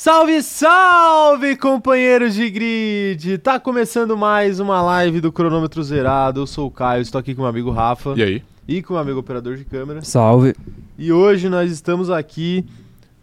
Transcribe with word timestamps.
Salve, 0.00 0.40
salve, 0.44 1.56
companheiros 1.56 2.32
de 2.32 2.48
grid! 2.48 3.36
Tá 3.38 3.58
começando 3.58 4.16
mais 4.16 4.60
uma 4.60 4.80
live 4.80 5.20
do 5.20 5.32
Cronômetro 5.32 5.82
Zerado. 5.82 6.42
Eu 6.42 6.46
sou 6.46 6.68
o 6.68 6.70
Caio, 6.70 7.02
estou 7.02 7.18
aqui 7.18 7.34
com 7.34 7.40
o 7.40 7.42
meu 7.42 7.50
amigo 7.50 7.72
Rafa 7.72 8.14
E 8.16 8.22
aí? 8.22 8.42
e 8.68 8.80
com 8.80 8.94
o 8.94 8.96
amigo 8.96 9.18
operador 9.18 9.56
de 9.56 9.64
câmera. 9.64 10.00
Salve. 10.02 10.54
E 10.96 11.10
hoje 11.10 11.48
nós 11.48 11.72
estamos 11.72 12.10
aqui 12.10 12.64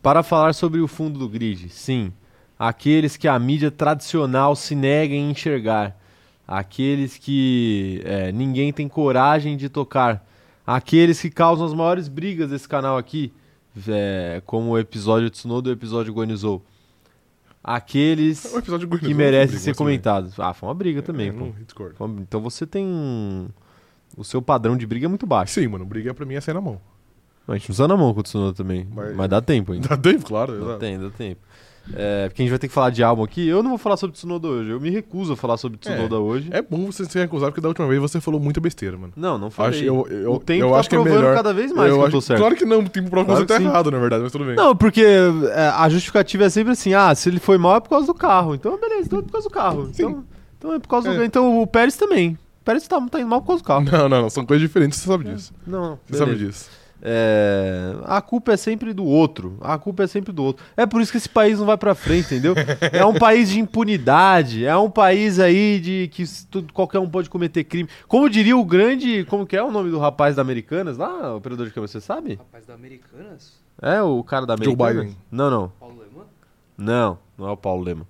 para 0.03 0.21
falar 0.21 0.53
sobre 0.53 0.81
o 0.81 0.87
fundo 0.87 1.17
do 1.17 1.29
grid. 1.29 1.69
Sim, 1.69 2.11
aqueles 2.59 3.15
que 3.15 3.29
a 3.29 3.39
mídia 3.39 3.71
tradicional 3.71 4.53
se 4.53 4.75
nega 4.75 5.15
em 5.15 5.31
enxergar. 5.31 5.95
Aqueles 6.45 7.17
que 7.17 8.01
é, 8.03 8.33
ninguém 8.33 8.73
tem 8.73 8.89
coragem 8.89 9.55
de 9.55 9.69
tocar. 9.69 10.27
Aqueles 10.67 11.21
que 11.21 11.29
causam 11.29 11.67
as 11.67 11.73
maiores 11.73 12.09
brigas 12.09 12.49
desse 12.49 12.67
canal 12.67 12.97
aqui. 12.97 13.31
É, 13.87 14.41
como 14.45 14.71
o 14.71 14.79
episódio 14.79 15.29
Tsunoda 15.29 15.69
e 15.69 15.71
o 15.71 15.73
episódio 15.73 16.13
Guanizou. 16.13 16.63
Aqueles 17.63 18.45
O 18.53 18.59
episódio 18.59 18.87
que 18.87 19.13
merecem 19.13 19.57
ser 19.57 19.75
comentados. 19.75 20.39
Ah, 20.39 20.53
foi 20.53 20.69
uma 20.69 20.75
briga 20.75 21.01
também, 21.01 21.29
É, 21.29 21.31
não 21.31 21.51
discordo. 21.65 21.95
Uma- 21.99 22.21
Então 22.21 22.39
você 22.39 22.65
tem. 22.65 23.47
O 24.15 24.23
seu 24.23 24.41
padrão 24.41 24.77
de 24.77 24.85
briga 24.85 25.07
é 25.07 25.09
muito 25.09 25.25
baixo. 25.25 25.53
Sim, 25.55 25.67
mano, 25.67 25.83
briga 25.83 26.13
pra 26.13 26.25
mim 26.25 26.35
é 26.35 26.41
sair 26.41 26.53
na 26.53 26.61
mão. 26.61 26.79
A 27.47 27.53
gente 27.53 27.69
usa 27.71 27.87
na 27.87 27.97
mão 27.97 28.13
com 28.13 28.19
o 28.19 28.23
Tsunoda 28.23 28.53
também. 28.53 28.87
Mas, 28.93 29.15
Mas- 29.15 29.29
dá 29.29 29.41
tempo 29.41 29.71
ainda. 29.73 29.87
Dá 29.87 29.97
tempo, 29.97 30.25
claro. 30.25 30.53
Dá 30.53 30.59
exato. 30.65 30.79
tempo, 30.79 31.03
dá 31.03 31.09
tempo. 31.09 31.41
É, 31.93 32.27
porque 32.27 32.41
a 32.41 32.43
gente 32.43 32.49
vai 32.49 32.59
ter 32.59 32.67
que 32.67 32.73
falar 32.73 32.89
de 32.89 33.03
álbum 33.03 33.23
aqui. 33.23 33.47
Eu 33.47 33.61
não 33.61 33.69
vou 33.69 33.77
falar 33.77 33.97
sobre 33.97 34.15
Tsunoda 34.15 34.47
hoje. 34.47 34.69
Eu 34.69 34.79
me 34.79 34.89
recuso 34.89 35.33
a 35.33 35.37
falar 35.37 35.57
sobre 35.57 35.77
Tsunoda 35.77 36.19
hoje. 36.19 36.49
É 36.51 36.61
bom 36.61 36.85
você 36.85 37.05
se 37.05 37.19
recusar, 37.19 37.49
porque 37.49 37.61
da 37.61 37.67
última 37.67 37.87
vez 37.87 38.01
você 38.01 38.19
falou 38.19 38.39
muita 38.39 38.59
besteira, 38.59 38.97
mano. 38.97 39.13
Não, 39.15 39.37
não 39.37 39.51
falei. 39.51 39.79
Acho, 39.79 39.83
eu, 39.83 40.07
eu, 40.07 40.33
o 40.33 40.39
tempo 40.39 40.65
eu 40.65 40.71
tá 40.71 40.79
acho 40.79 40.89
que 40.89 40.95
é 40.95 40.99
provando 40.99 41.19
melhor. 41.19 41.35
cada 41.35 41.53
vez 41.53 41.71
mais 41.71 41.89
eu 41.89 41.99
que 41.99 42.05
eu 42.05 42.11
tô 42.11 42.21
certo. 42.21 42.39
Claro 42.39 42.55
que 42.55 42.65
não, 42.65 42.79
o 42.79 42.89
tempo 42.89 43.09
prova 43.09 43.25
que 43.25 43.31
Claro 43.31 43.41
você 43.41 43.53
tá 43.53 43.59
que 43.59 43.65
errado, 43.65 43.91
na 43.91 43.99
verdade, 43.99 44.23
mas 44.23 44.31
tudo 44.31 44.45
bem. 44.45 44.55
Não, 44.55 44.75
porque 44.75 45.03
é, 45.03 45.67
a 45.75 45.87
justificativa 45.89 46.45
é 46.45 46.49
sempre 46.49 46.73
assim: 46.73 46.93
ah, 46.93 47.13
se 47.13 47.29
ele 47.29 47.39
foi 47.39 47.57
mal 47.57 47.75
é 47.75 47.79
por 47.79 47.89
causa 47.89 48.07
do 48.07 48.13
carro. 48.13 48.55
Então, 48.55 48.79
beleza, 48.79 49.03
então 49.05 49.19
é 49.19 49.21
por 49.21 49.31
causa 49.31 49.47
do 49.47 49.53
carro. 49.53 49.85
Sim. 49.85 49.91
Então, 49.93 50.25
então 50.57 50.73
é 50.73 50.79
por 50.79 50.87
causa 50.87 51.13
do. 51.13 51.21
É. 51.21 51.25
Então 51.25 51.61
o 51.61 51.67
Pérez 51.67 51.95
também. 51.95 52.37
O 52.61 52.65
Pérez 52.65 52.87
tá, 52.87 52.99
tá 52.99 53.19
indo 53.19 53.29
mal 53.29 53.41
por 53.41 53.47
causa 53.47 53.63
do 53.63 53.65
carro. 53.65 53.85
Não, 53.85 54.09
não, 54.09 54.21
não, 54.23 54.29
são 54.29 54.45
coisas 54.45 54.67
diferentes, 54.67 54.99
você 54.99 55.07
sabe 55.07 55.25
disso. 55.25 55.53
Não, 55.67 55.81
não. 55.81 55.99
Você 56.07 56.17
sabe 56.17 56.31
beleza. 56.31 56.47
disso. 56.47 56.84
É, 57.01 57.93
a 58.03 58.21
culpa 58.21 58.53
é 58.53 58.57
sempre 58.57 58.93
do 58.93 59.05
outro. 59.05 59.57
A 59.61 59.77
culpa 59.77 60.03
é 60.03 60.07
sempre 60.07 60.31
do 60.31 60.43
outro. 60.43 60.65
É 60.75 60.85
por 60.85 61.01
isso 61.01 61.11
que 61.11 61.17
esse 61.17 61.29
país 61.29 61.59
não 61.59 61.65
vai 61.65 61.77
pra 61.77 61.93
frente, 61.93 62.25
entendeu? 62.25 62.55
É 62.91 63.05
um 63.05 63.13
país 63.13 63.49
de 63.49 63.59
impunidade. 63.59 64.65
É 64.65 64.75
um 64.75 64.89
país 64.89 65.39
aí 65.39 65.79
de 65.79 66.09
que 66.11 66.23
tudo, 66.49 66.73
qualquer 66.73 66.99
um 66.99 67.09
pode 67.09 67.29
cometer 67.29 67.63
crime. 67.63 67.89
Como 68.07 68.29
diria 68.29 68.57
o 68.57 68.65
grande. 68.65 69.23
Como 69.25 69.45
que 69.45 69.55
é 69.55 69.63
o 69.63 69.71
nome 69.71 69.91
do 69.91 69.99
rapaz 69.99 70.35
da 70.35 70.41
Americanas 70.41 70.97
lá, 70.97 71.35
operador 71.35 71.67
de 71.67 71.73
câmera, 71.73 71.87
você 71.87 72.01
sabe? 72.01 72.35
Rapaz 72.35 72.65
da 72.65 72.73
Americanas? 72.73 73.53
É 73.81 74.01
o 74.01 74.23
cara 74.23 74.45
da 74.45 74.55
Joe 74.55 74.73
Americanas? 74.73 75.05
Biden. 75.05 75.17
Não, 75.31 75.49
não. 75.49 75.71
Paulo 75.79 75.99
Leman? 75.99 76.25
Não, 76.77 77.19
não 77.37 77.47
é 77.47 77.51
o 77.51 77.57
Paulo 77.57 77.83
Lema. 77.83 78.07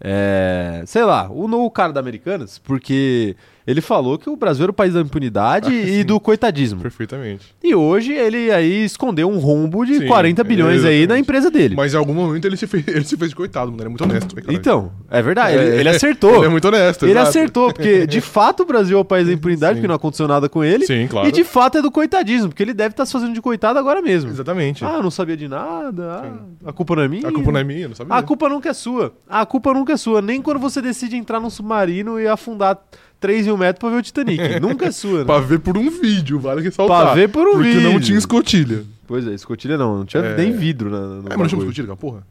É, 0.00 0.84
sei 0.86 1.04
lá, 1.04 1.28
o, 1.28 1.44
o 1.44 1.70
cara 1.70 1.92
da 1.92 2.00
Americanas, 2.00 2.58
porque 2.58 3.36
ele 3.70 3.82
falou 3.82 4.16
que 4.18 4.30
o 4.30 4.34
Brasil 4.36 4.62
era 4.64 4.70
o 4.70 4.74
país 4.74 4.94
da 4.94 5.00
impunidade 5.00 5.70
e 5.74 6.02
do 6.02 6.18
coitadismo. 6.18 6.80
Perfeitamente. 6.80 7.54
E 7.62 7.74
hoje 7.74 8.14
ele 8.14 8.50
aí 8.50 8.84
escondeu 8.84 9.28
um 9.28 9.38
rombo 9.38 9.84
de 9.84 9.98
Sim, 9.98 10.06
40 10.06 10.42
bilhões 10.42 10.70
aí 10.84 11.00
exatamente. 11.00 11.08
na 11.08 11.18
empresa 11.18 11.50
dele. 11.50 11.76
Mas 11.76 11.92
em 11.92 11.96
algum 11.98 12.14
momento 12.14 12.46
ele 12.46 12.56
se 12.56 12.66
fez, 12.66 12.88
ele 12.88 13.04
se 13.04 13.16
fez 13.16 13.28
de 13.30 13.36
coitado, 13.36 13.66
mano. 13.70 13.82
Ele 13.82 13.86
é 13.86 13.90
muito 13.90 14.04
honesto. 14.04 14.34
né? 14.34 14.42
Então, 14.48 14.90
é 15.10 15.20
verdade, 15.20 15.56
ele, 15.58 15.76
É, 15.76 15.80
ele 15.80 15.88
acertou. 15.90 16.36
Ele 16.36 16.46
é 16.46 16.48
muito 16.48 16.66
honesto. 16.66 17.02
Ele 17.04 17.12
exato. 17.12 17.28
acertou, 17.28 17.72
porque 17.72 18.06
de 18.06 18.20
fato 18.22 18.62
o 18.62 18.66
Brasil 18.66 18.96
é 18.96 19.00
o 19.00 19.04
país 19.04 19.26
da 19.26 19.32
impunidade, 19.34 19.74
Sim. 19.74 19.80
porque 19.80 19.88
não 19.88 19.94
aconteceu 19.96 20.26
nada 20.26 20.48
com 20.48 20.64
ele. 20.64 20.86
Sim, 20.86 21.06
claro. 21.06 21.28
E 21.28 21.32
de 21.32 21.44
fato 21.44 21.76
é 21.78 21.82
do 21.82 21.90
coitadismo, 21.90 22.48
porque 22.48 22.62
ele 22.62 22.72
deve 22.72 22.92
estar 22.94 23.04
se 23.04 23.12
fazendo 23.12 23.34
de 23.34 23.42
coitado 23.42 23.78
agora 23.78 24.00
mesmo. 24.00 24.30
Exatamente. 24.30 24.82
Ah, 24.84 25.02
não 25.02 25.10
sabia 25.10 25.36
de 25.36 25.46
nada, 25.46 26.22
ah, 26.64 26.70
a 26.70 26.72
culpa 26.72 26.96
não 26.96 27.02
é 27.02 27.08
minha. 27.08 27.28
a 27.28 27.32
culpa 27.32 27.52
não 27.52 27.60
é 27.60 27.64
minha, 27.64 27.88
não 27.88 27.94
sabe? 27.94 28.10
A 28.12 28.22
culpa 28.22 28.48
nunca 28.48 28.70
é 28.70 28.72
sua. 28.72 29.12
A 29.28 29.44
culpa 29.44 29.74
nunca 29.74 29.92
é 29.92 29.96
sua. 29.96 30.22
Nem 30.22 30.40
quando 30.40 30.58
você 30.58 30.80
decide 30.80 31.16
entrar 31.16 31.38
num 31.38 31.50
submarino 31.50 32.18
e 32.18 32.26
afundar 32.26 32.78
3 33.20 33.46
mil 33.46 33.56
metros 33.56 33.80
pra 33.80 33.90
ver 33.90 33.96
o 33.96 34.02
Titanic. 34.02 34.38
nunca 34.60 34.86
é 34.86 34.90
sua. 34.92 35.20
Né? 35.20 35.24
Pra 35.24 35.40
ver 35.40 35.58
por 35.60 35.76
um 35.76 35.90
vídeo, 35.90 36.38
vale 36.38 36.62
ressaltar. 36.62 37.02
Pra 37.06 37.14
ver 37.14 37.28
por 37.28 37.46
um 37.48 37.52
porque 37.52 37.70
vídeo. 37.72 37.82
não 37.92 38.00
tinha 38.00 38.18
escotilha. 38.18 38.84
Pois 39.06 39.26
é, 39.26 39.34
escotilha 39.34 39.76
não. 39.78 39.98
Não 39.98 40.04
tinha 40.04 40.22
É. 40.22 40.36
nem 40.36 40.52
vidro 40.52 40.90
na, 40.90 41.00
no 41.00 41.06
É, 41.06 41.16
mas 41.16 41.24
não 41.30 41.36
bagulho. 41.38 41.58
escotilha, 41.62 41.84
aquela 41.84 41.96
porra? 41.96 42.26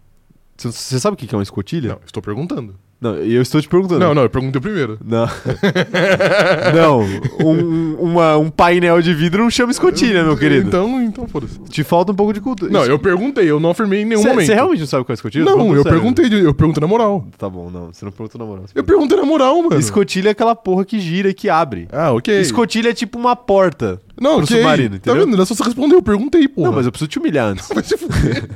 Você- 0.58 1.00
sabe 1.00 1.14
o 1.16 1.18
que 1.18 1.28
que 1.28 1.36
é 1.36 1.38
uma 1.38 1.44
escotilha? 1.44 1.90
Não, 1.90 2.00
estou 2.06 2.22
perguntando. 2.24 2.75
Não, 3.00 3.16
eu 3.16 3.41
estou 3.44 3.62
te 3.62 3.68
perguntando. 3.69 4.00
Não, 4.00 4.13
não, 4.16 4.24
eu 4.24 4.30
perguntei 4.30 4.59
primeiro. 4.59 4.97
Não. 5.06 5.28
não, 6.75 7.02
um, 7.46 7.94
uma- 8.00 8.38
um 8.38 8.50
painel 8.50 9.02
de 9.02 9.13
vidro 9.13 9.44
não 9.44 9.50
chama 9.52 9.72
escotilha, 9.72 10.24
meu 10.24 10.35
querido. 10.35 10.68
Então, 10.68 11.02
então 11.03 11.28
foda-se. 11.28 11.59
Te 11.69 11.84
falta 11.84 12.12
um 12.12 12.16
pouco 12.16 12.34
de 12.34 12.41
cultura. 12.41 12.72
Não, 12.72 12.84
eu 12.86 12.97
perguntei, 12.97 13.50
eu 13.50 13.59
não 13.59 13.69
afirmei 13.72 14.02
em 14.02 14.06
nenhum 14.06 14.22
Cê- 14.22 14.30
momento. 14.30 14.47
Você 14.47 14.53
realmente 14.56 14.80
não 14.80 14.88
sabe 14.88 15.02
o 15.03 15.06
que 15.06 15.12
é 15.12 15.16
escotilha? 15.16 15.46
Não, 15.46 15.75
eu 15.75 15.84
sério. 15.84 16.00
perguntei, 16.00 16.25
eu 16.46 16.53
perguntei 16.53 16.81
na 16.81 16.88
moral. 16.88 17.25
Tá 17.38 17.50
bom, 17.50 17.69
não. 17.69 17.94
Você 17.94 18.03
não 18.03 18.12
perguntou 18.12 18.40
na 18.40 18.46
moral. 18.46 18.66
Eu 18.74 18.84
perguntei 18.84 19.18
na 19.18 19.25
moral, 19.25 19.62
mano. 19.62 19.80
Escotilha 19.80 20.30
é 20.30 20.31
aquela 20.31 20.56
porra 20.56 20.84
que 20.84 21.00
gira 21.00 21.30
e 21.30 21.34
que 21.34 21.50
abre. 21.50 21.88
Ah, 21.91 22.12
ok. 22.12 22.40
Escotilha 22.40 22.90
é 22.90 22.94
tipo 22.94 23.19
uma 23.19 23.36
porta 23.36 24.00
Não, 24.20 24.36
pro 24.38 24.44
ok. 24.46 24.58
submarino, 24.58 24.90
Tá 24.92 24.96
entendeu? 24.98 25.26
vendo? 25.26 25.36
Não 25.38 25.44
é 25.44 25.46
só 25.46 25.54
você 25.56 25.64
respondeu, 25.64 25.98
eu 26.00 26.04
perguntei, 26.04 26.48
porra. 26.48 26.70
Não, 26.70 26.76
mas 26.76 26.86
eu 26.86 26.92
preciso 26.92 27.10
te 27.10 27.20
humilhar 27.20 27.48
antes. 27.48 27.68
Vai 27.74 27.84
se 27.84 27.98
fuder. 27.98 28.48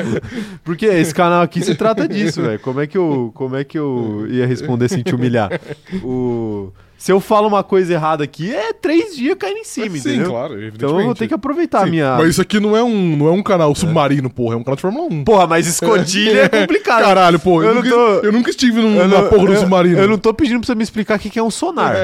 Porque 0.64 0.86
esse 0.86 1.14
canal 1.14 1.42
aqui 1.42 1.62
se 1.62 1.74
trata 1.74 2.06
disso, 2.08 2.42
velho. 2.42 2.58
Como 2.60 2.80
é 2.80 2.86
que 2.86 2.96
eu, 2.98 3.30
como 3.34 3.56
é 3.56 3.64
que 3.64 3.78
eu 3.78 4.26
ia 4.28 4.46
responder 4.46 4.88
sem 4.88 5.02
te 5.02 5.14
humilhar? 5.14 5.50
O 6.02 6.72
se 6.96 7.12
eu 7.12 7.20
falo 7.20 7.46
uma 7.48 7.62
coisa 7.62 7.92
errada 7.92 8.24
aqui, 8.24 8.54
é 8.54 8.72
três 8.72 9.14
dias 9.16 9.36
caindo 9.38 9.58
em 9.58 9.64
cima, 9.64 9.90
Sim, 9.98 10.10
entendeu? 10.10 10.30
claro, 10.30 10.52
evidentemente. 10.54 10.84
Então 10.84 10.98
eu 11.00 11.04
vou 11.06 11.14
ter 11.14 11.28
que 11.28 11.34
aproveitar 11.34 11.80
a 11.82 11.84
Sim, 11.84 11.90
minha. 11.90 12.16
Mas 12.16 12.28
isso 12.30 12.40
aqui 12.40 12.58
não 12.58 12.76
é 12.76 12.82
um, 12.82 13.16
não 13.16 13.26
é 13.28 13.30
um 13.30 13.42
canal 13.42 13.74
submarino, 13.74 14.30
porra. 14.30 14.54
É 14.54 14.58
um 14.58 14.64
canal 14.64 14.76
de 14.76 14.82
Fórmula 14.82 15.08
1. 15.12 15.24
Porra, 15.24 15.46
mas 15.46 15.66
escotilha 15.66 16.44
é 16.52 16.60
complicado. 16.60 17.02
Caralho, 17.02 17.38
pô. 17.38 17.62
Eu, 17.62 17.68
Eu 17.68 17.74
não 17.74 17.82
nunca, 17.82 17.94
tô- 17.94 18.26
eu 18.26 18.32
nunca 18.32 18.50
estive 18.50 18.80
num, 18.80 18.96
Eu 18.96 19.08
na 19.08 19.22
não- 19.22 19.28
porra 19.28 19.46
do 19.46 19.56
submarino. 19.58 19.98
Eu 19.98 20.08
não 20.08 20.16
tô 20.18 20.32
pedindo 20.32 20.60
pra 20.60 20.66
você 20.66 20.74
me 20.74 20.82
explicar 20.82 21.16
o 21.16 21.18
que 21.20 21.28
que 21.28 21.38
é 21.38 21.42
um 21.42 21.50
sonar. 21.50 21.94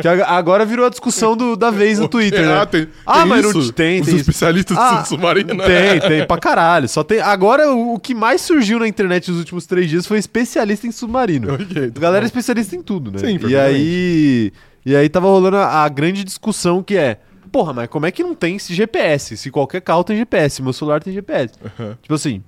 que 0.00 0.08
ag- 0.08 0.22
agora 0.22 0.64
virou 0.64 0.86
a 0.86 0.90
discussão 0.90 1.36
do- 1.36 1.56
da 1.56 1.70
vez 1.70 1.98
no 1.98 2.08
Twitter, 2.08 2.40
né? 2.46 2.60
Ah, 2.62 2.66
tem, 2.66 2.88
Ah, 3.06 3.18
tem 3.20 3.26
mas 3.26 3.42
não 3.42 3.50
isso? 3.60 3.72
tem, 3.72 4.00
Os 4.00 4.06
tem 4.06 4.16
especialistas 4.16 4.76
Ah, 4.78 5.00
do 5.02 5.08
submarino. 5.08 5.54
né? 5.54 5.64
Tem, 5.64 6.00
tem, 6.00 6.26
pra 6.26 6.38
caralho. 6.38 6.88
Só 6.88 7.02
tem. 7.04 7.20
Agora, 7.20 7.70
o, 7.72 7.94
o 7.94 7.98
que 7.98 8.14
mais 8.14 8.40
surgiu 8.40 8.78
na 8.78 8.88
internet 8.88 9.30
nos 9.30 9.38
últimos 9.38 9.66
três 9.66 9.88
dias 9.90 10.06
foi 10.06 10.18
especialista 10.18 10.86
em 10.86 10.92
submarino. 10.92 11.54
Ok, 11.54 11.90
tá 11.90 11.98
A 11.98 12.00
galera 12.00 12.18
é 12.18 12.20
bom. 12.22 12.26
especialista 12.26 12.74
em 12.76 12.82
tudo, 12.82 13.10
né? 13.10 13.18
Sim, 13.18 13.38
e 13.46 13.56
aí. 13.56 14.19
E 14.84 14.96
aí 14.96 15.08
tava 15.08 15.26
rolando 15.28 15.56
a, 15.56 15.84
a 15.84 15.88
grande 15.88 16.24
discussão 16.24 16.82
que 16.82 16.96
é. 16.96 17.20
Porra, 17.52 17.72
mas 17.72 17.88
como 17.88 18.06
é 18.06 18.10
que 18.12 18.22
não 18.22 18.34
tem 18.34 18.56
esse 18.56 18.72
GPS? 18.74 19.36
Se 19.36 19.50
qualquer 19.50 19.80
carro 19.80 20.04
tem 20.04 20.16
GPS, 20.16 20.62
meu 20.62 20.72
celular 20.72 21.02
tem 21.02 21.12
GPS. 21.12 21.54
Aham. 21.64 21.98
Tipo 22.00 22.14
assim. 22.14 22.42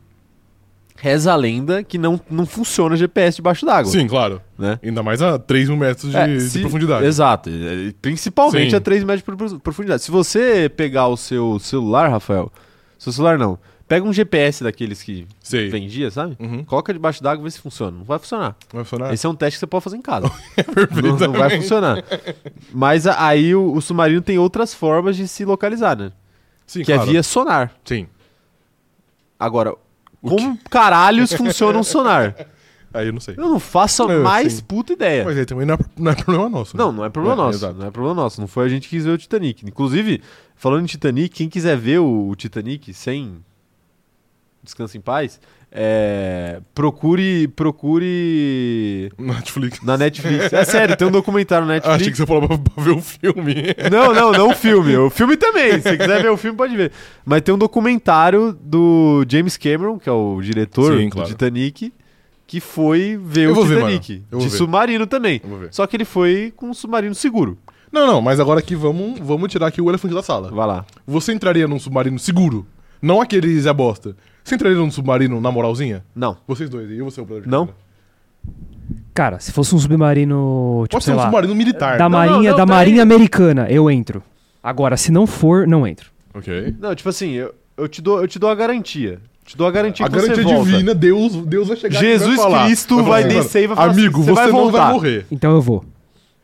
Reza 0.96 1.32
a 1.32 1.36
lenda 1.36 1.82
que 1.82 1.98
não, 1.98 2.20
não 2.30 2.46
funciona 2.46 2.94
GPS 2.96 3.36
debaixo 3.36 3.66
d'água. 3.66 3.90
Sim, 3.90 4.06
claro. 4.06 4.40
Né? 4.56 4.78
Ainda 4.84 5.02
mais 5.02 5.20
a 5.20 5.36
3 5.38 5.68
mil 5.68 5.76
metros 5.78 6.10
de, 6.12 6.16
É, 6.16 6.26
de 6.28 6.40
se- 6.42 6.60
profundidade. 6.60 7.04
Exato. 7.04 7.50
E- 7.50 7.88
e 7.88 7.92
Principalmente 7.94 8.70
Sim. 8.70 8.76
a 8.76 8.80
3 8.80 9.02
metros 9.02 9.18
de 9.20 9.36
pro- 9.48 9.58
profundidade. 9.60 10.02
Se 10.02 10.10
você 10.12 10.68
pegar 10.68 11.08
o 11.08 11.16
seu 11.16 11.58
celular, 11.58 12.08
Rafael. 12.08 12.52
Seu 12.98 13.10
celular 13.12 13.36
não. 13.36 13.58
Pega 13.92 14.06
um 14.08 14.12
GPS 14.12 14.64
daqueles 14.64 15.02
que 15.02 15.26
Sei. 15.38 15.68
vendia, 15.68 16.10
sabe? 16.10 16.34
Uhum. 16.40 16.64
Coloca 16.64 16.94
debaixo 16.94 17.22
d'água 17.22 17.42
e 17.42 17.44
vê 17.44 17.50
se 17.50 17.60
funciona. 17.60 17.98
Não 17.98 18.04
vai 18.04 18.18
funcionar. 18.18 18.56
Vai 18.72 18.84
funcionar? 18.84 19.12
Esse 19.12 19.26
é 19.26 19.28
um 19.28 19.34
teste 19.34 19.56
que 19.56 19.60
você 19.60 19.66
pode 19.66 19.84
fazer 19.84 19.98
em 19.98 20.00
casa. 20.02 20.28
não, 20.56 20.64
Perfeitamente. 20.74 21.20
não 21.26 21.32
vai 21.34 21.50
funcionar. 21.50 22.02
Mas 22.72 23.06
a- 23.06 23.26
aí 23.26 23.54
o, 23.54 23.70
o 23.74 23.82
submarino 23.82 24.22
tem 24.22 24.38
outras 24.38 24.72
formas 24.72 25.14
de 25.14 25.28
se 25.28 25.44
localizar, 25.44 25.94
né? 25.98 26.10
Sim, 26.66 26.80
que 26.84 26.86
claro. 26.94 27.02
é 27.02 27.12
via 27.12 27.22
sonar. 27.22 27.70
Sim. 27.84 28.06
Agora, 29.38 29.74
como 30.22 30.56
caralhos 30.70 31.30
funciona 31.34 31.78
um 31.78 31.82
sonar? 31.82 32.34
Aí 32.94 33.06
eu 33.06 33.12
não 33.12 33.20
sei. 33.20 33.34
Eu 33.38 33.48
não 33.48 33.58
faço 33.58 34.02
a 34.02 34.06
Não, 34.08 34.22
mais 34.22 34.52
sim. 34.54 34.62
puta 34.64 34.92
ideia. 34.92 35.24
Mas 35.24 35.38
aí 35.38 35.46
também 35.46 35.64
não 35.66 35.74
é, 35.76 35.78
não 35.96 36.12
é 36.12 36.14
problema 36.14 36.48
nosso. 36.50 36.76
né? 36.76 36.82
Não, 36.84 36.92
não 36.92 37.02
é 37.04 37.08
problema 37.08 37.34
É, 37.42 37.46
nosso. 37.46 37.72
Não 37.72 37.86
é 37.86 37.90
problema 37.90 38.14
nosso. 38.14 38.38
Não 38.38 38.46
foi 38.46 38.66
a 38.66 38.68
gente 38.68 38.82
que 38.86 38.96
quis 38.96 39.06
ver 39.06 39.12
o 39.12 39.16
Titanic. 39.18 39.64
Inclusive, 39.66 40.20
falando 40.54 40.82
em 40.82 40.86
Titanic, 40.86 41.30
quem 41.34 41.48
quiser 41.48 41.74
ver 41.74 42.00
o, 42.00 42.28
o 42.28 42.36
Titanic 42.36 42.92
sem 42.92 43.42
descanso 44.62 44.96
em 44.96 45.00
paz, 45.00 45.40
é, 45.70 46.60
procure 46.74 47.48
procure 47.48 49.10
Netflix. 49.18 49.80
na 49.82 49.96
Netflix. 49.96 50.52
É 50.52 50.64
sério, 50.64 50.96
tem 50.96 51.06
um 51.08 51.10
documentário 51.10 51.66
na 51.66 51.74
Ah, 51.74 51.76
achei 51.78 52.10
que 52.10 52.10
Netflix. 52.10 52.18
você 52.18 52.26
falou 52.26 52.46
pra, 52.48 52.58
pra 52.58 52.82
ver 52.84 52.90
o 52.90 53.00
filme. 53.00 53.54
Não, 53.90 54.12
não, 54.14 54.32
não 54.32 54.50
o 54.50 54.54
filme. 54.54 54.96
O 54.96 55.10
filme 55.10 55.36
também. 55.36 55.72
Se 55.74 55.82
você 55.82 55.96
quiser 55.98 56.22
ver 56.22 56.30
o 56.30 56.36
filme, 56.36 56.56
pode 56.56 56.76
ver. 56.76 56.92
Mas 57.24 57.42
tem 57.42 57.54
um 57.54 57.58
documentário 57.58 58.52
do 58.60 59.24
James 59.28 59.56
Cameron, 59.56 59.98
que 59.98 60.08
é 60.08 60.12
o 60.12 60.40
diretor 60.42 60.96
Sim, 60.96 61.08
do 61.08 61.12
claro. 61.12 61.28
Titanic, 61.28 61.92
que 62.46 62.60
foi 62.60 63.18
ver 63.22 63.46
Eu 63.48 63.52
o 63.56 63.64
ver, 63.64 63.76
Titanic. 63.76 64.22
vou 64.30 64.40
de 64.40 64.48
ver. 64.48 64.56
submarino 64.56 65.06
também. 65.06 65.40
Ver. 65.42 65.68
Só 65.72 65.86
que 65.86 65.96
ele 65.96 66.04
foi 66.04 66.52
com 66.56 66.70
um 66.70 66.74
submarino 66.74 67.14
seguro. 67.14 67.56
Não, 67.90 68.06
não, 68.06 68.22
mas 68.22 68.40
agora 68.40 68.60
aqui 68.60 68.74
vamos, 68.74 69.18
vamos 69.20 69.50
tirar 69.50 69.66
aqui 69.66 69.80
o 69.80 69.90
elefante 69.90 70.14
da 70.14 70.22
sala. 70.22 70.50
Vai 70.50 70.66
lá. 70.66 70.84
Você 71.06 71.32
entraria 71.32 71.68
num 71.68 71.78
submarino 71.78 72.18
seguro? 72.18 72.66
Não 73.02 73.20
aquele 73.20 73.58
Zé 73.60 73.72
Bosta. 73.72 74.16
Você 74.44 74.54
entraria 74.56 74.76
num 74.78 74.90
submarino 74.90 75.40
na 75.40 75.50
moralzinha? 75.50 76.04
Não. 76.14 76.36
Vocês 76.46 76.68
dois, 76.68 76.90
e 76.90 76.98
eu 76.98 77.04
você, 77.04 77.20
o 77.20 77.24
de 77.24 77.48
Não. 77.48 77.66
câmera? 77.66 77.82
Cara, 79.14 79.38
se 79.38 79.52
fosse 79.52 79.74
um 79.74 79.78
submarino, 79.78 80.82
tipo, 80.84 80.92
Pode 80.94 81.04
ser 81.04 81.10
sei 81.10 81.14
um 81.14 81.16
lá, 81.18 81.24
submarino 81.24 81.54
militar. 81.54 81.98
da 81.98 82.08
Não, 82.08 82.18
Marinha, 82.18 82.50
não, 82.50 82.56
da. 82.56 82.66
Marinha 82.66 83.02
Americana, 83.02 83.66
eu 83.70 83.90
entro. 83.90 84.22
Agora, 84.62 84.96
se 84.96 85.12
não 85.12 85.26
for, 85.26 85.66
não 85.66 85.86
entro. 85.86 86.10
Ok. 86.34 86.74
Não, 86.80 86.94
tipo 86.94 87.08
assim, 87.08 87.32
eu, 87.32 87.54
eu, 87.76 87.86
te 87.88 88.00
dou, 88.00 88.20
eu 88.20 88.26
te 88.28 88.38
dou 88.38 88.48
a 88.50 88.54
garantia. 88.54 89.20
Te 89.44 89.56
dou 89.56 89.66
a 89.66 89.70
garantia 89.70 90.06
A 90.06 90.08
que 90.08 90.14
você 90.18 90.28
garantia 90.28 90.54
volta. 90.54 90.70
divina, 90.70 90.94
Deus, 90.94 91.34
Deus 91.36 91.68
vai 91.68 91.76
chegar 91.76 91.98
aqui 91.98 92.06
e 92.06 92.10
Jesus 92.10 92.36
vai 92.36 92.44
falar. 92.44 92.64
Cristo 92.66 92.96
falar 92.96 93.08
vai 93.08 93.24
assim, 93.24 93.34
descer 93.34 93.62
e 93.62 93.66
vai 93.66 93.76
falar 93.76 93.90
assim, 93.90 94.00
Amigo, 94.00 94.18
"Você 94.22 94.30
você, 94.30 94.34
vai 94.34 94.46
não 94.46 94.52
voltar." 94.52 94.84
vai 94.84 94.92
morrer. 94.92 95.26
Então 95.30 95.52
eu 95.52 95.60
vou. 95.60 95.84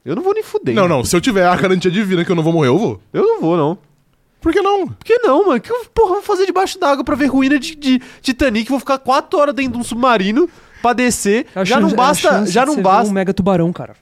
Eu 0.04 0.16
não 0.16 0.22
vou 0.22 0.34
nem 0.34 0.42
fuder. 0.42 0.74
Não, 0.74 0.88
não. 0.88 1.04
Se 1.04 1.14
eu 1.14 1.20
tiver 1.20 1.46
a 1.46 1.54
garantia 1.56 1.90
divina 1.90 2.24
que 2.24 2.30
eu 2.30 2.36
não 2.36 2.42
vou 2.42 2.52
morrer, 2.52 2.68
eu 2.68 2.78
vou. 2.78 3.00
Eu 3.12 3.22
não 3.22 3.40
vou, 3.40 3.56
não. 3.56 3.78
Por 4.40 4.52
que 4.52 4.60
não? 4.62 4.86
Por 4.86 5.04
que 5.04 5.18
não, 5.18 5.46
mano? 5.46 5.60
Que 5.60 5.70
eu, 5.72 5.84
porra, 5.92 6.14
vou 6.14 6.22
fazer 6.22 6.46
debaixo 6.46 6.78
d'água 6.78 7.02
pra 7.04 7.16
ver 7.16 7.26
ruína 7.26 7.58
de, 7.58 7.74
de 7.74 8.00
Titanic? 8.22 8.68
Vou 8.70 8.78
ficar 8.78 8.98
quatro 8.98 9.38
horas 9.38 9.54
dentro 9.54 9.72
de 9.72 9.78
um 9.78 9.84
submarino 9.84 10.48
pra 10.80 10.92
descer. 10.92 11.46
É 11.54 11.60
a 11.60 11.64
já 11.64 11.74
chance- 11.76 11.82
não 11.82 11.90
é 11.90 12.06
basta. 12.06 12.46
Já 12.46 12.64
não 12.66 12.76
ver 12.76 12.82
basta. 12.82 13.10
um 13.10 13.14
mega 13.14 13.34
tubarão, 13.34 13.72
cara. 13.72 13.96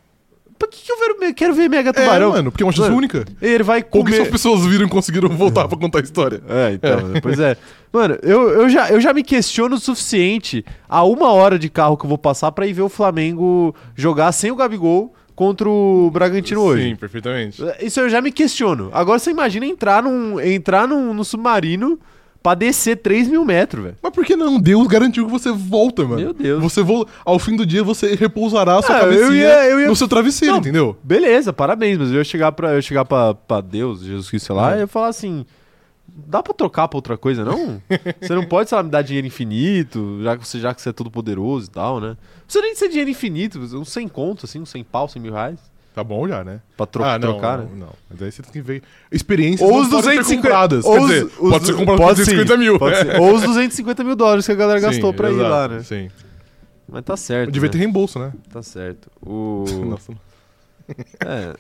Pra 0.58 0.68
que, 0.68 0.82
que 0.84 0.90
eu 0.90 0.96
quero, 0.96 1.34
quero 1.34 1.54
ver 1.54 1.68
Mega 1.68 1.92
Tubarão? 1.92 2.30
É, 2.30 2.36
mano, 2.36 2.50
porque 2.50 2.62
é 2.62 2.66
uma 2.66 2.72
chance 2.72 2.84
Mano, 2.88 2.96
única. 2.96 3.26
Ele 3.42 3.62
vai 3.62 3.82
comer. 3.82 4.30
pessoas 4.30 4.64
viram 4.64 4.86
e 4.86 4.88
conseguiram 4.88 5.28
voltar 5.28 5.68
pra 5.68 5.76
contar 5.76 5.98
a 5.98 6.02
história. 6.02 6.42
É, 6.48 6.72
então, 6.72 6.98
pois 7.22 7.38
é. 7.38 7.58
Mano, 7.92 8.16
eu, 8.22 8.48
eu, 8.62 8.68
já, 8.70 8.88
eu 8.88 8.98
já 8.98 9.12
me 9.12 9.22
questiono 9.22 9.76
o 9.76 9.78
suficiente 9.78 10.64
a 10.88 11.04
uma 11.04 11.30
hora 11.30 11.58
de 11.58 11.68
carro 11.68 11.94
que 11.98 12.06
eu 12.06 12.08
vou 12.08 12.16
passar 12.16 12.52
pra 12.52 12.66
ir 12.66 12.72
ver 12.72 12.80
o 12.80 12.88
Flamengo 12.88 13.74
jogar 13.94 14.32
sem 14.32 14.50
o 14.50 14.56
Gabigol 14.56 15.12
contra 15.36 15.68
o 15.68 16.10
Bragantino 16.10 16.60
hoje. 16.62 16.82
Sim, 16.88 16.96
perfeitamente. 16.96 17.62
Isso 17.80 18.00
eu 18.00 18.08
já 18.08 18.20
me 18.20 18.32
questiono. 18.32 18.90
Agora 18.92 19.18
você 19.20 19.30
imagina 19.30 19.64
entrar 19.66 20.02
num, 20.02 20.40
entrar 20.40 20.88
num, 20.88 21.12
num 21.14 21.22
submarino 21.22 21.96
pra 22.42 22.54
descer 22.54 22.96
3 22.96 23.28
mil 23.28 23.44
metros, 23.44 23.82
velho. 23.84 23.96
Mas 24.02 24.12
por 24.12 24.24
que 24.24 24.34
não? 24.36 24.58
Deus 24.58 24.86
garantiu 24.86 25.26
que 25.26 25.30
você 25.30 25.50
volta, 25.52 26.04
mano. 26.04 26.16
Meu 26.20 26.32
Deus. 26.32 26.62
Você 26.62 26.80
volta. 26.82 27.10
Ao 27.24 27.38
fim 27.38 27.54
do 27.56 27.66
dia 27.66 27.82
você 27.84 28.14
repousará 28.14 28.78
a 28.78 28.82
sua 28.82 28.96
Ah, 28.98 29.02
eu 29.04 29.34
ia- 29.34 29.64
eu 29.68 29.80
ia- 29.80 29.88
no 29.88 29.96
seu 29.96 30.08
travesseiro, 30.08 30.54
Não. 30.54 30.60
entendeu? 30.60 30.96
Beleza, 31.02 31.52
parabéns, 31.52 31.98
mas 31.98 32.08
eu 32.10 32.16
ia 32.18 32.24
chegar 32.24 32.52
pra, 32.52 32.70
eu 32.70 32.76
ia 32.76 32.82
chegar 32.82 33.04
pra, 33.04 33.34
pra 33.34 33.60
Deus, 33.60 34.00
Jesus 34.00 34.28
Cristo, 34.30 34.46
sei 34.46 34.54
lá, 34.56 34.70
É. 34.72 34.74
e 34.74 34.76
eu 34.76 34.80
ia 34.82 34.86
falar 34.86 35.08
assim. 35.08 35.44
Dá 36.16 36.42
pra 36.42 36.54
trocar 36.54 36.88
pra 36.88 36.96
outra 36.96 37.18
coisa, 37.18 37.44
não? 37.44 37.80
você 38.20 38.34
não 38.34 38.46
pode, 38.46 38.70
sei 38.70 38.76
lá, 38.76 38.82
me 38.82 38.90
dar 38.90 39.02
dinheiro 39.02 39.26
infinito, 39.26 40.20
já 40.22 40.36
que 40.36 40.46
você, 40.46 40.58
já 40.58 40.74
que 40.74 40.80
você 40.80 40.88
é 40.88 40.92
todo 40.92 41.10
poderoso 41.10 41.66
e 41.66 41.70
tal, 41.70 42.00
né? 42.00 42.16
Precisa 42.44 42.64
nem 42.64 42.74
ser 42.74 42.88
dinheiro 42.88 43.10
infinito, 43.10 43.58
uns 43.58 43.90
100 43.90 44.08
conto, 44.08 44.46
assim, 44.46 44.60
uns 44.60 44.70
100 44.70 44.84
pau, 44.84 45.08
100 45.08 45.20
mil 45.20 45.32
reais. 45.32 45.58
Tá 45.94 46.04
bom 46.04 46.28
já, 46.28 46.44
né? 46.44 46.60
Pra 46.76 46.84
tro 46.84 47.02
ah, 47.02 47.18
não, 47.18 47.32
trocar, 47.32 47.58
não, 47.58 47.64
né? 47.64 47.70
não. 47.76 47.88
Mas 48.10 48.22
aí 48.22 48.30
você 48.30 48.42
tem 48.42 48.52
que 48.52 48.60
ver. 48.60 48.82
Experiências 49.10 49.66
Ou 49.68 49.80
os 49.80 49.88
podem 49.88 50.02
ser 50.02 50.16
250 50.18 50.42
compradas. 50.42 50.84
ou 50.84 51.00
os- 51.00 51.08
dizer, 51.08 51.24
os- 51.24 51.50
pode 51.50 51.66
ser 51.66 51.72
comprado 51.72 51.96
por 51.96 52.04
pode 52.04 52.16
250 52.16 52.52
sim, 52.52 52.58
mil. 52.58 52.74
Ou 53.20 53.34
os 53.34 53.42
250 53.42 54.04
mil 54.04 54.14
dólares 54.14 54.44
que 54.44 54.52
a 54.52 54.54
galera 54.54 54.78
gastou 54.78 55.10
Sim, 55.10 55.16
pra 55.16 55.30
ir 55.30 55.34
exato, 55.34 55.50
lá, 55.50 55.68
né? 55.68 55.82
Sim. 55.82 56.10
Mas 56.86 57.02
tá 57.02 57.16
certo. 57.16 57.50
Devia 57.50 57.68
né? 57.68 57.72
ter 57.72 57.78
reembolso, 57.78 58.18
né? 58.18 58.32
Tá 58.52 58.62
certo. 58.62 59.10
O... 59.22 59.64
Nossa. 59.88 60.12
É. 61.24 61.54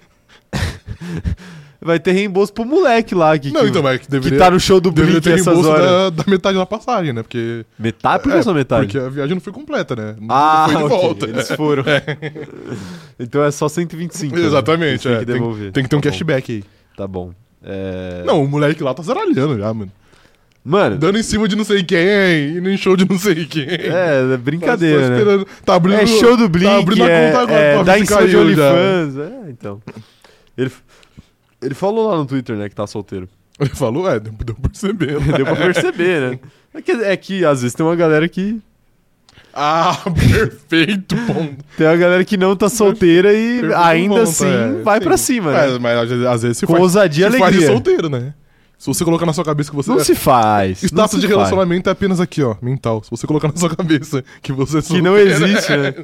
Vai 1.80 1.98
ter 2.00 2.12
reembolso 2.12 2.52
pro 2.52 2.64
moleque 2.64 3.14
lá 3.14 3.38
que, 3.38 3.52
Não, 3.52 3.60
que, 3.62 3.68
então, 3.68 3.82
mas 3.82 3.98
que 3.98 4.06
que 4.06 4.10
deveria, 4.10 4.38
tá 4.38 4.50
no 4.50 4.58
show 4.58 4.80
do 4.80 4.90
Blink 4.90 5.20
ter 5.20 5.34
essas 5.34 5.46
reembolso 5.46 5.68
horas. 5.70 5.86
da, 5.86 6.10
da 6.10 6.24
metade 6.26 6.56
da 6.56 6.64
passagem, 6.66 7.12
né? 7.12 7.22
Porque. 7.22 7.64
Metade? 7.78 8.22
Por 8.22 8.32
que 8.32 8.38
é, 8.38 8.42
só 8.42 8.54
metade? 8.54 8.86
Porque 8.86 8.98
a 8.98 9.08
viagem 9.10 9.34
não 9.34 9.40
foi 9.40 9.52
completa, 9.52 9.94
né? 9.94 10.16
Não 10.20 10.28
Ah, 10.30 10.66
foi 10.70 10.76
de 10.76 10.82
ok, 10.84 10.98
volta. 10.98 11.26
eles 11.26 11.50
foram. 11.52 11.84
então 13.20 13.44
é 13.44 13.50
só 13.50 13.68
125. 13.68 14.36
né? 14.36 14.44
Exatamente, 14.46 15.02
Tem 15.02 15.12
é. 15.12 15.18
que 15.18 15.24
Tem, 15.26 15.34
devolver. 15.34 15.72
tem 15.72 15.82
que 15.84 15.88
ter 15.90 15.96
um 15.96 16.00
Tá 16.00 16.08
bom, 16.08 16.12
cashback 16.12 16.52
aí. 16.52 16.64
Tá 16.96 17.06
bom. 17.06 17.32
É... 17.62 18.22
Não, 18.24 18.42
o 18.42 18.48
moleque 18.48 18.82
lá 18.82 18.94
tá 18.94 19.02
zaralhando 19.02 19.58
já, 19.58 19.72
mano. 19.74 19.90
Mano, 20.64 20.96
Dando 20.98 21.16
em 21.16 21.22
cima 21.22 21.46
de 21.46 21.54
não 21.54 21.62
sei 21.64 21.84
quem, 21.84 22.56
indo 22.56 22.68
em 22.68 22.76
show 22.76 22.96
de 22.96 23.08
não 23.08 23.16
sei 23.16 23.44
quem. 23.46 23.68
é, 23.68 24.32
é 24.34 24.36
brincadeira, 24.36 25.00
Tá 25.10 25.36
né? 25.36 25.44
Tá 25.64 25.74
abrindo, 25.76 26.00
É 26.00 26.06
show 26.06 26.36
do 26.36 26.42
tá 26.44 26.48
Blink, 26.48 26.66
abrindo 26.82 27.04
a 27.04 27.08
é, 27.08 27.26
conta 27.30 27.42
agora 27.42 27.60
é, 27.60 27.74
pra 27.74 27.82
dá 27.84 27.98
em 28.00 28.04
cima 28.04 28.26
de 28.26 28.32
já. 28.32 28.40
OnlyFans. 28.40 29.16
É, 29.18 29.50
então. 29.50 29.80
Ele, 30.58 30.70
ele 31.62 31.74
falou 31.74 32.10
lá 32.10 32.16
no 32.16 32.26
Twitter, 32.26 32.56
né, 32.56 32.68
que 32.68 32.74
tá 32.74 32.86
solteiro. 32.86 33.28
Ele 33.58 33.70
falou, 33.70 34.06
é, 34.10 34.20
deu, 34.20 34.32
deu 34.44 34.54
pra 34.54 34.68
perceber. 34.68 35.18
né? 35.18 35.32
Deu 35.38 35.46
pra 35.46 35.56
perceber, 35.56 36.20
né? 36.32 36.38
É 36.74 36.82
que, 36.82 36.92
é 36.92 37.16
que 37.16 37.42
às 37.42 37.62
vezes 37.62 37.74
tem 37.74 37.86
uma 37.86 37.96
galera 37.96 38.28
que. 38.28 38.60
Ah, 39.54 39.96
perfeito, 40.12 41.16
ponto. 41.26 41.64
Tem 41.74 41.86
uma 41.86 41.96
galera 41.96 42.22
que 42.22 42.36
não 42.36 42.54
tá 42.54 42.68
solteira 42.68 43.32
e 43.32 43.60
Perfeito 43.60 43.74
ainda 43.76 44.14
ponto, 44.16 44.22
assim 44.28 44.46
é, 44.46 44.82
vai 44.82 44.98
sim. 44.98 45.04
pra 45.04 45.16
cima, 45.16 45.52
né? 45.52 45.74
É, 45.74 45.78
mas 45.78 46.12
às 46.26 46.42
vezes, 46.42 46.58
se 46.58 46.66
Com 46.66 46.74
faz, 46.74 46.82
ousadia 46.82 47.30
se 47.30 47.38
faz 47.38 47.42
alegria. 47.54 47.66
solteiro, 47.72 48.10
né? 48.10 48.34
Se 48.78 48.86
você 48.88 49.02
colocar 49.06 49.24
na 49.24 49.32
sua 49.32 49.42
cabeça 49.44 49.70
que 49.70 49.76
você 49.76 49.88
Não 49.90 49.98
é- 50.00 50.04
se 50.04 50.14
faz. 50.14 50.82
Status 50.82 51.18
de 51.18 51.26
faz. 51.26 51.38
relacionamento 51.38 51.88
é 51.88 51.92
apenas 51.92 52.20
aqui, 52.20 52.42
ó, 52.42 52.56
mental. 52.60 53.02
Se 53.02 53.10
você 53.10 53.26
colocar 53.26 53.48
na 53.48 53.56
sua 53.56 53.74
cabeça 53.74 54.22
que 54.42 54.52
você 54.52 54.80
é 54.80 54.82
Que 54.82 55.00
não 55.00 55.14
solteiro, 55.16 55.44
existe, 55.46 55.72
é- 55.72 55.76
né? 55.78 55.94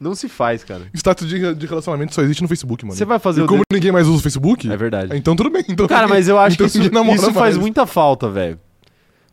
Não 0.00 0.14
se 0.14 0.28
faz, 0.28 0.64
cara. 0.64 0.82
Status 0.92 1.28
de, 1.28 1.54
de 1.54 1.66
relacionamento 1.66 2.14
só 2.14 2.22
existe 2.22 2.42
no 2.42 2.48
Facebook, 2.48 2.84
mano. 2.84 2.96
Você 2.96 3.04
vai 3.04 3.18
fazer 3.18 3.40
E 3.40 3.44
o 3.44 3.46
como 3.46 3.60
de- 3.60 3.74
ninguém 3.74 3.92
mais 3.92 4.06
usa 4.06 4.18
o 4.18 4.22
Facebook, 4.22 4.70
É 4.70 4.76
verdade. 4.76 5.16
então 5.16 5.34
tudo 5.36 5.50
bem. 5.50 5.64
Então 5.68 5.86
Cara, 5.86 6.06
mas 6.08 6.28
eu 6.28 6.38
acho 6.38 6.54
então 6.54 6.68
que 6.68 6.78
isso, 6.78 6.88
isso 7.14 7.32
faz 7.32 7.34
mais. 7.54 7.56
muita 7.58 7.86
falta, 7.86 8.28
velho. 8.28 8.58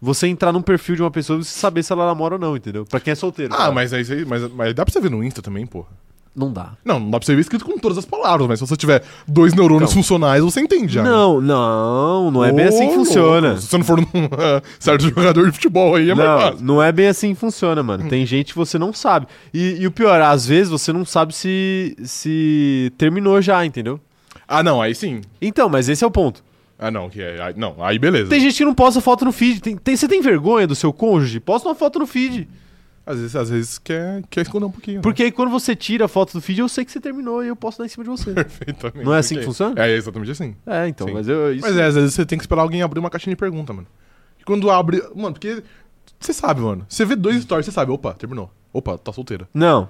Você 0.02 0.28
entrar 0.28 0.52
num 0.52 0.62
perfil 0.62 0.96
de 0.96 1.02
uma 1.04 1.12
pessoa 1.12 1.40
e 1.40 1.44
você 1.44 1.52
saber 1.52 1.84
se 1.84 1.92
ela 1.94 2.06
namora 2.08 2.36
ou 2.36 2.40
não, 2.40 2.56
entendeu? 2.58 2.86
Pra 2.86 3.00
quem 3.00 3.12
é 3.12 3.16
solteiro. 3.16 3.54
Ah, 3.54 3.58
cara. 3.58 3.72
mas, 3.72 3.94
aí, 3.94 4.04
mas, 4.25 4.52
mas 4.52 4.74
dá 4.74 4.84
pra 4.84 4.92
você 4.92 5.00
ver 5.00 5.12
no 5.12 5.24
Insta 5.24 5.42
também, 5.42 5.66
porra. 5.66 5.90
Não 6.33 6.51
dá. 6.54 6.72
Não, 6.86 6.98
não 6.98 7.12
dá 7.12 7.19
pra 7.19 7.25
você 7.25 7.36
ver 7.36 7.42
escrito 7.42 7.66
com 7.66 7.78
todas 7.78 7.98
as 7.98 8.06
palavras, 8.06 8.48
mas 8.48 8.57
se 8.60 8.66
você 8.66 8.78
tiver 8.78 9.04
dois 9.28 9.54
neurônios 9.54 9.92
Então. 9.92 10.01
funcionais, 10.01 10.42
você 10.42 10.62
entende 10.62 10.94
já. 10.94 11.04
Não, 11.04 11.42
não, 11.42 12.31
não 12.31 12.44
é 12.45 12.54
bem 12.54 12.68
assim 12.68 12.88
que 12.88 12.95
funciona. 12.95 13.57
Se 13.57 13.68
você 13.68 13.78
não 13.78 13.83
for 13.83 13.98
num 14.00 14.07
ah, 14.39 14.62
certo 14.80 15.01
jogador 15.10 15.45
de 15.48 15.51
futebol 15.51 15.94
aí, 15.95 16.10
é 16.10 16.16
mais 16.16 16.30
Não, 16.30 16.39
fácil. 16.39 16.66
não 16.66 16.81
é 16.81 16.89
bem 16.92 17.07
assim 17.07 17.33
que 17.33 17.39
funciona, 17.39 17.83
mano. 17.83 18.07
Tem 18.07 18.25
gente 18.25 18.54
que 18.54 18.57
você 18.57 18.80
não 18.80 18.94
sabe. 18.94 19.28
E, 19.54 19.81
e 19.81 19.86
o 19.88 19.92
pior, 19.92 20.22
às 20.22 20.45
vezes 20.45 20.69
você 20.69 20.94
não 20.94 21.04
sabe 21.04 21.36
se, 21.36 21.98
se 22.04 22.94
terminou 22.98 23.42
já, 23.42 23.66
entendeu? 23.66 24.00
Ah, 24.48 24.63
não, 24.63 24.81
aí 24.81 24.95
sim. 24.95 25.22
Então, 25.42 25.68
mas 25.68 25.89
esse 25.89 26.01
é 26.04 26.07
o 26.07 26.12
ponto. 26.12 26.42
Ah, 26.80 26.89
não, 26.89 27.10
que 27.10 27.22
é. 27.22 27.54
não, 27.57 27.75
aí 27.84 28.00
beleza. 28.00 28.30
Tem 28.30 28.39
gente 28.39 28.56
que 28.57 28.66
não 28.66 28.74
posta 28.74 29.00
foto 29.01 29.24
no 29.25 29.31
feed. 29.31 29.62
Tem, 29.62 29.75
tem- 29.77 29.95
você 29.95 30.07
tem 30.07 30.22
vergonha 30.22 30.66
do 30.66 30.75
seu 30.75 30.92
cônjuge? 30.92 31.39
Posta 31.39 31.68
uma 31.68 31.75
foto 31.75 32.00
no 32.00 32.07
feed. 32.07 32.48
Às 33.06 33.18
vezes, 33.18 33.36
às 33.36 33.50
vezes 33.50 33.77
quer, 33.80 34.21
quer 34.30 34.42
esconder 34.42 34.65
um 34.65 34.71
pouquinho. 34.71 34.98
né? 34.98 35.01
Porque 35.01 35.24
aí 35.24 35.31
quando 35.31 35.50
você 35.50 35.75
tira 35.75 36.06
a 36.06 36.07
foto 36.07 36.33
do 36.33 36.42
feed, 36.42 36.59
eu 36.59 36.69
sei 36.69 36.86
que 36.86 36.92
você 36.92 37.00
terminou 37.00 37.44
e 37.44 37.48
eu 37.48 37.56
posso 37.56 37.80
dar 37.80 37.86
em 37.86 37.89
cima 37.89 38.03
de 38.03 38.09
você. 38.09 38.31
Perfeitamente. 38.33 39.03
Não 39.03 39.13
é 39.13 39.19
assim 39.19 39.36
que 39.38 39.44
funciona? 39.44 39.81
É 39.83 39.95
exatamente 39.95 40.31
assim. 40.31 40.56
É, 40.65 40.88
então, 40.88 41.07
Sim. 41.07 41.13
mas 41.13 41.27
eu. 41.27 41.53
Isso... 41.53 41.62
Mas 41.65 41.75
é, 41.77 41.86
às 41.86 41.95
vezes 41.95 42.13
você 42.13 42.25
tem 42.25 42.38
que 42.38 42.44
esperar 42.44 42.62
alguém 42.62 42.81
abrir 42.81 43.00
uma 43.00 43.09
caixinha 43.09 43.36
de 43.36 43.39
pergunta, 43.39 43.74
mano. 43.74 43.88
E 44.39 44.44
quando 44.44 44.69
abre. 44.69 45.01
Mano, 45.15 45.33
porque. 45.33 45.63
Você 46.19 46.33
sabe, 46.33 46.62
mano. 46.62 46.86
Você 46.88 47.03
vê 47.03 47.15
dois 47.15 47.42
stories, 47.42 47.65
você 47.65 47.71
sabe, 47.71 47.92
opa, 47.92 48.13
terminou. 48.13 48.51
Opa, 48.71 48.98
tá 48.98 49.12
solteira. 49.12 49.48
Não. 49.53 49.89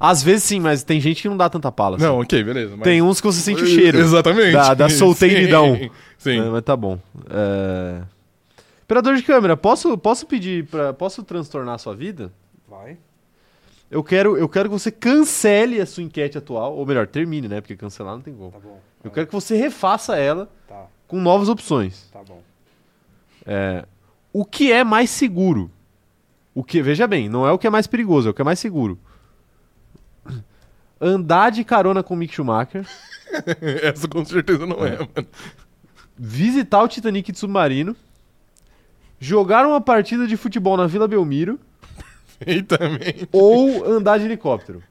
Às 0.00 0.22
vezes 0.22 0.44
sim, 0.44 0.58
mas 0.58 0.82
tem 0.82 0.98
gente 0.98 1.20
que 1.20 1.28
não 1.28 1.36
dá 1.36 1.50
tanta 1.50 1.70
pala. 1.70 1.96
assim. 1.96 2.06
Não, 2.06 2.20
ok, 2.20 2.42
beleza. 2.42 2.72
mas- 2.76 2.82
Tem 2.84 3.02
uns 3.02 3.20
que 3.20 3.26
você 3.26 3.40
sente 3.40 3.62
o 3.62 3.66
cheiro. 3.66 3.98
Exatamente. 4.00 4.52
Da- 4.52 4.72
da 4.72 4.88
solteiridão. 4.88 5.76
Sim. 5.76 5.90
Sim. 6.16 6.40
É, 6.40 6.48
mas 6.48 6.62
tá 6.62 6.74
bom. 6.74 6.98
É... 7.28 8.00
Operador 8.84 9.16
de 9.16 9.22
câmera, 9.22 9.56
posso, 9.56 9.98
posso 9.98 10.26
pedir 10.26 10.64
pra. 10.66 10.94
Posso 10.94 11.22
transtornar 11.22 11.74
a 11.74 11.78
sua 11.78 11.94
vida? 11.94 12.32
Vai. 12.76 12.98
Eu 13.90 14.02
quero, 14.02 14.36
eu 14.36 14.48
quero 14.48 14.68
que 14.68 14.72
você 14.78 14.90
cancele 14.90 15.80
a 15.80 15.86
sua 15.86 16.02
enquete 16.02 16.36
atual, 16.36 16.76
ou 16.76 16.84
melhor, 16.84 17.06
termine, 17.06 17.46
né? 17.48 17.60
Porque 17.60 17.76
cancelar 17.76 18.14
não 18.14 18.20
tem 18.22 18.34
como. 18.34 18.50
Tá 18.50 18.58
bom. 18.58 18.80
Eu 19.04 19.10
quero 19.10 19.26
que 19.28 19.32
você 19.32 19.56
refaça 19.56 20.16
ela 20.16 20.50
Tá, 20.66 20.86
com 21.06 21.20
novas 21.20 21.48
opções. 21.48 22.08
tá 22.12 22.20
bom. 22.26 22.42
É, 23.46 23.84
o 24.32 24.44
que 24.44 24.72
é 24.72 24.82
mais 24.82 25.08
seguro? 25.10 25.70
O 26.52 26.64
que, 26.64 26.82
veja 26.82 27.06
bem, 27.06 27.28
não 27.28 27.46
é 27.46 27.52
o 27.52 27.58
que 27.58 27.66
é 27.66 27.70
mais 27.70 27.86
perigoso, 27.86 28.26
é 28.28 28.30
o 28.30 28.34
que 28.34 28.42
é 28.42 28.44
mais 28.44 28.58
seguro. 28.58 28.98
Andar 31.00 31.50
de 31.50 31.62
carona 31.62 32.02
com 32.02 32.14
o 32.14 32.16
Mick 32.16 32.34
Schumacher, 32.34 32.86
Essa 33.82 34.08
com 34.08 34.24
certeza 34.24 34.64
não 34.66 34.84
é, 34.84 34.92
mano. 34.98 35.28
visitar 36.16 36.82
o 36.82 36.88
Titanic 36.88 37.30
de 37.30 37.38
submarino, 37.38 37.94
jogar 39.20 39.66
uma 39.66 39.80
partida 39.80 40.26
de 40.26 40.36
futebol 40.36 40.76
na 40.76 40.86
Vila 40.86 41.06
Belmiro 41.06 41.60
Perfeitamente. 42.38 43.28
ou 43.32 43.84
andar 43.90 44.18
de 44.18 44.24
helicóptero. 44.24 44.82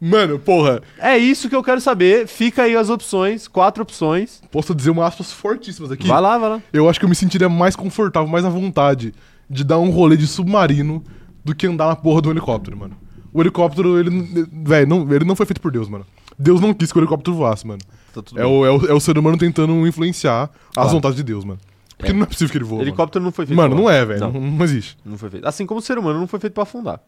Mano, 0.00 0.38
porra, 0.38 0.80
É 0.98 1.18
isso 1.18 1.48
que 1.48 1.56
eu 1.56 1.62
quero 1.62 1.80
saber. 1.80 2.28
Fica 2.28 2.62
aí 2.62 2.76
as 2.76 2.88
opções, 2.88 3.48
quatro 3.48 3.82
opções. 3.82 4.40
posso 4.50 4.72
dizer 4.74 4.90
umas 4.90 5.08
aspas 5.08 5.32
fortíssimas 5.32 5.90
aqui? 5.90 6.06
Vai 6.06 6.20
lá, 6.20 6.38
vai 6.38 6.50
lá. 6.50 6.62
Eu 6.72 6.88
acho 6.88 7.00
que 7.00 7.04
eu 7.04 7.08
me 7.08 7.16
sentiria 7.16 7.48
mais 7.48 7.74
confortável, 7.74 8.28
mais 8.28 8.44
à 8.44 8.48
vontade 8.48 9.12
de 9.50 9.64
dar 9.64 9.78
um 9.78 9.90
rolê 9.90 10.16
de 10.16 10.26
submarino 10.26 11.02
do 11.44 11.54
que 11.54 11.66
andar 11.66 11.88
na 11.88 11.96
porra 11.96 12.20
do 12.22 12.30
helicóptero, 12.30 12.76
mano. 12.76 12.96
O 13.32 13.40
helicóptero, 13.42 13.98
ele. 13.98 14.46
Velho, 14.52 14.86
não, 14.88 15.12
ele 15.14 15.24
não 15.24 15.34
foi 15.34 15.46
feito 15.46 15.60
por 15.60 15.72
Deus, 15.72 15.88
mano. 15.88 16.06
Deus 16.38 16.60
não 16.60 16.72
quis 16.72 16.92
que 16.92 16.98
o 16.98 17.00
helicóptero 17.00 17.36
voasse, 17.36 17.66
mano. 17.66 17.80
Tá 18.14 18.22
tudo 18.22 18.38
É 18.40 18.44
bem. 18.44 18.52
o, 18.52 18.64
é, 18.64 18.70
o, 18.70 18.86
é 18.86 18.94
o 18.94 19.00
ser 19.00 19.18
humano 19.18 19.36
tentando 19.36 19.84
influenciar 19.86 20.44
as 20.44 20.74
Claro. 20.74 20.90
vontades 20.90 21.16
de 21.16 21.24
Deus, 21.24 21.44
mano. 21.44 21.58
Porque 21.98 22.12
É. 22.12 22.14
não 22.14 22.22
é 22.22 22.26
possível 22.26 22.50
que 22.50 22.56
ele 22.58 22.64
voe. 22.64 22.80
Helicóptero 22.80 23.24
não 23.24 23.32
foi 23.32 23.44
feito 23.44 23.56
Mano, 23.56 23.70
mano 23.74 23.82
não 23.82 23.90
é, 23.90 24.04
velho. 24.04 24.20
Não, 24.20 24.32
Não, 24.32 24.40
não 24.40 24.64
existe. 24.64 24.96
não 25.04 25.18
foi 25.18 25.28
feito. 25.30 25.46
Assim 25.46 25.66
como 25.66 25.80
o 25.80 25.82
ser 25.82 25.98
humano 25.98 26.18
não 26.18 26.26
foi 26.28 26.38
feito 26.38 26.54
pra 26.54 26.62
afundar. 26.62 27.00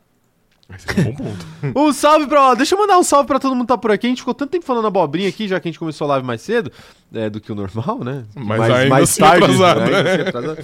Esse 0.73 0.87
é 0.89 1.01
um 1.01 1.05
bom 1.13 1.15
ponto. 1.15 1.47
Um 1.89 1.93
salve 1.93 2.27
pra. 2.29 2.55
Deixa 2.55 2.75
eu 2.75 2.79
mandar 2.79 2.97
um 2.99 3.03
salve 3.03 3.27
pra 3.27 3.41
todo 3.41 3.53
mundo 3.57 3.63
que 3.67 3.73
tá 3.73 3.79
por 3.79 3.91
aqui. 3.91 4.07
A 4.07 4.11
gente 4.11 4.19
ficou 4.21 4.35
tanto 4.35 4.51
tempo 4.51 4.65
falando 4.65 4.87
abobrinha 4.87 5.29
aqui, 5.29 5.49
já 5.49 5.59
que 5.59 5.67
a 5.67 5.71
gente 5.71 5.79
começou 5.81 6.05
a 6.05 6.09
live 6.11 6.27
mais 6.27 6.43
cedo 6.43 6.71
é, 7.13 7.29
do 7.29 7.41
que 7.41 7.51
o 7.51 7.55
normal, 7.57 8.05
né? 8.05 8.25
Mas 8.37 8.59
mais, 8.59 8.73
ainda 8.75 8.89
mais 8.89 9.11
assim 9.11 9.21
tarde. 9.21 9.45
atrasado, 9.45 9.81
né? 9.81 10.03
Né? 10.03 10.13
atrasado. 10.29 10.59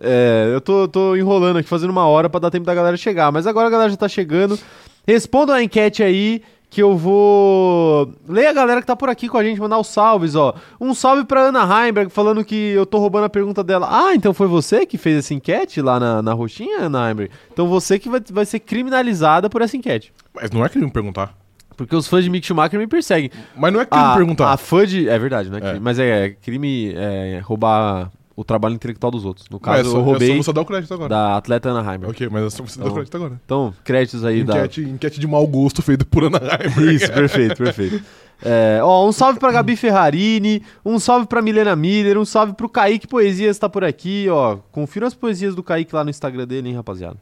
É, 0.00 0.50
eu 0.54 0.60
tô, 0.60 0.88
tô 0.88 1.16
enrolando 1.16 1.58
aqui, 1.58 1.68
fazendo 1.68 1.90
uma 1.90 2.06
hora 2.06 2.30
pra 2.30 2.40
dar 2.40 2.50
tempo 2.50 2.64
da 2.64 2.74
galera 2.74 2.96
chegar. 2.96 3.30
Mas 3.30 3.46
agora 3.46 3.66
a 3.68 3.70
galera 3.70 3.90
já 3.90 3.96
tá 3.96 4.08
chegando. 4.08 4.58
Respondam 5.06 5.54
a 5.54 5.62
enquete 5.62 6.02
aí. 6.02 6.42
Que 6.72 6.82
eu 6.82 6.96
vou 6.96 8.14
ler 8.26 8.46
a 8.46 8.52
galera 8.54 8.80
que 8.80 8.86
tá 8.86 8.96
por 8.96 9.10
aqui 9.10 9.28
com 9.28 9.36
a 9.36 9.44
gente, 9.44 9.60
mandar 9.60 9.78
os 9.78 9.88
salves, 9.88 10.34
ó. 10.34 10.54
Um 10.80 10.94
salve 10.94 11.22
pra 11.26 11.48
Ana 11.48 11.60
Heimberg, 11.60 12.10
falando 12.10 12.42
que 12.42 12.54
eu 12.54 12.86
tô 12.86 12.96
roubando 12.96 13.24
a 13.24 13.28
pergunta 13.28 13.62
dela. 13.62 13.86
Ah, 13.90 14.14
então 14.14 14.32
foi 14.32 14.46
você 14.46 14.86
que 14.86 14.96
fez 14.96 15.18
essa 15.18 15.34
enquete 15.34 15.82
lá 15.82 16.00
na, 16.00 16.22
na 16.22 16.32
roxinha, 16.32 16.84
Ana 16.86 17.10
Heimberg? 17.10 17.30
Então 17.52 17.68
você 17.68 17.98
que 17.98 18.08
vai, 18.08 18.22
vai 18.30 18.46
ser 18.46 18.58
criminalizada 18.58 19.50
por 19.50 19.60
essa 19.60 19.76
enquete. 19.76 20.14
Mas 20.34 20.50
não 20.50 20.64
é 20.64 20.68
crime 20.70 20.90
perguntar. 20.90 21.34
Porque 21.76 21.94
os 21.94 22.08
fãs 22.08 22.24
de 22.24 22.30
Mick 22.30 22.46
Schumacher 22.46 22.80
me 22.80 22.86
perseguem. 22.86 23.30
Mas 23.54 23.70
não 23.70 23.78
é 23.78 23.84
crime 23.84 24.04
A, 24.06 24.14
perguntar. 24.14 24.50
a 24.50 24.56
fã 24.56 24.86
de... 24.86 25.10
É 25.10 25.18
verdade, 25.18 25.50
né? 25.50 25.58
É. 25.62 25.78
Mas 25.78 25.98
é, 25.98 26.30
crime 26.30 26.94
é, 26.96 27.42
roubar 27.44 28.10
o 28.34 28.44
trabalho 28.44 28.74
intelectual 28.74 29.10
dos 29.10 29.24
outros. 29.24 29.46
No 29.50 29.60
caso, 29.60 29.80
é 29.80 29.84
só, 29.84 29.96
eu 29.96 30.00
é 30.00 30.04
roubei 30.04 30.28
só 30.36 30.42
você 30.42 30.52
dar 30.52 30.60
o 30.62 30.64
crédito 30.64 30.94
agora. 30.94 31.08
da 31.08 31.36
atleta 31.36 31.68
Ana 31.68 31.80
Heimberg. 31.92 32.12
Ok, 32.14 32.28
mas 32.30 32.44
é 32.44 32.50
só 32.50 32.62
você 32.62 32.78
dar 32.78 32.84
o 32.84 32.88
Então, 32.88 32.94
crédito 32.94 33.16
agora. 33.16 33.40
Então, 33.44 33.74
créditos 33.84 34.24
aí 34.24 34.42
da... 34.42 34.58
Enquete, 34.58 34.80
enquete 34.82 35.20
de 35.20 35.26
mau 35.26 35.46
gosto 35.46 35.82
feito 35.82 36.06
por 36.06 36.24
Ana 36.24 36.38
Heimberg. 36.38 36.94
Isso, 36.94 37.12
perfeito, 37.12 37.56
perfeito. 37.56 38.02
É, 38.44 38.80
ó, 38.82 39.06
um 39.06 39.12
salve 39.12 39.38
pra 39.38 39.52
Gabi 39.52 39.76
Ferrarini, 39.76 40.62
um 40.84 40.98
salve 40.98 41.26
pra 41.26 41.40
Milena 41.40 41.76
Miller, 41.76 42.18
um 42.18 42.24
salve 42.24 42.54
pro 42.54 42.68
Kaique 42.68 43.06
Poesias, 43.06 43.56
tá 43.56 43.68
por 43.68 43.84
aqui, 43.84 44.26
ó. 44.28 44.56
Confira 44.72 45.06
as 45.06 45.14
poesias 45.14 45.54
do 45.54 45.62
Kaique 45.62 45.94
lá 45.94 46.02
no 46.02 46.10
Instagram 46.10 46.44
dele, 46.46 46.68
hein, 46.68 46.74
rapaziada. 46.74 47.16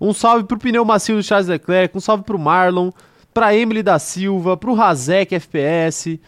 Um 0.00 0.12
salve 0.12 0.44
pro 0.44 0.58
Pneu 0.58 0.84
Macio 0.84 1.14
do 1.14 1.22
Charles 1.22 1.46
Leclerc, 1.46 1.96
um 1.96 2.00
salve 2.00 2.24
pro 2.24 2.38
Marlon, 2.38 2.90
pra 3.32 3.54
Emily 3.54 3.84
da 3.84 4.00
Silva, 4.00 4.56
pro 4.56 4.74
Razek 4.74 5.34
FPS, 5.36 6.18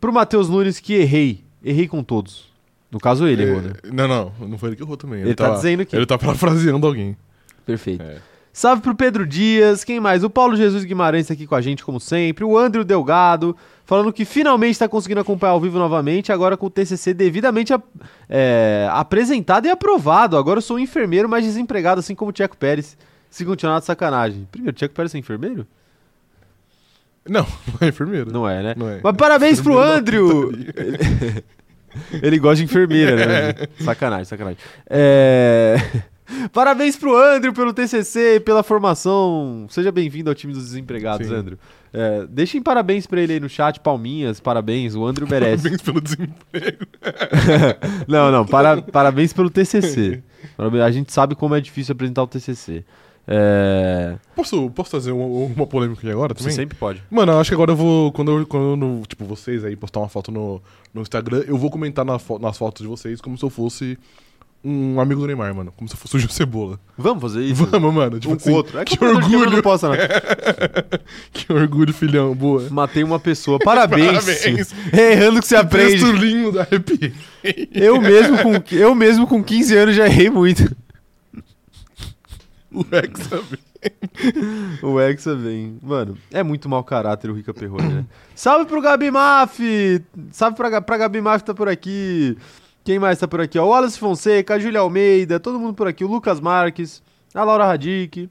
pro 0.00 0.12
Matheus 0.12 0.48
Nunes, 0.48 0.80
que 0.80 0.94
errei. 0.94 1.44
Errei 1.62 1.86
com 1.86 2.02
todos. 2.02 2.53
No 2.94 3.00
caso, 3.00 3.26
ele 3.26 3.42
errou, 3.42 3.60
né? 3.60 3.72
É, 3.82 3.90
Não, 3.92 4.06
não, 4.06 4.32
não 4.48 4.56
foi 4.56 4.68
ele 4.68 4.76
que 4.76 4.82
errou 4.84 4.96
também. 4.96 5.20
Ele 5.20 5.34
tá 5.34 5.50
dizendo 5.50 5.80
aqui. 5.82 5.96
Ele 5.96 6.06
tá 6.06 6.16
parafraseando 6.16 6.86
alguém. 6.86 7.16
Perfeito. 7.66 8.00
É. 8.02 8.18
Salve 8.52 8.82
pro 8.82 8.94
Pedro 8.94 9.26
Dias, 9.26 9.82
quem 9.82 9.98
mais? 9.98 10.22
O 10.22 10.30
Paulo 10.30 10.54
Jesus 10.54 10.84
Guimarães 10.84 11.26
tá 11.26 11.34
aqui 11.34 11.44
com 11.44 11.56
a 11.56 11.60
gente, 11.60 11.84
como 11.84 11.98
sempre. 11.98 12.44
O 12.44 12.56
Andrew 12.56 12.84
Delgado, 12.84 13.56
falando 13.84 14.12
que 14.12 14.24
finalmente 14.24 14.78
tá 14.78 14.86
conseguindo 14.88 15.20
acompanhar 15.20 15.54
ao 15.54 15.60
vivo 15.60 15.76
novamente, 15.76 16.30
agora 16.30 16.56
com 16.56 16.66
o 16.66 16.70
TCC 16.70 17.12
devidamente 17.12 17.72
ap- 17.72 17.82
é, 18.30 18.88
apresentado 18.92 19.66
e 19.66 19.70
aprovado. 19.70 20.36
Agora 20.36 20.58
eu 20.58 20.62
sou 20.62 20.76
um 20.76 20.78
enfermeiro, 20.78 21.28
mas 21.28 21.44
desempregado, 21.44 21.98
assim 21.98 22.14
como 22.14 22.28
o 22.28 22.32
Tcheco 22.32 22.56
Pérez. 22.56 22.96
Se 23.28 23.44
continuar 23.44 23.80
de 23.80 23.86
sacanagem. 23.86 24.46
Primeiro, 24.52 24.72
o 24.72 24.78
Tcheco 24.78 24.94
Pérez 24.94 25.12
é 25.12 25.18
enfermeiro? 25.18 25.66
Não, 27.28 27.42
não 27.66 27.78
é 27.80 27.88
enfermeiro. 27.88 28.30
Não 28.32 28.48
é, 28.48 28.62
né? 28.62 28.74
Não 28.76 28.88
é. 28.88 29.00
Mas 29.02 29.16
parabéns 29.16 29.60
pro 29.60 29.80
Andrew! 29.80 30.52
Ele 32.22 32.38
gosta 32.38 32.56
de 32.56 32.64
enfermeira, 32.64 33.16
né? 33.16 33.54
Sacanagem, 33.80 34.24
sacanagem. 34.24 34.58
É... 34.88 35.76
Parabéns 36.52 36.96
pro 36.96 37.16
Andrew 37.16 37.52
pelo 37.52 37.72
TCC, 37.72 38.40
pela 38.40 38.62
formação. 38.62 39.66
Seja 39.68 39.92
bem-vindo 39.92 40.30
ao 40.30 40.34
time 40.34 40.52
dos 40.52 40.64
desempregados, 40.64 41.26
Sim. 41.26 41.34
Andrew. 41.34 41.58
É, 41.92 42.26
deixem 42.28 42.62
parabéns 42.62 43.06
pra 43.06 43.20
ele 43.20 43.34
aí 43.34 43.40
no 43.40 43.48
chat, 43.48 43.78
palminhas, 43.78 44.40
parabéns. 44.40 44.94
O 44.94 45.06
Andrew 45.06 45.28
merece. 45.28 45.62
Parabéns 45.62 45.82
pelo 45.82 46.00
desemprego. 46.00 46.86
não, 48.08 48.32
não, 48.32 48.46
para- 48.46 48.82
parabéns 48.82 49.32
pelo 49.32 49.50
TCC. 49.50 50.22
A 50.84 50.90
gente 50.90 51.12
sabe 51.12 51.34
como 51.34 51.54
é 51.54 51.60
difícil 51.60 51.92
apresentar 51.92 52.22
o 52.22 52.26
TCC. 52.26 52.84
É... 53.26 54.16
Posso, 54.36 54.70
posso 54.70 54.90
fazer 54.90 55.12
uma, 55.12 55.24
uma 55.54 55.66
polêmica 55.66 56.00
aqui 56.00 56.10
agora 56.10 56.34
Você 56.34 56.40
também? 56.44 56.54
sempre 56.56 56.76
pode. 56.76 57.02
Mano, 57.10 57.32
eu 57.32 57.40
acho 57.40 57.50
que 57.50 57.54
agora 57.54 57.72
eu 57.72 57.76
vou. 57.76 58.12
Quando 58.12 58.30
eu, 58.38 58.46
quando 58.46 58.84
eu 58.84 59.02
tipo, 59.06 59.24
vocês 59.24 59.64
aí 59.64 59.74
postar 59.76 60.00
uma 60.00 60.08
foto 60.08 60.30
no, 60.30 60.60
no 60.92 61.00
Instagram, 61.02 61.42
eu 61.46 61.56
vou 61.56 61.70
comentar 61.70 62.04
na 62.04 62.18
fo- 62.18 62.38
nas 62.38 62.58
fotos 62.58 62.82
de 62.82 62.88
vocês 62.88 63.20
como 63.20 63.38
se 63.38 63.44
eu 63.44 63.50
fosse 63.50 63.98
um 64.66 64.98
amigo 64.98 65.20
do 65.20 65.26
Neymar, 65.26 65.54
mano. 65.54 65.72
Como 65.76 65.88
se 65.88 65.94
eu 65.94 65.98
fosse 65.98 66.16
o 66.16 66.18
Gil 66.18 66.28
Cebola. 66.30 66.78
Vamos 66.96 67.20
fazer 67.22 67.42
isso? 67.42 67.66
Vamos, 67.66 67.92
mano. 67.94 68.18
Tipo 68.18 68.32
um 68.32 68.36
assim, 68.36 68.44
com 68.44 68.50
o 68.50 68.54
outro. 68.56 68.78
É 68.78 68.84
que 68.84 68.96
câmera 68.96 69.18
orgulho. 69.18 69.50
Não 69.50 69.62
posta, 69.62 69.88
não. 69.88 69.96
Que 71.32 71.52
orgulho, 71.52 71.92
filhão. 71.92 72.34
Boa. 72.34 72.68
Matei 72.70 73.04
uma 73.04 73.18
pessoa. 73.20 73.58
Parabéns. 73.58 74.06
Parabéns. 74.24 74.74
É 74.92 75.12
errando 75.12 75.40
que 75.40 75.46
você 75.46 75.56
aprende. 75.56 75.92
Texto 75.92 76.12
lindo 76.12 76.52
da 76.52 76.62
arrepiei. 76.62 77.12
Eu 77.72 78.00
mesmo, 78.00 78.38
com, 78.38 78.52
eu 78.74 78.94
mesmo 78.94 79.26
com 79.26 79.42
15 79.44 79.76
anos 79.76 79.96
já 79.96 80.06
errei 80.06 80.30
muito. 80.30 80.74
O 82.82 82.84
Hexa, 82.94 83.40
velho. 83.40 83.62
O 84.82 85.00
Hexa 85.00 85.36
vem. 85.36 85.78
Mano, 85.80 86.18
é 86.32 86.42
muito 86.42 86.68
mau 86.68 86.82
caráter 86.82 87.30
o 87.30 87.34
Rica 87.34 87.54
Perrone, 87.54 87.94
né? 87.94 88.04
Salve 88.34 88.66
pro 88.66 88.80
Gabi 88.80 89.10
Maf! 89.10 89.60
Salve 90.32 90.56
pra, 90.56 90.80
pra 90.80 90.96
Gabi 90.96 91.20
Maf 91.20 91.44
tá 91.44 91.54
por 91.54 91.68
aqui. 91.68 92.36
Quem 92.82 92.98
mais 92.98 93.18
tá 93.18 93.28
por 93.28 93.40
aqui? 93.40 93.58
Ó, 93.58 93.64
o 93.64 93.68
Wallace 93.68 93.98
Fonseca, 93.98 94.54
a 94.54 94.58
Júlia 94.58 94.80
Almeida, 94.80 95.38
todo 95.38 95.58
mundo 95.58 95.74
por 95.74 95.86
aqui. 95.86 96.04
O 96.04 96.08
Lucas 96.08 96.40
Marques, 96.40 97.02
a 97.34 97.44
Laura 97.44 97.64
Radic, 97.64 98.28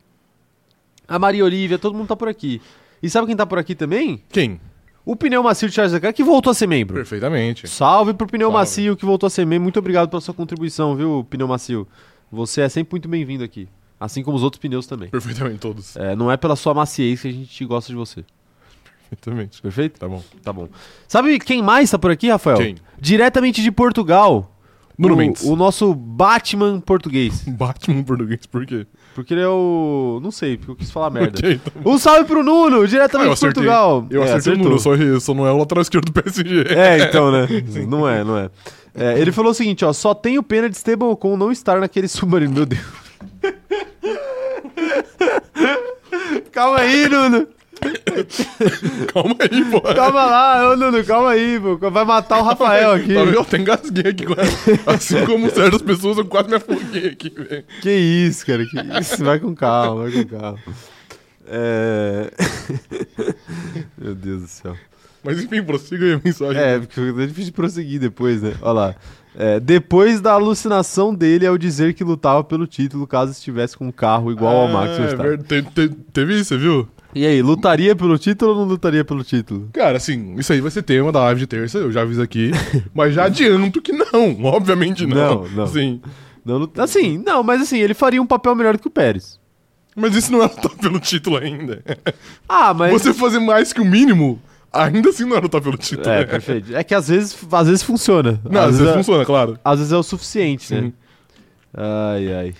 a 1.07 1.17
Maria 1.17 1.43
Olivia, 1.43 1.79
todo 1.79 1.95
mundo 1.95 2.07
tá 2.07 2.15
por 2.15 2.27
aqui. 2.27 2.61
E 3.01 3.09
sabe 3.09 3.27
quem 3.27 3.35
tá 3.35 3.45
por 3.45 3.57
aqui 3.57 3.73
também? 3.75 4.21
Quem? 4.29 4.59
O 5.05 5.15
Pneu 5.15 5.43
Macio 5.43 5.67
de 5.67 5.75
Charles 5.75 5.91
Leclerc, 5.93 6.15
que 6.15 6.23
voltou 6.23 6.51
a 6.51 6.53
ser 6.53 6.67
membro. 6.67 6.95
Perfeitamente. 6.95 7.67
Salve 7.67 8.13
pro 8.13 8.27
Pneu 8.27 8.47
Salve. 8.47 8.57
Macio 8.57 8.95
que 8.95 9.05
voltou 9.05 9.27
a 9.27 9.29
ser 9.29 9.45
membro. 9.45 9.63
Muito 9.63 9.79
obrigado 9.79 10.09
pela 10.09 10.21
sua 10.21 10.33
contribuição, 10.33 10.95
viu, 10.95 11.25
Pneu 11.29 11.47
Macio? 11.47 11.87
Você 12.31 12.61
é 12.61 12.69
sempre 12.69 12.93
muito 12.93 13.09
bem-vindo 13.09 13.43
aqui. 13.43 13.67
Assim 14.03 14.21
como 14.21 14.35
os 14.35 14.43
outros 14.43 14.59
pneus 14.59 14.85
também. 14.85 15.07
Perfeitamente, 15.09 15.59
todos. 15.59 15.95
É, 15.95 16.13
não 16.13 16.29
é 16.29 16.35
pela 16.35 16.57
sua 16.57 16.73
maciez 16.73 17.21
que 17.21 17.27
a 17.29 17.31
gente 17.31 17.65
gosta 17.65 17.89
de 17.89 17.95
você. 17.95 18.25
Perfeitamente. 19.09 19.61
Perfeito? 19.61 19.99
Tá 19.99 20.07
bom. 20.09 20.21
Tá 20.43 20.51
bom. 20.51 20.67
Sabe 21.07 21.39
quem 21.39 21.61
mais 21.61 21.89
tá 21.89 21.97
por 21.97 22.11
aqui, 22.11 22.29
Rafael? 22.29 22.57
Quem? 22.57 22.75
Diretamente 22.99 23.61
de 23.61 23.71
Portugal. 23.71 24.49
Nuno 24.97 25.13
o, 25.13 25.17
Mendes. 25.17 25.43
o 25.43 25.55
nosso 25.55 25.93
Batman 25.95 26.79
português. 26.81 27.43
Batman 27.47 28.03
português, 28.03 28.45
por 28.45 28.65
quê? 28.65 28.85
Porque 29.15 29.33
ele 29.33 29.41
é 29.41 29.47
o. 29.47 30.19
Não 30.21 30.31
sei, 30.31 30.57
porque 30.57 30.71
eu 30.71 30.75
quis 30.75 30.91
falar 30.91 31.09
merda. 31.11 31.39
Ok, 31.39 31.59
tá. 31.59 31.71
Um 31.85 31.97
salve 31.97 32.25
pro 32.25 32.43
Nuno, 32.43 32.85
diretamente 32.87 33.31
Ah, 33.31 33.35
de. 33.35 33.39
Portugal. 33.39 34.05
Eu 34.09 34.21
É, 34.23 34.33
acertei 34.33 34.51
o 34.53 34.55
acertou. 34.55 34.69
Nuno, 34.97 35.19
só, 35.19 35.19
só 35.19 35.33
não 35.33 35.47
é 35.47 35.51
o 35.51 35.57
lateral 35.57 35.81
esquerdo 35.81 36.11
do 36.11 36.21
PSG. 36.21 36.65
É, 36.75 37.05
então, 37.07 37.31
né? 37.31 37.47
Não 37.87 38.07
é, 38.07 38.23
não 38.23 38.37
é. 38.37 38.49
É, 38.95 39.17
Ele 39.19 39.31
falou 39.31 39.51
o 39.51 39.55
seguinte, 39.55 39.83
ó, 39.85 39.93
só 39.93 40.13
tenho 40.13 40.43
pena 40.43 40.69
de 40.69 40.75
Esteban 40.75 41.05
Ocon 41.07 41.35
não 41.37 41.51
estar 41.51 41.79
naquele 41.79 42.07
submarino, 42.07 42.53
meu 42.53 42.65
Deus. 42.65 42.81
calma 46.51 46.79
aí, 46.79 47.09
Nuno. 47.09 47.47
Calma 49.13 49.35
aí, 49.39 49.65
pô. 49.65 49.81
Calma 49.81 50.25
lá, 50.25 50.71
ô 50.71 50.75
Nuno, 50.77 51.03
calma 51.03 51.31
aí, 51.31 51.59
pô. 51.59 51.77
Vai 51.89 52.05
matar 52.05 52.39
o 52.39 52.43
Rafael 52.43 52.93
aqui. 52.93 53.13
Tá 53.13 53.23
vendo? 53.23 53.33
Eu 53.33 53.41
até 53.41 53.57
engasguei 53.57 54.11
aqui 54.11 54.23
agora. 54.23 54.43
Assim 54.85 55.25
como 55.25 55.49
certas 55.49 55.81
pessoas, 55.81 56.17
eu 56.17 56.25
quase 56.25 56.49
me 56.49 56.55
afoguei 56.55 57.07
aqui, 57.09 57.29
velho. 57.29 57.65
Que 57.81 57.91
isso, 57.91 58.45
cara, 58.45 58.65
que 58.65 58.77
isso. 59.01 59.23
Vai 59.23 59.39
com 59.39 59.53
calma, 59.53 60.03
vai 60.03 60.11
com 60.11 60.37
calma. 60.37 60.59
É... 61.45 62.31
Meu 63.97 64.15
Deus 64.15 64.41
do 64.43 64.47
céu. 64.47 64.77
Mas 65.23 65.41
enfim, 65.41 65.63
prossiga 65.63 66.05
aí 66.05 66.13
a 66.13 66.21
mensagem. 66.23 66.61
É, 66.61 66.79
porque 66.79 66.99
é 66.99 67.25
difícil 67.25 67.45
de 67.45 67.51
prosseguir 67.53 67.99
depois, 67.99 68.41
né? 68.41 68.55
Olha 68.61 68.73
lá. 68.73 68.95
É, 69.35 69.59
depois 69.59 70.21
da 70.21 70.33
alucinação 70.33 71.13
dele 71.13 71.47
ao 71.47 71.57
dizer 71.57 71.93
que 71.93 72.03
lutava 72.03 72.43
pelo 72.43 72.67
título 72.67 73.07
caso 73.07 73.31
estivesse 73.31 73.75
com 73.75 73.87
um 73.87 73.91
carro 73.91 74.31
igual 74.31 74.55
ao 74.61 74.67
Max 74.67 74.91
é 74.91 74.97
Verstappen. 75.01 75.25
verdade. 75.37 75.63
Te- 75.73 75.87
te- 75.89 75.95
Teve 76.13 76.35
isso, 76.35 76.45
você 76.49 76.57
viu? 76.57 76.87
E 77.15 77.25
aí, 77.25 77.41
lutaria 77.43 77.95
pelo 77.95 78.17
título 78.17 78.51
ou 78.51 78.57
não 78.59 78.65
lutaria 78.65 79.03
pelo 79.05 79.23
título? 79.23 79.69
Cara, 79.73 79.97
assim, 79.97 80.35
isso 80.37 80.51
aí 80.51 80.59
vai 80.61 80.71
ser 80.71 80.81
tema 80.83 81.11
da 81.11 81.19
live 81.25 81.39
de 81.41 81.47
terça, 81.47 81.77
eu 81.77 81.91
já 81.91 82.01
aviso 82.01 82.21
aqui. 82.21 82.51
mas 82.93 83.13
já 83.13 83.25
adianto 83.25 83.81
que 83.81 83.91
não, 83.91 84.43
obviamente 84.45 85.05
não. 85.05 85.43
Não, 85.43 85.49
não. 85.49 85.67
Sim. 85.67 86.01
Não, 86.45 86.57
lut- 86.57 86.79
assim, 86.79 87.17
não, 87.23 87.41
mas 87.43 87.61
assim, 87.61 87.79
ele 87.79 87.93
faria 87.93 88.21
um 88.21 88.25
papel 88.25 88.53
melhor 88.55 88.73
do 88.75 88.79
que 88.81 88.87
o 88.87 88.91
Pérez. 88.91 89.39
Mas 89.95 90.15
isso 90.15 90.31
não 90.31 90.39
é 90.41 90.47
lutar 90.47 90.71
pelo 90.81 90.99
título 90.99 91.37
ainda. 91.37 91.83
Ah, 92.49 92.73
mas. 92.73 92.91
Você 92.93 93.13
fazer 93.13 93.37
mais 93.39 93.71
que 93.71 93.79
o 93.79 93.85
mínimo, 93.85 94.41
ainda 94.73 95.09
assim 95.09 95.25
não 95.25 95.37
é 95.37 95.39
lutar 95.39 95.61
pelo 95.61 95.77
título. 95.77 96.09
É, 96.09 96.25
perfeito. 96.25 96.75
É 96.75 96.83
que 96.83 96.95
às 96.95 97.07
vezes, 97.07 97.37
às 97.51 97.67
vezes 97.67 97.83
funciona. 97.83 98.41
Não, 98.49 98.61
às 98.61 98.77
vezes 98.77 98.91
é, 98.91 98.97
funciona, 98.97 99.25
claro. 99.25 99.59
às 99.63 99.79
vezes 99.79 99.93
é 99.93 99.97
o 99.97 100.03
suficiente, 100.03 100.73
né? 100.73 100.81
Sim. 100.81 100.93
Ai, 101.73 102.33
ai. 102.33 102.55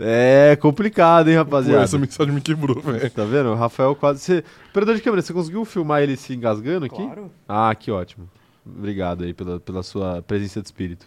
É 0.00 0.56
complicado, 0.56 1.28
hein, 1.28 1.34
Pô, 1.34 1.40
rapaziada. 1.40 1.82
essa 1.82 1.98
mensagem 1.98 2.32
me 2.32 2.40
quebrou, 2.40 2.80
velho. 2.80 3.10
Tá 3.10 3.24
vendo? 3.24 3.50
O 3.50 3.54
Rafael 3.54 3.94
quase. 3.96 4.20
Você... 4.20 4.44
Operador 4.70 4.94
de 4.94 5.02
câmera, 5.02 5.22
você 5.22 5.32
conseguiu 5.32 5.64
filmar 5.64 6.02
ele 6.02 6.16
se 6.16 6.34
engasgando 6.34 6.86
aqui? 6.86 6.96
Claro. 6.96 7.30
Ah, 7.48 7.74
que 7.74 7.90
ótimo. 7.90 8.28
Obrigado 8.64 9.24
aí 9.24 9.34
pela, 9.34 9.58
pela 9.58 9.82
sua 9.82 10.22
presença 10.22 10.60
de 10.60 10.68
espírito. 10.68 11.06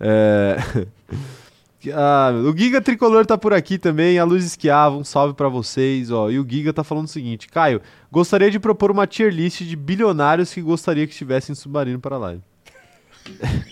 É... 0.00 0.56
Ah, 1.92 2.30
o 2.44 2.56
Giga 2.56 2.80
Tricolor 2.80 3.24
tá 3.26 3.36
por 3.36 3.52
aqui 3.52 3.78
também, 3.78 4.18
a 4.18 4.24
Luz 4.24 4.44
Esquiava, 4.44 4.96
um 4.96 5.02
salve 5.04 5.34
pra 5.34 5.48
vocês, 5.48 6.10
ó. 6.10 6.30
E 6.30 6.38
o 6.38 6.46
Giga 6.48 6.72
tá 6.72 6.84
falando 6.84 7.06
o 7.06 7.10
seguinte, 7.10 7.48
Caio, 7.48 7.80
gostaria 8.10 8.50
de 8.50 8.60
propor 8.60 8.90
uma 8.90 9.06
tier 9.06 9.32
list 9.32 9.62
de 9.62 9.74
bilionários 9.74 10.52
que 10.52 10.60
gostaria 10.60 11.06
que 11.06 11.12
estivessem 11.12 11.52
em 11.52 11.56
submarino 11.56 11.98
para 11.98 12.16
a 12.16 12.18
live. 12.18 12.42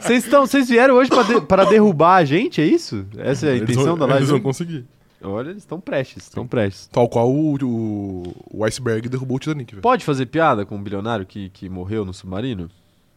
Vocês 0.00 0.24
estão, 0.24 0.46
vocês 0.46 0.68
vieram 0.68 0.94
hoje 0.94 1.10
pra, 1.10 1.22
de- 1.22 1.40
para 1.40 1.64
derrubar 1.64 2.16
a 2.16 2.24
gente, 2.24 2.60
é 2.60 2.64
isso? 2.64 3.04
Essa 3.16 3.46
é 3.46 3.52
a 3.52 3.56
intenção 3.56 3.84
vão- 3.84 3.98
da 3.98 4.04
live? 4.06 4.20
Eles 4.20 4.30
vão 4.30 4.40
conseguir. 4.40 4.84
Olha, 5.22 5.50
eles 5.50 5.62
estão 5.62 5.80
prestes, 5.80 6.24
estão 6.24 6.46
prestes. 6.46 6.86
Tal 6.88 7.08
qual 7.08 7.30
o, 7.32 7.56
o, 7.62 8.34
o 8.50 8.64
iceberg 8.64 9.08
derrubou 9.08 9.36
o 9.36 9.40
Titanic, 9.40 9.72
velho. 9.72 9.82
Pode 9.82 10.04
fazer 10.04 10.26
piada 10.26 10.64
com 10.66 10.76
um 10.76 10.82
bilionário 10.82 11.24
que, 11.26 11.48
que 11.50 11.68
morreu 11.68 12.04
no 12.04 12.12
submarino? 12.12 12.68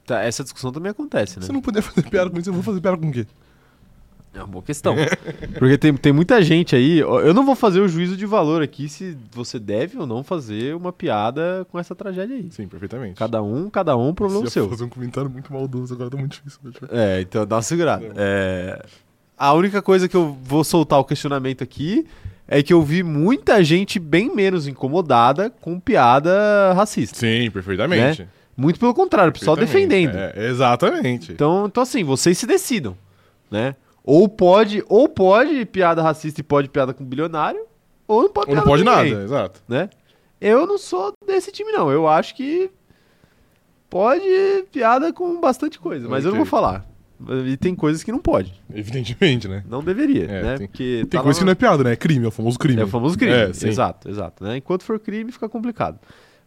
Tá, 0.10 0.24
essa 0.24 0.42
discussão 0.42 0.72
também 0.72 0.89
acontece, 0.89 1.38
né? 1.39 1.46
Se 1.46 1.51
eu 1.51 1.54
não 1.54 1.62
puder 1.62 1.84
fazer 1.84 2.01
piada 2.10 2.32
com 2.32 2.39
isso, 2.39 2.50
eu 2.50 2.54
vou 2.56 2.63
fazer 2.63 2.82
piada 2.82 2.98
com 2.98 3.08
o 3.10 3.12
quê? 3.12 3.28
É 4.34 4.39
uma 4.39 4.48
boa 4.48 4.63
questão. 4.63 4.96
Porque 5.60 5.78
tem, 5.78 5.94
tem 5.96 6.12
muita 6.12 6.42
gente 6.42 6.75
aí. 6.75 6.98
Eu 6.98 7.32
não 7.32 7.46
vou 7.46 7.56
fazer 7.56 7.80
o 7.80 7.88
juízo 7.88 8.18
de 8.18 8.25
valor 8.25 8.63
aqui 8.63 8.89
se 8.89 9.16
você 9.32 9.60
deve 9.60 10.00
ou 10.00 10.08
não 10.08 10.24
fazer 10.24 10.75
uma 10.75 10.92
piada 10.92 11.63
com 11.72 11.78
essa 11.78 11.94
tragédia 11.94 12.36
aí. 12.36 12.48
Sim, 12.50 12.68
perfeitamente. 12.68 13.13
Cada 13.20 13.44
um, 13.44 13.70
cada 13.70 13.96
um, 13.96 14.12
problema 14.16 14.46
ia 14.46 14.50
seu. 14.50 14.68
fazer 14.68 14.84
um 14.84 14.89
comentário 14.89 15.30
muito 15.30 15.54
maldoso, 15.54 15.94
agora 15.94 16.10
tá 16.10 16.18
muito 16.18 16.32
difícil. 16.44 16.60
Eu- 16.82 16.98
É, 16.98 17.22
então 17.22 17.46
dá 17.46 17.58
uma 17.58 17.62
segurada. 17.62 18.08
Não. 18.08 18.13
É, 18.18 18.84
a 19.38 19.54
única 19.54 19.80
coisa 19.80 20.10
que 20.10 20.18
eu 20.18 20.36
vou 20.44 20.63
soltar 20.63 20.98
o 21.00 21.04
questionamento 21.06 21.63
aqui 21.63 22.08
é 22.48 22.63
que 22.63 22.74
eu 22.74 22.82
vi 22.82 23.04
muita 23.04 23.63
gente 23.63 24.00
bem 24.00 24.36
menos 24.36 24.68
incomodada 24.68 25.51
com 25.51 25.80
piada 25.80 26.74
racista. 26.74 27.16
Sim, 27.20 27.51
perfeitamente. 27.51 28.28
Muito 28.60 28.80
pelo 28.80 28.94
contrário, 28.94 29.30
o 29.30 29.34
pessoal 29.34 29.56
defendendo. 29.56 30.16
É, 30.16 30.34
exatamente. 30.50 31.32
Então, 31.32 31.66
então, 31.68 31.82
assim, 31.84 32.04
vocês 32.04 32.38
se 32.38 32.46
decidam, 32.46 32.98
né? 33.50 33.75
Ou 34.04 34.28
pode, 34.28 34.84
ou 34.89 35.08
pode 35.08 35.66
piada 35.66 36.01
racista 36.01 36.42
e 36.42 36.44
pode 36.44 36.68
piada 36.70 36.94
com 36.94 37.06
bilionário, 37.06 37.62
ou 38.08 38.24
não 38.24 38.30
pode 38.30 38.50
Ou 38.50 38.56
não 38.56 38.63
pode 38.63 38.84
nada, 38.84 39.04
ninguém, 39.04 39.24
exato. 39.24 39.62
né? 39.68 39.89
Eu 40.42 40.66
não 40.68 40.78
sou 40.78 41.13
desse 41.28 41.51
time, 41.51 41.72
não. 41.72 41.92
Eu 41.92 42.08
acho 42.08 42.36
que 42.36 42.70
pode 43.89 44.24
piada 44.72 45.12
com 45.13 45.39
bastante 45.39 45.80
coisa, 45.80 46.08
mas 46.08 46.25
eu 46.25 46.32
não 46.32 46.38
vou 46.38 46.46
falar. 46.46 46.86
E 47.46 47.58
tem 47.58 47.75
coisas 47.75 48.01
que 48.01 48.12
não 48.13 48.20
pode. 48.20 48.54
Evidentemente, 48.74 49.48
né? 49.48 49.63
Não 49.68 49.84
deveria, 49.84 50.24
É, 50.25 50.42
né? 50.44 50.58
tem- 50.58 50.68
Porque 50.68 51.06
Tem 51.10 51.18
tá 51.20 51.22
coisa 51.22 51.38
lá 51.38 51.42
que 51.42 51.46
não 51.46 51.51
é 51.51 51.56
piada, 51.56 51.84
né? 51.84 51.92
É 51.92 51.96
crime, 51.98 52.24
é 52.24 52.28
o 52.30 52.32
famoso 52.32 52.58
crime. 52.58 52.80
é 52.82 52.86
o 52.86 52.88
famoso 52.88 53.18
crime. 53.18 53.34
É, 53.34 53.50
exato, 53.50 54.10
exato. 54.10 54.44
Né? 54.44 54.58
Enquanto 54.58 54.84
for 54.84 54.98
crime, 55.00 55.30
fica 55.32 55.50
complicado. 55.50 56.00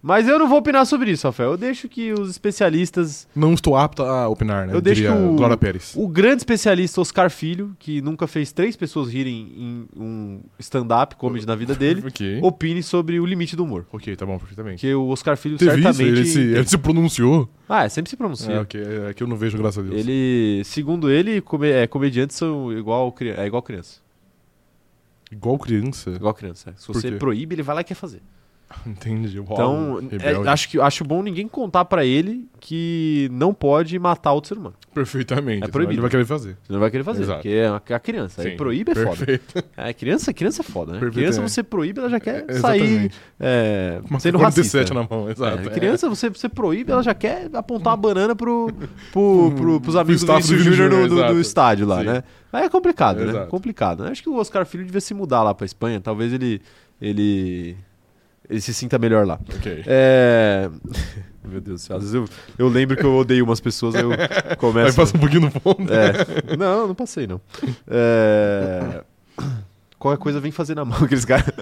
Mas 0.04 0.26
eu 0.26 0.36
não 0.36 0.48
vou 0.48 0.58
opinar 0.58 0.84
sobre 0.84 1.12
isso, 1.12 1.28
Rafael. 1.28 1.52
Eu 1.52 1.56
deixo 1.56 1.88
que 1.88 2.12
os 2.12 2.28
especialistas. 2.28 3.28
Não 3.36 3.54
estou 3.54 3.76
apto 3.76 4.02
a 4.02 4.26
opinar, 4.28 4.66
né? 4.66 4.74
Eu 4.74 4.80
deixo 4.80 5.00
diria 5.02 5.16
que 5.16 5.22
o- 5.22 5.36
Glória 5.36 5.56
Pérez. 5.56 5.94
O 5.96 6.08
grande 6.08 6.38
especialista 6.38 7.00
Oscar 7.00 7.30
Filho, 7.30 7.76
que 7.78 8.02
nunca 8.02 8.26
fez 8.26 8.50
três 8.50 8.74
pessoas 8.74 9.08
rirem 9.08 9.52
em 9.56 9.86
um 9.96 10.40
stand-up 10.58 11.14
comedy 11.14 11.46
na 11.46 11.54
vida 11.54 11.72
dele, 11.76 12.02
ok. 12.08 12.40
opine 12.42 12.82
sobre 12.82 13.20
o 13.20 13.24
limite 13.24 13.54
do 13.54 13.62
humor. 13.62 13.86
Ok, 13.92 14.16
tá 14.16 14.26
bom, 14.26 14.36
perfeitamente. 14.38 14.80
Porque 14.80 14.92
o 14.92 15.06
Oscar 15.06 15.36
Filho 15.36 15.56
Teve 15.56 15.70
isso? 15.70 15.82
certamente. 15.82 16.18
Ele 16.18 16.26
se, 16.26 16.40
ele 16.40 16.66
se 16.66 16.78
pronunciou? 16.78 17.48
Ah, 17.68 17.84
é, 17.84 17.88
sempre 17.88 18.10
se 18.10 18.16
pronuncia. 18.16 18.52
É, 18.54 18.60
ok. 18.60 18.80
É 19.08 19.14
que 19.14 19.22
eu 19.22 19.28
não 19.28 19.36
vejo, 19.36 19.56
graças 19.56 19.78
a 19.78 19.88
Deus. 19.88 20.00
Ele, 20.00 20.62
segundo 20.64 21.08
ele, 21.08 21.40
come- 21.40 21.70
é, 21.70 21.86
comediantes 21.86 22.36
são 22.36 22.72
igual, 22.76 23.14
é 23.38 23.46
igual 23.46 23.62
criança. 23.62 24.00
Igual 25.30 25.58
criança. 25.58 26.10
Igual 26.10 26.34
criança. 26.34 26.70
é. 26.70 26.72
Se 26.76 26.86
Por 26.86 26.94
você 26.96 27.10
quê? 27.12 27.16
proíbe, 27.18 27.54
ele 27.54 27.62
vai 27.62 27.76
lá 27.76 27.80
e 27.80 27.84
quer 27.84 27.94
fazer. 27.94 28.20
Entendi. 28.86 29.38
Uau, 29.38 29.48
Então, 29.52 30.00
é, 30.20 30.48
acho, 30.50 30.68
que, 30.68 30.80
acho 30.80 31.04
bom 31.04 31.22
ninguém 31.22 31.46
contar 31.48 31.84
pra 31.84 32.04
ele 32.04 32.48
que 32.60 33.28
não 33.32 33.52
pode 33.52 33.98
matar 33.98 34.32
outro 34.32 34.48
ser 34.48 34.58
humano. 34.58 34.76
Perfeitamente. 34.94 35.64
É 35.64 35.68
proibido. 35.68 35.94
Ele 35.94 36.00
vai 36.02 36.10
querer 36.10 36.24
fazer. 36.26 36.56
Não 36.68 36.78
vai 36.78 36.90
querer 36.90 37.02
fazer, 37.02 37.22
Exato. 37.22 37.38
porque 37.38 37.48
é 37.56 37.68
uma, 37.70 37.82
é 37.88 37.94
a 37.94 37.98
criança. 37.98 38.42
Aí 38.42 38.56
proíbe 38.56 38.92
é 38.92 38.94
foda. 38.94 39.16
Perfeito. 39.26 39.64
É, 39.76 39.92
criança, 39.92 40.32
criança 40.32 40.62
é 40.62 40.64
foda, 40.64 40.92
né? 40.92 40.98
Perfeito, 41.00 41.14
Criança 41.18 41.40
é. 41.40 41.48
você 41.48 41.62
proíbe, 41.62 41.98
ela 42.00 42.08
já 42.10 42.20
quer 42.20 42.44
É, 42.46 42.52
sair 42.54 43.10
é, 43.40 44.00
Uma 44.08 44.20
sendo 44.20 44.38
47 44.38 44.76
racista. 44.76 44.94
na 44.94 45.06
mão, 45.08 45.30
exato. 45.30 45.68
É, 45.68 45.70
criança, 45.70 46.08
você, 46.08 46.28
você 46.28 46.48
proíbe, 46.48 46.92
ela 46.92 47.02
já 47.02 47.14
quer 47.14 47.48
apontar 47.54 47.92
uma 47.92 47.96
banana 47.96 48.36
pro, 48.36 48.70
pro, 49.12 49.52
pro, 49.56 49.80
pros 49.80 49.96
amigos 49.96 50.22
do 50.22 50.26
do 50.26 50.32
Vinícius 50.40 50.62
Júnior 50.76 51.08
do- 51.08 51.14
do 51.16 51.20
exato. 51.20 51.40
estádio 51.40 51.86
lá, 51.86 51.98
Sim. 52.00 52.04
né? 52.06 52.24
Aí 52.52 52.64
é 52.64 52.68
complicado, 52.68 53.24
né? 53.24 53.46
Complicado. 53.46 54.04
Acho 54.04 54.22
que 54.22 54.28
o 54.28 54.36
Oscar 54.36 54.64
Filho 54.66 54.84
devia 54.84 55.00
se 55.00 55.14
mudar 55.14 55.42
lá 55.42 55.54
pra 55.54 55.64
Espanha. 55.64 56.00
Talvez 56.00 56.32
ele, 56.34 56.60
ele, 57.00 57.76
ele 58.48 58.60
se 58.60 58.74
sinta 58.74 58.98
melhor 58.98 59.26
lá. 59.26 59.38
Ok. 59.54 59.84
É... 59.86 60.68
Meu 61.44 61.60
Deus 61.60 61.82
do 61.82 61.84
céu. 61.84 61.96
Às 61.96 62.02
vezes 62.02 62.14
eu, 62.14 62.24
eu 62.56 62.68
lembro 62.68 62.96
que 62.96 63.04
eu 63.04 63.14
odeio 63.14 63.44
umas 63.44 63.60
pessoas, 63.60 63.94
aí 63.96 64.02
eu 64.02 64.12
Aí 64.12 64.56
começo... 64.56 64.96
passa 64.96 65.16
um 65.16 65.20
pouquinho 65.20 65.42
no 65.42 65.50
fundo. 65.50 65.92
É. 65.92 66.56
Não, 66.56 66.88
não 66.88 66.94
passei, 66.94 67.26
não. 67.26 67.40
É... 67.88 69.02
Qualquer 69.98 70.20
coisa 70.20 70.40
vem 70.40 70.50
fazer 70.50 70.74
na 70.74 70.84
mão 70.84 71.04
aqueles 71.04 71.24
caras. 71.24 71.46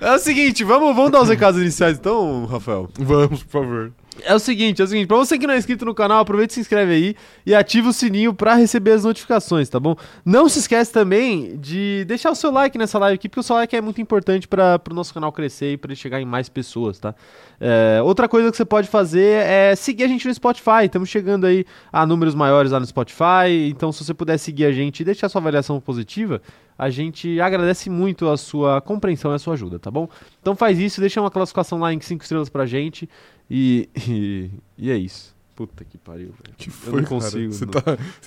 é 0.00 0.12
o 0.12 0.18
seguinte, 0.20 0.62
vamos, 0.62 0.94
vamos 0.94 1.10
dar 1.10 1.22
os 1.22 1.28
recados 1.28 1.60
iniciais 1.60 1.98
então, 1.98 2.46
Rafael? 2.46 2.88
Vamos, 2.96 3.42
por 3.42 3.50
favor. 3.50 3.92
É 4.22 4.34
o 4.34 4.38
seguinte, 4.38 4.80
é 4.80 4.84
o 4.84 4.88
seguinte, 4.88 5.06
pra 5.08 5.16
você 5.16 5.36
que 5.38 5.46
não 5.46 5.54
é 5.54 5.58
inscrito 5.58 5.84
no 5.84 5.94
canal, 5.94 6.20
aproveita 6.20 6.52
e 6.52 6.54
se 6.54 6.60
inscreve 6.60 6.92
aí 6.92 7.16
e 7.44 7.54
ativa 7.54 7.88
o 7.88 7.92
sininho 7.92 8.32
pra 8.32 8.54
receber 8.54 8.92
as 8.92 9.04
notificações, 9.04 9.68
tá 9.68 9.80
bom? 9.80 9.96
Não 10.24 10.48
se 10.48 10.60
esquece 10.60 10.92
também 10.92 11.56
de 11.58 12.04
deixar 12.06 12.30
o 12.30 12.34
seu 12.34 12.50
like 12.50 12.78
nessa 12.78 12.98
live 12.98 13.16
aqui, 13.16 13.28
porque 13.28 13.40
o 13.40 13.42
seu 13.42 13.56
like 13.56 13.74
é 13.74 13.80
muito 13.80 14.00
importante 14.00 14.46
para 14.46 14.80
o 14.90 14.94
nosso 14.94 15.12
canal 15.12 15.32
crescer 15.32 15.72
e 15.72 15.76
pra 15.76 15.88
ele 15.88 15.96
chegar 15.96 16.20
em 16.20 16.24
mais 16.24 16.48
pessoas, 16.48 16.98
tá? 16.98 17.14
É, 17.60 18.00
outra 18.02 18.28
coisa 18.28 18.50
que 18.50 18.56
você 18.56 18.64
pode 18.64 18.88
fazer 18.88 19.44
é 19.46 19.74
seguir 19.74 20.04
a 20.04 20.08
gente 20.08 20.26
no 20.28 20.34
Spotify, 20.34 20.84
estamos 20.84 21.08
chegando 21.08 21.46
aí 21.46 21.64
a 21.92 22.06
números 22.06 22.34
maiores 22.34 22.70
lá 22.70 22.78
no 22.78 22.86
Spotify, 22.86 23.68
então 23.68 23.90
se 23.90 24.04
você 24.04 24.14
puder 24.14 24.38
seguir 24.38 24.66
a 24.66 24.72
gente 24.72 25.00
e 25.00 25.04
deixar 25.04 25.28
sua 25.28 25.40
avaliação 25.40 25.80
positiva, 25.80 26.40
a 26.78 26.90
gente 26.90 27.40
agradece 27.40 27.88
muito 27.88 28.28
a 28.28 28.36
sua 28.36 28.80
compreensão 28.80 29.32
e 29.32 29.34
a 29.34 29.38
sua 29.38 29.54
ajuda, 29.54 29.78
tá 29.78 29.90
bom? 29.90 30.08
Então 30.40 30.56
faz 30.56 30.78
isso, 30.78 31.00
deixa 31.00 31.20
uma 31.20 31.30
classificação 31.30 31.78
lá 31.78 31.92
em 31.92 32.00
5 32.00 32.22
estrelas 32.22 32.48
pra 32.48 32.66
gente 32.66 33.08
e, 33.50 33.88
e, 34.08 34.50
e 34.78 34.90
é 34.90 34.96
isso. 34.96 35.34
Puta 35.54 35.84
que 35.84 35.96
pariu, 35.96 36.28
velho. 36.42 36.56
que 36.56 36.68
Eu 36.68 36.72
foi, 36.72 37.00
não 37.02 37.08
consigo? 37.08 37.52
Você, 37.52 37.64
não. 37.64 37.72
tá, 37.72 37.82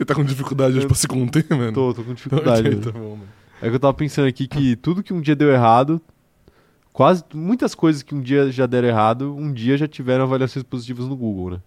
tá 0.05 0.15
com 0.15 0.23
dificuldade 0.23 0.75
hoje 0.77 0.86
Eu- 0.86 0.88
pra 0.88 0.95
se 0.95 1.07
conter, 1.07 1.45
mano? 1.49 1.73
Tô, 1.73 1.93
tô 1.93 2.03
com 2.03 2.13
dificuldade. 2.13 2.62
Ok, 2.62 2.69
velho. 2.71 2.81
tá 2.93 2.97
bom. 2.97 3.19
É 3.62 3.67
que 3.69 3.75
eu 3.75 3.79
tava 3.79 3.93
pensando 3.93 4.27
aqui 4.27 4.47
que 4.47 4.75
tudo 4.77 5.03
que 5.03 5.13
um 5.13 5.19
dia 5.19 5.36
deu 5.36 5.49
errado, 5.51 5.99
quase 6.93 7.23
muitas 7.33 7.75
coisas 7.75 8.01
que 8.01 8.15
um 8.15 8.21
dia 8.21 8.49
já 8.51 8.65
deram 8.65 8.88
errado, 8.88 9.36
um 9.36 9.51
dia 9.51 9.75
já 9.77 9.88
tiveram 9.88 10.23
avaliações 10.23 10.63
positivas 10.63 11.05
no 11.07 11.17
Google, 11.17 11.51
né? 11.51 11.62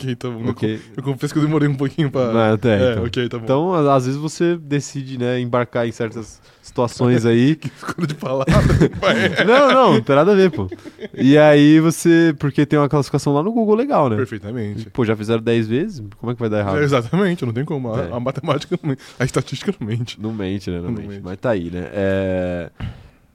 Ok, 0.00 0.16
tá 0.16 0.28
bom. 0.30 0.40
Eu 0.44 0.50
Ok. 0.50 0.78
con- 0.78 0.92
Eu 0.96 1.02
confesso 1.02 1.32
que 1.34 1.38
eu 1.38 1.44
demorei 1.44 1.68
um 1.68 1.74
pouquinho 1.74 2.10
pra... 2.10 2.52
Até, 2.54 2.74
é, 2.88 2.92
então. 2.92 3.04
ok, 3.04 3.28
tá 3.28 3.38
bom. 3.38 3.44
Então, 3.44 3.74
às 3.92 4.06
vezes 4.06 4.20
você 4.20 4.56
decide, 4.56 5.18
né, 5.18 5.38
embarcar 5.40 5.86
em 5.86 5.92
certas 5.92 6.40
situações 6.62 7.26
aí. 7.26 7.58
Escolha 7.76 8.06
de 8.06 8.14
palavra. 8.14 8.52
não, 9.46 9.72
não, 9.72 9.92
não 9.94 10.00
tem 10.00 10.16
nada 10.16 10.32
a 10.32 10.34
ver, 10.34 10.50
pô. 10.50 10.68
E 11.14 11.36
aí 11.36 11.80
você, 11.80 12.34
porque 12.38 12.64
tem 12.64 12.78
uma 12.78 12.88
classificação 12.88 13.34
lá 13.34 13.42
no 13.42 13.52
Google 13.52 13.74
legal, 13.76 14.08
né? 14.08 14.16
Perfeitamente. 14.16 14.88
Pô, 14.90 15.04
já 15.04 15.14
fizeram 15.16 15.42
10 15.42 15.66
vezes, 15.68 16.02
como 16.18 16.32
é 16.32 16.34
que 16.34 16.40
vai 16.40 16.48
dar 16.48 16.60
errado? 16.60 16.78
É, 16.78 16.82
exatamente, 16.84 17.44
não 17.44 17.52
tem 17.52 17.64
como. 17.64 17.92
A, 17.94 18.00
É. 18.04 18.12
a 18.12 18.20
matemática 18.20 18.78
não 18.82 18.90
mente. 18.90 19.02
A 19.18 19.24
estatística 19.24 19.74
não 19.78 19.86
mente. 19.86 20.20
Não 20.20 20.32
mente, 20.32 20.70
né? 20.70 20.76
Não, 20.78 20.84
Não 20.84 20.92
mente. 20.92 21.08
mente. 21.08 21.20
Mas 21.24 21.36
tá 21.38 21.50
aí, 21.50 21.70
né? 21.70 21.88
É... 21.92 22.70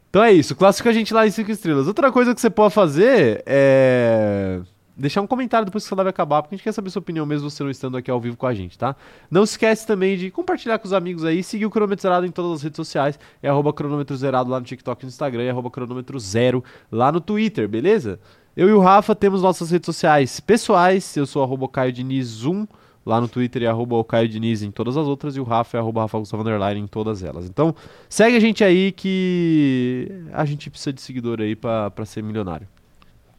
Então 0.09 0.23
é 0.23 0.31
isso. 0.31 0.55
Classifica 0.55 0.89
a 0.91 0.93
gente 0.93 1.13
lá 1.13 1.27
em 1.27 1.31
5 1.31 1.51
estrelas. 1.51 1.87
Outra 1.87 2.09
coisa 2.11 2.33
que 2.33 2.39
você 2.39 2.49
pode 2.49 2.73
fazer 2.73 3.43
é. 3.45 4.61
Deixar 4.97 5.21
um 5.21 5.27
comentário 5.27 5.65
depois 5.65 5.83
que 5.83 5.89
essa 5.89 5.95
live 5.95 6.09
acabar, 6.09 6.41
porque 6.41 6.55
a 6.55 6.57
gente 6.57 6.63
quer 6.63 6.71
saber 6.71 6.89
sua 6.89 7.01
opinião 7.01 7.25
mesmo 7.25 7.49
você 7.49 7.61
não 7.61 7.69
estando 7.69 7.97
aqui 7.97 8.09
ao 8.09 8.19
vivo 8.19 8.37
com 8.37 8.47
a 8.47 8.53
gente, 8.53 8.77
tá? 8.77 8.95
Não 9.29 9.43
esquece 9.43 9.85
também 9.85 10.17
de 10.17 10.31
compartilhar 10.31 10.79
com 10.79 10.85
os 10.87 10.93
amigos 10.93 11.25
aí, 11.25 11.43
seguir 11.43 11.65
o 11.65 11.69
Cronômetro 11.69 12.01
Zerado 12.01 12.25
em 12.25 12.31
todas 12.31 12.53
as 12.53 12.63
redes 12.63 12.77
sociais, 12.77 13.19
é 13.43 13.49
arroba 13.49 13.73
cronômetro 13.73 14.15
zerado 14.15 14.49
lá 14.49 14.57
no 14.57 14.65
TikTok 14.65 15.03
e 15.03 15.05
no 15.05 15.09
Instagram, 15.09 15.43
é 15.43 15.49
arroba 15.49 15.69
cronômetro 15.69 16.17
zero 16.17 16.63
lá 16.89 17.11
no 17.11 17.19
Twitter, 17.19 17.67
beleza? 17.67 18.19
Eu 18.55 18.69
e 18.69 18.71
o 18.71 18.79
Rafa 18.79 19.13
temos 19.13 19.41
nossas 19.41 19.69
redes 19.69 19.85
sociais 19.85 20.39
pessoais, 20.39 21.17
eu 21.17 21.25
sou 21.25 21.43
arroba 21.43 21.67
Caio 21.67 21.91
Diniz 21.91 22.45
1, 22.45 22.65
lá 23.05 23.19
no 23.19 23.27
Twitter 23.27 23.63
é 23.63 23.67
arroba 23.67 24.01
Caio 24.05 24.29
Diniz 24.29 24.63
em 24.63 24.71
todas 24.71 24.95
as 24.95 25.07
outras, 25.07 25.35
e 25.35 25.41
o 25.41 25.43
Rafa 25.43 25.75
é 25.75 25.79
arroba 25.81 26.03
Rafa 26.03 26.19
Gustavo 26.19 26.41
Underline 26.41 26.79
em 26.79 26.87
todas 26.87 27.21
elas. 27.21 27.49
Então, 27.49 27.75
segue 28.07 28.37
a 28.37 28.39
gente 28.39 28.63
aí 28.63 28.93
que 28.93 30.09
a 30.31 30.45
gente 30.45 30.69
precisa 30.69 30.93
de 30.93 31.01
seguidor 31.01 31.41
aí 31.41 31.53
pra 31.53 31.91
ser 32.05 32.23
milionário. 32.23 32.65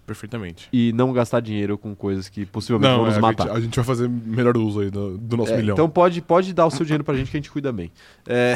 Perfeitamente. 0.07 0.69
E 0.73 0.93
não 0.93 1.13
gastar 1.13 1.41
dinheiro 1.41 1.77
com 1.77 1.95
coisas 1.95 2.29
que 2.29 2.47
possivelmente 2.47 2.89
Não, 2.91 2.99
vão 2.99 3.07
é, 3.07 3.09
nos 3.09 3.19
a, 3.19 3.21
matar. 3.21 3.43
gente, 3.49 3.57
a 3.57 3.61
gente 3.61 3.75
vai 3.77 3.85
fazer 3.85 4.09
melhor 4.09 4.57
uso 4.57 4.81
aí 4.81 4.91
do, 4.91 5.19
do 5.19 5.37
nosso 5.37 5.53
É, 5.53 5.57
milhão. 5.57 5.75
então 5.75 5.89
pode, 5.91 6.23
pode 6.23 6.55
dar 6.55 6.65
o 6.67 6.71
seu 6.71 6.85
dinheiro 6.87 7.03
pra 7.03 7.15
gente 7.17 7.31
que 7.31 7.37
a 7.37 7.41
gente 7.41 7.51
cuida 7.51 7.73
bem. 7.73 7.91
É... 8.27 8.55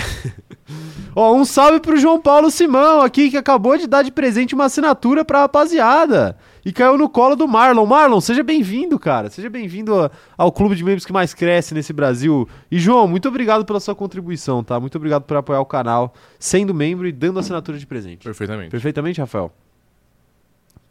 Ó, 1.14 1.34
um 1.34 1.44
salve 1.44 1.80
pro 1.80 1.96
João 1.98 2.20
Paulo 2.20 2.50
Simão 2.50 3.00
aqui, 3.02 3.30
que 3.30 3.36
acabou 3.36 3.76
de 3.76 3.86
dar 3.88 4.02
de 4.02 4.12
presente 4.12 4.54
uma 4.54 4.66
assinatura 4.66 5.24
pra 5.24 5.40
rapaziada. 5.40 6.36
E 6.64 6.72
caiu 6.72 6.96
no 6.98 7.08
colo 7.08 7.34
do 7.34 7.48
Marlon. 7.48 7.84
Marlon, 7.86 8.20
seja 8.20 8.42
bem-vindo, 8.44 8.98
cara. 8.98 9.28
Seja 9.30 9.48
bem-vindo 9.50 9.98
a- 9.98 10.10
ao 10.36 10.52
clube 10.52 10.76
de 10.76 10.84
membros 10.84 11.04
que 11.06 11.12
mais 11.12 11.32
cresce 11.34 11.74
nesse 11.74 11.92
Brasil. 11.92 12.46
E, 12.70 12.78
João, 12.78 13.08
muito 13.08 13.26
obrigado 13.28 13.64
pela 13.64 13.80
sua 13.80 13.94
contribuição, 13.94 14.62
tá? 14.62 14.78
Muito 14.78 14.94
obrigado 14.96 15.22
por 15.22 15.36
apoiar 15.36 15.60
o 15.60 15.66
canal, 15.66 16.14
sendo 16.38 16.72
membro 16.74 17.08
e 17.08 17.12
dando 17.12 17.38
assinatura 17.40 17.78
de 17.78 17.86
presente. 17.86 18.22
Perfeitamente. 18.24 18.70
Perfeitamente, 18.70 19.20
Rafael. 19.20 19.50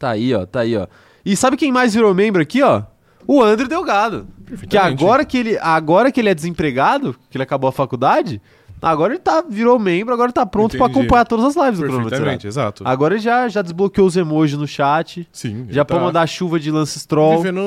Tá 0.00 0.10
aí, 0.12 0.34
ó, 0.34 0.46
tá 0.46 0.60
aí, 0.60 0.74
ó. 0.78 0.86
E 1.24 1.36
sabe 1.36 1.58
quem 1.58 1.70
mais 1.70 1.92
virou 1.94 2.14
membro 2.14 2.40
aqui, 2.40 2.62
ó? 2.62 2.82
O 3.26 3.42
André 3.42 3.68
Delgado. 3.68 4.26
Que 4.66 4.78
agora 4.78 5.26
que 5.26 5.36
ele, 5.36 5.58
agora 5.60 6.10
que 6.10 6.18
ele 6.18 6.30
é 6.30 6.34
desempregado, 6.34 7.14
que 7.28 7.36
ele 7.36 7.44
acabou 7.44 7.68
a 7.68 7.72
faculdade, 7.72 8.40
agora 8.80 9.12
ele 9.12 9.20
tá 9.20 9.44
virou 9.46 9.78
membro, 9.78 10.14
agora 10.14 10.32
tá 10.32 10.46
pronto 10.46 10.74
pra 10.78 10.86
Entendi. 10.86 11.00
acompanhar 11.00 11.26
todas 11.26 11.44
as 11.54 11.54
lives 11.66 11.78
do 11.78 11.86
Perfeitamente, 12.00 12.46
exato. 12.46 12.82
Agora 12.86 13.12
ele 13.14 13.20
já, 13.22 13.46
já 13.46 13.60
desbloqueou 13.60 14.06
os 14.08 14.16
emojis 14.16 14.58
no 14.58 14.66
chat, 14.66 15.28
Sim. 15.30 15.66
já 15.68 15.82
ele 15.82 15.84
pode 15.84 16.00
tá 16.00 16.06
mandar 16.06 16.26
chuva 16.26 16.58
de 16.58 16.70
Lance 16.70 16.98
Stroll. 16.98 17.36
Vivendo 17.36 17.60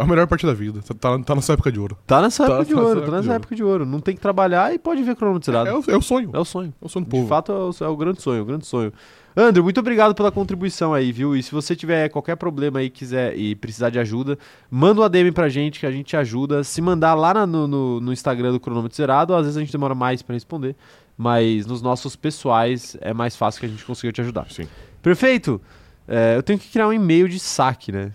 a 0.00 0.06
melhor 0.06 0.26
parte 0.26 0.46
da 0.46 0.54
vida. 0.54 0.80
Tá, 0.82 0.94
tá, 0.94 1.18
tá 1.22 1.34
nessa 1.34 1.52
época 1.52 1.70
de 1.70 1.78
ouro. 1.78 1.96
Tá 2.06 2.22
nessa 2.22 2.46
Tá 2.46 2.54
época 2.54 2.64
de 2.64 2.74
nessa 2.74 2.86
ouro, 2.88 3.00
tá 3.02 3.10
nessa 3.12 3.28
de 3.28 3.34
época 3.34 3.54
de 3.54 3.62
ouro. 3.62 3.84
Não 3.84 4.00
tem 4.00 4.14
que 4.14 4.20
trabalhar 4.22 4.72
e 4.74 4.78
pode 4.78 5.02
ver 5.02 5.14
Cronômetro 5.14 5.52
É, 5.52 5.52
Zerado. 5.52 5.84
o, 5.86 5.90
é 5.90 5.96
o 5.96 6.00
sonho. 6.02 6.30
É 6.32 6.38
o 6.38 6.44
sonho. 6.44 6.72
É 6.80 6.86
o 6.86 6.88
sonho 6.88 7.04
do 7.04 7.08
De 7.10 7.16
povo. 7.16 7.28
fato, 7.28 7.52
é 7.52 7.54
o, 7.54 7.86
é 7.86 7.88
o 7.88 7.96
grande 7.96 8.22
sonho, 8.22 8.42
o 8.42 8.46
grande 8.46 8.66
sonho. 8.66 8.92
Andrew, 9.36 9.62
muito 9.62 9.78
obrigado 9.78 10.14
pela 10.14 10.32
contribuição 10.32 10.94
aí, 10.94 11.12
viu? 11.12 11.36
E 11.36 11.42
se 11.42 11.52
você 11.52 11.76
tiver 11.76 12.08
qualquer 12.08 12.36
problema 12.36 12.78
aí 12.78 12.88
quiser 12.88 13.36
e 13.36 13.54
precisar 13.54 13.90
de 13.90 13.98
ajuda, 13.98 14.38
manda 14.70 15.02
uma 15.02 15.10
DM 15.10 15.30
pra 15.30 15.46
gente 15.50 15.78
que 15.78 15.84
a 15.84 15.90
gente 15.90 16.16
ajuda. 16.16 16.64
Se 16.64 16.80
mandar 16.80 17.12
lá 17.12 17.46
no, 17.46 17.68
no, 17.68 18.00
no 18.00 18.12
Instagram 18.14 18.52
do 18.52 18.58
Cronômetro 18.58 18.96
Zerado, 18.96 19.34
às 19.34 19.42
vezes 19.42 19.58
a 19.58 19.60
gente 19.60 19.70
demora 19.70 19.94
mais 19.94 20.22
pra 20.22 20.32
responder, 20.32 20.74
mas 21.18 21.66
nos 21.66 21.82
nossos 21.82 22.16
pessoais 22.16 22.96
é 23.02 23.12
mais 23.12 23.36
fácil 23.36 23.60
que 23.60 23.66
a 23.66 23.68
gente 23.68 23.84
consiga 23.84 24.10
te 24.10 24.22
ajudar. 24.22 24.50
Sim. 24.50 24.66
Perfeito? 25.02 25.60
É, 26.08 26.34
eu 26.34 26.42
tenho 26.42 26.58
que 26.58 26.70
criar 26.70 26.88
um 26.88 26.92
e-mail 26.92 27.28
de 27.28 27.38
saque, 27.38 27.92
né? 27.92 28.12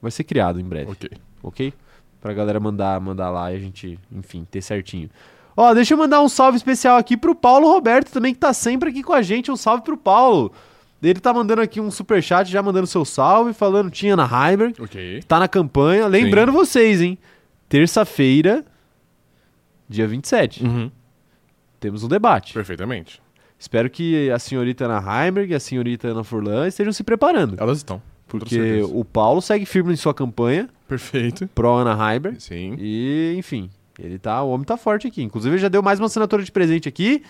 Vai 0.00 0.12
ser 0.12 0.22
criado 0.22 0.60
em 0.60 0.64
breve 0.64 0.92
Ok. 0.92 1.10
ok? 1.42 1.74
Pra 2.20 2.32
galera 2.32 2.60
mandar, 2.60 3.00
mandar 3.00 3.30
lá 3.30 3.52
e 3.52 3.56
a 3.56 3.58
gente, 3.58 3.98
enfim, 4.12 4.46
ter 4.48 4.62
certinho. 4.62 5.10
Ó, 5.60 5.74
deixa 5.74 5.94
eu 5.94 5.98
mandar 5.98 6.20
um 6.22 6.28
salve 6.28 6.56
especial 6.56 6.96
aqui 6.96 7.16
pro 7.16 7.34
Paulo 7.34 7.66
Roberto 7.66 8.12
também, 8.12 8.32
que 8.32 8.38
tá 8.38 8.52
sempre 8.52 8.90
aqui 8.90 9.02
com 9.02 9.12
a 9.12 9.22
gente. 9.22 9.50
Um 9.50 9.56
salve 9.56 9.82
pro 9.82 9.96
Paulo. 9.96 10.52
Ele 11.02 11.18
tá 11.18 11.34
mandando 11.34 11.60
aqui 11.62 11.80
um 11.80 11.90
superchat, 11.90 12.48
já 12.48 12.62
mandando 12.62 12.86
seu 12.86 13.04
salve, 13.04 13.52
falando 13.52 13.90
tinha 13.90 14.14
na 14.14 14.22
Heiber, 14.50 14.72
Ok. 14.80 15.20
tá 15.26 15.40
na 15.40 15.48
campanha. 15.48 16.06
Lembrando 16.06 16.52
vocês, 16.52 17.00
hein? 17.02 17.18
Terça-feira, 17.68 18.64
dia 19.88 20.06
27, 20.06 20.64
Uhum. 20.64 20.90
temos 21.80 22.04
um 22.04 22.08
debate. 22.08 22.54
Perfeitamente. 22.54 23.20
Espero 23.58 23.90
que 23.90 24.30
a 24.30 24.38
senhorita 24.38 24.84
Ana 24.84 24.98
Heimberg 25.24 25.50
e 25.52 25.54
a 25.56 25.60
senhorita 25.60 26.06
Ana 26.08 26.22
Furlan 26.22 26.68
estejam 26.68 26.92
se 26.92 27.02
preparando. 27.02 27.56
Elas 27.58 27.78
estão. 27.78 28.00
Porque 28.28 28.80
o 28.92 29.04
Paulo 29.04 29.40
segue 29.42 29.64
firme 29.66 29.92
em 29.92 29.96
sua 29.96 30.14
campanha, 30.14 30.68
Perfeito. 30.86 31.48
pró 31.54 31.78
Ana 31.78 31.92
Heimberg. 32.12 32.40
Sim. 32.40 32.76
E, 32.78 33.34
enfim, 33.36 33.68
ele 33.98 34.18
tá, 34.18 34.42
o 34.42 34.50
homem 34.50 34.64
tá 34.64 34.76
forte 34.76 35.06
aqui. 35.06 35.22
Inclusive, 35.22 35.54
ele 35.54 35.62
já 35.62 35.68
deu 35.68 35.82
mais 35.82 35.98
uma 35.98 36.06
assinatura 36.06 36.42
de 36.42 36.52
presente 36.52 36.88
aqui, 36.88 37.22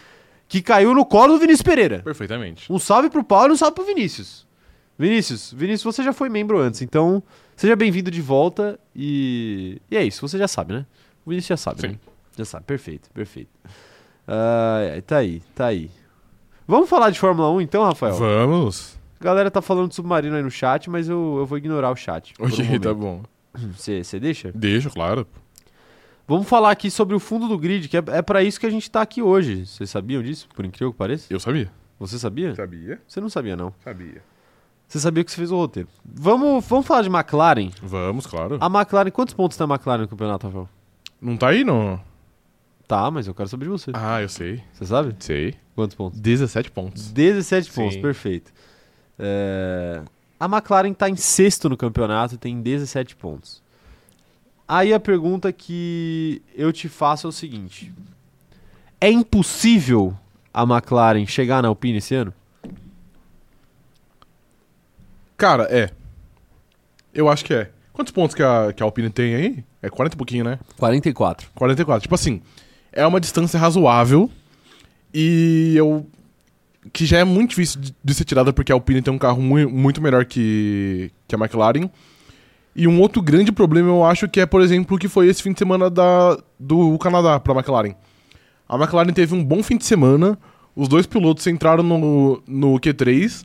que 0.46 0.60
caiu 0.62 0.94
no 0.94 1.04
colo 1.04 1.34
do 1.34 1.38
Vinícius 1.40 1.62
Pereira. 1.62 2.00
Perfeitamente. 2.00 2.70
Um 2.72 2.78
salve 2.78 3.08
pro 3.10 3.24
Paulo 3.24 3.50
e 3.50 3.52
um 3.54 3.56
salve 3.56 3.74
pro 3.74 3.84
Vinícius. 3.84 4.46
Vinícius, 4.98 5.52
Vinícius, 5.52 5.94
você 5.94 6.02
já 6.02 6.12
foi 6.12 6.28
membro 6.28 6.58
antes, 6.58 6.82
então 6.82 7.22
seja 7.54 7.76
bem-vindo 7.76 8.10
de 8.10 8.20
volta 8.20 8.78
e... 8.96 9.80
e 9.88 9.96
é 9.96 10.02
isso, 10.04 10.26
você 10.26 10.36
já 10.36 10.48
sabe, 10.48 10.72
né? 10.72 10.86
O 11.24 11.30
Vinícius 11.30 11.48
já 11.50 11.56
sabe, 11.56 11.80
Sim. 11.82 11.88
né? 11.88 11.98
Já 12.36 12.44
sabe, 12.44 12.64
perfeito, 12.64 13.08
perfeito. 13.14 13.50
Ah, 14.26 14.80
tá 15.06 15.18
aí, 15.18 15.40
tá 15.54 15.66
aí. 15.66 15.90
Vamos 16.66 16.88
falar 16.88 17.10
de 17.10 17.18
Fórmula 17.18 17.48
1 17.52 17.60
então, 17.60 17.84
Rafael? 17.84 18.14
Vamos. 18.14 18.98
A 19.20 19.24
galera 19.24 19.50
tá 19.50 19.62
falando 19.62 19.88
de 19.88 19.94
submarino 19.94 20.36
aí 20.36 20.42
no 20.42 20.50
chat, 20.50 20.90
mas 20.90 21.08
eu, 21.08 21.36
eu 21.38 21.46
vou 21.46 21.56
ignorar 21.58 21.90
o 21.90 21.96
chat. 21.96 22.34
um 22.38 22.46
Ok, 22.46 22.64
momento. 22.64 22.82
tá 22.82 22.92
bom. 22.94 23.22
Você 23.76 24.04
você 24.04 24.20
deixa? 24.20 24.52
Deixa, 24.54 24.90
claro. 24.90 25.26
Vamos 26.28 26.46
falar 26.46 26.70
aqui 26.70 26.90
sobre 26.90 27.16
o 27.16 27.18
fundo 27.18 27.48
do 27.48 27.56
grid, 27.58 27.88
que 27.88 27.96
é, 27.96 28.02
é 28.08 28.20
para 28.20 28.42
isso 28.42 28.60
que 28.60 28.66
a 28.66 28.70
gente 28.70 28.90
tá 28.90 29.00
aqui 29.00 29.22
hoje. 29.22 29.64
Vocês 29.64 29.88
sabiam 29.88 30.22
disso? 30.22 30.46
Por 30.54 30.62
incrível 30.62 30.92
que 30.92 30.98
pareça? 30.98 31.26
Eu 31.32 31.40
sabia. 31.40 31.72
Você 31.98 32.18
sabia? 32.18 32.54
Sabia? 32.54 33.00
Você 33.08 33.18
não 33.18 33.30
sabia, 33.30 33.56
não. 33.56 33.72
Sabia. 33.82 34.22
Você 34.86 35.00
sabia 35.00 35.24
que 35.24 35.30
você 35.30 35.38
fez 35.38 35.50
o 35.50 35.56
roteiro. 35.56 35.88
Vamos, 36.04 36.66
vamos 36.66 36.86
falar 36.86 37.00
de 37.00 37.08
McLaren. 37.08 37.70
Vamos, 37.82 38.26
claro. 38.26 38.58
A 38.60 38.66
McLaren, 38.66 39.10
quantos 39.10 39.32
pontos 39.32 39.56
tem 39.56 39.66
a 39.66 39.68
McLaren 39.70 40.02
no 40.02 40.08
campeonato, 40.08 40.46
Rafael? 40.46 40.68
Não 41.18 41.34
tá 41.34 41.48
aí, 41.48 41.64
não? 41.64 41.98
Tá, 42.86 43.10
mas 43.10 43.26
eu 43.26 43.34
quero 43.34 43.48
saber 43.48 43.64
de 43.64 43.70
você. 43.70 43.90
Ah, 43.94 44.20
eu 44.20 44.28
sei. 44.28 44.62
Você 44.74 44.84
sabe? 44.84 45.16
Sei. 45.20 45.54
Quantos 45.74 45.96
pontos? 45.96 46.20
17 46.20 46.70
pontos. 46.70 47.10
17 47.10 47.72
pontos, 47.72 47.94
Sim. 47.94 48.02
perfeito. 48.02 48.52
É, 49.18 50.02
A 50.38 50.44
McLaren 50.44 50.92
tá 50.92 51.08
em 51.08 51.16
sexto 51.16 51.70
no 51.70 51.76
campeonato 51.76 52.34
e 52.34 52.38
tem 52.38 52.60
17 52.60 53.16
pontos. 53.16 53.62
Aí 54.68 54.92
a 54.92 55.00
pergunta 55.00 55.50
que 55.52 56.42
eu 56.54 56.70
te 56.72 56.88
faço 56.88 57.26
é 57.26 57.30
o 57.30 57.32
seguinte: 57.32 57.92
É 59.00 59.10
impossível 59.10 60.14
a 60.52 60.62
McLaren 60.64 61.24
chegar 61.26 61.62
na 61.62 61.68
Alpine 61.68 61.98
esse 61.98 62.14
ano? 62.14 62.34
Cara, 65.36 65.64
é. 65.70 65.90
Eu 67.14 67.28
acho 67.28 67.44
que 67.44 67.54
é. 67.54 67.70
Quantos 67.92 68.12
pontos 68.12 68.34
que 68.34 68.42
a, 68.42 68.72
que 68.72 68.82
a 68.82 68.86
Alpine 68.86 69.10
tem 69.10 69.34
aí? 69.34 69.64
É 69.82 69.88
40 69.88 70.14
e 70.14 70.18
pouquinho, 70.18 70.44
né? 70.44 70.58
44. 70.76 71.48
44. 71.54 72.02
Tipo 72.02 72.14
assim, 72.14 72.42
é 72.92 73.06
uma 73.06 73.20
distância 73.20 73.58
razoável 73.58 74.30
e 75.14 75.72
eu. 75.76 76.06
que 76.92 77.06
já 77.06 77.18
é 77.18 77.24
muito 77.24 77.50
difícil 77.50 77.80
de, 77.80 77.94
de 78.04 78.14
ser 78.14 78.24
tirada 78.24 78.52
porque 78.52 78.70
a 78.72 78.74
Alpine 78.74 79.02
tem 79.02 79.12
um 79.12 79.18
carro 79.18 79.40
mui- 79.42 79.66
muito 79.66 80.00
melhor 80.02 80.24
que, 80.24 81.10
que 81.26 81.34
a 81.34 81.38
McLaren. 81.38 81.88
E 82.78 82.86
um 82.86 83.00
outro 83.00 83.20
grande 83.20 83.50
problema 83.50 83.88
eu 83.88 84.04
acho 84.04 84.28
que 84.28 84.38
é, 84.38 84.46
por 84.46 84.60
exemplo, 84.60 84.94
o 84.94 85.00
que 85.00 85.08
foi 85.08 85.26
esse 85.26 85.42
fim 85.42 85.52
de 85.52 85.58
semana 85.58 85.90
da, 85.90 86.38
do 86.60 86.96
Canadá 86.98 87.40
pra 87.40 87.52
McLaren. 87.52 87.96
A 88.68 88.76
McLaren 88.76 89.12
teve 89.12 89.34
um 89.34 89.44
bom 89.44 89.64
fim 89.64 89.76
de 89.76 89.84
semana, 89.84 90.38
os 90.76 90.86
dois 90.86 91.04
pilotos 91.04 91.44
entraram 91.48 91.82
no, 91.82 92.40
no 92.46 92.78
Q3, 92.78 93.44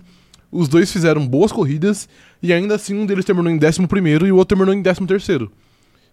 os 0.52 0.67
dois 0.67 0.91
fizeram 0.91 1.28
boas 1.28 1.52
corridas 1.52 2.08
e 2.43 2.54
ainda 2.54 2.76
assim 2.76 2.93
um 2.93 3.08
deles 3.08 3.26
terminou 3.26 3.52
em 3.52 3.58
11 3.58 4.28
e 4.28 4.32
o 4.32 4.36
outro 4.36 4.56
terminou 4.56 4.72
em 4.72 4.84
13. 4.84 5.50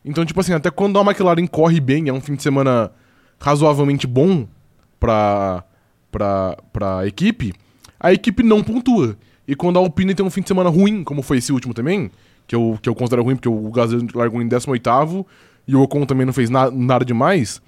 Então, 0.02 0.24
tipo 0.24 0.40
assim, 0.40 0.54
até 0.54 0.70
quando 0.70 0.98
a 0.98 1.02
McLaren 1.02 1.46
corre 1.46 1.78
bem, 1.78 2.08
é 2.08 2.12
um 2.14 2.22
fim 2.22 2.36
de 2.36 2.42
semana 2.42 2.90
razoavelmente 3.38 4.06
bom 4.06 4.48
pra, 4.98 5.62
pra, 6.10 6.56
pra 6.72 7.06
equipe, 7.06 7.52
a 8.00 8.14
equipe 8.14 8.42
não 8.42 8.62
pontua. 8.62 9.14
E 9.46 9.54
quando 9.54 9.78
a 9.78 9.80
Alpine 9.80 10.14
tem 10.14 10.24
um 10.24 10.30
fim 10.30 10.40
de 10.40 10.48
semana 10.48 10.70
ruim, 10.70 11.04
como 11.04 11.20
foi 11.20 11.36
esse 11.36 11.52
último 11.52 11.74
também, 11.74 12.10
que 12.50 12.56
eu, 12.56 12.76
que 12.82 12.88
eu 12.88 12.96
considero 12.96 13.22
ruim 13.22 13.36
porque 13.36 13.48
o 13.48 13.70
Gasly 13.70 14.08
largou 14.12 14.42
em 14.42 14.48
18 14.48 15.24
e 15.68 15.76
o 15.76 15.82
Ocon 15.82 16.04
também 16.04 16.26
não 16.26 16.32
fez 16.32 16.50
na- 16.50 16.68
nada 16.68 17.04
demais, 17.04 17.62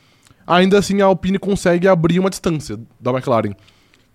ainda 0.45 0.77
assim 0.77 1.01
a 1.01 1.05
Alpine 1.05 1.39
consegue 1.39 1.87
abrir 1.87 2.19
uma 2.19 2.29
distância 2.29 2.77
da 2.99 3.13
McLaren. 3.13 3.53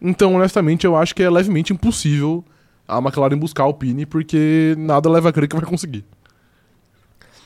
Então, 0.02 0.36
honestamente, 0.36 0.86
eu 0.86 0.98
acho 0.98 1.16
que 1.16 1.24
é 1.24 1.30
levemente 1.30 1.72
impossível 1.72 2.44
a 2.86 2.98
McLaren 2.98 3.38
buscar 3.38 3.64
a 3.64 3.66
Alpine, 3.68 4.06
porque 4.06 4.76
nada 4.78 5.10
leva 5.10 5.30
a 5.30 5.32
crer 5.32 5.48
que 5.48 5.56
vai 5.56 5.64
conseguir. 5.64 6.04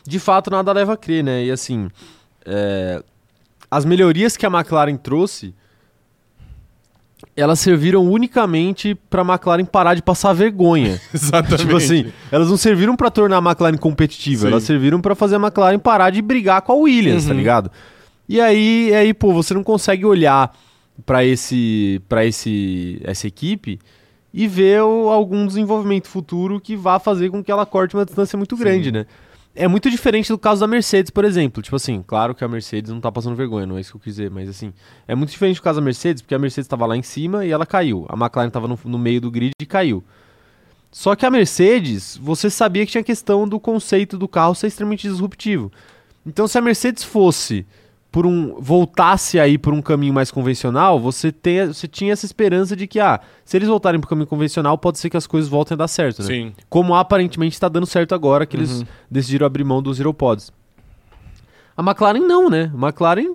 De 0.03 0.17
fato, 0.17 0.49
nada 0.49 0.73
leva 0.73 0.93
a 0.93 0.97
crer, 0.97 1.23
né? 1.23 1.45
E 1.45 1.51
assim, 1.51 1.91
é, 2.43 3.03
as 3.69 3.85
melhorias 3.85 4.35
que 4.35 4.47
a 4.47 4.49
McLaren 4.49 4.97
trouxe, 4.97 5.53
elas 7.35 7.59
serviram 7.59 8.03
unicamente 8.09 8.95
pra 9.09 9.21
McLaren 9.23 9.65
parar 9.65 9.93
de 9.95 10.01
passar 10.01 10.33
vergonha. 10.33 10.99
Exatamente. 11.13 11.61
Tipo 11.65 11.75
assim, 11.77 12.11
elas 12.31 12.49
não 12.49 12.57
serviram 12.57 12.95
pra 12.95 13.09
tornar 13.09 13.37
a 13.37 13.41
McLaren 13.41 13.77
competitiva, 13.77 14.41
Sim. 14.41 14.47
elas 14.47 14.63
serviram 14.63 14.99
pra 15.01 15.15
fazer 15.15 15.35
a 15.35 15.39
McLaren 15.39 15.79
parar 15.79 16.09
de 16.09 16.21
brigar 16.21 16.61
com 16.61 16.71
a 16.71 16.75
Williams, 16.75 17.25
tá 17.25 17.31
Uhum. 17.31 17.37
ligado? 17.37 17.71
E 18.27 18.39
aí, 18.39 18.93
aí, 18.93 19.13
pô, 19.13 19.33
você 19.33 19.53
não 19.53 19.63
consegue 19.63 20.05
olhar 20.05 20.51
pra 21.05 21.23
esse 21.25 22.01
para 22.07 22.25
esse 22.25 23.01
essa 23.03 23.27
equipe 23.27 23.79
e 24.33 24.47
ver 24.47 24.81
o- 24.83 25.09
algum 25.09 25.45
desenvolvimento 25.45 26.07
futuro 26.07 26.59
que 26.61 26.75
vá 26.75 26.99
fazer 26.99 27.29
com 27.29 27.43
que 27.43 27.51
ela 27.51 27.65
corte 27.65 27.95
uma 27.95 28.05
distância 28.05 28.37
muito 28.37 28.55
Sim. 28.55 28.63
grande, 28.63 28.91
né? 28.91 29.05
É 29.53 29.67
muito 29.67 29.89
diferente 29.89 30.29
do 30.29 30.37
caso 30.37 30.61
da 30.61 30.67
Mercedes, 30.67 31.11
por 31.11 31.25
exemplo. 31.25 31.61
Tipo 31.61 31.75
assim, 31.75 32.01
claro 32.05 32.33
que 32.33 32.43
a 32.43 32.47
Mercedes 32.47 32.91
não 32.91 33.01
tá 33.01 33.11
passando 33.11 33.35
vergonha, 33.35 33.65
não 33.65 33.77
é 33.77 33.81
isso 33.81 33.91
que 33.91 33.97
eu 33.97 34.01
quis 34.01 34.15
dizer, 34.15 34.31
mas 34.31 34.47
assim, 34.47 34.73
é 35.07 35.13
muito 35.13 35.31
diferente 35.31 35.57
do 35.57 35.61
caso 35.61 35.79
da 35.79 35.85
Mercedes, 35.85 36.21
porque 36.21 36.33
a 36.33 36.39
Mercedes 36.39 36.67
tava 36.67 36.85
lá 36.85 36.95
em 36.95 37.03
cima 37.03 37.45
e 37.45 37.51
ela 37.51 37.65
caiu. 37.65 38.05
A 38.07 38.15
McLaren 38.15 38.49
tava 38.49 38.67
no, 38.67 38.79
no 38.85 38.97
meio 38.97 39.19
do 39.19 39.29
grid 39.29 39.51
e 39.61 39.65
caiu. 39.65 40.03
Só 40.89 41.15
que 41.15 41.25
a 41.25 41.31
Mercedes, 41.31 42.17
você 42.17 42.49
sabia 42.49 42.85
que 42.85 42.91
tinha 42.91 43.03
questão 43.03 43.47
do 43.47 43.59
conceito 43.59 44.17
do 44.17 44.27
carro 44.27 44.55
ser 44.55 44.67
extremamente 44.67 45.07
disruptivo. 45.07 45.71
Então, 46.25 46.47
se 46.47 46.57
a 46.57 46.61
Mercedes 46.61 47.03
fosse 47.03 47.65
por 48.11 48.25
um 48.25 48.59
voltasse 48.59 49.39
aí 49.39 49.57
por 49.57 49.73
um 49.73 49.81
caminho 49.81 50.13
mais 50.13 50.29
convencional, 50.29 50.99
você, 50.99 51.31
tem, 51.31 51.67
você 51.67 51.87
tinha 51.87 52.11
essa 52.11 52.25
esperança 52.25 52.75
de 52.75 52.85
que, 52.85 52.99
ah, 52.99 53.21
se 53.45 53.55
eles 53.57 53.69
voltarem 53.69 53.99
para 54.01 54.05
o 54.05 54.09
caminho 54.09 54.27
convencional, 54.27 54.77
pode 54.77 54.99
ser 54.99 55.09
que 55.09 55.15
as 55.15 55.25
coisas 55.25 55.49
voltem 55.49 55.75
a 55.75 55.77
dar 55.77 55.87
certo, 55.87 56.21
né? 56.21 56.27
Sim. 56.27 56.53
Como 56.69 56.93
aparentemente 56.93 57.53
está 57.53 57.69
dando 57.69 57.85
certo 57.85 58.13
agora, 58.13 58.45
que 58.45 58.57
eles 58.57 58.81
Uhum. 58.81 58.85
decidiram 59.09 59.45
abrir 59.47 59.63
mão 59.63 59.81
dos 59.81 59.95
Zero 59.97 60.13
Pods. 60.13 60.51
A 61.77 61.81
McLaren 61.81 62.19
não, 62.19 62.49
né? 62.49 62.69
A 62.75 62.87
McLaren 62.87 63.33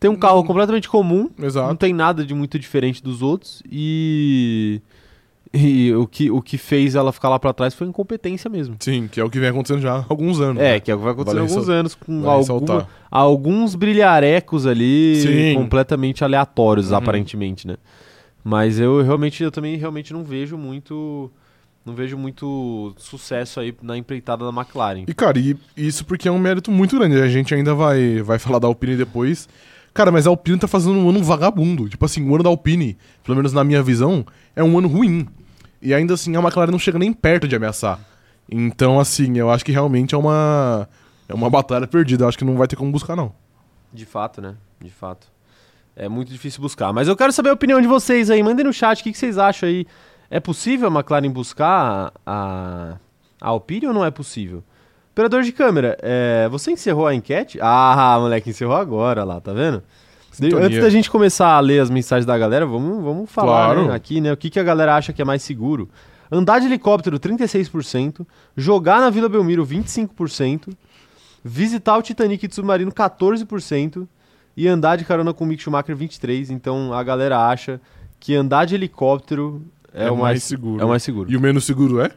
tem 0.00 0.10
um 0.10 0.16
carro 0.16 0.42
completamente 0.42 0.88
comum, 0.88 1.28
não 1.36 1.46
Exato. 1.46 1.74
tem 1.76 1.92
nada 1.92 2.24
de 2.24 2.32
muito 2.32 2.58
diferente 2.58 3.02
dos 3.02 3.20
outros 3.20 3.62
e 3.70 4.80
e 5.52 5.92
o 5.94 6.06
que, 6.06 6.30
o 6.30 6.42
que 6.42 6.58
fez 6.58 6.94
ela 6.94 7.12
ficar 7.12 7.28
lá 7.28 7.38
pra 7.38 7.52
trás 7.52 7.74
foi 7.74 7.86
incompetência 7.86 8.50
mesmo. 8.50 8.76
Sim, 8.80 9.08
que 9.10 9.18
é 9.20 9.24
o 9.24 9.30
que 9.30 9.38
vem 9.40 9.48
acontecendo 9.48 9.80
já 9.80 9.98
há 9.98 10.04
alguns 10.08 10.40
anos. 10.40 10.62
É, 10.62 10.72
né? 10.74 10.80
que 10.80 10.90
é 10.90 10.94
o 10.94 10.98
que 10.98 11.04
vai 11.04 11.12
acontecer 11.12 11.36
há 11.38 11.40
Vale 11.40 11.52
alguns 11.52 11.68
anos 11.68 11.94
com 11.94 12.22
vale 12.22 12.44
alguma- 12.50 12.88
alguns 13.10 13.74
brilharecos 13.74 14.66
ali 14.66 15.16
Sim. 15.22 15.54
completamente 15.54 16.22
aleatórios, 16.22 16.90
Uhum. 16.90 16.96
aparentemente, 16.98 17.66
né? 17.66 17.76
Mas 18.44 18.78
eu 18.78 19.02
realmente 19.02 19.42
eu 19.42 19.50
também 19.50 19.76
realmente 19.76 20.12
não 20.12 20.22
vejo 20.24 20.56
muito 20.56 21.30
não 21.84 21.94
vejo 21.94 22.18
muito 22.18 22.92
sucesso 22.98 23.60
aí 23.60 23.74
na 23.82 23.96
empreitada 23.96 24.44
da 24.44 24.50
McLaren. 24.60 25.04
E, 25.08 25.14
cara, 25.14 25.38
e 25.38 25.56
isso 25.74 26.04
porque 26.04 26.28
é 26.28 26.30
um 26.30 26.38
mérito 26.38 26.70
muito 26.70 26.98
grande. 26.98 27.18
A 27.18 27.28
gente 27.28 27.54
ainda 27.54 27.74
vai, 27.74 28.20
vai 28.20 28.38
falar 28.38 28.58
da 28.58 28.66
Alpine 28.68 28.94
depois. 28.94 29.48
Cara, 29.94 30.12
mas 30.12 30.26
a 30.26 30.30
Alpine 30.30 30.58
tá 30.58 30.68
fazendo 30.68 30.98
um 30.98 31.08
ano 31.08 31.22
vagabundo. 31.24 31.88
Tipo 31.88 32.04
assim, 32.04 32.28
o 32.28 32.34
ano 32.34 32.44
da 32.44 32.50
Alpine, 32.50 32.98
pelo 33.24 33.36
menos 33.36 33.54
na 33.54 33.64
minha 33.64 33.82
visão, 33.82 34.22
é 34.54 34.62
um 34.62 34.76
ano 34.76 34.86
ruim. 34.86 35.26
E 35.80 35.94
ainda 35.94 36.14
assim, 36.14 36.34
a 36.36 36.40
McLaren 36.40 36.70
não 36.70 36.78
chega 36.78 36.98
nem 36.98 37.12
perto 37.12 37.46
de 37.46 37.54
ameaçar. 37.54 38.00
Então, 38.50 38.98
assim, 38.98 39.36
eu 39.36 39.50
acho 39.50 39.64
que 39.64 39.72
realmente 39.72 40.14
é 40.14 40.18
uma, 40.18 40.88
é 41.28 41.34
uma 41.34 41.50
batalha 41.50 41.86
perdida. 41.86 42.24
Eu 42.24 42.28
acho 42.28 42.38
que 42.38 42.44
não 42.44 42.56
vai 42.56 42.66
ter 42.66 42.76
como 42.76 42.90
buscar, 42.90 43.14
não. 43.14 43.32
De 43.92 44.04
fato, 44.06 44.40
né? 44.40 44.54
De 44.80 44.90
fato. 44.90 45.28
É 45.94 46.08
muito 46.08 46.32
difícil 46.32 46.60
buscar. 46.60 46.92
Mas 46.92 47.08
eu 47.08 47.16
quero 47.16 47.32
saber 47.32 47.50
a 47.50 47.52
opinião 47.52 47.80
de 47.80 47.86
vocês 47.86 48.30
aí. 48.30 48.42
Mandem 48.42 48.64
no 48.64 48.72
chat 48.72 49.00
o 49.00 49.02
que, 49.04 49.12
que 49.12 49.18
vocês 49.18 49.36
acham 49.36 49.68
aí 49.68 49.86
É 50.30 50.40
possível 50.40 50.88
a 50.88 50.90
McLaren 50.90 51.30
buscar 51.30 52.12
a, 52.24 52.96
a 53.40 53.48
Alpine 53.48 53.88
ou 53.88 53.94
não 53.94 54.04
é 54.04 54.10
possível? 54.10 54.62
Operador 55.12 55.42
de 55.42 55.50
câmera, 55.50 55.98
é, 56.00 56.48
você 56.48 56.70
encerrou 56.70 57.04
a 57.04 57.12
enquete? 57.12 57.58
Ah, 57.60 58.16
moleque, 58.20 58.50
encerrou 58.50 58.76
agora 58.76 59.24
lá, 59.24 59.40
tá 59.40 59.52
vendo? 59.52 59.82
Sintonia. 60.46 60.66
antes 60.66 60.80
da 60.80 60.90
gente 60.90 61.10
começar 61.10 61.48
a 61.54 61.60
ler 61.60 61.80
as 61.80 61.90
mensagens 61.90 62.24
da 62.26 62.36
galera, 62.38 62.64
vamos, 62.66 63.02
vamos 63.02 63.30
falar 63.30 63.74
Claro. 63.74 63.88
né, 63.88 63.94
aqui, 63.94 64.20
né? 64.20 64.32
O 64.32 64.36
que, 64.36 64.50
que 64.50 64.58
a 64.58 64.62
galera 64.64 64.94
acha 64.96 65.12
que 65.12 65.20
é 65.20 65.24
mais 65.24 65.42
seguro. 65.42 65.88
Andar 66.30 66.58
de 66.58 66.66
helicóptero, 66.66 67.18
36%. 67.18 68.26
Jogar 68.56 69.00
na 69.00 69.10
Vila 69.10 69.28
Belmiro, 69.28 69.64
25%. 69.66 70.74
Visitar 71.44 71.96
o 71.96 72.02
Titanic 72.02 72.46
de 72.46 72.54
submarino, 72.54 72.92
14%. 72.92 74.06
E 74.56 74.66
andar 74.66 74.96
de 74.96 75.04
carona 75.04 75.32
com 75.32 75.44
o 75.44 75.46
Mick 75.46 75.62
Schumacher, 75.62 75.96
23%. 75.96 76.50
Então 76.50 76.92
a 76.92 77.02
galera 77.02 77.46
acha 77.48 77.80
que 78.18 78.34
andar 78.34 78.64
de 78.64 78.74
helicóptero 78.74 79.62
é, 79.94 80.06
É 80.06 80.10
o 80.10 80.16
mais, 80.16 80.20
mais 80.22 80.42
seguro. 80.44 80.82
É 80.82 80.84
o 80.84 80.88
mais 80.88 81.02
seguro. 81.02 81.30
E 81.30 81.36
o 81.36 81.40
menos 81.40 81.64
seguro 81.64 82.00
é? 82.00 82.10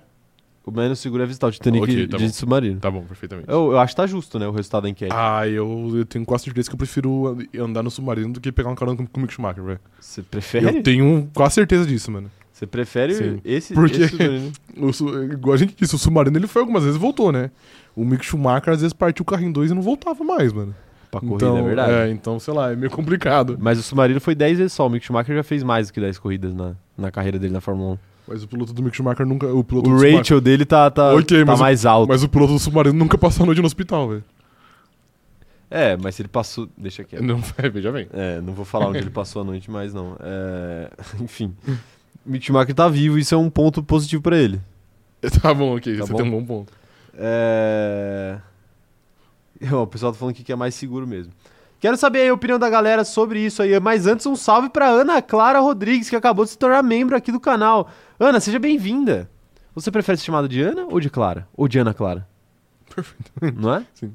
O 0.63 0.69
menos 0.71 1.00
seguro 1.00 1.24
é 1.24 1.26
visitar 1.26 1.47
o 1.47 1.52
Titanic 1.52 1.84
Ok, 1.84 1.95
de, 1.95 2.08
tá 2.08 2.17
de 2.17 2.24
bom. 2.26 2.30
submarino. 2.32 2.80
Tá 2.80 2.91
bom, 2.91 3.02
perfeitamente. 3.04 3.50
Eu, 3.50 3.71
eu 3.71 3.80
acho 3.80 3.93
que 3.93 3.97
tá 4.02 4.06
justo, 4.06 4.38
né? 4.38 4.47
O 4.47 4.52
resultado 4.52 4.84
da 4.84 4.89
enquete. 4.89 5.12
Ah, 5.15 5.47
eu, 5.47 5.91
eu 5.95 6.06
tenho 6.06 6.24
quase 6.24 6.43
certeza 6.43 6.69
que 6.69 6.76
eu 6.76 6.78
prefiro 6.78 7.36
andar 7.60 7.82
no 7.82 7.89
submarino 7.89 8.32
do 8.34 8.39
que 8.39 8.52
pegar 8.52 8.69
um 8.69 8.76
carona 8.76 8.95
com, 8.95 9.08
com 9.08 9.17
o 9.19 9.21
Mick 9.21 9.34
Schumacher, 9.34 9.63
velho. 9.63 9.80
Você 10.00 10.21
prefere? 10.21 10.65
Eu 10.67 10.84
tenho 10.84 11.30
quase 11.34 11.56
certeza 11.56 11.86
disso, 11.86 12.12
mano. 12.12 12.30
Você 12.54 12.67
prefere 12.67 13.15
Sim. 13.15 13.41
esse, 13.43 13.74
Porque- 13.74 14.04
esse 14.04 14.10
submarino? 14.10 14.52
O, 14.78 15.24
igual 15.34 15.54
a 15.56 15.58
gente 15.58 15.76
disse, 15.76 15.95
o 15.95 15.97
submarino 15.97 16.38
ele 16.38 16.47
foi 16.47 16.62
algumas 16.62 16.84
vezes 16.84 16.95
e 16.97 17.00
voltou, 17.02 17.32
né? 17.32 17.50
O 17.95 18.06
Mick 18.06 18.24
Schumacher 18.24 18.71
às 18.74 18.82
vezes 18.82 18.93
partiu 18.93 19.24
o 19.24 19.26
carro 19.26 19.43
em 19.43 19.52
dois 19.52 19.71
e 19.71 19.74
não 19.74 19.82
voltava 19.82 20.24
mais, 20.24 20.54
mano. 20.54 20.74
Pra 21.10 21.19
corrida, 21.19 21.36
então, 21.45 21.58
é 21.58 21.62
verdade. 21.63 21.91
É, 21.91 22.10
então, 22.12 22.39
sei 22.39 22.54
lá, 22.54 22.71
é 22.71 22.76
meio 22.76 22.89
complicado. 22.91 23.58
Mas 23.60 23.80
o 23.80 23.84
submarino 23.84 24.21
foi 24.21 24.34
10 24.36 24.60
vezes 24.60 24.74
só. 24.74 24.86
O 24.88 24.89
Mick 24.89 25.04
Schumacher 25.06 25.36
já 25.36 25.43
fez 25.43 25.62
mais 25.63 25.88
do 25.88 25.93
que 25.93 26.00
10 26.00 26.19
corridas 26.19 26.54
na, 26.54 26.74
na 26.97 27.12
carreira 27.12 27.38
dele 27.38 27.52
na 27.52 27.60
Fórmula 27.60 28.00
Mas 28.32 28.44
o 28.44 28.48
piloto 28.48 28.72
do 28.74 28.82
Mick 28.82 28.96
Schumacher 28.96 29.26
nunca. 29.26 29.48
O, 29.48 29.63
piloto 29.63 29.89
1. 29.89 29.94
O 29.94 30.17
ratio 30.17 30.39
dele 30.39 30.63
tá, 30.65 30.89
tá, 30.89 31.13
Ok, 31.13 31.39
tá 31.39 31.46
mas 31.46 31.60
o- 31.60 31.62
mais 31.63 31.86
alto. 31.86 32.08
Mas 32.10 32.24
o 32.24 32.30
piloto 32.30 32.54
do 32.54 32.60
submarino 32.60 32.98
nunca 32.98 33.17
passou 33.17 33.44
a 33.44 33.46
noite 33.46 33.60
no 33.60 33.67
hospital, 33.67 34.08
velho. 34.08 34.24
É, 35.70 35.96
mas 35.98 36.20
ele 36.20 36.28
passou. 36.30 36.67
Deixa 36.78 37.04
quieto. 37.04 37.24
Não, 37.24 37.41
é, 37.58 37.70
veja 37.70 37.91
bem. 37.91 38.08
É, 38.13 38.39
não 38.41 38.54
vou 38.54 38.63
falar 38.65 38.88
onde 38.88 39.00
ele 39.00 39.10
passou 39.10 39.41
a 39.41 39.46
noite 39.46 39.70
mais, 39.70 39.94
não. 39.94 40.15
É, 40.20 40.89
Enfim. 41.22 41.54
Mick 42.26 42.46
Schumacher 42.46 42.74
tá 42.76 42.88
vivo, 42.88 43.17
isso 43.17 43.34
é 43.34 43.38
um 43.38 43.50
ponto 43.50 43.82
positivo 43.84 44.22
pra 44.22 44.38
ele. 44.38 44.60
Tá 45.41 45.54
bom, 45.54 45.76
ok, 45.78 45.98
Tá 45.98 46.06
você 46.06 46.12
bom? 46.13 46.17
tem 46.17 46.28
um 46.28 46.32
bom 46.32 46.44
ponto. 46.46 46.74
É... 47.15 48.38
O 49.72 49.86
pessoal 49.86 50.12
tá 50.12 50.17
falando 50.17 50.34
aqui 50.34 50.44
que 50.44 50.52
é 50.52 50.56
mais 50.56 50.74
seguro 50.74 51.06
mesmo. 51.06 51.32
Quero 51.80 51.96
saber 51.98 52.22
aí 52.22 52.30
a 52.30 52.34
opinião 52.34 52.58
da 52.60 52.70
galera 52.70 53.04
sobre 53.04 53.39
isso 53.39 53.62
aí. 53.62 53.80
Mas 53.80 54.08
antes, 54.08 54.26
um 54.26 54.36
salve 54.36 54.70
pra 54.70 54.88
Ana 54.88 55.22
Clara 55.22 55.60
Rodrigues, 55.60 56.10
que 56.10 56.15
acabou 56.15 56.46
de 56.46 56.52
se 56.52 56.58
tornar 56.58 56.82
membro 56.84 57.15
aqui 57.15 57.32
do 57.32 57.39
canal. 57.39 57.89
Ana, 58.23 58.39
seja 58.39 58.60
bem-vinda. 58.60 59.27
Você 59.73 59.89
prefere 59.89 60.17
ser 60.17 60.25
chamada 60.25 60.47
de 60.47 60.62
Ana 60.62 60.86
ou 60.86 60.99
de 60.99 61.10
Clara? 61.10 61.47
Ou 61.55 61.67
de 61.67 61.79
Ana 61.79 61.91
Clara? 61.93 62.27
Perfeito. 62.93 63.31
Não 63.60 63.73
é? 63.73 63.84
Sim. 63.95 64.13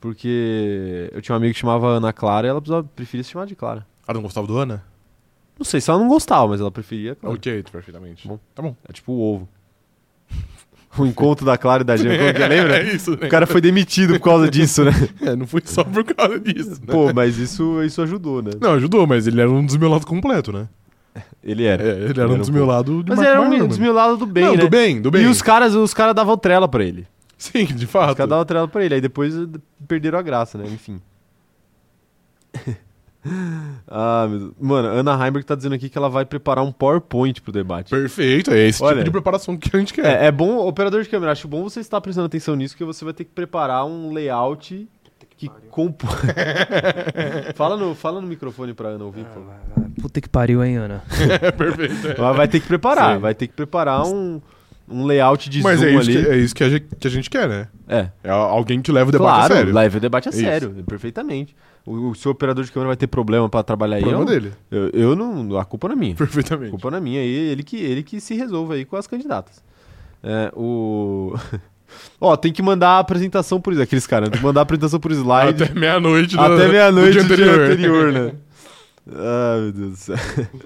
Porque 0.00 1.10
eu 1.12 1.20
tinha 1.20 1.34
um 1.34 1.36
amigo 1.38 1.52
que 1.52 1.58
chamava 1.58 1.88
Ana 1.88 2.12
Clara 2.12 2.46
e 2.46 2.50
ela 2.50 2.60
precisava- 2.60 2.86
preferia 2.94 3.24
se 3.24 3.30
chamar 3.30 3.46
de 3.46 3.56
Clara. 3.56 3.84
Ah, 4.06 4.14
não 4.14 4.22
gostava 4.22 4.46
do 4.46 4.56
Ana? 4.56 4.84
Não 5.58 5.64
sei 5.64 5.80
se 5.80 5.90
ela 5.90 5.98
não 5.98 6.08
gostava, 6.08 6.46
mas 6.48 6.60
ela 6.60 6.70
preferia 6.70 7.14
Clara. 7.16 7.34
Ok, 7.34 7.64
perfeitamente. 7.72 8.28
Bom. 8.28 8.38
Tá 8.54 8.62
bom. 8.62 8.76
É 8.88 8.92
tipo 8.92 9.12
o 9.12 9.20
ovo. 9.34 9.48
O 10.98 11.06
encontro 11.06 11.44
da 11.46 11.56
Clara 11.56 11.82
e 11.82 11.84
da 11.84 11.96
como 11.96 12.08
que 12.08 12.14
é, 12.42 12.48
lembra? 12.48 12.78
É 12.78 12.94
isso, 12.94 13.12
né? 13.12 13.26
O 13.26 13.30
cara 13.30 13.46
foi 13.46 13.60
demitido 13.60 14.14
por 14.14 14.20
causa 14.24 14.50
disso, 14.50 14.84
né? 14.84 14.92
É, 15.22 15.36
não 15.36 15.46
foi 15.46 15.62
só 15.64 15.82
por 15.84 16.02
causa 16.04 16.38
disso, 16.40 16.70
né? 16.80 16.86
Pô, 16.92 17.12
mas 17.12 17.36
isso, 17.38 17.82
isso 17.82 18.00
ajudou, 18.02 18.42
né? 18.42 18.50
Não, 18.60 18.72
ajudou, 18.74 19.06
mas 19.06 19.26
ele 19.26 19.40
era 19.40 19.50
um 19.50 19.64
desmiolado 19.64 20.06
completo, 20.06 20.52
né? 20.52 20.68
Ele 21.42 21.64
era. 21.64 21.82
É, 21.82 22.04
ele 22.04 22.20
era 22.20 22.28
um 22.28 22.38
desmiolado 22.38 23.02
de 23.02 23.10
Mas 23.10 23.18
Mark 23.18 23.20
ele 23.20 23.28
era 23.28 23.38
um 23.40 23.42
Marner, 23.42 23.58
mano. 23.60 23.68
desmiolado 23.68 24.16
do 24.16 24.26
bem, 24.26 24.44
Não, 24.44 24.52
né? 24.56 24.62
do 24.62 24.70
bem, 24.70 25.02
do 25.02 25.10
bem. 25.10 25.22
E 25.22 25.26
os 25.26 25.42
caras, 25.42 25.74
os 25.74 25.92
caras 25.92 26.14
davam 26.14 26.36
trela 26.36 26.68
pra 26.68 26.84
ele. 26.84 27.06
Sim, 27.36 27.64
de 27.64 27.84
Os 27.86 27.90
fato. 27.90 28.16
caras 28.16 28.28
davam 28.30 28.44
trela 28.44 28.68
pra 28.68 28.84
ele. 28.84 28.94
Aí 28.94 29.00
depois 29.00 29.34
perderam 29.88 30.18
a 30.18 30.22
graça, 30.22 30.58
né? 30.58 30.64
Enfim. 30.68 31.00
ah, 33.88 34.26
meu 34.28 34.38
Deus. 34.38 34.52
Mano, 34.60 34.88
a 34.88 34.92
Ana 34.92 35.12
Heimberg 35.26 35.44
tá 35.46 35.54
dizendo 35.54 35.74
aqui 35.74 35.88
que 35.88 35.98
ela 35.98 36.08
vai 36.08 36.24
preparar 36.24 36.64
um 36.64 36.72
PowerPoint 36.72 37.40
pro 37.42 37.52
debate. 37.52 37.90
Perfeito, 37.90 38.50
é 38.52 38.68
esse 38.68 38.82
Olha. 38.82 38.96
tipo 38.96 39.04
de 39.04 39.10
preparação 39.10 39.56
que 39.56 39.74
a 39.74 39.78
gente 39.78 39.92
quer. 39.92 40.22
É, 40.22 40.26
é 40.26 40.32
bom, 40.32 40.58
operador 40.66 41.02
de 41.02 41.08
câmera, 41.08 41.32
acho 41.32 41.48
bom 41.48 41.62
você 41.62 41.80
estar 41.80 42.00
prestando 42.00 42.26
atenção 42.26 42.54
nisso, 42.56 42.76
que 42.76 42.84
você 42.84 43.04
vai 43.04 43.14
ter 43.14 43.24
que 43.24 43.30
preparar 43.30 43.84
um 43.86 44.12
layout 44.12 44.88
que 45.48 45.48
compõe. 45.70 46.10
fala, 47.54 47.76
no, 47.76 47.94
fala 47.94 48.20
no 48.20 48.26
microfone 48.26 48.74
pra 48.74 48.90
Ana 48.90 49.04
ouvir, 49.04 49.24
por 49.24 49.34
favor. 49.34 49.54
Puta 50.02 50.20
que 50.20 50.28
pariu, 50.28 50.62
hein, 50.64 50.76
Ana? 50.76 51.02
É, 51.40 51.50
perfeito. 51.50 52.08
é. 52.08 52.14
Ela 52.18 52.32
vai 52.32 52.46
ter 52.48 52.60
que 52.60 52.66
preparar, 52.66 53.14
Sim. 53.16 53.20
vai 53.20 53.34
ter 53.34 53.46
que 53.46 53.54
preparar 53.54 54.04
um, 54.06 54.40
um 54.88 55.04
layout 55.06 55.48
de 55.48 55.62
Mas 55.62 55.80
zoom 55.80 55.86
é 55.86 55.90
isso, 55.92 56.10
ali. 56.10 56.12
que, 56.24 56.30
é 56.30 56.36
isso 56.36 56.54
que, 56.54 56.64
a 56.64 56.68
gente, 56.68 56.86
que 56.98 57.06
a 57.06 57.10
gente 57.10 57.30
quer, 57.30 57.48
né? 57.48 57.68
É, 57.88 58.08
É 58.22 58.30
alguém 58.30 58.82
que 58.82 58.92
leva 58.92 59.08
o 59.08 59.12
debate 59.12 59.28
claro, 59.36 59.54
a 59.54 59.56
sério. 59.56 59.74
leva 59.74 59.96
o 59.96 60.00
debate 60.00 60.28
a 60.28 60.30
Isso. 60.30 60.40
sério, 60.40 60.70
perfeitamente. 60.86 61.56
O, 61.86 62.10
o 62.10 62.14
seu 62.14 62.32
operador 62.32 62.62
de 62.64 62.70
câmera 62.70 62.88
vai 62.88 62.96
ter 62.96 63.06
problema 63.06 63.48
pra 63.48 63.62
trabalhar 63.62 63.96
aí. 63.96 64.02
problema 64.02 64.26
dele. 64.26 64.52
Eu, 64.70 64.90
eu 64.90 65.16
não. 65.16 65.56
A 65.58 65.64
culpa 65.64 65.88
não 65.88 65.94
é 65.94 65.98
minha. 65.98 66.12
A 66.12 66.16
Perfeitamente. 66.16 66.70
culpa 66.70 66.90
não 66.90 66.98
é 66.98 67.00
minha. 67.00 67.20
aí, 67.20 67.26
Ele 67.26 67.62
que, 67.62 67.76
ele 67.78 68.02
que 68.02 68.20
se 68.20 68.34
resolva 68.34 68.74
aí 68.74 68.84
com 68.84 68.96
as 68.96 69.06
candidatas. 69.06 69.62
É, 70.22 70.52
o. 70.54 71.34
Ó, 72.20 72.36
tem 72.36 72.52
que 72.52 72.62
mandar 72.62 72.90
a 72.90 72.98
apresentação 72.98 73.60
por 73.60 73.78
aqueles 73.80 74.06
caras, 74.06 74.28
tem 74.30 74.38
que 74.38 74.44
mandar 74.44 74.60
a 74.60 74.62
apresentação 74.62 75.00
por 75.00 75.10
slide 75.12 75.64
Até 75.64 75.74
meia-noite 75.74 76.36
do- 76.36 76.42
até 76.42 76.68
meia-noite 76.68 77.18
do 77.18 77.28
do 77.28 77.36
dia 77.36 77.44
dia 77.44 77.54
anterior. 77.54 77.70
anterior, 77.70 78.12
né? 78.12 78.32
Ai, 79.12 79.60
meu 79.62 79.72
Deus 79.72 79.90
do 79.92 79.96
céu. 79.96 80.16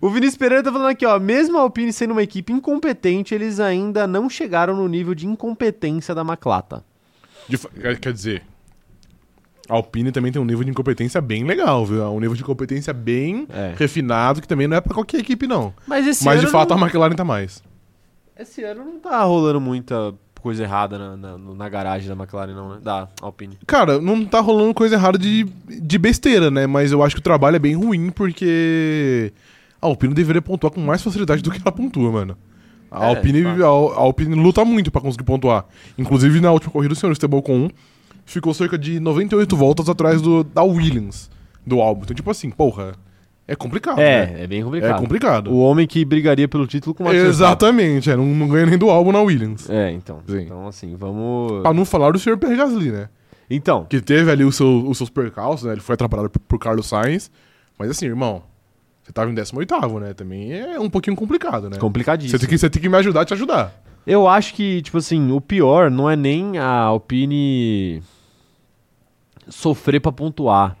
O 0.00 0.08
Vinícius 0.08 0.38
Pereira 0.38 0.62
tá 0.62 0.72
falando 0.72 0.88
aqui, 0.88 1.04
ó. 1.04 1.18
Mesmo 1.18 1.58
a 1.58 1.60
Alpine 1.60 1.92
sendo 1.92 2.12
uma 2.12 2.22
equipe 2.22 2.50
incompetente, 2.50 3.34
eles 3.34 3.60
ainda 3.60 4.06
não 4.06 4.30
chegaram 4.30 4.74
no 4.74 4.88
nível 4.88 5.14
de 5.14 5.26
incompetência 5.26 6.14
da 6.14 6.24
Maclata. 6.24 6.82
De 7.46 7.58
quer- 8.00 8.12
dizer, 8.12 8.42
a 9.68 9.74
Alpine 9.74 10.10
também 10.12 10.32
tem 10.32 10.40
um 10.40 10.46
nível 10.46 10.64
de 10.64 10.70
incompetência 10.70 11.20
bem 11.20 11.44
legal, 11.44 11.84
viu? 11.84 12.02
É 12.02 12.08
um 12.08 12.18
nível 12.20 12.34
de 12.34 12.42
competência 12.42 12.94
bem 12.94 13.46
É. 13.50 13.74
refinado, 13.76 14.40
que 14.40 14.48
também 14.48 14.66
não 14.66 14.78
é 14.78 14.80
pra 14.80 14.94
qualquer 14.94 15.18
equipe, 15.20 15.46
não. 15.46 15.74
Mas 15.86 16.06
esse 16.06 16.24
Mas 16.24 16.40
de 16.40 16.46
fato 16.46 16.70
não- 16.70 16.78
a 16.78 16.86
McLaren 16.86 17.14
tá 17.14 17.24
mais. 17.24 17.62
Esse 18.38 18.62
ano 18.64 18.84
não 18.84 18.98
tá 19.00 19.22
rolando 19.22 19.60
muita 19.60 20.14
coisa 20.40 20.62
errada 20.64 20.98
na, 20.98 21.16
na, 21.16 21.38
na 21.38 21.68
garagem 21.68 22.08
da 22.08 22.14
McLaren, 22.14 22.52
não, 22.52 22.74
né? 22.74 22.78
Da 22.82 23.08
Alpine. 23.22 23.58
Cara, 23.66 23.98
não 24.00 24.24
tá 24.26 24.40
rolando 24.40 24.74
coisa 24.74 24.96
errada 24.96 25.16
de, 25.18 25.44
de 25.44 25.98
besteira, 25.98 26.50
né? 26.50 26.66
Mas 26.66 26.92
eu 26.92 27.02
acho 27.02 27.14
que 27.14 27.20
o 27.20 27.24
trabalho 27.24 27.56
é 27.56 27.58
bem 27.58 27.74
ruim 27.74 28.10
porque 28.10 29.32
a 29.80 29.86
Alpine 29.86 30.12
deveria 30.14 30.42
pontuar 30.42 30.72
com 30.72 30.80
mais 30.80 31.00
facilidade 31.02 31.42
do 31.42 31.50
que 31.50 31.60
ela 31.62 31.72
pontua, 31.72 32.10
mano. 32.12 32.36
A, 32.90 33.04
É, 33.06 33.08
Alpine, 33.08 33.42
fato. 33.42 33.64
a, 33.64 33.66
a 33.68 33.98
Alpine 34.00 34.34
luta 34.34 34.64
muito 34.64 34.90
pra 34.90 35.00
conseguir 35.00 35.24
pontuar. 35.24 35.64
Inclusive, 35.96 36.40
na 36.40 36.52
última 36.52 36.72
corrida, 36.72 36.92
o 36.92 36.96
senhor 36.96 37.12
Esteban 37.12 37.40
com 37.40 37.56
1 37.66 37.68
ficou 38.26 38.52
cerca 38.52 38.76
de 38.76 39.00
98 39.00 39.56
voltas 39.56 39.88
atrás 39.88 40.20
do, 40.20 40.44
da 40.44 40.62
Williams, 40.62 41.30
do 41.66 41.80
álbum. 41.80 42.02
Então, 42.02 42.14
tipo 42.14 42.30
assim, 42.30 42.50
porra, 42.50 42.94
é 43.46 43.54
complicado, 43.54 43.96
né? 43.96 44.40
É, 44.40 44.44
é 44.44 44.46
bem 44.46 44.62
complicado. 44.62 44.96
É 44.96 44.98
complicado. 44.98 45.52
O 45.52 45.58
homem 45.58 45.86
que 45.86 46.04
brigaria 46.04 46.48
pelo 46.48 46.66
título 46.66 46.94
com 46.94 47.04
o 47.04 47.06
Verstappen. 47.06 47.30
Exatamente, 47.30 48.10
é, 48.10 48.16
não, 48.16 48.24
não 48.24 48.48
ganha 48.48 48.66
nem 48.66 48.78
do 48.78 48.88
álbum 48.88 49.12
na 49.12 49.20
Williams. 49.20 49.68
É, 49.68 49.90
então. 49.90 50.20
Sim. 50.26 50.42
Então, 50.42 50.66
assim, 50.66 50.96
vamos. 50.96 51.60
Pra 51.62 51.74
não 51.74 51.84
falar 51.84 52.10
do 52.12 52.18
senhor 52.18 52.38
Pierre 52.38 52.56
Gasly, 52.56 52.90
né? 52.90 53.08
Então, 53.50 53.84
que 53.84 54.00
teve 54.00 54.30
ali 54.30 54.44
os 54.44 54.56
seus, 54.56 54.84
os 54.84 54.96
seus 54.96 55.10
percalços, 55.10 55.66
né? 55.66 55.72
Ele 55.72 55.82
foi 55.82 55.94
atrapalhado 55.94 56.30
por, 56.30 56.40
por 56.40 56.58
Carlos 56.58 56.86
Sainz. 56.86 57.30
Mas 57.78 57.90
assim, 57.90 58.06
irmão, 58.06 58.42
você 59.02 59.12
tava 59.12 59.30
em 59.30 59.34
18 59.34 60.00
né? 60.00 60.14
Também 60.14 60.52
é 60.52 60.80
um 60.80 60.88
pouquinho 60.88 61.14
complicado, 61.14 61.68
né? 61.68 61.76
complicadíssimo. 61.76 62.38
Você 62.38 62.38
tem, 62.38 62.48
que, 62.48 62.58
você 62.58 62.70
tem 62.70 62.80
que 62.80 62.88
me 62.88 62.96
ajudar 62.96 63.20
a 63.20 63.24
te 63.26 63.34
ajudar. 63.34 63.82
Eu 64.06 64.26
acho 64.26 64.54
que, 64.54 64.80
tipo 64.80 64.96
assim, 64.96 65.32
o 65.32 65.40
pior 65.40 65.90
não 65.90 66.08
é 66.08 66.16
nem 66.16 66.58
a 66.58 66.66
Alpine 66.66 68.02
sofrer 69.48 70.00
pra 70.00 70.12
pontuar. 70.12 70.76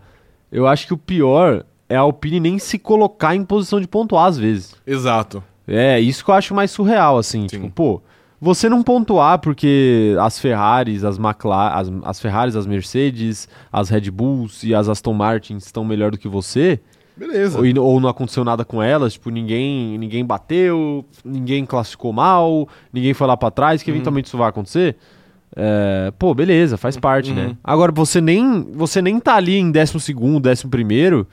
Eu 0.50 0.66
acho 0.66 0.86
que 0.86 0.94
o 0.94 0.98
pior 0.98 1.64
é 1.88 1.96
a 1.96 2.00
Alpine 2.00 2.40
nem 2.40 2.58
se 2.58 2.78
colocar 2.78 3.34
em 3.36 3.44
posição 3.44 3.80
de 3.80 3.86
pontuar 3.88 4.26
às 4.26 4.38
vezes. 4.38 4.74
Exato. 4.86 5.42
É, 5.66 5.98
isso 6.00 6.24
que 6.24 6.30
eu 6.30 6.34
acho 6.34 6.54
mais 6.54 6.70
surreal, 6.70 7.16
assim. 7.18 7.42
Sim. 7.42 7.46
Tipo, 7.58 7.70
pô, 7.70 8.02
você 8.40 8.68
não 8.68 8.82
pontuar 8.82 9.38
porque 9.38 10.14
as 10.20 10.38
Ferraris, 10.38 11.04
as 11.04 11.18
McLaren, 11.18 11.74
as, 11.74 11.92
as 12.04 12.20
Ferraris, 12.20 12.54
as 12.56 12.66
Mercedes, 12.66 13.48
as 13.72 13.88
Red 13.88 14.10
Bulls 14.10 14.62
e 14.62 14.74
as 14.74 14.88
Aston 14.88 15.14
Martins 15.14 15.64
estão 15.64 15.84
melhor 15.84 16.10
do 16.10 16.18
que 16.18 16.28
você, 16.28 16.80
Beleza. 17.16 17.58
ou, 17.58 17.64
ou 17.84 18.00
não 18.00 18.08
aconteceu 18.08 18.44
nada 18.44 18.64
com 18.64 18.82
elas, 18.82 19.14
tipo, 19.14 19.30
ninguém, 19.30 19.96
ninguém 19.96 20.24
bateu, 20.24 21.04
ninguém 21.24 21.64
classificou 21.64 22.12
mal, 22.12 22.68
ninguém 22.92 23.14
foi 23.14 23.26
lá 23.26 23.36
pra 23.36 23.50
trás, 23.50 23.82
que 23.82 23.90
eventualmente 23.90 24.26
isso 24.28 24.36
vai 24.36 24.48
acontecer. 24.50 24.96
É, 25.56 26.12
pô, 26.18 26.34
beleza, 26.34 26.76
faz 26.76 26.96
parte, 26.96 27.30
Uhum. 27.30 27.36
né? 27.36 27.56
Agora, 27.62 27.92
você 27.92 28.20
nem, 28.20 28.62
você 28.74 29.00
nem 29.00 29.18
tá 29.20 29.36
ali 29.36 29.56
em 29.56 29.70
décimo 29.70 30.00
segundo, 30.00 30.40
décimo 30.40 30.70
primeiro 30.70 31.26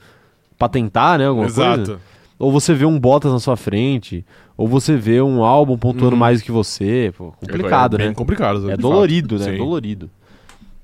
pra 0.62 0.68
tentar, 0.68 1.18
né, 1.18 1.26
alguma 1.26 1.46
coisa. 1.46 1.62
Exato. 1.74 2.00
Ou 2.38 2.50
você 2.50 2.74
vê 2.74 2.84
um 2.84 2.98
Bottas 2.98 3.32
na 3.32 3.38
sua 3.38 3.56
frente, 3.56 4.24
ou 4.56 4.66
você 4.66 4.96
vê 4.96 5.20
um 5.22 5.44
álbum 5.44 5.76
pontuando 5.78 6.14
Uhum. 6.14 6.18
mais 6.20 6.40
do 6.40 6.44
que 6.44 6.50
você. 6.52 7.12
Pô, 7.16 7.32
complicado, 7.32 8.00
é, 8.00 8.08
né? 8.08 8.14
complicado. 8.14 8.70
É 8.70 8.76
de 8.76 8.82
dolorido, 8.82 9.38
fato. 9.38 9.46
né? 9.48 9.52
Sim. 9.56 9.58
Dolorido. 9.62 10.10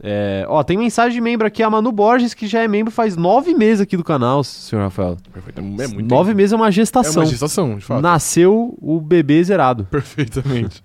É, 0.01 0.45
ó, 0.49 0.62
tem 0.62 0.79
mensagem 0.79 1.14
de 1.14 1.21
membro 1.21 1.45
aqui, 1.45 1.61
a 1.61 1.69
Manu 1.69 1.91
Borges, 1.91 2.33
que 2.33 2.47
já 2.47 2.62
é 2.62 2.69
membro 2.69 2.93
faz 2.93 3.17
nove 3.17 3.53
meses 3.53 3.81
aqui 3.81 3.97
do 3.97 4.05
canal, 4.05 4.45
senhor 4.45 4.83
Rafael. 4.83 5.17
Perfeito. 5.33 5.59
É 5.59 5.62
muito 5.88 6.09
nove 6.09 6.33
meses 6.35 6.53
é 6.53 6.57
uma 6.57 6.69
É 6.69 6.71
gestação. 6.71 7.23
uma 7.25 7.29
gestação, 7.29 7.77
de 7.77 7.85
fato. 7.85 8.01
Nasceu 8.01 8.79
o 8.81 9.01
bebê 9.01 9.43
zerado. 9.43 9.85
Perfeitamente. 9.91 10.81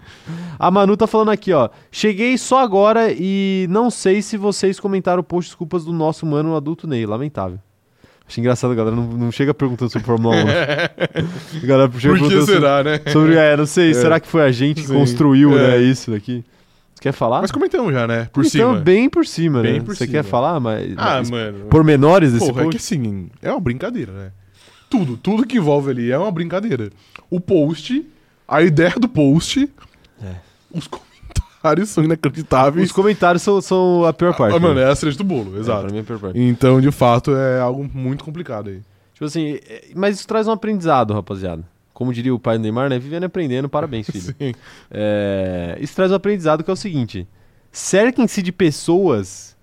A 0.58 0.72
Manu 0.72 0.98
tá 0.98 1.06
falando 1.06 1.30
aqui, 1.30 1.54
ó. 1.54 1.70
Cheguei 1.92 2.36
só 2.40 2.64
agora 2.64 3.14
e 3.16 3.68
não 3.70 3.92
sei 3.92 4.24
se 4.24 4.36
vocês 4.36 4.80
comentaram 4.80 5.20
o 5.20 5.24
post 5.24 5.50
desculpas 5.52 5.86
do 5.86 5.94
nosso 5.94 6.26
mano 6.26 6.56
adulto 6.56 6.88
Ney. 6.88 7.06
Lamentável. 7.06 7.60
Acho 8.28 8.40
engraçado, 8.40 8.72
a 8.72 8.76
galera 8.76 8.96
não, 8.96 9.04
não 9.06 9.32
chega 9.32 9.54
perguntando 9.54 9.92
sobre 9.92 10.06
Fórmula 10.06 10.36
1. 10.36 10.40
a 10.40 11.66
galera 11.68 11.92
chega 12.00 12.18
Por 12.18 12.30
que 12.30 12.42
será, 12.46 12.84
né? 12.84 12.98
sobre, 12.98 13.12
sobre. 13.12 13.36
É, 13.36 13.58
não 13.58 13.66
sei, 13.66 13.92
É. 13.92 13.94
será 13.94 14.20
que 14.20 14.28
foi 14.28 14.42
a 14.44 14.52
gente 14.52 14.82
que 14.82 14.88
Sim. 14.88 14.94
construiu, 14.96 15.58
É. 15.58 15.72
né, 15.72 15.78
isso 15.82 16.10
daqui? 16.12 16.44
Você 16.96 17.02
quer 17.02 17.12
falar? 17.12 17.42
Mas 17.42 17.52
comentamos 17.52 17.94
já, 17.94 18.08
né? 18.08 18.30
Por 18.32 18.46
então, 18.46 18.72
cima. 18.74 18.80
bem 18.82 19.10
por 19.10 19.26
cima, 19.26 19.62
Bem 19.62 19.74
né? 19.74 19.80
por 19.82 19.94
Você 19.96 20.06
cima. 20.06 20.18
quer 20.18 20.24
falar, 20.24 20.60
mas. 20.60 20.94
Ah, 20.98 21.18
mas 21.20 21.30
mano. 21.30 21.66
pormenores 21.70 22.32
desse 22.32 22.46
Porra, 22.48 22.62
é 22.62 22.66
que 22.70 22.72
post? 22.78 22.94
assim, 22.96 23.30
é 23.42 23.52
uma 23.52 23.60
brincadeira, 23.60 24.12
né? 24.14 24.32
Tudo, 24.90 25.18
tudo 25.18 25.46
que 25.46 25.58
envolve 25.58 25.90
ali 25.92 26.12
é 26.12 26.18
uma 26.18 26.32
brincadeira. 26.32 26.90
O 27.30 27.40
post, 27.42 28.06
a 28.48 28.62
ideia 28.62 28.94
do 28.98 29.10
post, 29.10 29.70
É. 30.24 30.36
os 30.72 30.88
comentários 31.64 31.90
são 31.90 32.04
inacreditáveis. 32.04 32.88
Os 32.88 32.92
comentários 32.92 33.42
são, 33.42 33.62
são 33.62 34.04
a 34.06 34.14
pior 34.14 34.36
parte. 34.36 34.56
Ah, 34.56 34.60
mano, 34.60 34.76
né? 34.76 34.82
é 34.84 34.88
a 34.90 34.96
cereja 34.96 35.18
do 35.18 35.24
bolo, 35.24 35.56
É, 35.56 35.60
exato. 35.62 35.84
pra 35.84 35.92
mim 35.92 35.98
é 35.98 36.02
a 36.02 36.04
pior 36.04 36.20
parte. 36.20 36.40
Então, 36.40 36.82
de 36.82 36.92
fato, 36.92 37.32
é 37.36 37.60
algo 37.60 37.90
muito 37.94 38.24
complicado 38.24 38.70
aí. 38.70 38.82
Tipo 39.14 39.26
assim, 39.26 39.60
é- 39.68 39.86
mas 39.96 40.18
isso 40.18 40.28
traz 40.28 40.48
um 40.48 40.52
aprendizado, 40.52 41.14
rapaziada. 41.14 41.64
Como 41.94 42.12
diria 42.12 42.34
o 42.34 42.40
pai 42.40 42.58
do 42.58 42.62
Neymar, 42.64 42.90
né? 42.90 43.00
Vivendo 43.00 43.24
e 43.24 43.26
aprendendo, 43.28 43.70
parabéns, 43.70 44.08
filho. 44.10 44.24
Sim. 44.38 44.54
É, 44.92 45.78
isso 45.80 45.96
traz 45.96 46.12
um 46.12 46.16
aprendizado 46.16 46.64
que 46.64 46.70
é 46.70 46.74
o 46.74 46.76
seguinte: 46.78 47.28
cerquem-se 47.72 48.42
de 48.42 48.52
pessoas 48.52 49.56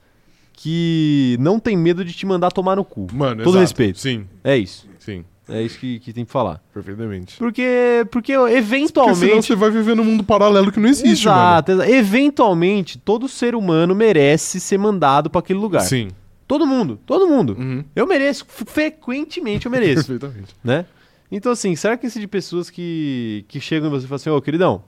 que 0.53 1.37
não 1.41 1.59
tem 1.59 1.77
medo 1.77 2.05
de 2.05 2.13
te 2.13 2.25
mandar 2.27 2.51
tomar 2.53 2.77
no 2.77 2.85
cu. 2.85 3.07
Mano, 3.13 3.37
Todo 3.43 3.55
exato. 3.55 3.61
respeito. 3.61 3.99
Sim, 3.99 4.27
É 4.45 4.57
isso. 4.57 4.87
sim, 4.99 5.25
É 5.51 5.63
isso 5.63 5.79
que, 5.79 5.99
que 5.99 6.13
tem 6.13 6.25
que 6.25 6.31
falar. 6.31 6.63
perfeitamente. 6.73 7.37
Porque, 7.39 8.07
porque 8.11 8.33
Porque 8.33 8.33
senão 8.35 8.49
eventualmente. 8.49 9.47
você 9.47 9.55
vai 9.57 9.71
viver 9.71 9.95
num 9.97 10.05
mundo 10.05 10.23
paralelo 10.25 10.71
que 10.71 10.79
não 10.81 10.89
existe, 10.89 11.27
exato, 11.27 11.73
exa- 11.73 11.91
eventualmente, 11.91 12.99
todo 12.99 13.29
ser 13.29 13.55
humano 13.55 13.95
merece 13.95 14.61
ser 14.61 14.79
mandado 14.79 15.29
pra 15.29 15.41
aquele 15.41 15.59
lugar. 15.59 15.81
Sim. 15.83 16.09
Todo 16.47 16.67
mundo, 16.67 16.99
todo 17.07 17.27
mundo. 17.29 17.57
Uhum. 17.59 17.85
Eu 17.95 18.07
mereço, 18.07 18.45
frequentemente 18.49 19.67
eu 19.67 19.73
mereço. 19.73 20.07
Perfeitamente. 20.09 20.55
né? 20.65 20.85
Então, 21.31 21.53
assim, 21.53 21.77
será 21.77 21.97
que 21.97 22.07
esse 22.07 22.19
de 22.19 22.27
pessoas 22.27 22.69
que, 22.71 23.45
que 23.47 23.61
chegam 23.61 23.89
em 23.89 23.91
você 23.93 24.05
e 24.05 24.09
falam 24.09 24.17
assim, 24.17 24.31
ô, 24.31 24.41
queridão, 24.43 24.83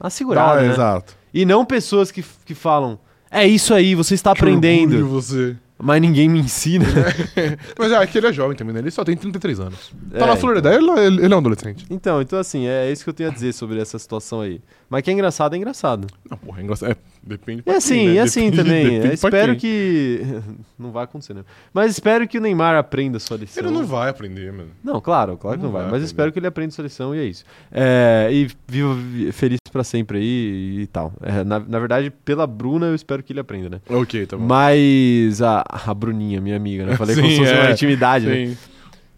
uma 0.00 0.10
segurada, 0.10 0.60
Ah, 0.60 0.62
né? 0.62 0.72
Exato. 0.72 1.16
E 1.32 1.44
não 1.44 1.64
pessoas 1.64 2.10
que, 2.10 2.24
que 2.44 2.54
falam, 2.54 2.98
é 3.30 3.46
isso 3.46 3.72
aí, 3.72 3.94
você 3.94 4.14
está 4.14 4.34
Que 4.34 4.42
orgulho 4.44 4.60
de 4.60 4.66
aprendendo, 4.68 5.06
você. 5.06 5.56
Mas 5.82 6.00
ninguém 6.00 6.28
me 6.28 6.38
ensina. 6.40 6.84
Mas 7.78 7.92
é 7.92 8.06
que 8.06 8.18
ele 8.18 8.26
é 8.26 8.32
jovem 8.32 8.56
também, 8.56 8.72
né? 8.74 8.80
Ele 8.80 8.90
só 8.90 9.02
tem 9.04 9.16
33 9.16 9.60
anos. 9.60 9.92
Tá 10.10 10.24
É, 10.24 10.26
na 10.26 10.36
flor 10.36 10.60
da 10.60 10.70
idade, 10.74 10.84
ele, 11.00 11.24
ele 11.24 11.32
é 11.32 11.36
um 11.36 11.38
adolescente. 11.38 11.86
então, 11.90 12.20
então, 12.20 12.38
assim, 12.38 12.66
é 12.66 12.90
isso 12.90 13.02
que 13.04 13.10
eu 13.10 13.14
tenho 13.14 13.30
a 13.30 13.32
dizer 13.32 13.52
sobre 13.52 13.80
essa 13.80 13.98
situação 13.98 14.40
aí. 14.40 14.60
Mas 14.88 15.02
que 15.02 15.10
é 15.10 15.12
engraçado, 15.12 15.54
é 15.54 15.56
engraçado. 15.56 16.06
Não, 16.28 16.36
porra, 16.36 16.60
é 16.60 16.64
engraçado. 16.64 16.90
É, 16.92 16.96
depende 17.22 17.62
pra 17.62 17.76
assim, 17.76 17.94
quem, 17.94 18.08
né? 18.08 18.14
e 18.14 18.18
assim 18.18 18.50
Depende- 18.50 18.56
também. 18.68 18.84
depende 18.90 19.08
é, 19.10 19.14
espero 19.14 19.56
que. 19.56 20.22
não 20.78 20.90
vai 20.90 21.04
acontecer, 21.04 21.34
né? 21.34 21.44
Mas 21.72 21.92
espero 21.92 22.26
que 22.26 22.38
o 22.38 22.40
Neymar 22.40 22.76
aprenda 22.76 23.16
a 23.16 23.20
sua 23.20 23.36
lição. 23.36 23.62
Ele 23.64 23.72
não 23.72 23.84
vai 23.86 24.10
aprender, 24.10 24.52
mano. 24.52 24.70
Não, 24.82 25.00
claro, 25.00 25.36
claro 25.36 25.58
que 25.58 25.64
Não 25.64 25.72
vai. 25.72 25.82
vai 25.82 25.90
Mas 25.92 26.02
espero 26.02 26.32
que 26.32 26.38
ele 26.38 26.46
aprenda 26.46 26.72
sua 26.72 26.82
lição 26.84 27.14
e 27.14 27.18
é 27.20 27.24
isso. 27.24 27.44
É, 27.70 28.28
e 28.32 28.48
viva 28.66 28.94
vi- 28.94 29.32
pra 29.70 29.84
sempre 29.84 30.18
aí 30.18 30.80
e 30.82 30.86
tal. 30.86 31.12
É, 31.22 31.44
na, 31.44 31.58
na 31.58 31.78
verdade, 31.78 32.10
pela 32.10 32.46
Bruna, 32.46 32.86
eu 32.86 32.94
espero 32.94 33.22
que 33.22 33.32
ele 33.32 33.40
aprenda, 33.40 33.68
né? 33.70 33.80
Ok, 33.88 34.26
tá 34.26 34.36
bom. 34.36 34.44
Mas 34.44 35.40
a, 35.40 35.64
a 35.68 35.94
Bruninha, 35.94 36.40
minha 36.40 36.56
amiga, 36.56 36.84
né? 36.84 36.96
Falei 36.96 37.14
como 37.16 37.26
Sim, 37.28 37.34
se 37.34 37.40
fosse 37.40 37.52
uma 37.54 37.68
é. 37.68 37.72
intimidade, 37.72 38.26
né? 38.26 38.46
Sim. 38.46 38.56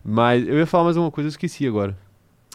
Mas 0.04 0.46
eu 0.46 0.56
ia 0.58 0.66
falar 0.66 0.84
mais 0.84 0.96
uma 0.96 1.10
coisa, 1.10 1.28
eu 1.28 1.30
esqueci 1.30 1.66
agora. 1.66 1.96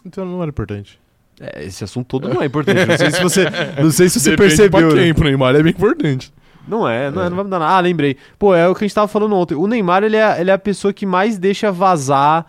Então 0.04 0.24
não 0.24 0.40
era 0.42 0.50
importante. 0.50 1.00
É, 1.40 1.64
esse 1.64 1.84
assunto 1.84 2.06
todo 2.06 2.28
não 2.28 2.42
é 2.42 2.46
importante. 2.46 2.84
Não 2.86 2.96
sei 2.96 3.10
se 3.10 3.22
você, 3.22 3.44
não 3.82 3.90
sei 3.90 4.08
se 4.08 4.20
você 4.20 4.30
Depende 4.30 4.48
percebeu. 4.56 4.88
pra 4.88 4.96
né? 4.96 5.02
quem, 5.04 5.14
pro 5.14 5.24
Neymar 5.24 5.54
é 5.54 5.62
bem 5.62 5.70
importante. 5.72 6.32
Não 6.66 6.86
é, 6.86 7.10
não, 7.10 7.22
é, 7.22 7.26
É. 7.26 7.28
não 7.30 7.36
vai 7.36 7.44
mudar 7.44 7.58
nada. 7.58 7.72
Ah, 7.76 7.80
lembrei. 7.80 8.16
Pô, 8.38 8.54
é 8.54 8.68
o 8.68 8.74
que 8.74 8.84
a 8.84 8.86
gente 8.86 8.94
tava 8.94 9.08
falando 9.08 9.34
ontem. 9.34 9.54
O 9.54 9.66
Neymar, 9.66 10.02
ele 10.04 10.16
é, 10.16 10.40
ele 10.40 10.50
é 10.50 10.52
a 10.52 10.58
pessoa 10.58 10.92
que 10.92 11.06
mais 11.06 11.38
deixa 11.38 11.72
vazar 11.72 12.44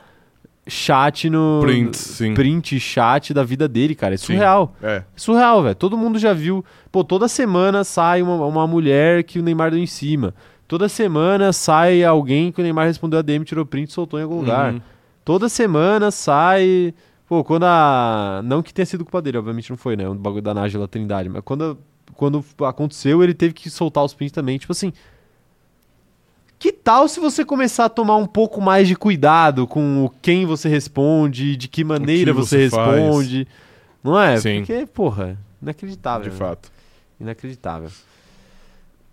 chat 0.70 1.30
no. 1.30 1.60
Print, 1.62 1.98
sim. 1.98 2.34
Print, 2.34 2.80
chat 2.80 3.34
da 3.34 3.44
vida 3.44 3.68
dele, 3.68 3.96
cara. 3.96 4.14
É 4.14 4.18
Sim. 4.18 4.26
surreal. 4.26 4.76
É. 4.82 4.96
É 4.98 5.04
surreal, 5.16 5.64
velho. 5.64 5.76
Todo 5.76 5.98
mundo 5.98 6.20
já 6.20 6.34
viu. 6.34 6.64
Pô, 6.92 7.04
toda 7.04 7.28
semana 7.28 7.84
sai 7.84 8.22
uma, 8.22 8.46
uma 8.46 8.68
mulher 8.68 9.24
que 9.24 9.40
o 9.40 9.44
Neymar 9.44 9.72
deu 9.72 9.80
em 9.80 9.88
cima. 9.88 10.34
Toda 10.68 10.88
semana 10.88 11.52
sai 11.52 12.04
alguém 12.04 12.52
que 12.52 12.62
o 12.62 12.64
Neymar 12.64 12.86
respondeu 12.86 13.20
a 13.20 13.22
DM, 13.24 13.44
tirou 13.44 13.66
print 13.66 13.90
e 13.90 13.94
soltou 13.94 14.20
em 14.20 14.24
algum 14.24 14.38
lugar. 14.38 14.74
Uhum. 14.74 14.82
Toda 15.26 15.50
semana 15.50 16.12
sai. 16.12 16.94
Pô, 17.28 17.44
quando 17.44 17.64
a. 17.64 18.42
Não 18.44 18.62
que 18.62 18.74
tenha 18.74 18.86
sido 18.86 19.04
culpa 19.04 19.22
dele, 19.22 19.38
obviamente 19.38 19.70
não 19.70 19.78
foi, 19.78 19.96
né? 19.96 20.08
O 20.08 20.14
bagulho 20.14 20.42
da 20.42 20.54
Nájila 20.54 20.88
Trindade. 20.88 21.30
Mas 21.30 21.42
quando, 21.44 21.78
quando 22.14 22.46
aconteceu, 22.68 23.24
ele 23.24 23.34
teve 23.34 23.54
que 23.54 23.70
soltar 23.70 24.04
os 24.04 24.14
prints 24.14 24.32
também. 24.32 24.58
Tipo 24.58 24.72
assim. 24.72 24.94
Que 26.60 26.74
tal 26.74 27.08
se 27.08 27.22
você 27.22 27.46
começar 27.46 27.86
a 27.86 27.90
tomar 27.90 28.18
um 28.18 28.26
pouco 28.26 28.60
mais 28.60 28.86
de 28.86 28.96
cuidado 28.96 29.66
com 29.66 30.04
o 30.04 30.10
quem 30.22 30.46
você 30.46 30.68
responde, 30.68 31.56
de 31.56 31.70
que 31.70 31.86
maneira 31.86 32.34
você, 32.34 32.70
você 32.70 32.76
faz. 32.76 33.00
responde? 33.00 33.48
Não 34.04 34.20
é? 34.20 34.38
Sim. 34.38 34.58
Porque, 34.66 34.86
porra, 34.86 35.38
inacreditável. 35.62 36.24
De 36.24 36.32
né? 36.32 36.36
fato. 36.36 36.70
Inacreditável. 37.18 37.90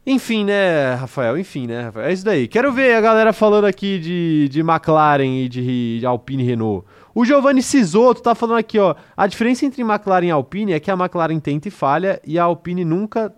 Enfim, 0.05 0.45
né, 0.45 0.95
Rafael? 0.95 1.39
Enfim, 1.39 1.69
né, 1.69 1.83
Rafael? 1.83 2.07
É 2.07 2.13
isso 2.13 2.25
daí. 2.25 2.49
Quero 2.49 2.73
ver 2.73 2.95
a 2.95 3.01
galera 3.01 3.33
falando 3.33 3.65
aqui 3.65 3.99
de, 3.99 4.49
de 4.49 4.61
McLaren 4.61 5.45
e 5.45 5.49
de, 5.49 5.99
de 6.01 6.07
Alpine 6.07 6.43
e 6.43 6.47
Renault. 6.47 6.85
O 7.15 7.25
Giovanni 7.25 7.63
Sisoto 7.63 8.23
tá 8.23 8.35
falando 8.35 8.59
aqui, 8.59 8.79
ó. 8.79 8.95
A 9.17 9.27
diferença 9.27 9.65
entre 9.65 9.83
McLaren 9.83 10.27
e 10.27 10.31
Alpine 10.31 10.73
é 10.73 10.81
que 10.81 10.91
a 10.91 10.95
McLaren 10.95 11.39
tenta 11.39 11.69
e 11.69 11.71
falha 11.71 12.21
e 12.25 12.39
a 12.39 12.45
Alpine 12.45 12.85
nunca 12.85 13.33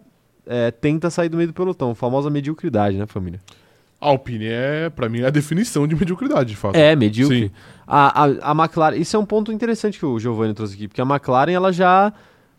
é, 0.47 0.71
tenta 0.71 1.11
sair 1.11 1.29
do 1.29 1.37
meio 1.37 1.49
do 1.49 1.55
pelotão. 1.55 1.95
Famosa 1.95 2.29
mediocridade, 2.29 2.97
né, 2.97 3.07
família? 3.07 3.41
A 4.01 4.07
Alpine 4.09 4.47
é, 4.47 4.91
pra 4.91 5.09
mim, 5.09 5.23
a 5.23 5.31
definição 5.31 5.87
de 5.87 5.97
mediocridade, 5.97 6.51
de 6.51 6.57
fato. 6.57 6.77
É, 6.77 6.95
medíocre. 6.95 7.47
Sim. 7.47 7.51
A, 7.87 8.25
a, 8.25 8.53
a 8.53 8.55
McLaren... 8.65 8.97
Isso 8.97 9.17
é 9.17 9.19
um 9.19 9.25
ponto 9.25 9.51
interessante 9.51 9.99
que 9.99 10.07
o 10.07 10.19
Giovanni 10.21 10.55
trouxe 10.55 10.75
aqui, 10.75 10.87
porque 10.87 11.01
a 11.01 11.05
McLaren, 11.05 11.53
ela 11.53 11.73
já 11.73 12.13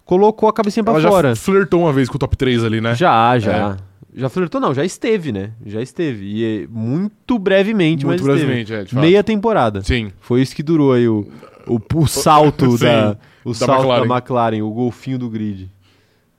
colocou 0.04 0.49
a 0.49 0.54
cabecinha 0.54 0.84
pra 0.84 0.93
Ela 0.93 1.10
fora. 1.10 1.30
já 1.30 1.36
flertou 1.36 1.82
uma 1.82 1.93
vez 1.93 2.10
com 2.10 2.15
o 2.15 2.19
top 2.19 2.36
3 2.36 2.63
ali, 2.63 2.82
né? 2.82 2.93
Já, 2.95 3.38
já. 3.39 3.78
Já 4.13 4.28
flertou, 4.28 4.60
não, 4.60 4.73
já 4.73 4.84
esteve, 4.84 5.32
né? 5.32 5.52
Já 5.65 5.82
esteve. 5.82 6.25
E 6.25 6.63
é 6.63 6.67
muito 6.67 7.38
brevemente, 7.38 8.06
Muito 8.06 8.21
mas 8.23 8.28
esteve. 8.28 8.45
brevemente, 8.45 8.73
é, 8.73 8.84
de 8.84 8.89
fato. 8.89 9.02
Meia 9.02 9.23
temporada. 9.23 9.82
Sim. 9.84 10.12
Foi 10.19 10.41
isso 10.41 10.56
que 10.56 10.63
durou 10.63 10.93
aí 10.93 11.08
o, 11.08 11.25
o, 11.67 11.80
o 11.93 12.08
salto 12.10 12.71
Sim, 12.71 12.86
da, 12.86 13.17
o 13.45 13.49
da 13.49 13.56
salto 13.56 13.82
McLaren. 13.84 14.08
da 14.08 14.15
McLaren, 14.15 14.62
o 14.63 14.71
golfinho 14.71 15.19
do 15.19 15.30
grid. 15.30 15.71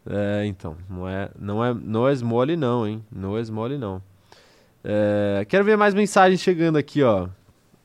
É, 0.05 0.45
então, 0.47 0.77
não 0.89 1.09
é, 1.09 1.31
não 1.39 1.65
é, 1.65 1.73
não 1.73 2.09
é 2.09 2.15
mole 2.17 2.57
não, 2.57 2.87
hein? 2.87 3.03
Não 3.15 3.39
é 3.39 3.45
mole 3.51 3.79
não. 3.79 4.03
É, 4.85 5.45
quero 5.49 5.65
ver 5.65 5.77
mais 5.77 5.95
mensagens 5.95 6.41
chegando 6.41 6.79
aqui, 6.79 7.03
ó. 7.03 7.29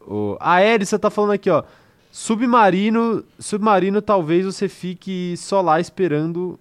O, 0.02 0.38
a 0.40 0.64
Erissa 0.64 1.00
tá 1.00 1.10
falando 1.10 1.32
aqui, 1.32 1.50
ó. 1.50 1.64
Submarino, 2.12 3.26
submarino, 3.38 4.02
talvez 4.02 4.46
você 4.46 4.70
fique 4.70 5.36
só 5.38 5.62
lá 5.62 5.80
esperando 5.80 6.58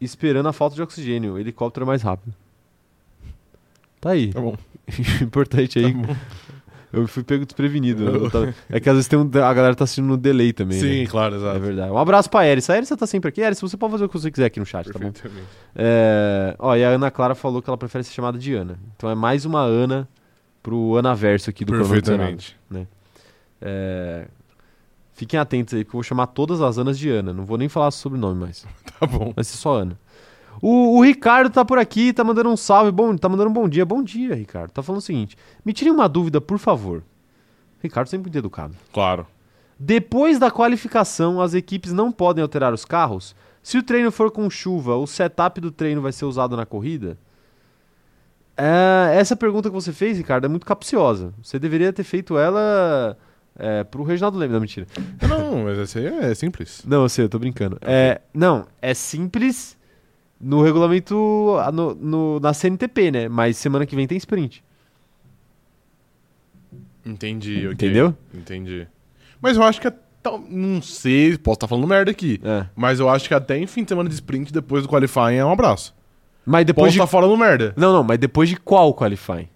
esperando 0.00 0.48
a 0.48 0.52
falta 0.52 0.76
de 0.76 0.82
oxigênio. 0.82 1.34
O 1.34 1.38
helicóptero 1.38 1.84
é 1.84 1.86
mais 1.86 2.02
rápido. 2.02 2.34
Tá 4.00 4.10
aí. 4.10 4.32
Tá 4.32 4.40
bom. 4.40 4.56
Importante 5.22 5.78
aí. 5.78 5.92
Tá 5.92 5.98
bom. 5.98 6.16
Eu 6.92 7.06
fui 7.06 7.22
pego 7.22 7.44
desprevenido. 7.44 8.28
tava- 8.30 8.54
É 8.70 8.80
que 8.80 8.88
às 8.88 8.94
vezes 8.96 9.08
tem 9.08 9.18
um, 9.18 9.22
a 9.22 9.52
galera 9.54 9.74
tá 9.74 9.84
assistindo 9.84 10.06
no 10.06 10.16
delay 10.16 10.52
também. 10.52 10.78
Sim, 10.80 11.00
né? 11.00 11.06
claro, 11.06 11.34
É 11.34 11.38
exato. 11.38 11.60
verdade. 11.60 11.90
Um 11.92 11.98
abraço 11.98 12.30
pra 12.30 12.46
Eris. 12.46 12.68
A 12.70 12.76
Eris 12.76 12.88
tá 12.88 13.06
sempre 13.06 13.28
aqui. 13.28 13.40
Eris, 13.40 13.60
você 13.60 13.76
pode 13.76 13.92
fazer 13.92 14.04
o 14.04 14.08
que 14.08 14.18
você 14.18 14.30
quiser 14.30 14.46
aqui 14.46 14.58
no 14.58 14.66
chat, 14.66 14.86
tá 14.86 14.92
bom? 14.98 15.10
Perfeitamente. 15.12 15.46
É... 15.76 16.54
Ó, 16.58 16.74
e 16.74 16.82
a 16.84 16.88
Ana 16.88 17.10
Clara 17.10 17.34
falou 17.34 17.60
que 17.60 17.68
ela 17.68 17.76
prefere 17.76 18.04
ser 18.04 18.12
chamada 18.12 18.38
de 18.38 18.54
Ana. 18.54 18.78
Então 18.96 19.10
é 19.10 19.14
mais 19.14 19.44
uma 19.44 19.60
Ana 19.60 20.08
pro 20.62 20.96
Anaverso 20.96 21.50
aqui 21.50 21.64
do. 21.64 21.72
Perfeitamente. 21.72 22.56
É... 23.60 24.26
Fiquem 25.12 25.38
atentos 25.38 25.74
aí 25.74 25.82
que 25.84 25.88
eu 25.90 25.94
vou 25.94 26.02
chamar 26.02 26.28
todas 26.28 26.60
as 26.60 26.78
Anas 26.78 26.96
de 26.98 27.10
Ana. 27.10 27.32
Não 27.32 27.44
vou 27.44 27.58
nem 27.58 27.68
falar 27.68 27.90
sobre 27.90 28.18
o 28.18 28.20
sobrenome 28.22 28.40
mais. 28.46 28.64
Tá 28.98 29.06
bom. 29.06 29.32
Vai 29.34 29.44
ser 29.44 29.56
só 29.56 29.76
Ana. 29.80 29.98
O, 30.60 30.98
o 30.98 31.02
Ricardo 31.02 31.50
tá 31.50 31.64
por 31.64 31.78
aqui, 31.78 32.12
tá 32.12 32.24
mandando 32.24 32.50
um 32.50 32.56
salve, 32.56 32.90
bom, 32.90 33.16
tá 33.16 33.28
mandando 33.28 33.50
um 33.50 33.52
bom 33.52 33.68
dia. 33.68 33.84
Bom 33.84 34.02
dia, 34.02 34.34
Ricardo. 34.34 34.70
Tá 34.70 34.82
falando 34.82 35.00
o 35.00 35.04
seguinte: 35.04 35.36
me 35.64 35.72
tirem 35.72 35.92
uma 35.92 36.08
dúvida, 36.08 36.40
por 36.40 36.58
favor. 36.58 37.02
Ricardo 37.82 38.08
sempre 38.08 38.26
muito 38.26 38.38
educado. 38.38 38.74
Claro. 38.92 39.26
Depois 39.78 40.38
da 40.38 40.50
qualificação, 40.50 41.40
as 41.40 41.54
equipes 41.54 41.92
não 41.92 42.10
podem 42.10 42.42
alterar 42.42 42.74
os 42.74 42.84
carros? 42.84 43.36
Se 43.62 43.78
o 43.78 43.82
treino 43.82 44.10
for 44.10 44.30
com 44.30 44.50
chuva, 44.50 44.96
o 44.96 45.06
setup 45.06 45.60
do 45.60 45.70
treino 45.70 46.02
vai 46.02 46.10
ser 46.10 46.24
usado 46.24 46.56
na 46.56 46.66
corrida? 46.66 47.16
É, 48.56 49.16
essa 49.16 49.36
pergunta 49.36 49.68
que 49.68 49.74
você 49.74 49.92
fez, 49.92 50.18
Ricardo, 50.18 50.46
é 50.46 50.48
muito 50.48 50.66
capciosa. 50.66 51.32
Você 51.40 51.60
deveria 51.60 51.92
ter 51.92 52.02
feito 52.02 52.36
ela 52.36 53.16
é, 53.56 53.84
pro 53.84 54.02
Reginaldo 54.02 54.36
Leme. 54.36 54.52
Não, 54.52 54.60
mentira. 54.60 54.86
Não, 55.28 55.62
mas 55.62 55.78
esse 55.78 55.98
aí 55.98 56.06
é 56.06 56.34
simples. 56.34 56.82
Não, 56.84 57.02
eu 57.02 57.08
sei, 57.08 57.24
eu 57.26 57.28
tô 57.28 57.38
brincando. 57.38 57.78
É, 57.82 58.20
não, 58.34 58.66
é 58.82 58.94
simples 58.94 59.77
No 60.40 60.62
regulamento, 60.62 61.14
no, 61.72 61.94
no- 61.94 62.40
na 62.40 62.54
CNTP, 62.54 63.10
né? 63.10 63.28
Mas 63.28 63.56
semana 63.56 63.84
que 63.84 63.96
vem 63.96 64.06
tem 64.06 64.16
sprint. 64.18 64.62
Entendi, 67.04 67.58
ok. 67.66 67.72
Entendeu? 67.72 68.14
Entendi. 68.34 68.86
Mas 69.40 69.56
eu 69.56 69.62
acho 69.62 69.80
que. 69.80 69.88
é 69.88 69.92
tal- 70.22 70.42
Não 70.48 70.82
sei, 70.82 71.36
posso 71.38 71.56
estar 71.56 71.66
falando 71.68 71.86
merda 71.86 72.10
aqui. 72.10 72.40
É. 72.44 72.66
Mas 72.76 73.00
eu 73.00 73.08
acho 73.08 73.26
que 73.28 73.34
até 73.34 73.56
em 73.58 73.66
fim 73.66 73.82
de 73.82 73.88
semana 73.88 74.08
de 74.08 74.14
sprint, 74.14 74.52
depois 74.52 74.82
do 74.82 74.88
qualifying, 74.88 75.36
é 75.36 75.44
um 75.44 75.50
abraço. 75.52 75.94
Mas 76.44 76.64
depois 76.66 76.86
Posso 76.86 76.92
de... 76.92 76.98
estar 76.98 77.06
falando 77.06 77.36
merda. 77.36 77.72
Não, 77.76 77.92
não, 77.92 78.02
mas 78.02 78.18
depois 78.18 78.48
de 78.48 78.56
qual 78.56 78.94
qualifying? 78.94 79.48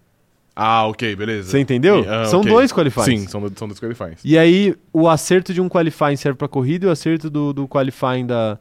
Ah, 0.54 0.86
ok, 0.86 1.16
beleza. 1.16 1.50
Você 1.50 1.58
entendeu? 1.58 2.04
Ah, 2.06 2.26
São 2.26 2.40
ok. 2.40 2.52
dois 2.52 2.70
qualifyings. 2.72 3.20
Sim, 3.22 3.26
são, 3.28 3.40
são 3.56 3.66
dois 3.66 3.80
qualifyings. 3.80 4.20
E 4.22 4.36
aí, 4.36 4.74
o 4.92 5.08
acerto 5.08 5.54
de 5.54 5.60
um 5.62 5.68
qualifying 5.68 6.16
serve 6.16 6.36
pra 6.36 6.46
corrida 6.48 6.84
e 6.86 6.88
o 6.88 6.92
acerto 6.92 7.30
do, 7.30 7.52
do 7.52 7.66
qualifying 7.68 8.26
da. 8.26 8.58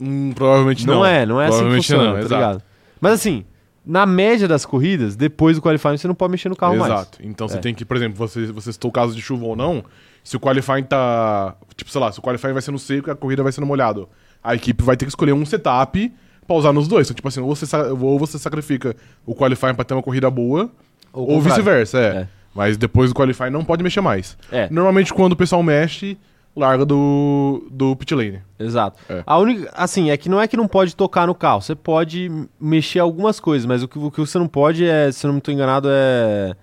Hum, 0.00 0.32
provavelmente 0.34 0.86
não. 0.86 0.94
Não, 0.96 1.06
é, 1.06 1.26
não 1.26 1.40
é 1.40 1.48
assim 1.48 1.68
que 1.68 1.74
funciona, 1.76 2.04
não, 2.04 2.12
tá 2.14 2.18
exato. 2.20 2.34
ligado? 2.34 2.62
Mas 3.00 3.12
assim, 3.14 3.44
na 3.84 4.06
média 4.06 4.46
das 4.48 4.64
corridas, 4.64 5.16
depois 5.16 5.56
do 5.56 5.62
qualifying 5.62 5.96
você 5.96 6.08
não 6.08 6.14
pode 6.14 6.30
mexer 6.30 6.48
no 6.48 6.56
carro 6.56 6.76
mais. 6.76 6.92
Exato. 6.92 7.18
Então 7.22 7.48
você 7.48 7.56
É. 7.56 7.60
tem 7.60 7.74
que, 7.74 7.84
por 7.84 7.96
exemplo, 7.96 8.16
você, 8.16 8.46
você 8.46 8.72
citou 8.72 8.88
o 8.88 8.92
caso 8.92 9.14
de 9.14 9.20
chuva 9.22 9.44
ou 9.46 9.56
não, 9.56 9.84
se 10.24 10.36
o 10.36 10.40
qualifying 10.40 10.84
tá. 10.84 11.54
Tipo, 11.76 11.90
sei 11.90 12.00
lá, 12.00 12.12
se 12.12 12.18
o 12.18 12.22
qualifying 12.22 12.52
vai 12.52 12.62
ser 12.62 12.70
no 12.70 12.78
seco 12.78 13.08
e 13.08 13.12
a 13.12 13.14
corrida 13.14 13.42
vai 13.42 13.52
ser 13.52 13.60
no 13.60 13.66
molhado. 13.66 14.08
A 14.42 14.54
equipe 14.54 14.82
vai 14.82 14.96
ter 14.96 15.04
que 15.04 15.10
escolher 15.10 15.32
um 15.32 15.44
setup 15.44 16.12
pra 16.46 16.56
usar 16.56 16.72
nos 16.72 16.88
dois. 16.88 17.06
Então, 17.06 17.14
tipo 17.14 17.28
assim, 17.28 17.40
ou 17.40 17.54
você, 17.54 17.76
ou 17.76 18.18
você 18.18 18.38
sacrifica 18.38 18.96
o 19.26 19.34
qualifying 19.34 19.74
pra 19.74 19.84
ter 19.84 19.94
uma 19.94 20.02
corrida 20.02 20.30
boa, 20.30 20.70
Ou 21.12 21.32
ou, 21.32 21.40
vice-versa, 21.40 21.98
é. 21.98 22.02
É. 22.22 22.28
Mas 22.54 22.76
depois 22.76 23.10
do 23.10 23.14
qualifying 23.14 23.50
não 23.50 23.64
pode 23.64 23.82
mexer 23.82 24.00
mais. 24.00 24.36
É. 24.50 24.68
Normalmente, 24.70 25.12
quando 25.14 25.32
o 25.34 25.36
pessoal 25.36 25.62
mexe, 25.62 26.18
larga 26.56 26.84
do, 26.84 27.66
do 27.70 27.94
pit 27.96 28.14
lane. 28.14 28.40
Exato. 28.58 28.98
É. 29.08 29.22
A 29.26 29.38
única, 29.38 29.70
assim, 29.74 30.10
é 30.10 30.16
que 30.16 30.28
não 30.28 30.40
é 30.40 30.46
que 30.48 30.56
não 30.56 30.68
pode 30.68 30.94
tocar 30.94 31.26
no 31.26 31.34
carro, 31.34 31.62
você 31.62 31.74
pode 31.74 32.30
mexer 32.60 32.98
algumas 32.98 33.40
coisas, 33.40 33.66
mas 33.66 33.82
o 33.82 33.88
que, 33.88 33.98
o 33.98 34.10
que 34.10 34.20
você 34.20 34.38
não 34.38 34.48
pode 34.48 34.84
é, 34.84 35.10
se 35.12 35.26
eu 35.26 35.30
não 35.30 35.38
estou 35.38 35.52
enganado, 35.54 35.88
é 35.90 36.54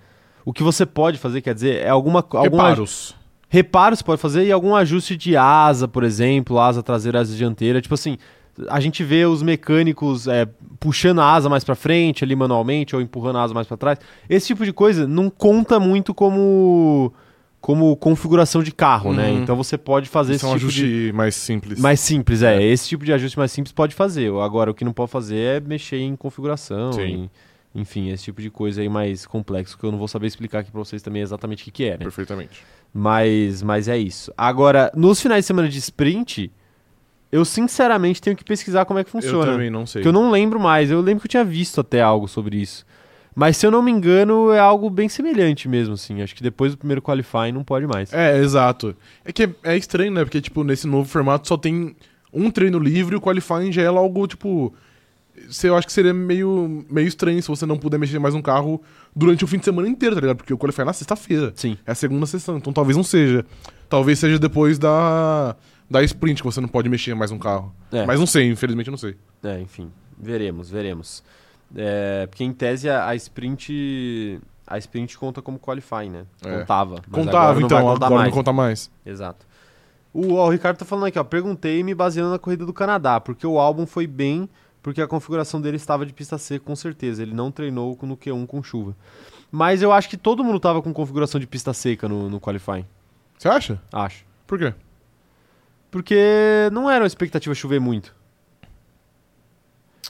o 0.46 0.54
que 0.54 0.64
você 0.64 0.86
pode 0.86 1.18
fazer, 1.18 1.42
quer 1.42 1.54
dizer, 1.54 1.84
é 1.84 1.90
alguma 1.90 2.26
Reparos. 2.42 3.14
reparo 3.50 3.96
você 3.98 4.04
pode 4.04 4.22
fazer 4.22 4.46
e 4.46 4.52
algum 4.52 4.74
ajuste 4.76 5.18
de 5.18 5.36
asa, 5.36 5.90
por 5.90 6.06
exemplo, 6.06 6.58
asa 6.58 6.82
traseira, 6.82 7.20
asa 7.20 7.36
dianteira, 7.36 7.82
tipo 7.82 7.94
assim, 7.94 8.18
a 8.70 8.80
gente 8.80 9.04
vê 9.04 9.26
os 9.26 9.44
mecânicos 9.44 10.26
é, 10.26 10.48
puxando 10.80 11.20
a 11.20 11.34
asa 11.34 11.50
mais 11.50 11.64
pra 11.64 11.76
frente 11.76 12.24
ali 12.24 12.36
manualmente 12.36 12.96
ou 12.96 13.02
empurrando 13.02 13.38
a 13.40 13.44
asa 13.44 13.54
mais 13.54 13.68
pra 13.68 13.78
trás. 13.78 14.00
Esse 14.30 14.48
tipo 14.48 14.64
de 14.64 14.72
coisa 14.72 15.06
não 15.06 15.30
conta 15.30 15.80
muito 15.80 16.14
como 16.14 17.14
como 17.68 17.93
configuração 17.97 18.63
de 18.63 18.72
carro, 18.72 19.11
né? 19.11 19.30
Uhum. 19.30 19.43
Então 19.43 19.53
você 19.57 19.78
pode 19.78 20.07
fazer 20.07 20.36
Isso 20.36 20.45
esse 20.45 20.53
é 20.53 20.55
um 20.55 20.57
tipo 20.57 20.72
de 20.72 20.84
ajuste 20.86 21.11
mais 21.13 21.36
simples. 21.36 21.78
mais 21.82 21.99
simples, 21.99 22.41
é. 22.41 22.63
Esse 22.63 22.88
tipo 22.88 23.03
de 23.03 23.11
ajuste 23.11 23.38
mais 23.38 23.51
simples 23.51 23.74
pode 23.74 23.93
fazer. 23.93 24.32
Agora, 24.41 24.72
o 24.72 24.74
que 24.74 24.86
não 24.86 24.93
pode 24.93 25.11
fazer 25.11 25.36
é 25.38 25.59
mexer 25.59 25.97
em 25.97 26.15
configuração. 26.15 26.93
Sim. 26.93 27.01
em- 27.03 27.30
enfim, 27.76 28.07
esse 28.09 28.24
tipo 28.24 28.41
de 28.41 28.49
coisa 28.49 28.80
aí 28.80 28.88
mais 28.88 29.26
complexo 29.26 29.78
que 29.78 29.84
eu 29.84 29.91
não 29.91 29.99
vou 29.99 30.07
saber 30.07 30.28
explicar 30.28 30.59
aqui 30.59 30.72
pra 30.72 30.80
vocês 30.80 31.01
também 31.01 31.22
exatamente 31.22 31.61
o 31.61 31.65
que, 31.65 31.72
que 31.72 31.84
é, 31.84 31.91
né? 31.91 31.97
Perfeitamente. 31.97 32.63
Mas, 32.93 33.61
mas 33.61 33.89
é 33.89 33.97
isso. 33.97 34.32
Agora, 34.38 34.89
nos 34.95 35.22
finais 35.22 35.43
de 35.43 35.47
semana 35.47 35.68
de 35.68 35.78
sprint, 35.78 36.49
eu 37.30 37.43
sinceramente 37.43 38.22
tenho 38.22 38.36
que 38.38 38.45
pesquisar 38.45 38.86
como 38.86 38.97
é 38.97 39.03
que 39.03 39.09
Eu 39.09 39.22
funciona. 39.22 39.51
também 39.51 39.70
não 39.70 39.86
sei. 39.86 40.01
Porque 40.01 40.07
eu 40.07 40.13
não 40.13 40.32
lembro 40.32 40.57
mais. 40.57 40.89
Eu 40.89 41.01
lembro 41.01 41.20
que 41.20 41.28
eu 41.28 41.32
tinha 41.32 41.43
visto 41.43 41.82
até 41.82 42.01
algo 42.01 42.30
sobre 42.30 42.55
isso. 42.55 42.86
Mas 43.40 43.56
se 43.56 43.68
eu 43.68 43.70
não 43.70 43.84
me 43.84 43.92
engano, 43.92 44.52
é 44.52 44.58
algo 44.58 44.90
bem 44.90 45.08
semelhante 45.08 45.70
mesmo, 45.70 45.94
assim. 45.94 46.24
Acho 46.24 46.34
que 46.34 46.42
depois 46.42 46.72
do 46.72 46.78
primeiro 46.80 47.04
qualifying 47.04 47.52
não 47.52 47.64
pode 47.64 47.86
mais. 47.86 48.12
É, 48.12 48.36
exato. 48.40 48.96
É 49.24 49.32
que 49.32 49.44
é, 49.44 49.50
é 49.64 49.78
estranho, 49.78 50.12
né? 50.12 50.24
Porque, 50.24 50.42
tipo, 50.42 50.64
nesse 50.64 50.88
novo 50.88 51.08
formato 51.08 51.48
só 51.48 51.56
tem 51.56 51.96
um 52.34 52.50
treino 52.50 52.80
livre 52.80 53.14
e 53.14 53.18
o 53.20 53.22
qualifying 53.22 53.72
já 53.72 53.84
é 53.84 53.86
algo, 53.86 54.26
tipo. 54.26 54.74
Eu 55.64 55.76
acho 55.76 55.86
que 55.86 55.94
seria 55.94 56.16
meio, 56.16 56.84
meio 56.90 57.08
estranho 57.08 57.40
se 57.40 57.48
você 57.48 57.64
não 57.64 57.78
puder 57.78 58.00
mexer 58.00 58.18
mais 58.18 58.34
um 58.34 58.42
carro 58.42 58.82
durante 59.16 59.44
o 59.44 59.48
fim 59.48 59.60
de 59.60 59.66
semana 59.66 59.88
inteiro, 59.88 60.16
tá 60.16 60.22
ligado? 60.22 60.38
Porque 60.38 60.52
o 60.52 60.58
qualifying 60.58 60.82
é 60.82 60.86
na 60.86 60.94
sexta-feira. 60.94 61.54
Sim. 61.56 61.78
É 61.86 61.92
a 61.92 61.96
segunda 61.96 62.26
sessão, 62.26 62.58
então 62.58 62.74
talvez 62.74 62.98
não 62.98 63.04
seja. 63.04 63.46
Talvez 63.88 64.18
seja 64.18 64.40
depois 64.40 64.80
da, 64.80 65.56
da 65.88 66.02
sprint 66.02 66.42
que 66.42 66.48
você 66.48 66.60
não 66.60 66.68
pode 66.68 66.90
mexer 66.90 67.14
mais 67.14 67.32
um 67.32 67.38
carro. 67.38 67.72
É. 67.92 68.04
Mas 68.04 68.20
não 68.20 68.26
sei, 68.26 68.50
infelizmente 68.50 68.88
eu 68.88 68.92
não 68.92 68.98
sei. 68.98 69.16
É, 69.44 69.62
enfim, 69.62 69.92
veremos, 70.20 70.72
veremos. 70.72 71.24
É, 71.76 72.26
porque 72.28 72.43
em 72.43 72.53
tese 72.53 72.89
a, 72.89 73.07
a 73.07 73.15
sprint. 73.15 74.39
A 74.65 74.78
sprint 74.80 75.18
conta 75.18 75.41
como 75.41 75.57
qualifying, 75.57 76.09
né? 76.09 76.26
É. 76.45 76.59
Contava. 76.59 76.95
mas 77.07 77.26
Contava, 77.26 77.38
agora 77.51 77.59
não 77.61 77.68
vai 77.70 77.78
então, 77.80 77.82
contar 77.93 78.05
agora 78.05 78.15
mais. 78.22 78.30
não 78.30 78.38
conta 78.38 78.53
mais. 78.53 78.91
Exato. 79.05 79.45
O, 80.13 80.34
ó, 80.36 80.47
o 80.47 80.49
Ricardo 80.49 80.78
tá 80.78 80.86
falando 80.86 81.05
aqui, 81.05 81.18
ó. 81.20 81.24
Perguntei 81.24 81.82
me 81.84 81.93
baseando 81.95 82.32
na 82.32 82.39
corrida 82.39 82.65
do 82.65 82.74
Canadá, 82.74 83.20
porque 83.22 83.45
o 83.47 83.59
álbum 83.59 83.86
foi 83.86 84.05
bem, 84.07 84.49
porque 84.84 85.01
a 85.01 85.07
configuração 85.07 85.61
dele 85.61 85.78
estava 85.78 86.05
de 86.05 86.11
pista 86.11 86.38
seca, 86.38 86.65
com 86.65 86.76
certeza. 86.76 87.22
Ele 87.22 87.34
não 87.34 87.49
treinou 87.51 87.95
com- 87.95 88.05
no 88.05 88.18
Q1 88.18 88.45
com 88.45 88.61
chuva. 88.61 88.95
Mas 89.49 89.82
eu 89.82 89.93
acho 89.93 90.09
que 90.09 90.18
todo 90.18 90.43
mundo 90.43 90.59
tava 90.59 90.82
com 90.82 90.91
configuração 90.93 91.39
de 91.39 91.47
pista 91.47 91.74
seca 91.74 92.07
no, 92.09 92.30
no 92.30 92.39
qualifying. 92.41 92.86
Você 93.38 93.47
acha? 93.47 93.82
Acho. 93.93 94.26
Por 94.45 94.57
quê? 94.59 94.74
Porque 95.89 96.70
não 96.74 96.89
era 96.89 97.03
uma 97.03 97.07
expectativa 97.07 97.55
chover 97.55 97.80
muito. 97.80 98.13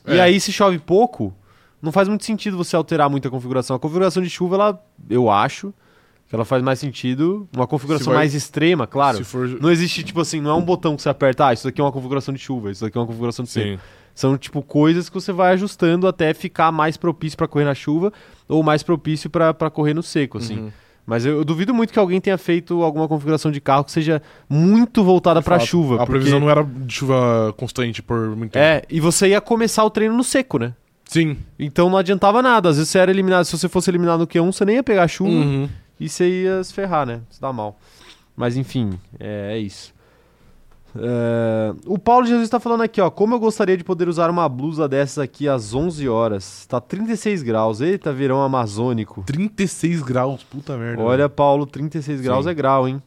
E 0.08 0.14
É. 0.18 0.22
aí, 0.22 0.40
se 0.40 0.52
chove 0.52 0.80
pouco, 0.80 1.34
não 1.82 1.92
faz 1.92 2.08
muito 2.08 2.24
sentido 2.26 2.58
você 2.58 2.76
alterar 2.76 3.10
muito 3.10 3.28
a 3.28 3.32
configuração. 3.32 3.76
A 3.76 3.80
configuração 3.80 4.22
de 4.24 4.30
chuva, 4.30 4.56
ela, 4.56 4.84
eu 5.10 5.30
acho 5.30 5.74
que 6.28 6.36
ela 6.36 6.44
faz 6.46 6.62
mais 6.62 6.80
sentido. 6.80 7.48
Uma 7.56 7.66
configuração 7.68 8.08
vai- 8.08 8.18
mais 8.24 8.34
extrema, 8.34 8.86
claro. 8.88 9.24
For... 9.24 9.48
Não 9.62 9.72
existe, 9.72 10.04
tipo 10.04 10.20
assim, 10.20 10.42
não 10.42 10.52
é 10.52 10.54
um 10.56 10.62
botão 10.62 10.96
que 10.96 11.02
você 11.02 11.10
aperta, 11.10 11.48
ah, 11.48 11.54
isso 11.54 11.64
daqui 11.66 11.80
é 11.80 11.84
uma 11.84 11.92
configuração 11.92 12.34
de 12.34 12.40
chuva, 12.40 12.72
isso 12.72 12.84
daqui 12.84 12.98
é 12.98 13.02
uma 13.02 13.08
configuração 13.08 13.44
de 13.46 13.52
seco. 13.52 13.82
São, 14.14 14.36
tipo, 14.36 14.64
coisas 14.64 15.08
que 15.10 15.14
você 15.16 15.32
vai 15.32 15.54
ajustando 15.54 16.08
até 16.08 16.34
ficar 16.34 16.72
mais 16.72 16.98
propício 16.98 17.38
pra 17.38 17.48
correr 17.48 17.66
na 17.66 17.76
chuva 17.76 18.12
ou 18.50 18.64
mais 18.64 18.82
propício 18.82 19.30
pra 19.30 19.54
pra 19.54 19.70
correr 19.70 19.94
no 19.94 20.02
seco, 20.02 20.40
assim. 20.40 20.58
Uhum. 20.60 20.72
Mas 21.06 21.24
eu, 21.26 21.38
eu 21.38 21.46
duvido 21.46 21.74
muito 21.74 21.94
que 21.94 22.00
alguém 22.00 22.20
tenha 22.20 22.38
feito 22.38 22.82
alguma 22.84 23.08
configuração 23.08 23.50
de 23.52 23.62
carro 23.62 23.84
que 23.86 23.92
seja 23.94 24.22
muito 24.50 25.04
voltada 25.04 25.42
pra 25.42 25.58
Fato. 25.60 25.68
chuva. 25.70 25.96
A 25.96 25.98
porque- 26.00 26.12
previsão 26.14 26.40
não 26.40 26.50
era 26.50 26.64
de 26.64 26.94
chuva 26.94 27.54
constante 27.56 28.02
por 28.02 28.36
muito 28.36 28.52
tempo. 28.54 28.66
É, 28.66 28.82
e 28.90 29.00
você 29.00 29.30
ia 29.30 29.40
começar 29.40 29.86
o 29.86 29.90
treino 29.90 30.18
no 30.18 30.24
seco, 30.24 30.58
né? 30.58 30.74
Sim. 31.08 31.38
Então 31.58 31.90
não 31.90 31.98
adiantava 31.98 32.42
nada. 32.42 32.70
Às 32.70 32.78
vezes 32.78 32.90
você 32.92 33.00
era 33.00 33.10
eliminado, 33.12 33.46
se 33.46 33.58
você 33.58 33.68
fosse 33.70 33.90
eliminado 33.90 34.20
no 34.20 34.28
Q1, 34.28 34.52
você 34.52 34.66
nem 34.66 34.76
ia 34.76 34.84
pegar 34.84 35.08
chuva 35.08 35.30
Uhum. 35.32 35.70
e 36.00 36.10
você 36.10 36.44
ia 36.44 36.64
se 36.64 36.74
ferrar, 36.74 37.06
né? 37.06 37.22
Se 37.30 37.40
dá 37.40 37.52
mal. 37.54 37.80
Mas 38.36 38.56
enfim, 38.58 38.92
é, 39.20 39.54
é 39.54 39.58
isso. 39.60 39.96
É, 41.00 41.74
o 41.86 41.98
Paulo 42.00 42.26
Jesus 42.26 42.50
tá 42.50 42.60
falando 42.60 42.82
aqui, 42.82 43.00
ó. 43.00 43.10
Como 43.10 43.36
eu 43.36 43.40
gostaria 43.40 43.78
de 43.78 43.84
poder 43.84 44.08
usar 44.08 44.30
uma 44.30 44.48
blusa 44.50 44.88
dessas 44.88 45.20
aqui 45.20 45.48
às 45.48 45.74
11 45.74 46.08
horas. 46.10 46.66
Tá 46.66 46.80
36 46.82 47.44
graus. 47.44 47.82
Eita, 47.82 48.12
verão 48.12 48.42
amazônico. 48.42 49.24
36 49.26 50.02
graus, 50.02 50.44
puta 50.44 50.76
merda. 50.78 51.02
Olha, 51.02 51.30
Paulo, 51.30 51.66
36 51.66 52.22
graus 52.22 52.46
Sim. 52.46 52.52
é 52.52 52.54
grau, 52.54 52.88
hein? 52.88 53.02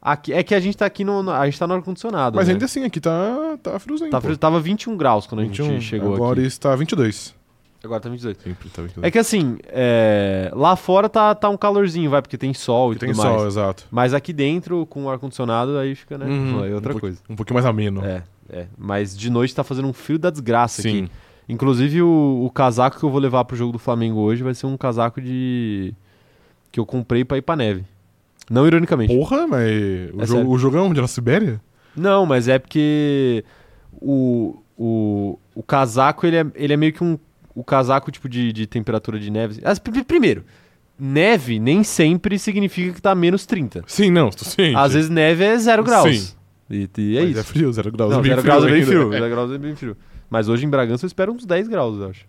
Aqui, 0.00 0.32
é 0.32 0.42
que 0.42 0.54
a 0.54 0.60
gente 0.60 0.76
tá 0.76 0.86
aqui 0.86 1.04
no. 1.04 1.28
A 1.30 1.44
gente 1.46 1.58
tá 1.58 1.66
no 1.66 1.74
ar-condicionado. 1.74 2.36
Mas 2.36 2.46
né? 2.48 2.54
ainda 2.54 2.64
assim, 2.64 2.84
aqui 2.84 3.00
tá, 3.00 3.58
tá 3.62 3.78
friozinho. 3.78 4.10
Tá 4.10 4.20
frio- 4.20 4.36
tava 4.36 4.60
21 4.60 4.96
graus 4.96 5.26
quando 5.26 5.40
a 5.40 5.44
21, 5.44 5.66
gente 5.66 5.84
chegou 5.84 6.14
agora 6.14 6.38
aqui. 6.38 6.48
está 6.48 6.74
22. 6.74 7.34
Agora 7.82 8.00
tá 8.00 8.08
22. 8.08 8.36
Sempre 8.38 8.68
tá 8.70 8.82
22. 8.82 9.06
É 9.06 9.10
que 9.10 9.18
assim, 9.18 9.56
é, 9.68 10.50
lá 10.54 10.74
fora 10.74 11.08
tá, 11.08 11.34
tá 11.34 11.48
um 11.48 11.56
calorzinho, 11.56 12.10
vai, 12.10 12.20
porque 12.20 12.36
tem 12.36 12.52
sol 12.52 12.92
e 12.92 12.96
Tem 12.96 13.10
tudo 13.10 13.22
sol, 13.22 13.34
mais. 13.36 13.46
exato. 13.46 13.86
Mas 13.90 14.12
aqui 14.14 14.32
dentro, 14.32 14.84
com 14.86 15.04
o 15.04 15.10
ar-condicionado, 15.10 15.78
aí 15.78 15.94
fica, 15.94 16.18
né? 16.18 16.26
Uhum, 16.26 16.64
É 16.64 16.74
outra 16.74 16.94
um, 16.96 16.98
coisa. 16.98 17.18
Um 17.30 17.36
pouquinho 17.36 17.54
mais 17.54 17.64
ameno. 17.66 18.04
É, 18.04 18.24
é. 18.50 18.66
Mas 18.76 19.16
de 19.16 19.30
noite 19.30 19.54
tá 19.54 19.62
fazendo 19.62 19.86
um 19.86 19.92
frio 19.92 20.18
da 20.18 20.28
desgraça 20.30 20.82
Sim. 20.82 20.88
aqui. 21.04 21.12
Inclusive, 21.48 22.02
o, 22.02 22.42
o 22.44 22.50
casaco 22.50 22.98
que 22.98 23.04
eu 23.04 23.10
vou 23.10 23.20
levar 23.20 23.44
pro 23.44 23.56
jogo 23.56 23.72
do 23.72 23.78
Flamengo 23.78 24.18
hoje 24.20 24.42
vai 24.42 24.54
ser 24.54 24.66
um 24.66 24.76
casaco 24.76 25.20
de. 25.20 25.94
que 26.72 26.78
eu 26.80 26.84
comprei 26.84 27.24
pra 27.24 27.38
ir 27.38 27.42
pra 27.42 27.56
neve. 27.56 27.84
Não 28.50 28.66
ironicamente. 28.66 29.14
Porra, 29.14 29.46
mas 29.46 29.70
o, 30.14 30.22
É 30.22 30.26
jogo, 30.26 30.50
o 30.50 30.58
jogo 30.58 30.76
é 30.76 30.80
onde? 30.80 31.00
Na 31.00 31.06
Sibéria? 31.06 31.60
Não, 31.96 32.26
mas 32.26 32.48
é 32.48 32.58
porque 32.58 33.44
o, 33.92 34.56
o, 34.76 35.38
o 35.54 35.62
casaco, 35.62 36.26
ele 36.26 36.36
é, 36.36 36.46
ele 36.54 36.72
é 36.72 36.76
meio 36.76 36.92
que 36.92 37.02
um. 37.04 37.18
O 37.58 37.64
casaco, 37.64 38.10
tipo, 38.10 38.28
de, 38.28 38.52
de 38.52 38.66
temperatura 38.66 39.18
de 39.18 39.30
neve. 39.30 39.60
Primeiro, 40.06 40.44
neve 40.98 41.58
nem 41.58 41.82
sempre 41.82 42.38
significa 42.38 42.92
que 42.94 43.02
tá 43.02 43.14
menos 43.14 43.44
30. 43.46 43.82
Sim, 43.86 44.10
não, 44.10 44.30
tô 44.30 44.44
ciente. 44.44 44.76
Às 44.76 44.92
vezes 44.92 45.10
neve 45.10 45.42
é 45.44 45.58
zero 45.58 45.82
graus. 45.82 46.16
Sim. 46.18 46.34
E, 46.70 46.88
e 46.98 47.16
é 47.16 47.20
Mas 47.22 47.30
isso. 47.30 47.40
é 47.40 47.42
frio, 47.42 47.72
0 47.72 47.90
graus. 47.92 48.10
Não, 48.12 48.18
é 48.20 48.22
bem 48.22 48.30
zero 48.30 48.42
frio 48.42 48.52
graus 48.52 48.64
é 48.64 48.66
bem 48.68 48.74
ainda. 48.76 48.86
frio. 48.86 49.10
Zero 49.10 49.30
graus 49.30 49.52
é 49.52 49.58
bem 49.58 49.74
frio. 49.74 49.96
Mas 50.30 50.48
hoje 50.48 50.66
em 50.66 50.68
Bragança 50.68 51.04
eu 51.04 51.08
espero 51.08 51.32
uns 51.32 51.44
10 51.46 51.66
graus, 51.68 51.98
eu 51.98 52.10
acho. 52.10 52.26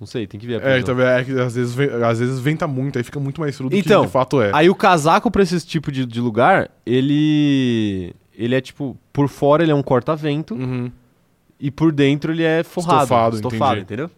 Não 0.00 0.06
sei, 0.06 0.26
tem 0.26 0.40
que 0.40 0.46
ver 0.46 0.64
a 0.64 0.70
É, 0.70 0.78
então, 0.80 0.98
é 0.98 1.22
que 1.22 1.30
às 1.38 1.54
vezes, 1.54 1.74
ve- 1.74 1.90
às 2.04 2.18
vezes 2.18 2.40
venta 2.40 2.66
muito, 2.66 2.96
aí 2.98 3.04
fica 3.04 3.20
muito 3.20 3.38
mais 3.40 3.54
frio 3.54 3.68
do 3.68 3.76
Então, 3.76 4.00
que 4.00 4.06
de 4.06 4.12
fato 4.12 4.40
é. 4.40 4.50
Aí 4.54 4.70
o 4.70 4.74
casaco 4.74 5.30
pra 5.30 5.42
esse 5.42 5.60
tipo 5.66 5.92
de, 5.92 6.06
de 6.06 6.20
lugar, 6.20 6.70
ele. 6.86 8.14
Ele 8.36 8.54
é 8.54 8.60
tipo. 8.60 8.96
Por 9.12 9.28
fora 9.28 9.62
ele 9.62 9.72
é 9.72 9.74
um 9.74 9.82
corta-vento 9.82 10.54
Uhum. 10.54 10.90
e 11.60 11.70
por 11.70 11.92
dentro 11.92 12.32
ele 12.32 12.42
é 12.42 12.62
forrado. 12.64 13.02
Estofado, 13.02 13.36
estofado 13.36 13.80
entendeu? 13.80 14.10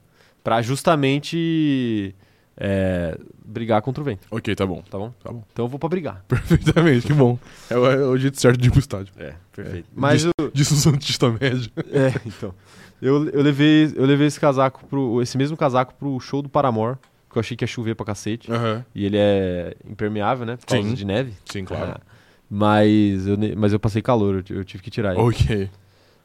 Pra 0.45 0.61
justamente 0.63 2.15
é, 2.57 3.17
brigar 3.45 3.81
contra 3.83 4.01
o 4.01 4.05
vento, 4.05 4.27
Ok, 4.31 4.55
tá 4.55 4.67
bom. 4.67 4.83
tá 4.91 4.99
bom? 4.99 5.13
Tá 5.23 5.33
bom. 5.33 5.45
Então 5.53 5.65
eu 5.65 5.69
vou 5.69 5.79
pra 5.79 5.89
brigar. 5.89 6.25
Perfeitamente, 6.29 7.07
que 7.07 7.13
bom. 7.13 7.39
É 7.71 7.77
o, 7.77 7.87
é 7.91 7.97
o 8.07 8.17
jeito 8.17 8.41
certo 8.41 8.59
de 8.61 8.69
ir 8.69 8.71
pro 8.71 8.81
estádio. 8.81 9.13
É, 9.19 9.35
perfeito. 9.55 9.89
Mas 9.95 10.23
Diz- 10.23 10.31
o- 10.41 10.51
Disse 10.53 10.73
o 10.75 10.77
Santista 10.77 11.31
Médio. 11.31 11.71
É, 11.93 12.13
então. 12.27 12.55
Eu, 13.01 13.29
eu, 13.31 13.43
levei, 13.43 13.93
eu 13.97 14.05
levei 14.05 14.27
esse 14.29 14.39
casaco 14.39 14.85
pro. 14.87 15.21
Esse 15.23 15.37
mesmo 15.37 15.57
casaco 15.57 15.93
pro 15.95 16.19
show 16.21 16.41
do 16.41 16.49
Paramore, 16.49 16.97
que 17.31 17.37
eu 17.37 17.41
achei 17.41 17.57
que 17.57 17.65
ia 17.65 17.69
chover 17.69 17.95
pra 17.97 18.07
cacete. 18.07 18.51
Aham. 18.53 18.85
E 18.95 19.05
ele 19.05 19.17
é 19.19 19.75
impermeável, 19.89 20.47
né? 20.47 20.57
Por 20.57 20.67
causa 20.67 20.89
Sim. 20.89 20.95
de 20.95 21.05
neve. 21.05 21.33
Sim, 21.47 21.65
claro. 21.65 21.93
Ah, 21.97 22.01
mas, 22.49 23.27
eu, 23.27 23.37
mas 23.57 23.73
eu 23.73 23.81
passei 23.81 24.01
calor, 24.03 24.45
eu, 24.49 24.57
eu 24.59 24.65
tive 24.65 24.83
que 24.85 24.91
tirar 24.91 25.13
ele. 25.15 25.21
Ok. 25.23 25.69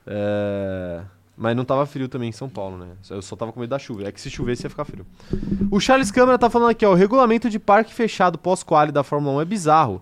É, 0.05 1.01
Mas 1.39 1.55
não 1.55 1.63
tava 1.63 1.85
frio 1.85 2.07
também 2.09 2.29
em 2.29 2.31
São 2.31 2.49
Paulo, 2.49 2.77
né? 2.77 2.87
Eu 3.11 3.21
só 3.21 3.35
tava 3.35 3.51
com 3.53 3.59
medo 3.59 3.69
da 3.69 3.77
chuva. 3.77 4.07
É 4.07 4.11
que 4.11 4.19
se 4.19 4.27
chovesse 4.29 4.63
ia 4.65 4.69
ficar 4.71 4.85
frio. 4.85 5.05
O 5.69 5.79
Charles 5.79 6.09
Câmara 6.09 6.37
tá 6.37 6.49
falando 6.49 6.69
aqui, 6.71 6.83
ó. 6.83 6.91
O 6.91 6.95
regulamento 6.95 7.47
de 7.49 7.59
parque 7.59 7.93
fechado 7.93 8.39
pós-quali 8.39 8.91
da 8.91 9.03
Fórmula 9.03 9.37
1 9.37 9.41
é 9.41 9.45
bizarro. 9.45 10.01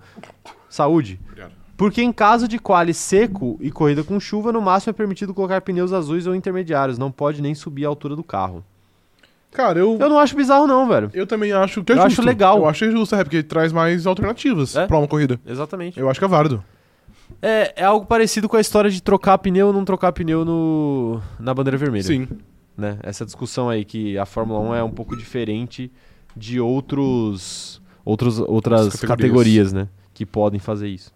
Saúde. 0.69 1.19
Obrigado. 1.27 1.51
Porque 1.75 2.01
em 2.01 2.13
caso 2.13 2.47
de 2.47 2.57
quali 2.57 2.93
seco 2.93 3.57
e 3.59 3.69
corrida 3.69 4.01
com 4.01 4.17
chuva, 4.17 4.53
no 4.53 4.61
máximo 4.61 4.91
é 4.91 4.93
permitido 4.93 5.33
colocar 5.33 5.59
pneus 5.59 5.91
azuis 5.91 6.25
ou 6.25 6.33
intermediários. 6.33 6.97
Não 6.97 7.11
pode 7.11 7.41
nem 7.41 7.53
subir 7.53 7.83
a 7.85 7.89
altura 7.89 8.15
do 8.15 8.23
carro. 8.23 8.63
Cara, 9.51 9.79
eu, 9.79 9.97
Eu 9.99 10.09
não 10.09 10.19
acho 10.19 10.35
bizarro, 10.37 10.67
não, 10.67 10.87
velho. 10.87 11.09
eu 11.13 11.27
também 11.27 11.51
acho 11.51 11.83
que 11.83 11.91
é 11.91 11.95
Eu 11.95 12.03
justo. 12.03 12.21
acho 12.21 12.27
legal. 12.27 12.57
Eu 12.59 12.65
acho 12.67 12.89
justo, 12.91 13.15
é, 13.15 13.23
porque 13.23 13.43
traz 13.43 13.73
mais 13.73 14.05
alternativas 14.07 14.75
É? 14.75 14.87
pra 14.87 14.97
uma 14.97 15.07
corrida. 15.07 15.39
Exatamente. 15.45 15.99
Eu 15.99 16.09
acho 16.09 16.19
que 16.19 16.25
é 16.25 16.29
válido. 16.29 16.63
É, 17.41 17.73
é 17.75 17.83
algo 17.83 18.05
parecido 18.05 18.49
com 18.49 18.57
a 18.57 18.61
história 18.61 18.89
de 18.89 19.01
trocar 19.01 19.37
pneu 19.37 19.67
ou 19.67 19.73
não 19.73 19.85
trocar 19.85 20.11
pneu 20.11 20.43
no, 20.43 21.21
na 21.39 21.53
bandeira 21.53 21.77
vermelha. 21.77 22.03
Sim. 22.03 22.27
né? 22.77 22.97
Essa 23.03 23.25
discussão 23.25 23.69
aí 23.69 23.85
que 23.85 24.17
a 24.17 24.25
Fórmula 24.25 24.59
1 24.59 24.75
é 24.75 24.83
um 24.83 24.91
pouco 24.91 25.15
diferente 25.15 25.91
de 26.35 26.59
outros, 26.59 27.81
outros, 28.03 28.39
outras 28.39 28.95
categorias. 28.95 29.07
categorias. 29.07 29.73
né? 29.73 29.87
Que 30.13 30.25
podem 30.25 30.59
fazer 30.59 30.89
isso. 30.89 31.13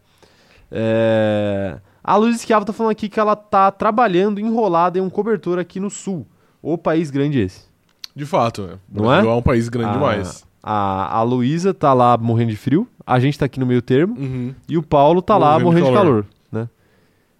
É... 0.72 1.80
A 2.04 2.16
Luiz 2.16 2.38
Esquiava 2.38 2.66
tá 2.66 2.74
falando 2.74 2.92
aqui 2.92 3.10
que 3.10 3.20
ela 3.20 3.36
tá 3.36 3.72
trabalhando 3.72 4.40
enrolada 4.40 4.98
em 4.98 5.02
um 5.02 5.10
cobertor 5.10 5.60
aqui 5.60 5.80
no 5.80 5.90
sul. 5.90 6.26
O 6.62 6.78
país 6.78 7.10
grande 7.12 7.40
esse. 7.40 7.70
De 8.16 8.26
fato, 8.26 8.70
é. 8.74 8.78
Não 8.92 9.14
é? 9.14 9.20
é 9.20 9.30
um 9.30 9.42
país 9.42 9.70
grande 9.70 9.92
a, 9.92 9.94
demais. 9.94 10.46
A, 10.62 11.18
a 11.18 11.24
Luísa 11.24 11.74
tá 11.74 11.94
lá 11.94 12.18
morrendo 12.18 12.52
de 12.52 12.58
frio, 12.58 12.88
a 13.16 13.20
gente 13.20 13.38
tá 13.40 13.46
aqui 13.46 13.60
no 13.60 13.66
meio 13.66 13.82
termo, 13.82 14.16
Uhum. 14.20 14.54
e 14.68 14.78
o 14.78 14.84
Paulo 14.84 15.22
tá 15.22 15.38
lá 15.38 15.60
Morrendo 15.60 15.88
de 15.88 15.92
calor. 15.94 16.24
calor. 16.24 16.26
né? 16.52 16.70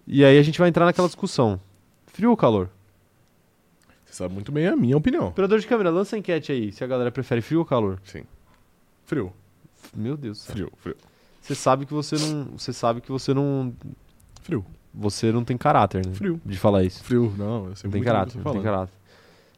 E 0.06 0.24
aí 0.24 0.38
a 0.38 0.42
gente 0.42 0.58
vai 0.58 0.68
entrar 0.68 0.84
naquela 0.84 1.06
discussão. 1.08 1.60
Frio 2.06 2.30
ou 2.30 2.36
calor? 2.36 2.68
Você 4.04 4.14
sabe 4.14 4.34
muito 4.34 4.50
bem 4.50 4.66
a 4.66 4.74
minha 4.76 4.96
opinião. 4.96 5.28
Operador 5.28 5.58
de 5.60 5.66
câmera, 5.66 5.90
lança 5.90 6.16
a 6.16 6.18
enquete 6.18 6.50
aí, 6.50 6.72
se 6.72 6.82
a 6.82 6.86
galera 6.86 7.12
prefere 7.12 7.40
frio 7.40 7.60
ou 7.60 7.64
calor. 7.64 8.00
Sim. 8.04 8.24
Frio. 9.06 9.32
Meu 9.94 10.16
Deus 10.16 10.38
do 10.38 10.42
céu. 10.42 10.54
Frio, 10.54 10.72
frio. 10.78 10.96
Você 11.40 11.54
sabe 11.54 11.86
que 11.86 11.92
você 11.94 12.16
não. 12.16 12.44
Você 12.58 12.72
sabe 12.72 13.00
que 13.00 13.10
você 13.10 13.32
não. 13.32 13.72
Frio. 14.42 14.64
Você 14.92 15.30
não 15.30 15.44
tem 15.44 15.56
caráter, 15.56 16.04
né? 16.04 16.12
Frio. 16.14 16.40
De 16.44 16.58
falar 16.58 16.82
isso. 16.82 17.02
Frio, 17.04 17.32
não, 17.38 17.68
eu 17.68 17.76
sei 17.76 17.86
Não 17.88 17.92
tem 17.92 18.02
caráter, 18.02 18.40
não 18.44 18.52
tem 18.52 18.62
caráter. 18.62 18.92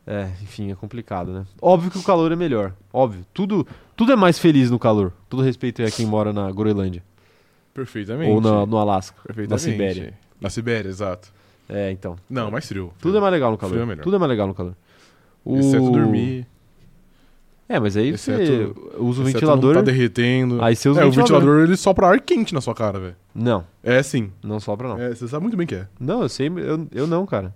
É, 0.07 0.29
enfim, 0.43 0.71
é 0.71 0.75
complicado, 0.75 1.33
né? 1.33 1.45
Óbvio 1.61 1.91
que 1.91 1.99
o 1.99 2.03
calor 2.03 2.33
é 2.33 2.37
melhor. 2.37 2.73
Óbvio. 2.93 3.25
Tudo, 3.33 3.67
tudo 3.97 4.13
é 4.13 4.17
mais 4.17 4.39
feliz 4.39 4.71
no 4.71 4.79
calor. 4.79 5.13
Todo 5.29 5.43
respeito 5.43 5.81
a 5.83 5.91
quem 5.91 6.07
mora 6.07 6.33
na 6.33 6.51
Groenlândia. 6.51 7.03
Perfeitamente. 7.73 8.31
Ou 8.33 8.41
na- 8.41 8.67
no 8.67 8.79
Alasca. 8.79 9.17
Na. 9.49 9.59
Sibéria. 9.59 10.15
Na 10.41 10.51
Sibéria, 10.51 10.89
exato. 10.89 11.33
É, 11.69 11.91
então. 11.93 12.17
Não, 12.29 12.51
mais 12.51 12.67
frio. 12.67 12.93
Tudo 13.01 13.17
é 13.17 13.21
mais 13.21 13.33
legal 13.33 13.51
no 13.53 13.57
calor. 13.57 13.71
Frio 13.75 13.83
é 13.85 13.87
melhor. 13.87 14.03
Tudo 14.03 14.17
é 14.17 14.19
mais 14.19 14.29
legal 14.29 14.47
no 14.49 14.55
calor. 14.55 14.75
O... 15.45 15.59
Exceto 15.59 15.91
dormir. 15.91 16.47
É, 17.69 17.81
mas 17.81 17.97
aí 17.97 18.09
Exceto- 18.11 18.45
você 18.45 18.99
usa 18.99 19.23
o 19.23 19.25
ventilador. 19.25 19.75
Não 19.75 19.81
tá 19.83 19.91
derretendo. 19.91 20.63
Aí 20.63 20.77
você 20.77 20.89
usa 20.89 21.01
é, 21.01 21.05
o 21.05 21.09
o 21.09 21.11
ventilador. 21.11 21.39
ventilador 21.41 21.65
ele 21.69 21.77
sopra 21.77 22.09
ar 22.09 22.21
quente 22.21 22.53
na 22.53 22.61
sua 22.61 22.75
cara, 22.75 22.99
velho. 22.99 23.17
Não, 23.35 23.65
É 23.83 24.03
sim. 24.03 24.31
não 24.43 24.61
sopra 24.61 24.89
não. 24.89 25.01
É, 25.01 25.15
você 25.15 25.27
sabe 25.27 25.43
muito 25.43 25.57
bem 25.57 25.67
que 25.67 25.77
é. 25.77 25.87
Não, 25.99 26.23
eu 26.23 26.29
sei, 26.29 26.49
eu, 26.49 26.87
eu 26.93 27.07
não, 27.07 27.25
cara. 27.25 27.55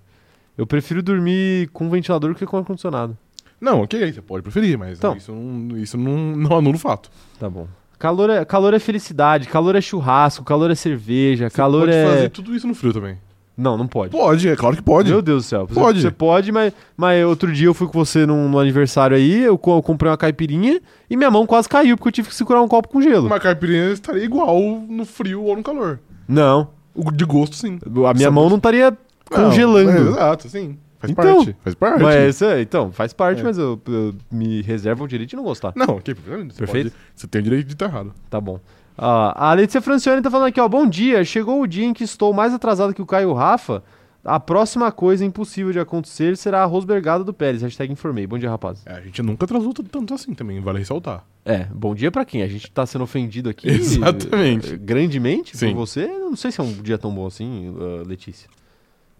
Eu 0.57 0.67
prefiro 0.67 1.03
dormir 1.03 1.69
com 1.73 1.89
ventilador 1.91 2.33
do 2.33 2.37
que 2.39 2.47
com 2.47 2.57
ar-condicionado. 2.57 3.17
Não, 3.61 3.83
ok, 3.83 4.13
você 4.13 4.21
pode 4.21 4.43
preferir, 4.43 4.79
mas 4.79 4.99
Então. 4.99 5.17
isso, 5.17 5.33
não, 5.33 5.77
isso 5.79 5.97
não, 5.97 6.17
não 6.37 6.57
anula 6.59 6.77
o 6.77 6.79
fato. 6.79 7.11
Tá 7.39 7.49
bom. 7.49 7.67
Calor 7.99 8.29
é, 8.29 8.45
calor 8.45 8.75
é 8.75 8.79
felicidade, 8.79 9.49
calor 9.49 9.75
é 9.75 9.81
churrasco, 9.81 10.45
calor 10.45 10.71
é 10.71 10.75
cerveja, 10.75 11.49
Você 11.49 11.57
calor 11.57 11.87
pode 11.87 11.93
é. 11.97 12.07
fazer 12.07 12.29
tudo 12.31 12.55
isso 12.55 12.67
no 12.67 12.75
frio 12.75 12.93
também. 12.93 13.17
Não, 13.57 13.79
não 13.79 13.87
pode. 13.87 14.13
Pode, 14.13 14.47
é 14.47 14.55
claro 14.55 14.77
que 14.77 14.83
pode. 14.83 15.09
Meu 15.11 15.23
Deus 15.23 15.45
do 15.45 15.49
céu. 15.49 15.67
Você- 15.67 15.73
Pode. 15.81 16.03
Você 16.03 16.11
pode, 16.11 16.53
mas, 16.53 16.75
mas 16.95 17.25
outro 17.25 17.51
dia 17.51 17.67
eu 17.69 17.73
fui 17.73 17.87
com 17.87 17.95
você 17.95 18.27
num, 18.27 18.51
num 18.51 18.59
aniversário 18.59 19.17
aí, 19.17 19.45
eu, 19.45 19.57
co- 19.57 19.79
eu 19.79 19.83
comprei 19.83 20.11
uma 20.11 20.17
caipirinha 20.19 20.79
e 21.09 21.17
minha 21.17 21.31
mão 21.31 21.47
quase 21.47 21.67
caiu 21.67 21.97
porque 21.97 22.09
eu 22.09 22.13
tive 22.13 22.29
que 22.29 22.35
segurar 22.35 22.61
um 22.61 22.69
copo 22.69 22.89
com 22.89 23.01
gelo. 23.01 23.27
Uma 23.29 23.41
caipirinha 23.41 23.91
estaria 23.93 24.23
igual 24.23 24.61
no 24.87 25.07
frio 25.07 25.43
ou 25.45 25.57
no 25.57 25.63
calor. 25.63 25.99
Não. 26.29 26.69
O 26.95 27.11
De 27.11 27.25
gosto, 27.25 27.57
sim. 27.57 27.79
A 27.87 27.89
minha 28.13 28.27
Sabor. 28.27 28.33
mão 28.33 28.51
não 28.51 28.57
estaria 28.59 28.95
congelando. 29.31 29.91
é, 29.91 30.01
exato, 30.11 30.49
sim. 30.49 30.79
Faz 30.99 31.11
Então, 31.11 31.37
parte. 31.37 31.57
Faz 31.63 31.75
parte. 31.75 32.03
Mas, 32.03 32.43
é, 32.43 32.61
então, 32.63 32.91
faz 32.91 33.13
parte, 33.13 33.41
É. 33.41 33.45
mas 33.45 33.59
eu, 33.59 33.81
eu 33.87 34.15
me 34.31 34.63
reservo 34.63 35.05
o 35.05 35.09
direito 35.09 35.31
de 35.31 35.37
não 35.37 35.45
gostar. 35.45 35.73
Não, 35.77 35.97
ok, 35.97 36.15
você 36.15 36.59
Perfeito. 36.59 36.91
pode- 36.91 36.95
você 37.15 37.27
tem 37.27 37.41
o 37.41 37.45
direito 37.45 37.67
de 37.67 37.75
estar 37.75 37.87
errado. 37.87 38.15
Tá 38.31 38.41
bom. 38.41 38.59
Ah, 38.97 39.51
a 39.51 39.53
Letícia 39.53 39.83
Francione 39.83 40.23
tá 40.23 40.31
falando 40.31 40.49
aqui, 40.49 40.59
ó. 40.61 40.67
Bom 40.67 40.87
dia. 40.87 41.23
Chegou 41.23 41.61
o 41.61 41.67
dia 41.67 41.85
em 41.85 41.93
que 41.93 42.03
estou 42.03 42.33
mais 42.33 42.55
atrasado 42.55 42.95
que 42.95 43.03
o 43.03 43.07
Caio 43.07 43.33
Rafa. 43.35 43.83
A 44.25 44.41
próxima 44.41 44.91
coisa 44.91 45.25
impossível 45.25 45.71
de 45.71 45.79
acontecer 45.79 46.37
será 46.37 46.63
a 46.63 46.65
rosbergada 46.65 47.23
do 47.23 47.33
Pérez. 47.33 47.63
Hashtag 47.63 47.93
informei. 47.93 48.27
Bom 48.27 48.39
dia, 48.39 48.49
rapaz. 48.51 48.83
É, 48.87 48.95
a 48.95 49.01
gente 49.03 49.23
nunca 49.23 49.45
atrasou 49.45 49.73
tanto 49.73 50.15
assim 50.15 50.35
também, 50.35 50.61
vale 50.61 50.79
ressaltar. 50.79 51.25
É, 51.45 51.65
bom 51.73 51.95
dia 51.95 52.11
pra 52.11 52.25
quem? 52.25 52.43
A 52.43 52.49
gente 52.49 52.69
tá 52.73 52.85
sendo 52.87 53.05
ofendido 53.05 53.49
aqui. 53.51 53.69
Exatamente. 53.71 54.77
Grandemente 54.79 55.57
Sim. 55.57 55.69
por 55.75 55.87
você. 55.87 56.07
Não 56.09 56.35
sei 56.35 56.51
se 56.51 56.61
é 56.61 56.65
um 56.65 56.73
dia 56.73 56.99
tão 56.99 57.15
bom 57.15 57.27
assim, 57.27 57.73
ah, 57.79 58.03
Letícia. 58.09 58.49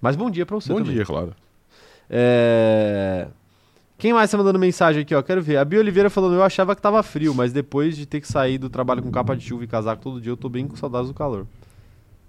Mas 0.07 0.15
bom 0.15 0.31
dia 0.31 0.47
pra 0.47 0.55
você 0.55 0.73
Bom 0.73 0.79
também. 0.79 0.95
dia, 0.95 1.05
claro. 1.05 1.35
É... 2.09 3.27
Quem 3.99 4.13
mais 4.13 4.31
tá 4.31 4.39
mandando 4.39 4.57
mensagem 4.57 5.03
aqui, 5.03 5.13
ó? 5.13 5.21
Quero 5.21 5.43
ver. 5.43 5.57
A 5.57 5.65
Bia 5.65 5.81
Oliveira 5.81 6.09
falando, 6.09 6.37
eu 6.37 6.45
achava 6.45 6.77
que 6.77 6.81
tava 6.81 7.03
frio, 7.03 7.35
mas 7.35 7.53
depois 7.53 7.97
de 7.97 8.07
ter 8.07 8.21
que 8.21 8.29
sair 8.29 8.57
do 8.57 8.71
trabalho 8.71 9.03
com 9.03 9.11
capa 9.11 9.35
de 9.35 9.45
chuva 9.45 9.65
e 9.65 9.67
casaco 9.67 10.01
todo 10.01 10.21
dia, 10.21 10.31
eu 10.31 10.37
tô 10.37 10.49
bem 10.49 10.69
com 10.69 10.77
saudades 10.77 11.09
do 11.09 11.15
calor. 11.15 11.45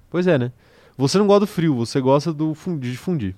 Pois 0.10 0.26
é, 0.26 0.40
né? 0.40 0.52
Você 0.98 1.20
não 1.20 1.28
gosta 1.28 1.42
do 1.42 1.46
frio, 1.46 1.76
você 1.76 2.02
gosta 2.02 2.34
do 2.34 2.56
fundir, 2.56 2.94
de 2.94 2.98
fundir. 2.98 3.36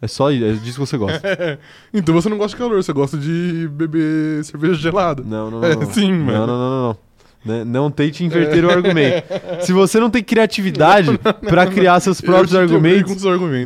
É 0.00 0.08
só 0.08 0.30
isso, 0.30 0.42
é 0.42 0.52
disso 0.54 0.80
que 0.80 0.86
você 0.86 0.96
gosta. 0.96 1.20
Então 1.92 2.14
você 2.14 2.30
não 2.30 2.38
gosta 2.38 2.56
de 2.56 2.62
calor, 2.62 2.82
você 2.82 2.94
gosta 2.94 3.18
de 3.18 3.68
beber 3.68 4.42
cerveja 4.42 4.74
gelada. 4.74 5.22
Não, 5.22 5.50
não, 5.50 5.60
não. 5.60 5.68
É, 5.68 5.76
não. 5.76 5.92
sim, 5.92 6.12
não, 6.12 6.24
mano. 6.24 6.46
não, 6.46 6.46
não, 6.46 6.70
não, 6.70 6.88
não. 6.88 6.98
Né? 7.44 7.64
Não 7.64 7.90
tente 7.90 8.24
inverter 8.24 8.64
o 8.64 8.70
argumento. 8.70 9.26
Se 9.64 9.72
você 9.72 9.98
não 9.98 10.08
tem 10.10 10.22
criatividade 10.22 11.18
pra 11.48 11.66
criar 11.66 11.98
seus 12.00 12.20
próprios 12.20 12.54
argumentos. 12.54 13.10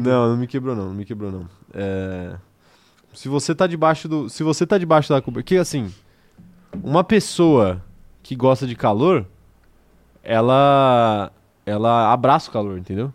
Não, 0.00 0.28
não 0.30 0.36
me 0.36 0.46
quebrou 0.46 0.74
não, 0.74 0.86
não 0.86 0.94
me 0.94 1.04
quebrou 1.04 1.30
não. 1.30 1.48
É, 1.74 2.34
Se 3.12 3.28
você 3.28 3.54
tá 3.54 3.66
debaixo 3.66 4.08
do, 4.08 4.28
se 4.30 4.42
você 4.42 4.66
tá 4.66 4.78
debaixo 4.78 5.10
da 5.10 5.20
cobertura, 5.20 5.42
que 5.44 5.56
assim, 5.58 5.92
uma 6.82 7.04
pessoa 7.04 7.82
que 8.22 8.34
gosta 8.34 8.66
de 8.66 8.74
calor, 8.74 9.26
ela 10.22 11.30
ela 11.64 12.12
abraça 12.12 12.48
o 12.48 12.52
calor, 12.52 12.78
entendeu? 12.78 13.12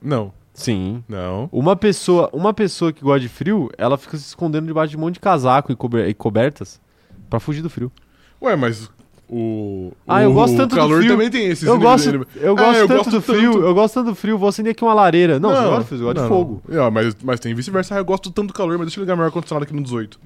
Não, 0.00 0.32
Sim. 0.54 1.04
não. 1.08 1.48
Uma 1.52 1.76
pessoa, 1.76 2.28
uma 2.32 2.52
pessoa 2.52 2.92
que 2.92 3.02
gosta 3.02 3.20
de 3.20 3.28
frio, 3.28 3.70
ela 3.78 3.96
fica 3.98 4.16
se 4.16 4.24
escondendo 4.24 4.66
debaixo 4.66 4.90
de 4.90 4.96
um 4.96 5.00
monte 5.00 5.14
de 5.14 5.20
casaco 5.20 5.70
e, 5.70 5.76
cober- 5.76 6.08
e 6.08 6.14
cobertas 6.14 6.80
pra 7.30 7.38
fugir 7.38 7.62
do 7.62 7.70
frio. 7.70 7.92
Ué, 8.40 8.56
mas 8.56 8.90
o. 9.34 9.92
Ah, 10.06 10.22
eu 10.22 10.30
o 10.30 10.34
gosto 10.34 10.56
tanto 10.56 10.70
do 10.70 10.76
calor 10.76 10.98
frio. 10.98 11.12
também 11.12 11.30
tem 11.30 11.46
esses 11.46 11.66
Eu 11.66 11.78
gosto, 11.80 12.08
ele- 12.08 12.26
eu 12.36 12.52
Ah, 12.52 12.60
gosto 12.62 12.78
eu 12.80 12.86
tanto 12.88 12.96
gosto 12.98 13.10
do 13.10 13.20
frio, 13.22 13.52
tanto. 13.52 13.64
eu 13.64 13.74
gosto 13.74 13.94
tanto 13.94 14.06
do 14.10 14.14
frio, 14.14 14.36
vou 14.36 14.48
acender 14.48 14.72
aqui 14.72 14.84
uma 14.84 14.92
lareira. 14.92 15.40
Não, 15.40 15.50
não 15.50 15.82
frio, 15.84 15.98
você 15.98 16.04
gosta 16.04 16.20
não, 16.20 16.28
de 16.28 16.34
fogo. 16.34 16.62
não. 16.68 16.84
É, 16.86 16.90
mas, 16.90 17.16
mas 17.22 17.40
tem 17.40 17.54
vice-versa. 17.54 17.94
Ah, 17.94 17.98
eu 17.98 18.04
gosto 18.04 18.30
tanto 18.30 18.48
do 18.48 18.52
calor, 18.54 18.76
mas 18.76 18.86
deixa 18.88 19.00
eu 19.00 19.02
ligar 19.02 19.16
meu 19.16 19.24
ar-condicionado 19.24 19.64
aqui 19.64 19.72
no 19.74 19.82
18. 19.82 20.20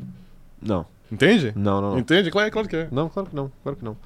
Não, 0.61 0.85
Entende? 1.13 1.53
não, 1.55 1.81
não. 1.81 1.91
não. 1.93 1.99
Entende? 1.99 2.31
Claro, 2.31 2.51
claro 2.51 2.69
que 2.69 2.77
é. 2.77 2.89
Não, 2.91 3.09
claro 3.09 3.29
que 3.29 3.37
não, 3.37 3.51
claro 3.63 3.79
que 3.79 3.85
não. 3.85 3.97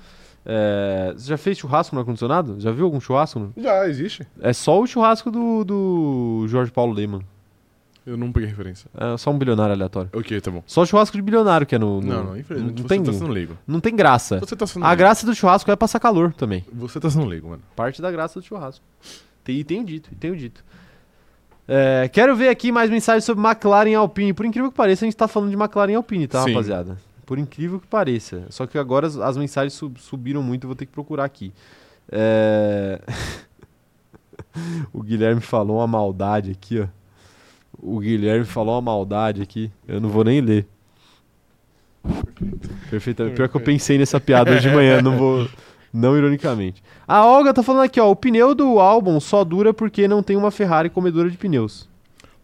É, 0.44 1.12
você 1.16 1.28
já 1.28 1.36
fez 1.36 1.58
churrasco 1.58 1.94
no 1.94 2.00
ar-condicionado? 2.00 2.56
Já 2.58 2.70
viu 2.70 2.84
algum 2.86 3.00
churrasco? 3.00 3.50
Já, 3.56 3.86
existe. 3.88 4.26
É 4.40 4.52
só 4.52 4.80
o 4.80 4.86
churrasco 4.86 5.30
do, 5.30 5.64
do 5.64 6.44
Jorge 6.48 6.70
Paulo 6.72 6.92
Lehmann. 6.92 7.22
Eu 8.06 8.16
não 8.16 8.32
peguei 8.32 8.48
referência. 8.48 8.90
É 8.96 9.16
só 9.16 9.30
um 9.30 9.38
bilionário 9.38 9.74
aleatório. 9.74 10.10
Ok, 10.14 10.40
tá 10.40 10.50
bom. 10.50 10.62
Só 10.66 10.84
churrasco 10.86 11.16
de 11.16 11.22
bilionário 11.22 11.66
que 11.66 11.74
é 11.74 11.78
no. 11.78 12.00
no- 12.00 12.06
Não, 12.06 12.24
não, 12.24 12.36
infelizmente. 12.38 12.76
Não 12.78 12.82
você 12.82 12.88
tem, 12.88 13.02
tá 13.04 13.12
sendo 13.12 13.28
leigo. 13.30 13.58
não 13.66 13.78
tem 13.80 13.94
graça. 13.94 14.38
Você 14.40 14.56
tá 14.56 14.66
sendo 14.66 14.84
A 14.84 14.88
leigo. 14.88 14.98
graça 14.98 15.26
do 15.26 15.34
churrasco 15.34 15.70
é 15.70 15.76
passar 15.76 16.00
calor 16.00 16.32
também. 16.32 16.64
Você 16.72 16.98
tá 16.98 17.10
sendo 17.10 17.26
leigo, 17.26 17.48
mano. 17.50 17.62
Parte 17.76 18.00
da 18.00 18.10
graça 18.10 18.40
do 18.40 18.44
churrasco. 18.46 18.84
Tem- 19.44 19.56
E 19.56 19.64
tenho 19.64 19.84
dito, 19.84 20.08
e 20.12 20.14
tenho 20.16 20.34
dito. 20.36 20.64
É, 21.68 22.08
quero 22.12 22.34
ver 22.34 22.48
aqui 22.48 22.72
mais 22.72 22.90
mensagens 22.90 23.24
sobre 23.24 23.44
McLaren 23.46 23.90
e 23.90 23.94
Alpine. 23.94 24.32
Por 24.32 24.44
incrível 24.46 24.70
que 24.70 24.76
pareça, 24.76 25.04
a 25.04 25.06
gente 25.06 25.16
tá 25.16 25.28
falando 25.28 25.50
de 25.50 25.56
McLaren 25.56 25.92
e 25.92 25.94
Alpine, 25.94 26.26
tá, 26.26 26.42
Sim. 26.42 26.50
rapaziada? 26.50 26.98
Por 27.26 27.38
incrível 27.38 27.78
que 27.78 27.86
pareça. 27.86 28.44
Só 28.50 28.66
que 28.66 28.76
agora 28.76 29.06
as, 29.06 29.16
as 29.18 29.36
mensagens 29.36 29.74
sub- 29.74 30.00
subiram 30.00 30.42
muito, 30.42 30.64
eu 30.64 30.68
vou 30.68 30.74
ter 30.74 30.86
que 30.86 30.90
procurar 30.92 31.24
aqui. 31.24 31.52
É... 32.10 33.00
o 34.92 35.02
Guilherme 35.02 35.40
falou 35.40 35.76
uma 35.78 35.86
maldade 35.86 36.50
aqui, 36.50 36.80
ó. 36.80 36.86
O 37.82 37.98
Guilherme 37.98 38.44
falou 38.44 38.74
uma 38.74 38.82
maldade 38.82 39.40
aqui. 39.42 39.70
Eu 39.88 40.00
não 40.00 40.08
vou 40.08 40.24
nem 40.24 40.40
ler. 40.40 40.66
Perfeitamente. 42.90 43.36
Pior 43.36 43.48
que 43.48 43.56
eu 43.56 43.60
pensei 43.60 43.98
nessa 43.98 44.20
piada 44.20 44.50
hoje 44.50 44.68
de 44.68 44.74
manhã, 44.74 45.00
não 45.02 45.16
vou. 45.16 45.48
Não 45.92 46.16
ironicamente. 46.16 46.82
A 47.06 47.26
Olga 47.26 47.52
tá 47.52 47.62
falando 47.62 47.82
aqui, 47.84 48.00
ó. 48.00 48.10
O 48.10 48.16
pneu 48.16 48.54
do 48.54 48.78
álbum 48.78 49.18
só 49.18 49.42
dura 49.42 49.74
porque 49.74 50.06
não 50.06 50.22
tem 50.22 50.36
uma 50.36 50.50
Ferrari 50.50 50.88
comedora 50.88 51.28
de 51.28 51.36
pneus. 51.36 51.88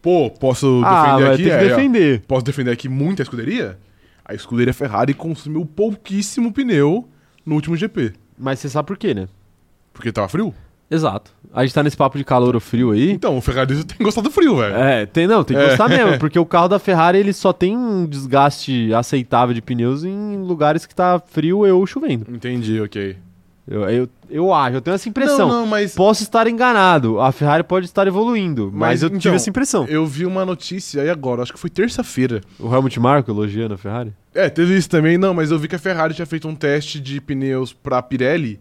Pô, 0.02 0.30
posso 0.30 0.82
ah, 0.84 1.02
defender 1.02 1.24
vai 1.24 1.34
aqui? 1.34 1.42
ter 1.44 1.48
que 1.48 1.54
É, 1.54 1.72
ó. 1.72 1.76
defender. 1.76 2.20
Posso 2.26 2.44
defender 2.44 2.70
aqui 2.72 2.88
muita 2.88 3.22
escuderia? 3.22 3.78
A 4.24 4.34
escuderia 4.34 4.74
Ferrari 4.74 5.14
consumiu 5.14 5.64
pouquíssimo 5.64 6.52
pneu 6.52 7.08
no 7.44 7.54
último 7.54 7.76
GP. 7.76 8.14
Mas 8.36 8.58
você 8.58 8.68
sabe 8.68 8.86
por 8.88 8.98
quê, 8.98 9.14
né? 9.14 9.28
Porque 9.92 10.10
tava 10.12 10.28
frio. 10.28 10.52
Exato. 10.90 11.32
A 11.52 11.62
gente 11.62 11.74
tá 11.74 11.82
nesse 11.82 11.96
papo 11.96 12.18
de 12.18 12.24
calor 12.24 12.54
ou 12.54 12.60
frio 12.60 12.90
aí. 12.90 13.10
Então, 13.12 13.36
o 13.36 13.40
Ferrari 13.40 13.82
tem 13.84 13.96
gostado 14.04 14.28
do 14.28 14.32
frio, 14.34 14.56
velho. 14.56 14.74
É, 14.76 15.06
tem, 15.06 15.26
não, 15.26 15.42
tem 15.42 15.56
que 15.56 15.62
É. 15.62 15.68
gostar 15.68 15.88
mesmo, 15.88 16.18
porque 16.20 16.38
o 16.38 16.44
carro 16.46 16.68
da 16.68 16.78
Ferrari 16.78 17.18
ele 17.18 17.32
só 17.32 17.52
tem 17.52 17.76
um 17.76 18.04
desgaste 18.06 18.92
aceitável 18.94 19.54
de 19.54 19.62
pneus 19.62 20.04
em 20.04 20.36
lugares 20.38 20.84
que 20.86 20.94
tá 20.94 21.20
frio 21.26 21.66
ou 21.66 21.86
chovendo. 21.86 22.26
Entendi, 22.34 22.80
ok. 22.80 23.16
Eu, 23.68 23.82
eu, 23.90 24.08
eu 24.30 24.54
acho, 24.54 24.76
eu 24.76 24.80
tenho 24.80 24.94
essa 24.94 25.08
impressão. 25.08 25.48
Não, 25.48 25.60
não, 25.62 25.66
mas 25.66 25.92
Posso 25.92 26.22
estar 26.22 26.46
enganado, 26.46 27.20
a 27.20 27.32
Ferrari 27.32 27.64
pode 27.64 27.86
estar 27.86 28.06
evoluindo, 28.06 28.70
mas, 28.72 29.00
Mas, 29.00 29.02
eu 29.02 29.08
tive 29.10 29.18
então, 29.18 29.34
essa 29.34 29.50
impressão. 29.50 29.84
eu 29.86 30.06
vi 30.06 30.24
uma 30.24 30.44
notícia 30.46 31.02
aí 31.02 31.10
agora, 31.10 31.42
acho 31.42 31.52
que 31.52 31.58
foi 31.58 31.68
terça-feira. 31.68 32.42
O 32.60 32.72
Helmut 32.72 33.00
Marko 33.00 33.28
elogiando 33.30 33.74
a 33.74 33.76
Ferrari? 33.76 34.12
É, 34.32 34.48
teve 34.48 34.76
isso 34.76 34.88
também, 34.88 35.18
não, 35.18 35.34
mas 35.34 35.50
eu 35.50 35.58
vi 35.58 35.66
que 35.66 35.74
a 35.74 35.80
Ferrari 35.80 36.14
tinha 36.14 36.26
feito 36.26 36.46
um 36.46 36.54
teste 36.54 37.00
de 37.00 37.20
pneus 37.20 37.72
pra 37.72 38.00
Pirelli 38.00 38.60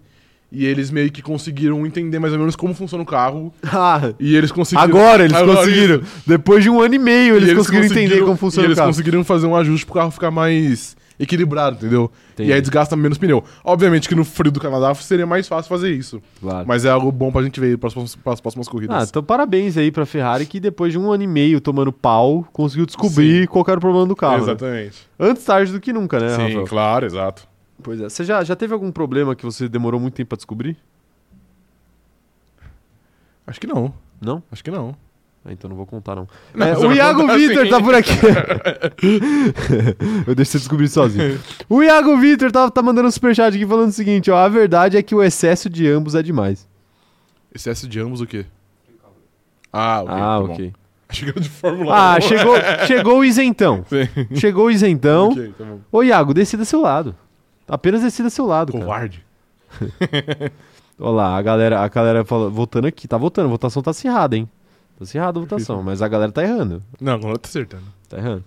e 0.55 0.65
eles 0.65 0.89
meio 0.89 1.11
que 1.11 1.21
conseguiram 1.21 1.85
entender 1.85 2.17
mais 2.19 2.33
ou 2.33 2.39
menos 2.39 2.55
como 2.55 2.73
funciona 2.73 3.03
o 3.03 3.05
carro 3.05 3.53
Ah, 3.71 4.13
e 4.19 4.35
eles 4.35 4.51
conseguiram... 4.51 4.83
agora 4.89 5.23
eles 5.25 5.35
Agora, 5.35 5.57
conseguiram. 5.59 6.01
Depois 6.25 6.63
de 6.63 6.69
um 6.69 6.81
ano 6.81 6.95
e 6.95 6.99
meio, 6.99 7.33
E 7.35 7.37
eles, 7.37 7.53
conseguiram 7.53 7.85
entender 7.85 8.19
como 8.21 8.37
funciona 8.37 8.67
o 8.67 8.69
eles 8.69 8.77
carro. 8.77 8.89
conseguiram 8.89 9.23
fazer 9.23 9.45
um 9.47 9.55
ajuste 9.55 9.85
pro 9.85 9.95
carro 9.95 10.11
ficar 10.11 10.31
mais 10.31 10.95
equilibrado, 11.17 11.77
entendeu? 11.77 12.11
Entendi. 12.33 12.49
E 12.49 12.53
aí 12.53 12.59
desgasta 12.59 12.93
menos 12.95 13.17
pneu. 13.17 13.41
Obviamente 13.63 14.09
que 14.09 14.15
no 14.15 14.25
frio 14.25 14.51
do 14.51 14.59
Canadá 14.59 14.93
seria 14.95 15.25
mais 15.25 15.47
fácil 15.47 15.69
fazer 15.69 15.91
isso. 15.91 16.21
Claro. 16.41 16.67
Mas 16.67 16.83
é 16.83 16.89
algo 16.89 17.09
bom 17.11 17.31
pra 17.31 17.41
gente 17.41 17.57
ver 17.59 17.77
para 17.77 17.87
as 17.87 18.41
próximas, 18.41 18.67
corridas. 18.67 18.95
Ah, 18.95 19.05
então 19.09 19.23
parabéns 19.23 19.77
aí 19.77 19.91
pra 19.91 20.05
Ferrari 20.05 20.45
que 20.45 20.59
depois 20.59 20.91
de 20.91 20.99
um 20.99 21.11
ano 21.11 21.23
e 21.23 21.27
meio 21.27 21.61
tomando 21.61 21.91
pau, 21.91 22.45
conseguiu 22.51 22.85
descobrir 22.85 23.47
qual 23.47 23.63
que 23.63 23.71
era 23.71 23.77
o 23.77 23.81
problema 23.81 24.05
do 24.05 24.15
carro. 24.15 24.37
né? 24.37 24.43
Exatamente. 24.43 24.97
Antes 25.17 25.43
tarde 25.45 25.71
do 25.71 25.79
que 25.79 25.93
nunca, 25.93 26.19
né, 26.19 26.29
Sim, 26.35 26.41
Rafael? 26.41 26.65
claro, 26.65 27.05
exato. 27.05 27.47
Pois 27.83 28.01
é. 28.01 28.09
Você 28.09 28.23
já, 28.23 28.43
já 28.43 28.55
teve 28.55 28.73
algum 28.73 28.91
problema 28.91 29.35
que 29.35 29.45
você 29.45 29.69
demorou 29.69 29.99
muito 29.99 30.15
tempo 30.15 30.29
pra 30.29 30.35
descobrir? 30.37 30.75
Acho 33.45 33.59
que 33.59 33.67
não. 33.67 33.93
Não? 34.21 34.41
Acho 34.51 34.63
que 34.63 34.71
não. 34.71 34.95
Ah, 35.47 35.53
então 35.53 35.69
não 35.69 35.77
vou 35.77 35.85
contar, 35.85 36.15
não. 36.15 36.27
Não, 36.55 36.65
É, 36.65 36.73
você 36.73 36.85
o 36.85 36.87
vai 36.87 36.97
Iago 36.97 37.21
contar 37.21 37.37
Vitor 37.37 37.65
sim. 37.65 37.69
tá 37.69 37.79
por 37.79 37.93
aqui. 37.93 38.13
Eu 40.25 40.33
deixo 40.33 40.53
você 40.53 40.57
descobrir 40.57 40.87
sozinho. 40.87 41.39
O 41.69 41.83
Iago 41.83 42.17
Vitor 42.17 42.51
tá, 42.51 42.71
tá 42.71 42.81
mandando 42.81 43.07
um 43.07 43.11
superchat 43.11 43.55
aqui 43.55 43.67
falando 43.67 43.89
o 43.89 43.93
seguinte, 43.93 44.31
ó. 44.31 44.37
A 44.37 44.49
verdade 44.49 44.97
é 44.97 45.03
que 45.03 45.13
o 45.13 45.21
excesso 45.21 45.69
de 45.69 45.87
ambos 45.87 46.15
é 46.15 46.23
demais. 46.23 46.67
Excesso 47.53 47.87
de 47.87 47.99
ambos 47.99 48.21
o 48.21 48.25
quê? 48.25 48.43
Ah, 49.71 50.01
ok. 50.01 50.13
ah, 50.13 50.17
tá 50.17 50.39
bom. 50.39 50.53
ok. 50.53 50.73
Achei 51.07 51.23
que 51.25 51.29
era 51.29 51.39
de 51.41 51.49
Fórmula 51.49 51.93
Ah, 51.95 52.17
1. 52.17 52.21
chegou, 52.21 52.55
chegou 52.87 53.19
o 53.19 53.23
isentão. 53.25 53.85
Sim. 53.89 54.35
Chegou 54.35 54.65
o 54.65 54.71
isentão. 54.71 55.29
Ok, 55.29 55.53
tá 55.55 55.63
bom. 55.63 55.79
Ô, 55.91 56.01
Iago, 56.01 56.33
decida 56.33 56.65
seu 56.65 56.81
lado. 56.81 57.15
Apenas 57.67 58.01
decida 58.01 58.29
seu 58.29 58.45
lado, 58.45 58.71
cara. 58.73 58.83
Covarde. 58.85 59.25
Olha 60.99 61.11
lá, 61.11 61.37
a 61.37 61.41
galera, 61.41 61.81
a 61.81 61.87
galera 61.87 62.23
fala, 62.23 62.49
votando 62.49 62.87
aqui, 62.87 63.07
tá 63.07 63.17
votando, 63.17 63.47
a 63.47 63.51
votação 63.51 63.81
tá 63.81 63.91
acirrada, 63.91 64.37
hein? 64.37 64.47
Tá 64.97 65.03
acirrada 65.03 65.37
a 65.39 65.41
votação, 65.41 65.83
mas 65.83 66.01
a 66.01 66.07
galera 66.07 66.31
tá 66.31 66.41
errando. 66.43 66.81
Não, 67.01 67.17
não 67.17 67.33
tá 67.35 67.47
acertando. 67.49 67.83
Tá 68.07 68.17
errando. 68.17 68.43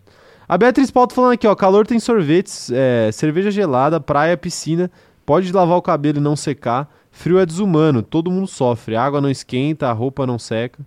A 0.48 0.56
Beatriz 0.56 0.90
Paulo 0.90 1.12
falando 1.12 1.32
aqui, 1.32 1.46
ó. 1.46 1.54
Calor 1.54 1.86
tem 1.86 2.00
sorvetes, 2.00 2.70
é, 2.72 3.10
cerveja 3.12 3.50
gelada, 3.50 4.00
praia, 4.00 4.34
piscina. 4.34 4.90
Pode 5.26 5.52
lavar 5.52 5.76
o 5.76 5.82
cabelo 5.82 6.16
e 6.16 6.22
não 6.22 6.34
secar. 6.34 6.90
Frio 7.10 7.38
é 7.38 7.44
desumano, 7.44 8.00
todo 8.02 8.30
mundo 8.30 8.46
sofre. 8.46 8.96
A 8.96 9.04
água 9.04 9.20
não 9.20 9.28
esquenta, 9.30 9.88
a 9.88 9.92
roupa 9.92 10.26
não 10.26 10.38
seca. 10.38 10.78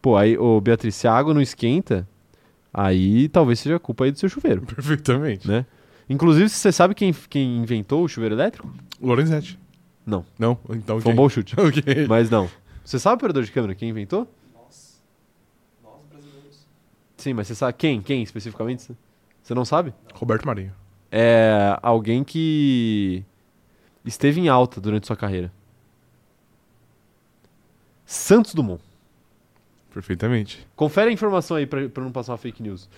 Pô, 0.00 0.16
aí, 0.16 0.38
ô 0.38 0.58
Beatriz, 0.62 0.94
se 0.94 1.06
a 1.06 1.12
água 1.12 1.34
não 1.34 1.42
esquenta, 1.42 2.08
aí 2.72 3.28
talvez 3.28 3.58
seja 3.60 3.78
culpa 3.78 4.04
aí 4.04 4.12
do 4.12 4.18
seu 4.18 4.30
chuveiro, 4.30 4.62
Perfeitamente. 4.66 5.46
né? 5.46 5.66
Inclusive, 6.12 6.48
você 6.48 6.70
sabe 6.70 6.94
quem, 6.94 7.12
quem 7.12 7.56
inventou 7.56 8.04
o 8.04 8.08
chuveiro 8.08 8.34
elétrico? 8.34 8.70
Lorenzetti. 9.00 9.58
Não. 10.04 10.26
Não? 10.38 10.58
Então 10.70 11.00
Foi 11.00 11.12
um 11.12 11.16
bom 11.16 11.28
chute. 11.28 11.54
Ok. 11.58 12.06
Mas 12.06 12.28
não. 12.28 12.50
Você 12.84 12.98
sabe, 12.98 13.14
operador 13.14 13.42
de 13.44 13.50
câmera, 13.50 13.74
quem 13.74 13.88
inventou? 13.88 14.28
Sim, 17.16 17.32
mas 17.34 17.46
você 17.46 17.54
sabe 17.54 17.74
quem? 17.78 18.02
Quem 18.02 18.22
especificamente? 18.22 18.90
Você 19.42 19.54
não 19.54 19.64
sabe? 19.64 19.94
Roberto 20.14 20.44
Marinho. 20.44 20.72
é 21.10 21.78
alguém 21.80 22.24
que 22.24 23.24
esteve 24.04 24.40
em 24.40 24.48
alta 24.48 24.80
durante 24.80 25.06
sua 25.06 25.16
carreira. 25.16 25.52
Santos 28.04 28.54
Dumont. 28.54 28.82
Perfeitamente. 29.94 30.66
Confere 30.74 31.10
a 31.10 31.12
informação 31.12 31.56
aí 31.56 31.64
pra 31.66 32.02
não 32.02 32.10
passar 32.10 32.32
uma 32.32 32.38
fake 32.38 32.62
news. 32.62 32.88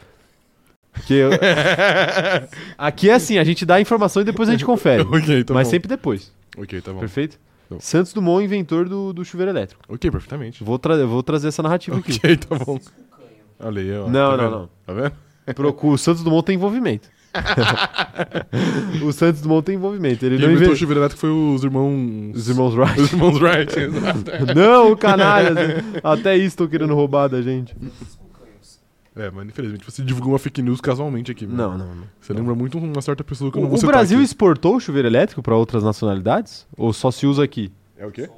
Porque 0.94 1.14
eu- 1.14 1.30
aqui 2.78 3.10
é 3.10 3.14
assim, 3.14 3.36
a 3.36 3.44
gente 3.44 3.66
dá 3.66 3.74
a 3.74 3.80
informação 3.80 4.22
e 4.22 4.24
depois 4.24 4.48
a 4.48 4.52
gente 4.52 4.64
confere. 4.64 5.02
ok, 5.10 5.44
tá 5.44 5.52
mas 5.52 5.66
bom. 5.66 5.70
sempre 5.70 5.88
depois, 5.88 6.32
Ok, 6.56 6.80
tá 6.80 6.92
bom. 6.92 7.00
perfeito? 7.00 7.38
Bom. 7.68 7.78
Santos 7.80 8.12
Dumont, 8.12 8.44
inventor 8.44 8.88
do, 8.88 9.12
do 9.12 9.24
chuveiro 9.24 9.50
elétrico. 9.50 9.82
Ok, 9.88 10.10
perfeitamente. 10.10 10.62
Vou, 10.62 10.78
tra 10.78 11.04
vou 11.06 11.22
trazer 11.22 11.48
essa 11.48 11.62
narrativa 11.62 11.98
aqui. 11.98 12.12
Ok, 12.16 12.36
tá 12.36 12.56
bom. 12.56 12.78
Olha 13.58 13.80
aí, 13.82 13.92
ó. 13.98 14.08
Não, 14.08 14.30
tá 14.30 14.36
não, 14.36 14.44
vendo? 14.44 14.50
não. 14.50 14.68
Tá 14.86 14.92
vendo? 14.92 15.12
Procura, 15.54 15.94
o 15.94 15.98
Santos 15.98 16.22
Dumont 16.22 16.44
tem 16.46 16.54
envolvimento. 16.56 17.08
o 19.02 19.12
Santos 19.12 19.40
Dumont 19.42 19.64
tem 19.64 19.74
envolvimento. 19.74 20.24
Ele 20.24 20.36
Quem 20.38 20.46
não 20.46 20.54
inventou 20.54 20.74
o 20.74 20.76
chuveiro 20.76 21.00
elétrico 21.00 21.20
foi 21.20 21.30
os 21.30 21.64
irmãos... 21.64 22.32
Os 22.36 22.48
irmãos 22.48 22.74
Wright. 22.74 23.00
Os 23.00 23.12
irmãos 23.12 23.40
Wright, 23.40 23.78
exato. 23.78 24.54
Não, 24.54 24.94
canalha. 24.96 25.84
Até 26.02 26.36
isso 26.36 26.48
estão 26.48 26.68
querendo 26.68 26.94
roubar 26.94 27.28
da 27.28 27.42
gente. 27.42 27.74
É, 29.16 29.30
mas 29.30 29.46
infelizmente 29.46 29.84
você 29.84 30.02
divulgou 30.02 30.32
uma 30.32 30.38
fake 30.38 30.60
news 30.60 30.80
casualmente 30.80 31.30
aqui. 31.30 31.46
mano. 31.46 31.56
Não, 31.56 31.78
não, 31.78 31.94
não. 31.94 32.04
Você 32.20 32.32
lembra 32.32 32.54
muito 32.54 32.78
uma 32.78 33.00
certa 33.00 33.22
pessoa 33.22 33.50
que 33.50 33.58
eu 33.58 33.62
não 33.62 33.68
vou 33.70 33.78
o 33.78 33.86
Brasil 33.86 34.18
aqui. 34.18 34.24
exportou 34.24 34.76
o 34.76 34.80
chuveiro 34.80 35.06
elétrico 35.06 35.42
para 35.42 35.54
outras 35.56 35.84
nacionalidades? 35.84 36.66
Ou 36.76 36.92
só 36.92 37.10
se 37.10 37.26
usa 37.26 37.44
aqui? 37.44 37.70
É 37.96 38.04
o 38.06 38.10
quê? 38.10 38.28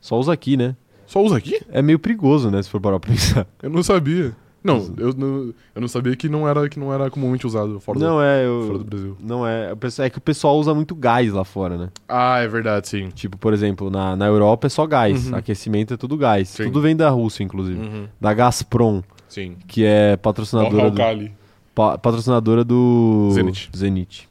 Só 0.00 0.18
usa 0.18 0.32
aqui, 0.32 0.56
né? 0.56 0.76
Só 1.06 1.22
usa 1.22 1.36
aqui? 1.36 1.60
É 1.70 1.82
meio 1.82 1.98
perigoso, 1.98 2.50
né? 2.50 2.62
Se 2.62 2.68
for 2.68 2.80
parar 2.80 3.00
pra 3.00 3.10
pensar. 3.10 3.46
Eu 3.62 3.70
não 3.70 3.82
sabia. 3.82 4.34
Não, 4.64 4.94
eu 4.96 5.12
não, 5.12 5.52
eu 5.74 5.80
não 5.80 5.88
sabia 5.88 6.14
que 6.14 6.28
não 6.28 6.48
era, 6.48 6.68
que 6.68 6.78
não 6.78 6.94
era 6.94 7.10
comumente 7.10 7.44
usado 7.44 7.80
fora, 7.80 7.98
não 7.98 8.16
do, 8.18 8.22
é. 8.22 8.44
fora 8.44 8.78
do 8.78 8.84
Eu, 8.84 8.84
Brasil. 8.84 9.16
não 9.20 9.44
é. 9.46 9.74
É 9.98 10.08
que 10.08 10.18
o 10.18 10.20
pessoal 10.20 10.56
usa 10.56 10.72
muito 10.72 10.94
gás 10.94 11.32
lá 11.32 11.42
fora, 11.44 11.76
né? 11.76 11.88
Ah, 12.08 12.38
é 12.38 12.46
verdade, 12.46 12.88
sim. 12.88 13.08
Tipo, 13.08 13.36
por 13.36 13.52
exemplo, 13.52 13.90
na, 13.90 14.14
na 14.14 14.26
Europa 14.26 14.68
é 14.68 14.70
só 14.70 14.86
gás. 14.86 15.28
Uhum. 15.28 15.34
Aquecimento 15.36 15.94
é 15.94 15.96
tudo 15.96 16.16
gás. 16.16 16.48
Sim. 16.50 16.64
Tudo 16.64 16.80
vem 16.80 16.94
da 16.94 17.10
Rússia, 17.10 17.42
inclusive. 17.42 17.80
Uhum. 17.80 18.06
Da 18.20 18.32
Gazprom, 18.32 19.02
Sim. 19.32 19.56
que 19.66 19.84
é 19.84 20.16
patrocinadora 20.18 20.90
do, 20.90 21.30
pa- 21.74 21.96
patrocinadora 21.96 22.62
do 22.62 23.30
Zenit. 23.32 23.70
Zenit. 23.74 24.28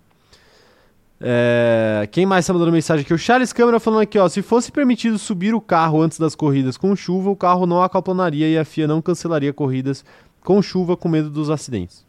É, 1.24 2.08
quem 2.12 2.26
mais 2.26 2.46
tá 2.48 2.54
mandando 2.54 2.72
mensagem 2.72 3.04
aqui? 3.04 3.14
O 3.14 3.18
Charles 3.18 3.54
Câmara 3.54 3.80
falando 3.80 4.02
aqui, 4.02 4.18
ó. 4.18 4.28
Se 4.28 4.42
fosse 4.42 4.72
permitido 4.72 5.18
subir 5.20 5.54
o 5.54 5.62
carro 5.62 6.02
antes 6.02 6.18
das 6.18 6.34
corridas 6.36 6.78
com 6.78 6.96
chuva, 6.96 7.30
o 7.30 7.36
carro 7.36 7.66
não 7.66 7.82
acaplanaria 7.84 8.48
e 8.50 8.58
a 8.58 8.66
FIA 8.66 8.88
não 8.88 9.02
cancelaria 9.02 9.54
corridas 9.54 10.04
com 10.44 10.62
chuva 10.62 10.98
com 10.98 11.08
medo 11.08 11.30
dos 11.30 11.50
acidentes. 11.50 12.04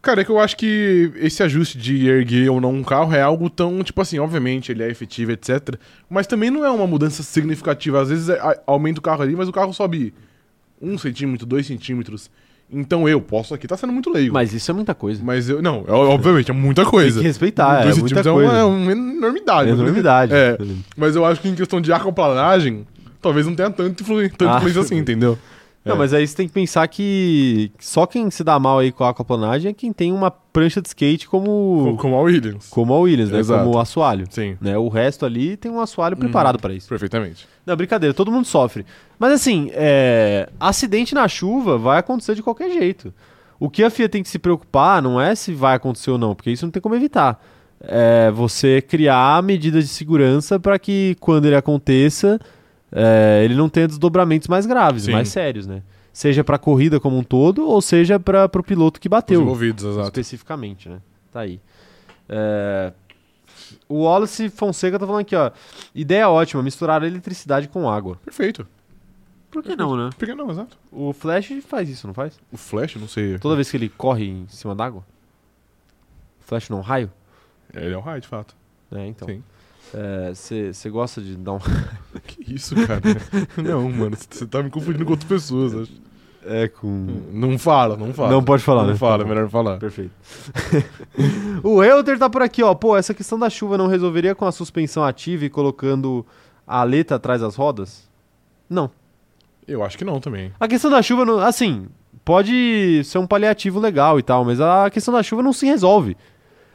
Cara, 0.00 0.22
é 0.22 0.24
que 0.24 0.30
eu 0.30 0.40
acho 0.40 0.56
que 0.56 1.12
esse 1.16 1.42
ajuste 1.42 1.76
de 1.76 2.08
erguer 2.08 2.50
ou 2.50 2.58
não 2.58 2.72
um 2.72 2.82
carro 2.82 3.12
é 3.14 3.20
algo 3.20 3.50
tão, 3.50 3.82
tipo 3.82 4.00
assim, 4.00 4.18
obviamente 4.18 4.72
ele 4.72 4.82
é 4.82 4.88
efetivo, 4.88 5.32
etc. 5.32 5.74
Mas 6.08 6.26
também 6.26 6.50
não 6.50 6.64
é 6.64 6.70
uma 6.70 6.86
mudança 6.86 7.22
significativa. 7.22 8.00
Às 8.00 8.08
vezes 8.08 8.30
é- 8.30 8.62
aumenta 8.66 8.98
o 8.98 9.02
carro 9.02 9.22
ali, 9.22 9.36
mas 9.36 9.48
o 9.48 9.52
carro 9.52 9.74
sobe 9.74 10.14
um 10.80 10.96
centímetro, 10.98 11.46
dois 11.46 11.66
centímetros. 11.66 12.30
Então 12.72 13.08
eu 13.08 13.20
posso 13.20 13.52
aqui, 13.52 13.66
tá 13.66 13.76
sendo 13.76 13.92
muito 13.92 14.10
leigo. 14.10 14.32
Mas 14.32 14.52
isso 14.54 14.70
é 14.70 14.74
muita 14.74 14.94
coisa. 14.94 15.20
Mas 15.24 15.48
eu. 15.48 15.60
Não, 15.60 15.84
é- 15.88 15.92
obviamente, 15.92 16.50
é 16.50 16.54
muita 16.54 16.84
coisa. 16.84 17.14
Tem 17.14 17.22
que 17.22 17.26
respeitar, 17.28 17.80
é 17.80 17.82
Dois 17.84 17.98
muita 17.98 18.22
centímetros 18.22 18.32
coisa. 18.32 18.58
É 18.60 18.64
uma, 18.64 18.90
é 18.90 18.92
uma 18.92 18.92
enormidade. 18.92 19.70
É 19.70 19.72
enormidade. 19.72 20.32
É. 20.32 20.56
Mas 20.96 21.16
eu 21.16 21.24
acho 21.24 21.40
que 21.40 21.48
em 21.48 21.54
questão 21.56 21.80
de 21.80 21.92
aquaplanagem, 21.92 22.86
talvez 23.20 23.44
não 23.44 23.56
tenha 23.56 23.70
tanto 23.70 24.02
influ... 24.02 24.28
tanta 24.30 24.54
Ah. 24.54 24.56
influência 24.58 24.82
assim, 24.82 24.96
entendeu? 24.96 25.36
Não, 25.82 25.94
É. 25.94 25.98
mas 25.98 26.12
aí 26.12 26.26
você 26.26 26.36
tem 26.36 26.46
que 26.46 26.52
pensar 26.52 26.86
que 26.88 27.72
só 27.78 28.04
quem 28.04 28.30
se 28.30 28.44
dá 28.44 28.58
mal 28.58 28.80
aí 28.80 28.92
com 28.92 29.02
a 29.02 29.08
aquaplanagem 29.10 29.70
é 29.70 29.72
quem 29.72 29.92
tem 29.94 30.12
uma 30.12 30.30
prancha 30.30 30.82
de 30.82 30.88
skate 30.88 31.26
como, 31.26 31.96
Como 31.98 32.16
a 32.16 32.20
Williams. 32.20 32.68
como 32.68 32.92
a 32.92 32.98
Williams, 32.98 33.30
né? 33.30 33.38
Exato. 33.38 33.64
Como 33.64 33.76
o 33.76 33.80
assoalho. 33.80 34.26
Sim, 34.28 34.58
Né? 34.60 34.76
O 34.76 34.88
resto 34.88 35.24
ali 35.24 35.56
tem 35.56 35.72
um 35.72 35.80
assoalho 35.80 36.16
preparado 36.18 36.58
pra 36.58 36.74
isso. 36.74 36.86
perfeitamente. 36.88 37.48
Não, 37.64 37.74
brincadeira, 37.76 38.12
todo 38.12 38.30
mundo 38.30 38.44
sofre. 38.44 38.84
Mas 39.18 39.32
assim, 39.32 39.70
é, 39.72 40.50
acidente 40.60 41.14
na 41.14 41.26
chuva 41.28 41.78
vai 41.78 41.98
acontecer 41.98 42.34
de 42.34 42.42
qualquer 42.42 42.70
jeito. 42.70 43.12
O 43.58 43.70
que 43.70 43.82
a 43.82 43.88
FIA 43.90 44.08
tem 44.08 44.22
que 44.22 44.28
se 44.28 44.38
preocupar 44.38 45.00
não 45.02 45.18
é 45.20 45.34
se 45.34 45.52
vai 45.54 45.76
acontecer 45.76 46.10
ou 46.10 46.18
não, 46.18 46.34
porque 46.34 46.50
isso 46.50 46.64
não 46.66 46.70
tem 46.70 46.82
como 46.82 46.94
evitar. 46.94 47.42
É 47.82 48.30
você 48.30 48.82
criar 48.82 49.42
medidas 49.42 49.84
de 49.84 49.90
segurança 49.90 50.60
para 50.60 50.78
que 50.78 51.16
quando 51.20 51.46
ele 51.46 51.56
aconteça, 51.56 52.38
é, 52.92 53.42
ele 53.44 53.54
não 53.54 53.68
tenha 53.68 53.86
desdobramentos 53.88 54.48
mais 54.48 54.66
graves, 54.66 55.04
Sim. 55.04 55.12
mais 55.12 55.28
sérios, 55.28 55.66
né? 55.66 55.82
Seja 56.12 56.42
para 56.42 56.56
a 56.56 56.58
corrida 56.58 56.98
como 56.98 57.16
um 57.16 57.22
todo, 57.22 57.66
ou 57.68 57.80
seja 57.80 58.18
para 58.18 58.46
o 58.52 58.62
piloto 58.62 59.00
que 59.00 59.06
Os 59.08 59.10
bateu 59.10 59.40
envolvidos, 59.42 59.84
exato. 59.84 60.06
especificamente, 60.08 60.88
né? 60.88 60.98
Tá 61.30 61.40
aí. 61.40 61.60
É, 62.28 62.92
O 63.88 64.02
Wallace 64.02 64.48
Fonseca 64.48 64.98
tá 64.98 65.06
falando 65.06 65.20
aqui, 65.22 65.36
ó. 65.36 65.50
Ideia 65.94 66.28
ótima, 66.28 66.62
misturar 66.62 67.02
eletricidade 67.04 67.68
com 67.68 67.88
água. 67.88 68.18
Perfeito. 68.24 68.66
Por 69.50 69.62
que 69.62 69.74
não, 69.76 69.96
né? 69.96 70.10
Por 70.16 70.26
que 70.26 70.34
não, 70.34 70.50
exato. 70.50 70.76
O 70.92 71.12
Flash 71.12 71.50
faz 71.66 71.88
isso, 71.88 72.06
não 72.06 72.14
faz? 72.14 72.38
O 72.52 72.56
Flash, 72.56 72.96
não 72.96 73.08
sei. 73.08 73.38
Toda 73.38 73.56
vez 73.56 73.70
que 73.70 73.76
ele 73.76 73.88
corre 73.88 74.26
em 74.26 74.46
cima 74.48 74.74
d'água? 74.74 75.04
O 76.40 76.44
Flash 76.44 76.68
não 76.68 76.80
raio? 76.80 77.10
Ele 77.74 77.92
é 77.94 77.96
o 77.96 78.00
raio, 78.00 78.20
de 78.20 78.28
fato. 78.28 78.54
É, 78.92 79.06
então. 79.06 79.26
Sim. 79.28 79.42
Você 79.92 80.90
gosta 80.90 81.20
de 81.20 81.36
dar 81.36 81.52
um. 81.52 81.58
Que 82.26 82.54
isso, 82.54 82.74
cara? 82.86 83.00
não, 83.56 83.90
mano. 83.90 84.16
Você 84.16 84.46
tá 84.46 84.62
me 84.62 84.70
confundindo 84.70 85.04
com 85.04 85.12
outras 85.12 85.28
pessoas. 85.28 85.74
acho. 85.74 85.92
É 86.46 86.68
com. 86.68 87.06
Não 87.32 87.58
fala, 87.58 87.96
não 87.96 88.14
fala. 88.14 88.30
Não 88.30 88.42
pode 88.42 88.62
falar, 88.62 88.82
Não 88.84 88.90
né? 88.90 88.96
fala, 88.96 89.24
é 89.24 89.26
melhor 89.26 89.48
falar. 89.48 89.78
Perfeito. 89.78 90.10
o 91.62 91.82
Helter 91.82 92.18
tá 92.18 92.30
por 92.30 92.40
aqui, 92.42 92.62
ó. 92.62 92.74
Pô, 92.74 92.96
essa 92.96 93.12
questão 93.12 93.38
da 93.38 93.50
chuva 93.50 93.76
não 93.76 93.86
resolveria 93.88 94.34
com 94.34 94.46
a 94.46 94.52
suspensão 94.52 95.04
ativa 95.04 95.44
e 95.44 95.50
colocando 95.50 96.24
a 96.66 96.80
aleta 96.80 97.16
atrás 97.16 97.40
das 97.42 97.56
rodas? 97.56 98.08
Não. 98.68 98.90
Eu 99.68 99.84
acho 99.84 99.98
que 99.98 100.04
não 100.04 100.18
também. 100.18 100.50
A 100.58 100.66
questão 100.66 100.90
da 100.90 101.02
chuva, 101.02 101.24
não- 101.26 101.38
assim, 101.40 101.86
pode 102.24 103.02
ser 103.04 103.18
um 103.18 103.26
paliativo 103.26 103.78
legal 103.78 104.18
e 104.18 104.22
tal, 104.22 104.44
mas 104.44 104.60
a 104.60 104.88
questão 104.90 105.12
da 105.12 105.22
chuva 105.22 105.42
não 105.42 105.52
se 105.52 105.66
resolve. 105.66 106.16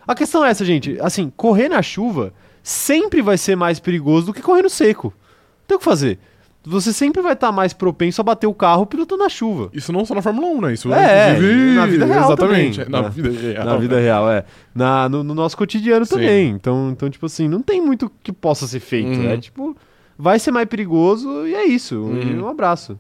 A 0.08 0.14
questão 0.14 0.46
é 0.46 0.50
essa, 0.52 0.64
gente. 0.64 0.98
Assim, 1.02 1.32
correr 1.36 1.70
na 1.70 1.82
chuva 1.82 2.32
sempre 2.68 3.22
vai 3.22 3.38
ser 3.38 3.56
mais 3.56 3.80
perigoso 3.80 4.26
do 4.26 4.34
que 4.34 4.42
correr 4.42 4.64
no 4.64 4.70
seco. 4.70 5.08
Não 5.10 5.68
tem 5.68 5.76
o 5.76 5.80
que 5.80 5.86
fazer. 5.86 6.20
Você 6.68 6.92
sempre 6.92 7.22
vai 7.22 7.34
estar 7.34 7.52
mais 7.52 7.74
propenso 7.74 8.20
a 8.22 8.24
bater 8.24 8.48
o 8.48 8.54
carro 8.54 8.88
pilotando 8.88 9.22
na 9.22 9.30
chuva. 9.30 9.70
Isso 9.72 9.94
não 9.94 10.04
só 10.04 10.16
na 10.16 10.22
Fórmula 10.24 10.48
1, 10.48 10.62
né? 10.62 10.74
Isso 10.74 10.92
É, 10.92 11.34
inclusive, 11.34 11.76
na 11.76 11.86
vida 11.86 12.06
real 12.08 12.26
Exatamente. 12.26 12.78
também. 12.86 12.92
Na 13.02 13.08
É. 13.08 13.10
vida 13.12 13.30
real. 13.30 13.66
Na 13.66 13.78
vida 13.78 14.00
real, 14.00 14.32
é. 14.32 14.46
Na, 14.74 15.08
no, 15.08 15.24
no 15.24 15.36
nosso 15.36 15.56
cotidiano 15.56 16.06
Sim. 16.08 16.16
também. 16.16 16.50
Então, 16.50 16.90
então, 16.92 17.08
tipo 17.08 17.28
assim, 17.28 17.48
não 17.48 17.62
tem 17.62 17.80
muito 17.80 18.12
que 18.24 18.34
possa 18.34 18.66
ser 18.66 18.80
feito. 18.80 19.10
Uhum. 19.20 19.30
É 19.30 19.38
tipo, 19.38 19.78
vai 20.18 20.40
ser 20.40 20.50
mais 20.50 20.68
perigoso 20.68 21.46
e 21.46 21.54
é 21.54 21.66
isso. 21.66 22.00
Uhum. 22.00 22.46
um 22.46 22.48
abraço. 22.48 22.98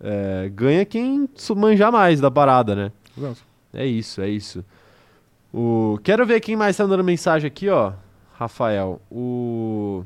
É, 0.00 0.50
ganha 0.52 0.84
quem 0.84 1.28
manjar 1.56 1.92
mais 1.92 2.20
da 2.20 2.32
parada, 2.32 2.74
né? 2.74 2.90
Exato. 3.16 3.38
É 3.72 3.86
isso, 3.86 4.20
é 4.22 4.28
isso. 4.28 4.64
O... 5.52 6.00
Quero 6.02 6.26
ver 6.26 6.40
quem 6.40 6.56
mais 6.56 6.76
tá 6.76 6.82
mandando 6.82 7.04
mensagem 7.04 7.46
aqui, 7.46 7.68
ó. 7.68 7.92
Rafael. 8.36 9.00
O. 9.10 10.04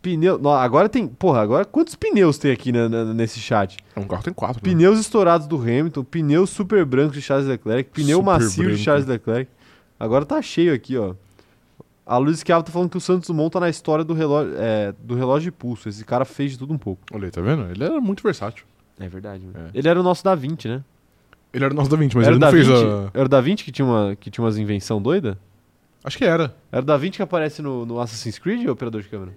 Pneu. 0.00 0.40
Agora 0.50 0.88
tem. 0.88 1.06
Porra, 1.08 1.40
agora 1.40 1.64
quantos 1.64 1.94
pneus 1.96 2.38
tem 2.38 2.52
aqui 2.52 2.70
na- 2.70 2.88
na- 2.88 3.04
nesse 3.12 3.40
chat? 3.40 3.76
Um 3.96 4.04
carro 4.04 4.22
tem 4.22 4.32
quatro. 4.32 4.64
né? 4.64 4.72
Pneus 4.72 4.98
estourados 5.00 5.46
do 5.46 5.56
Hamilton, 5.56 6.04
pneu 6.04 6.46
super 6.46 6.84
branco 6.84 7.12
de 7.14 7.20
Charles 7.20 7.48
Leclerc, 7.48 7.90
pneu 7.90 8.18
Super 8.18 8.24
macio 8.32 8.62
branco. 8.62 8.76
de 8.76 8.82
Charles 8.82 9.06
Leclerc. 9.06 9.50
Agora 9.98 10.24
tá 10.24 10.40
cheio 10.40 10.72
aqui, 10.72 10.96
ó. 10.96 11.14
A 12.06 12.16
Luiz 12.16 12.38
Schiavo 12.40 12.62
tá 12.64 12.70
falando 12.72 12.88
que 12.88 12.96
o 12.96 13.00
Santos 13.00 13.26
Dumont 13.28 13.50
tá 13.52 13.60
na 13.60 13.68
história 13.68 14.02
do 14.04 14.14
relógio, 14.14 14.54
é, 14.56 14.94
do 15.02 15.14
relógio 15.14 15.50
de 15.50 15.56
pulso. 15.56 15.88
Esse 15.88 16.04
cara 16.04 16.24
fez 16.24 16.52
de 16.52 16.58
tudo 16.58 16.72
um 16.72 16.78
pouco. 16.78 17.02
Olha 17.12 17.26
aí, 17.26 17.30
tá 17.30 17.42
vendo? 17.42 17.68
Ele 17.70 17.84
era 17.84 18.00
muito 18.00 18.22
versátil. 18.22 18.64
É 18.98 19.08
verdade. 19.08 19.44
mano. 19.44 19.66
É. 19.74 19.78
Ele 19.78 19.88
era 19.88 19.98
o 20.00 20.02
nosso 20.02 20.24
Da 20.24 20.34
Vinci, 20.34 20.68
né? 20.68 20.82
Ele 21.52 21.64
era 21.64 21.74
o 21.74 21.76
nosso 21.76 21.90
Da 21.90 21.96
Vinci, 21.96 22.16
mas 22.16 22.26
era 22.26 22.34
ele 22.36 22.40
não 22.40 22.46
Da 22.46 22.52
fez 22.52 22.66
Vinci? 22.66 22.82
a... 22.84 23.10
Era 23.12 23.24
o 23.26 23.28
Da 23.28 23.40
Vinci 23.40 23.64
que 23.64 23.72
tinha, 23.72 23.84
uma, 23.84 24.16
que 24.16 24.30
tinha 24.30 24.42
umas 24.44 24.56
invenção 24.56 25.02
doida? 25.02 25.36
Acho 26.08 26.18
que 26.18 26.24
era. 26.24 26.56
Era 26.72 26.82
o 26.82 26.84
Da 26.86 26.96
Vinci 26.96 27.16
que 27.18 27.22
aparece 27.22 27.60
no, 27.62 27.84
no 27.84 28.00
Assassin's 28.00 28.38
Creed 28.38 28.64
ou 28.66 28.72
operador 28.72 29.02
de 29.02 29.08
câmera? 29.08 29.32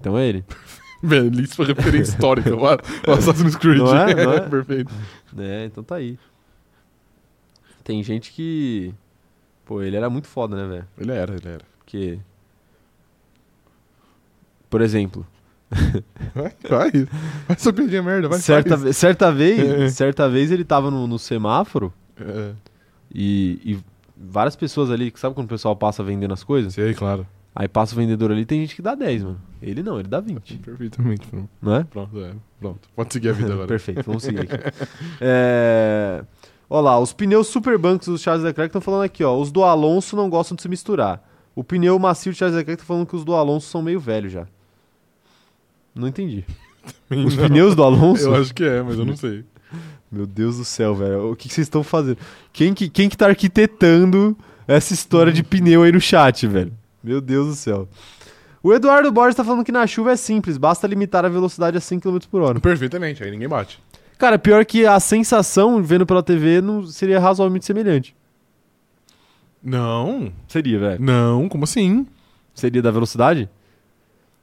Então 0.00 0.16
é 0.18 0.26
ele. 0.26 0.44
Belíssima 1.02 1.66
referência 1.66 2.12
histórica. 2.12 2.54
O 2.54 2.62
o 2.62 3.12
Assassin's 3.12 3.56
Creed. 3.56 3.78
Não 3.78 3.94
é? 3.96 4.14
Não 4.14 4.32
é? 4.34 4.40
Perfeito. 4.40 4.92
É, 5.38 5.64
então 5.66 5.84
tá 5.84 5.96
aí. 5.96 6.18
Tem 7.84 8.02
gente 8.02 8.32
que. 8.32 8.94
Pô, 9.64 9.82
ele 9.82 9.96
era 9.96 10.08
muito 10.08 10.28
foda, 10.28 10.56
né, 10.56 10.68
velho? 10.68 10.88
Ele 10.98 11.12
era, 11.12 11.34
ele 11.34 11.48
era. 11.48 11.64
Porque. 11.78 12.18
Por 14.70 14.80
exemplo, 14.80 15.26
Vai, 16.34 16.52
vai. 16.68 16.90
Vai 16.90 17.08
essa 17.56 17.72
piadinha 17.72 18.02
merda, 18.02 18.28
vai. 18.28 18.38
certa, 18.38 18.76
ve- 18.76 18.92
certa 18.92 19.26
É. 19.28 19.32
vez, 19.32 19.94
certa 19.94 20.28
vez 20.28 20.50
ele 20.50 20.64
tava 20.64 20.90
no, 20.90 21.06
no 21.06 21.18
semáforo 21.18 21.92
É, 22.18 22.52
e, 23.14 23.60
e 23.64 23.78
várias 24.22 24.56
pessoas 24.56 24.90
ali, 24.90 25.10
que 25.10 25.18
sabe 25.18 25.34
quando 25.34 25.46
o 25.46 25.50
pessoal 25.50 25.74
passa 25.76 26.02
vendendo 26.02 26.32
as 26.32 26.44
coisas? 26.44 26.74
sei, 26.74 26.94
claro. 26.94 27.26
Aí 27.54 27.68
passa 27.68 27.94
o 27.94 27.96
vendedor 27.96 28.30
ali, 28.32 28.46
tem 28.46 28.60
gente 28.62 28.74
que 28.74 28.80
dá 28.80 28.94
10, 28.94 29.24
mano. 29.24 29.40
Ele 29.60 29.82
não, 29.82 29.98
ele 29.98 30.08
dá 30.08 30.20
20, 30.20 30.56
Perfeitamente. 30.64 31.26
Pronto, 31.26 31.48
não 31.60 31.74
é? 31.74 31.84
pronto. 31.84 32.18
é, 32.24 32.32
pronto. 32.58 32.88
Pode 32.96 33.12
seguir 33.12 33.28
a 33.28 33.32
vida 33.32 33.52
agora. 33.54 33.68
Perfeito, 33.68 34.02
vamos 34.06 34.22
seguir 34.22 34.40
aqui. 34.40 34.54
é... 35.20 36.24
Olha 36.70 36.82
lá, 36.82 36.98
os 36.98 37.12
pneus 37.12 37.48
super 37.48 37.76
bancos 37.76 38.08
do 38.08 38.16
Charles 38.16 38.42
Leclerc 38.42 38.70
estão 38.70 38.80
falando 38.80 39.02
aqui, 39.02 39.22
ó. 39.22 39.36
Os 39.36 39.52
do 39.52 39.62
Alonso 39.62 40.16
não 40.16 40.30
gostam 40.30 40.56
de 40.56 40.62
se 40.62 40.68
misturar. 40.68 41.22
O 41.54 41.62
pneu 41.62 41.98
macio 41.98 42.32
do 42.32 42.34
Charles 42.34 42.56
Leclerc 42.56 42.82
tá 42.82 42.86
falando 42.86 43.06
que 43.06 43.14
os 43.14 43.24
do 43.24 43.34
Alonso 43.34 43.68
são 43.68 43.82
meio 43.82 44.00
velhos 44.00 44.32
já. 44.32 44.46
Não 45.94 46.08
entendi. 46.08 46.46
Os 47.10 47.36
Não, 47.36 47.46
pneus 47.46 47.74
do 47.74 47.82
Alonso? 47.82 48.22
Eu 48.24 48.34
acho 48.36 48.54
que 48.54 48.64
é, 48.64 48.80
mas 48.82 48.98
eu 48.98 49.04
não 49.04 49.14
sei. 49.14 49.44
Meu 50.12 50.26
Deus 50.26 50.58
do 50.58 50.64
céu, 50.64 50.94
velho. 50.94 51.32
O 51.32 51.36
que 51.36 51.48
que 51.48 51.54
vocês 51.54 51.66
estão 51.66 51.82
fazendo? 51.82 52.18
Quem 52.52 52.74
que, 52.74 52.90
quem 52.90 53.08
que 53.08 53.16
tá 53.16 53.26
arquitetando 53.28 54.36
essa 54.68 54.92
história 54.92 55.32
de 55.32 55.42
pneu 55.42 55.82
aí 55.84 55.90
no 55.92 56.00
chat, 56.00 56.46
velho? 56.46 56.72
Meu 57.02 57.20
Deus 57.20 57.48
do 57.48 57.54
céu. 57.54 57.88
O 58.62 58.72
Eduardo 58.72 59.10
Borges 59.10 59.34
tá 59.34 59.42
falando 59.42 59.64
que 59.64 59.72
na 59.72 59.86
chuva 59.86 60.12
é 60.12 60.16
simples, 60.16 60.56
basta 60.58 60.86
limitar 60.86 61.24
a 61.24 61.28
velocidade 61.28 61.76
a 61.76 61.80
100 61.80 61.98
km 62.00 62.18
por 62.30 62.42
hora. 62.42 62.60
Perfeitamente, 62.60 63.24
aí 63.24 63.30
ninguém 63.30 63.48
bate. 63.48 63.80
Cara, 64.18 64.38
pior 64.38 64.64
que 64.64 64.86
a 64.86 65.00
sensação 65.00 65.82
vendo 65.82 66.06
pela 66.06 66.22
TV 66.22 66.60
não 66.60 66.86
seria 66.86 67.18
razoavelmente 67.18 67.64
semelhante. 67.64 68.14
Não, 69.62 70.32
Seria, 70.48 70.78
velho. 70.78 71.02
não, 71.02 71.48
como 71.48 71.64
assim? 71.64 72.06
Seria 72.54 72.82
da 72.82 72.90
velocidade? 72.90 73.48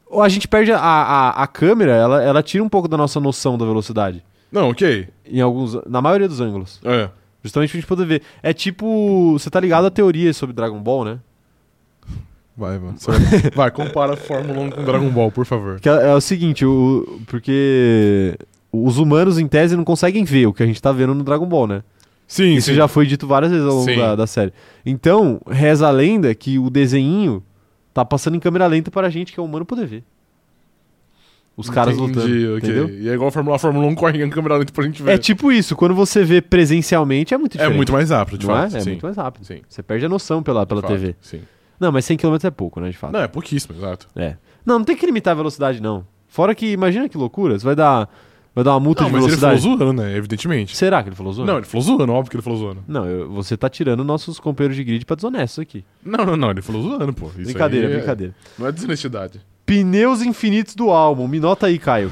Ou 0.08 0.22
a 0.24 0.30
gente 0.30 0.48
perde 0.48 0.72
a, 0.72 0.80
a, 0.80 1.44
a 1.44 1.48
câmera, 1.48 1.92
ela, 1.92 2.24
ela 2.24 2.44
tira 2.44 2.64
um 2.64 2.70
pouco 2.70 2.88
da 2.88 2.98
nossa 2.98 3.20
noção 3.20 3.58
da 3.58 3.66
velocidade. 3.66 4.24
Não, 4.52 4.70
ok. 4.70 5.08
Em 5.30 5.42
alguns. 5.42 5.78
Na 5.86 6.02
maioria 6.02 6.28
dos 6.28 6.42
ângulos. 6.42 6.80
É. 6.84 7.10
Justamente 7.44 7.72
pra 7.72 7.80
gente 7.80 7.88
poder 7.88 8.06
ver. 8.06 8.22
É 8.44 8.54
tipo. 8.54 9.34
Você 9.34 9.50
tá 9.50 9.60
ligado 9.60 9.86
à 9.86 9.92
teoria 9.92 10.34
sobre 10.34 10.54
Dragon 10.56 10.80
Ball, 10.80 11.06
né? 11.06 11.20
Vai, 12.58 12.78
mano. 12.78 12.98
Vai, 13.56 13.72
compara 13.72 14.14
a 14.14 14.18
Fórmula 14.18 14.60
1 14.60 14.70
com 14.72 14.84
Dragon 14.84 15.10
Ball, 15.10 15.32
por 15.32 15.46
favor. 15.46 15.80
Que 15.80 15.88
é, 15.88 16.10
é 16.10 16.14
o 16.14 16.20
seguinte, 16.20 16.66
o, 16.66 17.22
porque 17.26 18.38
os 18.70 18.98
humanos, 18.98 19.40
em 19.40 19.48
tese, 19.48 19.78
não 19.78 19.86
conseguem 19.86 20.26
ver 20.26 20.48
o 20.48 20.54
que 20.54 20.62
a 20.62 20.66
gente 20.66 20.82
tá 20.82 20.92
vendo 20.92 21.16
no 21.16 21.24
Dragon 21.24 21.46
Ball, 21.46 21.68
né? 21.68 21.84
Sim, 22.28 22.54
Isso 22.54 22.70
sim. 22.70 22.76
já 22.76 22.88
foi 22.88 23.08
dito 23.08 23.26
várias 23.26 23.52
vezes 23.52 23.66
ao 23.66 23.74
longo 23.74 23.96
da, 23.96 24.16
da 24.16 24.28
série. 24.28 24.54
Então, 24.86 25.42
reza 25.50 25.88
a 25.88 25.92
lenda 25.92 26.36
que 26.36 26.60
o 26.60 26.70
desenho 26.70 27.42
tá 27.94 28.04
passando 28.06 28.36
em 28.36 28.40
câmera 28.40 28.68
lenta 28.68 28.92
para 28.92 29.08
a 29.08 29.10
gente, 29.10 29.34
que 29.34 29.40
é 29.40 29.44
humano, 29.44 29.66
poder 29.66 29.88
ver. 29.88 30.04
Os 31.60 31.70
caras 31.70 31.98
Entendi, 31.98 32.14
lutando, 32.20 32.56
ok. 32.58 32.70
entendeu? 32.70 32.90
E 33.02 33.10
é 33.10 33.14
igual 33.14 33.28
a 33.28 33.32
Fórmula, 33.32 33.56
a 33.58 33.60
Fórmula 33.60 33.86
1 33.88 33.96
corre 33.96 34.24
em 34.24 34.30
câmera 34.30 34.56
lenta 34.56 34.72
pra 34.72 34.84
gente 34.86 35.04
ver. 35.04 35.12
É 35.12 35.18
tipo 35.18 35.52
isso, 35.52 35.76
quando 35.76 35.94
você 35.94 36.24
vê 36.24 36.42
presencialmente 36.42 37.34
é 37.34 37.38
muito 37.38 37.56
É 37.56 37.58
diferente. 37.58 37.76
muito 37.76 37.92
mais 37.92 38.10
rápido, 38.12 38.38
de 38.38 38.48
não 38.48 38.56
fato. 38.56 38.78
é? 38.78 38.80
É 38.80 38.86
muito 38.86 39.06
mais 39.06 39.18
rápido. 39.18 39.44
Sim. 39.46 39.62
Você 39.68 39.84
perde 39.84 40.06
a 40.06 40.10
noção 40.10 40.42
pela, 40.42 40.66
pela 40.66 40.82
de 40.82 40.88
fato, 40.88 40.98
TV. 41.00 41.16
Sim. 41.22 41.42
Não, 41.80 41.92
mas 41.92 42.06
100 42.06 42.18
km 42.18 42.36
é 42.44 42.50
pouco, 42.50 42.80
né, 42.80 42.90
de 42.90 42.98
fato. 42.98 43.12
Não, 43.12 43.20
é 43.22 43.28
pouquíssimo, 43.28 43.76
exato. 43.78 44.08
É. 44.16 44.36
Não, 44.66 44.80
não 44.80 44.86
tem 44.86 44.96
que 44.96 45.06
limitar 45.06 45.32
a 45.34 45.36
velocidade, 45.36 45.82
não. 45.82 46.06
Fora 46.28 46.56
que, 46.56 46.72
imagina 46.72 47.10
que 47.10 47.18
loucura, 47.18 47.58
você 47.60 47.66
vai 47.66 47.76
dar, 47.76 48.08
vai 48.56 48.64
dar 48.64 48.72
uma 48.74 48.80
multa 48.80 49.02
Não, 49.04 49.10
de 49.10 49.16
ele 49.16 49.22
velocidade. 49.26 49.56
velocidade. 49.62 49.80
falou 49.80 49.94
zoando, 49.96 50.02
né? 50.12 50.18
Evidentemente. 50.18 50.78
Será 50.78 51.02
que 51.04 51.10
ele 51.10 51.16
falou 51.16 51.34
zoando? 51.34 51.52
Não, 51.52 51.58
ele 51.58 51.66
falou 51.66 51.86
zoando, 51.86 52.14
óbvio 52.14 52.30
que 52.32 52.36
ele 52.38 52.44
falou 52.44 52.60
zoando. 52.60 52.84
Não, 52.88 53.06
eu- 53.06 53.30
você 53.32 53.58
tá 53.58 53.70
tirando 53.70 54.04
nossos 54.04 54.40
companheiros 54.40 54.78
de 54.78 54.84
grid 54.84 55.06
pra 55.06 55.16
desonestos 55.16 55.60
aqui. 55.60 55.84
Não, 56.06 56.26
não, 56.26 56.38
não, 56.38 56.52
ele 56.52 56.62
falou 56.62 56.84
zoando, 56.84 57.12
pô. 57.14 57.28
Isso 57.28 57.44
brincadeira, 57.46 57.88
é- 57.90 57.96
brincadeira. 57.98 58.36
Não 58.58 58.68
é 58.68 58.72
desonestidade. 58.72 59.42
Pneus 59.70 60.24
infinitos 60.24 60.74
do 60.74 60.90
álbum. 60.90 61.28
Me 61.28 61.40
nota 61.40 61.68
aí, 61.68 61.78
Caio. 61.78 62.12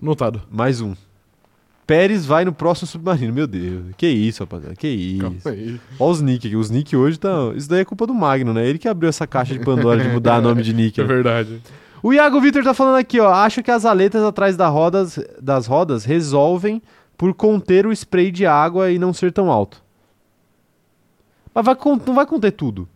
Notado. 0.00 0.40
Mais 0.48 0.80
um. 0.80 0.94
Pérez 1.84 2.24
vai 2.24 2.44
no 2.44 2.52
próximo 2.52 2.86
submarino. 2.86 3.32
Meu 3.32 3.48
Deus. 3.48 3.86
Que 3.96 4.06
isso, 4.06 4.44
rapaziada. 4.44 4.76
Que 4.76 4.86
isso. 4.86 5.48
Olha 5.98 6.12
os 6.12 6.20
Nick 6.20 6.46
aqui. 6.46 6.54
Os 6.54 6.70
Nick 6.70 6.96
hoje 6.96 7.18
tá. 7.18 7.52
Isso 7.56 7.68
daí 7.68 7.80
é 7.80 7.84
culpa 7.84 8.06
do 8.06 8.14
Magno, 8.14 8.54
né? 8.54 8.64
Ele 8.64 8.78
que 8.78 8.86
abriu 8.86 9.08
essa 9.08 9.26
caixa 9.26 9.52
de 9.52 9.64
Pandora 9.64 10.00
de 10.00 10.08
mudar 10.10 10.38
nome 10.40 10.62
de 10.62 10.72
Nick. 10.72 11.00
É 11.00 11.02
né? 11.02 11.08
verdade. 11.12 11.60
O 12.00 12.12
Iago 12.12 12.40
Vitor 12.40 12.62
tá 12.62 12.72
falando 12.72 12.98
aqui, 12.98 13.18
ó. 13.18 13.32
Acho 13.32 13.64
que 13.64 13.70
as 13.72 13.84
aletas 13.84 14.22
atrás 14.22 14.56
da 14.56 14.68
rodas, 14.68 15.18
das 15.42 15.66
rodas 15.66 16.04
resolvem 16.04 16.80
por 17.18 17.34
conter 17.34 17.84
o 17.84 17.90
spray 17.90 18.30
de 18.30 18.46
água 18.46 18.92
e 18.92 18.98
não 18.98 19.12
ser 19.12 19.32
tão 19.32 19.50
alto. 19.50 19.82
Mas 21.52 21.64
vai 21.64 21.76
não 22.06 22.14
vai 22.14 22.26
conter 22.26 22.52
tudo. 22.52 22.88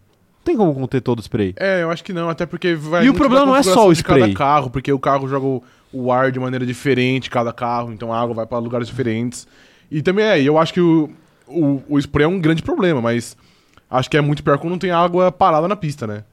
Tem 0.50 0.56
como 0.56 0.74
conter 0.74 1.00
todo 1.00 1.20
o 1.20 1.22
spray. 1.22 1.54
É, 1.56 1.82
eu 1.84 1.90
acho 1.92 2.02
que 2.02 2.12
não, 2.12 2.28
até 2.28 2.44
porque 2.44 2.74
vai. 2.74 3.04
E 3.06 3.08
o 3.08 3.14
problema 3.14 3.46
não 3.46 3.54
é 3.54 3.62
só 3.62 3.86
o 3.86 3.94
de 3.94 4.02
cada 4.02 4.18
spray. 4.18 4.34
carro, 4.34 4.68
porque 4.68 4.92
o 4.92 4.98
carro 4.98 5.28
joga 5.28 5.46
o, 5.46 5.62
o 5.92 6.10
ar 6.10 6.32
de 6.32 6.40
maneira 6.40 6.66
diferente, 6.66 7.30
cada 7.30 7.52
carro, 7.52 7.92
então 7.92 8.12
a 8.12 8.20
água 8.20 8.34
vai 8.34 8.46
pra 8.46 8.58
lugares 8.58 8.88
diferentes. 8.88 9.46
E 9.88 10.02
também 10.02 10.24
é, 10.24 10.42
eu 10.42 10.58
acho 10.58 10.74
que 10.74 10.80
o, 10.80 11.08
o, 11.46 11.80
o 11.88 11.98
spray 12.00 12.24
é 12.24 12.28
um 12.28 12.40
grande 12.40 12.62
problema, 12.64 13.00
mas 13.00 13.36
acho 13.88 14.10
que 14.10 14.16
é 14.16 14.20
muito 14.20 14.42
pior 14.42 14.58
quando 14.58 14.72
não 14.72 14.78
tem 14.78 14.90
água 14.90 15.30
parada 15.30 15.68
na 15.68 15.76
pista, 15.76 16.04
né? 16.04 16.24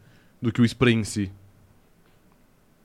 Do 0.42 0.52
que 0.52 0.62
o 0.62 0.66
spray 0.66 0.96
em 0.96 1.04
si. 1.04 1.32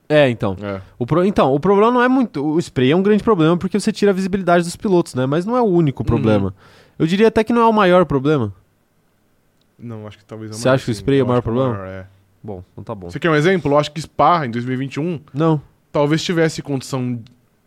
É, 0.07 0.29
então. 0.29 0.55
É. 0.61 0.81
O 0.99 1.05
pro- 1.07 1.25
Então, 1.25 1.51
o 1.53 1.59
problema 1.59 1.91
não 1.91 2.03
é 2.03 2.07
muito. 2.07 2.45
O 2.45 2.59
spray 2.59 2.91
é 2.91 2.95
um 2.95 3.01
grande 3.01 3.23
problema 3.23 3.57
porque 3.57 3.79
você 3.79 3.91
tira 3.91 4.11
a 4.11 4.13
visibilidade 4.13 4.63
dos 4.65 4.75
pilotos, 4.75 5.15
né? 5.15 5.25
Mas 5.25 5.45
não 5.45 5.57
é 5.57 5.61
o 5.61 5.65
único 5.65 6.03
problema. 6.03 6.53
Eu 6.99 7.07
diria 7.07 7.29
até 7.29 7.43
que 7.43 7.51
não 7.53 7.61
é 7.63 7.65
o 7.65 7.73
maior 7.73 8.05
problema. 8.05 8.53
Não, 9.83 10.07
acho 10.07 10.17
que 10.17 10.25
talvez 10.25 10.51
é 10.51 10.53
Você 10.53 10.69
acha 10.69 10.85
que 10.85 10.91
o 10.91 10.93
spray 10.93 11.19
é 11.19 11.23
o 11.23 11.27
maior 11.27 11.41
problema? 11.41 11.77
é. 11.87 12.05
Bom, 12.43 12.61
então 12.73 12.83
tá 12.83 12.93
bom. 12.93 13.09
Você 13.09 13.19
quer 13.19 13.29
um 13.29 13.35
exemplo? 13.35 13.71
Eu 13.71 13.77
acho 13.79 13.89
que 13.91 14.01
Spa, 14.01 14.45
em 14.45 14.51
2021, 14.51 15.21
Não. 15.33 15.61
talvez 15.91 16.21
tivesse 16.21 16.61
condição 16.61 17.19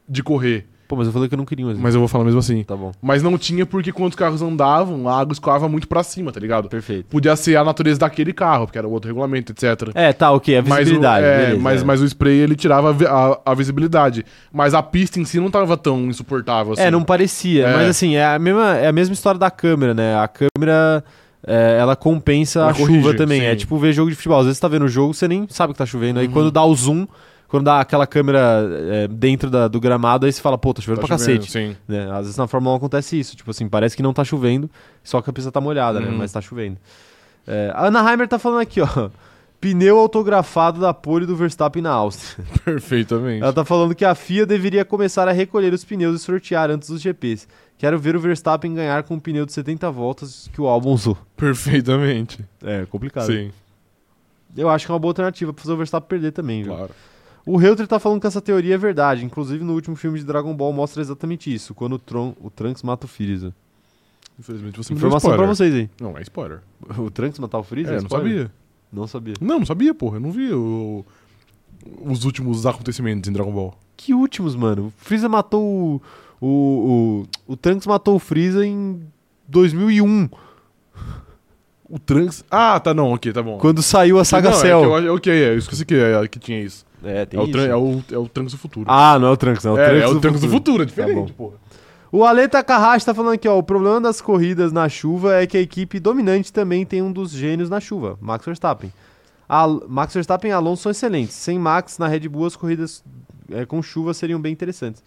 de 0.07 0.23
correr. 0.23 0.67
Pô, 0.87 0.95
mas 0.95 1.07
eu 1.09 1.13
falei 1.13 1.29
que 1.29 1.35
eu 1.35 1.39
não 1.39 1.45
queria 1.45 1.65
um 1.67 1.69
exemplo. 1.71 1.83
Mas 1.83 1.95
eu 1.95 2.01
vou 2.01 2.07
falar 2.07 2.25
mesmo 2.25 2.39
assim. 2.39 2.63
Tá 2.63 2.77
bom. 2.77 2.93
Mas 3.03 3.21
não 3.23 3.37
tinha 3.37 3.67
porque 3.67 3.91
quando 3.91 4.11
os 4.11 4.15
carros 4.17 4.41
andavam, 4.41 5.09
a 5.09 5.19
água 5.19 5.33
escoava 5.33 5.69
muito 5.69 5.89
pra 5.89 6.03
cima, 6.05 6.31
tá 6.31 6.39
ligado? 6.39 6.69
Perfeito. 6.69 7.07
Podia 7.07 7.35
ser 7.35 7.57
a 7.57 7.65
natureza 7.65 7.99
daquele 7.99 8.33
carro, 8.33 8.67
porque 8.67 8.79
era 8.79 8.87
outro 8.87 9.09
regulamento, 9.09 9.51
etc. 9.51 9.91
É, 9.95 10.13
tá, 10.13 10.31
ok. 10.31 10.59
A 10.59 10.63
Mas 10.63 10.71
o, 10.73 10.77
visibilidade. 10.79 11.25
é, 11.27 11.39
beleza, 11.39 11.61
mas, 11.61 11.83
é. 11.83 11.85
mas 11.85 12.01
o 12.03 12.05
spray 12.05 12.39
ele 12.39 12.55
tirava 12.55 12.91
a 12.91 13.33
a, 13.33 13.41
a 13.47 13.55
visibilidade. 13.55 14.25
Mas 14.53 14.75
a 14.75 14.83
pista 14.83 15.19
em 15.19 15.25
si 15.25 15.41
não 15.41 15.51
tava 15.51 15.77
tão 15.77 16.03
insuportável 16.07 16.75
assim. 16.75 16.83
É, 16.83 16.91
não 16.91 17.03
parecia. 17.03 17.67
É. 17.67 17.73
Mas 17.73 17.89
assim, 17.89 18.15
é 18.15 18.25
a, 18.27 18.39
mesma, 18.39 18.77
é 18.77 18.87
a 18.87 18.93
mesma 18.93 19.15
história 19.15 19.41
da 19.41 19.51
câmera, 19.51 19.93
né? 19.93 20.17
A 20.17 20.29
câmera, 20.29 21.03
é, 21.47 21.79
ela 21.81 21.97
compensa 21.97 22.61
Ela 22.61 22.71
a 22.71 22.75
corrige, 22.75 23.01
chuva 23.03 23.15
também. 23.17 23.43
É 23.45 23.51
sim. 23.53 23.57
tipo 23.57 23.77
ver 23.79 23.93
jogo 23.93 24.11
de 24.11 24.17
futebol. 24.17 24.39
Às 24.39 24.47
vezes 24.47 24.59
você 24.59 24.63
tá 24.63 24.69
vendo 24.69 24.85
o 24.85 24.89
jogo, 24.89 25.15
você 25.15 25.27
nem 25.27 25.47
sabe 25.49 25.73
que 25.73 25.79
tá 25.79 25.87
chovendo. 25.87 26.21
Aí 26.21 26.27
Uhum. 26.27 26.33
quando 26.33 26.51
dá 26.51 26.65
o 26.65 26.75
zoom, 26.75 27.07
quando 27.49 27.65
dá 27.65 27.81
aquela 27.81 28.07
câmera 28.07 28.65
é, 28.91 29.09
dentro 29.09 29.49
da- 29.51 29.69
do 29.69 29.79
gramado, 29.81 30.27
aí 30.27 30.33
você 30.33 30.41
fala, 30.43 30.59
pô, 30.59 30.75
tá 30.75 30.83
chovendo 30.83 31.01
Tá 31.01 31.07
pra 31.07 31.19
chovendo, 31.19 31.41
cacete. 31.47 31.77
Né? 31.87 32.09
Às 32.11 32.19
vezes 32.23 32.37
na 32.37 32.47
Fórmula 32.47 32.75
1 32.75 32.77
acontece 32.79 33.19
isso. 33.19 33.37
Tipo 33.37 33.51
assim, 33.53 33.69
parece 33.69 33.97
que 33.97 34.03
não 34.03 34.13
tá 34.13 34.25
chovendo, 34.25 34.69
só 35.05 35.21
que 35.23 35.31
a 35.31 35.33
pista 35.33 35.53
tá 35.53 35.61
molhada, 35.61 36.01
né? 36.01 36.09
Uhum. 36.09 36.17
Mas 36.19 36.33
tá 36.33 36.41
chovendo. 36.41 36.77
É, 37.47 37.71
a 37.75 37.87
Ana 37.87 38.11
Heimer 38.11 38.27
tá 38.27 38.39
falando 38.39 38.61
aqui, 38.61 38.81
ó. 38.81 38.87
Pneu 39.59 39.99
autografado 39.99 40.81
da 40.81 40.93
pole 40.93 41.25
do 41.25 41.35
Verstappen 41.35 41.81
na 41.83 41.91
Áustria. 41.91 42.45
Perfeitamente. 42.65 43.43
Ela 43.43 43.53
tá 43.53 43.65
falando 43.65 43.95
que 43.95 44.05
a 44.05 44.15
FIA 44.15 44.45
deveria 44.45 44.85
começar 44.85 45.27
a 45.29 45.33
recolher 45.33 45.73
os 45.73 45.83
pneus 45.85 46.21
e 46.21 46.23
sortear 46.25 46.71
antes 46.71 46.91
dos 46.91 47.01
GPs. 47.01 47.49
Quero 47.79 47.99
ver 47.99 48.17
o 48.17 48.21
Verstappen 48.21 48.73
ganhar 48.75 49.03
com 49.03 49.15
um 49.15 49.21
pneu 49.21 49.45
de 49.45 49.53
70 49.53 49.91
voltas 49.91 50.49
que 50.53 50.61
o 50.61 50.67
álbum 50.67 50.93
usou. 50.93 51.17
Perfeitamente. 51.37 52.45
É, 52.63 52.87
complicado. 52.87 53.27
Sim, 53.27 53.51
Eu 54.57 54.71
acho 54.71 54.87
que 54.87 54.91
é 54.91 54.95
uma 54.95 54.99
boa 54.99 55.11
alternativa 55.11 55.53
pra 55.53 55.63
fazer 55.63 55.75
o 55.75 55.77
Verstappen 55.77 56.09
perder 56.09 56.33
também, 56.33 56.63
viu? 56.63 56.75
claro. 56.75 56.91
O 57.45 57.57
Reuter 57.57 57.87
tá 57.87 58.01
falando 58.01 58.21
que 58.21 58.27
essa 58.27 58.41
teoria 58.41 58.75
é 58.75 58.79
verdade. 58.79 59.25
Inclusive 59.25 59.63
no 59.63 59.75
último 59.75 59.95
filme 59.95 60.19
de 60.19 60.25
Dragon 60.25 60.53
Ball 60.53 60.73
mostra 60.73 61.01
exatamente 61.01 61.53
isso. 61.55 61.75
Quando 61.75 61.93
o, 61.93 61.99
Tron, 61.99 62.35
o 62.41 62.51
Trunks 62.51 62.83
mata 62.83 63.05
o 63.07 63.09
Freeza. 63.09 63.55
Infelizmente 64.39 64.77
você 64.77 64.93
Informação 64.93 65.31
pra 65.31 65.37
spoiler. 65.37 65.55
vocês 65.57 65.75
aí. 65.75 65.91
Não, 66.01 66.19
é 66.19 66.23
spoiler. 66.23 66.61
O 66.99 67.09
Trunks 67.11 67.39
matar 67.39 67.59
o 67.59 67.63
Freeza? 67.63 67.91
É, 67.93 67.97
não 67.99 68.03
Spoiler? 68.07 68.33
sabia. 68.33 68.53
Não 68.93 69.07
sabia. 69.07 69.35
Não, 69.41 69.59
não 69.61 69.67
sabia, 69.67 69.95
porra. 69.95 70.17
Eu 70.17 70.21
não 70.21 70.33
vi 70.33 70.53
o- 70.53 71.05
os 72.05 72.25
últimos 72.25 72.67
acontecimentos 72.67 73.29
em 73.29 73.33
Dragon 73.33 73.53
Ball. 73.53 73.79
Que 73.97 74.13
últimos, 74.13 74.57
mano? 74.57 74.87
O 74.87 74.93
Freeza 74.97 75.29
matou 75.29 75.63
o... 75.65 76.03
O, 76.41 77.27
o, 77.47 77.53
o 77.53 77.57
Trunks 77.57 77.87
matou 77.87 78.17
o 78.17 78.19
Freeza 78.19 78.65
em 78.67 79.01
2001. 79.49 80.29
O 81.89 81.99
Trunks. 81.99 82.45
Ah, 82.51 82.79
tá, 82.81 82.93
não, 82.93 83.13
ok, 83.13 83.33
tá 83.33 83.43
bom. 83.43 83.59
Quando 83.59 83.81
saiu 83.83 84.19
a 84.19 84.25
saga 84.25 84.51
não, 84.51 84.57
Cell. 84.59 84.97
É 84.97 85.01
que 85.03 85.07
eu, 85.09 85.15
ok, 85.15 85.33
é, 85.33 85.49
eu 85.51 85.59
esqueci 85.59 85.85
que, 85.85 85.95
é, 85.95 86.27
que 86.29 86.39
tinha 86.39 86.61
isso. 86.61 86.85
É, 87.05 87.25
tem 87.25 87.39
É 87.39 87.43
o, 87.43 87.47
isso. 87.47 87.59
É, 87.59 87.77
o, 87.77 88.03
é 88.13 88.19
o 88.19 88.29
Trunks 88.29 88.53
do 88.55 88.59
futuro. 88.59 88.87
Ah, 88.89 89.19
não 89.19 89.29
é 89.29 89.31
o 89.31 89.37
Trunks, 89.37 89.65
não. 89.65 89.79
é, 89.79 89.87
Trunks 89.87 90.03
é 90.03 90.07
o 90.09 90.15
do 90.15 90.21
Trunks 90.21 90.41
do 90.41 90.49
futuro. 90.49 90.63
futuro, 90.79 90.83
é 90.83 90.87
Tá 90.87 90.91
diferente, 90.91 91.33
bom. 91.33 91.45
porra. 91.45 91.57
O 92.11 92.25
Ale 92.25 92.49
Takahashi 92.49 93.05
tá 93.07 93.15
falando 93.15 93.35
aqui, 93.35 93.47
ó. 93.49 93.57
O 93.59 93.63
problema 93.63 94.01
das 94.01 94.21
corridas 94.21 94.73
na 94.73 94.89
chuva 94.89 95.35
é 95.37 95.47
que 95.47 95.57
a 95.57 95.61
equipe 95.61 96.01
dominante 96.01 96.53
também 96.53 96.85
tem 96.85 97.03
um 97.03 97.13
dos 97.13 97.31
gênios 97.31 97.69
na 97.69 97.79
chuva, 97.81 98.17
Max 98.21 98.45
Verstappen. 98.45 98.93
Al- 99.49 99.85
Max 99.89 100.13
Verstappen 100.15 100.51
e 100.51 100.55
Alonso 100.55 100.83
são 100.85 100.91
excelentes. 100.93 101.35
Sem 101.35 101.59
Max 101.59 101.99
na 101.99 102.09
Red 102.09 102.29
Bull, 102.29 102.47
as 102.47 102.57
corridas 102.57 103.05
é, 103.51 103.65
com 103.67 103.81
chuva 103.83 104.13
seriam 104.15 104.41
bem 104.41 104.53
interessantes. 104.53 105.05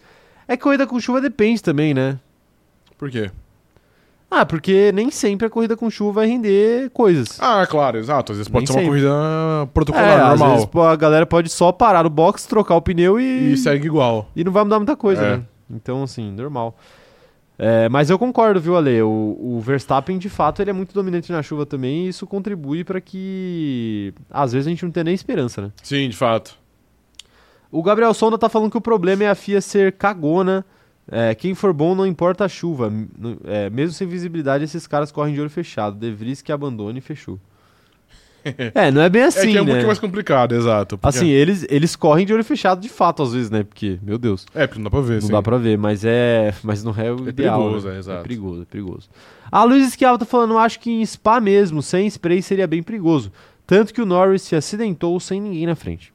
É 0.50 0.56
que 0.56 0.62
corrida 0.64 0.84
com 0.86 0.98
chuva 0.98 1.20
depende 1.20 1.62
também, 1.62 1.94
né? 1.94 2.18
Por 2.98 3.08
quê? 3.08 3.30
Ah, 4.28 4.44
porque 4.44 4.90
nem 4.92 5.10
sempre 5.10 5.46
a 5.46 5.50
corrida 5.50 5.76
com 5.76 5.88
chuva 5.90 6.12
vai 6.20 6.26
render 6.26 6.90
coisas. 6.90 7.38
Ah, 7.40 7.66
claro, 7.68 7.98
exato. 7.98 8.32
Às 8.32 8.38
vezes 8.38 8.48
pode 8.50 8.62
Nem 8.62 8.66
ser 8.66 8.72
uma 8.72 8.78
sempre. 8.80 8.90
corrida 8.90 9.62
é, 9.62 9.66
protocolar, 9.66 10.20
às 10.32 10.38
normal. 10.40 10.50
vezes 10.50 10.66
pô, 10.66 10.82
a 10.82 10.96
galera 10.96 11.24
pode 11.26 11.48
só 11.50 11.70
parar 11.72 12.02
no 12.04 12.10
box, 12.10 12.46
trocar 12.46 12.74
o 12.76 12.82
pneu 12.82 13.18
e, 13.20 13.52
E 13.52 13.56
segue 13.56 13.86
igual. 13.86 14.28
e 14.36 14.42
não 14.44 14.50
vai 14.52 14.62
mudar 14.64 14.78
muita 14.78 14.96
coisa, 14.96 15.22
É. 15.22 15.36
né? 15.36 15.42
Então, 15.70 16.02
assim, 16.02 16.30
normal. 16.32 16.76
É, 17.58 17.88
mas 17.88 18.08
eu 18.10 18.18
concordo, 18.18 18.60
viu, 18.60 18.76
Ale? 18.76 19.02
O, 19.02 19.08
o 19.40 19.60
Verstappen, 19.60 20.16
de 20.18 20.28
fato, 20.28 20.62
ele 20.62 20.70
é 20.70 20.72
muito 20.72 20.94
dominante 20.94 21.30
na 21.30 21.42
chuva 21.42 21.66
também 21.66 22.06
e 22.06 22.08
isso 22.08 22.26
contribui 22.26 22.82
pra 22.84 23.00
que 23.00 24.14
às 24.30 24.52
vezes 24.52 24.66
a 24.66 24.70
gente 24.70 24.84
não 24.84 24.90
tenha 24.90 25.04
nem 25.04 25.14
esperança, 25.14 25.60
né? 25.62 25.70
Sim, 25.82 26.08
de 26.08 26.16
fato. 26.16 26.58
O 27.72 27.82
Gabriel 27.82 28.12
Sonda 28.14 28.36
tá 28.38 28.48
falando 28.48 28.70
que 28.70 28.76
o 28.78 28.80
problema 28.80 29.24
é 29.24 29.28
a 29.28 29.34
FIA 29.34 29.60
ser 29.60 29.92
cagona. 29.92 30.64
É, 31.10 31.34
quem 31.34 31.54
for 31.54 31.72
bom 31.72 31.94
não 31.94 32.06
importa 32.06 32.44
a 32.44 32.48
chuva. 32.48 32.92
É, 33.44 33.68
mesmo 33.70 33.92
sem 33.94 34.06
visibilidade, 34.06 34.64
esses 34.64 34.86
caras 34.86 35.10
correm 35.12 35.34
de 35.34 35.40
olho 35.40 35.50
fechado. 35.50 35.96
De 35.98 36.10
Vries 36.12 36.42
que 36.42 36.52
abandone 36.52 36.98
e 36.98 37.02
fechou. 37.02 37.38
é, 38.74 38.90
não 38.90 39.02
é 39.02 39.08
bem 39.10 39.22
assim, 39.24 39.50
é 39.50 39.52
que 39.52 39.58
é 39.58 39.62
um 39.62 39.66
né? 39.66 39.84
mais 39.84 39.98
complicado, 39.98 40.54
exato. 40.54 40.96
porque- 40.96 41.18
Assim, 41.18 41.28
eles, 41.28 41.66
eles 41.68 41.94
correm 41.94 42.24
de 42.24 42.32
olho 42.32 42.42
fechado 42.42 42.80
de 42.80 42.88
fato, 42.88 43.22
às 43.22 43.34
vezes, 43.34 43.50
né? 43.50 43.62
Porque, 43.64 43.98
meu 44.02 44.16
Deus. 44.16 44.46
É, 44.54 44.66
porque 44.66 44.78
não 44.80 44.84
dá 44.84 44.90
pra 44.90 45.00
ver, 45.02 45.14
Não 45.14 45.20
sim. 45.20 45.32
dá 45.32 45.42
pra 45.42 45.58
ver, 45.58 45.76
mas 45.76 46.04
é. 46.04 46.54
Mas 46.62 46.82
não 46.82 46.94
é 46.96 47.12
o 47.12 47.26
É 47.26 47.28
ideal. 47.28 47.60
perigoso, 47.60 47.88
né? 47.88 47.96
é, 47.96 47.98
exato. 47.98 48.18
É 48.18 48.22
perigoso, 48.22 48.62
é 48.62 48.64
perigoso. 48.64 49.08
A 49.52 49.62
Luiz 49.64 49.86
Esquiava 49.86 50.18
tá 50.18 50.24
falando, 50.24 50.56
acho 50.56 50.80
que 50.80 50.90
em 50.90 51.04
Spa 51.04 51.38
mesmo, 51.40 51.82
sem 51.82 52.06
spray, 52.08 52.40
seria 52.40 52.66
bem 52.66 52.82
perigoso. 52.82 53.30
Tanto 53.66 53.92
que 53.92 54.00
o 54.00 54.06
Norris 54.06 54.42
se 54.42 54.56
acidentou 54.56 55.18
sem 55.20 55.40
ninguém 55.40 55.66
na 55.66 55.74
frente. 55.76 56.12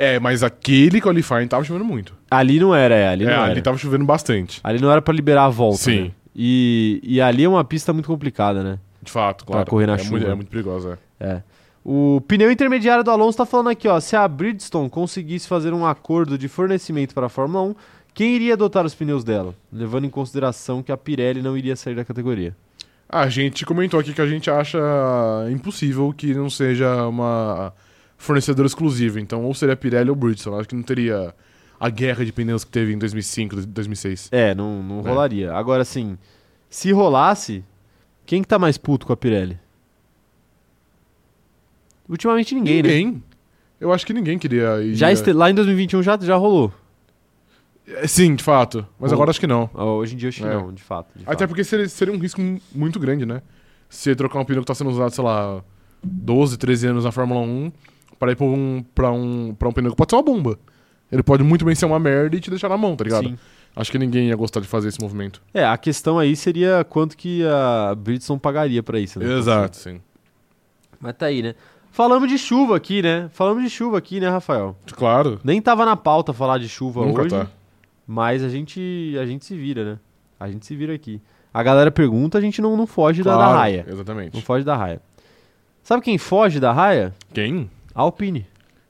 É, 0.00 0.20
mas 0.20 0.44
aquele 0.44 1.00
qualifying 1.00 1.48
tava 1.48 1.64
chovendo 1.64 1.84
muito. 1.84 2.14
Ali 2.30 2.60
não 2.60 2.72
era, 2.72 2.94
é, 2.94 3.08
ali 3.08 3.24
é, 3.24 3.34
não 3.34 3.42
ali 3.42 3.50
era. 3.52 3.62
tava 3.62 3.76
chovendo 3.76 4.04
bastante. 4.04 4.60
Ali 4.62 4.80
não 4.80 4.92
era 4.92 5.02
pra 5.02 5.12
liberar 5.12 5.46
a 5.46 5.48
volta. 5.48 5.78
Sim. 5.78 6.02
né? 6.02 6.10
E, 6.36 7.00
e 7.02 7.20
ali 7.20 7.42
é 7.42 7.48
uma 7.48 7.64
pista 7.64 7.92
muito 7.92 8.06
complicada, 8.06 8.62
né? 8.62 8.78
De 9.02 9.10
fato, 9.10 9.44
Pra 9.44 9.54
claro. 9.54 9.70
correr 9.70 9.86
na 9.86 9.94
é 9.94 9.98
chuva. 9.98 10.10
Muito, 10.12 10.26
é 10.30 10.34
muito 10.36 10.48
perigosa, 10.50 11.00
é. 11.18 11.26
É. 11.26 11.42
O 11.84 12.20
pneu 12.28 12.48
intermediário 12.48 13.02
do 13.02 13.10
Alonso 13.10 13.38
tá 13.38 13.44
falando 13.44 13.70
aqui, 13.70 13.88
ó. 13.88 13.98
Se 13.98 14.14
a 14.14 14.28
Bridgestone 14.28 14.88
conseguisse 14.88 15.48
fazer 15.48 15.72
um 15.72 15.84
acordo 15.84 16.38
de 16.38 16.46
fornecimento 16.46 17.12
para 17.12 17.26
a 17.26 17.28
Fórmula 17.28 17.64
1, 17.64 17.74
quem 18.14 18.36
iria 18.36 18.54
adotar 18.54 18.86
os 18.86 18.94
pneus 18.94 19.24
dela? 19.24 19.52
Levando 19.72 20.04
em 20.04 20.10
consideração 20.10 20.80
que 20.80 20.92
a 20.92 20.96
Pirelli 20.96 21.42
não 21.42 21.56
iria 21.56 21.74
sair 21.74 21.96
da 21.96 22.04
categoria. 22.04 22.54
A 23.08 23.28
gente 23.28 23.66
comentou 23.66 23.98
aqui 23.98 24.12
que 24.12 24.20
a 24.20 24.26
gente 24.26 24.48
acha 24.48 24.78
impossível 25.50 26.14
que 26.16 26.34
não 26.34 26.48
seja 26.48 27.06
uma 27.06 27.72
fornecedora 28.18 28.66
exclusiva. 28.66 29.18
Então, 29.20 29.44
ou 29.44 29.54
seria 29.54 29.74
Pirelli 29.76 30.10
ou 30.10 30.16
Bridgestone. 30.16 30.58
Acho 30.58 30.68
que 30.68 30.74
não 30.74 30.82
teria 30.82 31.34
a 31.80 31.88
guerra 31.88 32.24
de 32.24 32.32
pneus 32.32 32.64
que 32.64 32.70
teve 32.70 32.92
em 32.92 32.98
2005, 32.98 33.56
2006. 33.64 34.28
É, 34.32 34.54
não, 34.54 34.82
não 34.82 34.98
É. 35.00 35.02
rolaria. 35.08 35.54
Agora, 35.54 35.80
assim, 35.82 36.18
se 36.68 36.92
rolasse, 36.92 37.64
quem 38.26 38.42
que 38.42 38.48
tá 38.48 38.58
mais 38.58 38.76
puto 38.76 39.06
com 39.06 39.12
a 39.12 39.16
Pirelli? 39.16 39.58
Ultimamente 42.08 42.54
ninguém, 42.54 42.82
né? 42.82 42.88
Ninguém. 42.88 43.22
Eu 43.80 43.92
acho 43.92 44.04
que 44.06 44.12
ninguém 44.12 44.38
queria 44.38 44.82
ir. 44.82 44.94
Já 44.94 45.12
este- 45.12 45.32
Lá 45.32 45.50
em 45.50 45.54
2021 45.54 46.02
já, 46.02 46.18
já 46.18 46.36
rolou. 46.36 46.72
É, 47.86 48.06
Sim, 48.06 48.34
de 48.34 48.42
fato. 48.42 48.86
Mas 48.98 49.12
agora 49.12 49.30
acho 49.30 49.38
que 49.40 49.46
não. 49.46 49.70
Ó, 49.74 49.96
Hoje 49.98 50.14
em 50.14 50.18
dia 50.18 50.28
acho 50.30 50.40
que 50.42 50.46
É. 50.46 50.52
não, 50.54 50.72
de 50.72 50.82
fato. 50.82 51.10
de 51.16 51.22
Até 51.24 51.38
fato. 51.38 51.48
porque 51.48 51.62
seria, 51.64 51.88
seria 51.88 52.12
um 52.12 52.18
risco 52.18 52.40
mu- 52.40 52.60
muito 52.74 52.98
grande, 52.98 53.24
né? 53.24 53.40
Você 53.88 54.14
trocar 54.14 54.40
um 54.40 54.44
pneu 54.44 54.62
que 54.62 54.66
tá 54.66 54.74
sendo 54.74 54.90
usado, 54.90 55.10
sei 55.14 55.24
lá, 55.24 55.62
12, 56.02 56.58
13 56.58 56.86
anos 56.86 57.04
na 57.04 57.12
Fórmula 57.12 57.40
1 57.40 57.72
para 58.18 58.32
ir 58.32 58.36
pra 58.36 58.46
um, 58.46 58.84
pra, 58.94 59.10
um, 59.12 59.54
pra 59.54 59.68
um 59.68 59.72
pneu 59.72 59.90
que 59.90 59.96
pode 59.96 60.10
ser 60.10 60.16
uma 60.16 60.22
bomba. 60.22 60.58
Ele 61.10 61.22
pode 61.22 61.42
muito 61.42 61.64
bem 61.64 61.74
ser 61.74 61.86
uma 61.86 61.98
merda 61.98 62.36
e 62.36 62.40
te 62.40 62.50
deixar 62.50 62.68
na 62.68 62.76
mão, 62.76 62.94
tá 62.94 63.04
ligado? 63.04 63.28
Sim. 63.28 63.38
Acho 63.74 63.92
que 63.92 63.98
ninguém 63.98 64.28
ia 64.28 64.36
gostar 64.36 64.60
de 64.60 64.66
fazer 64.66 64.88
esse 64.88 65.00
movimento. 65.00 65.40
É, 65.54 65.64
a 65.64 65.76
questão 65.78 66.18
aí 66.18 66.34
seria 66.34 66.84
quanto 66.84 67.16
que 67.16 67.44
a 67.46 67.94
Bridgestone 67.94 68.40
pagaria 68.40 68.82
pra 68.82 68.98
isso, 68.98 69.18
né? 69.20 69.38
Exato, 69.38 69.76
sim. 69.76 70.00
Mas 71.00 71.14
tá 71.16 71.26
aí, 71.26 71.42
né? 71.42 71.54
Falamos 71.92 72.28
de 72.28 72.36
chuva 72.36 72.76
aqui, 72.76 73.00
né? 73.02 73.28
Falamos 73.32 73.62
de 73.62 73.70
chuva 73.70 73.98
aqui, 73.98 74.20
né, 74.20 74.28
Rafael? 74.28 74.76
Claro. 74.94 75.40
Nem 75.44 75.62
tava 75.62 75.84
na 75.84 75.96
pauta 75.96 76.32
falar 76.32 76.58
de 76.58 76.68
chuva 76.68 77.04
Nunca 77.04 77.22
hoje, 77.22 77.30
tá. 77.30 77.46
mas 78.06 78.42
a 78.42 78.48
gente, 78.48 79.16
a 79.20 79.24
gente 79.24 79.44
se 79.44 79.56
vira, 79.56 79.84
né? 79.84 79.98
A 80.38 80.48
gente 80.50 80.66
se 80.66 80.76
vira 80.76 80.92
aqui. 80.94 81.20
A 81.52 81.62
galera 81.62 81.90
pergunta, 81.90 82.36
a 82.36 82.40
gente 82.40 82.60
não, 82.60 82.76
não 82.76 82.86
foge 82.86 83.22
da, 83.22 83.30
da 83.30 83.36
Claro, 83.36 83.58
raia. 83.58 83.86
Exatamente. 83.88 84.34
Não 84.34 84.42
foge 84.42 84.64
da 84.64 84.76
raia. 84.76 85.00
Sabe 85.82 86.02
quem 86.02 86.18
foge 86.18 86.60
da 86.60 86.72
raia? 86.72 87.14
Quem? 87.32 87.70
Alpine. 88.00 88.46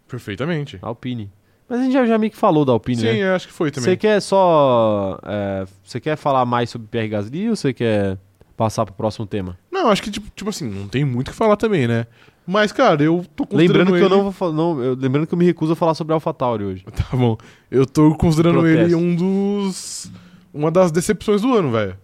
Perfeitamente. 0.07 0.79
Alpine. 0.83 1.31
Mas 1.69 1.81
a 1.81 1.83
gente 1.85 1.93
já, 1.93 2.07
já 2.07 2.17
meio 2.19 2.31
que 2.31 2.37
falou 2.37 2.65
da 2.65 2.73
Alpine, 2.73 2.97
Sim, 3.01 3.05
né? 3.05 3.19
eu 3.31 3.35
acho 3.35 3.47
que 3.47 3.53
foi 3.53 3.69
Você 3.71 3.81
também. 3.81 3.97
quer 3.97 4.21
só. 4.21 5.19
é, 5.23 5.67
Você 5.85 6.01
quer 6.01 6.17
falar 6.17 6.45
mais 6.47 6.71
sobre 6.71 6.89
Pierre 6.89 7.09
Gasly 7.09 7.51
ou 7.51 7.57
você 7.57 7.73
quer 7.75 8.17
passar 8.57 8.85
pro 8.87 8.95
próximo 8.95 9.27
tema? 9.27 9.59
Não, 9.71 9.91
acho 9.91 10.03
que, 10.03 10.11
tipo, 10.11 10.29
tipo 10.35 10.49
assim, 10.49 10.69
não 10.69 10.89
tem 10.89 11.05
muito 11.05 11.29
o 11.29 11.31
que 11.31 11.37
falar 11.37 11.57
também, 11.57 11.87
né? 11.87 12.07
Mas, 12.47 12.73
cara, 12.73 13.03
eu 13.03 13.25
tô 13.37 13.47
considerando 13.47 13.91
Lembrando 13.93 14.09
que 14.09 14.15
eu 14.15 14.17
ele- 14.19 14.25
não 14.25 14.31
vou. 14.31 14.53
Não, 14.53 14.83
eu- 14.83 14.95
lembrando 14.95 15.27
que 15.27 15.35
eu 15.35 15.39
me 15.39 15.45
recuso 15.45 15.75
a 15.75 15.77
falar 15.77 15.93
sobre 15.95 16.15
AlphaTauri 16.15 16.65
hoje. 16.65 16.85
Tá 17.11 17.15
bom. 17.17 17.37
Eu 17.71 17.85
tô 17.85 18.15
considerando 18.15 18.61
Protesto. 18.61 18.83
ele 18.85 18.95
um 18.95 19.15
dos. 19.15 20.11
Uma 20.55 20.71
das 20.71 20.91
decepções 20.91 21.43
do 21.43 21.53
ano, 21.55 21.71
velho. 21.71 21.97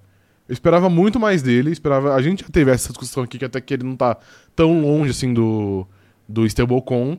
Eu 0.46 0.52
esperava 0.52 0.90
muito 0.90 1.18
mais 1.18 1.42
dele, 1.42 1.70
esperava. 1.70 2.14
A 2.14 2.20
gente 2.20 2.42
já 2.42 2.48
teve 2.50 2.70
essa 2.70 2.88
discussão 2.90 3.22
aqui 3.22 3.38
que 3.38 3.44
até 3.46 3.58
que 3.62 3.72
ele 3.72 3.82
não 3.84 3.96
tá 3.96 4.18
tão 4.54 4.82
longe 4.82 5.10
assim 5.12 5.32
do. 5.32 5.86
Do 6.28 6.46
Stablecon. 6.46 7.18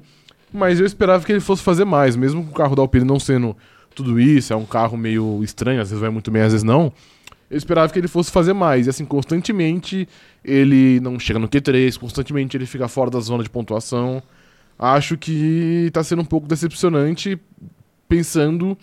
Mas 0.54 0.80
eu 0.80 0.86
esperava 0.86 1.26
que 1.26 1.32
ele 1.32 1.40
fosse 1.40 1.62
fazer 1.62 1.86
mais, 1.86 2.16
mesmo 2.16 2.44
com 2.44 2.52
o 2.52 2.54
carro 2.54 2.76
da 2.76 2.82
Alpine 2.82 3.06
não 3.06 3.20
sendo 3.20 3.56
tudo 3.94 4.20
isso, 4.20 4.54
é 4.54 4.56
um 4.56 4.66
carro 4.66 4.98
meio 4.98 5.42
estranho, 5.44 5.82
às 5.82 5.90
vezes 5.90 6.02
vai 6.02 6.10
muito 6.10 6.30
bem, 6.30 6.42
às 6.42 6.52
vezes 6.52 6.64
não. 6.64 6.92
Eu 7.50 7.58
esperava 7.58 7.92
que 7.92 8.00
ele 8.00 8.08
fosse 8.08 8.32
fazer 8.32 8.54
mais. 8.54 8.88
E 8.88 8.90
assim, 8.90 9.06
constantemente 9.06 10.08
ele 10.44 11.00
não 11.00 11.20
chega 11.20 11.40
no 11.40 11.48
Q3, 11.48 11.98
constantemente 11.98 12.58
ele 12.58 12.66
fica 12.66 12.88
fora 12.88 13.10
da 13.10 13.20
zona 13.20 13.44
de 13.44 13.50
pontuação. 13.50 14.22
Acho 14.78 15.18
que 15.18 15.90
tá 15.94 16.04
sendo 16.04 16.22
um 16.22 16.26
pouco 16.26 16.48
decepcionante, 16.48 17.40
pensando 18.10 18.78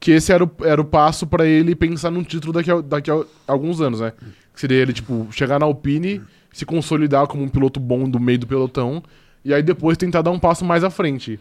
que 0.00 0.12
esse 0.12 0.32
era 0.32 0.44
o, 0.44 0.50
era 0.62 0.80
o 0.80 0.84
passo 0.84 1.26
pra 1.26 1.44
ele 1.44 1.74
pensar 1.74 2.10
num 2.10 2.22
título 2.22 2.52
daqui 2.52 2.70
a, 2.70 2.80
daqui 2.80 3.10
a 3.10 3.24
alguns 3.46 3.80
anos, 3.80 4.00
né? 4.00 4.12
Que 4.54 4.60
seria 4.60 4.78
ele, 4.78 4.92
tipo, 4.92 5.28
chegar 5.30 5.58
na 5.58 5.66
Alpine, 5.66 6.22
se 6.52 6.64
consolidar 6.64 7.26
como 7.26 7.42
um 7.42 7.48
piloto 7.48 7.78
bom 7.80 8.08
do 8.08 8.18
meio 8.18 8.38
do 8.38 8.46
pelotão, 8.46 9.02
e 9.48 9.54
aí 9.54 9.62
depois 9.62 9.96
tentar 9.96 10.20
dar 10.20 10.30
um 10.30 10.38
passo 10.38 10.62
mais 10.62 10.84
à 10.84 10.90
frente. 10.90 11.40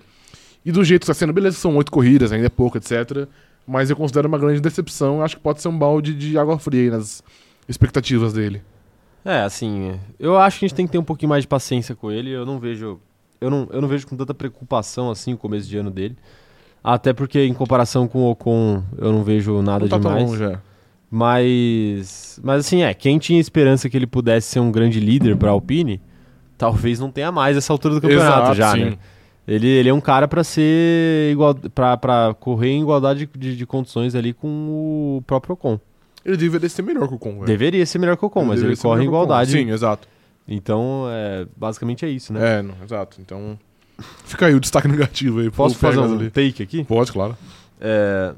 E 0.66 0.72
do 0.72 0.82
jeito 0.82 1.02
que 1.02 1.08
tá 1.08 1.14
sendo, 1.14 1.34
beleza, 1.34 1.58
são 1.58 1.76
oito 1.76 1.92
corridas, 1.92 2.32
ainda 2.32 2.46
é 2.46 2.50
pouco, 2.50 2.78
etc. 2.78 3.28
Mas 3.68 3.90
eu 3.90 3.98
considero 3.98 4.30
uma 4.30 4.38
grande 4.38 4.62
decepção. 4.62 5.22
Acho 5.22 5.36
que 5.36 5.42
pode 5.42 5.62
ser 5.62 5.68
um 5.68 5.78
balde 5.78 6.14
de 6.14 6.38
água 6.38 6.58
fria 6.58 6.84
aí 6.84 6.90
nas 6.90 7.22
expectativas 7.68 8.32
dele. 8.32 8.62
É, 9.26 9.42
assim, 9.42 10.00
eu 10.18 10.38
acho 10.38 10.58
que 10.58 10.66
a 10.66 10.68
gente 10.70 10.76
tem 10.78 10.86
que 10.86 10.94
ter 10.94 10.98
um 10.98 11.04
pouquinho 11.04 11.30
mais 11.30 11.44
de 11.44 11.50
paciência 11.50 11.94
com 11.96 12.10
ele. 12.10 12.32
Eu 12.32 12.46
não 12.46 12.60
vejo. 12.60 12.98
Eu 13.42 13.50
não, 13.50 13.68
eu 13.72 13.82
não 13.82 13.90
vejo 13.90 14.08
com 14.08 14.16
tanta 14.16 14.34
preocupação 14.34 15.12
assim 15.12 15.34
o 15.34 15.38
começo 15.38 15.68
de 15.68 15.78
ano 15.78 15.92
dele. 15.92 16.16
Até 16.82 17.12
porque, 17.12 17.44
em 17.44 17.54
comparação 17.54 18.08
com 18.08 18.20
o 18.20 18.32
Ocon, 18.32 18.82
eu 18.98 19.12
não 19.12 19.22
vejo 19.22 19.62
nada 19.62 19.80
não 19.82 19.90
tá 19.90 20.00
tão 20.00 20.16
demais. 20.16 20.30
longe, 20.30 20.44
é. 20.46 20.60
Mas. 21.12 22.40
Mas 22.42 22.66
assim, 22.66 22.84
é, 22.84 22.94
quem 22.94 23.20
tinha 23.20 23.40
esperança 23.40 23.90
que 23.90 23.98
ele 23.98 24.08
pudesse 24.08 24.48
ser 24.48 24.62
um 24.62 24.72
grande 24.72 24.98
líder 25.02 25.36
pra 25.36 25.50
Alpine, 25.50 26.00
talvez 26.58 27.00
não 27.00 27.12
tenha 27.12 27.32
mais 27.32 27.56
essa 27.58 27.72
altura 27.72 27.96
do 27.96 28.02
campeonato 28.02 28.52
Exato, 28.52 28.56
já, 28.56 28.72
sim. 28.74 28.86
né? 28.86 28.98
Ele, 29.48 29.68
ele 29.68 29.88
é 29.90 29.94
um 29.94 30.02
cara 30.02 30.28
pra 30.28 30.44
ser 30.44 31.32
igual. 31.32 31.56
Pra 31.56 32.36
correr 32.40 32.70
em 32.72 32.82
igualdade 32.82 33.30
de, 33.38 33.56
de 33.56 33.66
condições 33.66 34.14
ali 34.14 34.34
com 34.34 34.48
o 34.48 35.24
próprio 35.26 35.54
Ocon. 35.54 35.80
Ele 36.26 36.36
deveria 36.36 36.68
ser 36.68 36.82
melhor 36.82 37.08
que 37.08 37.14
o 37.14 37.18
Con, 37.18 37.34
velho. 37.36 37.46
Deveria 37.46 37.86
ser 37.86 38.00
melhor 38.00 38.18
que 38.18 38.26
o 38.26 38.28
Ocon, 38.28 38.42
mas 38.42 38.56
ele 38.56 38.62
deveria 38.64 38.76
ser 38.76 38.82
corre 38.82 39.04
em 39.04 39.08
o 39.08 39.10
Ocon. 39.10 39.24
igualdade. 39.24 39.52
Sim, 39.52 39.72
exato. 39.72 40.06
Então, 40.46 41.06
é, 41.10 41.48
basicamente 41.56 42.04
é 42.06 42.10
isso, 42.10 42.34
né? 42.34 42.60
É, 42.60 42.62
não, 42.62 42.76
exato. 42.84 43.18
Então, 43.22 43.58
fica 44.26 44.48
aí 44.48 44.54
o 44.54 44.60
destaque 44.60 44.88
negativo 44.90 45.40
aí. 45.40 45.50
Posso 45.50 45.76
fazer 45.78 46.00
um 46.00 46.16
ali. 46.16 46.30
take 46.30 46.62
aqui? 46.62 46.84
Pode, 46.84 47.14
claro. 47.14 47.38
É, 47.80 48.34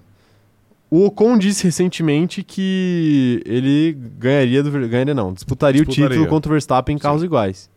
o 0.92 1.06
Ocon 1.06 1.38
disse 1.40 1.64
recentemente 1.64 2.44
que 2.44 3.42
ele 3.46 3.98
ganharia 4.18 4.62
do 4.62 4.70
ganharia 4.88 5.14
não, 5.16 5.34
disputaria, 5.34 5.82
o 5.82 5.86
Disputaria. 5.86 6.10
título 6.18 6.30
contra 6.30 6.50
o 6.50 6.54
Verstappen 6.54 6.96
em 6.96 7.00
carros 7.00 7.24
iguais. 7.24 7.70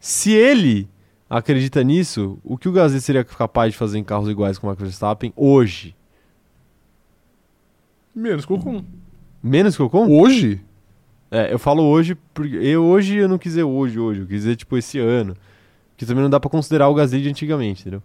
Se 0.00 0.32
ele 0.32 0.88
acredita 1.28 1.82
nisso, 1.82 2.38
o 2.44 2.56
que 2.56 2.68
o 2.68 2.72
Gasly 2.72 3.00
seria 3.00 3.24
capaz 3.24 3.72
de 3.72 3.78
fazer 3.78 3.98
em 3.98 4.04
carros 4.04 4.28
iguais 4.28 4.58
com 4.58 4.66
o 4.66 4.70
Max 4.70 4.80
Verstappen 4.80 5.32
hoje? 5.36 5.94
Menos 8.14 8.46
que 8.46 8.52
o 8.52 8.58
Con. 8.58 8.84
Menos 9.42 9.76
que 9.76 9.82
o 9.82 9.86
Ocon? 9.86 10.08
Hoje? 10.08 10.60
É, 11.30 11.52
eu 11.52 11.58
falo 11.58 11.82
hoje 11.82 12.16
porque 12.32 12.56
eu 12.56 12.84
hoje 12.84 13.16
eu 13.16 13.28
não 13.28 13.36
quis 13.36 13.52
dizer 13.52 13.64
hoje, 13.64 13.98
hoje, 13.98 14.20
eu 14.20 14.26
quis 14.26 14.42
dizer 14.42 14.56
tipo 14.56 14.76
esse 14.76 14.98
ano. 14.98 15.36
Que 15.96 16.04
também 16.06 16.22
não 16.22 16.30
dá 16.30 16.38
pra 16.38 16.50
considerar 16.50 16.88
o 16.88 16.94
Gasly 16.94 17.22
de 17.22 17.28
antigamente, 17.28 17.82
entendeu? 17.82 18.02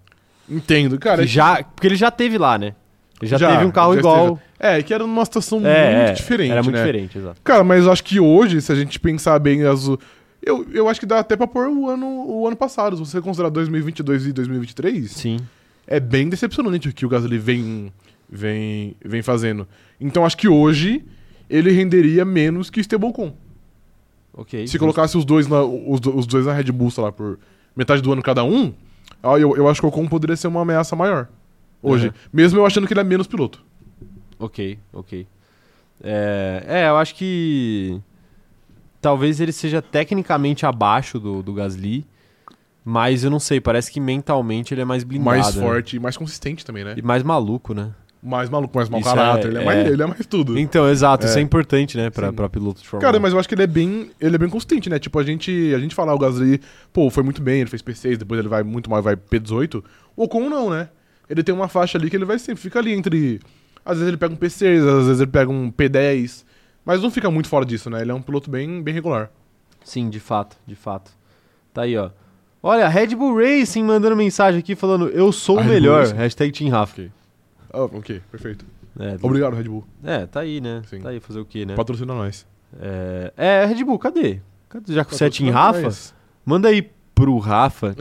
Entendo. 0.50 0.98
Cara, 1.00 1.22
Que 1.22 1.28
já, 1.28 1.64
porque 1.64 1.88
ele 1.88 1.96
já 1.96 2.10
teve 2.12 2.38
lá, 2.38 2.58
né? 2.58 2.74
Ele 3.22 3.30
já, 3.30 3.38
Já, 3.38 3.52
teve 3.52 3.66
um 3.66 3.72
carro 3.72 3.96
igual. 3.96 4.39
É, 4.60 4.82
que 4.82 4.94
era 4.94 5.06
numa 5.06 5.24
situação 5.26 5.60
É, 5.60 5.96
muito 5.96 6.10
é, 6.10 6.14
diferente, 6.14 6.52
Era 6.52 6.64
muito 6.64 6.76
né? 6.76 6.82
diferente, 6.82 7.18
exato. 7.18 7.42
Cara, 7.44 7.64
mas 7.64 7.86
eu 7.86 7.92
acho 7.92 8.04
que 8.04 8.20
hoje, 8.20 8.62
se 8.62 8.72
a 8.72 8.76
gente 8.76 9.00
pensar 9.00 9.38
bem 9.39 9.64
as... 9.64 9.88
Eu, 10.44 10.68
eu 10.72 10.89
acho 10.89 11.00
que 11.00 11.06
dá 11.06 11.20
até 11.20 11.38
pra 11.38 11.46
pôr 11.46 11.68
o 11.68 11.89
ano, 11.89 12.08
o 12.28 12.48
ano 12.48 12.56
passado. 12.56 12.96
Se 12.96 13.12
você 13.12 13.22
considerar 13.22 13.50
2022 13.50 14.28
e 14.28 14.34
2023, 14.34 15.12
Sim. 15.12 15.39
é 15.86 16.00
bem 16.00 16.28
decepcionante 16.28 16.89
o 16.89 16.94
que 16.94 17.06
o 17.06 17.10
Gasly 17.10 17.38
vem, 17.38 17.94
vem, 18.30 18.96
vem 19.04 19.22
fazendo. 19.22 19.68
Então 20.00 20.26
acho 20.26 20.38
que 20.38 20.48
hoje 20.48 21.04
ele 21.50 21.72
renderia 21.72 22.26
menos 22.26 22.70
que 22.70 22.80
o 22.80 22.82
Esteban 22.82 23.08
Ocon. 23.08 23.34
Ok. 24.34 24.66
Se 24.66 24.80
colocasse 24.80 25.18
os 25.18 25.26
dois, 25.26 25.48
na, 25.48 25.62
os, 25.64 26.00
os 26.06 26.26
dois 26.26 26.46
na 26.46 26.54
Red 26.54 26.72
Bull, 26.72 26.89
sei 26.89 27.04
lá, 27.04 27.12
por 27.12 27.38
metade 27.76 28.02
do 28.02 28.12
ano 28.12 28.24
cada 28.24 28.44
um, 28.44 28.74
ah, 29.22 29.38
eu, 29.38 29.56
eu 29.56 29.68
acho 29.68 29.80
que 29.80 29.86
o 29.86 29.89
Ocon 29.89 30.08
poderia 30.08 30.36
ser 30.36 30.48
uma 30.48 30.62
ameaça 30.62 30.96
maior. 30.96 31.28
Hoje. 31.84 32.08
Uhum. 32.08 32.14
Mesmo 32.32 32.60
eu 32.60 32.66
achando 32.66 32.88
que 32.88 32.94
ele 32.94 33.02
é 33.02 33.04
menos 33.04 33.28
piloto. 33.28 33.64
Ok, 34.39 34.80
ok. 34.94 35.28
É, 36.04 36.64
é, 36.68 36.89
eu 36.89 36.98
acho 36.98 37.14
que 37.16 38.02
talvez 39.02 39.39
ele 39.41 39.52
seja 39.52 39.82
tecnicamente 39.82 40.66
abaixo 40.66 41.20
do, 41.20 41.41
do 41.41 41.54
Gasly, 41.54 42.06
mas 42.84 43.24
eu 43.24 43.30
não 43.30 43.39
sei, 43.39 43.60
parece 43.62 43.91
que 43.91 43.99
mentalmente 43.99 44.74
ele 44.74 44.82
é 44.82 44.86
mais 44.86 45.04
blindado. 45.04 45.30
mais 45.38 45.56
né? 45.56 45.62
forte 45.62 45.95
e 45.95 45.99
mais 45.99 46.18
consistente 46.18 46.66
também, 46.66 46.84
né? 46.84 46.95
E 46.97 47.02
mais 47.02 47.22
maluco, 47.24 47.74
né? 47.74 47.91
Mais 48.24 48.49
maluco, 48.52 48.76
mais 48.78 48.88
mau 48.88 48.99
Isso 48.99 49.10
caráter. 49.10 49.47
é- 49.47 49.49
ele, 49.49 49.58
é 49.58 49.62
é. 49.62 49.66
mais, 49.66 49.88
ele 49.88 50.04
é 50.04 50.06
mais 50.06 50.26
tudo. 50.28 50.58
Então, 50.58 50.88
exato, 50.88 51.26
isso 51.26 51.38
É. 51.38 51.41
é 51.41 51.43
importante, 51.43 51.97
né, 51.97 52.10
pra, 52.12 52.30
Sim. 52.30 52.36
pra 52.36 52.47
piloto 52.47 52.80
de 52.82 52.88
Fórmula 52.88 53.08
Cara, 53.08 53.18
1. 53.18 53.22
mas 53.22 53.34
eu 53.34 53.39
acho 53.39 53.49
que 53.49 53.56
ele 53.56 53.64
é 53.64 53.68
bem, 53.68 54.12
ele 54.20 54.36
é 54.36 54.38
bem 54.38 54.49
consistente, 54.49 54.89
né? 54.91 54.99
Tipo, 54.99 55.18
a 55.18 55.24
gente, 55.24 55.74
a 55.76 55.80
gente 55.80 55.95
falar 55.95 56.14
o 56.14 56.20
Gasly, 56.20 56.62
pô, 56.93 57.10
foi 57.10 57.24
muito 57.24 57.41
bem, 57.41 57.62
ele 57.62 57.70
fez 57.70 57.82
P6, 57.82 58.18
depois 58.18 58.39
ele 58.39 58.47
vai 58.47 58.62
muito 58.62 58.89
mal, 58.91 59.02
vai 59.02 59.16
P18. 59.16 59.84
O 60.16 60.24
Ocon 60.26 60.49
não, 60.49 60.70
né? 60.70 60.89
Ele 61.28 61.41
tem 61.43 61.54
uma 61.54 61.68
faixa 61.68 61.97
ali 61.97 62.10
que 62.12 62.16
ele 62.16 62.26
vai 62.26 62.38
sempre, 62.38 62.62
fica 62.62 62.78
ali 62.78 62.91
entre... 62.93 63.39
Às 63.84 63.93
vezes 63.97 64.10
ele 64.10 64.18
pega 64.18 64.34
um 64.34 64.38
P6, 64.38 64.88
às 64.99 65.06
vezes 65.08 65.22
ele 65.22 65.32
pega 65.32 65.49
um 65.52 65.72
P10, 65.72 66.43
mas 66.86 67.02
não 67.02 67.12
fica 67.12 67.30
muito 67.30 67.48
fora 67.48 67.66
disso, 67.66 67.90
né? 67.90 68.02
Ele 68.02 68.12
é 68.12 68.14
um 68.14 68.22
piloto 68.22 68.50
bem, 68.50 68.82
bem 68.82 68.94
regular. 68.94 69.32
Sim, 69.84 70.10
de 70.10 70.20
fato, 70.20 70.58
de 70.66 70.76
fato. 70.76 71.12
Tá 71.74 71.84
aí, 71.84 71.98
ó. 71.98 72.10
Olha, 72.64 72.88
Red 72.88 73.16
Bull 73.16 73.36
Racing 73.36 73.84
mandando 73.84 74.16
mensagem 74.16 74.60
aqui 74.60 74.76
falando 74.76 75.08
eu 75.10 75.32
sou 75.32 75.60
o 75.60 75.64
melhor. 75.64 76.06
Hashtag 76.08 76.52
Team 76.52 76.70
Rafa. 76.70 77.10
Ah, 77.74 77.84
ok, 77.84 78.22
perfeito. 78.30 78.66
É, 79.00 79.18
Obrigado, 79.22 79.56
Red 79.56 79.64
Bull. 79.64 79.86
é, 80.04 80.26
tá 80.26 80.42
aí, 80.42 80.62
né? 80.62 80.82
Sim. 80.88 81.00
Tá 81.00 81.10
aí, 81.10 81.20
fazer 81.20 81.40
o 81.40 81.46
quê, 81.46 81.66
né? 81.66 81.76
Patrocina 81.76 82.14
nós. 82.14 82.46
É, 82.80 83.34
é, 83.36 83.66
Red 83.66 83.84
Bull, 83.84 83.98
cadê? 83.98 84.42
Cadê? 84.70 84.94
Já 84.94 85.04
que 85.04 85.16
você 85.16 85.26
é 85.26 85.30
Team 85.30 85.52
Patrocina 85.52 85.60
Rafa, 85.60 85.82
nós. 85.82 86.14
manda 86.46 86.68
aí 86.68 86.92
pro 87.16 87.38
Rafa 87.38 87.96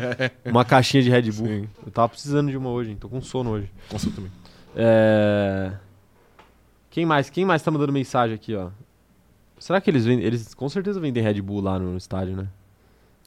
uma 0.44 0.64
caixinha 0.64 1.02
de 1.02 1.10
Red 1.10 1.30
Bull. 1.32 1.46
Sim. 1.46 1.68
Eu 1.84 1.92
tava 1.92 2.08
precisando 2.08 2.50
de 2.50 2.56
uma 2.56 2.70
hoje, 2.70 2.90
hein? 2.90 2.96
tô 2.98 3.08
com 3.08 3.20
sono 3.20 3.50
hoje. 3.50 3.70
Nossa, 3.92 4.08
eu 4.08 4.12
também. 4.12 4.30
É... 4.74 5.72
Quem 6.96 7.04
mais? 7.04 7.28
Quem 7.28 7.44
mais 7.44 7.60
tá 7.60 7.70
mandando 7.70 7.92
mensagem 7.92 8.34
aqui, 8.34 8.54
ó? 8.54 8.70
Será 9.58 9.82
que 9.82 9.90
eles 9.90 10.06
vendem? 10.06 10.24
Eles 10.24 10.54
com 10.54 10.66
certeza 10.66 10.98
vendem 10.98 11.22
Red 11.22 11.42
Bull 11.42 11.60
lá 11.60 11.78
no 11.78 11.94
estádio, 11.94 12.34
né? 12.34 12.46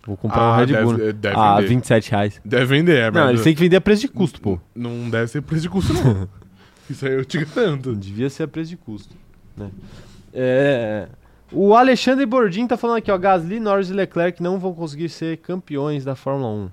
Vou 0.08 0.18
comprar 0.18 0.42
um 0.42 0.54
Ah, 0.54 0.58
Red 0.58 0.66
deve- 0.66 0.84
Bull. 0.84 0.98
né? 0.98 1.14
deve 1.14 1.36
ah, 1.38 1.56
vender. 1.58 1.68
27 1.68 2.10
reais. 2.10 2.42
Deve 2.44 2.66
vender, 2.66 2.98
é, 2.98 3.12
Não, 3.12 3.30
eles 3.30 3.44
têm 3.44 3.54
que 3.54 3.62
vender 3.62 3.76
a 3.76 3.82
preço 3.82 4.02
de 4.02 4.08
custo, 4.08 4.42
pô. 4.42 4.60
não 4.74 5.08
deve 5.08 5.28
ser 5.28 5.44
preço 5.44 5.62
de 5.62 5.70
custo, 5.70 5.94
não. 5.94 6.28
Isso 6.90 7.06
aí 7.06 7.14
eu 7.14 7.24
te 7.24 7.46
garanto. 7.46 7.96
Devia 7.96 8.28
ser 8.32 8.42
a 8.42 8.48
preço 8.48 8.72
de 8.72 8.78
custo, 8.78 9.16
né? 9.56 9.70
É... 10.34 11.08
O 11.52 11.76
Alexandre 11.76 12.26
Bordin 12.26 12.66
tá 12.66 12.76
falando 12.76 12.98
aqui, 12.98 13.12
ó. 13.12 13.18
Gasly, 13.20 13.60
Norris 13.60 13.92
e 13.92 13.94
Leclerc 13.94 14.42
não 14.42 14.58
vão 14.58 14.74
conseguir 14.74 15.10
ser 15.10 15.38
campeões 15.38 16.04
da 16.04 16.16
Fórmula 16.16 16.52
1. 16.52 16.72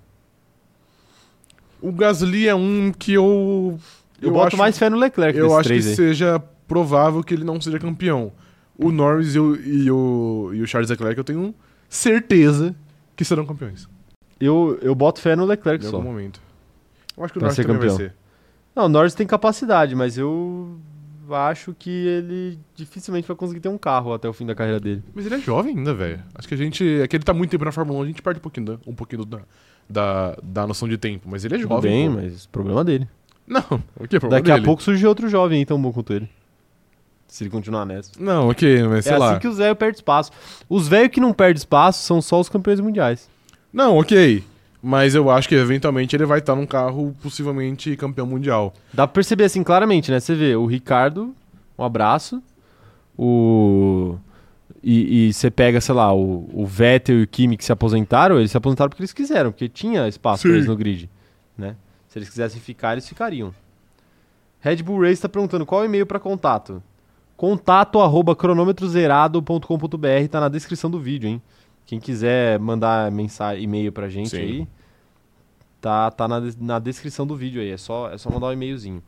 O 1.88 1.92
Gasly 1.92 2.48
é 2.48 2.54
um 2.54 2.90
que 2.90 3.12
eu. 3.12 3.78
Eu, 4.22 4.30
boto 4.30 4.46
acho, 4.46 4.56
mais 4.56 4.78
fé 4.78 4.88
no 4.88 4.96
Leclerc 4.96 5.38
Eu 5.38 5.54
acho 5.54 5.68
que 5.68 5.74
aí. 5.74 5.82
seja 5.82 6.42
provável 6.66 7.22
que 7.22 7.34
ele 7.34 7.44
não 7.44 7.60
seja 7.60 7.78
campeão. 7.78 8.32
O 8.78 8.90
Norris 8.92 9.34
e 9.34 9.38
o, 9.40 9.56
e 9.56 9.90
o, 9.90 10.50
e 10.54 10.62
o 10.62 10.66
Charles 10.66 10.90
Leclerc 10.90 11.16
eu 11.16 11.24
tenho 11.24 11.54
certeza 11.88 12.74
que 13.14 13.24
serão 13.24 13.46
campeões. 13.46 13.88
Eu, 14.38 14.78
eu 14.82 14.94
boto 14.94 15.20
fé 15.20 15.34
no 15.34 15.44
Leclerc 15.46 15.84
Em 15.84 15.88
só. 15.88 15.96
algum 15.96 16.08
momento. 16.08 16.40
Eu 17.16 17.24
acho 17.24 17.32
que 17.32 17.38
o 17.38 17.40
Pra 17.40 17.46
Norris 17.46 17.56
ser 17.56 17.62
também 17.62 17.78
vai 17.78 17.88
campeão. 17.88 18.06
ser. 18.08 18.14
Não, 18.74 18.84
o 18.84 18.88
Norris 18.88 19.14
tem 19.14 19.26
capacidade, 19.26 19.94
mas 19.94 20.18
eu 20.18 20.76
acho 21.30 21.74
que 21.78 21.88
ele 21.90 22.58
dificilmente 22.74 23.26
vai 23.26 23.36
conseguir 23.36 23.60
ter 23.60 23.70
um 23.70 23.78
carro 23.78 24.12
até 24.12 24.28
o 24.28 24.32
fim 24.34 24.44
da 24.44 24.54
carreira 24.54 24.78
dele. 24.78 25.02
Mas 25.14 25.24
ele 25.24 25.36
é 25.36 25.38
jovem 25.40 25.76
ainda, 25.78 25.94
velho. 25.94 26.22
Acho 26.34 26.46
que 26.46 26.52
a 26.54 26.56
gente. 26.58 26.84
É 27.00 27.08
que 27.08 27.16
ele 27.16 27.24
tá 27.24 27.32
muito 27.32 27.50
tempo 27.50 27.64
na 27.64 27.72
Fórmula 27.72 28.00
1, 28.00 28.02
a 28.02 28.06
gente 28.06 28.20
perde 28.22 28.38
um 28.38 28.42
pouquinho, 28.42 28.66
da, 28.66 28.78
um 28.86 28.94
pouquinho 28.94 29.24
da, 29.24 29.40
da, 29.88 30.36
da 30.42 30.66
noção 30.66 30.86
de 30.86 30.98
tempo. 30.98 31.26
Mas 31.30 31.44
ele 31.46 31.54
é 31.54 31.58
Tudo 31.58 31.68
jovem. 31.70 31.90
bem, 31.90 32.10
pô. 32.14 32.20
mas 32.20 32.44
problema 32.46 32.84
dele. 32.84 33.08
Não, 33.46 33.62
o 33.98 34.06
que? 34.06 34.18
Daqui 34.18 34.50
a 34.50 34.60
pouco 34.62 34.82
surge 34.82 35.06
outro 35.06 35.26
jovem 35.30 35.60
aí 35.60 35.64
tão 35.64 35.80
bom 35.80 35.90
quanto 35.92 36.12
ele. 36.12 36.28
Se 37.28 37.42
ele 37.42 37.50
continuar 37.50 37.84
nessa. 37.84 38.12
Não, 38.18 38.48
ok, 38.48 38.82
mas 38.84 39.04
sei 39.04 39.14
é 39.14 39.18
lá. 39.18 39.30
assim 39.32 39.40
que 39.40 39.48
os 39.48 39.58
velhos 39.58 39.76
perdem 39.76 39.96
espaço. 39.96 40.30
Os 40.68 40.88
velhos 40.88 41.10
que 41.10 41.20
não 41.20 41.32
perdem 41.32 41.58
espaço 41.58 42.04
são 42.04 42.22
só 42.22 42.40
os 42.40 42.48
campeões 42.48 42.80
mundiais. 42.80 43.28
Não, 43.72 43.98
ok. 43.98 44.42
Mas 44.82 45.14
eu 45.14 45.28
acho 45.30 45.48
que 45.48 45.54
eventualmente 45.54 46.14
ele 46.14 46.24
vai 46.24 46.38
estar 46.38 46.54
num 46.54 46.66
carro 46.66 47.14
possivelmente 47.20 47.96
campeão 47.96 48.26
mundial. 48.26 48.72
Dá 48.92 49.06
pra 49.06 49.14
perceber 49.14 49.44
assim 49.44 49.62
claramente, 49.62 50.10
né? 50.10 50.20
Você 50.20 50.34
vê 50.34 50.54
o 50.54 50.64
Ricardo, 50.66 51.34
um 51.76 51.84
abraço. 51.84 52.42
O. 53.18 54.16
E, 54.82 55.26
e 55.28 55.32
você 55.32 55.50
pega, 55.50 55.80
sei 55.80 55.94
lá, 55.94 56.14
o, 56.14 56.48
o 56.52 56.64
Vettel 56.64 57.18
e 57.18 57.22
o 57.24 57.26
Kimi 57.26 57.56
que 57.56 57.64
se 57.64 57.72
aposentaram, 57.72 58.38
eles 58.38 58.52
se 58.52 58.56
aposentaram 58.56 58.88
porque 58.88 59.02
eles 59.02 59.12
quiseram, 59.12 59.50
porque 59.50 59.68
tinha 59.68 60.06
espaço 60.06 60.42
pra 60.42 60.52
eles 60.52 60.66
no 60.66 60.76
grid, 60.76 61.10
né? 61.58 61.74
Se 62.08 62.18
eles 62.18 62.28
quisessem 62.28 62.60
ficar, 62.60 62.92
eles 62.92 63.08
ficariam. 63.08 63.52
Red 64.60 64.76
Bull 64.76 65.02
Race 65.02 65.20
tá 65.20 65.28
perguntando 65.28 65.66
qual 65.66 65.80
é 65.80 65.84
o 65.84 65.86
e-mail 65.86 66.06
pra 66.06 66.20
contato. 66.20 66.82
Contato 67.36 68.00
arroba 68.00 68.34
cronometrozerado.com.br 68.34 70.28
tá 70.30 70.40
na 70.40 70.48
descrição 70.48 70.90
do 70.90 70.98
vídeo, 70.98 71.28
hein? 71.28 71.42
Quem 71.84 72.00
quiser 72.00 72.58
mandar 72.58 73.12
mensagem, 73.12 73.62
e-mail 73.62 73.92
pra 73.92 74.08
gente 74.08 74.30
Sim. 74.30 74.36
aí, 74.38 74.68
tá, 75.80 76.10
tá 76.10 76.26
na, 76.26 76.40
na 76.58 76.78
descrição 76.78 77.26
do 77.26 77.36
vídeo 77.36 77.60
aí. 77.60 77.70
É 77.70 77.76
só, 77.76 78.10
é 78.10 78.18
só 78.18 78.30
mandar 78.30 78.46
um 78.48 78.52
e-mailzinho. 78.52 79.02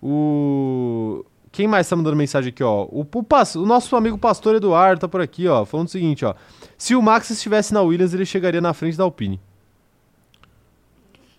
O 0.00 1.24
Quem 1.50 1.66
mais 1.66 1.88
tá 1.88 1.96
mandando 1.96 2.16
mensagem 2.16 2.50
aqui, 2.50 2.62
ó? 2.62 2.84
O, 2.84 3.00
o, 3.00 3.26
o 3.56 3.66
nosso 3.66 3.96
amigo 3.96 4.18
pastor 4.18 4.54
Eduardo 4.54 5.00
tá 5.00 5.08
por 5.08 5.20
aqui, 5.20 5.48
ó, 5.48 5.64
falando 5.64 5.88
o 5.88 5.90
seguinte, 5.90 6.24
ó. 6.24 6.34
Se 6.76 6.94
o 6.94 7.02
Max 7.02 7.30
estivesse 7.30 7.72
na 7.74 7.82
Williams, 7.82 8.14
ele 8.14 8.26
chegaria 8.26 8.60
na 8.60 8.74
frente 8.74 8.96
da 8.96 9.04
Alpine. 9.04 9.40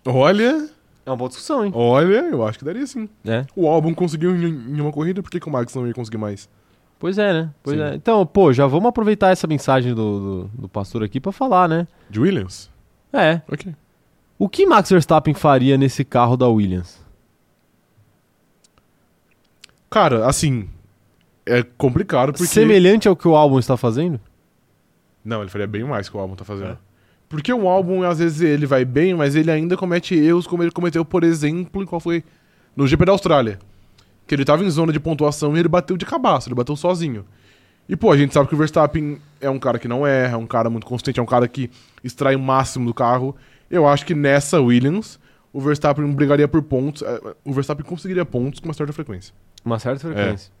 Olha, 0.04 0.68
É 1.04 1.10
uma 1.10 1.16
boa 1.16 1.28
discussão, 1.28 1.64
hein? 1.64 1.72
olha, 1.74 2.28
eu 2.30 2.46
acho 2.46 2.58
que 2.58 2.64
daria 2.64 2.86
sim. 2.86 3.08
É. 3.24 3.44
O 3.56 3.66
álbum 3.68 3.94
conseguiu 3.94 4.36
em, 4.36 4.76
em 4.76 4.80
uma 4.80 4.92
corrida, 4.92 5.22
por 5.22 5.30
que, 5.30 5.40
que 5.40 5.48
o 5.48 5.52
Max 5.52 5.74
não 5.74 5.86
ia 5.86 5.94
conseguir 5.94 6.18
mais? 6.18 6.48
Pois 7.00 7.16
é, 7.16 7.32
né? 7.32 7.50
Pois 7.62 7.78
Sim. 7.78 7.82
é. 7.82 7.94
Então, 7.94 8.26
pô, 8.26 8.52
já 8.52 8.66
vamos 8.66 8.90
aproveitar 8.90 9.30
essa 9.30 9.46
mensagem 9.46 9.94
do, 9.94 10.20
do, 10.20 10.50
do 10.62 10.68
pastor 10.68 11.02
aqui 11.02 11.18
pra 11.18 11.32
falar, 11.32 11.66
né? 11.66 11.88
De 12.10 12.20
Williams? 12.20 12.70
É. 13.10 13.40
Ok. 13.50 13.74
O 14.38 14.50
que 14.50 14.66
Max 14.66 14.90
Verstappen 14.90 15.32
faria 15.32 15.78
nesse 15.78 16.04
carro 16.04 16.36
da 16.36 16.46
Williams? 16.46 17.00
Cara, 19.88 20.26
assim, 20.26 20.68
é 21.46 21.62
complicado 21.62 22.32
porque... 22.32 22.46
Semelhante 22.46 23.08
ao 23.08 23.16
que 23.16 23.26
o 23.26 23.34
álbum 23.34 23.58
está 23.58 23.78
fazendo? 23.78 24.20
Não, 25.24 25.40
ele 25.40 25.50
faria 25.50 25.66
bem 25.66 25.84
mais 25.84 26.06
que 26.06 26.16
o 26.16 26.20
álbum 26.20 26.34
tá 26.34 26.44
fazendo. 26.44 26.72
É. 26.72 26.78
Porque 27.30 27.52
o 27.52 27.68
álbum, 27.68 28.02
às 28.02 28.18
vezes, 28.18 28.40
ele 28.40 28.66
vai 28.66 28.84
bem, 28.84 29.14
mas 29.14 29.36
ele 29.36 29.52
ainda 29.52 29.76
comete 29.76 30.16
erros 30.16 30.48
como 30.48 30.64
ele 30.64 30.72
cometeu, 30.72 31.04
por 31.04 31.22
exemplo, 31.22 31.80
em 31.80 31.86
qual 31.86 32.00
foi? 32.00 32.24
No 32.74 32.88
GP 32.88 33.04
da 33.04 33.12
Austrália. 33.12 33.60
Que 34.26 34.34
ele 34.34 34.44
tava 34.44 34.64
em 34.64 34.68
zona 34.70 34.92
de 34.92 34.98
pontuação 34.98 35.56
e 35.56 35.60
ele 35.60 35.68
bateu 35.68 35.96
de 35.96 36.04
cabaço, 36.04 36.48
ele 36.48 36.56
bateu 36.56 36.74
sozinho. 36.74 37.24
E, 37.88 37.94
pô, 37.94 38.10
a 38.10 38.16
gente 38.16 38.34
sabe 38.34 38.48
que 38.48 38.54
o 38.54 38.58
Verstappen 38.58 39.20
é 39.40 39.48
um 39.48 39.60
cara 39.60 39.78
que 39.78 39.86
não 39.86 40.04
erra, 40.04 40.34
é 40.34 40.36
um 40.36 40.46
cara 40.46 40.68
muito 40.68 40.84
consistente, 40.84 41.20
é 41.20 41.22
um 41.22 41.26
cara 41.26 41.46
que 41.46 41.70
extrai 42.02 42.34
o 42.34 42.40
máximo 42.40 42.84
do 42.84 42.92
carro. 42.92 43.36
Eu 43.70 43.86
acho 43.86 44.04
que 44.04 44.14
nessa 44.14 44.60
Williams, 44.60 45.20
o 45.52 45.60
Verstappen 45.60 46.04
brigaria 46.12 46.48
por 46.48 46.62
pontos. 46.62 47.02
é, 47.02 47.20
O 47.44 47.52
Verstappen 47.52 47.86
conseguiria 47.86 48.24
pontos 48.24 48.58
com 48.58 48.66
uma 48.66 48.74
certa 48.74 48.92
frequência. 48.92 49.32
Uma 49.64 49.78
certa 49.78 50.00
frequência. 50.00 50.52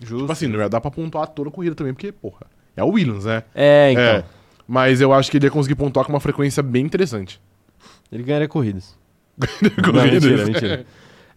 Justo. 0.00 0.20
Tipo 0.20 0.32
assim, 0.32 0.46
não 0.46 0.58
ia 0.58 0.70
dar 0.70 0.80
pra 0.80 0.90
pontuar 0.90 1.26
toda 1.28 1.50
a 1.50 1.52
corrida 1.52 1.74
também, 1.74 1.92
porque, 1.92 2.10
porra, 2.10 2.46
é 2.74 2.82
o 2.82 2.88
Williams, 2.88 3.26
né? 3.26 3.42
É, 3.54 3.92
então. 3.92 4.02
É. 4.02 4.24
Mas 4.66 5.00
eu 5.00 5.12
acho 5.12 5.30
que 5.30 5.36
ele 5.36 5.46
ia 5.46 5.50
conseguir 5.50 5.74
pontuar 5.74 6.06
com 6.06 6.12
uma 6.12 6.20
frequência 6.20 6.62
bem 6.62 6.84
interessante. 6.84 7.40
Ele 8.10 8.22
ganharia 8.22 8.48
corridas. 8.48 8.96
Não, 9.60 9.92
Corridas. 9.92 10.24
mentira, 10.24 10.46
mentira. 10.46 10.86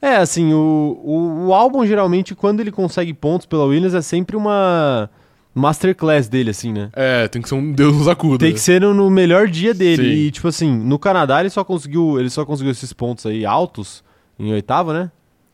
É, 0.02 0.18
assim, 0.18 0.54
o, 0.54 1.02
o, 1.04 1.48
o 1.48 1.54
álbum, 1.54 1.86
geralmente, 1.86 2.36
quando 2.36 2.60
ele 2.60 2.72
consegue 2.72 3.14
pontos 3.14 3.48
pela 3.48 3.66
Williams, 3.66 3.96
é 3.96 4.02
sempre 4.02 4.38
uma 4.38 5.10
masterclass 5.56 6.30
dele, 6.30 6.52
assim, 6.52 6.72
né? 6.72 6.90
É, 6.94 7.28
tem 7.28 7.42
que 7.42 7.50
ser 7.50 7.56
um 7.56 7.72
Deus 7.72 7.96
nos 7.98 8.08
acuda. 8.08 8.46
Tem 8.46 8.54
que 8.54 8.60
ser 8.60 8.80
no, 8.82 8.94
no 8.94 9.10
melhor 9.10 9.48
dia 9.48 9.74
dele. 9.74 10.04
Sim. 10.04 10.10
E, 10.28 10.32
tipo 10.32 10.48
assim, 10.48 10.72
no 10.72 11.00
Canadá 11.00 11.40
ele 11.40 11.50
só 11.50 11.64
conseguiu. 11.64 12.20
Ele 12.20 12.30
só 12.30 12.46
conseguiu 12.46 12.72
esses 12.72 12.94
pontos 12.94 13.26
aí 13.26 13.44
altos 13.44 14.04
em 14.38 14.54
oitavo, 14.54 14.94
né? 14.94 15.12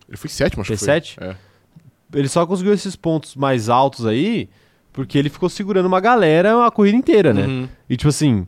Ele 0.07 0.17
foi 0.17 0.29
sétimo, 0.29 0.61
acho 0.61 0.67
Foi 0.67 0.77
que 0.77 0.83
sete? 0.83 1.15
foi. 1.15 1.27
É. 1.27 1.35
Ele 2.13 2.27
só 2.27 2.45
conseguiu 2.45 2.73
esses 2.73 2.95
pontos 2.95 3.35
mais 3.35 3.69
altos 3.69 4.05
aí 4.05 4.49
porque 4.93 5.17
ele 5.17 5.27
ficou 5.29 5.49
segurando 5.49 5.85
uma 5.87 5.99
galera 5.99 6.65
a 6.65 6.71
corrida 6.71 6.95
inteira, 6.97 7.33
né? 7.33 7.45
Uhum. 7.45 7.67
E 7.89 7.97
tipo 7.97 8.09
assim, 8.09 8.47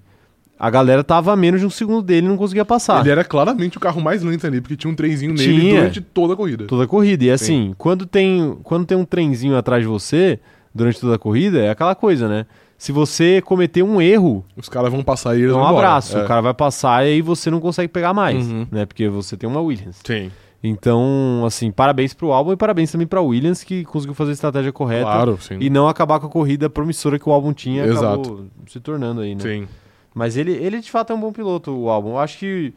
a 0.58 0.70
galera 0.70 1.04
tava 1.04 1.34
a 1.34 1.36
menos 1.36 1.60
de 1.60 1.66
um 1.66 1.70
segundo 1.70 2.02
dele 2.02 2.28
e 2.28 2.30
não 2.30 2.38
conseguia 2.38 2.64
passar. 2.64 3.02
Ele 3.02 3.10
era 3.10 3.24
claramente 3.26 3.78
o 3.78 3.80
carro 3.80 4.00
mais 4.02 4.24
lento 4.24 4.48
ali, 4.48 4.62
porque 4.62 4.78
tinha 4.78 4.90
um 4.92 4.96
trenzinho 4.96 5.34
nele 5.34 5.60
Tinha. 5.60 5.76
durante 5.82 6.00
toda 6.02 6.34
a 6.34 6.38
corrida. 6.38 6.66
Toda 6.68 6.84
a 6.86 6.88
corrida. 6.88 7.26
E 7.26 7.32
assim, 7.32 7.74
quando 7.78 8.06
tem, 8.06 8.58
quando 8.64 8.86
tem 8.86 8.98
um 8.98 9.04
trenzinho 9.04 9.58
atrás 9.58 9.82
de 9.84 9.88
você 9.88 10.40
durante 10.74 11.00
toda 11.02 11.16
a 11.16 11.20
corrida, 11.20 11.60
é 11.60 11.70
aquela 11.70 11.96
coisa, 11.96 12.28
né? 12.30 12.46
Se 12.78 12.92
você 12.92 13.42
cometer 13.42 13.82
um 13.84 14.02
erro, 14.02 14.46
Os 14.56 14.68
caras 14.68 14.92
vão 14.92 15.02
passar 15.02 15.34
e 15.36 15.40
eles 15.40 15.52
é 15.52 15.54
um 15.56 15.60
vão 15.60 15.70
embora. 15.70 15.88
abraço. 15.88 16.18
É. 16.18 16.24
O 16.24 16.28
cara 16.28 16.42
vai 16.42 16.54
passar 16.54 17.06
e 17.06 17.14
aí 17.14 17.22
você 17.22 17.50
não 17.50 17.60
consegue 17.62 17.88
pegar 17.88 18.14
mais, 18.14 18.46
Uhum. 18.46 18.68
né? 18.70 18.86
Porque 18.86 19.08
você 19.08 19.36
tem 19.38 19.50
uma 19.50 19.62
Williams. 19.62 19.98
Sim, 20.06 20.30
Então, 20.68 21.44
assim, 21.46 21.72
parabéns 21.72 22.14
pro 22.14 22.32
álbum 22.32 22.52
e 22.52 22.58
parabéns 22.58 22.92
também 22.92 23.06
pra 23.06 23.22
Williams 23.22 23.64
que 23.64 23.84
conseguiu 23.86 24.16
fazer 24.16 24.32
a 24.32 24.34
estratégia 24.34 24.72
correta 24.72 25.06
claro, 25.06 25.38
sim. 25.40 25.58
e 25.60 25.70
não 25.70 25.88
acabar 25.88 26.20
com 26.20 26.26
a 26.26 26.30
corrida 26.30 26.68
promissora 26.68 27.20
que 27.20 27.30
o 27.30 27.32
álbum 27.32 27.54
tinha, 27.54 27.86
Exato. 27.86 28.50
se 28.68 28.80
tornando 28.80 29.22
aí, 29.22 29.36
né? 29.36 29.42
Sim. 29.42 29.68
Mas 30.14 30.36
ele, 30.36 30.54
ele 30.54 30.80
de 30.80 30.90
fato 30.90 31.14
é 31.14 31.16
um 31.16 31.20
bom 31.20 31.32
piloto, 31.32 31.72
o 31.72 31.90
álbum. 31.90 32.12
Eu 32.12 32.20
acho 32.20 32.40
que 32.40 32.74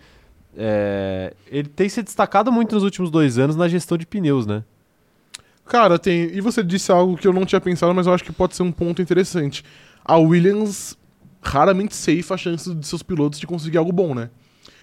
é, 0.55 1.32
ele 1.51 1.68
tem 1.68 1.89
se 1.89 2.03
destacado 2.03 2.53
muito 2.53 2.74
nos 2.74 2.84
últimos 2.84 3.11
dois 3.11 3.39
anos 3.39 3.57
na 3.57 3.68
gestão 3.68 3.97
de 3.97 4.07
pneus, 4.07 4.45
né? 4.45 4.62
Cara, 5.64 5.99
tem. 5.99 6.24
E 6.34 6.41
você 6.41 6.62
disse 6.62 6.93
algo 6.93 7.16
que 7.16 7.26
eu 7.26 7.32
não 7.32 7.47
tinha 7.47 7.61
pensado, 7.61 7.95
mas 7.95 8.07
eu 8.07 8.12
acho 8.12 8.24
que 8.24 8.32
pode 8.32 8.55
ser 8.55 8.64
um 8.64 8.72
ponto 8.72 9.01
interessante. 9.01 9.64
A 10.05 10.16
Williams 10.16 10.99
raramente 11.41 11.95
safe 11.95 12.32
a 12.32 12.36
chance 12.36 12.74
de 12.74 12.86
seus 12.86 13.03
pilotos 13.03 13.39
de 13.39 13.47
conseguir 13.47 13.78
algo 13.78 13.93
bom, 13.93 14.14
né? 14.14 14.28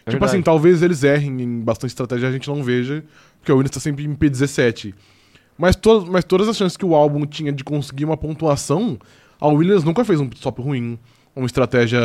É 0.05 0.11
tipo 0.11 0.19
verdade. 0.19 0.35
assim, 0.35 0.41
talvez 0.41 0.83
eles 0.83 1.03
errem 1.03 1.41
em 1.41 1.59
bastante 1.61 1.89
estratégia 1.89 2.29
a 2.29 2.31
gente 2.31 2.47
não 2.47 2.63
veja, 2.63 3.03
porque 3.39 3.51
a 3.51 3.55
Williams 3.55 3.71
tá 3.71 3.79
sempre 3.79 4.05
em 4.05 4.15
P17. 4.15 4.93
Mas, 5.57 5.75
to 5.75 6.05
mas 6.07 6.23
todas 6.23 6.47
as 6.47 6.55
chances 6.55 6.77
que 6.77 6.85
o 6.85 6.93
álbum 6.93 7.25
tinha 7.25 7.51
de 7.51 7.63
conseguir 7.63 8.05
uma 8.05 8.17
pontuação, 8.17 8.99
a 9.39 9.47
Williams 9.47 9.83
nunca 9.83 10.05
fez 10.05 10.19
um 10.19 10.27
pit 10.27 10.37
stop 10.37 10.61
ruim, 10.61 10.99
uma 11.35 11.45
estratégia 11.45 11.99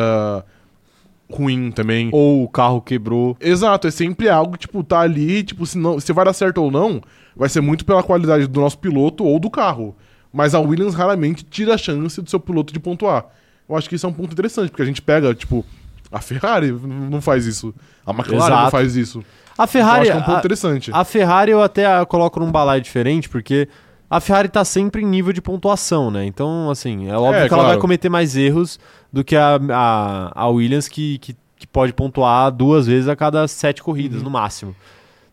ruim 1.31 1.71
também. 1.71 2.09
Ou 2.13 2.45
o 2.45 2.49
carro 2.49 2.81
quebrou. 2.81 3.37
Exato, 3.41 3.87
é 3.87 3.91
sempre 3.91 4.29
algo, 4.29 4.57
tipo, 4.57 4.83
tá 4.83 5.01
ali, 5.01 5.43
tipo, 5.43 5.67
se, 5.67 5.77
não, 5.77 6.01
se 6.01 6.13
vai 6.13 6.25
dar 6.25 6.33
certo 6.33 6.59
ou 6.59 6.71
não, 6.71 7.03
vai 7.37 7.49
ser 7.49 7.61
muito 7.61 7.85
pela 7.85 8.03
qualidade 8.03 8.47
do 8.47 8.61
nosso 8.61 8.79
piloto 8.79 9.25
ou 9.25 9.39
do 9.39 9.51
carro. 9.51 9.95
Mas 10.33 10.55
a 10.55 10.61
Williams 10.61 10.95
raramente 10.95 11.45
tira 11.45 11.75
a 11.75 11.79
chance 11.79 12.21
do 12.23 12.31
seu 12.31 12.41
piloto 12.41 12.73
de 12.73 12.81
pontuar. 12.81 13.27
Eu 13.69 13.77
acho 13.77 13.89
que 13.89 13.95
isso 13.95 14.07
é 14.07 14.09
um 14.09 14.13
ponto 14.13 14.33
interessante, 14.33 14.71
porque 14.71 14.83
a 14.83 14.87
gente 14.87 15.03
pega, 15.03 15.35
tipo, 15.35 15.65
a 16.11 16.21
Ferrari 16.21 16.73
não 16.73 17.21
faz 17.21 17.47
isso. 17.47 17.75
A 18.07 18.11
McLaren 18.13 18.39
não 18.51 18.57
Exato. 18.59 18.71
faz 18.71 18.97
isso. 18.97 19.19
A 19.21 19.53
Então, 19.53 19.67
Ferrari, 19.69 20.01
acho 20.03 20.11
que 20.13 20.17
é 20.17 20.21
um 20.21 20.25
ponto 20.25 20.37
a, 20.37 20.39
interessante. 20.39 20.91
a 20.93 21.05
Ferrari 21.05 21.51
eu 21.53 21.63
até 21.63 22.05
coloco 22.07 22.41
num 22.41 22.51
balaio 22.51 22.81
diferente, 22.81 23.29
porque 23.29 23.69
a 24.09 24.19
Ferrari 24.21 24.49
tá 24.49 24.65
sempre 24.65 25.03
em 25.03 25.07
nível 25.07 25.33
de 25.33 25.41
pontuação, 25.43 26.11
né? 26.11 26.25
Então, 26.25 26.69
assim, 26.71 27.09
é 27.09 27.17
óbvio 27.17 27.43
É, 27.45 27.49
que 27.49 27.55
ela 27.55 27.63
claro. 27.63 27.69
vai 27.69 27.79
cometer 27.79 28.09
mais 28.09 28.37
erros 28.37 28.79
do 29.13 29.23
que 29.23 29.37
a, 29.37 29.61
a, 29.71 30.33
a 30.43 30.49
Williams, 30.49 30.89
que, 30.89 31.19
que, 31.19 31.37
que 31.57 31.67
pode 31.67 31.93
pontuar 31.93 32.51
duas 32.51 32.87
vezes 32.87 33.09
a 33.09 33.15
cada 33.15 33.47
sete 33.47 33.83
corridas, 33.83 34.19
Uhum. 34.19 34.25
no 34.25 34.31
máximo. 34.31 34.75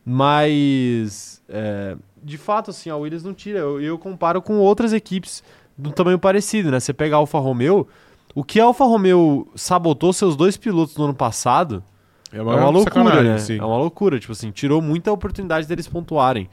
Mas, 0.05 1.41
é, 1.49 1.95
de 2.23 2.38
fato, 2.38 2.71
assim, 2.71 2.89
a 2.89 2.95
Williams 2.97 3.23
não 3.23 3.34
tira. 3.34 3.59
Eu, 3.59 3.82
eu 3.82 3.97
comparo 3.97 4.41
com 4.41 4.57
outras 4.57 4.93
equipes 4.93 5.43
do 5.78 5.91
tamanho 5.91 6.19
parecido, 6.19 6.71
né? 6.71 6.80
Você 6.80 6.93
pega 6.93 7.15
a 7.15 7.19
Alfa 7.19 7.39
Romeo, 7.39 7.88
o 8.36 8.43
que 8.43 8.59
a 8.59 8.65
Alfa 8.65 8.86
Romeo 8.86 9.47
sabotou 9.55 10.13
seus 10.13 10.36
dois 10.36 10.55
pilotos 10.57 10.95
no 10.97 11.05
ano 11.05 11.13
passado 11.13 11.84
É 12.32 12.38
é 12.38 12.41
uma 12.41 12.69
loucura, 12.69 13.23
né? 13.23 13.38
sim. 13.39 13.57
É 13.57 13.63
uma 13.65 13.78
loucura, 13.78 14.19
tipo 14.19 14.32
assim, 14.32 14.51
tirou 14.51 14.82
muita 14.82 15.11
oportunidade 15.11 15.67
deles 15.67 15.88
pontuarem. 15.88 16.49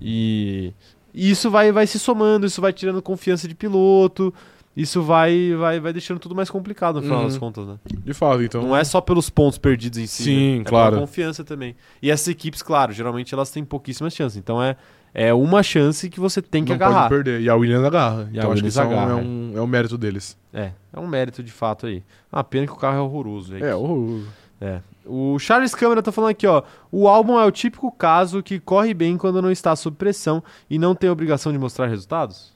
E, 0.00 0.72
isso 1.14 1.50
vai, 1.50 1.70
vai 1.72 1.86
se 1.86 1.98
somando, 1.98 2.46
isso 2.46 2.60
vai 2.60 2.72
tirando 2.72 3.00
confiança 3.02 3.46
de 3.46 3.54
piloto, 3.54 4.32
isso 4.76 5.02
vai, 5.02 5.54
vai, 5.54 5.78
vai 5.80 5.92
deixando 5.92 6.18
tudo 6.18 6.34
mais 6.34 6.48
complicado 6.50 6.96
no 6.96 7.02
final 7.02 7.18
Uhum. 7.20 7.26
das 7.26 7.36
contas, 7.38 7.66
né? 7.66 7.76
De 7.84 8.14
fato, 8.14 8.42
então. 8.42 8.62
Não 8.62 8.74
é 8.76 8.82
só 8.84 9.00
pelos 9.00 9.28
pontos 9.28 9.58
perdidos 9.58 9.98
em 9.98 10.06
si, 10.06 10.22
Sim, 10.24 10.54
né? 10.56 10.60
é 10.62 10.64
claro. 10.64 10.92
pela 10.96 11.00
confiança 11.06 11.44
também. 11.44 11.76
E 12.00 12.10
essas 12.10 12.28
equipes, 12.28 12.62
claro, 12.62 12.92
geralmente 12.92 13.34
elas 13.34 13.50
têm 13.50 13.64
pouquíssimas 13.64 14.14
chances, 14.14 14.38
então 14.38 14.62
é, 14.62 14.76
é 15.14 15.32
uma 15.32 15.62
chance 15.62 16.08
que 16.08 16.18
você 16.18 16.40
tem 16.40 16.64
que 16.64 16.70
não 16.70 16.76
agarrar. 16.76 17.08
pode 17.08 17.22
perder. 17.22 17.40
E 17.40 17.48
a 17.48 17.54
Williams 17.54 17.84
agarra. 17.84 18.28
E 18.32 18.38
a 18.38 18.42
então 18.42 18.52
acho 18.52 18.62
que 18.62 18.68
isso 18.68 18.80
é 18.80 18.84
um, 18.84 18.90
agarra, 18.90 19.10
é, 19.10 19.14
um, 19.14 19.52
é 19.56 19.60
um 19.60 19.66
mérito 19.66 19.98
deles. 19.98 20.36
É, 20.52 20.70
é 20.92 21.00
um 21.00 21.06
mérito 21.06 21.42
de 21.42 21.52
fato 21.52 21.86
aí. 21.86 22.02
Ah, 22.30 22.42
pena 22.42 22.66
que 22.66 22.72
o 22.72 22.76
carro 22.76 22.96
é 22.96 23.00
horroroso. 23.00 23.56
É, 23.56 23.74
horroroso. 23.74 24.26
É. 24.60 24.80
O 25.04 25.38
Charles 25.38 25.74
Câmara 25.74 26.02
tá 26.02 26.12
falando 26.12 26.30
aqui, 26.30 26.46
ó. 26.46 26.62
O 26.90 27.08
álbum 27.08 27.38
é 27.38 27.44
o 27.44 27.50
típico 27.50 27.90
caso 27.90 28.42
que 28.42 28.60
corre 28.60 28.94
bem 28.94 29.18
quando 29.18 29.42
não 29.42 29.50
está 29.50 29.74
sob 29.74 29.96
pressão 29.96 30.42
e 30.70 30.78
não 30.78 30.94
tem 30.94 31.10
obrigação 31.10 31.52
de 31.52 31.58
mostrar 31.58 31.88
resultados? 31.88 32.52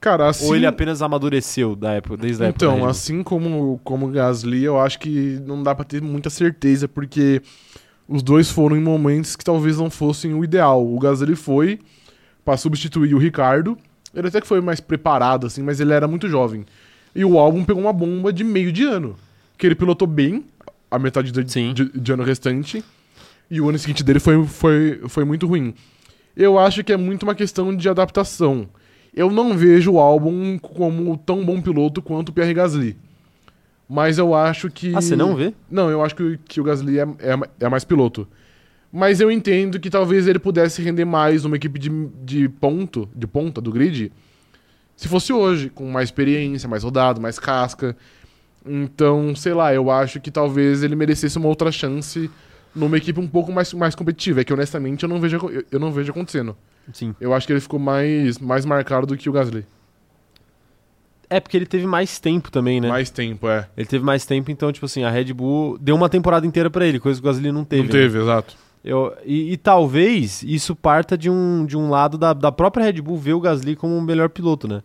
Cara, 0.00 0.28
assim. 0.28 0.46
Ou 0.46 0.56
ele 0.56 0.66
apenas 0.66 1.02
amadureceu 1.02 1.74
da 1.74 1.92
época, 1.92 2.16
desde 2.16 2.42
a 2.42 2.46
época 2.48 2.64
Então, 2.64 2.86
assim 2.86 3.22
como, 3.22 3.80
como 3.82 4.06
o 4.06 4.10
Gasly, 4.10 4.64
eu 4.64 4.80
acho 4.80 4.98
que 4.98 5.40
não 5.44 5.62
dá 5.62 5.74
pra 5.74 5.84
ter 5.84 6.00
muita 6.00 6.30
certeza, 6.30 6.86
porque 6.86 7.42
os 8.08 8.22
dois 8.22 8.50
foram 8.50 8.74
em 8.76 8.80
momentos 8.80 9.36
que 9.36 9.44
talvez 9.44 9.76
não 9.76 9.90
fossem 9.90 10.32
o 10.32 10.42
ideal. 10.42 10.84
O 10.84 10.98
Gasly 10.98 11.36
foi 11.36 11.78
pra 12.42 12.56
substituir 12.56 13.14
o 13.14 13.18
Ricardo. 13.18 13.76
Ele 14.14 14.28
até 14.28 14.40
que 14.40 14.46
foi 14.46 14.62
mais 14.62 14.80
preparado, 14.80 15.46
assim, 15.46 15.62
mas 15.62 15.78
ele 15.78 15.92
era 15.92 16.08
muito 16.08 16.26
jovem. 16.26 16.64
E 17.14 17.22
o 17.22 17.38
álbum 17.38 17.64
pegou 17.64 17.82
uma 17.82 17.92
bomba 17.92 18.32
de 18.32 18.42
meio 18.42 18.72
de 18.72 18.84
ano. 18.84 19.14
Que 19.58 19.66
ele 19.66 19.74
pilotou 19.74 20.08
bem 20.08 20.46
a 20.90 20.98
metade 20.98 21.30
de, 21.30 21.44
de, 21.44 21.84
de 22.00 22.12
ano 22.12 22.22
restante. 22.22 22.82
E 23.50 23.60
o 23.60 23.68
ano 23.68 23.78
seguinte 23.78 24.02
dele 24.02 24.20
foi, 24.20 24.42
foi, 24.46 25.00
foi 25.06 25.24
muito 25.24 25.46
ruim. 25.46 25.74
Eu 26.34 26.58
acho 26.58 26.82
que 26.82 26.92
é 26.92 26.96
muito 26.96 27.24
uma 27.24 27.34
questão 27.34 27.76
de 27.76 27.88
adaptação. 27.90 28.68
Eu 29.14 29.30
não 29.30 29.56
vejo 29.56 29.92
o 29.92 29.98
álbum 29.98 30.56
como 30.58 31.16
tão 31.18 31.44
bom 31.44 31.60
piloto 31.60 32.00
quanto 32.00 32.30
o 32.30 32.32
Pierre 32.32 32.54
Gasly. 32.54 32.96
Mas 33.88 34.18
eu 34.18 34.34
acho 34.34 34.70
que. 34.70 34.94
Ah, 34.94 35.00
você 35.00 35.16
não 35.16 35.34
vê? 35.34 35.54
Não, 35.70 35.90
eu 35.90 36.02
acho 36.04 36.14
que, 36.14 36.38
que 36.46 36.60
o 36.60 36.64
Gasly 36.64 36.98
é, 36.98 37.02
é, 37.02 37.38
é 37.60 37.68
mais 37.68 37.84
piloto. 37.84 38.28
Mas 38.92 39.20
eu 39.20 39.30
entendo 39.30 39.78
que 39.78 39.90
talvez 39.90 40.26
ele 40.26 40.38
pudesse 40.38 40.82
render 40.82 41.04
mais 41.04 41.44
numa 41.44 41.56
equipe 41.56 41.78
de, 41.78 41.90
de 42.22 42.48
ponto, 42.48 43.08
de 43.14 43.26
ponta 43.26 43.60
do 43.60 43.70
grid, 43.70 44.10
se 44.96 45.08
fosse 45.08 45.32
hoje, 45.32 45.70
com 45.70 45.90
mais 45.90 46.08
experiência, 46.08 46.68
mais 46.68 46.82
rodado, 46.82 47.20
mais 47.20 47.38
casca. 47.38 47.96
Então, 48.66 49.34
sei 49.36 49.54
lá, 49.54 49.72
eu 49.72 49.90
acho 49.90 50.20
que 50.20 50.30
talvez 50.30 50.82
ele 50.82 50.96
merecesse 50.96 51.38
uma 51.38 51.48
outra 51.48 51.70
chance 51.70 52.30
numa 52.74 52.96
equipe 52.96 53.20
um 53.20 53.26
pouco 53.26 53.52
mais, 53.52 53.72
mais 53.72 53.94
competitiva. 53.94 54.40
É 54.40 54.44
que 54.44 54.52
honestamente 54.52 55.02
eu 55.02 55.08
não 55.08 55.20
vejo, 55.20 55.36
eu, 55.36 55.64
eu 55.70 55.78
não 55.78 55.92
vejo 55.92 56.10
acontecendo. 56.10 56.56
Sim. 56.92 57.14
eu 57.20 57.34
acho 57.34 57.46
que 57.46 57.52
ele 57.52 57.60
ficou 57.60 57.78
mais, 57.78 58.38
mais 58.38 58.64
marcado 58.64 59.06
do 59.06 59.16
que 59.16 59.28
o 59.28 59.32
Gasly. 59.32 59.66
É 61.30 61.40
porque 61.40 61.56
ele 61.56 61.66
teve 61.66 61.86
mais 61.86 62.18
tempo 62.18 62.50
também, 62.50 62.80
né? 62.80 62.88
Mais 62.88 63.10
tempo, 63.10 63.48
é. 63.48 63.68
Ele 63.76 63.86
teve 63.86 64.04
mais 64.04 64.24
tempo, 64.24 64.50
então, 64.50 64.72
tipo 64.72 64.86
assim, 64.86 65.04
a 65.04 65.10
Red 65.10 65.32
Bull 65.32 65.76
deu 65.78 65.94
uma 65.94 66.08
temporada 66.08 66.46
inteira 66.46 66.70
pra 66.70 66.86
ele, 66.86 66.98
coisa 66.98 67.20
que 67.20 67.26
o 67.26 67.30
Gasly 67.30 67.52
não 67.52 67.64
teve. 67.64 67.82
Não 67.82 67.86
né? 67.88 67.92
teve, 67.92 68.18
exato. 68.18 68.56
Eu, 68.84 69.12
e, 69.26 69.52
e 69.52 69.56
talvez 69.56 70.42
isso 70.42 70.74
parta 70.74 71.18
de 71.18 71.28
um, 71.28 71.66
de 71.66 71.76
um 71.76 71.90
lado 71.90 72.16
da, 72.16 72.32
da 72.32 72.50
própria 72.50 72.84
Red 72.84 73.02
Bull 73.02 73.18
ver 73.18 73.34
o 73.34 73.40
Gasly 73.40 73.76
como 73.76 73.96
o 73.96 74.00
melhor 74.02 74.30
piloto, 74.30 74.66
né? 74.66 74.82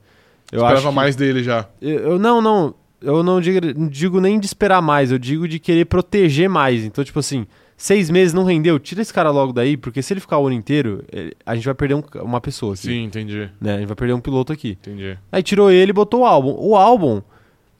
Eu 0.51 0.59
Esperava 0.59 0.89
que- 0.89 0.95
mais 0.95 1.15
dele 1.15 1.43
já. 1.43 1.65
Eu, 1.81 1.99
eu- 1.99 2.19
não, 2.19 2.41
não. 2.41 2.75
Eu 3.01 3.21
não 3.21 3.41
digo, 3.41 3.65
não 3.77 3.87
digo 3.87 4.19
nem 4.21 4.39
de 4.39 4.45
esperar 4.45 4.81
mais, 4.81 5.11
eu 5.11 5.19
digo 5.19 5.47
de 5.47 5.59
querer 5.59 5.85
proteger 5.85 6.47
mais. 6.49 6.83
Então, 6.85 7.03
tipo 7.03 7.19
assim, 7.19 7.45
seis 7.77 8.09
meses 8.09 8.33
não 8.33 8.43
rendeu, 8.43 8.79
tira 8.79 9.01
esse 9.01 9.13
cara 9.13 9.29
logo 9.31 9.51
daí, 9.53 9.75
porque 9.77 10.01
se 10.01 10.13
ele 10.13 10.19
ficar 10.19 10.37
o 10.37 10.47
ano 10.47 10.55
inteiro, 10.55 11.03
ele- 11.11 11.33
a 11.45 11.55
gente 11.55 11.65
vai 11.65 11.73
perder 11.73 11.95
um- 11.95 12.03
uma 12.21 12.39
pessoa 12.39 12.73
aqui. 12.73 12.83
Sim, 12.87 13.03
entendi. 13.03 13.49
Né? 13.59 13.75
A 13.75 13.77
gente 13.79 13.87
vai 13.87 13.95
perder 13.95 14.13
um 14.13 14.19
piloto 14.21 14.53
aqui. 14.53 14.77
Entendi. 14.81 15.17
Aí 15.31 15.43
tirou 15.43 15.69
ele 15.71 15.89
e 15.91 15.93
botou 15.93 16.21
o 16.21 16.25
álbum. 16.25 16.55
O 16.57 16.75
álbum, 16.75 17.21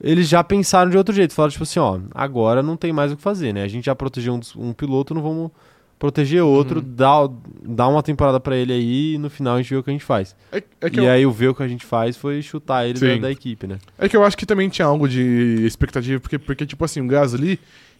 eles 0.02 0.28
já 0.28 0.42
pensaram 0.44 0.90
de 0.90 0.96
outro 0.98 1.14
jeito. 1.14 1.32
Falaram, 1.32 1.52
tipo 1.52 1.62
assim, 1.64 1.78
ó, 1.80 1.98
agora 2.14 2.62
não 2.62 2.76
tem 2.76 2.92
mais 2.92 3.12
o 3.12 3.16
que 3.16 3.22
fazer, 3.22 3.52
né? 3.54 3.62
A 3.62 3.68
gente 3.68 3.84
já 3.86 3.94
protegeu 3.94 4.34
um, 4.34 4.40
um 4.68 4.72
piloto, 4.72 5.14
não 5.14 5.22
vamos 5.22 5.50
proteger 5.96 6.42
outro, 6.42 6.80
Uhum. 6.80 6.86
dá, 6.86 7.28
dá 7.62 7.88
uma 7.88 8.02
temporada 8.02 8.38
pra 8.38 8.54
ele 8.56 8.72
aí 8.74 9.14
e 9.14 9.18
no 9.18 9.30
final 9.30 9.54
a 9.54 9.62
gente 9.62 9.70
vê 9.70 9.76
o 9.76 9.82
que 9.82 9.88
a 9.88 9.92
gente 9.92 10.04
faz. 10.04 10.36
É, 10.52 10.58
é 10.58 10.88
e 10.92 10.96
eu, 10.98 11.08
aí 11.10 11.24
o 11.24 11.30
ver 11.30 11.48
o 11.48 11.54
que 11.54 11.62
a 11.62 11.68
gente 11.68 11.86
faz 11.86 12.14
foi 12.16 12.42
chutar 12.42 12.86
ele 12.86 12.98
da, 12.98 13.16
da 13.16 13.30
equipe, 13.30 13.66
né? 13.66 13.78
é 13.96 14.06
que 14.08 14.14
eu 14.16 14.22
acho 14.24 14.36
que 14.36 14.44
também 14.44 14.68
tinha 14.68 14.84
algo 14.86 15.08
de 15.08 15.64
expectativa, 15.64 16.20
porque, 16.20 16.38
porque 16.38 16.66
tipo 16.66 16.84
assim, 16.84 17.00
o 17.00 17.06
Gasly, 17.06 17.58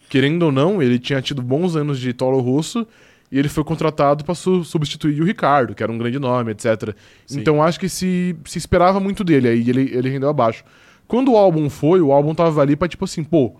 querendo 0.09 0.43
ou 0.43 0.51
não, 0.51 0.81
ele 0.81 0.99
tinha 0.99 1.21
tido 1.21 1.41
bons 1.41 1.75
anos 1.75 1.99
de 1.99 2.13
Toro 2.13 2.39
Rosso 2.39 2.85
e 3.31 3.39
ele 3.39 3.49
foi 3.49 3.63
contratado 3.63 4.23
para 4.23 4.35
substituir 4.35 5.21
o 5.21 5.25
Ricardo, 5.25 5.73
que 5.73 5.81
era 5.83 5.91
um 5.91 5.97
grande 5.97 6.19
nome, 6.19 6.51
etc. 6.51 6.95
Sim. 7.25 7.39
Então 7.39 7.61
acho 7.61 7.79
que 7.79 7.89
se, 7.89 8.35
se 8.45 8.57
esperava 8.57 8.99
muito 8.99 9.23
dele, 9.23 9.47
aí 9.47 9.69
ele, 9.69 9.91
ele 9.93 10.09
rendeu 10.09 10.29
abaixo. 10.29 10.63
Quando 11.07 11.31
o 11.33 11.37
álbum 11.37 11.69
foi, 11.69 12.01
o 12.01 12.11
álbum 12.11 12.33
tava 12.33 12.61
ali 12.61 12.75
pra 12.75 12.87
tipo 12.87 13.05
assim, 13.05 13.23
pô, 13.23 13.53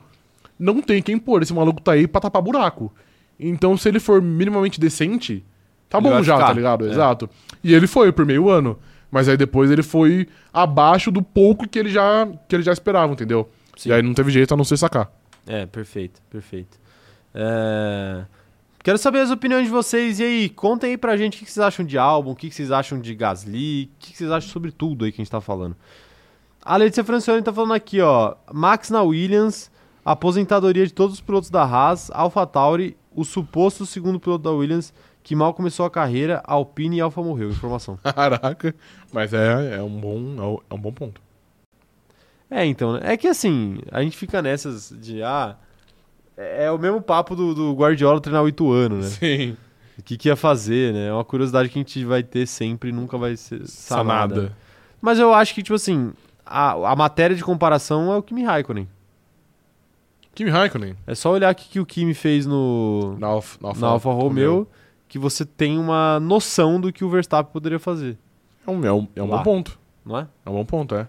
não 0.57 0.81
tem 0.81 1.01
quem 1.01 1.17
pôr, 1.17 1.41
esse 1.43 1.53
maluco 1.53 1.81
tá 1.81 1.93
aí 1.93 2.07
pra 2.07 2.21
tapar 2.21 2.41
buraco. 2.41 2.93
Então 3.39 3.75
se 3.75 3.89
ele 3.89 3.99
for 3.99 4.21
minimamente 4.21 4.79
decente, 4.79 5.43
tá 5.89 5.97
Ele 5.97 6.09
bom 6.09 6.23
já, 6.23 6.35
ficar. 6.35 6.47
tá 6.47 6.53
ligado? 6.53 6.87
É. 6.87 6.91
Exato. 6.91 7.29
E 7.63 7.73
ele 7.73 7.87
foi 7.87 8.11
por 8.11 8.25
meio 8.25 8.49
ano. 8.49 8.77
Mas 9.11 9.29
aí 9.29 9.37
depois 9.37 9.71
ele 9.71 9.83
foi 9.83 10.27
abaixo 10.51 11.09
do 11.11 11.21
pouco 11.21 11.67
que 11.67 11.79
ele 11.79 11.89
já, 11.89 12.27
que 12.49 12.55
ele 12.55 12.63
já 12.63 12.73
esperava, 12.73 13.13
entendeu? 13.13 13.49
Sim. 13.77 13.89
E 13.89 13.93
aí 13.93 14.01
não 14.01 14.13
teve 14.13 14.31
jeito 14.31 14.53
a 14.53 14.57
não 14.57 14.63
ser 14.63 14.77
sacar. 14.77 15.09
É, 15.47 15.65
perfeito, 15.65 16.21
perfeito. 16.29 16.77
É, 17.33 18.25
Quero 18.83 18.97
saber 18.99 19.19
as 19.19 19.31
opiniões 19.31 19.65
de 19.65 19.71
vocês. 19.71 20.19
E 20.19 20.23
aí, 20.23 20.49
contem 20.49 20.91
aí 20.91 20.97
pra 20.97 21.17
gente 21.17 21.41
o 21.41 21.45
que 21.45 21.51
vocês 21.51 21.63
acham 21.65 21.83
de 21.85 21.97
álbum, 21.97 22.31
o 22.31 22.35
que 22.35 22.51
vocês 22.51 22.71
acham 22.71 22.99
de 22.99 23.15
Gasly, 23.15 23.85
o 23.85 23.89
que 23.99 24.15
vocês 24.15 24.29
acham 24.29 24.49
sobre 24.51 24.71
tudo 24.71 25.05
aí 25.05 25.11
que 25.11 25.19
a 25.21 25.23
gente 25.23 25.31
tá 25.31 25.41
falando. 25.41 25.75
A 26.63 26.77
Letícia 26.77 27.03
Francione 27.03 27.41
tá 27.41 27.51
falando 27.51 27.73
aqui, 27.73 27.99
ó. 28.01 28.35
Max 28.53 28.89
na 28.91 29.01
Williams, 29.01 29.71
aposentadoria 30.03 30.85
de 30.85 30.93
todos 30.93 31.15
os 31.15 31.21
pilotos 31.21 31.49
da 31.49 31.63
Haas, 31.63 32.11
AlphaTauri, 32.11 32.95
o 33.11 33.23
suposto 33.23 33.85
segundo 33.87 34.19
piloto 34.19 34.43
da 34.43 34.51
Williams, 34.51 34.93
que 35.23 35.35
mal 35.35 35.53
começou 35.55 35.85
a 35.85 35.89
carreira, 35.89 36.43
Alpine 36.45 36.97
e 36.97 37.01
Alfa 37.01 37.23
morreu. 37.23 37.49
Informação. 37.49 37.97
Caraca. 38.15 38.75
Mas 39.11 39.33
é, 39.33 39.77
é, 39.77 39.81
um 39.81 39.99
bom, 39.99 40.17
é 40.37 40.41
um- 40.43 40.57
é 40.69 40.73
um 40.75 40.79
bom 40.79 40.91
ponto. 40.91 41.21
É, 42.49 42.65
então, 42.65 42.93
né? 42.93 42.99
É 43.03 43.17
que 43.17 43.27
assim, 43.27 43.79
a 43.91 44.01
gente 44.01 44.15
fica 44.17 44.41
nessas 44.41 44.93
de, 45.01 45.21
ah, 45.23 45.55
é 46.37 46.65
é 46.65 46.71
o 46.71 46.77
mesmo 46.77 47.01
papo 47.01 47.35
do, 47.35 47.53
do 47.55 47.73
Guardiola 47.73 48.21
treinar 48.21 48.43
o 48.43 48.47
Ituano, 48.47 48.97
né? 48.97 49.03
Sim. 49.07 49.57
O 49.97 50.03
que, 50.03 50.17
que 50.17 50.27
ia 50.27 50.35
fazer, 50.35 50.93
né? 50.93 51.07
É 51.07 51.13
uma 51.13 51.23
curiosidade 51.23 51.69
que 51.69 51.79
a 51.79 51.81
gente 51.81 52.03
vai 52.03 52.21
ter 52.21 52.45
sempre 52.45 52.89
e 52.89 52.91
nunca 52.91 53.17
vai 53.17 53.35
ser 53.37 53.65
sanada. 53.67 54.35
Sanada. 54.35 54.57
Mas 55.01 55.19
eu 55.19 55.33
acho 55.33 55.53
que, 55.55 55.63
tipo 55.63 55.75
assim, 55.75 56.11
a, 56.45 56.71
a 56.91 56.95
matéria 56.95 57.35
de 57.35 57.43
comparação 57.43 58.11
é 58.11 58.17
o 58.17 58.21
Kimi 58.21 58.43
Raikkonen. 58.43 58.87
Kimi 60.33 60.49
Raikkonen. 60.49 60.95
É 61.07 61.15
só 61.15 61.31
olhar 61.31 61.51
o 61.51 61.55
que, 61.55 61.69
que 61.69 61.79
o 61.79 61.85
Kimi 61.85 62.13
fez 62.13 62.45
no, 62.45 63.15
Na 63.17 63.27
Alfa, 63.27 63.57
na 63.61 63.69
Alfa, 63.69 63.81
na 63.81 63.87
Alfa 63.87 64.11
Romeo, 64.11 64.67
que 65.07 65.17
você 65.17 65.45
tem 65.45 65.79
uma 65.79 66.19
noção 66.19 66.79
do 66.79 66.91
que 66.91 67.05
o 67.05 67.09
Verstappen 67.09 67.51
poderia 67.53 67.79
fazer, 67.79 68.17
É 68.67 68.71
um, 68.71 68.85
é 68.85 68.91
um, 68.91 69.07
é 69.15 69.23
um 69.23 69.27
bom 69.27 69.43
ponto. 69.43 69.79
não 70.03 70.17
é? 70.19 70.27
É 70.45 70.49
um 70.49 70.53
bom 70.53 70.65
ponto, 70.65 70.93
é. 70.95 71.07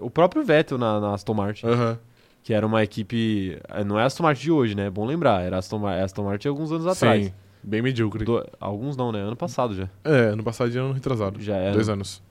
O 0.00 0.10
próprio 0.10 0.44
Vettel 0.44 0.78
na, 0.78 1.00
na 1.00 1.14
Aston 1.14 1.34
Martin, 1.34 1.66
Aham. 1.66 1.98
que 2.42 2.52
era 2.54 2.66
uma 2.66 2.82
equipe... 2.82 3.58
eh, 3.68 3.84
Não 3.84 3.98
é 3.98 4.02
a 4.02 4.06
Aston 4.06 4.22
Martin 4.22 4.42
de 4.42 4.50
hoje, 4.52 4.74
né? 4.74 4.86
É 4.86 4.90
bom 4.90 5.04
lembrar. 5.06 5.42
Era 5.42 5.56
a 5.56 5.58
Aston, 5.58 5.86
Aston 5.86 6.24
Martin 6.24 6.48
alguns 6.48 6.70
anos 6.72 6.86
atrás. 6.86 7.26
Sim. 7.26 7.32
Bem 7.62 7.82
medíocre. 7.82 8.24
Do- 8.24 8.46
alguns 8.60 8.96
não, 8.96 9.10
né? 9.12 9.20
Ano 9.20 9.36
passado 9.36 9.74
já. 9.74 9.88
É, 10.04 10.34
no 10.34 10.42
passado 10.44 10.70
de 10.70 10.78
ano 10.78 10.92
retrasado. 10.92 11.40
Já 11.40 11.56
era. 11.56 11.72
Dois 11.74 11.88
anos. 11.88 12.22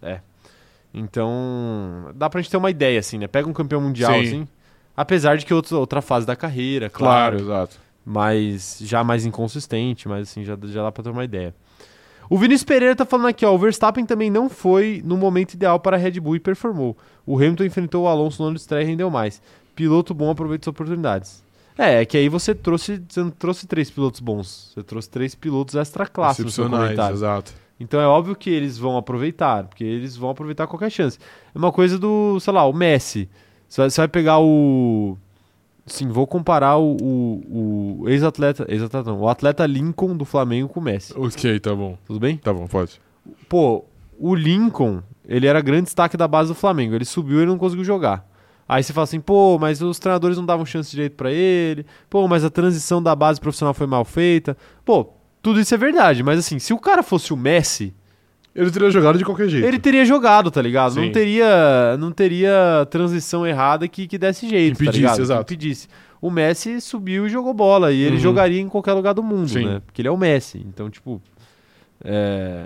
Então, 0.94 2.12
dá 2.16 2.30
pra 2.30 2.42
gente 2.42 2.50
ter 2.50 2.58
uma 2.58 2.72
ideia, 2.72 3.00
assim, 3.00 3.18
né? 3.18 3.28
Pega 3.28 3.48
um 3.48 3.54
campeão 3.54 3.82
mundial, 3.82 4.14
Sim. 4.14 4.20
assim. 4.22 4.48
Apesar 4.96 5.38
de 5.38 5.46
que 5.46 5.54
outra, 5.54 5.78
outra 5.78 6.02
fase 6.02 6.26
da 6.26 6.36
carreira, 6.36 6.90
claro. 6.90 7.38
exato. 7.40 7.78
Mas 8.04 8.80
já 8.82 9.04
mais 9.04 9.26
inconsistente, 9.26 10.08
mas 10.08 10.30
assim, 10.30 10.44
já, 10.44 10.58
já 10.64 10.82
dá 10.84 10.92
pra 10.92 11.04
ter 11.04 11.10
uma 11.10 11.24
ideia. 11.26 11.54
O 12.30 12.38
Vinícius 12.38 12.64
Pereira 12.64 12.96
tá 12.96 13.06
falando 13.06 13.28
aqui, 13.28 13.46
ó. 13.46 13.54
O 13.54 13.58
Verstappen 13.58 14.06
também 14.06 14.30
não 14.30 14.50
foi 14.50 15.02
no 15.06 15.16
momento 15.18 15.54
ideal 15.54 15.80
para 15.80 15.98
a 15.98 16.00
Red 16.00 16.20
Bull 16.20 16.36
e 16.38 16.40
performou. 16.40 16.98
O 17.28 17.36
Hamilton 17.36 17.66
enfrentou 17.66 18.06
o 18.06 18.08
Alonso 18.08 18.42
no 18.42 18.48
ano 18.48 18.56
de 18.56 18.62
estreia 18.62 18.84
e 18.84 18.88
rendeu 18.88 19.12
mais. 19.12 19.42
Piloto 19.76 20.14
bom 20.14 20.32
aproveita 20.32 20.64
as 20.64 20.68
oportunidades. 20.68 21.44
É, 21.78 22.02
é 22.02 22.06
que 22.06 22.18
aí 22.18 22.30
você 22.30 22.56
trouxe, 22.56 23.04
você 23.08 23.20
não 23.22 23.30
trouxe 23.30 23.68
três 23.68 23.92
pilotos 23.92 24.20
bons. 24.20 24.72
Você 24.74 24.82
trouxe 24.82 25.10
três 25.10 25.36
pilotos 25.36 25.76
extra 25.76 26.08
classe 26.08 26.42
no 26.42 26.50
seu 26.50 26.64
Excepcionais, 26.64 26.92
comentário. 26.92 27.16
exato. 27.16 27.54
Então 27.80 28.00
é 28.02 28.08
óbvio 28.08 28.36
que 28.36 28.50
eles 28.50 28.78
vão 28.78 28.98
aproveitar, 28.98 29.66
porque 29.66 29.84
eles 29.84 30.16
vão 30.16 30.32
aproveitar 30.32 30.66
qualquer 30.66 30.90
chance. 30.90 31.20
É 31.54 31.58
uma 31.58 31.72
coisa 31.72 32.00
do, 32.00 32.40
sei 32.40 32.54
lá, 32.54 32.66
o 32.66 32.74
Messi. 32.74 33.30
Você 33.68 33.82
vai, 33.82 33.90
você 33.90 34.02
vai 34.02 34.08
pegar 34.08 34.40
o. 34.40 35.16
Sim, 35.86 36.08
vou 36.10 36.26
comparar 36.26 36.78
o, 36.78 36.98
o, 37.00 37.98
o 38.02 38.10
ex-atleta. 38.10 38.66
Ex-atleta 38.68 39.12
não, 39.12 39.20
o 39.20 39.30
atleta 39.30 39.66
Lincoln 39.66 40.18
do 40.18 40.26
Flamengo 40.26 40.70
com 40.70 40.80
o 40.80 40.84
Messi. 40.84 41.14
Ok, 41.16 41.60
tá 41.60 41.76
bom. 41.76 41.98
Tudo 42.08 42.20
bem? 42.20 42.38
Tá 42.38 42.52
bom, 42.52 42.66
pode. 42.68 43.00
Pô, 43.48 43.86
o 44.20 44.34
Lincoln, 44.34 45.04
ele 45.28 45.46
era 45.48 45.60
grande 45.62 45.84
destaque 45.84 46.16
da 46.18 46.28
base 46.28 46.50
do 46.50 46.56
Flamengo. 46.56 46.96
Ele 46.96 47.06
subiu 47.06 47.42
e 47.44 47.46
não 47.46 47.58
conseguiu 47.58 47.84
jogar. 47.84 48.26
Aí 48.70 48.84
você 48.84 48.92
fala 48.94 49.04
assim, 49.06 49.20
pô, 49.20 49.58
mas 49.60 49.82
os 49.82 49.98
treinadores 50.00 50.38
não 50.38 50.46
davam 50.46 50.66
chance 50.66 50.92
direito 50.92 51.16
pra 51.16 51.32
ele. 51.32 51.86
Pô, 52.10 52.28
mas 52.28 52.44
a 52.44 52.50
transição 52.50 53.02
da 53.02 53.16
base 53.16 53.40
profissional 53.40 53.74
foi 53.74 53.88
mal 53.88 54.04
feita. 54.04 54.58
Pô, 54.84 55.10
tudo 55.42 55.60
isso 55.60 55.74
é 55.74 55.78
verdade, 55.78 56.22
mas 56.24 56.40
assim, 56.40 56.60
se 56.60 56.74
o 56.74 56.78
cara 56.80 57.02
fosse 57.02 57.32
o 57.32 57.38
Messi, 57.38 57.94
Ele 58.54 58.70
teria 58.72 58.90
jogado 58.90 59.18
de 59.18 59.24
qualquer 59.24 59.48
jeito. 59.48 59.66
ele 59.66 59.80
teria 59.80 60.04
jogado, 60.04 60.50
tá 60.52 60.62
ligado? 60.62 60.96
Não 60.96 61.04
Sim. 61.04 61.12
teria, 61.12 61.96
não 61.98 62.12
teria 62.12 62.86
transição 62.90 63.46
errada 63.48 63.88
que, 63.88 64.08
que 64.08 64.18
desse 64.18 64.50
jeito, 64.50 64.78
tá 64.80 64.84
Impedisse, 64.84 65.00
ligado? 65.02 65.20
exato. 65.22 65.54
Impedisse. 65.54 65.88
O 66.20 66.32
Messi 66.32 66.82
subiu 66.82 67.28
e 67.28 67.30
jogou 67.30 67.54
bola, 67.54 67.94
e 67.94 68.02
ele 68.02 68.16
Uhum. 68.16 68.22
jogaria 68.22 68.60
em 68.60 68.68
qualquer 68.68 68.94
lugar 68.94 69.14
do 69.14 69.22
mundo, 69.24 69.48
Sim. 69.50 69.66
né? 69.66 69.82
Porque 69.86 70.02
ele 70.02 70.10
é 70.10 70.12
o 70.12 70.18
Messi. 70.18 70.66
Então, 70.68 70.90
tipo, 70.90 71.22
é... 72.04 72.66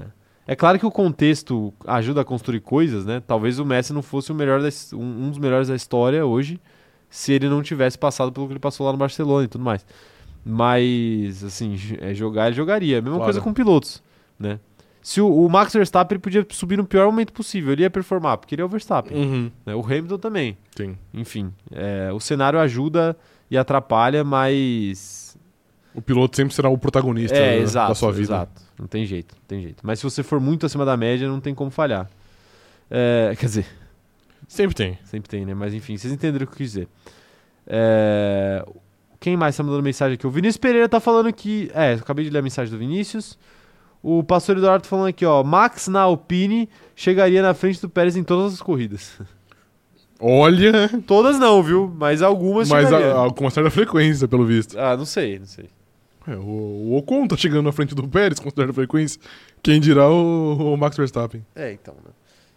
é 0.51 0.55
claro 0.55 0.77
que 0.77 0.85
o 0.85 0.91
contexto 0.91 1.73
ajuda 1.87 2.19
a 2.19 2.25
construir 2.25 2.59
coisas, 2.59 3.05
né? 3.05 3.23
Talvez 3.25 3.57
o 3.57 3.63
Messi 3.63 3.93
não 3.93 4.01
fosse 4.01 4.33
o 4.33 4.35
melhor 4.35 4.61
da 4.61 4.67
um, 4.91 4.97
um 5.25 5.29
dos 5.29 5.39
melhores 5.39 5.69
da 5.69 5.75
história 5.77 6.25
hoje, 6.25 6.59
se 7.09 7.31
ele 7.31 7.47
não 7.47 7.63
tivesse 7.63 7.97
passado 7.97 8.33
pelo 8.33 8.47
que 8.47 8.51
ele 8.51 8.59
passou 8.59 8.85
lá 8.85 8.91
no 8.91 8.97
Barcelona 8.97 9.45
e 9.45 9.47
tudo 9.47 9.63
mais. 9.63 9.85
Mas, 10.43 11.41
assim, 11.41 11.77
é, 12.01 12.13
jogar 12.13 12.47
ele 12.47 12.55
jogaria. 12.57 13.01
Mesma 13.01 13.11
Claro. 13.11 13.23
coisa 13.23 13.39
com 13.39 13.53
pilotos, 13.53 14.03
né? 14.37 14.59
Se 15.01 15.21
o, 15.21 15.33
o 15.33 15.49
Max 15.49 15.71
Verstappen 15.71 16.15
ele 16.17 16.21
podia 16.21 16.45
subir 16.49 16.75
no 16.75 16.83
pior 16.85 17.05
momento 17.05 17.31
possível, 17.31 17.71
ele 17.71 17.83
ia 17.83 17.89
performar, 17.89 18.37
porque 18.37 18.53
ele 18.53 18.61
é 18.61 18.65
o 18.65 18.67
Verstappen. 18.67 19.17
Uhum. 19.17 19.51
né? 19.65 19.73
O 19.73 19.79
Hamilton 19.85 20.17
também. 20.17 20.57
Sim. 20.75 20.97
Enfim, 21.13 21.53
é, 21.71 22.11
o 22.11 22.19
cenário 22.19 22.59
ajuda 22.59 23.15
e 23.49 23.57
atrapalha, 23.57 24.21
mas. 24.25 25.30
O 25.93 26.01
piloto 26.01 26.35
sempre 26.37 26.53
será 26.53 26.69
o 26.69 26.77
protagonista 26.77 27.35
É, 27.35 27.57
da- 27.57 27.63
exato. 27.63 27.89
da 27.89 27.95
sua 27.95 28.11
vida. 28.11 28.23
Exato. 28.33 28.61
Não 28.79 28.87
tem 28.87 29.05
jeito, 29.05 29.35
não 29.35 29.43
tem 29.47 29.61
jeito. 29.61 29.79
Mas 29.83 29.99
se 29.99 30.03
você 30.05 30.23
for 30.23 30.39
muito 30.39 30.65
acima 30.65 30.85
da 30.85 30.95
média, 30.95 31.27
não 31.27 31.39
tem 31.41 31.53
como 31.53 31.69
falhar. 31.71 32.09
É, 32.89 33.33
quer 33.39 33.45
dizer, 33.45 33.65
Sempre 34.47 34.75
tem. 34.75 34.97
sempre 35.05 35.29
tem, 35.29 35.45
né? 35.45 35.53
Mas 35.53 35.73
enfim, 35.73 35.97
vocês 35.97 36.11
entenderam 36.11 36.43
o 36.45 36.47
que 36.47 36.53
eu 36.53 36.57
quis 36.57 36.71
dizer. 36.73 36.87
É, 37.67 38.65
Quem 39.19 39.37
mais 39.37 39.55
tá 39.55 39.63
mandando 39.63 39.83
mensagem 39.83 40.15
aqui? 40.15 40.25
O 40.25 40.31
Vinícius 40.31 40.57
Pereira 40.57 40.89
tá 40.89 40.99
falando 40.99 41.31
que. 41.31 41.69
É, 41.73 41.93
eu 41.93 41.97
acabei 41.99 42.25
de 42.25 42.31
ler 42.31 42.39
a 42.39 42.41
mensagem 42.41 42.71
do 42.71 42.77
Vinícius. 42.79 43.37
O 44.03 44.23
Pastor 44.23 44.57
Eduardo 44.57 44.87
falando 44.87 45.07
aqui, 45.07 45.25
ó. 45.25 45.43
Max 45.43 45.87
na 45.87 46.01
Alpine 46.01 46.67
chegaria 46.95 47.41
na 47.41 47.53
frente 47.53 47.79
do 47.79 47.87
Pérez 47.87 48.15
em 48.17 48.23
todas 48.23 48.53
as 48.53 48.61
corridas. 48.61 49.19
Olha, 50.19 50.89
todas 51.07 51.39
não, 51.39 51.61
viu? 51.63 51.91
Mas 51.97 52.21
algumas 52.21 52.67
mas 52.69 52.85
chegaria. 52.87 53.13
a, 53.15 53.27
a, 53.27 53.31
com 53.31 53.43
uma 53.45 53.49
certa 53.51 53.69
frequência, 53.71 54.27
pelo 54.27 54.45
visto. 54.45 54.77
Ah, 54.79 54.95
não 54.97 55.05
sei, 55.05 55.39
não 55.39 55.45
sei. 55.45 55.65
É, 56.27 56.35
o, 56.35 56.39
o 56.39 56.97
Ocon 56.97 57.27
tá 57.27 57.35
chegando 57.35 57.65
na 57.65 57.71
frente 57.71 57.95
do 57.95 58.07
Pérez 58.07 58.39
com 58.39 58.49
certa 58.49 58.73
frequência. 58.73 59.19
Quem 59.63 59.79
dirá 59.79 60.09
o, 60.09 60.73
o 60.73 60.77
Max 60.77 60.95
Verstappen. 60.95 61.45
É, 61.55 61.73
então, 61.73 61.95
né? 61.95 62.11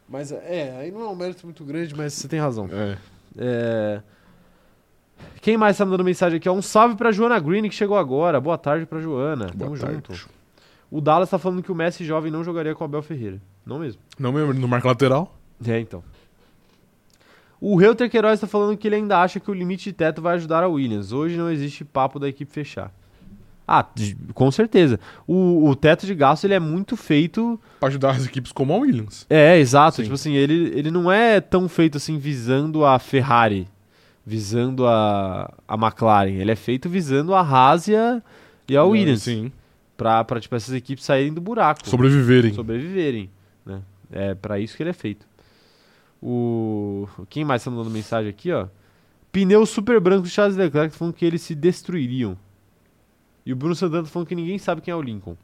Mas 0.09 0.33
é, 0.33 0.77
aí 0.79 0.91
não 0.91 1.03
é 1.03 1.09
um 1.09 1.15
mérito 1.15 1.47
muito 1.47 1.65
grande, 1.65 1.95
mas 1.95 2.13
você 2.13 2.29
tem 2.29 2.39
razão. 2.39 2.69
É. 2.71 2.99
É... 3.37 4.03
Quem 5.41 5.57
mais 5.57 5.77
tá 5.77 5.85
mandando 5.85 6.05
mensagem 6.05 6.37
aqui? 6.37 6.49
Um 6.49 6.61
salve 6.63 6.95
pra 6.97 7.11
Joana 7.11 7.39
Green 7.41 7.69
que 7.69 7.75
chegou 7.75 7.97
agora. 7.97 8.41
Boa 8.41 8.59
tarde 8.59 8.85
pra 8.85 9.01
Joana. 9.01 9.47
Boa 9.55 9.71
Tamo 9.71 9.79
tarde. 9.79 9.95
junto. 9.95 10.31
O 10.91 11.01
Dallas 11.01 11.31
tá 11.31 11.39
falando 11.39 11.63
que 11.63 11.73
o 11.73 11.75
Messi 11.75 12.05
jovem 12.05 12.31
não 12.31 12.45
jogaria 12.45 12.75
com 12.75 12.85
o 12.85 12.87
Abel 12.87 13.03
Ferreira. 13.03 13.41
Não 13.65 13.79
mesmo. 13.79 14.01
Não 14.19 14.33
mesmo, 14.33 14.53
no 14.55 14.69
marco 14.69 14.87
lateral. 14.87 15.35
É, 15.67 15.81
então. 15.81 16.05
O 17.61 17.77
Reuter 17.77 18.11
Queiroz 18.11 18.39
tá 18.39 18.47
falando 18.47 18.77
que 18.77 18.87
ele 18.87 18.97
ainda 18.97 19.19
acha 19.19 19.41
que 19.41 19.51
o 19.51 19.55
limite 19.55 19.85
de 19.85 19.93
teto 19.95 20.21
vai 20.21 20.35
ajudar 20.35 20.63
a 20.63 20.69
Williams. 20.69 21.13
Hoje 21.13 21.37
não 21.37 21.51
existe 21.51 21.85
papo 21.85 22.19
da 22.19 22.29
equipe 22.29 22.53
fechar. 22.53 22.93
Ah, 23.67 23.87
com 24.35 24.51
certeza. 24.51 25.01
O, 25.27 25.69
o 25.69 25.75
teto 25.75 26.07
de 26.07 26.15
gasto 26.15 26.45
ele 26.45 26.55
é 26.55 26.61
muito 26.61 26.97
feito. 26.97 27.59
Pra 27.81 27.89
ajudar 27.89 28.11
as 28.11 28.27
equipes 28.27 28.53
como 28.53 28.75
a 28.75 28.77
Williams. 28.77 29.27
É, 29.29 29.59
exato. 29.59 29.97
Sim. 29.97 30.03
Tipo 30.03 30.15
assim, 30.15 30.35
ele, 30.35 30.73
ele 30.79 30.91
não 30.91 31.11
é 31.11 31.41
tão 31.41 31.69
feito 31.69 31.97
assim 31.97 32.19
visando 32.19 32.85
a 32.85 32.99
Ferrari, 32.99 33.67
visando 34.25 34.87
a, 34.87 35.53
a 35.67 35.75
McLaren. 35.75 36.35
Ele 36.35 36.51
é 36.51 36.57
feito 36.57 36.89
visando 36.89 37.35
a 37.35 37.41
Haas 37.41 37.89
e 37.89 37.97
a, 37.97 38.23
e 38.69 38.77
a 38.77 38.85
Williams. 38.85 39.23
Sim. 39.23 39.51
Pra, 39.97 40.23
pra 40.25 40.41
tipo, 40.41 40.55
essas 40.55 40.75
equipes 40.75 41.05
saírem 41.05 41.33
do 41.33 41.41
buraco. 41.41 41.89
Sobreviverem. 41.89 42.53
sobreviverem. 42.53 43.31
Né? 43.65 43.81
É 44.13 44.35
para 44.35 44.59
isso 44.59 44.77
que 44.77 44.83
ele 44.83 44.91
é 44.91 44.95
feito. 44.95 45.27
O 46.23 47.07
quem 47.29 47.45
mais 47.45 47.63
tá 47.65 47.71
mandando 47.71 47.91
mensagem 47.91 48.29
aqui, 48.29 48.53
ó? 48.53 48.67
Pneus 49.31 49.71
super 49.71 50.01
brancos 50.01 50.29
de 50.29 50.35
Charles 50.35 50.57
Leclerc 50.57 50.93
tá 50.93 50.99
falando 50.99 51.15
que 51.15 51.25
eles 51.25 51.43
se 51.43 51.55
destruiriam. 51.55 52.37
E 53.47 53.53
o 53.53 53.57
Bruno 53.57 53.75
Santana 53.75 54.03
tá 54.03 54.09
falando 54.09 54.29
que 54.29 54.35
ninguém 54.35 54.59
sabe 54.59 54.81
quem 54.81 54.93
é 54.93 54.97
o 54.97 55.03
Lincoln. 55.03 55.37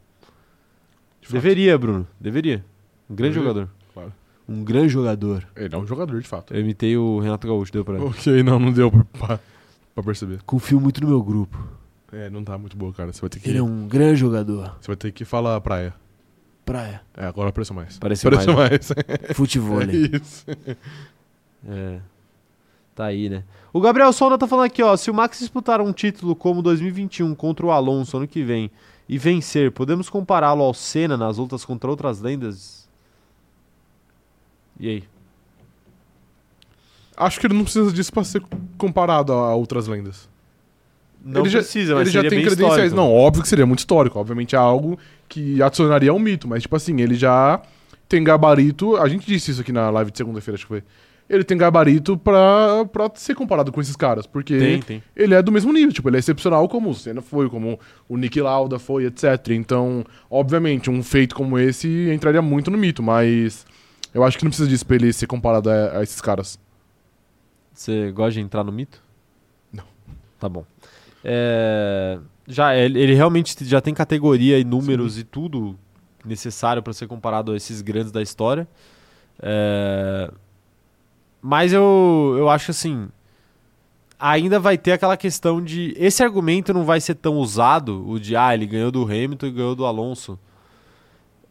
De 1.21 1.27
fato. 1.29 1.33
Deveria, 1.35 1.77
Bruno. 1.79 2.07
Deveria. 2.19 2.65
Um 3.09 3.15
grande 3.15 3.35
Deveria, 3.35 3.49
jogador. 3.53 3.71
claro. 3.93 4.13
Um 4.49 4.65
grande 4.65 4.89
jogador. 4.89 5.47
Ele 5.55 5.75
é 5.75 5.79
um 5.79 5.87
jogador, 5.87 6.21
de 6.21 6.27
fato. 6.27 6.55
Eu 6.55 6.61
imitei 6.61 6.97
o 6.97 7.19
Renato 7.21 7.47
Gaúcho, 7.47 7.73
deu 7.73 7.85
pra. 7.85 8.03
Ok, 8.03 8.43
não, 8.43 8.59
não 8.59 8.73
deu 8.73 8.91
pra, 8.91 9.39
pra 9.95 10.03
perceber. 10.03 10.41
Confio 10.45 10.81
muito 10.81 11.01
no 11.03 11.09
meu 11.09 11.23
grupo. 11.23 11.63
É, 12.13 12.29
não 12.31 12.43
tá 12.43 12.57
muito 12.59 12.77
boa, 12.77 12.93
cara. 12.93 13.13
Você 13.13 13.21
vai 13.21 13.31
ter 13.31 13.39
que, 13.39 13.49
Ele 13.49 13.59
é 13.59 13.63
um 13.63 13.87
grande 13.87 14.17
jogador. 14.19 14.77
você 14.81 14.89
vai 14.89 14.97
ter 14.97 15.13
que 15.13 15.25
falar 15.25 15.61
praia. 15.61 15.95
Praia. 16.65 17.03
É, 17.17 17.27
agora 17.27 17.51
apareceu 17.51 17.75
mais. 17.77 17.99
Pareceu 17.99 18.29
Apareceu 18.29 18.55
mais. 18.55 18.71
mais. 18.71 18.93
Futebol. 19.37 19.81
É 19.83 19.87
isso. 19.93 20.45
É. 21.69 22.01
Tá 23.01 23.07
aí, 23.07 23.31
né? 23.31 23.45
O 23.73 23.81
Gabriel 23.81 24.13
Sonda 24.13 24.37
tá 24.37 24.47
falando 24.47 24.67
aqui, 24.67 24.83
ó. 24.83 24.95
Se 24.95 25.11
o 25.11 25.15
Max 25.15 25.39
disputar 25.39 25.81
um 25.81 25.91
título 25.91 26.37
como 26.37 26.61
2021 26.61 27.35
contra 27.35 27.65
o 27.65 27.71
Alonso 27.71 28.19
ano 28.19 28.29
que 28.29 28.43
vem 28.43 28.71
e 29.09 29.17
vencer, 29.17 29.73
podemos 29.73 30.11
compará-lo 30.11 30.63
ao 30.63 30.75
Senna 30.75 31.17
nas 31.17 31.39
lutas 31.39 31.65
contra 31.65 31.89
outras 31.89 32.21
lendas? 32.21 32.87
E 34.79 34.87
aí? 34.87 35.05
Acho 37.17 37.41
que 37.41 37.47
ele 37.47 37.55
não 37.55 37.65
precisa 37.65 37.91
disso 37.91 38.13
pra 38.13 38.23
ser 38.23 38.43
comparado 38.77 39.33
a 39.33 39.55
outras 39.55 39.87
lendas. 39.87 40.29
Não 41.25 41.41
ele 41.41 41.49
já, 41.49 41.61
precisa, 41.61 41.95
mas 41.95 42.03
ele 42.03 42.11
já 42.11 42.21
tem 42.21 42.43
credenciais. 42.43 42.71
histórico. 42.71 42.97
Não, 42.97 43.11
óbvio 43.11 43.43
que 43.43 43.49
seria 43.49 43.65
muito 43.65 43.79
histórico. 43.79 44.19
Obviamente 44.19 44.55
é 44.55 44.59
algo 44.59 44.99
que 45.27 45.63
adicionaria 45.63 46.11
ao 46.11 46.19
mito. 46.19 46.47
Mas, 46.47 46.65
tipo 46.65 46.77
assim, 46.77 47.01
ele 47.01 47.15
já 47.15 47.63
tem 48.07 48.23
gabarito. 48.23 48.99
A 48.99 49.09
gente 49.09 49.27
disse 49.27 49.53
isso 49.53 49.63
aqui 49.63 49.73
na 49.73 49.89
live 49.89 50.11
de 50.11 50.19
segunda-feira, 50.19 50.57
acho 50.57 50.67
que 50.67 50.69
foi. 50.69 50.83
Ele 51.31 51.45
tem 51.45 51.57
gabarito 51.57 52.19
pra, 52.19 52.85
pra 52.93 53.09
ser 53.15 53.37
comparado 53.37 53.71
com 53.71 53.81
esses 53.81 53.95
caras. 53.95 54.27
Porque 54.27 54.59
Tem, 54.59 54.83
tem. 54.83 55.03
ele 55.15 55.33
é 55.33 55.41
do 55.41 55.53
mesmo 55.53 55.73
nível. 55.73 55.93
Tipo, 55.93 56.09
ele 56.09 56.17
é 56.17 56.19
excepcional 56.19 56.69
como 56.69 56.91
o 56.91 56.95
Senna 56.95 57.23
foi, 57.23 57.49
como 57.49 57.79
o 58.09 58.17
Nick 58.17 58.41
Lauda 58.41 58.81
foi, 58.81 59.05
etc. 59.05 59.51
Então, 59.51 60.05
obviamente, 60.29 60.91
um 60.91 61.05
feito 61.05 61.37
como 61.37 61.57
esse 61.57 62.11
entraria 62.13 62.43
muito 62.43 62.69
no 62.69 62.77
mito. 62.77 63.01
Mas 63.01 63.65
eu 64.13 64.25
acho 64.25 64.37
que 64.37 64.43
não 64.45 64.51
precisa 64.51 64.69
disso 64.69 64.85
pra 64.85 64.97
ele 64.97 65.13
ser 65.13 65.29
comparado 65.29 65.71
a, 65.71 65.99
a 65.99 66.03
esses 66.03 66.21
caras. 66.21 66.59
Você 67.73 68.11
gosta 68.11 68.33
de 68.33 68.41
entrar 68.41 68.65
no 68.65 68.73
mito? 68.73 69.01
Não. 69.73 69.85
Tá 70.37 70.49
bom. 70.49 70.65
É, 71.23 72.19
já, 72.49 72.75
ele, 72.77 73.15
realmente 73.15 73.55
já 73.65 73.81
tem 73.81 73.95
categoria 73.95 74.59
e 74.59 74.65
números 74.65 75.17
e 75.17 75.23
tudo 75.23 75.79
necessário 76.25 76.83
para 76.83 76.93
ser 76.93 77.07
comparado 77.07 77.53
a 77.53 77.57
esses 77.57 77.83
grandes 77.83 78.11
da 78.11 78.21
história. 78.21 78.67
É, 79.41 80.29
mas 81.41 81.73
eu, 81.73 82.35
eu 82.39 82.49
acho 82.49 82.71
assim. 82.71 83.09
Ainda 84.19 84.61
vai 84.61 84.77
ter 84.77 84.93
aquela 84.93 85.17
questão 85.17 85.63
de. 85.63 85.95
Esse 85.97 86.23
argumento 86.23 86.75
não 86.75 86.85
vai 86.85 87.01
ser 87.01 87.15
tão 87.15 87.37
usado, 87.37 88.07
o 88.07 88.21
de 88.21 88.37
ah, 88.37 88.53
ele 88.53 88.67
ganhou 88.67 88.91
do 88.91 89.03
Hamilton 89.03 89.47
e 89.47 89.51
ganhou 89.51 89.75
do 89.75 89.87
Alonso. 89.87 90.39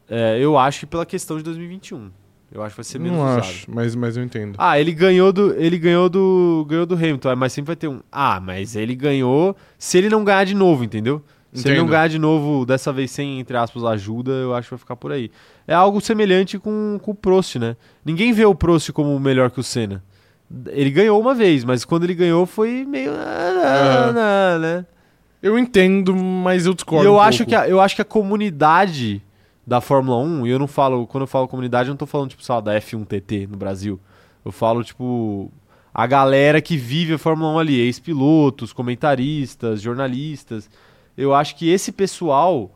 É, 0.07 0.38
eu 0.40 0.57
acho 0.57 0.82
que 0.82 0.86
pela 0.86 1.06
questão 1.06 1.38
de 1.38 1.44
2021. 1.44 2.11
Eu 2.52 2.64
acho 2.64 2.72
que 2.74 2.78
vai 2.78 2.84
ser 2.84 2.99
menos 2.99 3.18
não 3.18 3.26
usado. 3.26 3.40
acho, 3.41 3.72
mas, 3.72 3.95
mas 3.95 4.18
eu 4.18 4.24
entendo. 4.24 4.56
Ah, 4.57 4.80
ele 4.80 4.91
ganhou 4.91 5.32
do 5.32 5.53
ele 5.53 5.78
ganhou 5.78 6.10
do 6.10 6.66
ganhou 6.68 6.86
do 6.86 6.95
Hamilton, 6.95 7.36
mas 7.36 7.53
sempre 7.53 7.68
vai 7.68 7.76
ter 7.76 7.88
um. 7.88 8.02
Ah, 8.11 8.40
mas 8.40 8.76
ele 8.76 8.95
ganhou 8.95 9.56
se 9.78 9.98
ele 9.99 10.10
não 10.10 10.24
ganhar 10.24 10.45
de 10.45 10.56
novo, 10.56 10.84
entendeu? 10.84 11.24
Se 11.52 11.68
ele 11.68 11.80
não 11.80 11.88
ganhar 11.88 12.08
de 12.08 12.20
novo, 12.20 12.66
dessa 12.66 12.94
vez 12.94 13.10
sem 13.12 13.40
entre 13.40 13.58
aspas 13.58 13.84
ajuda, 13.84 14.32
eu 14.32 14.54
acho 14.54 14.68
que 14.68 14.74
vai 14.76 14.80
ficar 14.80 14.96
por 14.96 15.12
aí. 15.12 15.32
É 15.68 15.74
algo 15.74 16.00
semelhante 16.00 16.60
com, 16.60 17.00
com 17.02 17.12
o 17.12 17.16
Prost, 17.16 17.56
né? 17.56 17.76
Ninguém 18.06 18.32
vê 18.34 18.46
o 18.46 18.54
Prost 18.54 18.92
como 18.92 19.20
melhor 19.20 19.50
que 19.50 19.60
o 19.60 19.64
Senna. 19.64 20.04
Ele 20.68 20.90
ganhou 20.92 21.20
uma 21.20 21.34
vez, 21.34 21.64
mas 21.64 21.84
quando 21.86 22.04
ele 22.04 22.14
ganhou 22.16 22.46
foi 22.46 22.86
meio 22.86 23.12
ah, 23.14 24.06
Aham. 24.10 24.14
não, 24.14 24.60
né? 24.60 24.86
Eu 25.42 25.58
entendo, 25.58 26.16
mas 26.16 26.66
eu 26.66 26.74
E 26.74 26.76
discordo. 26.76 27.06
eu 27.08 27.14
um 27.16 27.20
acho 27.20 27.40
pouco. 27.40 27.50
que 27.50 27.56
a, 27.56 27.68
eu 27.70 27.80
acho 27.80 27.96
que 27.96 28.02
a 28.02 28.06
comunidade 28.06 29.22
da 29.66 29.80
Fórmula 29.80 30.18
1, 30.18 30.48
e 30.48 30.50
eu 30.50 30.60
não 30.60 30.68
falo, 30.68 31.06
quando 31.08 31.22
eu 31.24 31.28
falo 31.28 31.48
comunidade, 31.48 31.90
eu 31.90 31.94
não 31.94 31.98
tô 31.98 32.06
falando 32.08 32.30
tipo, 32.32 32.44
sei 32.44 32.56
lá, 32.56 32.62
da 32.62 32.74
F1 32.82 33.06
TT 33.06 33.48
no 33.50 33.56
Brasil. 33.58 34.00
Eu 34.44 34.52
falo 34.52 34.84
tipo 34.84 35.52
a 35.94 36.06
galera 36.08 36.62
que 36.62 36.76
vive 36.78 37.14
a 37.14 37.18
Fórmula 37.18 37.52
1 37.54 37.60
ali, 37.60 37.80
ex-pilotos, 37.80 38.74
comentaristas, 38.74 39.82
jornalistas. 39.82 40.70
Eu 41.20 41.34
acho 41.34 41.58
que 41.58 41.70
esse 41.70 41.91
pessoal, 41.91 42.72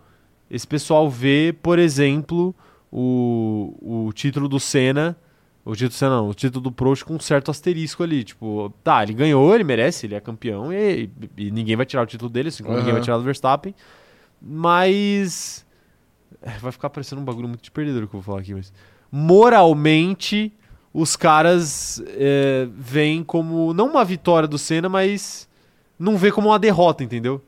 esse 0.51 0.67
pessoal 0.67 1.09
vê, 1.09 1.55
por 1.63 1.79
exemplo, 1.79 2.53
o, 2.91 3.73
o 3.81 4.11
título 4.11 4.49
do 4.49 4.59
Senna, 4.59 5.15
o 5.63 5.71
título 5.71 5.89
do 5.89 5.93
Senna 5.93 6.15
não, 6.17 6.29
o 6.29 6.33
título 6.33 6.61
do 6.61 6.69
Prost 6.69 7.05
com 7.05 7.15
um 7.15 7.19
certo 7.21 7.49
asterisco 7.49 8.03
ali, 8.03 8.21
tipo, 8.21 8.69
tá, 8.83 9.01
ele 9.01 9.13
ganhou, 9.13 9.55
ele 9.55 9.63
merece, 9.63 10.07
ele 10.07 10.15
é 10.15 10.19
campeão 10.19 10.73
e, 10.73 11.09
e 11.37 11.51
ninguém 11.51 11.77
vai 11.77 11.85
tirar 11.85 12.03
o 12.03 12.05
título 12.05 12.29
dele, 12.29 12.49
assim 12.49 12.63
como 12.63 12.75
ninguém 12.75 12.89
Aham. 12.91 12.99
vai 12.99 13.03
tirar 13.05 13.17
do 13.17 13.23
Verstappen. 13.23 13.73
Mas. 14.41 15.65
Vai 16.59 16.73
ficar 16.73 16.89
parecendo 16.89 17.21
um 17.21 17.23
bagulho 17.23 17.47
muito 17.47 17.63
de 17.63 17.71
perdedor 17.71 18.01
que 18.01 18.13
eu 18.13 18.19
vou 18.19 18.21
falar 18.21 18.41
aqui, 18.41 18.53
mas. 18.53 18.73
Moralmente, 19.09 20.51
os 20.93 21.15
caras 21.15 22.03
é, 22.09 22.67
veem 22.75 23.23
como. 23.23 23.73
Não 23.73 23.87
uma 23.87 24.03
vitória 24.03 24.49
do 24.49 24.57
Senna, 24.57 24.89
mas. 24.89 25.47
Não 25.97 26.17
vê 26.17 26.29
como 26.29 26.49
uma 26.49 26.59
derrota, 26.59 27.01
entendeu? 27.01 27.41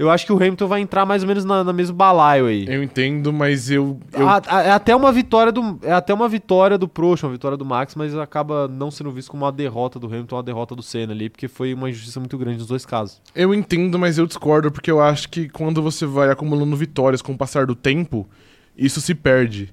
Eu 0.00 0.08
acho 0.10 0.24
que 0.24 0.32
o 0.32 0.36
Hamilton 0.36 0.66
vai 0.66 0.80
entrar 0.80 1.04
mais 1.04 1.20
ou 1.22 1.28
menos 1.28 1.44
na, 1.44 1.62
na 1.62 1.74
mesmo 1.74 1.94
balaio 1.94 2.46
aí. 2.46 2.64
Eu 2.66 2.82
entendo, 2.82 3.30
mas 3.34 3.70
eu. 3.70 4.00
eu 4.14 4.26
A- 4.26 4.40
a- 4.48 4.62
é 4.62 4.70
até 4.70 4.96
uma 4.96 5.12
vitória 5.12 5.52
do 5.52 5.78
é 5.82 5.92
até 5.92 6.14
uma 6.14 6.26
vitória 6.26 6.78
do 6.78 6.88
Prost, 6.88 7.22
uma 7.24 7.32
vitória 7.32 7.54
do 7.54 7.66
Max, 7.66 7.94
mas 7.94 8.16
acaba 8.16 8.66
não 8.66 8.90
sendo 8.90 9.10
visto 9.10 9.30
como 9.30 9.44
uma 9.44 9.52
derrota 9.52 9.98
do 9.98 10.06
Hamilton, 10.06 10.36
uma 10.36 10.42
derrota 10.42 10.74
do 10.74 10.82
Senna 10.82 11.12
ali, 11.12 11.28
porque 11.28 11.48
foi 11.48 11.74
uma 11.74 11.90
injustiça 11.90 12.18
muito 12.18 12.38
grande 12.38 12.56
nos 12.56 12.66
dois 12.66 12.86
casos. 12.86 13.20
Eu 13.34 13.52
entendo, 13.52 13.98
mas 13.98 14.16
eu 14.16 14.26
discordo, 14.26 14.72
porque 14.72 14.90
eu 14.90 15.02
acho 15.02 15.28
que 15.28 15.50
quando 15.50 15.82
você 15.82 16.06
vai 16.06 16.30
acumulando 16.30 16.74
vitórias 16.76 17.20
com 17.20 17.32
o 17.32 17.36
passar 17.36 17.66
do 17.66 17.74
tempo, 17.74 18.26
isso 18.78 19.02
se 19.02 19.14
perde. 19.14 19.70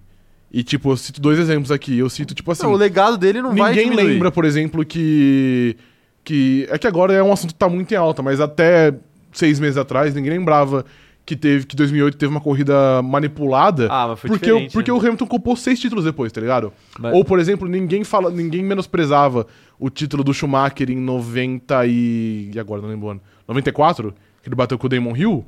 E, 0.52 0.62
tipo, 0.62 0.92
eu 0.92 0.98
cito 0.98 1.22
dois 1.22 1.40
exemplos 1.40 1.72
aqui. 1.72 1.98
Eu 1.98 2.10
cito, 2.10 2.36
tipo 2.36 2.52
assim. 2.52 2.64
Não, 2.64 2.74
o 2.74 2.76
legado 2.76 3.18
dele 3.18 3.42
não 3.42 3.56
vai 3.56 3.74
ninguém 3.74 3.96
lembra, 3.96 4.30
por 4.30 4.44
exemplo, 4.44 4.84
que. 4.86 5.78
que 6.24 6.68
É 6.70 6.78
que 6.78 6.86
agora 6.88 7.14
é 7.14 7.24
um 7.24 7.32
assunto 7.32 7.54
que 7.54 7.60
tá 7.60 7.70
muito 7.70 7.94
em 7.94 7.96
alta, 7.98 8.22
mas 8.22 8.42
até 8.42 8.94
seis 9.38 9.60
meses 9.60 9.78
atrás 9.78 10.14
ninguém 10.14 10.32
lembrava 10.32 10.86
que 11.26 11.36
teve 11.36 11.66
que 11.66 11.76
2008 11.76 12.18
teve 12.18 12.32
uma 12.32 12.40
corrida 12.40 13.02
manipulada. 13.02 13.90
Ah, 13.92 14.08
mas 14.08 14.20
foi 14.20 14.30
porque 14.30 14.50
o, 14.50 14.72
porque 14.72 14.92
né? 14.92 14.98
o 14.98 15.00
Hamilton 15.02 15.28
comprou 15.28 15.58
seis 15.58 15.78
títulos 15.78 16.06
depois, 16.06 16.32
tá 16.32 16.40
ligado? 16.40 16.72
Mas- 16.98 17.14
Ou, 17.14 17.26
por 17.26 17.38
exemplo, 17.38 17.68
ninguém 17.68 18.06
fala, 18.06 18.32
ninguém 18.32 18.64
menosprezava 18.64 19.46
o 19.78 19.90
título 19.90 20.24
do 20.24 20.34
Schumacher 20.34 20.90
em 20.90 20.96
90 20.96 21.86
e. 21.86 22.50
E 22.54 22.60
agora, 22.60 22.82
não 22.82 22.88
lembro 22.88 23.08
o 23.08 23.12
ano. 23.12 23.22
94? 23.46 24.14
Que 24.42 24.48
ele 24.48 24.56
bateu 24.56 24.78
com 24.78 24.88
o 24.88 24.90
Damon 24.90 25.18
Hill. 25.18 25.46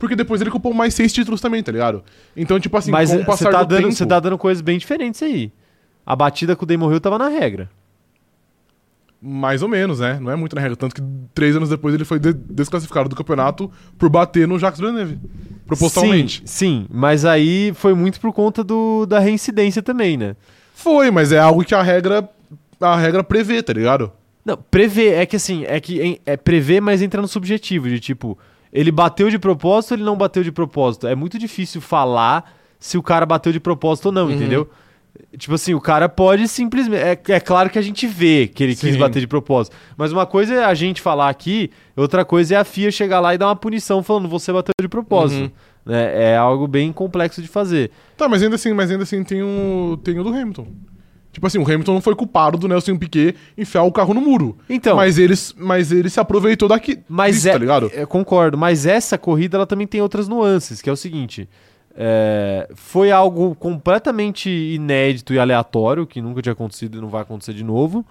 Porque 0.00 0.16
depois 0.16 0.40
ele 0.40 0.50
comprou 0.50 0.74
mais 0.74 0.94
seis 0.94 1.12
títulos 1.12 1.40
também, 1.40 1.62
tá 1.62 1.70
ligado? 1.70 2.02
Então, 2.36 2.58
tipo 2.58 2.76
assim, 2.76 2.90
Mas 2.90 3.10
com 3.10 3.16
o 3.16 3.18
você 3.20 3.24
passar 3.26 3.50
tá, 3.52 3.62
do 3.62 3.68
dando, 3.68 3.82
tempo... 3.82 3.92
você 3.92 4.06
tá 4.06 4.18
dando 4.18 4.36
coisas 4.36 4.62
bem 4.62 4.78
diferentes 4.78 5.22
aí. 5.22 5.52
A 6.04 6.16
batida 6.16 6.56
com 6.56 6.64
o 6.64 6.66
Damon 6.66 6.90
Hill 6.90 7.00
tava 7.00 7.18
na 7.18 7.28
regra. 7.28 7.70
Mais 9.22 9.62
ou 9.62 9.68
menos, 9.68 10.00
né? 10.00 10.18
Não 10.20 10.30
é 10.30 10.36
muito 10.36 10.56
na 10.56 10.62
regra. 10.62 10.76
Tanto 10.76 10.94
que 10.94 11.02
três 11.34 11.54
anos 11.54 11.68
depois 11.68 11.94
ele 11.94 12.04
foi 12.06 12.18
de- 12.18 12.32
desclassificado 12.32 13.08
do 13.08 13.14
campeonato 13.16 13.70
por 13.98 14.08
bater 14.08 14.48
no 14.48 14.58
Jacques 14.58 14.80
Villeneuve. 14.80 15.18
Propositalmente. 15.66 16.42
Sim, 16.44 16.46
sim, 16.46 16.86
mas 16.90 17.24
aí 17.24 17.72
foi 17.74 17.94
muito 17.94 18.18
por 18.20 18.32
conta 18.32 18.64
do, 18.64 19.06
da 19.06 19.18
reincidência 19.18 19.82
também, 19.82 20.16
né? 20.16 20.34
Foi, 20.74 21.10
mas 21.10 21.32
é 21.32 21.38
algo 21.38 21.62
que 21.64 21.74
a 21.74 21.82
regra, 21.82 22.28
a 22.80 22.96
regra 22.96 23.22
prevê, 23.22 23.62
tá 23.62 23.72
ligado? 23.72 24.10
Não, 24.44 24.56
prever, 24.56 25.12
é 25.14 25.26
que 25.26 25.36
assim, 25.36 25.64
é 25.66 25.78
que 25.78 26.20
é 26.24 26.36
prever, 26.36 26.80
mas 26.80 27.02
entra 27.02 27.20
no 27.20 27.28
subjetivo, 27.28 27.88
de 27.88 28.00
tipo, 28.00 28.38
ele 28.72 28.90
bateu 28.90 29.28
de 29.30 29.38
propósito 29.38 29.92
ou 29.92 29.96
ele 29.98 30.04
não 30.04 30.16
bateu 30.16 30.42
de 30.42 30.50
propósito? 30.50 31.06
É 31.06 31.14
muito 31.14 31.38
difícil 31.38 31.80
falar 31.80 32.52
se 32.78 32.96
o 32.96 33.02
cara 33.02 33.26
bateu 33.26 33.52
de 33.52 33.60
propósito 33.60 34.06
ou 34.06 34.12
não, 34.12 34.24
Uhum. 34.26 34.32
entendeu? 34.32 34.68
Tipo 35.36 35.54
assim, 35.54 35.74
o 35.74 35.80
cara 35.80 36.08
pode 36.08 36.46
simplesmente. 36.48 37.02
É, 37.02 37.18
é 37.34 37.40
claro 37.40 37.70
que 37.70 37.78
a 37.78 37.82
gente 37.82 38.06
vê 38.06 38.46
que 38.46 38.62
ele 38.62 38.74
quis 38.74 38.92
Sim. 38.94 38.98
bater 38.98 39.20
de 39.20 39.26
propósito. 39.26 39.76
Mas 39.96 40.12
uma 40.12 40.26
coisa 40.26 40.54
é 40.54 40.64
a 40.64 40.74
gente 40.74 41.00
falar 41.00 41.28
aqui, 41.28 41.70
outra 41.96 42.24
coisa 42.24 42.54
é 42.54 42.58
a 42.58 42.64
FIA 42.64 42.90
chegar 42.90 43.20
lá 43.20 43.34
e 43.34 43.38
dar 43.38 43.46
uma 43.46 43.56
punição 43.56 44.02
falando 44.02 44.28
você 44.28 44.52
bateu 44.52 44.72
de 44.80 44.88
propósito. 44.88 45.42
Uhum. 45.42 45.50
né? 45.86 46.32
É 46.32 46.36
algo 46.36 46.66
bem 46.66 46.92
complexo 46.92 47.40
de 47.42 47.48
fazer. 47.48 47.90
Tá, 48.16 48.28
mas 48.28 48.42
ainda 48.42 48.56
assim, 48.56 48.72
mas 48.72 48.90
ainda 48.90 49.02
assim 49.04 49.22
tem 49.24 49.42
o, 49.42 49.98
tem 50.02 50.18
o 50.18 50.24
do 50.24 50.30
Hamilton. 50.30 50.66
Tipo 51.32 51.46
assim, 51.46 51.58
o 51.58 51.62
Hamilton 51.62 51.94
não 51.94 52.00
foi 52.00 52.14
culpado 52.16 52.58
do 52.58 52.66
Nelson 52.66 52.96
Piquet 52.96 53.36
enfiar 53.56 53.84
o 53.84 53.92
carro 53.92 54.12
no 54.12 54.20
muro. 54.20 54.58
Então, 54.68 54.96
Mas 54.96 55.16
ele, 55.16 55.34
mas 55.56 55.92
ele 55.92 56.10
se 56.10 56.18
aproveitou 56.18 56.68
daqui. 56.68 56.98
Mas 57.08 57.36
disso, 57.36 57.50
é, 57.50 57.52
tá 57.52 57.58
ligado? 57.58 57.90
eu 57.94 58.06
concordo, 58.06 58.58
mas 58.58 58.84
essa 58.84 59.16
corrida 59.16 59.56
ela 59.56 59.66
também 59.66 59.86
tem 59.86 60.00
outras 60.00 60.26
nuances, 60.26 60.82
que 60.82 60.90
é 60.90 60.92
o 60.92 60.96
seguinte: 60.96 61.48
é, 61.96 62.68
foi 62.74 63.10
algo 63.10 63.54
completamente 63.54 64.48
inédito 64.48 65.34
e 65.34 65.38
aleatório, 65.38 66.06
que 66.06 66.20
nunca 66.22 66.40
tinha 66.42 66.52
acontecido 66.52 66.98
e 66.98 67.00
não 67.00 67.08
vai 67.08 67.22
acontecer 67.22 67.52
de 67.52 67.64
novo. 67.64 68.04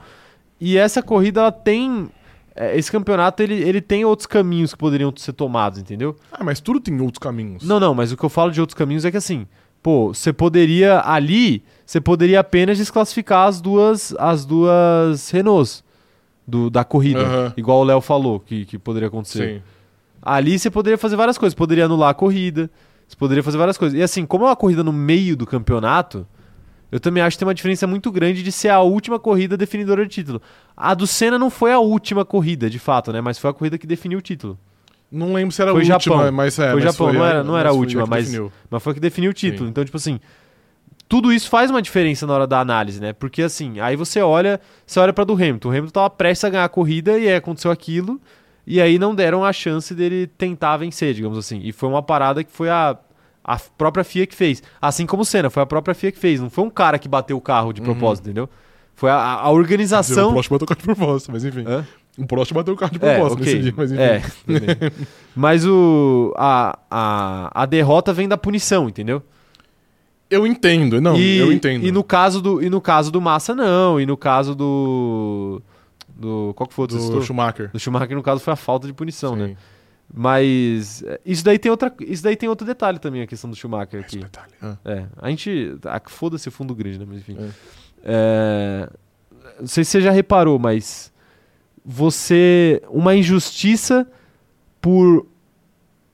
E 0.59 0.77
essa 0.77 1.01
corrida 1.01 1.41
ela 1.41 1.51
tem. 1.51 2.09
é, 2.55 2.77
esse 2.77 2.91
campeonato 2.91 3.41
ele, 3.41 3.55
ele 3.55 3.81
tem 3.81 4.03
outros 4.03 4.25
caminhos 4.25 4.73
que 4.73 4.77
poderiam 4.77 5.13
ser 5.15 5.33
tomados, 5.33 5.79
entendeu? 5.79 6.15
Ah, 6.31 6.43
mas 6.43 6.59
tudo 6.59 6.79
tem 6.79 6.99
outros 6.99 7.19
caminhos. 7.19 7.63
Não, 7.63 7.79
não, 7.79 7.93
mas 7.95 8.11
o 8.11 8.17
que 8.17 8.23
eu 8.23 8.29
falo 8.29 8.51
de 8.51 8.59
outros 8.59 8.77
caminhos 8.77 9.05
é 9.05 9.11
que 9.11 9.17
assim, 9.17 9.47
pô, 9.81 10.13
você 10.13 10.33
poderia 10.33 11.01
ali, 11.05 11.63
você 11.85 12.01
poderia 12.01 12.41
apenas 12.41 12.77
desclassificar 12.77 13.47
as 13.47 13.61
duas, 13.61 14.13
as 14.19 14.45
duas 14.45 15.29
Renaults 15.31 15.83
do, 16.45 16.69
da 16.69 16.83
corrida, 16.83 17.21
Aham. 17.21 17.53
igual 17.55 17.79
o 17.79 17.83
Léo 17.85 18.01
falou 18.01 18.39
que, 18.39 18.65
que 18.65 18.77
poderia 18.77 19.07
acontecer. 19.07 19.55
Sim. 19.55 19.61
Ali 20.21 20.59
você 20.59 20.69
poderia 20.69 20.97
fazer 20.97 21.15
várias 21.15 21.37
coisas. 21.37 21.53
Poderia 21.55 21.85
anular 21.85 22.09
a 22.09 22.13
corrida. 22.13 22.69
Você 23.09 23.15
poderia 23.17 23.43
fazer 23.43 23.57
várias 23.57 23.75
coisas. 23.77 23.97
E 23.99 24.03
assim, 24.03 24.23
como 24.25 24.45
é 24.45 24.49
uma 24.49 24.55
corrida 24.55 24.83
no 24.83 24.93
meio 24.93 25.35
do 25.35 25.45
campeonato, 25.45 26.27
eu 26.91 26.99
também 26.99 27.23
acho 27.23 27.35
que 27.35 27.39
tem 27.39 27.47
uma 27.47 27.55
diferença 27.55 27.87
muito 27.87 28.11
grande 28.11 28.43
de 28.43 28.51
ser 28.51 28.69
a 28.69 28.81
última 28.81 29.19
corrida 29.19 29.57
definidora 29.57 30.05
de 30.05 30.11
título. 30.13 30.39
A 30.77 30.93
do 30.93 31.07
Senna 31.07 31.37
não 31.39 31.49
foi 31.49 31.73
a 31.73 31.79
última 31.79 32.23
corrida, 32.23 32.69
de 32.69 32.77
fato, 32.77 33.11
né? 33.11 33.19
Mas 33.19 33.39
foi 33.39 33.49
a 33.49 33.53
corrida 33.53 33.79
que 33.79 33.87
definiu 33.87 34.19
o 34.19 34.21
título. 34.21 34.57
Não 35.11 35.33
lembro 35.33 35.51
se 35.51 35.59
era 35.59 35.71
Foi 35.71 35.81
a 35.81 35.93
última, 35.95 36.15
Japão. 36.17 36.31
mas 36.31 36.59
é. 36.59 36.65
Foi 36.71 36.75
mas 36.75 36.83
Japão, 36.83 37.11
não 37.13 37.25
era- 37.25 37.43
não 37.43 37.57
era 37.57 37.69
a 37.69 37.71
foi 37.71 37.79
última, 37.81 38.05
mas-. 38.05 38.31
Mas 38.69 38.83
foi 38.83 38.91
a 38.91 38.93
que 38.93 38.99
definiu 38.99 39.31
o 39.31 39.33
título. 39.33 39.65
Sim. 39.65 39.71
Então, 39.71 39.83
tipo 39.83 39.97
assim, 39.97 40.19
tudo 41.07 41.33
isso 41.33 41.49
faz 41.49 41.71
uma 41.71 41.81
diferença 41.81 42.27
na 42.27 42.33
hora 42.33 42.45
da 42.45 42.59
análise, 42.59 43.01
né? 43.01 43.11
Porque 43.13 43.41
assim, 43.41 43.79
aí 43.79 43.95
você 43.95 44.21
olha, 44.21 44.61
você 44.85 44.99
olha 44.99 45.11
para 45.11 45.23
do 45.23 45.33
Hamilton. 45.33 45.67
O 45.67 45.71
Hamilton 45.71 45.89
tava 45.91 46.09
prestes 46.11 46.43
a 46.43 46.49
ganhar 46.49 46.65
a 46.65 46.69
corrida 46.69 47.17
e 47.17 47.27
aí 47.27 47.35
aconteceu 47.35 47.71
aquilo. 47.71 48.21
E 48.67 48.79
aí 48.81 48.99
não 48.99 49.15
deram 49.15 49.43
a 49.43 49.51
chance 49.51 49.93
dele 49.95 50.27
tentar 50.37 50.77
vencer, 50.77 51.13
digamos 51.13 51.37
assim. 51.37 51.59
E 51.63 51.71
foi 51.71 51.89
uma 51.89 52.01
parada 52.03 52.43
que 52.43 52.51
foi 52.51 52.69
a, 52.69 52.95
a 53.43 53.57
própria 53.77 54.03
FIA 54.03 54.27
que 54.27 54.35
fez. 54.35 54.61
Assim 54.81 55.05
como 55.05 55.23
o 55.23 55.25
Senna, 55.25 55.49
foi 55.49 55.63
a 55.63 55.65
própria 55.65 55.95
FIA 55.95 56.11
que 56.11 56.19
fez. 56.19 56.39
Não 56.39 56.49
foi 56.49 56.63
um 56.63 56.69
cara 56.69 56.99
que 56.99 57.07
bateu 57.07 57.35
o 57.37 57.41
carro 57.41 57.73
de 57.73 57.81
propósito, 57.81 58.25
entendeu? 58.25 58.47
Foi 58.95 59.09
a, 59.09 59.15
a- 59.15 59.41
a 59.43 59.49
O 59.49 59.55
organização. 59.55 60.33
Prost 60.33 60.49
bateu 60.49 60.65
o 60.65 60.67
carro 60.67 60.79
de 60.79 60.85
propósito, 60.85 61.31
mas 61.31 61.43
enfim. 61.45 61.63
Hã? 61.65 61.85
O 62.17 62.27
Prost 62.27 62.53
bateu 62.53 62.73
o 62.73 62.77
carro 62.77 62.91
de 62.91 62.97
É, 63.05 63.13
propósito 63.15 63.41
ok. 63.41 63.45
nesse 63.53 63.63
dia, 63.63 63.73
mas 63.77 63.91
enfim. 63.91 64.01
É, 64.01 64.19
tudo 64.45 64.59
bem. 64.59 64.91
Mas 65.35 65.65
o, 65.65 66.33
a, 66.37 66.77
a, 66.91 67.61
a 67.63 67.65
derrota 67.65 68.11
vem 68.11 68.27
da 68.27 68.37
punição, 68.37 68.89
entendeu? 68.89 69.23
Eu 70.29 70.45
entendo, 70.45 70.99
não, 71.01 71.15
e, 71.15 71.37
eu 71.37 71.51
entendo. 71.51 71.85
E 71.85 71.91
no 71.91 72.03
caso 72.03 72.41
do, 72.41 72.61
e 72.61 72.69
no 72.69 72.79
caso 72.81 73.09
do 73.09 73.19
Massa, 73.21 73.55
não. 73.55 73.99
E 74.01 74.05
no 74.05 74.15
caso 74.17 74.53
do. 74.53 75.61
Do 76.19 76.53
qual 76.55 76.67
que 76.67 76.73
foi 76.73 76.85
o 76.85 76.87
do? 76.87 77.21
Schumacher. 77.23 77.71
Do 77.71 77.79
Schumacher, 77.79 78.15
no 78.15 78.21
caso, 78.23 78.41
foi 78.41 78.53
a 78.53 78.55
falta 78.55 78.85
de 78.87 78.93
punição, 78.93 79.33
Sim. 79.35 79.39
né? 79.41 79.57
Mas. 80.13 81.03
é, 81.03 81.19
Isso 81.25 81.43
daí, 81.45 81.57
tem 81.59 81.69
outra, 81.71 81.93
isso 82.01 82.23
daí 82.23 82.35
tem 82.35 82.49
outro 82.49 82.65
detalhe 82.65 82.97
também, 82.99 83.21
a 83.21 83.27
questão 83.27 83.49
do 83.49 83.55
Schumacher 83.55 83.99
aqui. 84.01 84.17
Detalhe. 84.19 84.51
Ah. 84.61 84.77
É. 84.83 85.05
A 85.17 85.29
gente. 85.29 85.75
ah, 85.85 86.01
Foda-se 86.05 86.47
o 86.47 86.51
fundo 86.51 86.73
grid, 86.75 86.97
né? 86.99 87.05
Mas 87.07 87.19
enfim. 87.19 87.37
É. 87.39 87.49
É, 88.03 88.89
não 89.59 89.67
sei 89.67 89.83
se 89.83 89.91
você 89.91 90.01
já 90.01 90.11
reparou, 90.11 90.57
mas. 90.59 91.11
Você. 91.85 92.81
Uma 92.89 93.15
injustiça 93.15 94.07
por. 94.81 95.25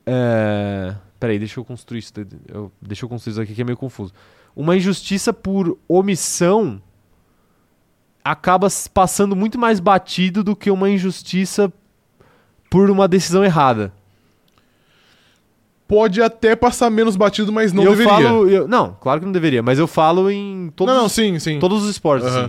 É, 0.06 0.96
peraí, 1.20 1.40
deixa 1.40 1.60
eu 1.60 1.66
construir 1.66 2.00
isso. 2.00 2.14
eu- 2.48 2.72
deixa 2.82 3.06
eu 3.06 3.10
construir 3.10 3.32
isso 3.32 3.42
aqui 3.42 3.54
que 3.56 3.62
é 3.62 3.66
meio 3.66 3.78
confuso. 3.78 4.14
Uma 4.56 4.76
injustiça 4.78 5.34
por 5.34 5.78
omissão 5.88 6.82
acaba 8.26 8.68
passando 8.94 9.36
muito 9.36 9.58
mais 9.60 9.80
batido 9.80 10.44
do 10.44 10.56
que 10.56 10.72
uma 10.72 10.90
injustiça 10.90 11.72
por 12.72 12.90
uma 12.90 13.08
decisão 13.08 13.46
errada. 13.46 13.94
Pode 15.88 16.20
até 16.22 16.56
passar 16.56 16.90
menos 16.90 17.16
batido, 17.16 17.54
mas 17.54 17.72
não 17.72 17.84
eu 17.84 17.92
deveria. 17.92 18.12
falo. 18.12 18.50
eu- 18.50 18.68
não, 18.68 18.98
claro 19.00 19.20
que 19.20 19.26
não 19.28 19.32
deveria, 19.32 19.62
mas 19.62 19.78
eu 19.78 19.86
falo 19.86 20.32
em 20.32 20.72
todos, 20.76 20.92
não, 20.92 21.02
não, 21.02 21.06
os- 21.06 21.12
sim, 21.12 21.38
sim. 21.38 21.60
todos 21.60 21.84
os 21.84 21.90
esportes. 21.92 22.28
Aham. 22.28 22.46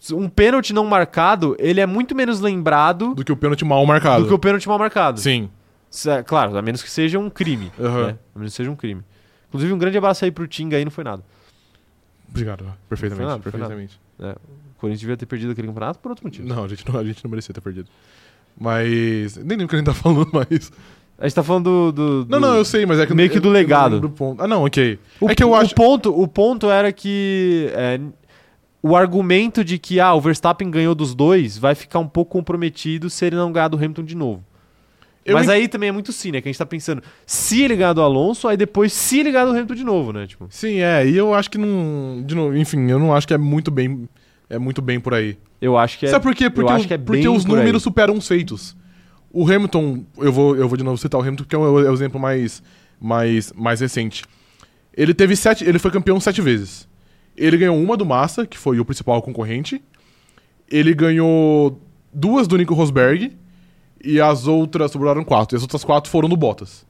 assim. 0.00 0.14
Um 0.14 0.28
pênalti 0.28 0.72
não 0.72 0.86
marcado, 0.86 1.54
ele 1.58 1.80
é 1.80 1.86
muito 1.86 2.14
menos 2.14 2.40
lembrado 2.40 3.14
Do 3.14 3.24
que 3.24 3.32
o 3.32 3.36
pênalti 3.36 3.64
mal 3.64 3.84
marcado. 3.84 4.22
do 4.22 4.28
que 4.28 4.34
o 4.34 4.38
pênalti 4.38 4.66
mal 4.68 4.78
marcado. 4.78 5.20
Sim. 5.20 5.50
É- 6.06 6.22
Claro, 6.22 6.56
a 6.56 6.62
menos 6.62 6.82
que 6.82 6.90
seja 6.90 7.18
um 7.18 7.28
crime. 7.28 7.70
Aham. 7.78 8.06
né? 8.06 8.18
A 8.34 8.38
menos 8.38 8.52
que 8.52 8.56
seja 8.56 8.70
um 8.70 8.76
crime. 8.76 9.02
Inclusive, 9.48 9.72
um 9.72 9.78
grande 9.78 9.98
abraço 9.98 10.24
aí 10.24 10.30
pro 10.30 10.46
Tinga 10.46 10.76
aí, 10.76 10.84
não 10.84 10.90
foi 10.92 11.04
nada. 11.04 11.22
Obrigado. 12.30 12.64
Perfeitamente. 12.88 13.16
Foi 13.26 13.26
nada, 13.26 13.42
foi 13.42 13.52
perfeitamente. 13.52 14.00
O 14.18 14.67
Corinthians 14.78 15.00
devia 15.00 15.16
ter 15.16 15.26
perdido 15.26 15.52
aquele 15.52 15.66
campeonato 15.68 15.98
por 15.98 16.10
outros 16.10 16.24
motivos. 16.24 16.48
Não, 16.48 16.64
a 16.64 16.68
gente 16.68 16.88
não, 16.90 16.98
a 17.00 17.04
gente 17.04 17.22
não 17.24 17.30
merecia 17.30 17.52
ter 17.54 17.60
perdido. 17.60 17.88
Mas. 18.58 19.36
Nem 19.36 19.56
lembro 19.58 19.66
o 19.66 19.68
que 19.68 19.74
a 19.76 19.78
gente 19.78 19.86
tá 19.86 19.94
falando, 19.94 20.28
mas. 20.32 20.72
A 21.18 21.24
gente 21.26 21.34
tá 21.34 21.42
falando 21.42 21.92
do. 21.92 21.92
do- 22.24 22.26
Não, 22.30 22.40
do- 22.40 22.46
não, 22.46 22.54
eu 22.56 22.64
sei, 22.64 22.86
mas 22.86 22.98
é 22.98 23.06
que. 23.06 23.14
meio 23.14 23.28
que 23.30 23.40
do 23.40 23.46
não 23.46 23.52
legado. 23.52 24.00
do 24.00 24.10
ponto. 24.10 24.40
Ah, 24.42 24.46
não, 24.48 24.64
ok. 24.64 24.98
O, 25.20 25.30
é 25.30 25.34
que 25.34 25.42
eu 25.42 25.50
o 25.50 25.54
acho. 25.54 25.74
ponto, 25.74 26.10
o 26.16 26.26
ponto 26.28 26.70
era 26.70 26.92
que 26.92 27.68
é, 27.72 28.00
o 28.82 28.94
argumento 28.96 29.64
de 29.64 29.78
que 29.78 29.98
ah, 30.00 30.14
o 30.14 30.20
Verstappen 30.20 30.70
ganhou 30.70 30.94
dos 30.94 31.14
dois 31.14 31.58
vai 31.58 31.74
ficar 31.74 31.98
um 31.98 32.06
pouco 32.08 32.30
comprometido 32.32 33.10
se 33.10 33.24
ele 33.26 33.36
não 33.36 33.50
ganhar 33.52 33.68
do 33.68 33.76
Hamilton 33.76 34.04
de 34.04 34.16
novo. 34.16 34.44
Eu 35.24 35.34
Mas 35.34 35.46
en- 35.48 35.50
aí 35.52 35.68
também 35.68 35.88
é 35.90 35.92
muito 35.92 36.10
sim, 36.12 36.30
né? 36.32 36.40
Que 36.40 36.48
a 36.48 36.50
gente 36.52 36.58
tá 36.58 36.64
pensando, 36.64 37.02
se 37.26 37.62
ele 37.62 37.76
ganhar 37.76 37.92
do 37.92 38.00
Alonso, 38.00 38.48
aí 38.48 38.56
depois 38.56 38.92
se 38.92 39.18
ele 39.20 39.30
ganhar 39.32 39.44
do 39.44 39.50
Hamilton 39.50 39.74
de 39.74 39.84
novo, 39.84 40.12
né? 40.12 40.26
Tipo, 40.26 40.46
Sim, 40.48 40.78
é, 40.80 41.06
e 41.06 41.16
eu 41.16 41.34
acho 41.34 41.50
que 41.50 41.58
não. 41.58 42.22
De 42.24 42.34
novo, 42.34 42.56
enfim, 42.56 42.88
eu 42.90 42.98
não 42.98 43.14
acho 43.14 43.26
que 43.28 43.34
é 43.34 43.38
muito 43.38 43.70
bem. 43.70 44.08
É 44.50 44.58
muito 44.58 44.80
bem 44.80 44.98
por 44.98 45.14
aí. 45.14 45.36
eu 45.60 45.76
acho 45.76 45.98
que 45.98 46.06
é. 46.06 46.10
Sabe 46.10 46.22
por 46.22 46.34
quê? 46.34 46.48
Porque, 46.48 46.86
que 46.86 46.94
é 46.94 46.98
porque 46.98 47.28
os 47.28 47.44
por 47.44 47.52
aí. 47.52 47.58
números 47.58 47.82
superam 47.82 48.14
os 48.16 48.26
feitos. 48.26 48.76
O 49.30 49.44
Hamilton, 49.44 50.04
eu 50.16 50.32
vou, 50.32 50.56
eu 50.56 50.66
vou 50.68 50.76
de 50.76 50.82
novo 50.82 50.96
citar 50.96 51.20
o 51.20 51.22
Hamilton 51.22 51.44
porque 51.44 51.54
é 51.54 51.58
o, 51.58 51.80
é 51.80 51.90
o 51.90 51.92
exemplo 51.92 52.18
mais, 52.18 52.62
mais, 52.98 53.52
mais 53.52 53.80
recente. 53.80 54.24
Ele 54.96 55.12
teve 55.12 55.36
sete. 55.36 55.64
Ele 55.64 55.78
foi 55.78 55.90
campeão 55.90 56.18
sete 56.18 56.40
vezes. 56.40 56.88
Ele 57.36 57.56
ganhou 57.56 57.80
uma 57.80 57.96
do 57.96 58.06
Massa, 58.06 58.46
que 58.46 58.58
foi 58.58 58.80
o 58.80 58.84
principal 58.84 59.20
concorrente. 59.22 59.82
Ele 60.68 60.92
ganhou 60.94 61.80
duas 62.12 62.48
do 62.48 62.56
Nico 62.56 62.74
Rosberg. 62.74 63.36
E 64.02 64.20
as 64.20 64.46
outras 64.46 64.92
sobraram 64.92 65.24
quatro. 65.24 65.54
E 65.54 65.58
as 65.58 65.62
outras 65.62 65.84
quatro 65.84 66.10
foram 66.10 66.28
do 66.28 66.36
Bottas. 66.36 66.86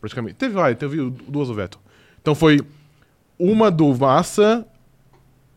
Praticamente. 0.00 0.36
Teve, 0.36 0.54
vai, 0.54 0.74
teve 0.74 1.10
duas 1.28 1.48
do 1.48 1.54
Vettel. 1.54 1.80
Então 2.20 2.34
foi 2.34 2.60
uma 3.38 3.70
do 3.70 3.94
Massa, 3.94 4.66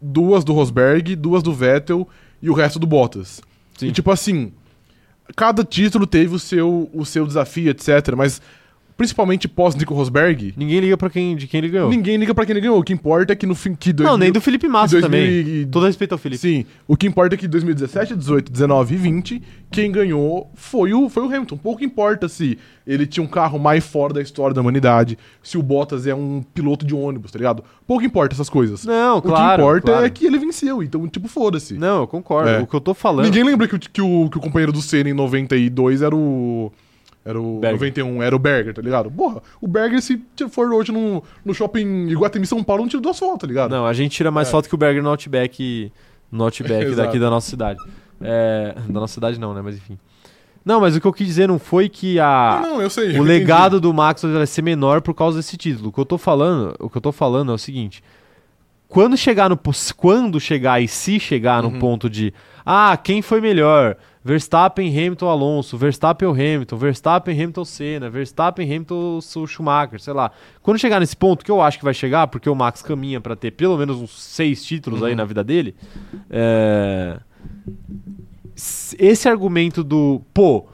duas 0.02 0.44
do 0.44 0.53
Rosberg, 0.53 1.15
duas 1.15 1.44
do 1.44 1.53
Vettel 1.53 2.07
e 2.41 2.49
o 2.49 2.53
resto 2.53 2.80
do 2.80 2.88
Bottas. 2.88 3.41
Sim. 3.78 3.88
E 3.88 3.91
tipo 3.91 4.11
assim, 4.11 4.52
cada 5.36 5.64
título 5.64 6.06
teve 6.07 6.36
o 6.36 6.40
seu, 6.40 6.90
o 6.94 7.06
seu 7.06 7.26
desafio, 7.26 7.69
etc. 7.69 8.15
Mas 8.15 8.41
principalmente 8.98 9.48
pós 9.48 9.76
Nico 9.76 9.94
Rosberg, 9.94 10.53
Ninguém 10.57 10.80
liga 10.80 10.98
pra 10.98 11.10
quem, 11.10 11.36
de 11.36 11.45
quem 11.48 11.60
ele 11.60 11.69
ganhou. 11.69 11.90
ninguém 11.90 12.18
liga 12.18 12.34
pra 12.34 12.45
quem 12.45 12.53
ele 12.53 12.61
ganhou. 12.61 12.80
O 12.80 12.84
que 12.84 12.91
importa 12.91 13.32
é 13.34 13.36
que 13.36 13.45
no 13.45 13.53
fim 13.56 13.76
que 13.76 13.94
Não, 13.94 14.18
nem 14.18 14.32
do 14.32 14.41
Felipe 14.41 14.68
Massa 14.68 14.99
2000 14.99 15.02
também. 15.10 15.61
e- 15.61 15.65
Todo 15.68 15.86
respeito 15.86 16.14
ao 16.14 16.18
Felipe. 16.18 16.40
Sim, 16.41 16.65
o 16.88 16.98
que 16.98 17.06
importa 17.07 17.36
é 17.36 17.38
que 17.38 17.48
2017, 17.48 18.15
18, 18.15 18.52
19 18.52 18.95
e 18.95 18.98
20, 18.98 19.41
quem 19.72 19.91
ganhou 19.91 20.52
foi 20.56 20.94
o, 20.94 21.07
foi 21.10 21.24
o 21.24 21.28
Hamilton. 21.28 21.57
Pouco 21.57 21.84
importa 21.84 22.28
se 22.28 22.57
ele 22.88 23.06
tinha 23.06 23.24
um 23.24 23.28
carro 23.28 23.60
mais 23.60 23.86
fora 23.86 24.14
da 24.14 24.22
história 24.22 24.53
da 24.53 24.61
humanidade, 24.61 25.18
se 25.44 25.57
o 25.57 25.61
Bottas 25.61 26.07
é 26.07 26.15
um 26.15 26.41
piloto 26.53 26.86
de 26.86 26.95
ônibus, 26.95 27.32
tá 27.32 27.38
ligado? 27.38 27.64
Pouco 27.86 28.03
importa 28.03 28.34
essas 28.34 28.49
coisas. 28.49 28.84
Não, 28.86 29.18
o 29.18 29.22
claro. 29.22 29.57
que 29.61 29.61
importa 29.61 29.91
claro. 29.91 30.06
é 30.06 30.10
que 30.10 30.26
ele 30.26 30.40
venceu, 30.40 30.82
então, 30.82 31.07
tipo, 31.07 31.28
foda-se. 31.28 31.76
Não, 31.76 32.02
eu 32.02 32.07
concordo. 32.07 32.49
É. 32.49 32.60
O 32.60 32.65
que 32.68 32.74
eu 32.76 32.82
tô 32.82 32.94
falando. 32.94 33.26
Ninguém 33.26 33.44
lembra 33.44 33.68
que, 33.68 33.76
o- 33.76 33.80
que 33.80 34.02
o, 34.02 34.30
que 34.30 34.38
o 34.38 34.41
companheiro 34.41 34.72
do 34.72 34.82
Senna 34.82 35.10
em 35.10 35.14
92 35.14 36.02
era 36.02 36.15
o. 36.15 36.72
Era 37.27 37.39
o 37.41 37.59
Berger. 37.59 37.73
91, 37.79 38.23
era 38.23 38.35
o 38.35 38.39
Berger, 38.39 38.73
tá 38.73 38.81
ligado? 38.81 39.11
Porra, 39.11 39.41
o 39.59 39.67
Berger, 39.67 40.01
se 40.01 40.21
for 40.49 40.71
hoje 40.71 40.91
no, 40.91 41.21
no 41.43 41.53
shopping 41.53 42.07
Iguatemi 42.07 42.45
São 42.47 42.63
Paulo, 42.63 42.83
não 42.83 42.89
tira 42.89 43.01
duas 43.01 43.19
fotos, 43.19 43.39
tá 43.41 43.47
ligado? 43.47 43.71
Não, 43.71 43.85
a 43.85 43.93
gente 43.93 44.11
tira 44.15 44.31
mais 44.31 44.47
É. 44.47 44.51
foto 44.51 44.69
que 44.69 44.75
o 44.75 44.77
Berger 44.77 45.03
no 45.03 45.09
Outback, 45.09 45.91
no 46.31 46.43
Outback 46.45 46.93
daqui 46.95 47.19
da 47.19 47.29
nossa 47.29 47.49
cidade. 47.49 47.79
É, 48.21 48.73
da 48.87 48.99
nossa 49.01 49.13
cidade 49.15 49.39
não, 49.39 49.53
né? 49.53 49.61
Mas 49.61 49.75
enfim. 49.75 49.97
Não, 50.63 50.81
mas 50.81 50.95
o 50.95 51.01
que 51.01 51.07
eu 51.07 51.13
quis 51.13 51.27
dizer 51.27 51.47
não 51.47 51.59
foi 51.59 51.87
que 51.87 52.19
a, 52.19 52.59
não, 52.61 52.81
não, 52.81 52.89
sei. 52.89 53.05
o 53.05 53.09
entendi. 53.11 53.25
legado 53.27 53.79
do 53.79 53.93
Max 53.93 54.21
vai 54.23 54.45
ser 54.47 54.61
menor 54.61 55.01
por 55.01 55.13
causa 55.13 55.37
desse 55.37 55.55
título. 55.55 55.89
O 55.89 55.91
que 55.93 55.99
eu 55.99 56.05
tô 56.05 56.17
falando, 56.17 56.75
o 56.79 56.89
que 56.89 56.97
eu 56.97 57.01
tô 57.01 57.11
falando 57.13 57.51
é 57.51 57.55
o 57.55 57.57
seguinte: 57.57 58.03
quando 58.89 59.15
chegar 59.15 59.49
no 59.49 59.57
quando 59.95 60.39
chegar 60.39 60.81
e 60.81 60.87
se 60.87 61.19
chegar 61.19 61.61
no 61.63 61.69
Uhum. 61.69 61.79
ponto 61.79 62.09
de 62.09 62.33
ah, 62.65 62.97
quem 63.01 63.21
foi 63.21 63.39
melhor? 63.39 63.95
Verstappen, 64.27 64.89
Hamilton, 64.89 65.29
Alonso, 65.29 65.77
Verstappen 65.77 66.27
Hamilton, 66.29 66.75
Verstappen, 66.75 67.33
Hamilton, 67.33 67.63
Senna, 67.63 68.09
Verstappen, 68.09 68.65
Hamilton, 68.65 69.19
Schumacher, 69.47 70.01
sei 70.01 70.13
lá. 70.13 70.31
Quando 70.61 70.77
chegar 70.77 70.99
nesse 70.99 71.15
ponto, 71.15 71.45
que 71.45 71.49
eu 71.49 71.61
acho 71.61 71.77
que 71.77 71.85
vai 71.85 71.93
chegar, 71.93 72.27
porque 72.27 72.49
o 72.49 72.53
Max 72.55 72.81
caminha 72.81 73.21
pra 73.21 73.37
ter 73.37 73.51
pelo 73.51 73.77
menos 73.77 73.95
uns 73.95 74.11
seis 74.21 74.65
títulos 74.65 75.01
aí 75.01 75.11
Uhum. 75.11 75.17
na 75.17 75.23
vida 75.23 75.45
dele, 75.45 75.73
é, 76.29 77.17
esse 78.99 79.29
argumento 79.29 79.81
do, 79.81 80.21
pô, 80.33 80.65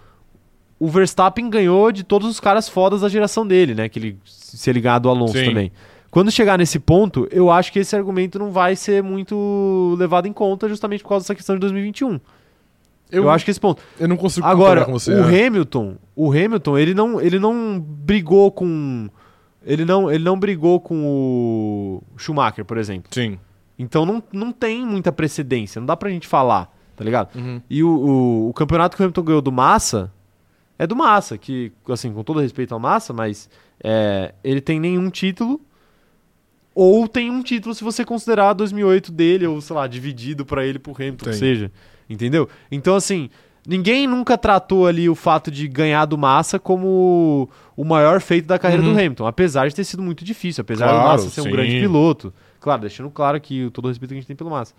o 0.79 0.87
Verstappen 0.89 1.47
ganhou 1.47 1.91
de 1.91 2.03
todos 2.03 2.27
os 2.27 2.39
caras 2.39 2.67
fodas 2.67 3.01
da 3.01 3.09
geração 3.09 3.45
dele, 3.45 3.75
né? 3.75 3.87
Que 3.87 3.99
ele, 3.99 4.17
se 4.25 4.67
ele 4.67 4.81
ganhar 4.81 4.97
do 4.97 5.09
Alonso 5.09 5.37
Sim. 5.37 5.45
também. 5.45 5.71
Quando 6.09 6.31
chegar 6.31 6.57
nesse 6.57 6.79
ponto, 6.79 7.27
eu 7.31 7.51
acho 7.51 7.71
que 7.71 7.79
esse 7.79 7.95
argumento 7.95 8.39
não 8.39 8.51
vai 8.51 8.75
ser 8.75 9.01
muito 9.03 9.95
levado 9.97 10.27
em 10.27 10.33
conta 10.33 10.67
justamente 10.67 11.03
por 11.03 11.09
causa 11.09 11.23
dessa 11.23 11.35
questão 11.35 11.55
de 11.55 11.61
2021. 11.61 12.19
Eu, 13.17 13.29
acho 13.29 13.45
que 13.45 13.51
esse 13.51 13.59
ponto. 13.59 13.81
Eu 13.99 14.07
não 14.07 14.17
consigo 14.17 14.45
Agora, 14.45 14.85
com 14.85 14.93
você. 14.93 15.13
o 15.13 15.29
é. 15.29 15.47
Hamilton, 15.47 15.95
o 16.15 16.31
Hamilton, 16.31 16.77
ele 16.77 16.93
não, 16.93 17.21
ele 17.21 17.39
não 17.39 17.79
brigou 17.79 18.51
com 18.51 19.09
ele 19.65 19.85
não, 19.85 20.11
ele 20.11 20.23
não 20.23 20.37
brigou 20.37 20.79
com 20.79 21.05
o 21.05 22.03
Schumacher, 22.17 22.65
por 22.65 22.77
exemplo. 22.77 23.09
Sim. 23.11 23.39
Então 23.79 24.05
não, 24.05 24.21
não 24.31 24.51
tem 24.51 24.85
muita 24.85 25.11
precedência, 25.11 25.79
não 25.79 25.85
dá 25.85 25.95
pra 25.95 26.09
gente 26.09 26.27
falar, 26.27 26.71
tá 26.95 27.03
ligado? 27.03 27.35
Uhum. 27.35 27.61
E 27.69 27.83
o, 27.83 27.89
o, 27.89 28.49
o 28.49 28.53
campeonato 28.53 28.95
que 28.95 29.01
o 29.01 29.05
Hamilton 29.05 29.23
ganhou 29.23 29.41
do 29.41 29.51
Massa 29.51 30.11
é 30.77 30.85
do 30.85 30.95
Massa, 30.95 31.37
que, 31.37 31.71
assim, 31.89 32.11
com 32.13 32.23
todo 32.23 32.39
respeito 32.39 32.73
ao 32.73 32.79
Massa, 32.79 33.13
mas 33.13 33.49
é, 33.83 34.33
ele 34.43 34.61
tem 34.61 34.79
nenhum 34.79 35.09
título. 35.09 35.61
Ou 36.75 37.07
tem 37.07 37.29
um 37.29 37.43
título 37.43 37.75
se 37.75 37.83
você 37.83 38.03
considerar 38.03 38.53
2008 38.53 39.11
dele, 39.11 39.45
ou 39.45 39.61
sei 39.61 39.75
lá, 39.75 39.85
dividido 39.85 40.43
pra 40.43 40.65
ele 40.65 40.79
pro 40.79 40.91
Hamilton, 40.91 41.25
que 41.25 41.29
Tem. 41.31 41.39
seja. 41.39 41.71
Entendeu? 42.13 42.47
Então, 42.71 42.95
assim, 42.95 43.29
ninguém 43.67 44.05
nunca 44.07 44.37
tratou 44.37 44.85
ali 44.87 45.09
o 45.09 45.15
fato 45.15 45.49
de 45.49 45.67
ganhar 45.67 46.05
do 46.05 46.17
Massa 46.17 46.59
como 46.59 47.49
o 47.75 47.83
maior 47.83 48.21
feito 48.21 48.45
da 48.47 48.59
carreira 48.59 48.83
Uhum. 48.83 48.93
do 48.93 48.99
Hamilton. 48.99 49.25
Apesar 49.27 49.67
de 49.67 49.75
ter 49.75 49.83
sido 49.83 50.01
muito 50.03 50.23
difícil, 50.23 50.61
apesar 50.61 50.85
do 50.87 50.91
Claro, 50.93 51.07
Massa 51.07 51.29
ser 51.29 51.41
um 51.41 51.45
sim. 51.45 51.51
grande 51.51 51.79
piloto. 51.79 52.33
Claro, 52.59 52.81
deixando 52.81 53.09
claro 53.09 53.39
que 53.41 53.69
todo 53.71 53.85
o 53.85 53.87
respeito 53.87 54.09
que 54.11 54.15
a 54.15 54.19
gente 54.19 54.27
tem 54.27 54.35
pelo 54.35 54.49
Massa. 54.49 54.73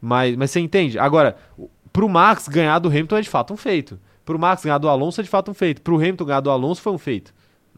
Mas, 0.00 0.36
mas 0.36 0.50
você 0.50 0.60
entende? 0.60 0.98
Agora, 0.98 1.36
o- 1.58 1.68
pro 1.92 2.08
Max 2.08 2.46
ganhar 2.48 2.78
do 2.78 2.88
Hamilton 2.88 3.16
é 3.16 3.20
de 3.22 3.28
fato 3.30 3.54
um 3.54 3.56
feito. 3.56 3.98
Pro 4.24 4.38
Max 4.38 4.62
ganhar 4.64 4.78
do 4.78 4.88
Alonso 4.88 5.20
é 5.20 5.24
de 5.24 5.30
fato 5.30 5.50
um 5.50 5.54
feito. 5.54 5.80
Pro 5.82 5.96
Hamilton 5.96 6.24
ganhar 6.24 6.40
do 6.40 6.50
Alonso 6.50 6.80
foi 6.82 6.92
um 6.92 6.98
feito, 6.98 7.32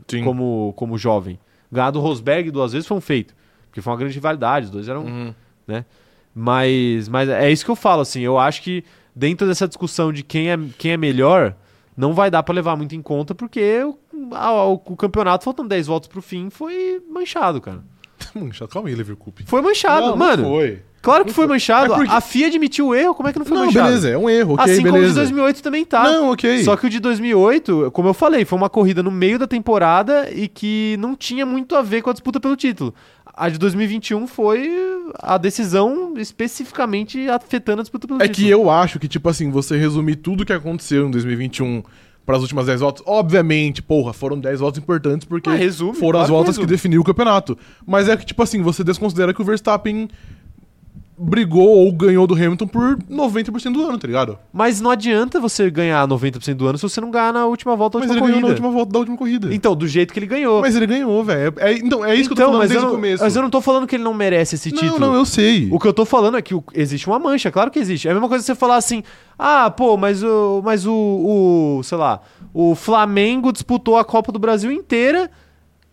Sim. 0.08 0.24
como, 0.24 0.72
como 0.76 0.96
jovem. 0.98 1.38
Ganhar 1.70 1.90
do 1.90 2.00
Rosberg 2.00 2.50
duas 2.50 2.72
vezes 2.72 2.86
foi 2.86 2.96
um 2.96 3.00
feito. 3.00 3.34
Porque 3.68 3.80
foi 3.82 3.92
uma 3.92 3.98
grande 3.98 4.14
rivalidade, 4.14 4.66
os 4.66 4.70
dois 4.72 4.88
eram. 4.88 5.04
Uhum. 5.04 5.34
Mas, 6.38 7.08
mas 7.08 7.30
é 7.30 7.50
isso 7.50 7.64
que 7.64 7.70
eu 7.70 7.74
falo, 7.76 8.02
assim. 8.02 8.20
Eu 8.20 8.38
acho 8.38 8.60
que 8.60 8.84
dentro 9.14 9.46
dessa 9.46 9.66
discussão 9.66 10.12
de 10.12 10.22
quem 10.22 10.50
é, 10.50 10.58
quem 10.76 10.92
é 10.92 10.96
melhor, 10.98 11.54
não 11.96 12.12
vai 12.12 12.30
dar 12.30 12.42
pra 12.42 12.54
levar 12.54 12.76
muito 12.76 12.94
em 12.94 13.00
conta, 13.00 13.34
porque 13.34 13.82
o, 13.82 13.96
a- 14.34 14.64
o, 14.66 14.78
campeonato, 14.96 15.44
faltando 15.44 15.70
10 15.70 15.86
voltas 15.86 16.08
pro 16.08 16.20
fim, 16.20 16.50
foi 16.50 17.00
manchado, 17.10 17.58
cara. 17.58 17.82
Manchado. 18.34 18.70
Calma 18.70 18.90
aí, 18.90 18.94
Leverkusen. 18.94 19.46
Foi 19.46 19.62
manchado, 19.62 20.08
Não, 20.08 20.16
mano. 20.16 20.42
Não 20.42 20.50
foi. 20.50 20.82
Claro 21.00 21.24
que 21.24 21.32
foi 21.32 21.46
manchado. 21.46 21.92
É 21.92 21.96
porque- 21.96 22.10
A 22.12 22.20
FIA 22.20 22.48
admitiu 22.48 22.88
o 22.88 22.94
erro, 22.94 23.14
como 23.14 23.28
é 23.28 23.32
que 23.32 23.38
não 23.38 23.46
foi 23.46 23.56
Não, 23.56 23.66
manchado? 23.66 23.86
beleza, 23.86 24.08
é 24.10 24.18
um 24.18 24.28
erro, 24.28 24.54
ok, 24.54 24.64
assim 24.64 24.82
como 24.82 24.88
o 24.88 24.92
de 24.96 25.00
beleza. 25.02 25.20
2008 25.20 25.62
também 25.62 25.84
tá. 25.84 26.02
Não, 26.02 26.32
ok. 26.32 26.64
Só 26.64 26.76
que 26.76 26.86
o 26.86 26.90
de 26.90 26.98
2008, 26.98 27.90
como 27.92 28.08
eu 28.08 28.14
falei, 28.14 28.44
foi 28.44 28.58
uma 28.58 28.68
corrida 28.68 29.02
no 29.04 29.10
meio 29.10 29.38
da 29.38 29.46
temporada 29.46 30.28
e 30.34 30.48
que 30.48 30.96
não 30.98 31.14
tinha 31.14 31.46
muito 31.46 31.76
a 31.76 31.82
ver 31.82 32.02
com 32.02 32.10
a 32.10 32.12
disputa 32.12 32.40
pelo 32.40 32.56
título. 32.56 32.92
A 33.36 33.48
de 33.50 33.58
2021 33.58 34.26
foi 34.26 34.70
a 35.20 35.36
decisão 35.36 36.14
especificamente 36.16 37.28
afetando 37.28 37.80
a 37.80 37.82
disputa 37.82 38.06
pelo 38.06 38.22
É 38.22 38.28
título. 38.28 38.46
que 38.46 38.50
eu 38.50 38.70
acho 38.70 38.98
que, 38.98 39.06
tipo 39.08 39.28
assim, 39.28 39.50
você 39.50 39.76
resumir 39.76 40.16
tudo 40.16 40.44
que 40.44 40.52
aconteceu 40.52 41.06
em 41.06 41.10
2021 41.10 41.82
para 42.24 42.36
as 42.36 42.42
últimas 42.42 42.66
10 42.66 42.80
voltas, 42.80 43.02
obviamente, 43.06 43.82
porra, 43.82 44.12
foram 44.12 44.40
10 44.40 44.60
voltas 44.60 44.82
importantes 44.82 45.26
porque 45.28 45.50
Ah, 45.50 45.54
resume, 45.54 45.92
foram 45.94 46.12
claro 46.12 46.18
as 46.22 46.26
que 46.26 46.32
voltas 46.32 46.54
que, 46.56 46.62
resume. 46.62 46.76
definiu 46.76 47.00
o 47.00 47.04
campeonato. 47.04 47.56
Mas 47.86 48.08
é 48.08 48.16
que, 48.16 48.24
tipo 48.24 48.42
assim, 48.42 48.62
você 48.62 48.82
desconsidera 48.82 49.32
que 49.34 49.40
o 49.40 49.44
Verstappen 49.44 50.08
brigou 51.18 51.66
ou 51.66 51.92
ganhou 51.92 52.26
do 52.26 52.34
Hamilton 52.34 52.66
por 52.66 52.96
90% 53.10 53.72
do 53.72 53.82
ano, 53.86 53.96
tá 53.98 54.06
ligado? 54.06 54.38
Mas 54.52 54.80
não 54.80 54.90
adianta 54.90 55.40
você 55.40 55.70
ganhar 55.70 56.06
90% 56.06 56.54
do 56.54 56.66
ano 56.66 56.76
se 56.78 56.82
você 56.82 57.00
não 57.00 57.10
ganhar 57.10 57.32
na 57.32 57.46
última 57.46 57.74
volta 57.74 57.98
da 57.98 58.04
Mas 58.06 58.10
última 58.10 58.26
ele 58.26 58.32
ganhou 58.32 58.42
corrida. 58.42 58.60
na 58.62 58.66
última 58.66 58.70
volta 58.78 58.92
da 58.92 58.98
última 58.98 59.16
corrida. 59.16 59.54
Então, 59.54 59.74
do 59.74 59.88
jeito 59.88 60.12
que 60.12 60.18
ele 60.18 60.26
ganhou. 60.26 60.60
Mas 60.60 60.76
ele 60.76 60.86
ganhou, 60.86 61.24
velho. 61.24 61.54
É, 61.56 61.72
então, 61.72 62.04
é 62.04 62.14
isso 62.14 62.28
que 62.28 62.32
eu 62.34 62.36
tô 62.36 62.42
Então, 62.42 62.46
falando 62.52 62.58
mas 62.60 62.68
desde 62.70 62.84
o 62.86 62.88
não, 62.88 62.94
começo. 62.96 63.22
Mas 63.24 63.36
eu 63.36 63.42
não 63.42 63.50
tô 63.50 63.60
falando 63.60 63.86
que 63.86 63.96
ele 63.96 64.04
não 64.04 64.12
merece 64.14 64.56
esse 64.56 64.70
não, 64.70 64.78
título. 64.78 64.98
não, 65.00 65.14
eu 65.14 65.24
sei. 65.24 65.68
O 65.72 65.78
que 65.78 65.88
eu 65.88 65.94
tô 65.94 66.04
falando 66.04 66.36
é 66.36 66.42
que 66.42 66.54
existe 66.74 67.06
uma 67.06 67.18
mancha, 67.18 67.50
claro 67.50 67.70
que 67.70 67.78
existe. 67.78 68.06
É 68.08 68.10
a 68.10 68.14
mesma 68.14 68.28
coisa 68.28 68.42
que 68.42 68.46
você 68.46 68.54
falar 68.54 68.76
assim: 68.76 69.02
ah, 69.38 69.70
pô, 69.70 69.96
mas 69.96 70.22
o. 70.22 70.60
Mas 70.64 70.86
o, 70.86 70.92
o. 70.92 71.82
sei 71.82 71.96
lá, 71.96 72.20
o 72.52 72.74
Flamengo 72.74 73.52
disputou 73.52 73.96
a 73.96 74.04
Copa 74.04 74.30
do 74.30 74.38
Brasil 74.38 74.70
inteira. 74.70 75.30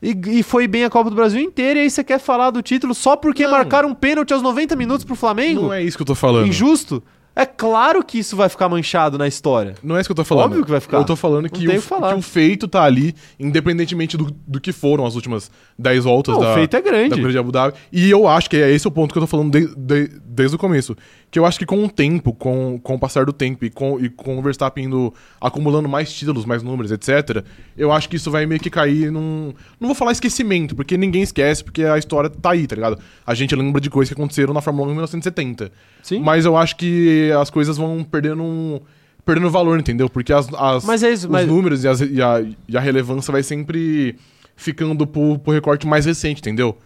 E, 0.04 0.40
e 0.40 0.44
foi 0.44 0.68
bem 0.68 0.84
a 0.84 0.90
Copa 0.90 1.10
do 1.10 1.16
Brasil 1.16 1.40
inteira, 1.40 1.80
e 1.80 1.84
aí 1.84 1.90
você 1.90 2.04
quer 2.04 2.20
falar 2.20 2.52
do 2.52 2.62
título 2.62 2.94
só 2.94 3.16
porque 3.16 3.46
Não. 3.46 3.52
marcaram 3.52 3.88
um 3.88 3.94
pênalti 3.96 4.34
aos 4.34 4.42
90 4.42 4.76
minutos 4.76 5.06
pro 5.06 5.16
Flamengo? 5.16 5.62
Não 5.62 5.74
é 5.74 5.82
isso 5.82 5.96
que 5.96 6.02
eu 6.02 6.08
tô 6.08 6.14
falando. 6.14 6.46
Injusto? 6.46 7.02
É 7.36 7.48
claro 7.48 8.04
que 8.04 8.20
isso 8.20 8.36
vai 8.36 8.48
ficar 8.48 8.70
manchado 8.70 9.18
na 9.18 9.28
história. 9.28 9.74
Não 9.82 9.98
é 9.98 10.02
isso 10.02 10.08
que 10.08 10.12
eu 10.12 10.16
tô 10.16 10.24
falando. 10.24 10.46
Óbvio 10.46 10.64
que 10.66 10.70
vai 10.70 10.80
ficar. 10.80 10.98
Eu 10.98 11.04
tô 11.04 11.16
falando 11.16 11.50
que, 11.50 11.68
o, 11.68 11.72
que 11.82 12.14
o 12.16 12.22
feito 12.22 12.68
tá 12.68 12.84
ali, 12.84 13.16
independentemente 13.40 14.16
do, 14.16 14.30
do 14.48 14.62
que 14.62 14.72
foram 14.72 15.04
as 15.06 15.16
últimas 15.16 15.50
10 15.78 16.04
voltas 16.04 16.36
Não, 16.36 16.42
da, 16.44 16.52
o 16.52 16.54
feito 16.56 16.76
é 16.76 16.82
da 16.82 16.90
grande. 16.90 17.10
corrida 17.10 17.32
de 17.32 17.38
Abu 17.40 17.52
Dhabi. 17.52 17.76
E 17.92 18.10
eu 18.10 18.28
acho 18.28 18.50
que 18.50 18.58
é 18.58 18.70
esse 18.72 18.88
o 18.88 18.92
ponto 18.92 19.12
que 19.12 19.18
eu 19.18 19.22
tô 19.24 19.28
falando 19.28 19.52
de- 19.52 19.74
de- 19.76 20.12
desde 20.26 20.56
o 20.56 20.60
começo. 20.60 20.96
Que 21.32 21.40
eu 21.40 21.46
acho 21.48 21.58
que 21.58 21.66
com 21.66 21.84
o 21.84 21.90
tempo, 21.90 22.34
com, 22.34 22.80
com 22.84 22.94
o 22.96 23.00
passar 23.00 23.26
do 23.26 23.34
tempo 23.34 23.66
e 23.66 23.70
com, 23.72 24.00
e 24.00 24.10
com 24.10 24.38
o 24.38 24.42
Verstappen 24.44 24.86
indo 24.86 25.12
acumulando 25.42 25.90
mais 25.90 26.14
títulos, 26.14 26.46
mais 26.46 26.62
números, 26.62 26.92
etc., 26.92 27.44
eu 27.76 27.92
acho 27.92 28.08
que 28.08 28.16
isso 28.18 28.30
vai 28.30 28.46
meio 28.46 28.62
que 28.62 28.70
cair 28.70 29.12
num. 29.12 29.52
Não 29.80 29.88
vou 29.88 29.96
falar 29.96 30.12
esquecimento, 30.12 30.76
porque 30.76 30.96
ninguém 30.96 31.24
esquece, 31.24 31.64
porque 31.64 31.84
a 31.84 31.98
história 31.98 32.30
tá 32.30 32.52
aí, 32.52 32.68
tá 32.68 32.76
ligado? 32.76 33.00
A 33.26 33.34
gente 33.34 33.56
lembra 33.56 33.82
de 33.82 33.90
coisas 33.90 34.14
que 34.14 34.20
aconteceram 34.20 34.54
na 34.54 34.62
Fórmula 34.62 34.88
1 34.90 34.92
em 34.92 34.94
1970. 34.94 35.72
Sim. 36.04 36.20
Mas 36.20 36.46
eu 36.46 36.56
acho 36.56 36.76
que 36.76 37.32
as 37.40 37.50
coisas 37.50 37.76
vão 37.78 38.04
perdendo 38.04 38.44
um. 38.44 38.80
Perdendo 39.26 39.50
valor, 39.50 39.80
entendeu? 39.80 40.10
Porque 40.10 40.32
as, 40.34 40.48
as- 40.54 40.84
Mas 40.84 41.02
é 41.02 41.10
isso, 41.12 41.26
os 41.28 41.32
mas- 41.32 41.48
números 41.48 41.84
e, 41.84 41.88
as- 41.88 42.02
e 42.02 42.22
a, 42.22 42.46
e 42.68 42.78
a 42.78 42.80
relevância 42.82 43.32
vai 43.32 43.42
sempre 43.42 44.16
ficando 44.56 45.08
pro, 45.08 45.40
pro 45.40 45.54
recorte 45.54 45.88
mais 45.88 46.06
recente, 46.06 46.40
entendeu? 46.42 46.78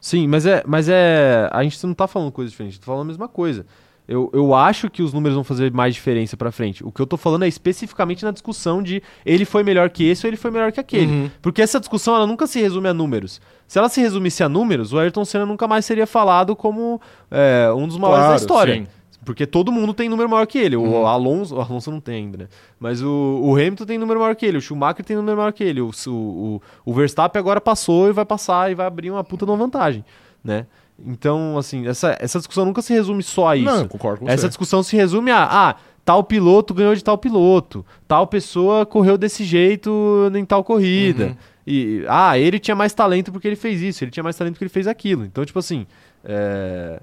Sim, 0.00 0.26
mas 0.26 0.44
é, 0.44 0.62
mas 0.66 0.88
é. 0.88 1.48
A 1.52 1.62
gente 1.62 1.82
não 1.86 1.94
tá 1.94 2.06
falando 2.06 2.30
coisa 2.32 2.50
diferente, 2.50 2.72
a 2.72 2.74
gente 2.74 2.80
tá 2.80 2.86
falando 2.86 3.02
a 3.02 3.06
mesma 3.06 3.28
coisa. 3.28 3.64
Eu, 4.06 4.30
eu 4.34 4.54
acho 4.54 4.90
que 4.90 5.02
os 5.02 5.14
números 5.14 5.34
vão 5.34 5.42
fazer 5.42 5.72
mais 5.72 5.94
diferença 5.94 6.36
pra 6.36 6.52
frente. 6.52 6.84
O 6.84 6.92
que 6.92 7.00
eu 7.00 7.06
tô 7.06 7.16
falando 7.16 7.44
é 7.44 7.48
especificamente 7.48 8.22
na 8.22 8.30
discussão 8.30 8.82
de 8.82 9.02
ele 9.24 9.46
foi 9.46 9.62
melhor 9.62 9.88
que 9.88 10.04
esse 10.04 10.26
ou 10.26 10.28
ele 10.30 10.36
foi 10.36 10.50
melhor 10.50 10.70
que 10.72 10.78
aquele. 10.78 11.06
Uhum. 11.10 11.30
Porque 11.40 11.62
essa 11.62 11.80
discussão 11.80 12.14
ela 12.14 12.26
nunca 12.26 12.46
se 12.46 12.60
resume 12.60 12.88
a 12.88 12.92
números. 12.94 13.40
Se 13.66 13.78
ela 13.78 13.88
se 13.88 14.02
resumisse 14.02 14.42
a 14.42 14.48
números, 14.48 14.92
o 14.92 14.98
Ayrton 14.98 15.24
Senna 15.24 15.46
nunca 15.46 15.66
mais 15.66 15.86
seria 15.86 16.06
falado 16.06 16.54
como 16.54 17.00
é, 17.30 17.72
um 17.74 17.88
dos 17.88 17.96
maiores 17.96 18.20
da 18.22 18.26
Claro, 18.26 18.40
história. 18.40 18.74
sim. 18.76 18.86
Porque 19.24 19.46
todo 19.46 19.72
mundo 19.72 19.94
tem 19.94 20.06
número 20.10 20.28
maior 20.28 20.46
que 20.46 20.58
ele. 20.58 20.76
O 20.76 20.82
Uhum. 20.82 21.06
Alonso, 21.06 21.56
o 21.56 21.60
Alonso 21.62 21.90
não 21.90 21.98
tem 21.98 22.16
ainda, 22.16 22.36
né? 22.36 22.48
Mas 22.78 23.00
o, 23.00 23.40
o 23.42 23.54
Hamilton 23.56 23.86
tem 23.86 23.96
número 23.96 24.20
maior 24.20 24.36
que 24.36 24.44
ele, 24.44 24.58
o 24.58 24.60
Schumacher 24.60 25.02
tem 25.02 25.16
número 25.16 25.38
maior 25.38 25.50
que 25.50 25.64
ele, 25.64 25.80
o, 25.80 25.90
o, 26.08 26.10
o, 26.10 26.62
o 26.84 26.92
Verstappen 26.92 27.40
agora 27.40 27.58
passou 27.58 28.06
e 28.10 28.12
vai 28.12 28.26
passar 28.26 28.70
e 28.70 28.74
vai 28.74 28.84
abrir 28.86 29.10
uma 29.10 29.24
puta 29.24 29.46
de 29.46 29.50
uma 29.50 29.56
vantagem, 29.56 30.04
né? 30.44 30.66
Então, 30.98 31.58
assim, 31.58 31.86
essa, 31.86 32.16
essa 32.20 32.38
discussão 32.38 32.64
nunca 32.64 32.80
se 32.82 32.92
resume 32.92 33.22
só 33.22 33.48
a 33.48 33.56
isso. 33.56 33.64
Não, 33.66 33.88
concordo 33.88 34.20
com 34.20 34.28
Essa 34.28 34.42
você. 34.42 34.48
discussão 34.48 34.82
se 34.82 34.94
resume 34.96 35.30
a, 35.30 35.42
ah, 35.70 35.74
tal 36.04 36.22
piloto 36.22 36.72
ganhou 36.72 36.94
de 36.94 37.02
tal 37.02 37.18
piloto, 37.18 37.84
tal 38.06 38.26
pessoa 38.26 38.86
correu 38.86 39.18
desse 39.18 39.42
jeito 39.44 40.30
em 40.34 40.44
tal 40.44 40.62
corrida. 40.62 41.26
Uhum. 41.26 41.36
E, 41.66 42.04
ah, 42.08 42.38
ele 42.38 42.58
tinha 42.58 42.74
mais 42.76 42.92
talento 42.92 43.32
porque 43.32 43.48
ele 43.48 43.56
fez 43.56 43.80
isso, 43.82 44.04
ele 44.04 44.10
tinha 44.10 44.22
mais 44.22 44.36
talento 44.36 44.54
porque 44.54 44.64
ele 44.64 44.70
fez 44.70 44.86
aquilo. 44.86 45.24
Então, 45.24 45.44
tipo 45.44 45.58
assim, 45.58 45.86
é, 46.24 47.00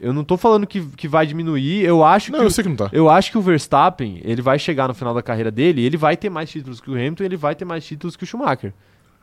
eu- 0.00 0.12
não 0.12 0.24
tô 0.24 0.36
falando 0.36 0.66
que, 0.66 0.80
que 0.96 1.06
vai 1.08 1.26
diminuir, 1.26 1.84
eu 1.84 2.02
acho 2.04 2.30
Não, 2.32 2.38
que 2.38 2.44
eu 2.46 2.50
sei 2.50 2.62
que 2.62 2.70
não 2.70 2.76
tá. 2.76 2.88
eu 2.92 3.10
acho 3.10 3.30
que 3.30 3.36
o 3.38 3.42
Verstappen, 3.42 4.20
ele 4.24 4.40
vai 4.40 4.58
chegar 4.58 4.88
no 4.88 4.94
final 4.94 5.12
da 5.12 5.22
carreira 5.22 5.50
dele, 5.50 5.84
ele 5.84 5.96
vai 5.96 6.16
ter 6.16 6.30
mais 6.30 6.48
títulos 6.50 6.80
que 6.80 6.90
o 6.90 6.94
Hamilton, 6.94 7.24
ele 7.24 7.36
vai 7.36 7.54
ter 7.54 7.64
mais 7.64 7.84
títulos 7.84 8.16
que 8.16 8.24
o 8.24 8.26
Schumacher. 8.26 8.72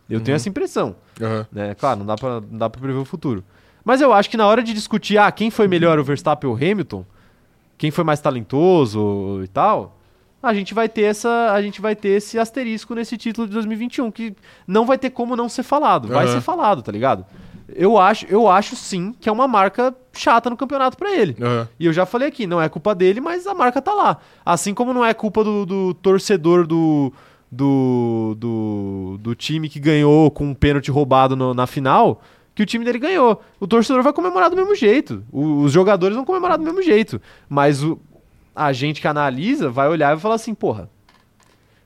Eu 0.10 0.18
Uhum. 0.20 0.24
tenho 0.26 0.36
essa 0.36 0.49
impressão, 0.49 0.95
Aham. 1.22 1.48
né? 1.52 1.74
Claro, 1.76 1.99
não 1.99 2.06
dá 2.06 2.16
pra, 2.16 2.41
não 2.41 2.57
dá 2.57 2.70
pra 2.70 2.82
prever 2.82 2.99
o 2.99 3.06
futuro. 3.06 3.44
Mas 3.90 4.02
eu 4.02 4.14
acho 4.14 4.30
que 4.30 4.38
na 4.38 4.45
hora 4.45 4.61
de 4.61 4.72
discutir, 4.72 5.18
ah, 5.18 5.32
quem 5.32 5.49
foi 5.49 5.68
melhor, 5.68 5.98
o 5.98 6.03
Verstappen 6.03 6.48
ou 6.48 6.56
o 6.56 6.57
Hamilton, 6.57 7.03
quem 7.76 7.90
foi 7.90 8.03
mais 8.03 8.20
talentoso 8.22 9.41
e 9.44 9.48
tal, 9.48 9.98
a 10.44 10.53
gente 10.53 10.76
vai 10.76 10.88
ter 10.88 11.02
essa, 11.03 11.52
a 11.53 11.60
gente 11.60 11.82
vai 11.82 11.95
ter 11.95 12.10
esse 12.10 12.38
asterisco 12.38 12.94
nesse 12.94 13.18
título 13.18 13.48
de 13.48 13.53
2021 13.53 14.11
que 14.11 14.36
não 14.68 14.86
vai 14.86 14.95
ter 14.98 15.10
como 15.10 15.36
não 15.36 15.49
ser 15.49 15.64
falado, 15.64 16.07
vai 16.07 16.28
ser 16.28 16.40
falado, 16.41 16.84
tá 16.84 16.91
ligado? 16.91 17.26
Eu 17.76 17.98
acho, 17.98 18.28
eu 18.30 18.48
acho 18.48 18.76
sim 18.76 19.11
que 19.20 19.28
é 19.28 19.32
uma 19.32 19.48
marca 19.48 19.91
chata 20.14 20.49
no 20.52 20.57
campeonato 20.57 20.95
pra 20.95 21.11
ele. 21.11 21.36
Aham. 21.41 21.68
E 21.80 21.86
eu 21.88 21.94
já 21.94 22.06
falei 22.06 22.28
aqui, 22.28 22.45
não 22.45 22.61
é 22.61 22.70
culpa 22.70 22.94
dele, 22.94 23.20
mas 23.20 23.48
a 23.48 23.56
marca 23.56 23.82
tá 23.82 23.94
lá. 23.94 24.18
Assim 24.45 24.74
como 24.74 24.94
não 24.94 25.03
é 25.03 25.14
culpa 25.16 25.44
do, 25.44 25.66
do 25.66 25.94
torcedor 25.95 26.68
do, 26.68 27.11
do, 27.52 28.36
do, 28.40 29.18
do 29.20 29.36
time 29.36 29.68
que 29.70 29.80
ganhou 29.80 30.30
com 30.32 30.45
um 30.45 30.53
pênalti 30.53 30.91
roubado 30.91 31.36
no- 31.36 31.53
na 31.53 31.66
final, 31.68 32.22
que 32.60 32.64
o 32.64 32.65
time 32.65 32.84
dele 32.84 32.99
ganhou. 32.99 33.41
O 33.57 33.65
torcedor 33.65 34.03
vai 34.03 34.11
comemorar 34.11 34.49
do 34.49 34.56
mesmo 34.57 34.76
jeito. 34.76 35.23
O- 35.31 35.61
os 35.61 35.72
jogadores 35.72 36.14
vão 36.15 36.26
comemorar 36.26 36.57
do 36.57 36.64
mesmo 36.65 36.81
jeito. 36.81 37.22
Mas 37.48 37.81
o, 37.81 37.98
a 38.53 38.73
gente 38.73 38.99
que 38.99 39.07
analisa 39.07 39.69
vai 39.69 39.88
olhar 39.88 40.10
e 40.11 40.15
vai 40.15 40.22
falar 40.22 40.36
assim, 40.36 40.53
porra, 40.53 40.90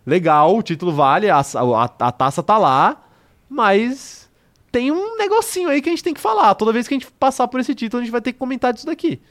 legal, 0.05 0.57
o 0.57 0.63
título 0.63 0.91
vale, 0.91 1.29
a, 1.29 1.37
a, 1.39 1.83
a 1.99 2.11
taça 2.11 2.41
tá 2.41 2.57
lá, 2.57 3.05
mas 3.49 4.29
tem 4.71 4.91
um 4.91 5.17
negocinho 5.17 5.69
aí 5.69 5.81
que 5.81 5.89
a 5.89 5.91
gente 5.91 6.03
tem 6.03 6.13
que 6.13 6.19
falar. 6.19 6.55
Toda 6.55 6.73
vez 6.73 6.87
que 6.87 6.93
a 6.93 6.97
gente 6.97 7.11
passar 7.11 7.47
por 7.47 7.59
esse 7.59 7.75
título, 7.75 8.01
a 8.01 8.03
gente 8.03 8.11
vai 8.11 8.21
ter 8.21 8.33
que 8.33 8.39
comentar 8.39 8.73
disso 8.73 8.85
daqui. 8.85 9.21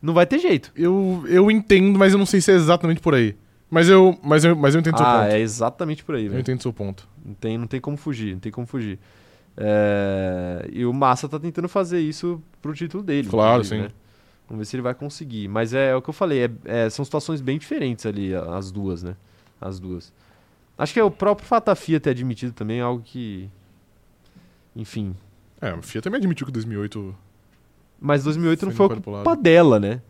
Não 0.00 0.14
vai 0.14 0.24
ter 0.26 0.38
jeito. 0.38 0.72
Eu, 0.74 1.24
eu 1.28 1.50
entendo, 1.50 1.98
mas 1.98 2.12
eu 2.12 2.18
não 2.18 2.26
sei 2.26 2.40
se 2.40 2.50
é 2.50 2.54
exatamente 2.54 3.00
por 3.00 3.14
aí. 3.14 3.36
Mas 3.70 3.88
eu, 3.88 4.18
mas 4.22 4.44
eu, 4.44 4.56
mas 4.56 4.74
eu 4.74 4.80
entendo 4.80 4.96
seu 4.96 5.06
Ah, 5.06 5.18
ponto. 5.24 5.32
é 5.32 5.40
exatamente 5.40 6.02
por 6.02 6.14
aí, 6.14 6.24
Eu 6.24 6.30
velho. 6.30 6.40
entendo 6.40 6.62
seu 6.62 6.72
ponto. 6.72 7.06
Não 7.22 7.34
tem, 7.34 7.58
não 7.58 7.66
tem 7.66 7.78
como 7.80 7.98
fugir, 7.98 8.32
não 8.32 8.40
tem 8.40 8.50
como 8.50 8.66
fugir. 8.66 8.98
É, 9.60 10.68
E 10.72 10.86
o 10.86 10.92
Massa 10.92 11.28
tá 11.28 11.38
tentando 11.38 11.68
fazer 11.68 12.00
isso 12.00 12.40
pro 12.62 12.72
título 12.72 13.02
dele. 13.02 13.28
Claro, 13.28 13.64
sim. 13.64 13.78
né? 13.82 13.90
Vamos 14.48 14.60
ver 14.60 14.64
se 14.64 14.76
ele 14.76 14.82
vai 14.82 14.94
conseguir. 14.94 15.48
Mas 15.48 15.74
é, 15.74 15.94
o 15.94 16.00
que 16.00 16.08
eu 16.08 16.14
falei, 16.14 16.44
é- 16.44 16.50
é, 16.64 16.90
são 16.90 17.04
situações 17.04 17.40
bem 17.40 17.58
diferentes 17.58 18.06
ali, 18.06 18.34
as 18.34 18.70
duas, 18.70 19.02
né? 19.02 19.16
As 19.60 19.78
duas. 19.80 20.12
Acho 20.78 20.94
que 20.94 21.00
é 21.00 21.04
o 21.04 21.10
próprio 21.10 21.46
Fatafia 21.46 21.98
ter 21.98 22.10
admitido 22.10 22.52
também 22.52 22.78
é 22.78 22.82
algo 22.82 23.02
que. 23.04 23.50
Enfim. 24.76 25.14
É, 25.60 25.70
a 25.70 25.82
FIA 25.82 26.00
também 26.00 26.18
admitiu 26.18 26.46
que 26.46 26.52
2008 26.52 27.12
Mas 28.00 28.22
2008 28.22 28.66
não 28.66 28.72
Foi 28.72 28.88
culpa 28.88 29.36
dela, 29.36 29.80
né? 29.80 30.00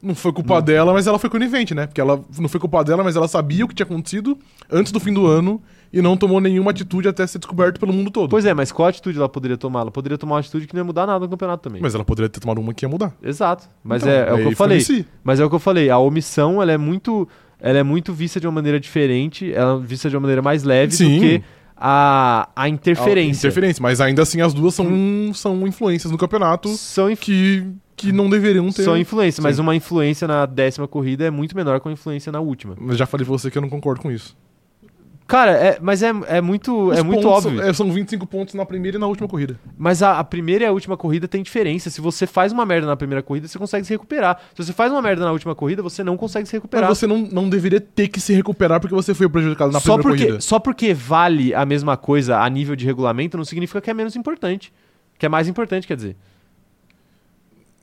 não 0.00 0.14
foi 0.14 0.32
culpa 0.32 0.62
dela, 0.62 0.92
mas 0.92 1.06
ela 1.08 1.18
foi 1.18 1.28
conivente, 1.28 1.74
né? 1.74 1.86
Porque 1.86 2.00
ela 2.00 2.24
não 2.38 2.48
foi 2.48 2.60
culpa 2.60 2.84
dela, 2.84 3.02
mas 3.02 3.16
ela 3.16 3.26
sabia 3.26 3.64
o 3.64 3.68
que 3.68 3.74
tinha 3.74 3.84
acontecido 3.84 4.38
antes 4.70 4.92
do 4.92 5.00
fim 5.00 5.12
do 5.12 5.26
ano 5.26 5.60
e 5.92 6.02
não 6.02 6.16
tomou 6.16 6.40
nenhuma 6.40 6.70
atitude 6.70 7.08
até 7.08 7.26
ser 7.26 7.38
descoberto 7.38 7.78
pelo 7.80 7.92
mundo 7.92 8.10
todo. 8.10 8.28
Pois 8.30 8.44
é, 8.44 8.52
mas 8.54 8.70
qual 8.72 8.88
atitude 8.88 9.16
ela 9.18 9.28
poderia 9.28 9.56
tomar? 9.56 9.80
Ela 9.80 9.90
poderia 9.90 10.18
tomar 10.18 10.34
uma 10.34 10.40
atitude 10.40 10.66
que 10.66 10.74
não 10.74 10.80
ia 10.80 10.84
mudar 10.84 11.06
nada 11.06 11.20
no 11.20 11.28
campeonato 11.28 11.62
também. 11.62 11.80
Mas 11.80 11.94
ela 11.94 12.04
poderia 12.04 12.28
ter 12.28 12.40
tomado 12.40 12.60
uma 12.60 12.74
que 12.74 12.84
ia 12.84 12.88
mudar. 12.88 13.12
Exato. 13.22 13.68
Mas 13.82 14.02
Então, 14.02 14.12
é, 14.14 14.28
é 14.28 14.32
o 14.32 14.36
que 14.38 14.42
eu 14.44 14.52
falei. 14.56 14.80
si. 14.80 15.06
Mas 15.24 15.40
é 15.40 15.44
o 15.44 15.48
que 15.48 15.54
eu 15.54 15.58
falei, 15.60 15.88
a 15.90 15.98
omissão 15.98 16.60
ela 16.60 16.72
é 16.72 16.76
muito, 16.78 17.26
ela 17.60 17.78
é 17.78 17.82
muito 17.82 18.12
vista 18.12 18.38
de 18.38 18.46
uma 18.46 18.52
maneira 18.52 18.78
diferente, 18.78 19.52
ela 19.52 19.76
é 19.82 19.86
vista 19.86 20.10
de 20.10 20.16
uma 20.16 20.20
maneira 20.20 20.42
mais 20.42 20.62
leve 20.62 20.94
Sim. 20.94 21.14
do 21.14 21.20
que 21.20 21.42
a, 21.76 22.48
a 22.56 22.68
interferência. 22.68 23.46
Interferência, 23.46 23.82
mas 23.82 24.00
ainda 24.00 24.22
assim 24.22 24.40
as 24.40 24.52
duas 24.52 24.74
são, 24.74 24.86
são 25.32 25.66
influências 25.66 26.10
no 26.10 26.18
campeonato 26.18 26.68
São, 26.70 27.08
inf- 27.10 27.20
que, 27.20 27.64
que 27.96 28.12
não 28.12 28.28
deveriam 28.28 28.66
ter. 28.72 28.82
são 28.82 28.96
influência, 28.96 29.40
mas 29.42 29.58
uma 29.58 29.74
influência 29.76 30.26
na 30.26 30.44
décima 30.44 30.88
corrida 30.88 31.24
é 31.24 31.30
muito 31.30 31.54
menor 31.56 31.78
que 31.80 31.86
uma 31.86 31.92
influência 31.92 32.32
na 32.32 32.40
última. 32.40 32.74
Mas 32.80 32.96
já 32.98 33.06
falei 33.06 33.24
pra 33.24 33.32
você 33.32 33.50
que 33.50 33.56
eu 33.56 33.62
não 33.62 33.68
concordo 33.68 34.00
com 34.02 34.10
isso. 34.10 34.36
Cara, 35.28 35.50
é, 35.52 35.78
mas 35.78 36.02
é, 36.02 36.10
é 36.26 36.40
muito, 36.40 36.90
é 36.90 37.02
muito 37.02 37.28
óbvio. 37.28 37.58
São, 37.58 37.68
é, 37.68 37.72
são 37.74 37.92
25 37.92 38.26
pontos 38.26 38.54
na 38.54 38.64
primeira 38.64 38.96
e 38.96 39.00
na 39.00 39.06
última 39.06 39.28
corrida. 39.28 39.60
Mas 39.76 40.02
a, 40.02 40.18
a 40.18 40.24
primeira 40.24 40.64
e 40.64 40.66
a 40.66 40.72
última 40.72 40.96
corrida 40.96 41.28
tem 41.28 41.42
diferença. 41.42 41.90
Se 41.90 42.00
você 42.00 42.26
faz 42.26 42.50
uma 42.50 42.64
merda 42.64 42.86
na 42.86 42.96
primeira 42.96 43.22
corrida, 43.22 43.46
você 43.46 43.58
consegue 43.58 43.86
se 43.86 43.92
recuperar. 43.92 44.40
Se 44.54 44.64
você 44.64 44.72
faz 44.72 44.90
uma 44.90 45.02
merda 45.02 45.26
na 45.26 45.30
última 45.30 45.54
corrida, 45.54 45.82
você 45.82 46.02
não 46.02 46.16
consegue 46.16 46.48
se 46.48 46.54
recuperar. 46.54 46.88
Mas 46.88 46.98
você 46.98 47.06
não, 47.06 47.18
não 47.18 47.46
deveria 47.46 47.78
ter 47.78 48.08
que 48.08 48.22
se 48.22 48.32
recuperar 48.32 48.80
porque 48.80 48.94
você 48.94 49.12
foi 49.12 49.28
prejudicado 49.28 49.70
na 49.70 49.80
só 49.80 49.96
primeira 49.96 50.08
porque, 50.08 50.24
corrida. 50.24 50.40
só 50.40 50.58
porque 50.58 50.94
vale 50.94 51.54
a 51.54 51.66
mesma 51.66 51.98
coisa 51.98 52.38
a 52.38 52.48
nível 52.48 52.74
de 52.74 52.86
regulamento 52.86 53.36
não 53.36 53.44
significa 53.44 53.82
que 53.82 53.90
é 53.90 53.94
menos 53.94 54.16
importante. 54.16 54.72
Que 55.18 55.26
é 55.26 55.28
mais 55.28 55.46
importante, 55.46 55.86
quer 55.86 55.96
dizer. 55.96 56.16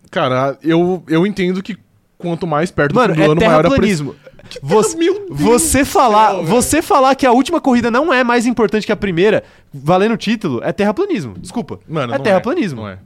Cara, 0.09 0.57
eu, 0.63 1.03
eu 1.07 1.27
entendo 1.27 1.61
que 1.61 1.77
quanto 2.17 2.47
mais 2.47 2.71
perto 2.71 2.95
Mano, 2.95 3.13
do 3.13 3.21
é 3.21 3.25
ano, 3.25 3.35
maior 3.35 3.67
a 3.67 3.69
pressão. 3.69 4.15
Você, 4.61 4.97
Meu 4.97 5.27
Deus 5.27 5.39
você 5.39 5.85
falar, 5.85 6.31
céu, 6.35 6.43
você 6.43 6.81
falar 6.81 7.15
que 7.15 7.25
a 7.25 7.31
última 7.31 7.59
corrida 7.59 7.89
não 7.89 8.13
é 8.13 8.23
mais 8.23 8.45
importante 8.45 8.85
que 8.85 8.91
a 8.91 8.95
primeira, 8.95 9.43
valendo 9.73 10.13
o 10.13 10.17
título, 10.17 10.61
é 10.63 10.71
terraplanismo. 10.71 11.35
Desculpa. 11.37 11.79
Mano, 11.87 12.13
é 12.13 12.17
não 12.17 12.23
terraplanismo. 12.23 12.81
Não 12.81 12.89
é. 12.89 12.99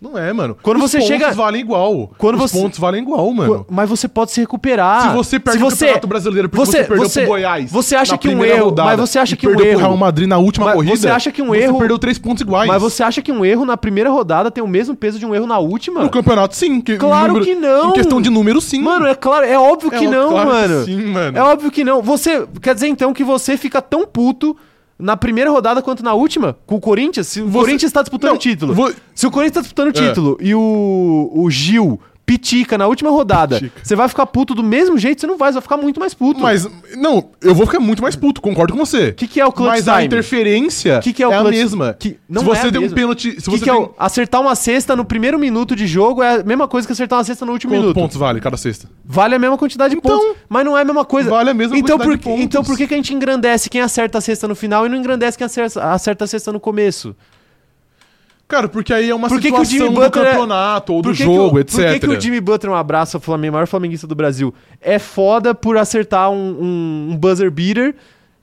Não 0.00 0.18
é, 0.18 0.30
mano. 0.34 0.54
Quando 0.62 0.76
Os 0.76 0.90
você 0.90 0.98
pontos 0.98 1.08
chega- 1.08 1.30
valem 1.32 1.62
igual. 1.62 2.10
Quando 2.18 2.34
Os 2.34 2.50
você- 2.50 2.60
pontos 2.60 2.78
valem 2.78 3.00
igual, 3.02 3.32
mano. 3.32 3.64
Mas 3.70 3.88
você 3.88 4.06
pode 4.06 4.32
se 4.32 4.40
recuperar. 4.40 5.08
Se 5.08 5.16
você 5.16 5.40
perde 5.40 5.60
Se 5.60 5.64
o 5.64 5.70
Campeonato 5.70 6.06
Brasileiro 6.06 6.48
porque 6.50 6.66
você, 6.66 6.84
perdeu 6.84 6.98
você- 7.08 7.20
pro 7.20 7.28
Goiás. 7.30 7.70
Você 7.72 7.96
acha 7.96 8.18
que 8.18 8.28
um 8.28 8.44
erro, 8.44 8.64
rodada 8.66 8.90
mas 8.90 9.00
você 9.00 9.18
acha 9.18 9.34
que 9.34 9.46
um 9.46 9.50
perdeu 9.50 9.66
erro, 9.66 9.78
pro 9.78 9.86
Real 9.88 9.96
Madrid 9.96 10.28
na 10.28 10.36
última 10.36 10.66
Mas 10.66 10.74
corrida. 10.74 10.96
você 10.96 11.08
acha 11.08 11.32
que 11.32 11.40
um 11.40 11.46
você 11.46 11.62
erro- 11.62 11.78
perdeu 11.78 11.98
três 11.98 12.18
pontos 12.18 12.42
iguais. 12.42 12.68
mas 12.68 12.82
você 12.82 13.02
acha 13.02 13.22
que 13.22 13.32
um 13.32 13.42
erro 13.44 13.64
na 13.64 13.78
primeira 13.78 14.10
rodada 14.10 14.50
tem 14.50 14.62
o 14.62 14.68
mesmo 14.68 14.94
peso 14.94 15.18
de 15.18 15.24
um 15.24 15.34
erro 15.34 15.46
na 15.46 15.58
última? 15.58 16.02
No 16.02 16.10
campeonato, 16.10 16.54
sim. 16.54 16.82
Que, 16.82 16.98
Claro 16.98 17.28
número- 17.28 17.44
que 17.46 17.54
não. 17.54 17.88
Em 17.90 17.92
questão 17.94 18.20
de 18.20 18.28
número, 18.28 18.60
sim. 18.60 18.82
Mano, 18.82 19.06
é 19.06 19.14
claro, 19.14 19.46
é 19.46 19.58
óbvio 19.58 19.90
É 19.94 19.98
que 19.98 20.06
ó- 20.06 20.10
não, 20.10 20.28
claro 20.28 20.50
que 20.50 20.56
mano. 20.56 20.84
sim, 20.84 21.04
mano. 21.06 21.38
É 21.38 21.42
óbvio 21.42 21.70
que 21.70 21.82
não. 21.82 22.02
Você 22.02 22.46
quer 22.60 22.74
dizer 22.74 22.88
então 22.88 23.14
que 23.14 23.24
você 23.24 23.56
fica 23.56 23.80
tão 23.80 24.06
puto 24.06 24.54
na 24.98 25.16
primeira 25.16 25.50
rodada 25.50 25.82
quanto 25.82 26.02
na 26.04 26.14
última 26.14 26.56
com 26.66 26.76
o 26.76 26.80
Corinthians? 26.80 27.26
Se 27.28 27.40
o 27.42 27.46
Você- 27.48 27.58
Corinthians 27.58 27.90
está 27.90 28.02
disputando 28.02 28.34
o 28.34 28.38
título. 28.38 28.74
vo- 28.74 28.92
Se 29.14 29.26
o 29.26 29.30
Corinthians 29.30 29.50
está 29.52 29.60
disputando 29.62 29.86
o 29.94 29.98
É. 29.98 30.08
título 30.08 30.38
e 30.40 30.54
o, 30.54 31.30
o 31.34 31.50
Gil 31.50 32.00
pitica 32.26 32.78
na 32.78 32.86
última 32.86 33.10
rodada, 33.10 33.56
Pitica. 33.60 33.80
você 33.82 33.94
vai 33.94 34.08
ficar 34.08 34.24
puto 34.26 34.54
do 34.54 34.62
mesmo 34.62 34.96
jeito? 34.96 35.20
Você 35.20 35.26
não 35.26 35.36
vai, 35.36 35.50
você 35.50 35.54
vai 35.54 35.62
ficar 35.62 35.76
muito 35.76 36.00
mais 36.00 36.14
puto. 36.14 36.40
Mas, 36.40 36.66
não, 36.96 37.30
eu 37.42 37.54
vou 37.54 37.66
ficar 37.66 37.80
muito 37.80 38.00
mais 38.02 38.16
puto, 38.16 38.40
concordo 38.40 38.72
com 38.72 38.78
você. 38.78 39.08
o 39.08 39.14
que, 39.14 39.28
que 39.28 39.40
é 39.40 39.46
o 39.46 39.52
clutch 39.52 39.70
Mas 39.70 39.88
a 39.88 39.94
time? 39.94 40.06
interferência 40.06 41.00
Que 41.00 41.12
que 41.12 41.22
é 41.22 41.28
o 41.28 41.32
a 41.32 41.40
clutch- 41.40 41.54
mesma. 41.54 41.96
que- 41.98 42.18
não 42.28 42.42
se 42.42 42.48
é 42.50 42.54
você 42.54 42.66
a 42.68 42.72
tem 42.72 42.80
um 42.80 42.90
pênalti. 42.90 43.30
Se 43.32 43.36
que 43.36 43.50
você 43.58 43.64
que 43.64 43.70
é 43.70 43.72
tem. 43.74 43.82
o- 43.82 43.94
acertar 43.98 44.40
uma 44.40 44.54
cesta 44.54 44.96
no 44.96 45.04
primeiro 45.04 45.38
minuto 45.38 45.76
de 45.76 45.86
jogo 45.86 46.22
é 46.22 46.40
a 46.40 46.42
mesma 46.42 46.66
coisa 46.66 46.86
que 46.86 46.92
acertar 46.92 47.18
uma 47.18 47.24
cesta 47.24 47.44
no 47.44 47.52
último 47.52 47.72
Quantos 47.72 47.82
minuto. 47.82 47.94
pontos 48.00 48.16
vale 48.16 48.40
cada 48.40 48.56
sexta? 48.56 48.88
Vale 49.04 49.34
a 49.34 49.38
mesma 49.38 49.58
quantidade 49.58 49.90
de 49.94 49.98
Então, 49.98 50.18
pontos, 50.18 50.36
mas 50.48 50.64
não 50.64 50.76
é 50.78 50.80
a 50.80 50.84
mesma 50.84 51.04
coisa. 51.04 51.28
vale 51.30 51.50
a 51.50 51.54
mesma 51.54 51.76
então, 51.76 51.98
quantidade 51.98 52.10
por, 52.10 52.16
de 52.18 52.24
pontos. 52.24 52.44
Então 52.44 52.64
por 52.64 52.76
que, 52.76 52.86
que 52.86 52.94
a 52.94 52.96
gente 52.96 53.12
engrandece 53.14 53.68
quem 53.68 53.80
acerta 53.80 54.18
a 54.18 54.20
cesta 54.20 54.48
no 54.48 54.54
final 54.54 54.86
e 54.86 54.88
não 54.88 54.96
engrandece 54.96 55.36
quem 55.36 55.44
acerta, 55.44 55.82
acerta 55.92 56.24
a 56.24 56.26
cesta 56.26 56.50
no 56.52 56.58
começo? 56.60 57.14
Cara, 58.46 58.68
porque 58.68 58.92
aí 58.92 59.08
é 59.08 59.14
uma 59.14 59.28
Por 59.28 59.40
que 59.40 59.50
que 59.50 59.54
o 59.58 59.64
situação 59.64 59.86
Jimmy 59.88 59.94
do 59.94 60.00
Butler 60.02 60.26
é- 60.26 60.30
campeonato 60.30 60.92
ou 60.92 61.02
do 61.02 61.10
que 61.12 61.24
jogo, 61.24 61.50
que 61.50 61.56
o, 61.56 61.58
etc. 61.60 61.74
Por 61.74 61.92
que, 61.92 62.00
que 62.00 62.06
o 62.08 62.20
Jimmy 62.20 62.40
Butler, 62.40 62.72
um 62.72 62.76
abraço, 62.76 63.16
o 63.16 63.20
Flamengo, 63.20 63.54
maior 63.54 63.66
flamenguista 63.66 64.06
do 64.06 64.14
Brasil, 64.14 64.54
é 64.80 64.98
foda 64.98 65.54
por 65.54 65.76
acertar 65.78 66.30
um, 66.30 66.36
um- 66.60 67.08
um 67.12 67.16
buzzer 67.16 67.50
beater 67.50 67.94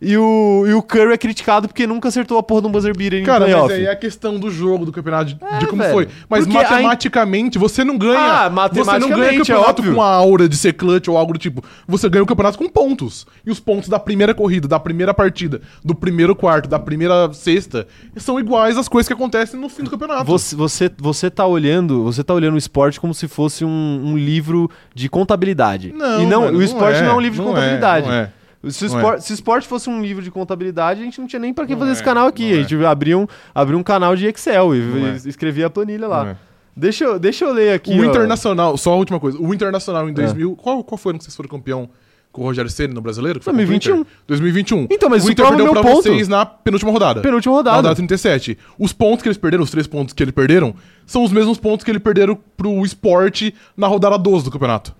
e 0.02 0.18
o, 0.18 0.66
e 0.68 0.74
o 0.74 0.82
Curry 0.82 1.14
é 1.14 1.18
criticado 1.18 1.68
porque 1.68 1.86
nunca 1.86 2.08
acertou 2.10 2.38
a 2.40 2.44
porra 2.44 2.62
de 2.62 2.68
um 2.68 2.72
buzzer 2.72 2.98
beater 2.98 3.22
em 3.22 3.24
Cara, 3.24 3.46
playoff? 3.46 3.70
mas 3.70 3.78
aí 3.78 3.86
é 3.86 3.92
a 3.92 3.96
questão 3.96 4.40
do 4.40 4.50
jogo, 4.50 4.84
do 4.86 4.92
campeonato, 4.92 5.26
de, 5.26 5.38
É, 5.44 5.60
de 5.60 5.68
como 5.68 5.82
velho. 5.84 5.94
foi. 5.94 6.08
Mas 6.28 6.46
Porque 6.46 6.58
a 6.58 6.62
in- 6.62 6.64
matematicamente, 6.64 7.60
você 7.60 7.84
não 7.84 7.98
ganha. 7.98 8.18
Ah, 8.20 8.44
você 8.44 8.50
não 8.50 8.56
matematicamente, 8.56 9.20
ganha 9.20 9.32
é 9.34 9.38
campeonato 9.38 9.82
óbvio. 9.82 9.94
com 9.96 10.02
a 10.02 10.08
aura 10.08 10.50
de 10.50 10.58
ser 10.58 10.74
clutch 10.74 11.08
ou 11.08 11.18
algo 11.18 11.34
do 11.34 11.40
tipo. 11.40 11.64
Você 11.88 12.10
ganha 12.10 12.24
o 12.24 12.26
campeonato 12.26 12.58
com 12.58 12.68
pontos. 12.68 13.28
E 13.46 13.52
os 13.52 13.60
pontos 13.60 13.90
da 13.90 14.00
primeira 14.00 14.34
corrida, 14.34 14.68
da 14.68 14.80
primeira 14.80 15.14
partida, 15.14 15.62
do 15.86 15.94
primeiro 15.94 16.36
quarto, 16.36 16.68
da 16.68 16.80
primeira 16.80 17.32
sexta, 17.34 17.86
são 18.18 18.40
iguais 18.40 18.78
às 18.78 18.88
coisas 18.88 19.08
que 19.08 19.14
acontecem 19.14 19.60
no 19.60 19.70
fim 19.70 19.84
do 19.84 19.92
campeonato. 19.92 20.26
Você, 20.26 20.56
você, 20.56 20.92
você 20.98 21.30
tá 21.30 21.46
olhando, 21.46 22.04
você 22.04 22.24
tá 22.24 22.34
olhando 22.34 22.56
o 22.56 22.58
esporte 22.58 23.00
como 23.00 23.14
se 23.14 23.28
fosse 23.28 23.64
um, 23.64 24.02
um 24.04 24.18
livro 24.18 24.70
de 24.96 25.08
contabilidade. 25.10 25.94
Não, 25.96 26.22
e 26.22 26.26
não, 26.26 26.48
o 26.52 26.62
esporte 26.64 26.98
é, 27.00 27.04
não 27.04 27.12
é 27.12 27.14
um 27.14 27.20
livro 27.22 27.38
de 27.40 27.46
não 27.46 27.52
é, 27.52 27.56
contabilidade. 27.56 28.08
não 28.08 28.14
é. 28.16 28.32
Se, 28.70 28.86
o 28.86 28.90
Não 28.90 28.98
espor- 28.98 29.22
se 29.22 29.32
o 29.32 29.36
esporte 29.36 29.68
fosse 29.68 29.90
um 29.90 30.02
livro 30.02 30.22
de 30.22 30.30
contabilidade, 30.30 31.02
a 31.02 31.04
gente 31.04 31.20
não 31.20 31.28
tinha 31.28 31.40
nem 31.40 31.54
pra 31.54 31.66
que 31.66 31.72
Não 31.74 31.80
fazer 31.80 31.92
é, 31.92 31.94
esse 31.94 32.04
canal 32.04 32.28
aqui. 32.28 32.54
A 32.54 32.62
gente 32.62 32.86
abria 32.86 33.18
um, 33.18 33.26
abria 33.56 33.78
um 33.78 33.82
canal 33.84 34.16
de 34.16 34.28
Excel 34.28 34.76
e, 34.76 34.80
é. 34.80 35.18
e 35.26 35.30
escrevia 35.30 35.66
a 35.66 35.70
planilha 35.70 36.08
lá. 36.08 36.30
É. 36.30 36.36
Deixa, 36.76 37.04
eu, 37.04 37.20
deixa 37.20 37.44
eu 37.46 37.52
ler 37.54 37.74
aqui. 37.74 37.92
O 37.92 38.02
ó. 38.02 38.06
Internacional, 38.06 38.78
só 38.78 38.94
a 38.94 38.96
última 38.96 39.20
coisa. 39.20 39.38
O 39.42 39.54
Internacional 39.54 40.08
É. 40.08 40.12
em 40.12 40.14
2000. 40.14 40.56
Qual, 40.56 40.84
qual 40.84 40.98
foi 40.98 41.12
ano 41.12 41.20
que 41.20 41.26
vocês 41.26 41.36
foram 41.36 41.50
campeão 41.50 41.90
com 42.32 42.44
o 42.44 42.46
Rogério 42.46 42.70
Ceni 42.70 42.94
no 42.94 43.02
brasileiro? 43.02 43.40
Que 43.40 43.46
foi 43.46 43.54
2021. 43.54 43.98
contra 43.98 44.00
o 44.00 44.14
Inter? 44.14 44.24
2021. 44.28 44.88
Então, 44.92 45.10
mas 45.10 45.24
o 45.24 45.26
isso 45.26 45.32
Inter 45.34 45.46
prova 45.46 45.58
perdeu 45.58 45.74
meu 45.74 45.82
pra 45.84 45.92
ponto. 45.92 46.04
vocês 46.04 46.28
na 46.28 46.46
penúltima 46.46 46.92
rodada. 46.92 47.22
Penúltima 47.22 47.52
Na 47.54 47.58
rodada. 47.58 47.76
rodada 47.78 47.96
37. 47.96 48.58
Os 48.80 48.94
pontos 48.94 49.24
que 49.24 49.28
eles 49.28 49.38
perderam, 49.38 49.64
os 49.64 49.72
três 49.72 49.88
pontos 49.88 50.14
que 50.14 50.24
eles 50.24 50.34
perderam, 50.34 50.74
são 51.06 51.24
os 51.24 51.32
mesmos 51.32 51.58
pontos 51.58 51.84
que 51.84 51.92
eles 51.92 52.02
perderam 52.02 52.38
pro 52.56 52.86
esporte 52.86 53.54
na 53.76 53.88
rodada 53.88 54.18
12 54.20 54.46
do 54.46 54.52
campeonato. 54.52 54.96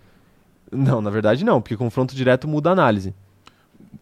Não, 0.72 1.02
na 1.02 1.10
verdade 1.10 1.44
não, 1.46 1.62
porque 1.62 1.78
confronto 1.78 2.16
direto 2.16 2.48
muda 2.48 2.70
a 2.70 2.74
análise. 2.74 3.14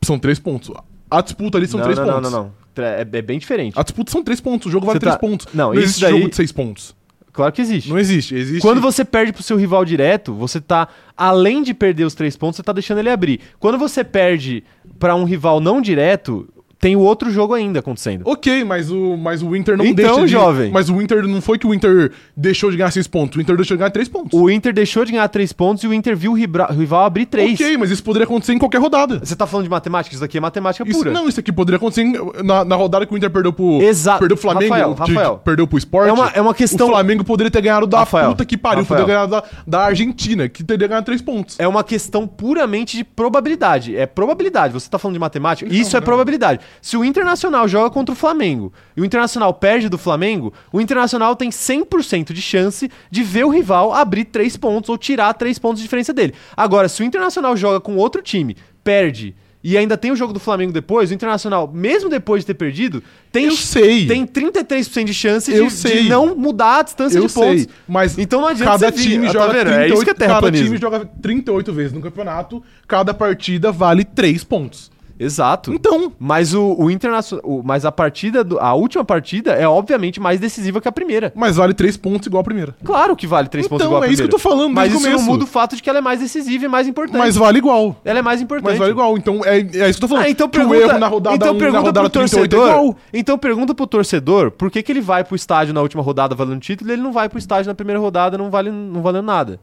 São 0.04 0.18
três 0.20 0.40
pontos. 0.40 0.72
A 1.10 1.22
disputa 1.22 1.58
ali 1.58 1.68
são 1.68 1.80
não, 1.80 1.86
três 1.86 1.98
não, 2.00 2.06
pontos. 2.06 2.22
não, 2.32 2.32
não, 2.32 2.52
não. 2.76 2.84
É, 2.84 3.02
é 3.02 3.22
bem 3.22 3.40
diferente. 3.40 3.78
A 3.78 3.84
disputa 3.84 4.12
são 4.12 4.24
três 4.24 4.40
pontos. 4.40 4.68
O 4.68 4.72
jogo 4.72 4.86
vale 4.86 4.98
Você 4.98 5.02
três 5.02 5.16
tá- 5.16 5.20
pontos. 5.20 5.48
Não, 5.54 5.74
isso 5.74 5.84
existe 5.84 6.02
daí- 6.02 6.12
jogo 6.14 6.30
de 6.30 6.36
seis 6.36 6.52
pontos. 6.52 6.96
Claro 7.34 7.52
que 7.54 7.62
existe. 7.62 7.90
Não 7.90 7.98
existe. 8.00 8.36
Existe. 8.36 8.62
Quando 8.62 8.82
você 8.82 9.06
perde 9.06 9.32
pro 9.32 9.44
seu 9.44 9.56
rival 9.58 9.86
direto, 9.86 10.34
você 10.34 10.60
tá, 10.60 10.88
além 11.16 11.62
de 11.64 11.74
perder 11.74 12.04
os 12.06 12.14
três 12.14 12.36
pontos, 12.36 12.58
você 12.58 12.64
tá 12.64 12.74
deixando 12.74 12.98
ele 13.00 13.10
abrir. 13.10 13.40
Quando 13.60 13.78
você 13.78 14.04
perde 14.04 14.64
pra 14.98 15.16
um 15.16 15.24
rival 15.26 15.60
não 15.60 15.82
direto, 15.82 16.48
tem 16.80 16.96
o 16.96 17.00
outro 17.02 17.30
jogo 17.30 17.54
ainda 17.54 17.80
acontecendo. 17.80 18.22
Ok, 18.26 18.64
mas 18.64 18.90
o, 18.90 19.18
mas 19.18 19.42
o 19.44 19.56
Inter 19.56 19.76
não 19.78 19.86
Então, 19.86 20.06
deixa 20.16 20.22
de... 20.26 20.32
jovem. 20.32 20.72
Mas 20.72 20.90
o 20.90 21.02
Inter 21.02 21.28
não 21.28 21.42
foi 21.42 21.58
que 21.58 21.68
o 21.68 21.74
Inter 21.74 22.12
deixou 22.38 22.72
de 22.72 22.78
ganhar 22.78 22.90
seis 22.92 23.06
pontos. 23.06 23.38
O 23.38 23.42
Inter 23.42 23.56
deixou 23.58 23.76
de 23.76 23.80
ganhar 23.80 23.92
três 23.92 24.08
pontos. 24.08 24.40
O 24.40 24.50
Inter 24.50 24.74
deixou 24.74 25.04
de 25.04 25.12
ganhar 25.12 25.28
três 25.28 25.52
pontos 25.52 25.84
e 25.84 25.88
o 25.88 25.94
Inter 25.94 26.16
viu 26.16 26.32
o 26.32 26.36
rival 26.36 27.04
abrir 27.04 27.26
três. 27.26 27.54
Ok, 27.60 27.78
mas 27.78 27.92
isso 27.92 28.02
poderia 28.04 28.24
acontecer 28.26 28.54
em 28.54 28.58
qualquer 28.58 28.80
rodada. 28.80 29.20
Você 29.22 29.36
tá 29.36 29.46
falando 29.46 29.66
de 29.66 29.70
matemática? 29.70 30.14
Isso 30.16 30.22
daqui 30.22 30.38
é 30.38 30.42
matemática 30.42 30.88
Isso, 30.88 31.00
pura. 31.00 31.12
não, 31.12 31.28
isso 31.28 31.40
aqui 31.40 31.52
poderia 31.52 31.76
acontecer 31.78 32.02
em- 32.04 32.16
na, 32.44 32.64
na 32.64 32.76
rodada 32.76 33.06
que 33.06 33.14
o 33.14 33.18
Inter 33.18 33.30
perdeu 33.30 33.52
pro, 33.52 33.82
Exato. 33.82 34.20
perdeu 34.20 34.38
pro 34.38 34.42
Flamengo, 34.50 34.74
Rafael, 34.74 34.96
que 34.96 35.14
Rafael. 35.14 35.38
perdeu 35.44 35.68
pro 35.68 35.78
Sport. 35.78 36.08
É 36.08 36.14
uma- 36.14 36.32
é 36.36 36.42
uma 36.42 36.54
questão- 36.54 36.88
O 36.88 36.92
Flamengo 36.92 37.24
poderia 37.26 37.52
ter 37.52 37.62
ganhado 37.62 37.86
da 37.88 38.00
Rafael, 38.00 38.30
puta 38.30 38.46
que 38.46 38.58
pariu, 38.58 38.84
Rafael. 38.84 39.02
poderia 39.02 39.26
ganhar 39.28 39.42
da, 39.42 39.44
da 39.68 39.86
Argentina, 39.86 40.48
que 40.48 40.64
teria 40.64 40.88
ganhado 40.88 41.06
três 41.06 41.22
pontos. 41.22 41.60
É 41.60 41.68
uma 41.68 41.84
questão 41.84 42.26
puramente 42.26 42.96
de 42.96 43.04
probabilidade. 43.04 43.96
É 43.98 44.06
probabilidade. 44.06 44.74
Você 44.74 44.90
tá 44.90 44.98
falando 44.98 45.16
de 45.16 45.20
matemática? 45.20 45.70
Então, 45.70 45.82
Isso 45.82 45.96
é 45.96 46.00
não. 46.00 46.06
probabilidade. 46.06 46.60
Se 46.82 46.96
o 46.98 47.04
Internacional 47.06 47.68
joga 47.68 47.90
contra 47.90 48.14
o 48.14 48.16
Flamengo 48.16 48.72
e 48.96 49.02
o 49.02 49.06
Internacional 49.06 49.54
perde 49.54 49.90
do 49.90 49.98
Flamengo, 49.98 50.54
o 50.72 50.80
Internacional 50.82 51.36
tem 51.36 51.50
100% 51.50 52.34
de 52.34 52.42
chance 52.42 52.90
de 53.12 53.24
ver 53.24 53.46
o 53.46 53.50
rival 53.50 53.94
abrir 53.94 54.26
três 54.26 54.56
pontos 54.58 54.90
ou 54.90 54.98
tirar 54.98 55.34
três 55.34 55.58
pontos 55.60 55.80
de 55.80 55.84
diferença 55.84 56.14
dele. 56.14 56.34
Agora, 56.56 56.88
se 56.90 57.02
o 57.02 57.06
Internacional 57.06 57.56
joga 57.58 57.80
com 57.80 57.96
outro 57.96 58.22
time, 58.22 58.56
perde 58.84 59.36
e 59.62 59.78
ainda 59.78 59.98
tem 59.98 60.10
o 60.10 60.16
jogo 60.16 60.32
do 60.32 60.40
Flamengo 60.40 60.72
depois, 60.72 61.12
o 61.12 61.14
Internacional, 61.14 61.70
mesmo 61.74 62.10
depois 62.10 62.44
de 62.44 62.48
ter 62.48 62.54
perdido, 62.54 63.04
tem, 63.30 63.48
Eu 63.48 63.52
sei. 63.58 64.08
tem 64.08 64.26
33% 64.26 65.04
de 65.04 65.14
chance 65.14 65.52
de, 65.52 66.02
de 66.04 66.08
não 66.10 66.34
mudar 66.34 66.78
a 66.80 66.82
distância 66.84 67.18
Eu 67.18 67.28
de 67.28 67.34
pontos. 67.34 67.62
sei, 67.64 67.70
mas 67.86 68.18
Então 68.18 68.40
não 68.40 68.48
adianta 68.48 68.72
cada 68.72 68.90
vir- 68.92 69.04
time 69.04 69.28
Ah, 69.28 69.34
tá 69.34 69.40
joga 69.40 69.54
vendo? 69.54 69.66
38, 69.66 69.82
É 69.84 69.94
isso 69.94 70.04
que 70.06 70.12
é 70.12 70.28
cada 70.28 70.52
time 70.52 70.78
joga 70.78 71.06
38 71.22 71.74
vezes 71.74 71.92
no 71.92 72.00
campeonato, 72.00 72.64
cada 72.88 73.14
partida 73.14 73.70
vale 73.70 74.06
3 74.06 74.46
pontos. 74.46 74.90
Exato. 75.20 75.74
Então, 75.74 76.12
Mas 76.18 76.54
o, 76.54 76.76
o 76.80 76.90
Internacional. 76.90 77.62
Mas 77.64 77.84
a 77.86 77.92
partida. 77.92 78.44
do- 78.44 78.58
a 78.60 78.74
última 78.74 79.04
partida 79.04 79.52
é 79.52 79.68
obviamente 79.68 80.20
mais 80.20 80.40
decisiva 80.40 80.80
que 80.80 80.88
a 80.88 80.92
primeira. 80.92 81.34
mas 81.36 81.58
vale 81.58 81.74
3 81.74 81.98
pontos 81.98 82.28
igual 82.28 82.42
a 82.42 82.44
primeira. 82.44 82.74
Claro 82.84 83.16
que 83.16 83.28
vale 83.28 83.48
3 83.50 83.68
pontos 83.68 83.82
Então, 83.86 83.92
igual 83.92 84.04
a 84.04 84.08
é 84.08 84.12
isso 84.12 84.22
que 84.22 84.28
eu 84.28 84.30
primeira. 84.30 84.44
tô 84.44 84.58
falando 84.64 84.74
Mas 84.74 84.94
isso 84.94 85.10
não 85.10 85.22
muda 85.22 85.44
o 85.44 85.48
fato 85.48 85.76
de 85.76 85.84
que 85.84 85.90
ela 85.90 86.00
é 86.00 86.02
mais 86.02 86.20
decisiva 86.22 86.64
e 86.66 86.68
mais 86.70 86.88
importante. 86.88 87.18
Mas 87.18 87.36
vale 87.36 87.58
igual. 87.58 87.98
Ela 88.06 88.20
é 88.20 88.22
mais 88.22 88.42
importante. 88.42 88.70
Mas 88.70 88.80
vale 88.80 88.92
igual. 88.92 89.18
Então 89.18 89.42
é, 89.44 89.58
é 89.60 89.90
isso 89.90 90.00
que 90.00 90.06
eu 90.06 90.08
tô 90.08 90.08
falando. 90.08 90.26
Ah, 90.26 90.30
então 90.30 90.48
que 90.48 90.58
o 90.58 90.62
pergunta, 90.62 90.92
erro 90.92 91.00
na 91.00 91.08
rodada 91.08 91.36
então 91.36 91.54
1 91.54 91.56
e 91.56 91.60
pergunta 91.60 91.80
na 91.82 91.86
rodada 91.88 92.10
pro 92.10 92.20
38 92.22 92.46
é 92.46 92.58
torcedor. 92.58 92.70
igual. 92.80 92.98
então 93.14 93.38
pergunta 93.38 93.76
pro 93.76 93.88
torcedor 93.88 94.52
por 94.52 94.72
que, 94.72 94.82
que 94.82 94.92
ele 94.92 95.02
vai 95.02 95.24
pro 95.24 95.36
estádio 95.36 95.74
na 95.74 95.82
última 95.82 96.02
rodada 96.02 96.34
valendo 96.34 96.60
título 96.62 96.90
e 96.90 96.94
ele 96.94 97.02
não 97.02 97.12
vai 97.12 97.28
pro 97.28 97.38
estádio 97.40 97.68
na 97.70 97.76
primeira 97.76 98.00
rodada 98.00 98.38
não, 98.38 98.50
vale, 98.50 98.72
não 98.72 99.02
valendo 99.02 99.26
nada. 99.26 99.60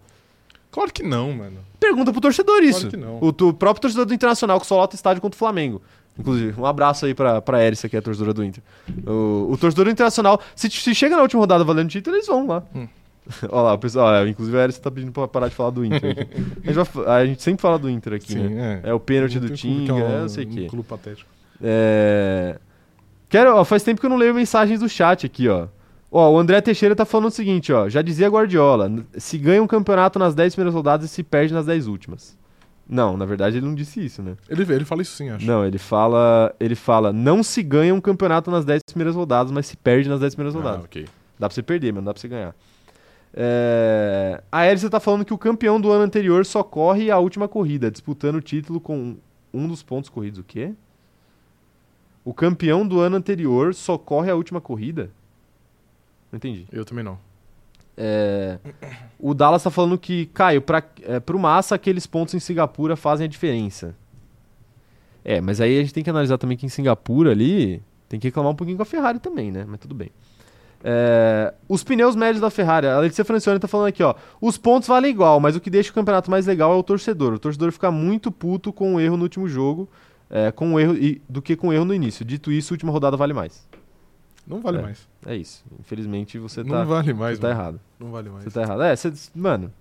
Claro 0.76 0.92
que 0.92 1.02
não, 1.02 1.32
mano. 1.32 1.56
Pergunta 1.80 2.12
pro 2.12 2.20
torcedor 2.20 2.62
isso. 2.62 2.88
que 2.88 2.98
não. 2.98 3.16
O, 3.18 3.32
tu- 3.32 3.54
próprio 3.54 3.80
torcedor 3.80 4.04
do 4.04 4.12
Internacional 4.12 4.60
que 4.60 4.66
só 4.66 4.76
lota 4.76 4.94
estádio 4.94 5.22
contra 5.22 5.34
o 5.34 5.38
Flamengo. 5.38 5.80
Inclusive, 6.18 6.60
um 6.60 6.66
abraço 6.66 7.06
aí 7.06 7.14
pra, 7.14 7.40
pra 7.40 7.64
Erissa, 7.64 7.88
que 7.88 7.96
é 7.96 7.98
a 7.98 8.02
torcedora 8.02 8.34
do 8.34 8.44
Inter. 8.44 8.62
O, 9.06 9.52
o 9.52 9.56
torcedor 9.56 9.86
do 9.86 9.90
Internacional, 9.90 10.38
se, 10.54 10.68
se 10.68 10.94
chega 10.94 11.16
na 11.16 11.22
última 11.22 11.40
rodada 11.40 11.64
valendo 11.64 11.88
título, 11.88 12.14
eles 12.14 12.26
vão 12.26 12.46
lá. 12.46 12.62
Hum. 12.74 12.86
Olha 13.50 13.62
lá, 13.62 13.72
o 13.72 13.78
pessoal, 13.78 14.08
olha, 14.08 14.28
inclusive 14.28 14.54
a 14.58 14.64
Erissa 14.64 14.82
tá 14.82 14.90
pedindo 14.90 15.12
pra 15.12 15.26
parar 15.26 15.48
de 15.48 15.54
falar 15.54 15.70
do 15.70 15.82
Inter. 15.82 16.28
a, 16.62 16.72
gente 16.72 16.74
vai 16.92 17.22
a 17.22 17.26
gente 17.26 17.42
sempre 17.42 17.62
fala 17.62 17.78
do 17.78 17.88
Inter 17.88 18.12
aqui, 18.12 18.34
Sim, 18.34 18.48
né? 18.50 18.82
é. 18.84 18.90
É 18.90 18.94
o 18.94 19.00
pênalti 19.00 19.40
do 19.40 19.48
Tinga, 19.48 19.92
é 19.92 19.94
um- 19.94 19.98
é 20.18 20.20
não 20.20 20.28
sei 20.28 20.44
o 20.44 20.48
um 20.48 20.50
quê. 20.52 20.66
clube 20.68 20.86
patético. 20.86 21.28
É... 21.62 22.58
Quero, 23.30 23.56
ó, 23.56 23.64
faz 23.64 23.82
tempo 23.82 23.98
que 23.98 24.06
eu 24.06 24.10
não 24.10 24.18
leio 24.18 24.34
mensagens 24.34 24.78
do 24.80 24.88
chat 24.90 25.24
aqui, 25.24 25.48
ó. 25.48 25.66
Ó, 26.18 26.30
o 26.32 26.38
André 26.38 26.62
Teixeira 26.62 26.96
tá 26.96 27.04
falando 27.04 27.26
o 27.26 27.30
seguinte, 27.30 27.70
ó. 27.74 27.90
Já 27.90 28.00
dizia 28.00 28.26
Guardiola, 28.26 28.90
se 29.18 29.36
ganha 29.36 29.62
um 29.62 29.66
campeonato 29.66 30.18
nas 30.18 30.34
10 30.34 30.54
primeiras 30.54 30.74
rodadas 30.74 31.04
e 31.10 31.12
se 31.12 31.22
perde 31.22 31.52
nas 31.52 31.66
10 31.66 31.86
últimas. 31.88 32.38
Não, 32.88 33.18
na 33.18 33.26
verdade 33.26 33.58
ele 33.58 33.66
não 33.66 33.74
disse 33.74 34.02
isso, 34.02 34.22
né? 34.22 34.34
Ele, 34.48 34.62
ele 34.72 34.86
fala 34.86 35.02
isso 35.02 35.14
sim, 35.14 35.28
acho. 35.28 35.44
Não, 35.44 35.66
ele 35.66 35.76
fala, 35.76 36.54
ele 36.58 36.74
fala, 36.74 37.12
não 37.12 37.42
se 37.42 37.62
ganha 37.62 37.94
um 37.94 38.00
campeonato 38.00 38.50
nas 38.50 38.64
10 38.64 38.80
primeiras 38.92 39.14
rodadas, 39.14 39.52
mas 39.52 39.66
se 39.66 39.76
perde 39.76 40.08
nas 40.08 40.18
10 40.20 40.34
primeiras 40.36 40.54
Ah, 40.54 40.58
rodadas. 40.58 40.84
ok. 40.86 41.04
Dá 41.38 41.48
pra 41.48 41.54
você 41.54 41.62
perder, 41.62 41.92
mas 41.92 41.96
não 41.96 42.04
dá 42.06 42.14
pra 42.14 42.20
você 42.22 42.28
ganhar. 42.28 42.54
É... 43.34 44.42
A 44.50 44.66
Elisa 44.66 44.88
tá 44.88 44.98
falando 44.98 45.22
que 45.22 45.34
o 45.34 45.38
campeão 45.38 45.78
do 45.78 45.90
ano 45.92 46.02
anterior 46.04 46.46
só 46.46 46.62
corre 46.62 47.10
a 47.10 47.18
última 47.18 47.46
corrida, 47.46 47.90
disputando 47.90 48.36
o 48.36 48.40
título 48.40 48.80
com 48.80 49.16
um 49.52 49.68
dos 49.68 49.82
pontos 49.82 50.08
corridos. 50.08 50.38
O 50.38 50.44
quê? 50.44 50.72
O 52.24 52.32
campeão 52.32 52.86
do 52.88 53.00
ano 53.00 53.16
anterior 53.16 53.74
só 53.74 53.98
corre 53.98 54.30
a 54.30 54.34
última 54.34 54.62
corrida? 54.62 55.10
Não 56.32 56.36
entendi. 56.36 56.66
Eu 56.72 56.84
também 56.84 57.04
não. 57.04 57.18
É, 57.96 58.58
O 59.18 59.32
Dallas 59.32 59.62
tá 59.62 59.70
falando 59.70 59.96
que, 59.98 60.26
Caio, 60.26 60.60
pra, 60.60 60.82
é, 61.02 61.18
pro 61.18 61.38
Massa, 61.38 61.74
aqueles 61.74 62.06
pontos 62.06 62.34
em 62.34 62.38
Singapura 62.40 62.94
fazem 62.96 63.24
a 63.24 63.28
diferença. 63.28 63.94
É, 65.24 65.40
mas 65.40 65.60
aí 65.60 65.78
a 65.78 65.80
gente 65.80 65.94
tem 65.94 66.04
que 66.04 66.10
analisar 66.10 66.38
também 66.38 66.56
que 66.56 66.66
em 66.66 66.68
Singapura 66.68 67.30
ali 67.32 67.82
tem 68.08 68.20
que 68.20 68.28
reclamar 68.28 68.52
um 68.52 68.54
pouquinho 68.54 68.76
com 68.76 68.82
a 68.82 68.86
Ferrari 68.86 69.18
também, 69.18 69.50
né? 69.50 69.64
Mas 69.66 69.80
tudo 69.80 69.94
bem. 69.94 70.10
É, 70.84 71.52
os 71.68 71.82
pneus 71.82 72.14
médios 72.14 72.40
da 72.40 72.50
Ferrari, 72.50 72.86
a 72.86 73.00
Letícia 73.00 73.24
Francione 73.24 73.58
tá 73.58 73.66
falando 73.66 73.88
aqui, 73.88 74.02
ó. 74.02 74.14
Os 74.40 74.56
pontos 74.56 74.86
valem 74.88 75.10
igual, 75.10 75.40
mas 75.40 75.56
o 75.56 75.60
que 75.60 75.70
deixa 75.70 75.90
o 75.90 75.94
campeonato 75.94 76.30
mais 76.30 76.46
legal 76.46 76.72
é 76.72 76.76
o 76.76 76.82
torcedor. 76.82 77.32
O 77.32 77.38
torcedor 77.38 77.72
fica 77.72 77.90
muito 77.90 78.30
puto 78.30 78.72
com 78.72 78.94
o 78.94 79.00
erro 79.00 79.16
no 79.16 79.24
último 79.24 79.48
jogo, 79.48 79.88
é, 80.30 80.52
com 80.52 80.74
o 80.74 80.78
erro 80.78 80.94
e- 80.94 81.20
do 81.28 81.42
que 81.42 81.56
com 81.56 81.68
o 81.68 81.72
erro 81.72 81.84
no 81.86 81.94
início. 81.94 82.24
Dito 82.24 82.52
isso, 82.52 82.72
a 82.72 82.74
última 82.74 82.92
rodada 82.92 83.16
vale 83.16 83.32
mais. 83.32 83.66
Não 84.46 84.60
vale 84.60 84.78
É. 84.78 84.82
mais. 84.82 85.08
É 85.26 85.34
isso. 85.36 85.64
Infelizmente 85.80 86.38
você 86.38 86.62
não 86.62 86.70
tá, 86.70 86.84
vale 86.84 87.12
mais, 87.12 87.36
você 87.36 87.42
tá 87.42 87.48
mano. 87.48 87.60
errado. 87.60 87.80
Não 87.98 88.10
vale 88.10 88.28
mais. 88.30 88.44
Você 88.44 88.50
tá 88.50 88.62
errado. 88.62 88.82
É, 88.82 88.94
você, 88.94 89.12
mano, 89.34 89.72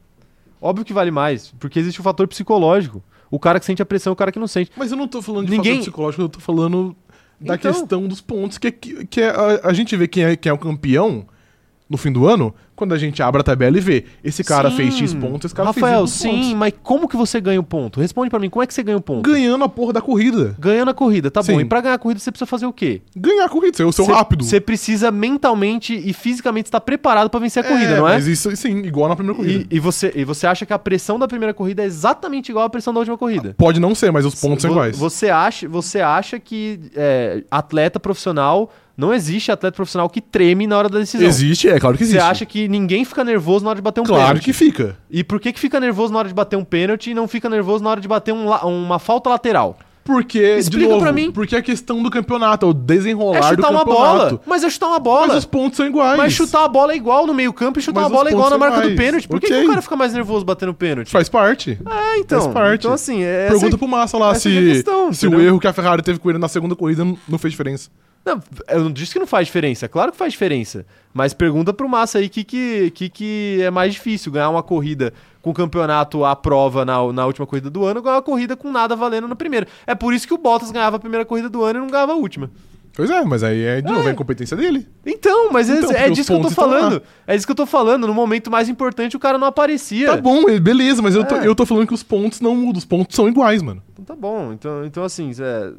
óbvio 0.61 0.83
que 0.85 0.93
vale 0.93 1.11
mais, 1.11 1.51
porque 1.59 1.79
existe 1.79 1.99
o 1.99 2.03
fator 2.03 2.27
psicológico. 2.27 3.03
O 3.29 3.39
cara 3.39 3.59
que 3.59 3.65
sente 3.65 3.81
a 3.81 3.85
pressão, 3.85 4.13
o 4.13 4.15
cara 4.15 4.31
que 4.31 4.39
não 4.39 4.47
sente. 4.47 4.71
Mas 4.75 4.91
eu 4.91 4.97
não 4.97 5.07
tô 5.07 5.21
falando 5.21 5.45
de 5.45 5.51
Ninguém- 5.51 5.73
fator 5.73 5.83
psicológico, 5.83 6.21
eu 6.23 6.29
tô 6.29 6.39
falando 6.39 6.95
da 7.39 7.55
Então- 7.55 7.71
questão 7.71 8.07
dos 8.07 8.21
pontos, 8.21 8.57
que, 8.57 8.67
é 8.67 8.71
que, 8.71 9.05
que 9.07 9.21
é 9.21 9.29
a, 9.29 9.67
a 9.69 9.73
gente 9.73 9.95
vê 9.95 10.07
quem 10.07 10.23
é, 10.23 10.35
quem 10.35 10.49
é 10.49 10.53
o 10.53 10.57
campeão 10.57 11.25
no 11.89 11.97
fim 11.97 12.11
do 12.11 12.27
ano, 12.27 12.53
quando 12.75 12.93
a 12.93 12.97
gente 12.97 13.21
abre 13.21 13.41
a 13.41 13.43
tabela 13.43 13.77
e 13.77 13.79
vê, 13.79 14.05
esse 14.23 14.43
cara 14.43 14.69
Sim. 14.71 14.75
fez 14.77 14.97
X 14.97 15.13
pontos, 15.13 15.45
esse 15.45 15.55
cara 15.55 15.67
Rafael, 15.69 16.07
fez 16.07 16.21
Y 16.23 16.29
pontos. 16.31 16.45
sim, 16.47 16.55
mas 16.55 16.73
como 16.83 17.07
que 17.07 17.15
você 17.15 17.39
ganha 17.39 17.59
o 17.59 17.63
ponto? 17.63 18.01
Responde 18.01 18.29
pra 18.29 18.39
mim, 18.39 18.49
como 18.49 18.63
é 18.63 18.67
que 18.67 18.73
você 18.73 18.81
ganha 18.83 18.97
o 18.97 19.01
ponto? 19.01 19.21
Ganhando 19.29 19.63
a 19.63 19.69
porra 19.69 19.93
da 19.93 20.01
corrida. 20.01 20.55
Ganhando 20.59 20.89
a 20.89 20.93
corrida, 20.95 21.29
tá 21.29 21.41
bom. 21.41 21.45
Sim. 21.45 21.59
E 21.59 21.65
pra 21.65 21.81
ganhar 21.81 21.93
a 21.93 21.97
corrida 21.99 22.19
você 22.19 22.31
precisa 22.31 22.47
fazer 22.47 22.65
o 22.65 22.73
quê? 22.73 23.01
Ganhar 23.15 23.45
a 23.45 23.49
corrida, 23.49 23.77
ser 23.77 23.83
o 23.83 23.91
seu 23.91 24.03
Você- 24.05 24.11
rápido. 24.11 24.43
Você 24.43 24.59
precisa 24.59 25.11
mentalmente 25.11 25.93
e 25.95 26.11
fisicamente 26.11 26.65
estar 26.65 26.81
preparado 26.81 27.29
pra 27.29 27.39
vencer 27.39 27.63
a 27.63 27.67
É, 27.67 27.69
corrida, 27.71 27.97
não 27.97 28.07
é? 28.09 28.13
Mas 28.13 28.25
isso, 28.27 28.53
sim, 28.55 28.79
igual 28.79 29.07
na 29.07 29.15
primeira 29.15 29.37
corrida. 29.39 29.67
E, 29.69 29.77
e 29.77 29.79
você, 29.79 30.11
e 30.15 30.23
você 30.25 30.47
acha 30.47 30.65
que 30.65 30.73
a 30.73 30.79
pressão 30.79 31.19
da 31.19 31.27
primeira 31.27 31.53
corrida 31.53 31.83
é 31.83 31.85
exatamente 31.85 32.49
igual 32.49 32.65
à 32.65 32.69
pressão 32.69 32.93
da 32.93 32.99
última 32.99 33.17
corrida? 33.17 33.53
Pode 33.57 33.79
não 33.79 33.93
ser, 33.93 34.11
mas 34.11 34.25
os 34.25 34.33
pontos 34.41 34.63
são 34.63 34.71
iguais. 34.71 34.97
Você 34.97 35.29
acha, 35.29 35.69
você 35.69 36.01
acha 36.01 36.39
que 36.39 36.79
é, 36.95 37.43
atleta 37.51 37.99
profissional. 37.99 38.71
Não 38.97 39.13
existe 39.13 39.51
atleta 39.51 39.76
profissional 39.76 40.09
que 40.09 40.22
treme 40.22 40.65
na 40.65 40.77
hora 40.77 40.88
da 40.88 40.99
decisão. 40.99 41.27
Existe, 41.27 41.67
é 41.67 41.77
claro 41.80 41.97
que 41.97 42.05
Você 42.05 42.11
existe. 42.11 42.30
acha 42.31 42.45
que 42.45 42.67
ninguém 42.67 43.03
fica 43.03 43.23
nervoso 43.23 43.63
na 43.65 43.72
hora 43.72 43.76
de 43.77 43.81
bater 43.81 43.99
um 44.01 44.05
Claro 44.05 44.22
pênalti? 44.27 44.45
que 44.45 44.53
fica. 44.53 44.97
E 45.11 45.23
por 45.23 45.39
que, 45.39 45.51
que 45.51 45.59
fica 45.59 45.80
nervoso 45.80 46.13
na 46.13 46.19
hora 46.19 46.27
de 46.30 46.34
bater 46.34 46.55
um 46.55 46.63
pênalti 46.63 47.11
e 47.11 47.13
não 47.13 47.27
fica 47.27 47.49
nervoso 47.49 47.84
na 47.84 47.89
hora 47.89 47.99
de 48.01 48.07
bater 48.07 48.34
um 48.34 48.47
uma 48.49 48.97
falta 48.99 49.30
lateral? 49.30 49.77
Porque, 50.05 50.38
Explica 50.59 50.84
de 50.85 50.88
novo, 50.91 51.01
pra 51.01 51.11
mim. 51.11 51.31
porque 51.31 51.55
a 51.55 51.63
questão 51.63 52.03
do 52.03 52.11
campeonato, 52.11 52.63
é 52.63 52.69
o 52.69 52.72
É 52.72 52.76
desenrolar 52.76 53.39
do 53.39 53.55
chutar 53.55 53.72
uma 53.72 53.80
campeonato. 53.80 54.17
bola. 54.35 54.41
Mas 54.45 54.63
é 54.63 54.69
chutar 54.69 54.88
uma 54.88 54.99
bola. 54.99 55.27
Mas 55.27 55.38
os 55.38 55.45
pontos 55.45 55.77
são 55.77 55.88
iguais. 55.88 56.15
Mas 56.15 56.31
chutar 56.31 56.63
a 56.63 56.67
bola 56.67 56.93
é 56.93 56.95
igual 56.95 57.26
no 57.26 57.34
meio 57.34 57.51
campo 57.51 57.80
e 57.80 57.81
chutar 57.81 58.01
Mas 58.01 58.11
a 58.11 58.15
bola 58.15 58.30
é 58.30 58.31
igual 58.31 58.49
na 58.51 58.57
marca 58.59 58.76
são 58.76 58.84
do 58.85 58.91
iguais. 58.91 59.05
pênalti. 59.07 59.27
Por 59.27 59.39
que, 59.39 59.47
Ok. 59.47 59.57
que 59.59 59.65
o 59.65 59.69
cara 59.69 59.81
fica 59.81 59.95
mais 59.95 60.13
nervoso 60.13 60.45
batendo 60.45 60.76
pênalti? 60.76 61.09
Faz 61.09 61.27
parte. 61.27 61.72
É, 61.89 62.19
então. 62.19 62.39
Faz 62.39 62.53
parte. 62.53 62.81
Então, 62.81 62.93
assim, 62.93 63.23
é, 63.23 63.47
Pergunta 63.47 63.65
essa- 63.69 63.77
pro 63.80 63.88
Massa 63.88 64.15
lá 64.19 64.30
essa 64.30 64.41
se, 64.41 64.55
é 64.55 64.61
questão, 64.73 65.11
se 65.11 65.27
o 65.27 65.41
erro 65.41 65.59
que 65.59 65.67
a 65.67 65.73
Ferrari 65.73 66.03
teve 66.03 66.19
com 66.19 66.30
ele 66.30 66.38
na 66.38 66.47
segunda 66.47 66.76
corrida 66.76 67.03
não 67.27 67.38
fez 67.39 67.51
diferença. 67.51 67.89
Não, 68.26 68.41
eu 68.69 68.84
não 68.85 68.91
disse 68.91 69.14
que 69.14 69.19
não 69.19 69.27
faz 69.27 69.45
diferença. 69.47 69.88
Claro 69.88 70.11
que 70.11 70.18
faz 70.18 70.31
diferença. 70.34 70.85
Mas 71.14 71.34
pergunta 71.34 71.72
pro 71.72 71.88
Massa 71.88 72.18
aí 72.18 72.26
o 72.26 72.30
que, 72.30 72.43
que, 72.43 72.91
que, 72.91 73.10
que 73.10 73.60
é 73.61 73.69
mais 73.69 73.93
difícil: 73.93 74.31
ganhar 74.31 74.49
uma 74.49 74.64
corrida 74.64 75.14
com 75.41 75.52
o 75.52 75.53
campeonato 75.53 76.26
à 76.26 76.35
prova 76.35 76.84
na, 76.84 77.14
na 77.14 77.26
última 77.27 77.45
corrida 77.45 77.69
do 77.69 77.85
ano 77.85 77.97
ou 77.99 78.03
ganhar 78.03 78.15
uma 78.15 78.22
corrida 78.23 78.56
com 78.56 78.72
nada 78.72 78.95
valendo 78.95 79.27
na 79.27 79.35
primeira. 79.35 79.68
É 79.85 79.93
por 79.93 80.14
isso 80.14 80.27
que 80.27 80.34
o 80.34 80.38
Bottas 80.39 80.72
ganhava 80.72 80.95
a 80.95 80.99
primeira 80.99 81.23
corrida 81.23 81.47
do 81.49 81.64
ano 81.64 81.80
e 81.80 81.81
não 81.84 81.88
ganhava 81.88 82.14
a 82.14 82.15
última. 82.15 82.49
Pois 82.95 83.10
é, 83.11 83.22
mas 83.26 83.43
aí 83.43 83.61
é 83.61 83.81
de 83.81 83.89
É. 83.89 83.91
novo 83.91 84.07
a 84.07 84.11
incompetência 84.11 84.56
dele. 84.56 84.88
Então, 85.06 85.52
mas 85.52 85.69
é- 85.69 85.73
Então, 85.80 85.91
é, 85.91 86.07
os 86.10 86.15
disso 86.15 86.31
que 86.31 86.38
eu 86.39 86.41
tô 86.41 86.49
falando. 86.49 87.03
É 87.27 87.35
disso 87.35 87.45
que 87.45 87.52
eu 87.52 87.56
tô 87.56 87.65
falando. 87.65 88.07
No 88.07 88.14
momento 88.14 88.49
mais 88.49 88.69
importante, 88.69 89.15
o 89.18 89.19
cara 89.19 89.38
não 89.38 89.45
aparecia. 89.47 90.07
Tá 90.15 90.18
bom, 90.22 90.45
beleza, 90.61 91.02
mas 91.02 91.14
eu, 91.14 91.26
tô, 91.26 91.35
É. 91.35 91.45
eu 91.45 91.53
tô 91.53 91.65
falando 91.65 91.85
que 91.85 91.93
os 91.93 92.02
pontos 92.03 92.39
não 92.39 92.56
mudam, 92.56 92.77
os 92.80 92.85
pontos 92.85 93.14
são 93.15 93.27
iguais, 93.27 93.61
mano. 93.61 93.84
Então 93.91 94.06
tá 94.06 94.15
bom. 94.15 94.53
Então, 94.53 94.85
então 94.85 95.03
assim, 95.03 95.30
é, 95.38 95.73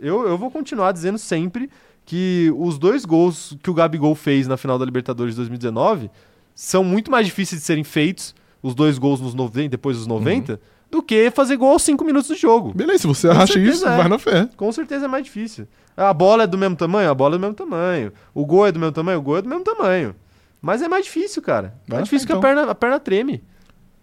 eu, 0.00 0.26
eu 0.26 0.38
vou 0.38 0.50
continuar 0.50 0.92
dizendo 0.92 1.18
sempre 1.18 1.68
que 2.04 2.52
os 2.56 2.78
dois 2.78 3.04
gols 3.04 3.56
que 3.62 3.70
o 3.70 3.74
Gabigol 3.74 4.14
fez 4.14 4.46
na 4.48 4.56
final 4.56 4.78
da 4.78 4.84
Libertadores 4.84 5.34
de 5.34 5.36
2019 5.38 6.10
são 6.54 6.82
muito 6.84 7.10
mais 7.10 7.26
difíceis 7.26 7.60
de 7.60 7.66
serem 7.66 7.84
feitos, 7.84 8.34
os 8.62 8.74
dois 8.74 8.98
gols 8.98 9.20
nos 9.20 9.34
90, 9.34 9.68
depois 9.70 9.96
dos 9.96 10.06
90, 10.06 10.60
do 10.90 11.02
que 11.02 11.30
fazer 11.30 11.56
gol 11.56 11.70
aos 11.70 11.82
5 11.82 12.04
minutos 12.04 12.28
do 12.28 12.36
jogo. 12.36 12.72
Beleza, 12.74 12.98
se 13.02 13.06
você 13.06 13.28
Com 13.28 13.34
acha 13.40 13.58
isso, 13.58 13.86
é. 13.86 13.96
vai 13.96 14.08
na 14.08 14.18
fé. 14.18 14.48
Com 14.56 14.70
certeza 14.72 15.06
é 15.06 15.08
mais 15.08 15.24
difícil. 15.24 15.66
A 15.96 16.12
bola 16.12 16.42
é 16.44 16.46
do 16.46 16.58
mesmo 16.58 16.76
tamanho? 16.76 17.10
A 17.10 17.14
bola 17.14 17.34
é 17.34 17.38
do 17.38 17.40
mesmo 17.40 17.54
tamanho. 17.54 18.12
O 18.34 18.44
gol 18.44 18.66
é 18.66 18.72
do 18.72 18.78
mesmo 18.78 18.92
tamanho? 18.92 19.18
O 19.18 19.22
gol 19.22 19.38
é 19.38 19.42
do 19.42 19.48
mesmo 19.48 19.64
tamanho. 19.64 20.14
Mas 20.60 20.80
é 20.82 20.88
mais 20.88 21.04
difícil, 21.06 21.40
cara. 21.42 21.74
É 21.88 21.94
na 21.94 22.00
difícil 22.02 22.26
fé, 22.26 22.32
que 22.32 22.32
a 22.32 22.38
então. 22.38 22.40
perna, 22.56 22.70
a 22.70 22.74
perna 22.74 23.00
treme. 23.00 23.42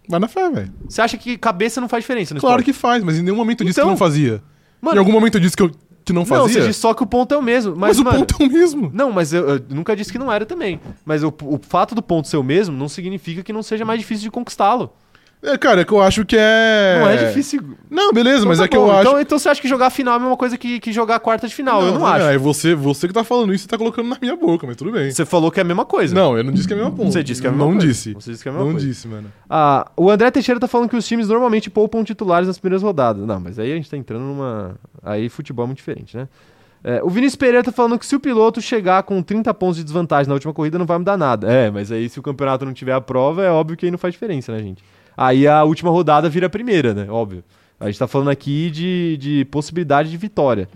Vai 0.08 0.18
na 0.20 0.28
fé, 0.28 0.50
velho. 0.50 0.72
Você 0.88 1.00
acha 1.00 1.16
que 1.16 1.38
cabeça 1.38 1.80
não 1.80 1.88
faz 1.88 2.02
diferença 2.02 2.34
no 2.34 2.40
Claro 2.40 2.60
esporte? 2.60 2.66
que 2.66 2.78
faz, 2.78 3.02
mas 3.04 3.18
em 3.18 3.22
nenhum 3.22 3.36
momento 3.36 3.62
eu 3.62 3.66
disse 3.66 3.78
Então, 3.78 3.88
que 3.88 3.92
não 3.92 3.96
fazia. 3.96 4.42
Mano, 4.80 4.96
em 4.96 4.98
algum 4.98 5.12
momento 5.12 5.36
eu 5.36 5.40
disse 5.40 5.56
que, 5.56 5.62
eu, 5.62 5.70
que 6.04 6.12
não 6.12 6.22
não, 6.22 6.26
fazia. 6.26 6.60
você 6.60 6.66
diz 6.66 6.76
só 6.76 6.94
que 6.94 7.02
o 7.02 7.06
ponto 7.06 7.34
é 7.34 7.36
o 7.36 7.42
mesmo. 7.42 7.74
Mas, 7.76 7.96
mas 7.96 7.98
o 7.98 8.04
mano, 8.04 8.18
ponto 8.20 8.42
é 8.42 8.46
o 8.46 8.50
mesmo. 8.50 8.90
Não, 8.92 9.12
mas 9.12 9.32
eu, 9.32 9.48
eu 9.48 9.62
nunca 9.70 9.94
disse 9.94 10.10
que 10.12 10.18
não 10.18 10.32
era 10.32 10.46
também. 10.46 10.80
Mas 11.04 11.22
o, 11.22 11.28
o 11.42 11.58
fato 11.62 11.94
do 11.94 12.02
ponto 12.02 12.28
ser 12.28 12.36
o 12.36 12.42
mesmo 12.42 12.76
não 12.76 12.88
significa 12.88 13.42
que 13.42 13.52
não 13.52 13.62
seja 13.62 13.84
mais 13.84 14.00
difícil 14.00 14.24
de 14.24 14.30
conquistá-lo. 14.30 14.92
É, 15.42 15.56
cara, 15.56 15.80
é 15.80 15.84
que 15.86 15.92
eu 15.92 16.00
acho 16.02 16.22
que 16.26 16.36
é. 16.38 16.98
Não 17.00 17.08
é 17.08 17.16
difícil. 17.28 17.62
Não, 17.88 18.12
beleza, 18.12 18.38
Então 18.40 18.48
mas 18.48 18.58
tá 18.58 18.64
é 18.66 18.68
que 18.68 18.76
bom. 18.76 18.88
eu 18.88 18.92
acho. 18.92 19.00
então, 19.08 19.20
então 19.20 19.38
você 19.38 19.48
acha 19.48 19.60
que 19.60 19.66
jogar 19.66 19.86
a 19.86 19.90
final 19.90 20.12
é 20.14 20.16
a 20.18 20.20
mesma 20.20 20.36
coisa 20.36 20.58
que, 20.58 20.78
que 20.78 20.92
jogar 20.92 21.16
a 21.16 21.18
quarta 21.18 21.48
de 21.48 21.54
final? 21.54 21.82
eu 21.82 21.94
não 21.94 22.04
acho. 22.06 22.26
É 22.26 22.36
você, 22.36 22.74
você 22.74 23.08
que 23.08 23.14
tá 23.14 23.24
falando 23.24 23.54
isso, 23.54 23.62
você 23.64 23.68
tá 23.68 23.78
colocando 23.78 24.06
na 24.08 24.18
minha 24.20 24.36
boca, 24.36 24.66
mas 24.66 24.76
tudo 24.76 24.92
bem. 24.92 25.10
Você 25.10 25.24
falou 25.24 25.50
que 25.50 25.58
é 25.58 25.62
a 25.62 25.64
mesma 25.64 25.86
coisa. 25.86 26.14
Não, 26.14 26.36
eu 26.36 26.44
não 26.44 26.52
disse 26.52 26.68
que 26.68 26.74
é 26.74 26.76
a 26.76 26.80
mesma 26.80 26.94
ponta. 26.94 27.10
Você 27.12 27.22
disse 27.22 27.40
que 27.40 27.46
é 27.46 27.50
a 27.50 27.52
mesma 27.52 27.64
Não 27.64 27.72
coisa. 27.72 27.86
disse. 27.86 28.12
Você 28.12 28.30
disse 28.32 28.42
que 28.42 28.48
é 28.48 28.52
a 28.52 28.54
mesma 28.54 28.66
Não 28.66 28.72
coisa. 28.74 28.86
disse, 28.86 29.08
mano. 29.08 29.32
Ah, 29.48 29.90
o 29.96 30.10
André 30.10 30.30
Teixeira 30.30 30.60
tá 30.60 30.68
falando 30.68 30.90
que 30.90 30.96
os 30.96 31.06
times 31.06 31.28
normalmente 31.28 31.70
poupam 31.70 32.04
titulares 32.04 32.46
nas 32.46 32.58
primeiras 32.58 32.82
rodadas. 32.82 33.26
Não, 33.26 33.40
mas 33.40 33.58
aí 33.58 33.72
a 33.72 33.76
gente 33.76 33.88
tá 33.88 33.96
entrando 33.96 34.22
numa. 34.24 34.76
Aí 35.02 35.30
futebol 35.30 35.64
é 35.64 35.66
muito 35.68 35.78
diferente, 35.78 36.18
né? 36.18 36.28
É, 36.84 37.02
o 37.02 37.08
Vinícius 37.08 37.36
Pereira 37.36 37.62
tá 37.62 37.72
falando 37.72 37.98
que 37.98 38.04
se 38.06 38.14
o 38.14 38.20
piloto 38.20 38.60
chegar 38.60 39.02
com 39.04 39.22
30 39.22 39.52
pontos 39.54 39.76
de 39.78 39.84
desvantagem 39.84 40.28
na 40.28 40.34
última 40.34 40.52
corrida, 40.52 40.78
não 40.78 40.86
vai 40.86 40.98
mudar 40.98 41.16
nada. 41.16 41.50
É, 41.50 41.70
mas 41.70 41.90
aí 41.90 42.08
se 42.10 42.18
o 42.18 42.22
campeonato 42.22 42.64
não 42.66 42.72
tiver 42.74 42.92
a 42.92 43.00
prova, 43.00 43.42
é 43.42 43.50
óbvio 43.50 43.76
que 43.76 43.86
aí 43.86 43.90
não 43.90 43.98
faz 43.98 44.12
diferença, 44.12 44.52
né, 44.52 44.58
gente? 44.60 44.82
Aí 45.16 45.46
a 45.46 45.62
última 45.64 45.90
rodada 45.90 46.28
vira 46.28 46.46
a 46.46 46.50
primeira, 46.50 46.94
né? 46.94 47.06
Óbvio. 47.10 47.44
A 47.78 47.86
gente 47.86 47.98
tá 47.98 48.06
falando 48.06 48.28
aqui 48.30 48.70
de, 48.70 49.16
de 49.18 49.44
possibilidade 49.46 50.10
de 50.10 50.16
vitória. 50.16 50.68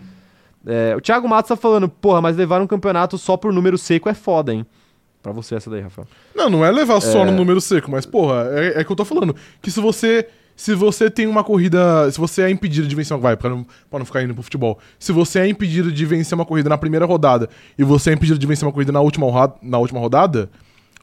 É, 0.67 0.95
o 0.97 1.01
Thiago 1.01 1.29
Matos 1.29 1.49
tá 1.51 1.57
falando, 1.57 1.89
porra, 1.89 2.23
mas 2.23 2.37
levar 2.37 2.61
um 2.63 2.67
campeonato 2.67 3.19
só 3.19 3.37
por 3.37 3.53
número 3.53 3.77
seco 3.77 4.09
é 4.09 4.15
foda, 4.15 4.53
hein? 4.53 4.65
Pra 5.23 5.33
você 5.33 5.55
essa 5.55 5.71
daí, 5.71 5.81
Rafael. 5.81 6.07
Não, 6.35 6.49
não 6.51 6.65
é 6.65 6.71
levar 6.71 7.01
só 7.01 7.25
no 7.25 7.33
número 7.33 7.61
seco, 7.61 7.91
mas, 7.91 8.05
porra, 8.07 8.47
é, 8.53 8.81
é 8.81 8.85
que 8.85 8.91
eu 8.91 8.97
tô 8.97 9.05
falando. 9.05 9.35
Que 9.61 9.71
se 9.71 9.81
você. 9.81 10.27
Se 10.57 10.73
você 10.75 11.11
tem 11.11 11.27
uma 11.27 11.43
corrida. 11.43 12.11
Se 12.13 12.19
você 12.21 12.43
é 12.43 12.51
impedido 12.51 12.87
de 12.87 12.95
vencer 12.95 13.15
uma. 13.17 13.21
Vai, 13.23 13.37
pra 13.37 13.51
não, 13.51 13.67
pra 13.91 13.99
não 13.99 14.07
ficar 14.07 14.23
indo 14.23 14.33
pro 14.35 14.43
futebol. 14.43 14.79
Se 14.99 15.13
você 15.13 15.41
é 15.41 15.49
impedido 15.49 15.91
de 15.91 16.07
vencer 16.07 16.37
uma 16.37 16.45
corrida 16.47 16.69
na 16.69 16.79
primeira 16.79 17.05
rodada 17.07 17.49
e 17.77 17.83
você 17.83 18.11
é 18.11 18.13
impedido 18.13 18.39
de 18.39 18.47
vencer 18.47 18.65
uma 18.67 18.73
corrida 18.73 18.93
na 18.93 19.01
última, 19.01 19.27
na 19.63 19.79
última 19.79 19.99
rodada, 19.99 20.49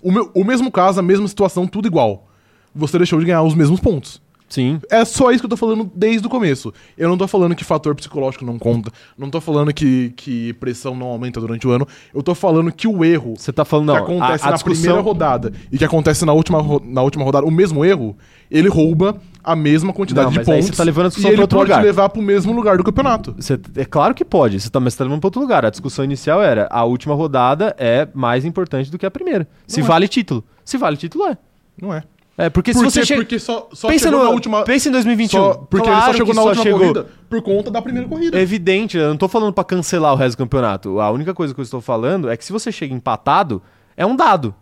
o, 0.01 0.11
meu- 0.11 0.31
o 0.33 0.43
mesmo 0.43 0.71
caso, 0.71 0.99
a 0.99 1.03
mesma 1.03 1.27
situação, 1.27 1.67
tudo 1.67 1.87
igual. 1.87 2.27
Você 2.73 2.98
deixou 2.98 3.19
de 3.19 3.26
ganhar 3.26 3.43
os 3.43 3.53
mesmos 3.56 3.80
pontos. 3.80 4.22
Sim. 4.48 4.81
É 4.89 5.06
só 5.06 5.31
isso 5.31 5.39
que 5.39 5.45
eu 5.45 5.49
tô 5.49 5.56
falando 5.56 5.89
desde 5.95 6.27
o 6.27 6.30
começo. 6.30 6.73
Eu 6.98 7.07
não 7.07 7.18
tô 7.18 7.26
falando 7.26 7.56
que 7.56 7.64
fator 7.64 7.95
psicológico 7.95 8.43
não 8.43 8.60
conta. 8.60 8.91
Não 9.18 9.30
tô 9.30 9.39
falando 9.39 9.73
que, 9.73 10.11
que 10.18 10.52
pressão 10.56 10.93
não 10.93 11.07
aumenta 11.07 11.39
durante 11.39 11.65
o 11.65 11.72
ano. 11.72 11.88
Eu 12.14 12.22
tô 12.22 12.35
falando 12.35 12.69
que 12.69 12.85
o 12.85 13.06
erro 13.06 13.35
Você 13.38 13.53
tá 13.53 13.64
falando, 13.64 13.88
não, 13.88 13.95
que 13.95 14.02
acontece 14.11 14.43
a, 14.43 14.48
a 14.48 14.49
na 14.49 14.56
discussão... 14.56 14.81
primeira 14.81 15.02
rodada 15.02 15.53
e 15.72 15.77
que 15.77 15.85
acontece 15.85 16.26
na 16.26 16.34
última, 16.34 16.60
na 16.84 17.02
última 17.02 17.23
rodada, 17.23 17.45
o 17.48 17.52
mesmo 17.52 17.85
erro, 17.85 18.18
ele 18.49 18.68
rouba 18.68 19.22
a 19.41 19.56
mesma 19.56 19.93
quantidade 19.93 20.26
Não, 20.26 20.34
de 20.34 20.45
pontos. 20.45 20.65
você 20.65 20.73
tá 20.76 20.84
levando 20.84 21.06
a 21.06 21.07
discussão 21.07 21.31
e 21.31 21.34
ele 21.34 21.41
outro 21.43 21.57
pode 21.57 21.72
lugar. 21.72 21.81
levar 21.81 22.10
pro 22.10 22.22
mesmo 22.22 22.52
lugar 22.52 22.76
do 22.77 22.84
campeonato. 22.84 23.34
Você- 23.39 23.57
é 23.77 23.85
claro 23.85 24.14
que 24.14 24.26
pode, 24.26 24.60
você 24.60 24.69
tá, 24.69 24.81
mas 24.81 24.91
você 24.93 24.98
tá 24.98 25.06
levando 25.06 25.22
pra 25.22 25.27
outro 25.27 25.39
lugar. 25.39 25.64
A 25.65 25.69
discussão 25.69 26.03
inicial 26.03 26.43
era, 26.43 26.68
a 26.69 26.84
última 26.84 27.15
rodada 27.15 27.73
é 27.80 28.06
mais 28.14 28.43
importante 28.43 28.91
do 28.91 28.98
que 28.98 29.06
a 29.06 29.11
primeira. 29.11 29.48
Se 29.65 29.80
Não 29.80 29.85
é. 29.85 29.88
vale 29.88 30.07
título. 30.10 30.43
Se 30.65 30.77
vale 30.77 30.98
título, 30.98 31.26
é. 31.27 31.38
Não 31.81 31.93
é. 31.93 32.03
É, 32.41 32.49
porque 32.49 32.73
se 32.73 32.84
você 32.84 33.05
chega... 33.05 33.22
porque 33.22 33.38
só, 33.38 33.69
só 33.72 33.88
pensa, 33.88 34.05
chegou 34.05 34.19
no, 34.19 34.26
na 34.26 34.31
última. 34.31 34.63
pensa 34.63 34.89
em 34.89 34.91
2021. 34.91 35.39
só- 35.39 35.53
porque 35.69 35.88
claro 35.88 36.03
ele 36.05 36.11
só 36.11 36.18
chegou 36.18 36.34
na 36.34 36.41
só 36.41 36.47
última 36.47 36.63
chegou- 36.63 36.80
corrida 36.80 37.07
por 37.30 37.41
conta 37.41 37.69
da 37.69 37.81
primeira 37.81 38.07
corrida. 38.09 38.38
É 38.38 38.41
evidente, 38.41 38.97
eu 38.97 39.09
não 39.09 39.18
tô 39.18 39.27
falando 39.27 39.53
pra 39.53 39.63
cancelar 39.63 40.11
o 40.13 40.15
resto 40.15 40.35
do 40.35 40.39
campeonato. 40.39 40.99
A 40.99 41.11
única 41.11 41.34
coisa 41.34 41.53
que 41.53 41.59
eu 41.59 41.63
estou 41.63 41.80
falando 41.81 42.30
é 42.30 42.35
que 42.35 42.43
se 42.43 42.51
você 42.51 42.72
chega 42.72 42.93
empatado, 42.93 43.61
é 43.95 44.05
um 44.05 44.15
dado. 44.15 44.55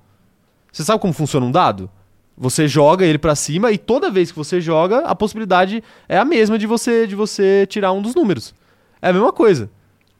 Você 0.71 0.83
sabe 0.83 0.99
como 1.01 1.13
funciona 1.13 1.45
um 1.45 1.51
dado? 1.51 1.89
Você 2.37 2.67
joga 2.67 3.05
ele 3.05 3.17
pra 3.17 3.35
cima 3.35 3.71
e 3.71 3.77
toda 3.77 4.09
vez 4.11 4.31
que 4.31 4.37
você 4.37 4.61
joga, 4.61 4.99
a 4.99 5.15
possibilidade 5.15 5.83
é 6.07 6.17
a 6.17 6.23
mesma 6.25 6.57
de 6.59 6.67
você 6.67 7.07
de 7.07 7.15
você 7.15 7.65
tirar 7.69 7.91
um 7.91 8.01
dos 8.01 8.13
números. 8.15 8.53
É 9.01 9.09
a 9.09 9.13
mesma 9.13 9.31
coisa. 9.33 9.69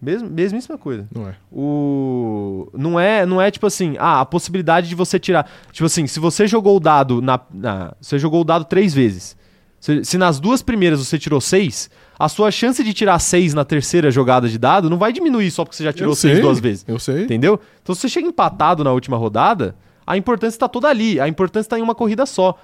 Mesmo, 0.02 0.30
mesmíssima 0.30 0.78
coisa. 0.78 1.06
Não 1.14 1.28
é. 1.28 1.36
O 1.52 2.70
não 2.74 3.00
é, 3.00 3.26
não 3.26 3.42
é 3.42 3.52
tipo 3.52 3.68
assim, 3.68 3.96
ah, 4.00 4.22
a 4.22 4.26
possibilidade 4.26 4.88
de 4.88 4.96
você 4.96 5.20
tirar, 5.20 5.50
tipo 5.74 5.86
assim, 5.86 6.08
se 6.08 6.20
você 6.20 6.48
jogou 6.48 6.78
o 6.78 6.80
dado 6.80 7.22
na, 7.22 7.40
na 7.54 7.94
você 8.00 8.18
jogou 8.18 8.42
o 8.42 8.46
dado 8.46 8.66
três 8.66 8.94
vezes. 8.94 9.38
Se, 9.80 10.04
se 10.04 10.18
nas 10.18 10.40
duas 10.40 10.62
primeiras 10.62 11.00
você 11.06 11.18
tirou 11.18 11.40
seis, 11.40 11.90
a 12.18 12.28
sua 12.28 12.52
chance 12.52 12.84
de 12.84 12.94
tirar 12.94 13.18
seis 13.20 13.54
na 13.54 13.64
terceira 13.64 14.12
jogada 14.12 14.48
de 14.48 14.58
dado 14.58 14.90
não 14.90 14.98
vai 14.98 15.12
diminuir 15.12 15.52
só 15.52 15.64
porque 15.64 15.78
você 15.78 15.84
já 15.84 15.94
tirou 15.94 16.12
Eu 16.12 16.16
seis 16.16 16.34
sei, 16.36 16.42
duas 16.42 16.60
vezes. 16.60 16.86
Eu 16.88 17.00
sei. 17.00 17.24
Entendeu? 17.24 17.60
Então 17.82 17.94
se 17.94 18.02
você 18.02 18.10
chega 18.10 18.28
empatado 18.28 18.84
na 18.84 18.92
última 18.92 19.18
rodada, 19.18 19.76
a 20.08 20.18
importância 20.18 20.56
está 20.56 20.68
toda 20.68 20.88
ali, 20.88 21.20
a 21.20 21.28
importância 21.28 21.68
está 21.68 21.80
em 21.80 21.82
uma 21.82 21.96
corrida 21.96 22.26
só. 22.26 22.58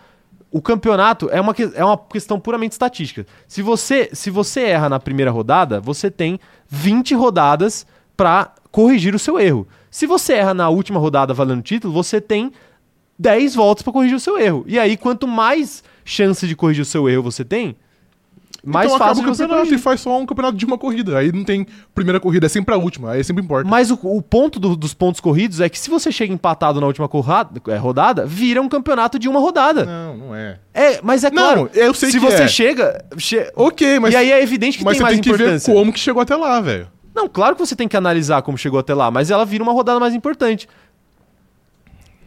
O 0.56 0.62
campeonato 0.62 1.28
é 1.34 1.42
uma, 1.42 1.54
é 1.74 1.84
uma 1.84 1.98
questão 1.98 2.40
puramente 2.40 2.72
estatística. 2.72 3.28
Se 3.46 3.62
você, 3.62 4.10
se 4.14 4.30
você 4.30 4.62
erra 4.62 4.88
na 4.88 4.98
primeira 5.02 5.30
rodada, 5.30 5.82
você 5.82 6.10
tem 6.10 6.40
20 6.70 7.14
rodadas 7.14 7.86
para 8.16 8.54
corrigir 8.72 9.14
o 9.14 9.20
seu 9.20 9.38
erro. 9.38 9.68
Se 9.92 10.08
você 10.08 10.36
erra 10.36 10.54
na 10.54 10.70
última 10.70 10.98
rodada 10.98 11.34
valendo 11.34 11.62
título, 11.62 11.94
você 11.94 12.22
tem 12.22 12.54
10 13.20 13.54
voltas 13.54 13.84
para 13.84 13.92
corrigir 13.92 14.16
o 14.16 14.20
seu 14.22 14.40
erro. 14.40 14.64
E 14.66 14.80
aí, 14.80 14.96
quanto 14.96 15.28
mais 15.28 15.84
chance 16.06 16.48
de 16.48 16.56
corrigir 16.56 16.84
o 16.84 16.86
seu 16.86 17.10
erro 17.10 17.24
você 17.24 17.44
tem, 17.44 17.76
mais 18.66 18.88
então 18.88 18.98
fácil 18.98 19.12
acaba 19.22 19.30
o 19.32 19.36
você 19.36 19.44
campeonato 19.44 19.74
e 19.74 19.78
faz 19.78 20.02
só 20.02 20.18
um 20.20 20.26
campeonato 20.26 20.58
de 20.58 20.66
uma 20.66 20.78
corrida. 20.78 21.18
Aí 21.18 21.32
não 21.32 21.44
tem 21.44 21.66
primeira 21.94 22.20
corrida, 22.20 22.46
é 22.46 22.50
sempre 22.50 22.74
a 22.74 22.78
última. 22.78 23.12
Aí 23.12 23.24
sempre 23.24 23.44
importa. 23.44 23.70
Mas 23.70 23.92
o, 23.92 24.00
o 24.04 24.22
ponto 24.22 24.60
do- 24.60 24.76
dos 24.76 24.94
pontos 24.94 25.22
corridos 25.22 25.62
é 25.62 25.70
que 25.70 25.78
se 25.80 25.90
você 25.90 26.12
chega 26.12 26.34
empatado 26.34 26.82
na 26.82 26.88
última 26.88 27.08
corrada- 27.08 27.62
é, 27.72 27.78
rodada, 27.78 28.26
vira 28.26 28.62
um 28.62 28.68
campeonato 28.68 29.18
de 29.20 29.30
uma 29.30 29.40
rodada. 29.40 29.86
Não, 29.86 30.18
não 30.18 30.36
é. 30.36 30.60
É, 30.74 31.00
mas 31.04 31.24
é 31.24 31.30
Não, 31.30 31.44
claro. 31.44 31.70
eu 31.74 31.94
sei 31.94 32.12
se 32.12 32.20
que 32.20 32.26
você 32.26 32.44
é. 32.44 32.48
chega. 32.48 33.06
che- 33.18 33.52
Ok, 33.56 34.00
mas, 34.00 34.14
e 34.14 34.18
aí 34.18 34.32
é 34.32 34.42
evidente 34.42 34.78
que 34.78 34.84
mas 34.84 34.94
tem 34.94 34.98
você 35.00 35.04
mais 35.04 35.16
tem 35.16 35.24
que 35.24 35.30
ver 35.38 35.44
importância. 35.44 35.74
como 35.74 35.94
que 35.94 36.00
chegou 36.00 36.22
até 36.22 36.36
lá, 36.36 36.60
velho. 36.60 36.88
Não, 37.16 37.30
claro 37.30 37.56
que 37.56 37.66
você 37.66 37.76
tem 37.78 37.88
que 37.88 37.96
analisar 37.96 38.42
como 38.42 38.58
chegou 38.58 38.78
até 38.78 38.94
lá, 38.94 39.10
mas 39.10 39.32
ela 39.32 39.46
vira 39.46 39.64
uma 39.64 39.72
rodada 39.72 40.00
mais 40.02 40.14
importante. 40.14 40.68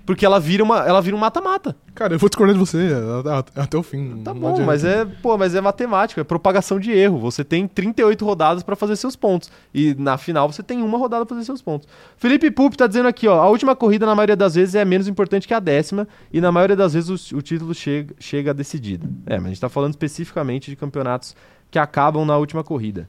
Porque 0.08 0.24
ela 0.24 0.40
vira 0.40 0.64
uma, 0.64 0.78
ela 0.78 1.02
vira 1.02 1.14
um 1.14 1.18
mata-mata. 1.18 1.76
Cara, 1.94 2.14
eu 2.14 2.18
vou 2.18 2.30
discordar 2.30 2.54
de 2.54 2.58
você 2.58 2.88
até, 3.28 3.60
até 3.60 3.76
o 3.76 3.82
fim. 3.82 4.22
Tá 4.24 4.32
bom, 4.32 4.52
adianta. 4.52 4.64
mas 4.64 4.82
é, 4.82 5.04
pô, 5.04 5.36
mas 5.36 5.54
é 5.54 5.60
matemática, 5.60 6.22
é 6.22 6.24
propagação 6.24 6.80
de 6.80 6.90
erro. 6.90 7.18
Você 7.18 7.44
tem 7.44 7.68
38 7.68 8.24
rodadas 8.24 8.62
pra 8.62 8.74
fazer 8.74 8.96
seus 8.96 9.14
pontos 9.14 9.50
e 9.74 9.94
na 9.98 10.16
final 10.16 10.50
você 10.50 10.62
tem 10.62 10.80
uma 10.80 10.96
rodada 10.96 11.26
pra 11.26 11.36
fazer 11.36 11.44
seus 11.44 11.60
pontos. 11.60 11.86
Felipe 12.16 12.50
Pup 12.50 12.74
tá 12.74 12.86
dizendo 12.86 13.06
aqui, 13.06 13.28
ó, 13.28 13.38
a 13.38 13.50
última 13.50 13.76
corrida 13.76 14.06
na 14.06 14.14
maioria 14.14 14.34
das 14.34 14.54
vezes 14.54 14.74
é 14.74 14.82
menos 14.82 15.08
importante 15.08 15.46
que 15.46 15.52
a 15.52 15.60
décima 15.60 16.08
e 16.32 16.40
na 16.40 16.50
maioria 16.50 16.74
das 16.74 16.94
vezes 16.94 17.30
o, 17.30 17.36
o 17.36 17.42
título 17.42 17.74
chega, 17.74 18.14
chega 18.18 18.54
decidido. 18.54 19.10
É, 19.26 19.36
mas 19.36 19.44
a 19.44 19.48
gente 19.48 19.60
tá 19.60 19.68
falando 19.68 19.90
especificamente 19.90 20.70
de 20.70 20.76
campeonatos 20.76 21.36
que 21.70 21.78
acabam 21.78 22.24
na 22.24 22.38
última 22.38 22.64
corrida. 22.64 23.06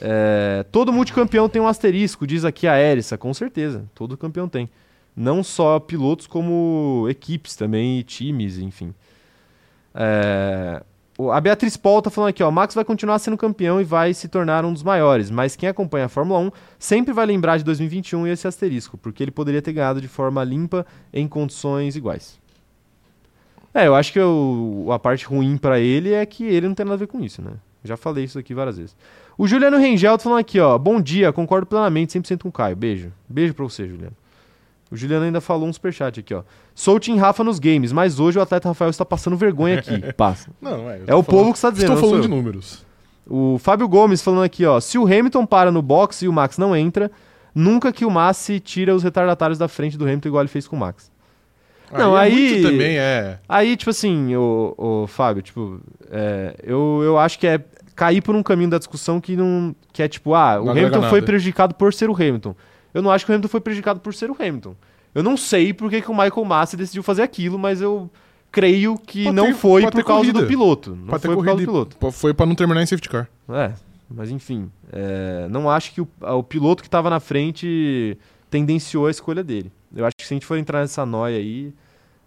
É, 0.00 0.64
todo 0.72 0.90
multicampeão 0.90 1.50
tem 1.50 1.60
um 1.60 1.66
asterisco, 1.66 2.26
diz 2.26 2.46
aqui 2.46 2.66
a 2.66 2.80
Erissa, 2.80 3.18
com 3.18 3.34
certeza, 3.34 3.84
todo 3.94 4.16
campeão 4.16 4.48
tem. 4.48 4.70
Não 5.16 5.42
só 5.42 5.78
pilotos, 5.78 6.26
como 6.26 7.06
equipes 7.10 7.56
também, 7.56 8.02
times, 8.02 8.58
enfim. 8.58 8.94
É, 9.94 10.82
a 11.28 11.40
Beatriz 11.40 11.76
Paul 11.76 12.00
tá 12.00 12.08
falando 12.08 12.30
aqui, 12.30 12.42
ó, 12.42 12.50
Max 12.50 12.74
vai 12.74 12.84
continuar 12.84 13.18
sendo 13.18 13.36
campeão 13.36 13.80
e 13.80 13.84
vai 13.84 14.14
se 14.14 14.28
tornar 14.28 14.64
um 14.64 14.72
dos 14.72 14.82
maiores, 14.82 15.30
mas 15.30 15.56
quem 15.56 15.68
acompanha 15.68 16.06
a 16.06 16.08
Fórmula 16.08 16.40
1 16.40 16.50
sempre 16.78 17.12
vai 17.12 17.26
lembrar 17.26 17.58
de 17.58 17.64
2021 17.64 18.26
e 18.26 18.30
esse 18.30 18.46
asterisco, 18.46 18.96
porque 18.96 19.22
ele 19.22 19.30
poderia 19.30 19.60
ter 19.60 19.72
ganhado 19.72 20.00
de 20.00 20.08
forma 20.08 20.42
limpa 20.42 20.86
em 21.12 21.28
condições 21.28 21.96
iguais. 21.96 22.38
É, 23.74 23.86
eu 23.86 23.94
acho 23.94 24.12
que 24.12 24.20
a 24.92 24.98
parte 24.98 25.26
ruim 25.26 25.56
pra 25.56 25.78
ele 25.78 26.12
é 26.12 26.24
que 26.24 26.44
ele 26.44 26.68
não 26.68 26.74
tem 26.74 26.84
nada 26.84 26.94
a 26.94 26.98
ver 26.98 27.06
com 27.06 27.20
isso, 27.20 27.42
né? 27.42 27.52
Já 27.84 27.96
falei 27.96 28.24
isso 28.24 28.38
aqui 28.38 28.54
várias 28.54 28.78
vezes. 28.78 28.96
O 29.38 29.46
Juliano 29.46 29.78
Rengel 29.78 30.16
tá 30.18 30.24
falando 30.24 30.40
aqui, 30.40 30.58
ó, 30.58 30.76
bom 30.76 31.00
dia, 31.00 31.32
concordo 31.32 31.66
plenamente, 31.66 32.18
100% 32.18 32.42
com 32.42 32.48
o 32.48 32.52
Caio, 32.52 32.76
beijo. 32.76 33.12
Beijo 33.28 33.54
pra 33.54 33.64
você, 33.64 33.86
Juliano. 33.86 34.16
O 34.90 34.96
Juliano 34.96 35.24
ainda 35.24 35.40
falou 35.40 35.68
um 35.68 35.72
superchat 35.72 36.18
aqui, 36.18 36.34
ó. 36.34 36.42
Sou 36.74 36.96
o 36.96 37.00
Team 37.00 37.16
Rafa 37.16 37.44
nos 37.44 37.58
games, 37.60 37.92
mas 37.92 38.18
hoje 38.18 38.38
o 38.38 38.42
atleta 38.42 38.68
Rafael 38.68 38.90
está 38.90 39.04
passando 39.04 39.36
vergonha 39.36 39.78
aqui. 39.78 40.00
Passa. 40.14 40.50
Não, 40.60 40.90
é. 40.90 40.96
É 41.06 41.14
o 41.14 41.22
falando- 41.22 41.24
povo 41.24 41.52
que 41.52 41.58
está 41.58 41.70
dizendo. 41.70 41.92
Estou 41.92 41.94
não 41.96 42.00
sou 42.00 42.10
falando 42.10 42.22
de 42.22 42.28
números. 42.28 42.84
O 43.28 43.58
Fábio 43.58 43.86
Gomes 43.88 44.20
falando 44.20 44.42
aqui, 44.42 44.66
ó. 44.66 44.80
Se 44.80 44.98
o 44.98 45.04
Hamilton 45.04 45.46
para 45.46 45.70
no 45.70 45.80
box 45.80 46.22
e 46.22 46.28
o 46.28 46.32
Max 46.32 46.58
não 46.58 46.74
entra, 46.74 47.08
nunca 47.54 47.92
que 47.92 48.04
o 48.04 48.10
Massi 48.10 48.58
tira 48.58 48.92
os 48.94 49.04
retardatários 49.04 49.56
da 49.58 49.68
frente 49.68 49.96
do 49.96 50.04
Hamilton 50.04 50.28
igual 50.28 50.42
ele 50.42 50.48
fez 50.48 50.66
com 50.66 50.74
o 50.74 50.78
Max. 50.80 51.10
Não, 51.92 52.16
é 52.16 52.22
aí- 52.22 52.50
muito 52.50 52.70
também 52.70 52.98
é. 52.98 53.38
Aí, 53.48 53.76
tipo 53.76 53.90
assim, 53.90 54.34
o, 54.34 54.74
o 54.76 55.06
Fábio, 55.06 55.42
tipo, 55.42 55.80
é, 56.10 56.54
eu, 56.64 57.00
eu 57.04 57.18
acho 57.18 57.38
que 57.38 57.46
é 57.46 57.60
cair 57.94 58.20
por 58.22 58.34
um 58.34 58.42
caminho 58.42 58.70
da 58.70 58.78
discussão 58.78 59.20
que 59.20 59.36
não. 59.36 59.74
Que 59.92 60.02
é 60.02 60.08
tipo, 60.08 60.34
ah, 60.34 60.60
o 60.60 60.64
Não 60.66 60.72
Hamilton 60.72 61.02
foi 61.10 61.20
prejudicado 61.22 61.74
por 61.74 61.92
ser 61.92 62.08
o 62.10 62.14
Hamilton. 62.14 62.54
Eu 62.92 63.02
não 63.02 63.10
acho 63.10 63.24
que 63.24 63.30
o 63.30 63.34
Hamilton 63.34 63.48
foi 63.48 63.60
prejudicado 63.60 64.00
por 64.00 64.12
ser 64.14 64.30
o 64.30 64.36
Hamilton. 64.38 64.74
Eu 65.14 65.22
não 65.22 65.36
sei 65.36 65.72
por 65.72 65.90
que, 65.90 66.00
que 66.02 66.10
o 66.10 66.14
Michael 66.14 66.44
Massi 66.44 66.76
decidiu 66.76 67.02
fazer 67.02 67.22
aquilo, 67.22 67.58
mas 67.58 67.80
eu 67.80 68.10
creio 68.52 68.96
que 68.98 69.24
Pode 69.24 69.36
não 69.36 69.46
ter- 69.46 69.54
foi 69.54 69.82
pode 69.82 69.96
por 69.96 70.04
causa 70.04 70.20
corrida. 70.22 70.40
do 70.42 70.46
piloto. 70.46 70.96
Não 70.96 71.18
ter 71.18 71.26
foi 71.28 71.36
por 71.36 71.44
causa 71.44 71.60
do 71.60 71.66
piloto. 71.66 72.12
Foi 72.12 72.34
pra 72.34 72.46
não 72.46 72.54
terminar 72.54 72.82
em 72.82 72.86
safety 72.86 73.08
car. 73.08 73.28
É, 73.48 73.72
mas 74.10 74.30
enfim, 74.30 74.70
é, 74.92 75.46
não 75.50 75.68
acho 75.70 75.92
que 75.92 76.00
o, 76.00 76.08
o 76.20 76.42
piloto 76.42 76.82
que 76.82 76.88
estava 76.88 77.08
na 77.10 77.20
frente 77.20 78.16
tendenciou 78.48 79.06
a 79.06 79.10
escolha 79.10 79.42
dele. 79.44 79.70
Eu 79.94 80.04
acho 80.04 80.14
que 80.16 80.26
se 80.26 80.32
a 80.32 80.36
gente 80.36 80.46
for 80.46 80.56
entrar 80.58 80.80
nessa 80.80 81.04
noia 81.06 81.36
aí, 81.38 81.72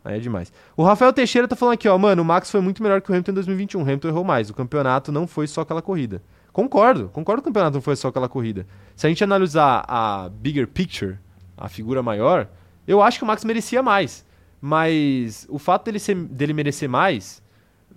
aí 0.04 0.18
é 0.18 0.20
demais. 0.20 0.52
O 0.76 0.84
Rafael 0.84 1.12
Teixeira 1.14 1.48
tá 1.48 1.56
falando 1.56 1.74
aqui, 1.76 1.88
ó, 1.88 1.98
mano, 1.98 2.22
o 2.22 2.26
Max 2.26 2.50
foi 2.52 2.62
muito 2.62 2.82
melhor 2.84 3.02
que 3.02 3.10
o 3.10 3.14
Hamilton 3.14 3.32
em 3.32 3.36
2021. 3.36 3.80
O 3.80 3.84
Hamilton 3.84 4.08
errou 4.10 4.24
mais. 4.24 4.50
O 4.50 4.54
campeonato 4.54 5.12
não 5.12 5.26
foi 5.28 5.48
só 5.48 5.62
aquela 5.62 5.82
corrida. 5.82 6.22
Concordo, 6.54 7.10
concordo 7.10 7.42
que 7.42 7.50
o 7.50 7.52
campeonato 7.52 7.74
não 7.76 7.82
foi 7.82 7.96
só 7.98 8.08
aquela 8.08 8.30
corrida. 8.30 8.66
Se 8.96 9.06
a 9.08 9.10
gente 9.10 9.24
analisar 9.24 9.84
a 9.88 10.30
bigger 10.30 10.68
picture, 10.68 11.18
a 11.58 11.68
figura 11.68 12.02
maior, 12.04 12.48
eu 12.88 13.02
acho 13.02 13.18
que 13.18 13.24
o 13.24 13.28
Max 13.28 13.44
merecia 13.44 13.82
mais. 13.84 14.24
Mas 14.62 15.46
o 15.50 15.60
fato 15.60 15.84
dele, 15.86 16.00
ser- 16.00 16.16
dele 16.16 16.54
merecer 16.54 16.88
mais 16.88 17.44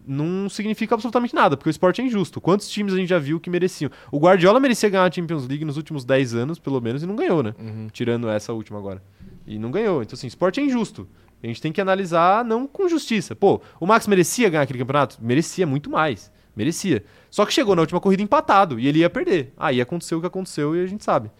não 0.07 0.49
significa 0.49 0.95
absolutamente 0.95 1.35
nada, 1.35 1.57
porque 1.57 1.69
o 1.69 1.71
esporte 1.71 2.01
é 2.01 2.05
injusto. 2.05 2.41
Quantos 2.41 2.69
times 2.69 2.93
a 2.93 2.97
gente 2.97 3.09
já 3.09 3.19
viu 3.19 3.39
que 3.39 3.49
mereciam? 3.51 3.91
O 4.11 4.19
Guardiola 4.19 4.59
merecia 4.59 4.89
ganhar 4.89 5.05
a 5.05 5.11
Champions 5.11 5.47
League 5.47 5.65
nos 5.65 5.77
últimos 5.77 6.05
10 6.05 6.35
anos, 6.35 6.59
pelo 6.59 6.81
menos, 6.81 7.03
e 7.03 7.07
não 7.07 7.15
ganhou, 7.17 7.43
né? 7.43 7.55
Tirando 7.93 8.29
essa 8.29 8.53
última 8.53 8.79
agora. 8.79 9.03
E 9.47 9.59
não 9.59 9.71
ganhou. 9.71 10.03
Então, 10.03 10.15
assim, 10.15 10.27
esporte 10.27 10.61
é 10.61 10.65
injusto. 10.65 11.09
A 11.43 11.47
gente 11.47 11.61
tem 11.61 11.71
que 11.73 11.81
analisar 11.81 12.45
não 12.45 12.67
com 12.67 12.89
justiça. 12.89 13.35
Pô, 13.37 13.61
o 13.79 13.87
Max 13.87 14.07
merecia 14.07 14.49
ganhar 14.49 14.63
aquele 14.63 14.79
campeonato? 14.79 15.19
Merecia 15.21 15.67
muito 15.67 15.91
mais. 15.91 16.33
Merecia. 16.57 17.05
Só 17.37 17.45
que 17.45 17.53
chegou 17.53 17.77
na 17.77 17.83
última 17.83 18.01
corrida 18.01 18.23
empatado 18.23 18.81
e 18.81 18.89
ele 18.89 19.01
ia 19.01 19.11
perder. 19.11 19.53
Aí 19.59 19.79
aconteceu 19.79 20.17
o 20.17 20.21
que 20.23 20.27
aconteceu 20.27 20.75
e 20.75 20.83
a 20.83 20.87
gente 20.87 21.05
sabe. 21.05 21.31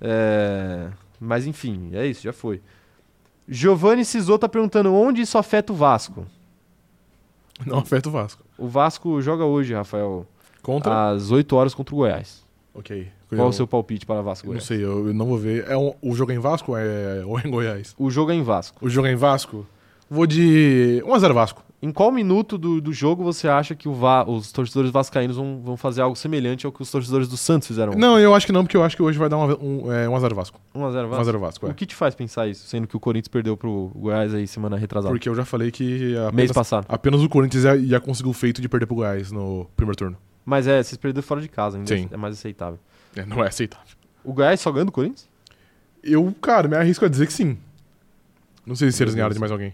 É, 0.00 0.88
Mas 1.20 1.46
enfim, 1.46 1.90
é 1.92 2.04
isso, 2.04 2.22
já 2.22 2.32
foi. 2.32 2.60
Giovanni 3.48 4.04
Cisou 4.04 4.40
tá 4.40 4.48
perguntando 4.48 4.92
onde 4.92 5.20
isso 5.20 5.38
afeta 5.38 5.72
o 5.72 5.76
Vasco. 5.76 6.26
Não 7.64 7.78
afeta 7.78 8.08
o 8.08 8.12
Vasco. 8.12 8.42
O 8.58 8.66
Vasco 8.66 9.22
joga 9.22 9.44
hoje, 9.44 9.72
Rafael, 9.72 10.26
Contra? 10.62 11.10
às 11.10 11.30
8 11.30 11.54
horas 11.54 11.74
contra 11.74 11.94
o 11.94 11.98
Goiás. 11.98 12.42
Ok. 12.74 13.06
Qual 13.28 13.40
Eu- 13.42 13.46
o 13.46 13.52
seu 13.52 13.68
palpite 13.68 14.04
para 14.04 14.22
Vasco 14.22 14.46
eu 14.46 14.48
Não 14.48 14.54
Goiás? 14.54 14.64
sei, 14.66 14.78
eu, 14.84 15.06
eu 15.06 15.14
não 15.14 15.26
vou 15.26 15.38
ver. 15.38 15.64
É 15.68 15.76
um- 15.76 15.94
o 16.02 16.12
jogo 16.12 16.32
é 16.32 16.34
em 16.34 16.40
Vasco 16.40 16.72
ou 16.72 16.76
é, 16.76 17.24
ou 17.24 17.38
é 17.38 17.42
em 17.46 17.50
Goiás? 17.52 17.94
O 17.96 18.10
jogo 18.10 18.32
é 18.32 18.34
em 18.34 18.42
Vasco. 18.42 18.84
O 18.84 18.90
jogo 18.90 19.06
é 19.06 19.12
em 19.12 19.16
Vasco? 19.16 19.64
Vou 20.10 20.26
de 20.26 21.00
1x0 21.06 21.32
Vasco. 21.32 21.62
Em 21.82 21.90
qual 21.90 22.12
minuto 22.12 22.58
do, 22.58 22.78
do 22.78 22.92
jogo 22.92 23.22
você 23.24 23.48
acha 23.48 23.74
que 23.74 23.88
o 23.88 23.94
Va- 23.94 24.28
os 24.28 24.52
torcedores 24.52 24.90
vascaínos 24.90 25.36
vão, 25.36 25.62
vão 25.64 25.76
fazer 25.78 26.02
algo 26.02 26.14
semelhante 26.14 26.66
ao 26.66 26.72
que 26.72 26.82
os 26.82 26.90
torcedores 26.90 27.26
do 27.26 27.38
Santos 27.38 27.66
fizeram? 27.68 27.94
Não, 27.94 28.18
eu 28.18 28.34
acho 28.34 28.44
que 28.44 28.52
não, 28.52 28.64
porque 28.64 28.76
eu 28.76 28.82
acho 28.84 28.94
que 28.94 29.02
hoje 29.02 29.18
vai 29.18 29.30
dar 29.30 29.38
uma- 29.38 29.56
um, 29.58 29.90
é, 29.90 30.06
1x0 30.06 30.34
Vasco. 30.34 30.60
1x0 30.74 31.08
Vasco? 31.08 31.24
1x0 31.24 31.38
Vasco, 31.38 31.66
é. 31.66 31.70
O 31.70 31.74
que 31.74 31.86
te 31.86 31.94
faz 31.94 32.14
pensar 32.14 32.46
isso, 32.48 32.66
sendo 32.66 32.86
que 32.86 32.94
o 32.96 33.00
Corinthians 33.00 33.28
perdeu 33.28 33.56
pro 33.56 33.90
Goiás 33.94 34.34
aí 34.34 34.46
semana 34.46 34.76
retrasada? 34.76 35.14
Porque 35.14 35.26
eu 35.26 35.34
já 35.34 35.44
falei 35.46 35.70
que 35.70 35.84
Mês 35.84 36.18
apenas, 36.18 36.52
passado. 36.52 36.84
apenas 36.86 37.22
o 37.22 37.28
Corinthians 37.30 37.64
ia, 37.64 37.76
ia 37.76 38.00
conseguir 38.00 38.28
o 38.28 38.34
feito 38.34 38.60
de 38.60 38.68
perder 38.68 38.84
pro 38.84 38.96
Goiás 38.96 39.32
no 39.32 39.66
primeiro 39.74 39.96
turno. 39.96 40.18
Mas 40.44 40.66
é, 40.66 40.82
vocês 40.82 40.98
perderam 40.98 41.26
fora 41.26 41.40
de 41.40 41.48
casa, 41.48 41.78
ainda 41.78 41.96
Sim. 41.96 42.08
é 42.10 42.16
mais 42.18 42.34
aceitável. 42.36 42.78
É, 43.16 43.24
não 43.24 43.42
é 43.42 43.48
aceitável. 43.48 43.86
O 44.22 44.34
Goiás 44.34 44.60
só 44.60 44.70
ganha 44.70 44.84
do 44.84 44.92
Corinthians? 44.92 45.26
Eu, 46.02 46.34
cara, 46.42 46.68
me 46.68 46.76
arrisco 46.76 47.04
a 47.06 47.08
dizer 47.08 47.26
que 47.26 47.32
sim. 47.32 47.56
Não 48.66 48.74
sei 48.76 48.90
se 48.92 49.02
eles 49.02 49.14
ganharam 49.14 49.32
de 49.32 49.40
mais 49.40 49.50
alguém. 49.52 49.72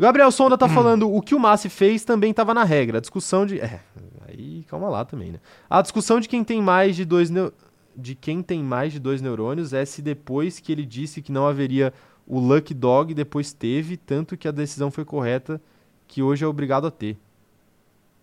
Gabriel 0.00 0.30
Sonda 0.30 0.56
tá 0.56 0.66
falando 0.68 1.12
o 1.14 1.20
que 1.20 1.34
o 1.34 1.38
Massi 1.38 1.68
fez 1.68 2.04
também 2.04 2.32
tava 2.32 2.54
na 2.54 2.64
regra. 2.64 2.98
A 2.98 3.00
discussão 3.00 3.44
de. 3.44 3.60
É, 3.60 3.80
aí 4.26 4.64
calma 4.68 4.88
lá 4.88 5.04
também, 5.04 5.32
né? 5.32 5.38
A 5.68 5.82
discussão 5.82 6.18
de 6.18 6.28
quem 6.28 6.42
tem 6.42 6.62
mais 6.62 6.96
de 6.96 7.04
dois 7.04 7.28
neu- 7.28 7.52
de 7.94 8.14
quem 8.14 8.42
tem 8.42 8.62
mais 8.62 8.92
de 8.92 8.98
dois 8.98 9.20
neurônios 9.20 9.72
é 9.74 9.84
se 9.84 10.00
depois 10.00 10.58
que 10.58 10.72
ele 10.72 10.86
disse 10.86 11.20
que 11.20 11.30
não 11.30 11.46
haveria 11.46 11.92
o 12.26 12.38
Lucky 12.38 12.72
Dog, 12.72 13.12
depois 13.12 13.52
teve, 13.52 13.96
tanto 13.96 14.36
que 14.36 14.48
a 14.48 14.52
decisão 14.52 14.90
foi 14.90 15.04
correta, 15.04 15.60
que 16.06 16.22
hoje 16.22 16.44
é 16.44 16.48
obrigado 16.48 16.86
a 16.86 16.90
ter. 16.90 17.18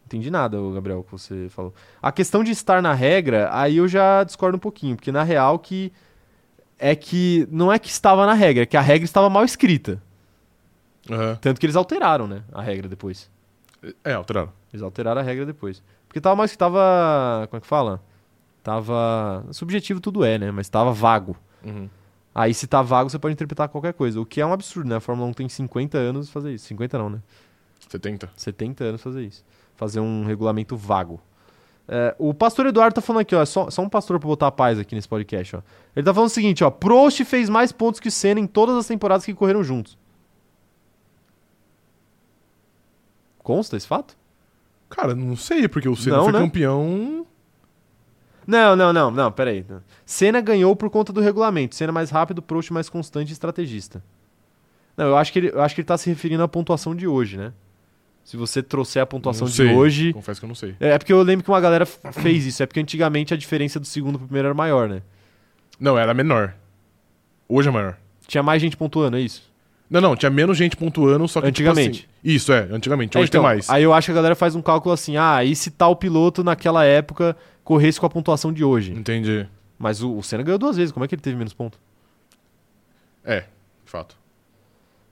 Entendi 0.05 0.31
nada, 0.31 0.57
Gabriel, 0.73 1.03
que 1.03 1.11
você 1.11 1.47
falou. 1.49 1.73
A 2.01 2.11
questão 2.11 2.43
de 2.43 2.51
estar 2.51 2.81
na 2.81 2.93
regra, 2.93 3.49
aí 3.51 3.77
eu 3.77 3.87
já 3.87 4.23
discordo 4.23 4.55
um 4.55 4.59
pouquinho, 4.59 4.95
porque 4.95 5.11
na 5.11 5.21
real 5.23 5.59
que 5.59 5.91
é 6.79 6.95
que 6.95 7.45
não 7.51 7.71
é 7.71 7.77
que 7.77 7.89
estava 7.89 8.25
na 8.25 8.33
regra, 8.33 8.63
é 8.63 8.65
que 8.65 8.77
a 8.77 8.81
regra 8.81 9.03
estava 9.03 9.29
mal 9.29 9.43
escrita. 9.43 10.01
Aham. 11.09 11.35
Tanto 11.41 11.59
que 11.59 11.65
eles 11.65 11.75
alteraram, 11.75 12.27
né, 12.27 12.43
a 12.51 12.61
regra 12.61 12.87
depois. 12.87 13.29
É, 14.03 14.13
alteraram. 14.13 14.51
Eles 14.73 14.81
alteraram 14.81 15.21
a 15.21 15.23
regra 15.23 15.45
depois. 15.45 15.81
Porque 16.07 16.19
tava 16.19 16.35
mais 16.35 16.51
que 16.51 16.57
tava. 16.57 17.47
Como 17.49 17.57
é 17.57 17.61
que 17.61 17.67
fala? 17.67 18.01
Tava. 18.63 19.45
Subjetivo 19.51 19.99
tudo 19.99 20.23
é, 20.23 20.37
né? 20.37 20.51
Mas 20.51 20.69
tava 20.69 20.91
vago. 20.91 21.37
Uhum. 21.63 21.89
Aí 22.33 22.53
se 22.53 22.67
tá 22.67 22.81
vago, 22.81 23.09
você 23.09 23.17
pode 23.17 23.33
interpretar 23.33 23.67
qualquer 23.69 23.93
coisa. 23.93 24.19
O 24.19 24.25
que 24.25 24.39
é 24.39 24.45
um 24.45 24.53
absurdo, 24.53 24.89
né? 24.89 24.97
A 24.97 24.99
Fórmula 24.99 25.29
1 25.29 25.33
tem 25.33 25.49
50 25.49 25.97
anos 25.97 26.29
fazer 26.29 26.53
isso. 26.53 26.65
50 26.67 26.97
não, 26.97 27.09
né? 27.09 27.19
70. 27.89 28.29
70 28.35 28.83
anos 28.83 29.01
fazer 29.01 29.23
isso. 29.23 29.43
Fazer 29.75 29.99
um 29.99 30.25
regulamento 30.25 30.75
vago. 30.75 31.19
É, 31.87 32.13
o 32.19 32.33
pastor 32.33 32.65
Eduardo 32.65 32.93
tá 32.93 33.01
falando 33.01 33.21
aqui, 33.21 33.33
ó. 33.33 33.45
Só, 33.45 33.69
só 33.69 33.81
um 33.81 33.89
pastor 33.89 34.19
pra 34.19 34.27
botar 34.27 34.47
a 34.47 34.51
paz 34.51 34.77
aqui 34.77 34.93
nesse 34.93 35.07
podcast, 35.07 35.55
ó. 35.55 35.61
Ele 35.95 36.05
tá 36.05 36.13
falando 36.13 36.29
o 36.29 36.33
seguinte, 36.33 36.63
ó. 36.63 36.69
Prost 36.69 37.23
fez 37.23 37.49
mais 37.49 37.71
pontos 37.71 37.99
que 37.99 38.09
o 38.09 38.11
Senna 38.11 38.39
em 38.39 38.47
todas 38.47 38.75
as 38.75 38.87
temporadas 38.87 39.25
que 39.25 39.33
correram 39.33 39.63
juntos. 39.63 39.97
Consta 43.47 43.77
esse 43.77 43.87
fato? 43.87 44.13
Cara, 44.89 45.15
não 45.15 45.37
sei, 45.37 45.69
porque 45.69 45.87
o 45.87 45.95
Senna 45.95 46.17
Não, 46.17 46.23
foi 46.25 46.33
né? 46.33 46.39
campeão. 46.39 47.25
Não, 48.45 48.75
não, 48.75 48.91
não, 48.91 49.09
não, 49.09 49.31
peraí. 49.31 49.65
Senna 50.05 50.41
ganhou 50.41 50.75
por 50.75 50.89
conta 50.89 51.13
do 51.13 51.21
regulamento. 51.21 51.73
Senna 51.73 51.93
mais 51.93 52.09
rápido, 52.09 52.41
Prost 52.41 52.71
mais 52.71 52.89
constante 52.89 53.29
e 53.29 53.31
estrategista. 53.31 54.03
Não, 54.97 55.05
eu 55.05 55.15
acho 55.15 55.31
que 55.31 55.39
ele, 55.39 55.47
eu 55.53 55.61
acho 55.61 55.73
que 55.73 55.79
ele 55.79 55.85
tá 55.85 55.97
se 55.97 56.09
referindo 56.09 56.43
à 56.43 56.47
pontuação 56.49 56.93
de 56.93 57.07
hoje, 57.07 57.37
né? 57.37 57.53
Se 58.25 58.35
você 58.35 58.61
trouxer 58.61 59.01
a 59.01 59.05
pontuação 59.05 59.47
de 59.47 59.63
hoje. 59.63 60.11
Confesso 60.11 60.41
que 60.41 60.45
eu 60.45 60.49
não 60.49 60.55
sei. 60.55 60.75
É 60.77 60.89
é 60.89 60.97
porque 60.97 61.13
eu 61.13 61.21
lembro 61.23 61.45
que 61.45 61.49
uma 61.49 61.61
galera 61.61 61.85
fez 62.11 62.45
isso. 62.45 62.61
É 62.61 62.65
porque 62.65 62.81
antigamente 62.81 63.33
a 63.33 63.37
diferença 63.37 63.79
do 63.79 63.87
segundo 63.87 64.17
pro 64.17 64.27
primeiro 64.27 64.47
era 64.49 64.53
maior, 64.55 64.89
né? 64.89 65.01
Não, 65.79 65.97
era 65.97 66.13
menor. 66.13 66.53
Hoje 67.47 67.69
é 67.69 67.71
maior. 67.71 67.97
Tinha 68.27 68.43
mais 68.43 68.61
gente 68.61 68.75
pontuando, 68.75 69.15
é 69.15 69.21
isso? 69.21 69.49
Não, 69.89 70.01
não, 70.01 70.17
tinha 70.17 70.29
menos 70.29 70.57
gente 70.57 70.75
pontuando, 70.75 71.25
só 71.29 71.39
que. 71.39 71.49
tipo 71.49 71.69
Antigamente. 71.69 72.01
assim- 72.01 72.16
isso, 72.33 72.51
é, 72.51 72.67
antigamente. 72.71 73.17
É, 73.17 73.21
Hoje 73.21 73.29
então, 73.29 73.41
tem 73.41 73.49
mais. 73.49 73.69
Aí 73.69 73.83
eu 73.83 73.93
acho 73.93 74.07
que 74.07 74.11
a 74.11 74.15
galera 74.15 74.35
faz 74.35 74.53
um 74.53 74.61
cálculo 74.61 74.93
assim: 74.93 75.15
ah, 75.15 75.43
e 75.43 75.55
se 75.55 75.71
tal 75.71 75.95
piloto 75.95 76.43
naquela 76.43 76.83
época 76.83 77.37
corresse 77.63 77.99
com 77.99 78.05
a 78.05 78.09
pontuação 78.09 78.51
de 78.51 78.63
hoje? 78.63 78.91
Entendi. 78.91 79.47
Mas 79.79 80.01
o, 80.01 80.17
o 80.17 80.21
Senna 80.23 80.43
ganhou 80.43 80.57
duas 80.57 80.75
vezes, 80.75 80.91
como 80.91 81.05
é 81.05 81.07
que 81.07 81.15
ele 81.15 81.21
teve 81.21 81.37
menos 81.37 81.53
pontos? 81.53 81.79
É, 83.23 83.41
de 83.85 83.91
fato. 83.91 84.17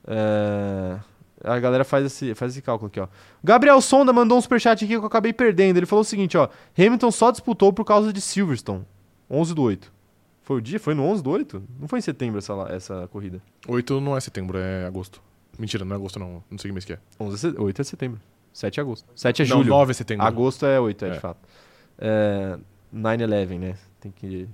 É, 0.08 0.98
A 1.44 1.60
galera 1.60 1.84
faz 1.84 2.06
esse, 2.06 2.36
faz 2.36 2.52
esse 2.52 2.62
cálculo 2.62 2.88
aqui, 2.88 3.00
ó. 3.00 3.08
Gabriel 3.44 3.80
Sonda 3.82 4.12
mandou 4.12 4.38
um 4.38 4.42
superchat 4.42 4.84
aqui 4.84 4.94
que 4.94 5.00
eu 5.00 5.06
acabei 5.06 5.32
perdendo. 5.34 5.78
Ele 5.78 5.86
falou 5.86 6.02
o 6.02 6.06
seguinte, 6.06 6.38
ó. 6.38 6.50
Hamilton 6.78 7.12
só 7.12 7.32
disputou 7.32 7.72
por 7.72 7.86
causa 7.86 8.12
de 8.12 8.20
Silverstone. 8.20 8.86
11 9.30 9.54
do 9.54 9.62
8. 9.62 9.94
Foi 10.44 10.58
o 10.58 10.62
dia? 10.62 10.80
Foi 10.80 10.94
no 10.94 11.04
11 11.04 11.24
do 11.24 11.30
8? 11.32 11.64
Não 11.80 11.88
foi 11.88 12.00
em 12.00 12.02
setembro 12.02 12.38
essa, 12.40 12.54
essa 12.70 13.08
corrida. 13.08 13.42
8 13.68 14.00
não 14.00 14.16
é 14.16 14.20
setembro, 14.20 14.58
é 14.58 14.86
agosto. 14.86 15.22
Mentira, 15.58 15.86
não 15.86 15.94
é 15.94 15.96
agosto, 15.98 16.20
não. 16.20 16.44
Não 16.50 16.58
sei 16.58 16.70
que 16.70 16.74
mês 16.74 16.86
que 16.86 16.94
é. 16.94 17.00
11 17.20 17.36
é, 17.36 17.38
se- 17.52 17.60
8 17.60 17.82
é 17.82 17.84
setembro. 17.84 18.20
7 18.54 18.80
é 18.80 18.82
agosto. 18.82 19.08
7 19.16 19.42
é 19.42 19.46
não, 19.46 19.58
julho. 19.58 19.70
9 19.70 19.92
é 19.92 19.94
setembro. 19.94 20.26
Agosto 20.26 20.66
é 20.66 20.80
8, 20.80 21.06
é, 21.06 21.10
de 21.12 21.18
É. 21.18 21.20
fato. 21.20 21.40
É, 21.98 22.58
9-11, 22.94 23.60
né? 23.60 23.76
Tem 24.00 24.12
que... 24.12 24.48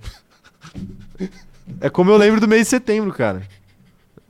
é 1.80 1.90
como 1.90 2.10
eu 2.10 2.16
lembro 2.16 2.40
do 2.40 2.48
mês 2.48 2.62
de 2.62 2.68
setembro, 2.68 3.12
cara. 3.12 3.42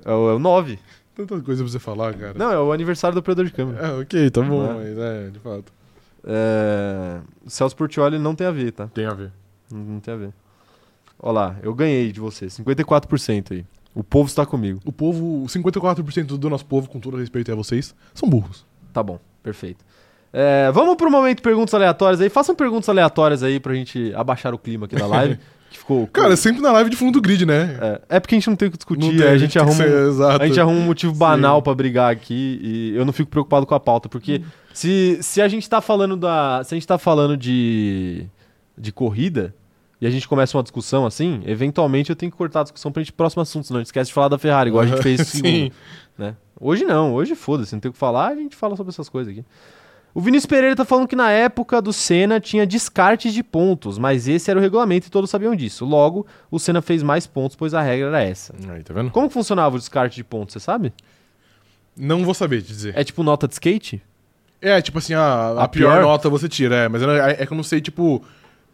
É 0.04 0.10
o, 0.12 0.30
é 0.30 0.34
o 0.34 0.38
9. 0.38 0.78
Tanta 1.14 1.40
coisa 1.42 1.62
pra 1.62 1.70
você 1.72 1.78
falar, 1.78 2.14
cara. 2.14 2.34
Não, 2.36 2.50
é 2.50 2.58
o 2.58 2.72
aniversário 2.72 3.14
do 3.14 3.18
operador 3.18 3.44
de 3.44 3.52
câmera. 3.52 3.86
É, 3.86 3.92
ok, 4.00 4.30
tá 4.30 4.40
bom, 4.42 4.66
Não 4.66 4.74
mas 4.78 4.98
é, 4.98 5.30
de 5.30 5.38
fato. 5.38 5.72
É... 6.24 7.20
Celso 7.46 7.76
Portioli 7.76 8.18
não 8.18 8.34
tem 8.34 8.46
a 8.46 8.50
ver, 8.50 8.72
tá? 8.72 8.88
Tem 8.88 9.04
a 9.06 9.12
ver. 9.12 9.30
Não, 9.70 9.78
não 9.78 10.00
tem 10.00 10.14
a 10.14 10.16
ver. 10.16 10.32
Olha 11.18 11.32
lá, 11.32 11.56
eu 11.62 11.74
ganhei 11.74 12.10
de 12.12 12.18
você, 12.18 12.46
54% 12.46 13.52
aí. 13.52 13.64
O 13.94 14.02
povo 14.02 14.26
está 14.28 14.46
comigo. 14.46 14.80
O 14.84 14.92
povo, 14.92 15.44
54% 15.46 16.38
do 16.38 16.50
nosso 16.50 16.64
povo, 16.64 16.88
com 16.88 16.98
todo 16.98 17.16
respeito 17.16 17.52
a 17.52 17.54
vocês, 17.54 17.94
são 18.14 18.28
burros. 18.28 18.64
Tá 18.92 19.02
bom, 19.02 19.18
perfeito. 19.42 19.84
É, 20.32 20.70
vamos 20.72 20.96
pro 20.96 21.10
momento 21.10 21.42
perguntas 21.42 21.74
aleatórias 21.74 22.20
aí. 22.20 22.30
Façam 22.30 22.54
perguntas 22.54 22.88
aleatórias 22.88 23.42
aí 23.42 23.60
pra 23.60 23.74
gente 23.74 24.12
abaixar 24.14 24.54
o 24.54 24.58
clima 24.58 24.86
aqui 24.86 24.96
da 24.96 25.06
live. 25.06 25.38
que 25.72 25.78
ficou. 25.78 26.06
Cara, 26.06 26.32
é 26.32 26.36
sempre 26.36 26.62
na 26.62 26.72
live 26.72 26.88
de 26.90 26.96
fundo 26.96 27.12
do 27.12 27.20
grid, 27.20 27.44
né? 27.44 27.78
é, 27.80 28.16
é 28.16 28.20
porque 28.20 28.34
a 28.34 28.38
gente 28.38 28.48
não 28.48 28.56
tem 28.56 28.68
o 28.68 28.70
que 28.70 28.78
discutir, 28.78 29.16
tem, 29.16 29.26
a 29.26 29.38
gente 29.38 29.58
arruma. 29.58 29.74
ser 29.74 30.10
um-. 30.10 30.26
A 30.28 30.46
gente 30.46 30.60
arruma 30.60 30.78
um 30.78 30.84
motivo 30.84 31.12
banal 31.14 31.60
pra 31.60 31.74
brigar 31.74 32.10
aqui 32.10 32.60
e 32.62 32.96
eu 32.96 33.04
não 33.04 33.12
fico 33.12 33.30
preocupado 33.30 33.66
com 33.66 33.74
a 33.74 33.80
pauta, 33.80 34.08
porque 34.08 34.38
Hum. 34.42 34.48
se, 34.72 35.18
se 35.20 35.42
a 35.42 35.48
gente 35.48 35.68
tá 35.68 35.80
falando 35.80 36.16
da. 36.16 36.62
Se 36.64 36.74
a 36.74 36.76
gente 36.76 36.86
tá 36.86 36.96
falando 36.98 37.36
de. 37.36 38.26
de 38.76 38.92
corrida 38.92 39.54
e 40.02 40.06
a 40.06 40.10
gente 40.10 40.26
começa 40.26 40.56
uma 40.56 40.64
discussão 40.64 41.06
assim, 41.06 41.40
eventualmente 41.46 42.10
eu 42.10 42.16
tenho 42.16 42.32
que 42.32 42.36
cortar 42.36 42.60
a 42.60 42.62
discussão 42.64 42.90
pra 42.90 43.00
gente 43.00 43.10
ir 43.10 43.12
pro 43.12 43.18
próximo 43.18 43.40
assunto, 43.40 43.68
senão 43.68 43.78
a 43.78 43.80
gente 43.82 43.86
esquece 43.86 44.08
de 44.08 44.14
falar 44.14 44.26
da 44.26 44.36
Ferrari, 44.36 44.68
igual 44.68 44.82
a 44.82 44.86
gente 44.88 45.00
fez 45.00 45.20
Sim. 45.28 45.38
segundo, 45.38 45.72
né? 46.18 46.34
Hoje 46.60 46.84
não, 46.84 47.14
hoje 47.14 47.36
foda-se, 47.36 47.72
não 47.72 47.78
tem 47.78 47.88
o 47.88 47.92
que 47.92 47.98
falar, 47.98 48.30
a 48.30 48.34
gente 48.34 48.56
fala 48.56 48.74
sobre 48.74 48.90
essas 48.90 49.08
coisas 49.08 49.32
aqui. 49.32 49.44
O 50.12 50.20
Vinícius 50.20 50.46
Pereira 50.46 50.74
tá 50.74 50.84
falando 50.84 51.06
que 51.06 51.14
na 51.14 51.30
época 51.30 51.80
do 51.80 51.92
Senna 51.92 52.40
tinha 52.40 52.66
descartes 52.66 53.32
de 53.32 53.44
pontos, 53.44 53.96
mas 53.96 54.26
esse 54.26 54.50
era 54.50 54.58
o 54.58 54.62
regulamento 54.62 55.06
e 55.06 55.10
todos 55.10 55.30
sabiam 55.30 55.54
disso. 55.54 55.84
Logo, 55.84 56.26
o 56.50 56.58
Senna 56.58 56.82
fez 56.82 57.00
mais 57.04 57.24
pontos, 57.24 57.54
pois 57.54 57.72
a 57.72 57.80
regra 57.80 58.08
era 58.08 58.22
essa. 58.24 58.52
Aí, 58.70 58.82
tá 58.82 58.92
vendo? 58.92 59.10
Como 59.12 59.30
funcionava 59.30 59.76
o 59.76 59.78
descarte 59.78 60.16
de 60.16 60.24
pontos, 60.24 60.52
você 60.54 60.60
sabe? 60.60 60.92
Não 61.96 62.24
vou 62.24 62.34
saber 62.34 62.60
te 62.60 62.68
dizer. 62.68 62.92
É 62.98 63.04
tipo 63.04 63.22
nota 63.22 63.46
de 63.46 63.54
skate? 63.54 64.02
É, 64.60 64.82
tipo 64.82 64.98
assim, 64.98 65.14
a, 65.14 65.20
a, 65.22 65.64
A 65.64 65.68
pior, 65.68 65.92
pior? 65.92 66.02
nota 66.02 66.28
você 66.28 66.48
tira, 66.48 66.74
é. 66.76 66.88
Mas 66.88 67.02
é, 67.02 67.42
é 67.42 67.46
que 67.46 67.52
eu 67.52 67.56
não 67.56 67.64
sei, 67.64 67.80
tipo, 67.80 68.22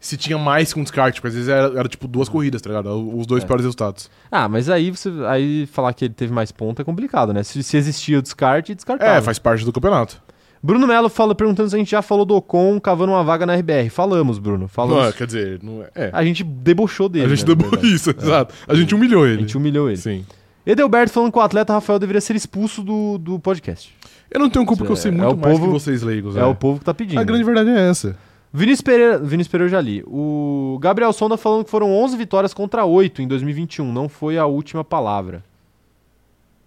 se 0.01 0.17
tinha 0.17 0.39
mais 0.39 0.73
que 0.73 0.79
um 0.79 0.83
descarte, 0.83 1.21
porque 1.21 1.29
às 1.29 1.35
vezes 1.35 1.49
era, 1.49 1.79
era, 1.79 1.89
tipo 1.89 2.07
duas 2.07 2.29
corridas, 2.29 2.63
tá 2.63 2.71
ligado? 2.71 2.89
Os 3.19 3.27
dois 3.27 3.43
É. 3.43 3.47
piores 3.47 3.65
resultados. 3.65 4.09
Ah, 4.31 4.49
mas 4.49 4.71
aí 4.71 4.91
você 4.91 5.11
aí 5.27 5.67
falar 5.67 5.93
que 5.93 6.05
ele 6.05 6.15
teve 6.15 6.33
mais 6.33 6.53
pontos 6.53 6.81
é 6.81 6.85
complicado, 6.85 7.33
né? 7.33 7.43
Se, 7.43 7.63
se 7.63 7.77
existia 7.77 8.19
o 8.19 8.23
descarte, 8.23 8.75
descartava. 8.75 9.11
É, 9.13 9.21
faz 9.21 9.39
parte 9.39 9.65
do 9.65 9.73
campeonato. 9.73 10.21
Bruno 10.63 10.87
Melo 10.89 11.09
fala 11.09 11.35
perguntando 11.37 11.71
se 11.71 11.77
a 11.77 11.79
gente 11.79 11.91
já 11.91 12.03
falou 12.03 12.25
do 12.25 12.35
Ocon 12.35 12.81
cavando 12.81 13.13
uma 13.13 13.23
vaga 13.23 13.47
na 13.47 13.55
RBR. 13.55 13.91
Falamos, 13.91 14.39
Bruno. 14.41 14.67
Falamos. 14.67 15.05
Não, 15.05 15.13
quer 15.13 15.27
dizer, 15.27 15.61
não 15.63 15.83
é. 15.85 15.89
é. 15.95 16.11
A 16.13 16.25
gente 16.25 16.43
debochou 16.43 17.09
dele. 17.09 17.27
A 17.27 17.29
gente 17.29 17.47
né, 17.49 17.55
verdade. 17.55 17.87
isso, 17.95 18.11
exato. 18.11 18.53
A 18.67 18.75
gente 18.75 18.93
humilhou 18.95 19.23
A 19.25 19.29
ele. 19.29 19.41
gente 19.43 19.57
humilhou 19.57 19.89
ele. 19.89 19.97
Sim. 19.99 20.27
Edelberto 20.67 21.13
falando 21.13 21.31
que 21.33 21.39
o 21.39 21.41
atleta 21.41 21.73
Rafael 21.73 21.99
deveria 21.99 22.21
ser 22.21 22.35
expulso 22.37 22.83
do, 22.83 23.19
do 23.19 23.39
podcast. 23.39 23.95
Eu 24.31 24.41
não 24.41 24.51
tenho 24.51 24.67
culpa 24.67 24.81
porque 24.81 24.93
eu 24.93 24.97
sei 24.97 25.11
É, 25.11 25.15
muito 25.15 25.25
é 25.31 25.33
o 25.33 25.37
mais 25.37 25.53
povo- 25.59 25.67
que 25.67 25.73
vocês 25.73 26.03
leigos. 26.03 26.37
É, 26.37 26.45
o 26.45 26.55
povo 26.55 26.81
que 26.81 26.85
tá 26.85 26.93
pedindo. 26.93 27.19
A 27.21 27.25
grande 27.25 27.45
verdade 27.45 27.71
é 27.71 27.89
essa. 27.89 28.17
Vinícius 28.53 28.81
Pereira, 28.81 29.19
Vinícius 29.19 29.49
Pereira 29.51 29.67
eu 29.69 29.71
já 29.73 29.81
li. 29.81 30.03
O 30.07 30.79
Gabriel 30.81 31.13
Sonda 31.13 31.37
falando 31.37 31.65
que 31.65 31.71
foram 31.71 31.93
11 31.93 32.17
vitórias 32.17 32.55
contra 32.55 32.85
8 32.85 33.21
em 33.23 33.29
2021. 33.29 33.93
Não 33.93 34.09
foi 34.09 34.39
a 34.39 34.47
última 34.47 34.83
palavra. 34.83 35.45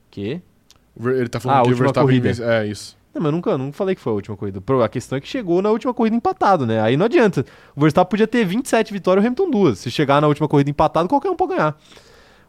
Que? 0.09 0.41
Ele 0.99 1.29
tá 1.29 1.37
Ah, 1.37 1.41
falando 1.41 1.57
a 1.59 1.61
que 1.63 1.67
o 1.67 1.71
última 1.71 1.85
Verstappen 1.85 2.07
corrida. 2.07 2.27
vence- 2.29 2.43
É, 2.43 2.65
isso. 2.67 2.97
Não, 3.13 3.21
mas 3.21 3.25
eu 3.29 3.31
nunca, 3.35 3.57
nunca 3.57 3.73
falei 3.73 3.95
que 3.95 3.99
foi 4.01 4.11
a 4.11 4.15
última 4.15 4.37
corrida. 4.37 4.61
A 4.83 4.87
questão 4.89 5.17
é 5.17 5.21
que 5.21 5.27
chegou 5.27 5.61
na 5.61 5.69
última 5.69 5.93
corrida 5.93 6.15
empatado, 6.15 6.65
né? 6.65 6.79
Aí 6.81 6.95
não 6.95 7.05
adianta. 7.05 7.45
O 7.75 7.81
Verstappen 7.81 8.09
podia 8.09 8.27
ter 8.27 8.45
27 8.45 8.93
vitórias 8.93 9.23
e 9.23 9.25
o 9.25 9.27
Hamilton 9.27 9.49
duas. 9.49 9.79
Se 9.79 9.91
chegar 9.91 10.21
na 10.21 10.27
última 10.27 10.47
corrida 10.47 10.69
empatado, 10.69 11.09
qualquer 11.09 11.29
um 11.29 11.35
pode 11.35 11.55
ganhar. 11.55 11.77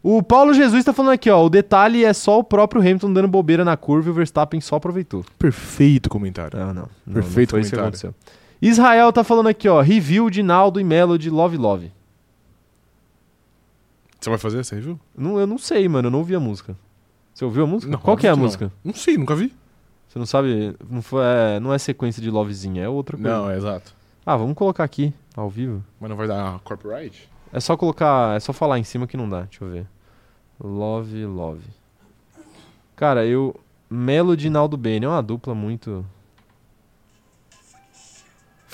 O 0.05 0.23
Paulo 0.23 0.53
Jesus 0.53 0.85
tá 0.85 0.93
falando 0.93 1.13
aqui, 1.13 1.31
ó. 1.31 1.45
O 1.45 1.49
detalhe 1.49 2.05
é 2.05 2.13
só 2.13 2.39
o 2.39 2.45
próprio 2.45 2.81
Hamilton 2.81 3.13
dando 3.13 3.29
bobeira 3.29 3.65
na 3.65 3.77
curva 3.77 4.09
e 4.09 4.11
o 4.11 4.15
Verstappen 4.15 4.61
só 4.61 4.77
aproveitou. 4.77 5.25
Perfeito 5.39 6.09
comentário. 6.11 6.59
Não, 6.59 6.75
não. 6.75 6.89
não 7.07 7.15
Perfeito 7.15 7.51
não 7.51 7.51
foi 7.51 7.61
isso 7.61 7.71
que 7.71 7.77
comentário. 7.77 7.83
aconteceu. 8.11 8.15
Israel 8.63 9.13
tá 9.13 9.25
falando 9.25 9.49
aqui, 9.49 9.69
ó. 9.69 9.81
Review 9.81 10.31
de 10.31 10.43
Naldo 10.43 10.79
e 10.79 10.85
Melody 10.85 11.29
Love 11.29 11.57
Love. 11.57 11.93
Você 14.21 14.31
vai 14.31 14.39
fazer 14.39 14.61
essa 14.61 14.77
review? 14.77 15.01
Não, 15.17 15.39
eu 15.41 15.47
não 15.49 15.59
sei, 15.59 15.89
mano. 15.89 16.07
Eu 16.07 16.11
não 16.13 16.21
ouvi 16.21 16.35
a 16.35 16.41
música. 16.41 16.77
Você 17.35 17.45
ouviu 17.45 17.65
a 17.65 17.67
música? 17.67 17.91
Não, 17.91 17.99
Qual 17.99 18.17
que 18.17 18.27
é 18.27 18.31
a 18.31 18.35
óbvio 18.35 18.45
música? 18.45 18.65
Não. 18.85 18.93
não 18.93 18.95
sei, 18.95 19.19
nunca 19.19 19.35
vi. 19.35 19.53
Você 20.09 20.19
não 20.19 20.27
sabe? 20.27 20.77
Não, 20.89 21.03
foi, 21.03 21.25
é, 21.25 21.59
não 21.59 21.75
é 21.75 21.79
sequência 21.79 22.23
de 22.23 22.31
Lovezinha, 22.31 22.85
é 22.85 22.89
outra 22.89 23.17
coisa. 23.17 23.37
Não, 23.37 23.51
é 23.51 23.57
exato. 23.57 23.93
Ah, 24.25 24.37
vamos 24.37 24.55
colocar 24.55 24.85
aqui, 24.85 25.13
ao 25.35 25.51
vivo. 25.51 25.83
Mas 25.99 26.09
não 26.09 26.17
vai 26.17 26.29
dar 26.29 26.61
copyright? 26.61 27.29
É 27.53 27.59
só 27.59 27.77
colocar. 27.77 28.37
É 28.37 28.41
só 28.41 28.53
falar 28.53 28.79
em 28.79 28.85
cima 28.85 29.07
que 29.07 29.17
não 29.17 29.29
dá. 29.29 29.43
Deixa 29.43 29.65
eu 29.65 29.71
ver. 29.71 29.87
Love, 30.63 31.27
love. 31.27 31.65
Cara, 32.95 33.27
eu. 33.27 33.59
Melody 33.91 34.47
e 34.47 34.51
Naldo 34.51 34.77
Bene 34.77 35.05
é 35.05 35.09
uma 35.09 35.23
dupla 35.23 35.55
muito. 35.55 36.05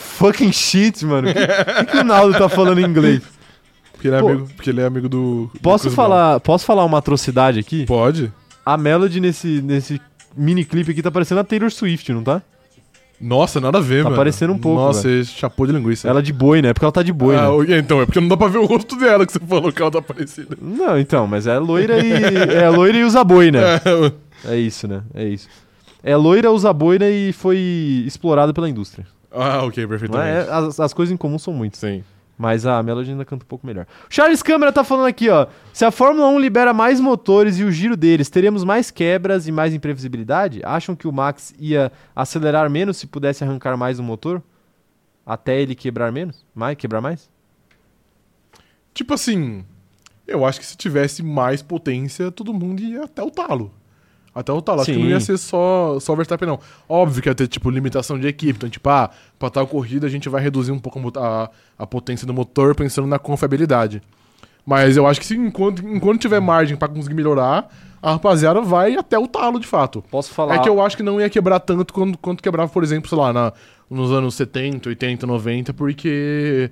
Fucking 0.00 0.52
shit, 0.52 1.04
mano. 1.04 1.28
O 1.28 1.86
que, 1.86 1.96
o 1.98 2.04
Naldo 2.04 2.38
tá 2.38 2.48
falando 2.48 2.78
em 2.80 2.84
inglês? 2.84 3.20
Porque 3.92 4.06
ele 4.06 4.16
é, 4.16 4.20
Pô. 4.20 4.28
amigo, 4.28 4.48
porque 4.54 4.70
ele 4.70 4.80
é 4.80 4.84
amigo 4.86 5.08
do. 5.08 5.50
do 5.52 5.60
Posso 5.60 5.84
Chris 5.84 5.94
falar, 5.96 6.38
posso 6.38 6.64
falar 6.64 6.84
uma 6.84 6.98
atrocidade 6.98 7.58
aqui? 7.58 7.84
Pode? 7.84 8.32
A 8.64 8.76
Melody 8.76 9.20
nesse, 9.20 9.60
nesse 9.60 10.00
mini 10.36 10.64
clipe 10.64 10.92
aqui 10.92 11.02
tá 11.02 11.10
parecendo 11.10 11.40
a 11.40 11.44
Taylor 11.44 11.70
Swift, 11.70 12.12
não 12.12 12.22
tá? 12.22 12.40
Nossa, 13.20 13.60
nada 13.60 13.78
a 13.78 13.80
ver, 13.80 14.04
Tá 14.04 14.10
mano. 14.10 14.16
parecendo 14.16 14.52
um 14.52 14.58
pouco, 14.58 14.80
Nossa, 14.80 15.08
ele 15.08 15.24
chapou 15.24 15.66
de 15.66 15.72
linguiça. 15.72 16.06
Ela 16.08 16.22
de 16.22 16.32
boi, 16.32 16.62
né? 16.62 16.72
Porque 16.72 16.84
ela 16.84 16.92
tá 16.92 17.02
de 17.02 17.12
boi, 17.12 17.34
ah, 17.34 17.48
né? 17.66 17.78
então, 17.78 18.00
é 18.00 18.06
porque 18.06 18.20
não 18.20 18.28
dá 18.28 18.36
pra 18.36 18.46
ver 18.46 18.58
o 18.58 18.66
rosto 18.66 18.94
dela 18.96 19.26
que 19.26 19.32
você 19.32 19.40
falou 19.40 19.72
que 19.72 19.82
ela 19.82 19.90
tá 19.90 20.00
parecida. 20.00 20.56
Não, 20.62 20.96
então, 20.96 21.26
mas 21.26 21.48
é 21.48 21.58
loira 21.58 21.98
e. 21.98 22.12
É 22.54 22.68
loira 22.70 22.96
e 22.96 23.02
usa 23.02 23.24
boi, 23.24 23.50
né? 23.50 23.60
É, 24.44 24.52
É 24.52 24.56
isso, 24.56 24.86
né? 24.86 25.02
É 25.12 25.24
isso. 25.24 25.48
É 26.04 26.14
loira, 26.16 26.52
usa 26.52 26.72
boina 26.72 27.08
e 27.10 27.32
foi 27.32 28.04
explorada 28.06 28.54
pela 28.54 28.68
indústria. 28.70 29.04
Ah, 29.30 29.64
ok, 29.64 29.86
perfeitamente. 29.86 30.48
é? 30.48 30.52
As, 30.52 30.80
as 30.80 30.92
coisas 30.92 31.12
em 31.12 31.16
comum 31.16 31.38
são 31.38 31.52
muitas. 31.52 31.80
Sim. 31.80 32.02
Mas 32.36 32.64
a 32.64 32.80
Melody 32.82 33.10
ainda 33.10 33.24
canta 33.24 33.44
um 33.44 33.48
pouco 33.48 33.66
melhor. 33.66 33.84
Charles 34.08 34.42
Câmara 34.42 34.72
tá 34.72 34.84
falando 34.84 35.06
aqui, 35.06 35.28
ó. 35.28 35.48
Se 35.72 35.84
a 35.84 35.90
Fórmula 35.90 36.28
1 36.28 36.38
libera 36.38 36.72
mais 36.72 37.00
motores 37.00 37.58
e 37.58 37.64
o 37.64 37.72
giro 37.72 37.96
deles, 37.96 38.30
teremos 38.30 38.62
mais 38.62 38.92
quebras 38.92 39.48
e 39.48 39.52
mais 39.52 39.74
imprevisibilidade? 39.74 40.60
Acham 40.64 40.94
que 40.94 41.08
o 41.08 41.12
Max 41.12 41.52
ia 41.58 41.90
acelerar 42.14 42.70
menos 42.70 42.96
se 42.96 43.08
pudesse 43.08 43.42
arrancar 43.42 43.76
mais 43.76 43.98
o 43.98 44.04
motor? 44.04 44.40
Até 45.26 45.60
ele 45.60 45.74
quebrar 45.74 46.12
menos? 46.12 46.46
Mais? 46.54 46.76
Quebrar 46.76 47.00
mais? 47.00 47.28
Tipo 48.94 49.14
assim, 49.14 49.64
eu 50.26 50.44
acho 50.46 50.60
que 50.60 50.66
se 50.66 50.76
tivesse 50.76 51.24
mais 51.24 51.60
potência, 51.60 52.30
todo 52.30 52.54
mundo 52.54 52.80
ia 52.80 53.02
até 53.02 53.22
o 53.22 53.30
talo. 53.30 53.72
Até 54.38 54.52
o 54.52 54.62
talo. 54.62 54.82
Acho 54.82 54.92
que 54.92 54.98
não 54.98 55.06
ia 55.10 55.18
ser 55.20 55.36
só, 55.36 55.98
só 56.00 56.14
Verstappen, 56.14 56.46
não. 56.48 56.60
Óbvio 56.88 57.20
que 57.22 57.28
ia 57.28 57.34
ter, 57.34 57.48
tipo, 57.48 57.68
limitação 57.70 58.18
de 58.18 58.28
equipe. 58.28 58.56
Então, 58.56 58.68
tipo, 58.70 58.88
ah, 58.88 59.10
pra 59.38 59.50
tal 59.50 59.66
corrida 59.66 60.06
a 60.06 60.10
gente 60.10 60.28
vai 60.28 60.40
reduzir 60.40 60.70
um 60.70 60.78
pouco 60.78 61.00
a 61.18 61.50
a, 61.76 61.86
potência 61.86 62.24
do 62.26 62.32
motor 62.32 62.74
pensando 62.74 63.08
na 63.08 63.18
confiabilidade. 63.18 64.00
Mas 64.64 64.96
eu 64.96 65.06
acho 65.06 65.18
que 65.18 65.26
se, 65.26 65.34
enquanto, 65.36 65.84
enquanto 65.84 66.20
tiver 66.20 66.40
margem 66.40 66.76
pra 66.76 66.86
conseguir 66.88 67.14
melhorar, 67.14 67.68
a 68.02 68.12
rapaziada 68.12 68.60
vai 68.60 68.94
até 68.96 69.18
o 69.18 69.26
talo, 69.26 69.58
de 69.58 69.66
fato. 69.66 70.04
Posso 70.10 70.32
falar? 70.32 70.54
É 70.56 70.58
que 70.60 70.68
eu 70.68 70.80
acho 70.80 70.96
que 70.96 71.02
não 71.02 71.20
ia 71.20 71.28
quebrar 71.28 71.58
tanto 71.58 71.92
quanto, 71.92 72.16
quanto 72.18 72.42
quebrava, 72.42 72.70
por 72.70 72.82
exemplo, 72.84 73.08
sei 73.08 73.18
lá, 73.18 73.32
na- 73.32 73.52
nos 73.90 74.12
anos 74.12 74.34
70, 74.34 74.88
80, 74.90 75.26
90, 75.26 75.72
porque 75.74 76.70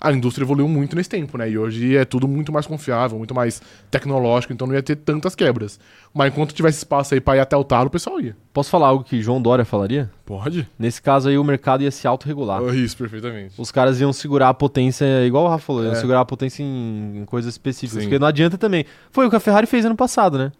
a 0.00 0.12
indústria 0.12 0.44
evoluiu 0.44 0.68
muito 0.68 0.94
nesse 0.94 1.08
tempo, 1.08 1.36
né? 1.36 1.50
E 1.50 1.58
hoje 1.58 1.96
é 1.96 2.04
tudo 2.04 2.28
muito 2.28 2.52
mais 2.52 2.66
confiável, 2.66 3.18
muito 3.18 3.34
mais 3.34 3.60
tecnológico, 3.90 4.52
então 4.52 4.66
não 4.66 4.74
ia 4.74 4.82
ter 4.82 4.96
tantas 4.96 5.34
quebras. 5.34 5.80
Mas 6.14 6.32
enquanto 6.32 6.52
tivesse 6.52 6.78
espaço 6.78 7.14
aí 7.14 7.20
pra 7.20 7.36
ir 7.36 7.40
até 7.40 7.56
o 7.56 7.64
talo, 7.64 7.88
o 7.88 7.90
pessoal 7.90 8.20
ia. 8.20 8.36
Posso 8.52 8.70
falar 8.70 8.88
algo 8.88 9.02
que 9.04 9.20
João 9.20 9.42
Dória 9.42 9.64
falaria? 9.64 10.10
Pode? 10.24 10.68
Nesse 10.78 11.02
caso 11.02 11.28
aí, 11.28 11.36
o 11.36 11.42
mercado 11.44 11.82
ia 11.82 11.90
se 11.90 12.06
autorregular. 12.06 12.62
Oh, 12.62 12.72
Isso, 12.72 12.96
perfeitamente. 12.96 13.54
Os 13.58 13.70
caras 13.72 14.00
iam 14.00 14.12
segurar 14.12 14.48
a 14.50 14.54
potência, 14.54 15.04
igual 15.26 15.44
o 15.44 15.48
Rafa 15.48 15.64
falou, 15.66 15.82
iam 15.84 15.92
É. 15.92 15.96
segurar 15.96 16.20
a 16.20 16.24
potência 16.24 16.62
em, 16.62 17.18
em 17.18 17.24
coisas 17.24 17.54
específicas. 17.54 18.02
Sim. 18.04 18.08
Porque 18.08 18.18
não 18.18 18.26
adianta 18.28 18.56
também. 18.56 18.84
Foi 19.10 19.26
o 19.26 19.30
que 19.30 19.36
a 19.36 19.40
Ferrari 19.40 19.66
fez 19.66 19.84
ano 19.84 19.96
passado, 19.96 20.38
né? 20.38 20.52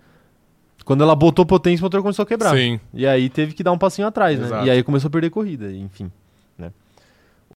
Quando 0.85 1.03
ela 1.03 1.15
botou 1.15 1.45
potência, 1.45 1.83
o 1.83 1.85
motor 1.87 2.01
começou 2.03 2.23
a 2.23 2.27
quebrar. 2.27 2.57
Sim. 2.57 2.81
E 2.95 3.07
aí 3.07 3.29
teve 3.29 3.53
que 3.53 3.63
dar 3.63 3.73
um 3.73 3.79
passinho 3.79 4.09
atrás, 4.09 4.39
né? 4.39 4.47
Exato. 4.47 4.67
E 4.67 4.71
aí 4.71 4.83
começou 4.83 5.09
a 5.09 5.11
perder 5.11 5.29
corrida, 5.31 5.71
enfim. 5.71 6.11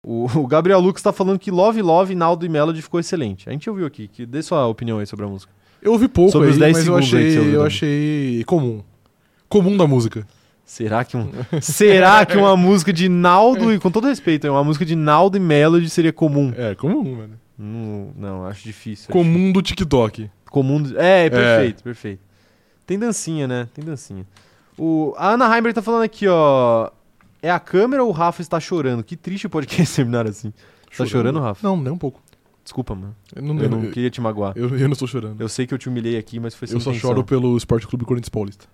O, 0.04 0.26
o 0.38 0.46
Gabriel 0.46 0.80
Lucas 0.80 1.02
tá 1.02 1.12
falando 1.12 1.38
que 1.38 1.50
Love 1.50 1.80
Love, 1.80 2.14
Naldo 2.14 2.44
e 2.44 2.48
Melody 2.48 2.82
ficou 2.82 2.98
excelente. 2.98 3.48
A 3.48 3.52
gente 3.52 3.68
ouviu 3.70 3.86
aqui, 3.86 4.08
que 4.08 4.26
dê 4.26 4.42
sua 4.42 4.66
opinião 4.66 4.98
aí 4.98 5.06
sobre 5.06 5.24
a 5.24 5.28
música. 5.28 5.52
Eu 5.80 5.92
ouvi 5.92 6.06
pouco 6.08 6.30
Sobre 6.30 6.48
aí, 6.48 6.52
os 6.52 6.58
10 6.58 6.76
mas 6.76 6.86
eu 6.86 6.96
achei, 6.96 7.38
eu 7.38 7.42
também. 7.42 7.66
achei 7.66 8.44
comum. 8.44 8.82
Comum 9.48 9.76
da 9.76 9.86
música. 9.86 10.26
Será 10.64 11.04
que 11.04 11.16
um. 11.16 11.30
será 11.60 12.24
que 12.24 12.36
uma 12.36 12.56
música 12.56 12.92
de 12.92 13.08
Naldo, 13.08 13.72
e 13.72 13.78
com 13.78 13.90
todo 13.90 14.06
respeito, 14.06 14.48
uma 14.48 14.62
música 14.62 14.84
de 14.84 14.94
Naldo 14.94 15.36
e 15.36 15.40
Melody 15.40 15.90
seria 15.90 16.12
comum? 16.12 16.52
É, 16.56 16.74
comum, 16.74 17.16
mano. 17.16 17.40
Não, 17.58 18.12
não 18.16 18.46
acho 18.46 18.62
difícil. 18.64 19.04
acho 19.04 19.12
Comum 19.12 19.52
do 19.52 19.60
TikTok. 19.60 20.30
Comum. 20.50 20.82
É, 20.96 21.28
perfeito, 21.28 21.82
perfeito. 21.82 22.20
Tem 22.86 22.98
dancinha, 22.98 23.46
né? 23.46 23.68
Tem 23.74 23.84
dancinha. 23.84 24.26
O, 24.78 25.14
a 25.16 25.30
Ana 25.30 25.44
Heimberg 25.46 25.74
tá 25.74 25.82
falando 25.82 26.02
aqui, 26.02 26.26
ó. 26.28 26.90
É 27.42 27.50
a 27.50 27.58
câmera 27.58 28.02
ou 28.04 28.08
o 28.08 28.12
Rafa 28.12 28.40
está 28.40 28.58
chorando? 28.60 29.02
Que 29.02 29.16
triste 29.16 29.46
o 29.46 29.50
podcast 29.50 29.94
terminar 29.96 30.26
assim. 30.28 30.52
Tá 30.96 31.04
chorando, 31.04 31.40
Rafa? 31.40 31.66
Não, 31.66 31.76
nem 31.76 31.92
um 31.92 31.98
pouco. 31.98 32.22
Desculpa, 32.62 32.94
mano. 32.94 33.16
Eu 33.34 33.42
não, 33.42 33.56
Eu 33.56 33.62
eu, 33.64 33.70
não 33.70 33.90
queria 33.90 34.08
te 34.08 34.20
magoar. 34.20 34.52
eu, 34.56 34.68
eu 34.78 34.86
não 34.86 34.92
estou 34.92 35.08
chorando. 35.08 35.40
Eu 35.40 35.48
sei 35.48 35.66
que 35.66 35.74
eu 35.74 35.78
te 35.78 35.88
humilhei 35.88 36.16
aqui, 36.16 36.38
mas 36.38 36.54
foi 36.54 36.68
sem 36.68 36.76
Eu 36.76 36.80
só 36.80 36.90
intenção. 36.90 37.10
choro 37.10 37.24
pelo 37.24 37.56
Esporte 37.56 37.86
Clube 37.88 38.04
Corinthians 38.04 38.28
Paulista. 38.28 38.66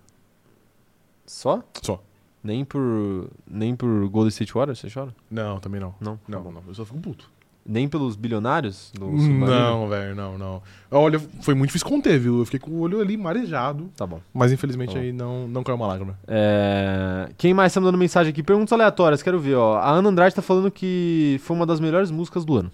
Só? 1.25 1.63
Só. 1.81 2.03
Nem 2.43 2.63
por. 2.63 3.29
Nem 3.49 3.75
por 3.75 4.07
Golden 4.09 4.29
State 4.29 4.53
Warriors 4.53 4.79
você 4.79 4.89
chora? 4.89 5.13
Não, 5.29 5.59
também 5.59 5.81
não. 5.81 5.95
Não? 5.99 6.19
Não, 6.27 6.51
não. 6.51 6.63
Eu 6.67 6.73
só 6.75 6.85
fico 6.85 6.99
puto. 6.99 7.29
Nem 7.71 7.87
pelos 7.87 8.15
bilionários? 8.15 8.91
Não, 8.99 9.87
velho, 9.87 10.15
não, 10.15 10.39
não. 10.39 10.61
Olha, 10.89 11.19
foi 11.41 11.53
muito 11.53 11.67
difícil 11.69 11.87
conter, 11.87 12.17
viu? 12.17 12.39
Eu 12.39 12.45
fiquei 12.45 12.59
com 12.59 12.71
o 12.71 12.79
olho 12.79 12.99
ali 12.99 13.15
marejado. 13.15 13.91
Tá 13.95 14.07
bom. 14.07 14.19
Mas 14.33 14.51
infelizmente 14.51 14.93
Tá 14.95 14.99
aí 14.99 15.13
não, 15.13 15.47
não 15.47 15.63
caiu 15.63 15.75
uma 15.75 15.85
lágrima. 15.85 16.17
É, 16.27 17.29
Quem 17.37 17.53
mais 17.53 17.71
tá 17.71 17.79
mandando 17.79 17.99
mensagem 17.99 18.31
aqui? 18.31 18.41
Perguntas 18.41 18.73
aleatórias, 18.73 19.21
quero 19.21 19.39
ver, 19.39 19.53
ó. 19.53 19.75
A 19.77 19.91
Ana 19.91 20.09
Andrade 20.09 20.33
tá 20.33 20.41
falando 20.41 20.71
que 20.71 21.39
foi 21.43 21.55
uma 21.55 21.65
das 21.67 21.79
melhores 21.79 22.09
músicas 22.09 22.43
do 22.43 22.57
ano. 22.57 22.71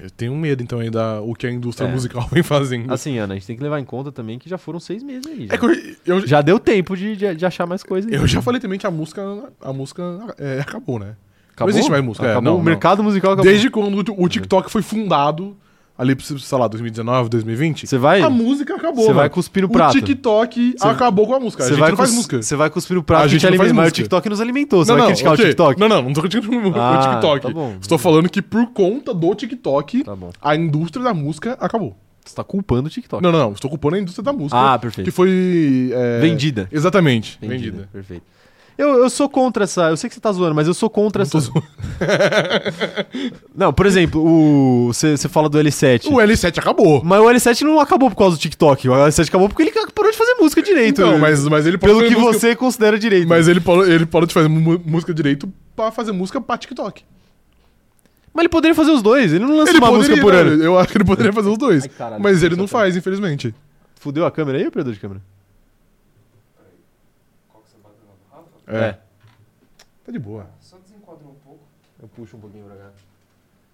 Eu 0.00 0.08
tenho 0.10 0.34
medo, 0.36 0.62
então, 0.62 0.78
aí 0.78 0.88
da 0.88 1.20
o 1.20 1.34
que 1.34 1.44
a 1.46 1.50
indústria 1.50 1.88
É. 1.88 1.92
musical 1.92 2.26
vem 2.32 2.42
fazendo. 2.42 2.92
Assim, 2.94 3.18
Ana, 3.18 3.34
a 3.34 3.36
gente 3.36 3.46
tem 3.46 3.56
que 3.56 3.62
levar 3.62 3.80
em 3.80 3.84
conta 3.84 4.12
também 4.12 4.38
que 4.38 4.48
já 4.48 4.56
foram 4.56 4.78
seis 4.80 5.02
meses 5.02 5.26
aí. 5.26 5.48
Já, 5.48 5.54
é 5.54 5.58
eu, 6.06 6.16
eu, 6.20 6.26
Já 6.26 6.40
deu 6.40 6.58
tempo 6.58 6.96
de, 6.96 7.16
de, 7.16 7.34
de 7.34 7.44
achar 7.44 7.66
mais 7.66 7.82
coisa 7.82 8.08
aí. 8.08 8.14
eu 8.14 8.26
já 8.26 8.40
falei 8.40 8.60
também 8.60 8.78
que 8.78 8.86
a 8.86 8.90
música, 8.90 9.22
a 9.60 9.72
música 9.72 10.02
é, 10.38 10.60
acabou, 10.60 10.98
né? 11.00 11.16
Acabou? 11.54 11.70
existe 11.70 11.90
mais 11.90 12.04
música, 12.04 12.26
é, 12.26 12.30
Acabou? 12.32 12.42
não, 12.44 12.54
o 12.54 12.58
não. 12.58 12.64
mercado 12.64 13.02
musical 13.02 13.32
acabou. 13.32 13.50
Desde 13.50 13.68
quando 13.70 14.10
o, 14.12 14.24
o 14.24 14.28
TikTok 14.28 14.70
foi 14.70 14.82
fundado, 14.82 15.56
ali, 15.98 16.16
sei 16.20 16.58
lá, 16.58 16.66
2019, 16.66 17.28
2020, 17.28 17.86
Você 17.86 17.98
vai, 17.98 18.22
a 18.22 18.30
música 18.30 18.74
acabou, 18.74 19.04
você 19.04 19.12
vai 19.12 19.28
cuspir 19.28 19.62
no 19.62 19.68
O 19.68 19.72
prato. 19.72 19.92
TikTok 19.92 20.74
Você- 20.78 20.86
acabou 20.88 21.26
com 21.26 21.34
a 21.34 21.40
música. 21.40 21.62
A 21.62 21.66
Você 21.66 21.72
gente 21.72 21.80
vai, 21.80 21.90
não 21.90 21.96
faz 21.96 22.08
cus- 22.10 22.16
música. 22.16 22.42
você 22.42 22.56
vai 22.56 22.70
cuspir 22.70 22.96
no 22.96 23.02
prato 23.02 23.24
A 23.24 23.28
gente 23.28 23.40
te 23.40 23.44
não 23.44 23.50
faz 23.50 23.60
alimenta, 23.60 23.82
mas 23.82 23.92
o. 23.92 23.94
TikTok 23.94 24.28
nos 24.28 24.40
alimentou. 24.40 24.84
Você 24.84 24.90
não, 24.90 24.98
vai 24.98 25.02
não, 25.06 25.08
criticar 25.12 25.32
o 25.34 25.36
TikTok? 25.36 25.78
Não, 25.80 25.88
não, 25.88 26.02
não 26.02 26.12
tô 26.12 26.20
criticando 26.22 26.68
o 26.70 26.72
Ah, 26.80 27.08
TikTok. 27.10 27.42
tá 27.46 27.50
bom. 27.52 27.76
Estou 27.80 27.98
falando 27.98 28.28
que 28.28 28.40
por 28.42 28.66
conta 28.72 29.12
do 29.14 29.34
TikTok, 29.34 30.04
Tá 30.04 30.16
a 30.40 30.56
indústria 30.56 31.04
da 31.04 31.12
música 31.14 31.56
acabou. 31.60 31.94
Você 32.24 32.34
tá 32.36 32.44
culpando 32.44 32.86
o 32.86 32.90
TikTok. 32.90 33.22
Não, 33.22 33.32
não, 33.32 33.38
não. 33.38 33.52
Estou 33.52 33.68
culpando 33.68 33.96
a 33.96 33.98
indústria 33.98 34.22
da 34.24 34.32
música. 34.32 34.56
Ah, 34.56 34.78
perfeito. 34.78 35.04
Que 35.06 35.10
foi. 35.10 35.90
é, 35.92 36.20
Vendida. 36.20 36.68
Exatamente. 36.72 37.36
Vendida. 37.40 37.58
Vendida. 37.64 37.88
Perfeito. 37.92 38.22
Eu, 38.78 39.02
eu 39.02 39.10
sou 39.10 39.28
contra 39.28 39.64
essa. 39.64 39.90
Eu 39.90 39.96
sei 39.96 40.08
que 40.08 40.14
você 40.14 40.20
tá 40.20 40.32
zoando, 40.32 40.54
mas 40.54 40.66
eu 40.66 40.74
sou 40.74 40.88
contra 40.88 41.24
Não 41.24 41.38
essa. 41.38 41.50
Não, 43.54 43.72
por 43.72 43.86
exemplo, 43.86 44.20
o. 44.24 44.92
Você 44.92 45.16
fala 45.28 45.48
do 45.48 45.58
L7. 45.58 46.06
O 46.06 46.16
L7 46.16 46.58
acabou. 46.58 47.02
Mas 47.04 47.20
o 47.20 47.24
L7 47.24 47.62
não 47.62 47.80
acabou 47.80 48.10
por 48.10 48.16
causa 48.16 48.36
do 48.36 48.40
TikTok. 48.40 48.88
O 48.88 48.92
L7 48.92 49.28
acabou 49.28 49.48
porque 49.48 49.62
ele 49.62 49.72
parou 49.94 50.10
de 50.10 50.16
fazer 50.16 50.34
música 50.34 50.62
direito. 50.62 51.00
Então, 51.02 51.18
mas, 51.18 51.46
mas 51.46 51.66
ele 51.66 51.78
parou 51.78 51.96
Pelo 51.98 52.08
que 52.08 52.14
música- 52.16 52.38
você 52.38 52.56
considera 52.56 52.98
direito. 52.98 53.28
Mas 53.28 53.48
ele 53.48 53.60
parou, 53.60 53.86
ele 53.86 54.06
parou 54.06 54.26
de 54.26 54.34
fazer 54.34 54.48
música 54.48 55.12
direito 55.12 55.50
pra 55.76 55.90
fazer 55.90 56.12
música 56.12 56.40
pra 56.40 56.56
TikTok. 56.58 57.02
Mas 58.34 58.42
ele 58.42 58.48
poderia 58.48 58.74
fazer 58.74 58.92
os 58.92 59.02
dois. 59.02 59.32
Ele 59.32 59.44
não 59.44 59.58
lança 59.58 59.72
Ele 59.72 59.78
uma 59.78 59.90
música 59.92 60.16
poderia, 60.16 60.22
por 60.22 60.34
ano. 60.52 60.56
né? 60.56 60.66
Eu 60.66 60.78
acho 60.78 60.88
que 60.88 60.96
ele 60.96 61.04
poderia 61.04 61.32
fazer 61.32 61.50
os 61.50 61.58
dois. 61.58 61.82
Ai, 61.82 61.88
caralho, 61.90 62.22
mas 62.22 62.42
ele 62.42 62.56
não 62.56 62.66
faz, 62.66 62.96
infelizmente. 62.96 63.54
Fudeu 63.96 64.24
a 64.24 64.30
câmera 64.30 64.56
aí, 64.58 64.66
operador 64.66 64.94
de 64.94 64.98
câmera? 64.98 65.20
É. 68.76 68.98
Tá 70.04 70.12
de 70.12 70.18
boa. 70.18 70.46
Eu 72.00 72.08
puxo 72.08 72.36
um 72.36 72.40
pouquinho 72.40 72.64
pra 72.64 72.74
cá. 72.76 72.90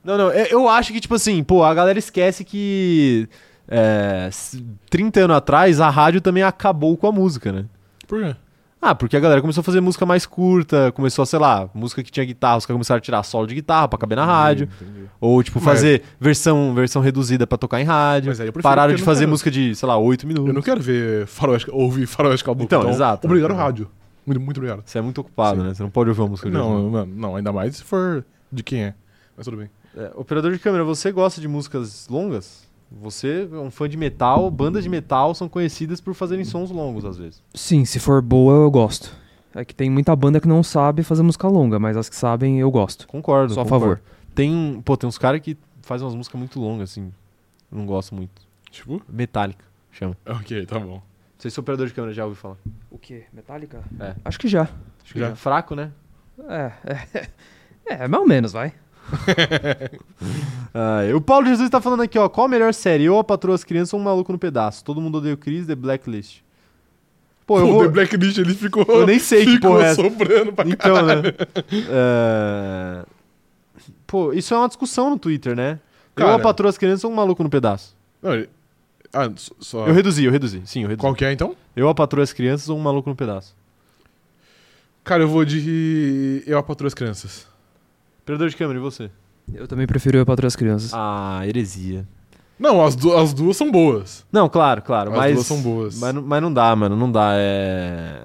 Não, 0.05 0.19
não, 0.19 0.31
é- 0.31 0.49
eu 0.53 0.69
acho 0.69 0.93
que, 0.93 1.01
tipo 1.01 1.15
assim, 1.15 1.43
pô, 1.43 1.65
a 1.65 1.73
galera 1.75 1.99
esquece 1.99 2.45
que. 2.45 3.29
É, 3.71 4.27
s- 4.29 4.65
30 4.89 5.21
anos 5.21 5.37
atrás, 5.37 5.81
a 5.81 5.91
rádio 5.91 6.21
também 6.21 6.43
acabou 6.43 6.97
com 6.97 7.07
a 7.07 7.13
música, 7.13 7.53
né? 7.53 7.67
Por 8.07 8.23
quê? 8.23 8.35
Ah, 8.81 8.95
porque 8.95 9.17
a 9.17 9.21
galera 9.21 9.41
começou 9.41 9.61
a 9.61 9.65
fazer 9.65 9.81
música 9.81 10.07
mais 10.07 10.25
curta, 10.25 10.93
começou 10.93 11.23
a, 11.25 11.27
sei 11.27 11.39
lá, 11.39 11.69
música 11.75 12.03
que 12.03 12.11
tinha 12.13 12.25
guitarra, 12.25 12.59
os 12.59 12.65
caras 12.65 12.77
começaram 12.77 12.99
a 12.99 13.01
tirar 13.01 13.23
solo 13.25 13.47
de 13.47 13.55
guitarra 13.57 13.89
pra 13.89 13.99
caber 13.99 14.17
na 14.17 14.25
rádio. 14.25 14.69
Entendi. 14.81 15.07
Ou, 15.21 15.43
tipo, 15.43 15.59
Mas- 15.61 15.65
fazer 15.65 16.03
versão, 16.21 16.73
versão 16.75 17.03
reduzida 17.03 17.45
pra 17.47 17.59
tocar 17.59 17.81
em 17.81 17.85
rádio. 17.85 18.29
Mas 18.29 18.41
aí 18.41 18.47
eu 18.47 18.53
Pararam 18.53 18.95
de 18.95 19.01
eu 19.03 19.05
fazer 19.05 19.21
quero- 19.23 19.31
música 19.31 19.51
de, 19.51 19.75
sei 19.75 19.89
lá, 19.89 19.97
8 19.99 20.27
minutos. 20.27 20.49
Eu 20.49 20.55
não 20.55 20.63
quero 20.63 20.81
ver 20.81 21.27
faroeste, 21.27 21.69
ouvir 21.73 22.07
faroeste 22.07 22.45
caboclo. 22.45 22.65
Então, 22.65 22.89
exato. 22.89 23.27
Obrigado, 23.27 23.53
rádio. 23.55 23.91
Muito, 24.29 24.41
muito 24.41 24.59
obrigado. 24.59 24.83
Você 24.85 24.99
é 24.99 25.01
muito 25.01 25.23
ocupado, 25.23 25.61
Sim. 25.61 25.67
né? 25.67 25.75
Você 25.75 25.83
não 25.83 25.91
pode 25.91 26.11
ouvir 26.11 26.21
uma 26.21 26.29
música 26.29 26.51
de. 26.51 26.55
Não, 26.55 26.91
mano, 26.91 27.15
não, 27.17 27.37
ainda 27.37 27.51
mais 27.51 27.77
se 27.77 27.83
for 27.83 28.25
de 28.53 28.63
quem 28.63 28.83
é. 28.83 28.95
Mas 29.35 29.47
tudo 29.47 29.57
bem. 29.57 29.71
É, 29.97 30.13
operador 30.15 30.53
de 30.53 30.59
câmera, 30.59 30.85
você 30.85 31.11
gosta 31.11 31.41
de 31.41 31.49
músicas 31.49 32.07
longas? 32.09 32.69
Você 32.91 33.49
é 33.51 33.57
um 33.57 33.71
fã 33.71 33.89
de 33.89 33.97
metal, 33.97 34.51
bandas 34.51 34.83
de 34.83 34.91
metal 34.91 35.35
são 35.35 35.49
conhecidas 35.49 36.01
por 36.01 36.15
fazerem 36.15 36.45
sons 36.45 36.71
longos 36.71 37.07
às 37.07 37.17
vezes. 37.17 37.43
Sim, 37.55 37.87
se 37.87 37.99
for 37.99 38.21
boa, 38.21 38.55
eu 38.65 38.71
gosto. 38.71 39.15
É 39.55 39.65
que 39.65 39.75
tem 39.75 39.89
muita 39.89 40.15
banda 40.15 40.41
que 40.41 40.49
não 40.49 40.63
sabe 40.63 41.03
fazer 41.03 41.23
música 41.23 41.49
longa, 41.49 41.79
mas 41.79 41.97
as 41.97 42.09
que 42.09 42.17
sabem, 42.17 42.61
eu 42.61 42.71
gosto. 42.71 43.07
Concordo. 43.09 43.55
Sou 43.55 43.63
a 43.63 43.67
favor. 43.67 44.01
Tem, 44.35 44.81
pô, 44.85 44.97
tem 44.97 45.09
uns 45.09 45.19
caras 45.19 45.41
que 45.41 45.57
fazem 45.83 46.07
umas 46.07 46.15
músicas 46.15 46.39
muito 46.39 46.61
longas, 46.61 46.91
assim. 46.91 47.11
Não 47.73 47.87
gosto 47.87 48.15
muito. 48.15 48.43
Tipo? 48.71 49.01
Metallica, 49.09 49.65
chama. 49.91 50.17
Ok, 50.27 50.67
tá 50.67 50.79
bom. 50.79 51.03
Não 51.39 51.43
sei 51.43 51.51
se 51.53 51.59
o 51.59 51.63
operador 51.63 51.87
de 51.87 51.95
câmera 51.95 52.13
já 52.13 52.25
ouviu 52.25 52.37
falar. 52.41 52.57
O 52.91 52.99
quê? 52.99 53.23
Metallica? 53.33 53.81
É. 54.01 54.15
Acho 54.25 54.41
que 54.41 54.49
já. 54.49 54.63
Acho 55.05 55.13
que 55.13 55.21
Já. 55.21 55.29
já. 55.31 55.37
Fraco, 55.37 55.77
né? 55.77 55.93
É, 56.49 56.73
é, 57.15 57.29
é, 58.05 58.09
mais 58.09 58.21
ou 58.23 58.29
menos, 58.29 58.53
vai. 58.53 58.73
Ah, 60.75 61.01
o 61.17 61.21
Paulo 61.21 61.47
Jesus 61.47 61.71
tá 61.71 61.81
falando 61.81 62.03
aqui, 62.03 62.19
ó. 62.19 62.29
Qual 62.29 62.47
a 62.47 62.49
melhor 62.49 62.75
série? 62.75 63.05
Eu, 63.05 63.19
a 63.19 63.25
Patroa 63.25 63.55
as 63.55 63.65
Crianças 63.65 63.95
ou 63.95 64.01
Um 64.01 64.03
Maluco 64.03 64.31
no 64.33 64.39
Pedaço? 64.39 64.85
Todo 64.85 65.01
mundo 65.01 65.17
odeia 65.19 65.35
o 65.35 65.37
Chris, 65.37 65.67
The 65.67 65.75
Blacklist. 65.75 66.41
Pô, 67.47 67.59
eu 67.61 67.69
o 67.69 67.73
vou... 67.73 67.83
The 67.85 67.89
Blacklist 67.89 68.37
ele 68.39 68.55
ficou. 68.55 68.85
Eu 68.87 69.07
nem 69.07 69.19
sei 69.19 69.45
que 69.47 69.53
ficou 69.53 69.71
porra 69.73 69.85
é 69.87 69.91
essa. 69.91 70.03
soprando 70.03 70.53
pra 70.53 70.69
Então, 70.69 71.03
né? 71.07 71.15
É, 71.89 73.05
Pô, 74.07 74.33
isso 74.33 74.53
é 74.53 74.57
uma 74.59 74.69
discussão 74.69 75.09
no 75.11 75.19
Twitter, 75.19 75.57
né? 75.57 75.81
eu, 76.17 76.25
Cara. 76.27 76.35
a 76.35 76.39
Patroa 76.39 76.69
as 76.69 76.77
Crianças 76.79 77.05
ou 77.05 77.11
Um 77.11 77.15
Maluco 77.15 77.43
no 77.43 77.49
Pedaço? 77.51 77.97
Não, 78.23 78.35
ele- 78.35 78.51
Ah, 79.13 79.31
só-. 79.61 79.87
Eu 79.87 79.95
reduzi, 79.95 80.25
eu 80.25 80.31
reduzi. 80.33 80.63
Sim, 80.65 80.83
eu 80.83 80.89
reduzi. 80.89 81.01
Qual 81.07 81.15
que 81.15 81.25
é 81.25 81.33
então? 81.33 81.55
Eu, 81.75 81.89
a 81.89 81.95
Patroa 81.95 82.23
as 82.25 82.33
Crianças 82.33 82.69
ou 82.69 82.77
Um 82.79 82.81
Maluco 82.83 83.09
no 83.09 83.17
Pedaço? 83.17 83.55
Cara, 85.05 85.23
eu 85.23 85.29
vou 85.29 85.45
de. 85.45 86.43
Eu 86.47 86.59
apatrulho 86.59 86.89
as 86.89 86.95
crianças. 86.95 87.47
Operador 88.23 88.51
de 88.51 88.57
câmera, 88.57 88.79
e 88.79 88.83
você? 88.83 89.11
Eu 89.55 89.67
também 89.67 89.87
prefiro 89.87 90.19
eu 90.19 90.27
para 90.27 90.47
as 90.47 90.55
crianças. 90.55 90.91
Ah, 90.93 91.41
heresia. 91.47 92.07
Não, 92.59 92.85
as, 92.85 92.95
du- 92.95 93.17
as 93.17 93.33
duas 93.33 93.57
são 93.57 93.71
boas. 93.71 94.27
Não, 94.31 94.49
claro, 94.49 94.83
claro, 94.83 95.11
As 95.13 95.17
mas... 95.17 95.35
duas 95.35 95.47
são 95.47 95.63
boas. 95.63 95.99
Mas, 95.99 96.15
não- 96.15 96.23
mas 96.23 96.43
não 96.43 96.53
dá, 96.53 96.75
mano, 96.77 96.95
não 96.97 97.11
dá. 97.11 97.31
É... 97.37 98.25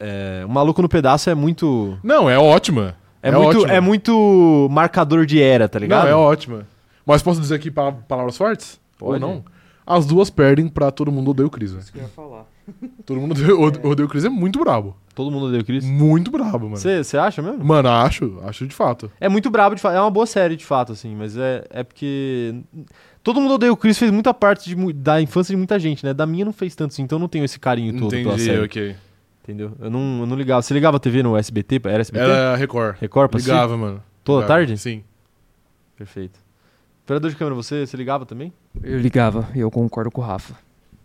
é... 0.00 0.42
O 0.44 0.48
Maluco 0.48 0.80
no 0.82 0.88
Pedaço 0.88 1.30
é 1.30 1.34
muito... 1.34 1.96
Não, 2.02 2.28
é 2.28 2.36
ótima. 2.38 2.96
É, 3.22 3.30
muito, 3.30 3.58
ótima. 3.58 3.72
é 3.72 3.80
muito 3.80 4.68
marcador 4.72 5.24
de 5.26 5.40
era, 5.40 5.68
tá 5.68 5.78
ligado? 5.78 6.04
Não, 6.04 6.10
é 6.10 6.14
ótima. 6.16 6.66
Mas 7.06 7.22
posso 7.22 7.40
dizer 7.40 7.54
aqui 7.54 7.70
pa- 7.70 7.92
palavras 7.92 8.36
fortes? 8.36 8.80
Pode. 8.98 9.22
Ou 9.22 9.30
não? 9.34 9.44
As 9.86 10.06
duas 10.06 10.30
perdem 10.30 10.66
pra 10.68 10.90
todo 10.90 11.12
mundo 11.12 11.30
odeia 11.32 11.46
o 11.46 11.50
Chris, 11.50 11.72
velho. 11.72 11.84
que 11.92 11.98
eu 11.98 12.02
ia 12.02 12.08
falar. 12.08 12.46
Todo 13.04 13.20
mundo 13.20 13.32
odeia, 13.32 13.54
ode- 13.54 13.86
odeia 13.86 14.06
o 14.06 14.08
Chris 14.08 14.24
é 14.24 14.30
muito 14.30 14.58
brabo. 14.60 14.96
Todo 15.14 15.30
mundo 15.30 15.46
odeia 15.46 15.60
o 15.60 15.64
Chris. 15.64 15.84
Muito 15.84 16.30
brabo, 16.30 16.70
mano. 16.70 16.76
Você 16.78 17.18
acha 17.18 17.42
mesmo? 17.42 17.62
Mano, 17.62 17.90
acho, 17.90 18.38
acho 18.44 18.66
de 18.66 18.74
fato. 18.74 19.12
É 19.20 19.28
muito 19.28 19.50
brabo 19.50 19.74
de 19.74 19.82
fato. 19.82 19.94
É 19.94 20.00
uma 20.00 20.10
boa 20.10 20.24
série 20.24 20.56
de 20.56 20.64
fato, 20.64 20.92
assim, 20.92 21.14
mas 21.14 21.36
é, 21.36 21.62
é 21.68 21.82
porque. 21.84 22.54
Todo 23.22 23.40
mundo 23.40 23.54
odeia 23.54 23.70
o 23.72 23.76
Chris 23.76 23.98
fez 23.98 24.10
muita 24.10 24.32
parte 24.32 24.66
de 24.68 24.74
mu- 24.76 24.92
da 24.92 25.20
infância 25.20 25.52
de 25.52 25.56
muita 25.58 25.78
gente, 25.78 26.04
né? 26.04 26.14
Da 26.14 26.24
minha 26.26 26.44
não 26.46 26.52
fez 26.52 26.74
tanto 26.74 26.92
assim, 26.92 27.02
então 27.02 27.16
eu 27.16 27.20
não 27.20 27.28
tenho 27.28 27.44
esse 27.44 27.58
carinho 27.60 27.98
todo 27.98 28.10
pela 28.10 28.38
série. 28.38 28.60
ok. 28.62 28.96
Entendeu? 29.42 29.72
Eu 29.78 29.90
não, 29.90 30.20
eu 30.20 30.26
não 30.26 30.36
ligava. 30.36 30.62
Você 30.62 30.72
ligava 30.72 30.96
a 30.96 31.00
TV 31.00 31.22
no 31.22 31.36
SBT? 31.36 31.82
Era 31.84 32.00
SBT? 32.00 32.24
Era 32.24 32.56
Record. 32.56 32.96
Record 32.98 33.28
pra 33.30 33.36
assistir? 33.36 33.52
Ligava, 33.52 33.76
mano. 33.76 34.02
Toda 34.24 34.40
Ligava. 34.42 34.58
tarde? 34.60 34.78
Sim. 34.78 35.04
Perfeito. 35.96 36.38
Operador 37.04 37.30
de 37.30 37.36
câmera, 37.36 37.54
você, 37.54 37.86
você 37.86 37.94
ligava 37.96 38.24
também? 38.24 38.50
Eu 38.82 38.98
ligava 38.98 39.48
e 39.54 39.60
eu 39.60 39.70
concordo 39.70 40.10
com 40.10 40.20
o 40.20 40.24
Rafa. 40.24 40.54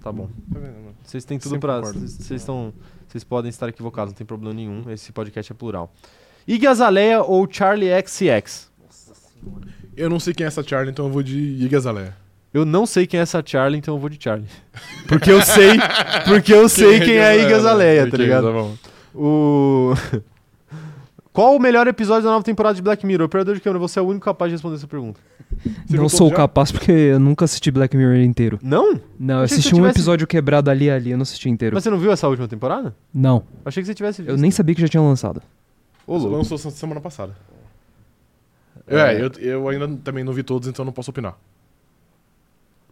Tá 0.02 0.12
bom. 0.12 0.30
Tá? 0.54 0.60
Vocês 1.04 1.26
têm 1.26 1.38
tudo 1.38 1.52
Sempre 1.54 1.68
pra. 1.68 1.76
concordo. 1.78 2.00
Vocês 2.00 2.42
estão. 2.42 2.74
Vocês 3.08 3.24
podem 3.24 3.50
estar 3.50 3.68
equivocados, 3.68 4.14
não 4.14 4.18
tem 4.18 4.26
problema 4.28 4.54
nenhum. 4.54 4.90
Esse 4.92 5.12
podcast 5.12 5.52
é 5.52 5.56
plural. 5.56 5.92
Iggy 6.48 6.68
Azalea 6.68 7.22
ou 7.22 7.48
Charlie 7.52 7.90
XCX? 8.06 8.70
Eu 9.96 10.10
não 10.10 10.20
sei 10.20 10.34
quem 10.34 10.46
é 10.46 10.48
essa 10.48 10.64
Charlie, 10.64 10.92
então 10.92 11.06
eu 11.06 11.12
vou 11.12 11.24
de 11.24 11.38
Iggy 11.38 11.76
Azalea. 11.76 12.16
Eu 12.54 12.66
não 12.66 12.86
sei 12.86 13.06
quem 13.06 13.20
é 13.20 13.24
essa 13.24 13.44
Charlie, 13.46 13.78
então 13.78 13.96
eu 13.96 14.00
vou 14.00 14.10
de 14.10 14.18
Charlie. 14.22 14.48
Porque 15.08 15.32
eu 15.32 15.42
sei, 15.42 15.78
porque 16.26 16.54
eu 16.54 16.70
sei 16.70 17.00
quem 17.00 17.16
é 17.16 17.28
a 17.30 17.36
Iggy 17.36 17.54
Azalea, 17.54 18.10
tá 18.10 18.18
ligado? 18.18 18.48
Tá 18.48 18.52
bom. 18.54 18.76
O 19.14 19.94
Qual 21.32 21.56
o 21.56 21.60
melhor 21.60 21.88
episódio 21.88 22.24
da 22.24 22.32
nova 22.32 22.44
temporada 22.44 22.76
de 22.76 22.82
Black 22.82 23.06
Mirror? 23.06 23.26
Operador 23.28 23.56
de 23.56 23.62
câmera, 23.62 23.80
você 23.80 24.00
é 24.00 24.02
o 24.02 24.06
único 24.06 24.26
capaz 24.26 24.50
de 24.50 24.56
responder 24.56 24.76
essa 24.76 24.88
pergunta. 24.88 25.20
Você 25.86 25.96
não 25.96 26.10
sou 26.10 26.30
já? 26.30 26.36
capaz 26.36 26.72
porque 26.72 26.92
eu 26.92 27.20
nunca 27.20 27.46
assisti 27.46 27.70
Black 27.72 27.96
Mirror 27.96 28.18
inteiro. 28.18 28.60
Não? 28.62 29.00
Não, 29.20 29.36
eu 29.42 29.48
que 29.48 29.54
assisti 29.54 29.70
você 29.70 29.76
um 29.76 29.78
tivesse- 29.80 29.98
episódio 30.00 30.28
quebrado 30.28 30.70
ali 30.70 30.86
e 30.86 30.92
ali, 30.92 31.12
eu 31.12 31.18
não 31.18 31.22
assisti 31.24 31.48
inteiro. 31.50 31.76
Mas 31.76 31.84
você 31.84 31.90
não 31.90 32.00
viu 32.00 32.12
essa 32.12 32.28
última 32.28 32.48
temporada? 32.48 32.96
Não, 33.14 33.44
Achei 33.64 33.82
que 33.84 33.88
você 33.88 33.94
tivesse 33.94 34.22
visto. 34.22 34.32
eu 34.32 34.38
nem 34.38 34.52
sabia 34.52 34.74
que 34.76 34.82
já 34.82 34.88
tinha 34.88 35.02
lançado. 35.02 35.42
Ô, 36.06 36.18
louco. 36.18 36.36
lançou 36.36 36.58
semana 36.58 37.00
passada. 37.00 37.36
É. 38.88 38.98
É, 39.16 39.22
eu, 39.22 39.32
eu 39.40 39.70
ainda 39.70 39.88
também 40.04 40.24
não 40.24 40.34
vi 40.34 40.42
todos, 40.42 40.68
então 40.68 40.84
não 40.84 40.92
posso 40.92 41.12
opinar. 41.12 41.38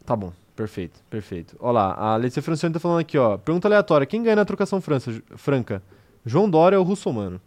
Tá 0.05 0.15
bom, 0.15 0.31
perfeito, 0.55 0.99
perfeito. 1.09 1.55
Ó 1.59 1.72
lá, 1.72 1.93
a 1.95 2.15
Letícia 2.15 2.41
Francione 2.41 2.72
tá 2.73 2.80
falando 2.80 2.99
aqui, 2.99 3.18
ó. 3.18 3.38
Pergunta 3.38 3.68
aleatória: 3.68 4.05
quem 4.05 4.22
ganha 4.22 4.35
na 4.35 4.45
trocação 4.45 4.80
frança, 4.80 5.11
franca? 5.35 5.81
João 6.26 6.47
Dória 6.49 6.77
ou 6.80 6.85
Russomano? 6.85 7.41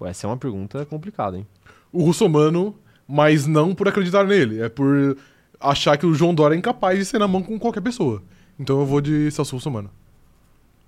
Pô, 0.00 0.06
essa 0.06 0.26
é 0.26 0.30
uma 0.30 0.36
pergunta 0.38 0.86
complicada, 0.86 1.36
hein? 1.36 1.46
O 1.92 2.02
russomano, 2.02 2.74
mas 3.06 3.46
não 3.46 3.74
por 3.74 3.86
acreditar 3.86 4.24
nele, 4.24 4.62
é 4.62 4.68
por 4.70 5.14
achar 5.60 5.98
que 5.98 6.06
o 6.06 6.14
João 6.14 6.34
Dória 6.34 6.54
é 6.54 6.58
incapaz 6.58 6.98
de 6.98 7.04
ser 7.04 7.18
na 7.18 7.28
mão 7.28 7.42
com 7.42 7.58
qualquer 7.58 7.82
pessoa. 7.82 8.22
Então 8.58 8.80
eu 8.80 8.86
vou 8.86 9.02
de 9.02 9.30
Celso 9.30 9.56
Russomano. 9.56 9.90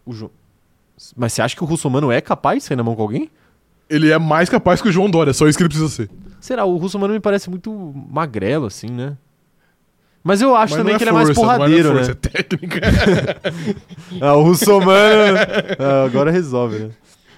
O 0.06 0.14
João. 0.14 0.30
Mas 1.14 1.34
você 1.34 1.42
acha 1.42 1.54
que 1.54 1.62
o 1.62 1.66
Russomano 1.66 2.10
é 2.10 2.22
capaz 2.22 2.62
de 2.62 2.64
sair 2.64 2.76
na 2.78 2.82
mão 2.82 2.96
com 2.96 3.02
alguém? 3.02 3.30
Ele 3.86 4.10
é 4.10 4.18
mais 4.18 4.48
capaz 4.48 4.80
que 4.80 4.88
o 4.88 4.92
João 4.92 5.10
Dória, 5.10 5.34
só 5.34 5.46
isso 5.46 5.58
que 5.58 5.62
ele 5.62 5.68
precisa 5.68 5.90
ser. 5.90 6.08
Será? 6.40 6.64
O 6.64 6.78
Russomano 6.78 7.12
me 7.12 7.20
parece 7.20 7.50
muito 7.50 7.92
magrelo, 8.08 8.64
assim, 8.64 8.88
né? 8.88 9.18
Mas 10.24 10.40
eu 10.40 10.56
acho 10.56 10.72
Mas 10.72 10.80
também 10.80 10.94
não 10.94 10.98
que 10.98 11.04
ele 11.04 11.10
é 11.10 11.12
mais 11.12 11.28
força, 11.28 11.40
não 11.42 11.58
porradeiro, 11.58 11.92
força, 11.92 12.12
né? 12.12 12.12
É 12.12 12.14
técnica. 12.14 12.80
Ah, 14.22 14.36
o 14.36 14.42
Russomano. 14.42 15.38
Ah, 15.78 16.04
agora 16.04 16.30
resolve, 16.30 16.78
né? 16.78 16.90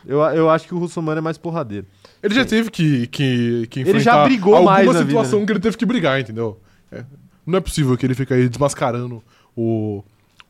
Eu, 0.07 0.21
eu 0.21 0.51
acho 0.51 0.67
que 0.67 0.75
o 0.75 0.79
Russomano 0.79 1.19
é 1.19 1.21
mais 1.21 1.39
porradeiro. 1.39 1.87
Ele 2.23 2.35
já 2.35 2.45
teve 2.45 2.71
que, 2.71 3.07
que, 3.09 3.67
que 3.69 3.81
Ele 3.81 4.01
já 4.01 4.13
enfrentar 4.13 4.25
brigou 4.25 4.55
alguma 4.55 4.73
mais 4.73 4.87
na 4.87 4.93
vida, 4.93 5.07
situação 5.07 5.41
né? 5.41 5.47
que 5.47 5.53
ele 5.53 5.61
teve 5.61 5.77
que 5.77 5.87
brigar, 5.87 6.21
entendeu? 6.21 6.59
É. 6.91 7.05
Não 7.47 7.59
é 7.59 7.61
possível 7.61 7.97
que 7.97 8.07
ele 8.07 8.15
fique 8.15 8.33
aí 8.33 8.49
desmascarando 8.49 9.23
o, 9.57 10.03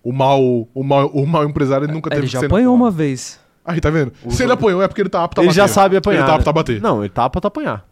o, 0.03 0.13
mal, 0.13 0.41
o, 0.43 0.85
mal, 0.85 1.09
o 1.09 1.27
mal 1.27 1.45
empresário. 1.45 1.87
Ele 1.87 1.93
nunca 1.93 2.11
teve 2.11 2.23
Ele 2.23 2.27
que 2.29 2.33
já 2.33 2.47
apanhou 2.47 2.75
uma 2.75 2.91
vez. 2.91 3.41
Aí, 3.65 3.81
tá 3.81 3.91
vendo? 3.91 4.13
O 4.25 4.31
Se 4.31 4.43
ele 4.43 4.53
apanhou 4.53 4.83
é 4.83 4.89
porque 4.89 5.01
ele 5.01 5.09
tá 5.09 5.25
apto 5.25 5.41
a 5.41 5.45
ele 5.45 5.49
bater. 5.49 5.57
já 5.57 5.69
sabe 5.69 5.97
apanhar. 5.97 6.19
Ele 6.19 6.27
tá 6.27 6.35
apto 6.35 6.51
a 6.51 6.53
bater. 6.53 6.81
Não, 6.81 7.03
ele 7.03 7.09
tá 7.09 7.25
apto 7.25 7.47
a 7.47 7.49
apanhar. 7.49 7.87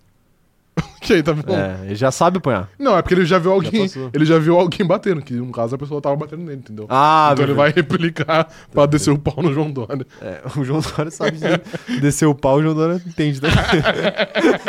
Ok, 1.03 1.20
tá 1.23 1.33
bom. 1.33 1.55
É, 1.55 1.87
ele 1.87 1.95
já 1.97 2.12
sabe 2.12 2.39
apanhar. 2.39 2.69
Não, 2.79 2.97
é 2.97 3.03
porque 3.03 3.15
ele 3.15 3.24
já 3.24 3.39
viu 3.39 3.53
alguém. 3.53 3.83
passou. 3.89 4.09
ele 4.15 4.24
já 4.24 4.39
viu 4.39 4.57
alguém 4.57 4.87
batendo, 4.87 5.20
que 5.20 5.35
no 5.35 5.51
caso 5.51 5.74
a 5.74 5.79
pessoa 5.79 6.01
tava 6.01 6.15
batendo 6.15 6.43
nele, 6.45 6.59
entendeu? 6.59 6.87
Ah, 6.89 7.31
então 7.33 7.45
ele 7.45 7.55
vai 7.55 7.73
replicar 7.74 8.47
pra 8.73 8.87
descer 8.87 9.11
o 9.11 9.19
pau 9.19 9.43
no 9.43 9.53
João 9.53 9.70
Dória. 9.70 10.07
É, 10.20 10.41
o 10.57 10.65
João 10.65 10.81
Dória 10.81 11.11
sabe 11.11 11.39
de- 11.39 12.01
descer 12.01 12.27
o 12.27 12.35
pau, 12.35 12.59
o 12.59 12.62
João 12.62 12.74
Dória 12.74 13.03
entende. 13.05 13.43
Né? 13.43 13.49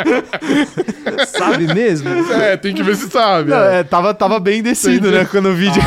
Sabe 1.26 1.72
mesmo? 1.72 2.08
É, 2.32 2.56
tem 2.56 2.74
que 2.74 2.82
ver 2.82 2.96
se 2.96 3.08
sabe. 3.08 3.50
Não, 3.50 3.58
é. 3.58 3.80
é, 3.80 3.84
tava, 3.84 4.12
tava 4.14 4.40
bem 4.40 4.62
descido, 4.62 5.10
né? 5.10 5.24
Quando 5.24 5.50
o 5.50 5.54
vídeo. 5.54 5.82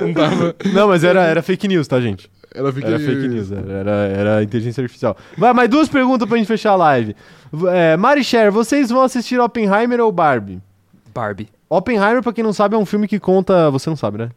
Não 0.00 0.14
tava. 0.14 0.54
Não, 0.72 0.88
mas 0.88 1.04
era, 1.04 1.22
era 1.24 1.42
fake 1.42 1.68
news, 1.68 1.86
tá, 1.86 2.00
gente? 2.00 2.30
Era 2.54 2.72
fake 2.72 2.86
Era 2.86 2.98
news. 2.98 3.10
fake 3.14 3.28
news, 3.28 3.52
era, 3.52 3.72
era, 3.72 3.90
era 3.90 4.42
inteligência 4.42 4.82
artificial. 4.82 5.16
Vai, 5.38 5.52
mais 5.52 5.68
duas 5.68 5.88
perguntas 5.88 6.28
pra 6.28 6.36
gente 6.36 6.46
fechar 6.46 6.72
a 6.72 6.76
live. 6.76 7.14
É, 7.72 7.96
Mari 7.96 8.24
Cher, 8.24 8.50
vocês 8.50 8.90
vão 8.90 9.02
assistir 9.02 9.38
Oppenheimer 9.40 10.00
ou 10.00 10.10
Barbie? 10.10 10.60
Barbie. 11.14 11.48
Oppenheimer, 11.68 12.22
pra 12.22 12.32
quem 12.32 12.42
não 12.42 12.52
sabe, 12.52 12.74
é 12.74 12.78
um 12.78 12.84
filme 12.86 13.06
que 13.06 13.20
conta. 13.20 13.70
Você 13.70 13.88
não 13.88 13.96
sabe, 13.96 14.18
né? 14.18 14.30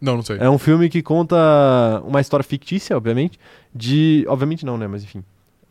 Não, 0.00 0.14
não 0.16 0.22
sei. 0.22 0.36
É 0.38 0.48
um 0.48 0.58
filme 0.58 0.88
que 0.88 1.02
conta 1.02 1.36
uma 2.04 2.20
história 2.20 2.44
fictícia, 2.44 2.96
obviamente. 2.96 3.38
De. 3.74 4.24
Obviamente 4.28 4.64
não, 4.64 4.76
né? 4.78 4.86
Mas 4.86 5.02
enfim. 5.02 5.24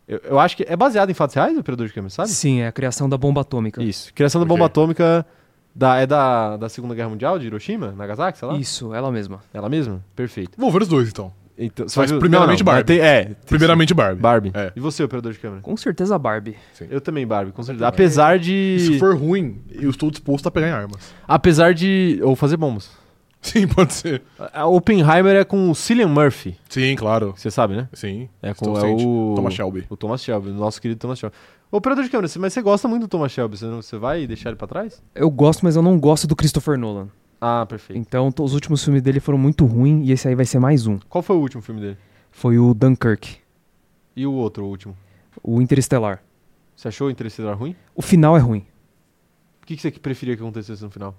Eu, 0.06 0.20
eu 0.24 0.38
acho 0.38 0.56
que 0.56 0.64
é 0.68 0.76
baseado 0.76 1.10
em 1.10 1.14
fatos 1.14 1.34
reais, 1.34 1.56
o 1.56 1.60
operador 1.60 1.86
de 1.86 1.92
câmera, 1.92 2.10
sabe? 2.10 2.28
Sim, 2.28 2.60
é 2.60 2.68
a 2.68 2.72
criação 2.72 3.08
da 3.08 3.16
bomba 3.16 3.40
atômica. 3.40 3.82
Isso. 3.82 4.12
Criação 4.14 4.40
da 4.40 4.44
Ok. 4.44 4.54
bomba 4.54 4.66
atômica 4.66 5.26
da, 5.74 5.96
é 5.96 6.06
da, 6.06 6.56
da 6.56 6.68
Segunda 6.68 6.94
Guerra 6.94 7.08
Mundial, 7.08 7.38
de 7.38 7.46
Hiroshima, 7.46 7.92
Nagasaki, 7.92 8.38
sei 8.38 8.48
lá? 8.48 8.56
Isso, 8.56 8.94
ela 8.94 9.10
mesma. 9.10 9.40
Ela 9.52 9.68
mesma? 9.68 10.00
Perfeito. 10.14 10.52
Vou 10.56 10.70
ver 10.70 10.82
os 10.82 10.88
dois, 10.88 11.08
então. 11.08 11.32
Então, 11.58 11.86
Mas 11.96 12.10
viu- 12.10 12.20
primeiramente 12.20 12.62
mas 12.62 12.74
Barbie. 12.74 12.86
tem- 12.86 13.00
é, 13.00 13.24
tem- 13.24 13.36
Primeiramente 13.46 13.94
Barbie. 13.94 14.20
Barbie. 14.20 14.50
É. 14.54 14.72
E 14.76 14.80
você, 14.80 15.02
operador 15.02 15.32
de 15.32 15.38
câmera? 15.38 15.62
Com 15.62 15.74
certeza 15.76 16.18
Barbie. 16.18 16.54
Eu 16.90 17.00
também, 17.00 17.26
Barbie, 17.26 17.52
com 17.52 17.62
certeza. 17.62 17.88
Apesar 17.88 18.36
E 18.38 18.78
se 18.78 18.90
de. 18.92 18.98
for 18.98 19.16
ruim, 19.16 19.58
eu 19.70 19.88
estou 19.88 20.10
disposto 20.10 20.46
a 20.46 20.50
pegar 20.50 20.68
em 20.68 20.72
armas. 20.72 21.14
Apesar 21.26 21.72
de. 21.72 22.20
Ou 22.22 22.36
fazer 22.36 22.56
bombas. 22.58 22.90
Sim, 23.40 23.66
pode 23.68 23.94
ser. 23.94 24.22
A 24.52 24.66
Oppenheimer 24.66 25.36
é 25.36 25.44
com 25.44 25.70
o 25.70 25.74
Cillian 25.74 26.08
Murphy, 26.08 26.56
Sim, 26.68 26.96
claro. 26.96 27.32
você 27.36 27.50
sabe, 27.50 27.74
né? 27.76 27.88
Sim. 27.92 28.28
É 28.42 28.52
com 28.52 28.76
é 28.76 28.84
o 28.86 29.34
Thomas 29.36 29.54
Shelby. 29.54 29.86
O 29.88 29.96
Thomas 29.96 30.22
Shelby, 30.22 30.50
o 30.50 30.54
nosso 30.54 30.80
querido 30.82 30.98
Thomas 30.98 31.18
Shelby. 31.18 31.34
Operador 31.70 32.04
de 32.04 32.10
câmera, 32.10 32.30
mas 32.38 32.52
você 32.52 32.60
gosta 32.62 32.86
muito 32.88 33.02
do 33.02 33.08
Thomas 33.08 33.30
Shelby, 33.32 33.56
você, 33.56 33.64
não, 33.66 33.80
você 33.82 33.96
vai 33.98 34.26
deixar 34.26 34.50
ele 34.50 34.56
pra 34.56 34.66
trás? 34.66 35.02
Eu 35.14 35.30
gosto, 35.30 35.64
mas 35.64 35.74
eu 35.76 35.82
não 35.82 35.98
gosto 35.98 36.26
do 36.26 36.34
Christopher 36.36 36.76
Nolan. 36.78 37.08
Ah, 37.40 37.66
perfeito. 37.68 37.98
Então, 37.98 38.32
os 38.40 38.54
últimos 38.54 38.82
filmes 38.82 39.02
dele 39.02 39.20
foram 39.20 39.38
muito 39.38 39.64
ruins 39.66 40.08
e 40.08 40.12
esse 40.12 40.26
aí 40.26 40.34
vai 40.34 40.44
ser 40.46 40.58
mais 40.58 40.86
um. 40.86 40.98
Qual 41.08 41.22
foi 41.22 41.36
o 41.36 41.40
último 41.40 41.62
filme 41.62 41.80
dele? 41.80 41.98
Foi 42.30 42.58
o 42.58 42.74
Dunkirk, 42.74 43.36
E 44.14 44.26
o 44.26 44.32
outro, 44.32 44.64
o 44.64 44.68
último? 44.68 44.96
o 45.42 45.60
Interestelar. 45.60 46.22
Você 46.74 46.88
achou 46.88 47.08
o 47.08 47.10
Interestelar 47.10 47.56
ruim? 47.58 47.74
O 47.94 48.02
final 48.02 48.36
é 48.36 48.40
ruim. 48.40 48.64
O 49.62 49.66
que 49.66 49.76
que 49.76 49.82
você 49.82 49.90
preferia 49.90 50.36
que 50.36 50.42
acontecesse 50.42 50.82
no 50.82 50.90
final? 50.90 51.14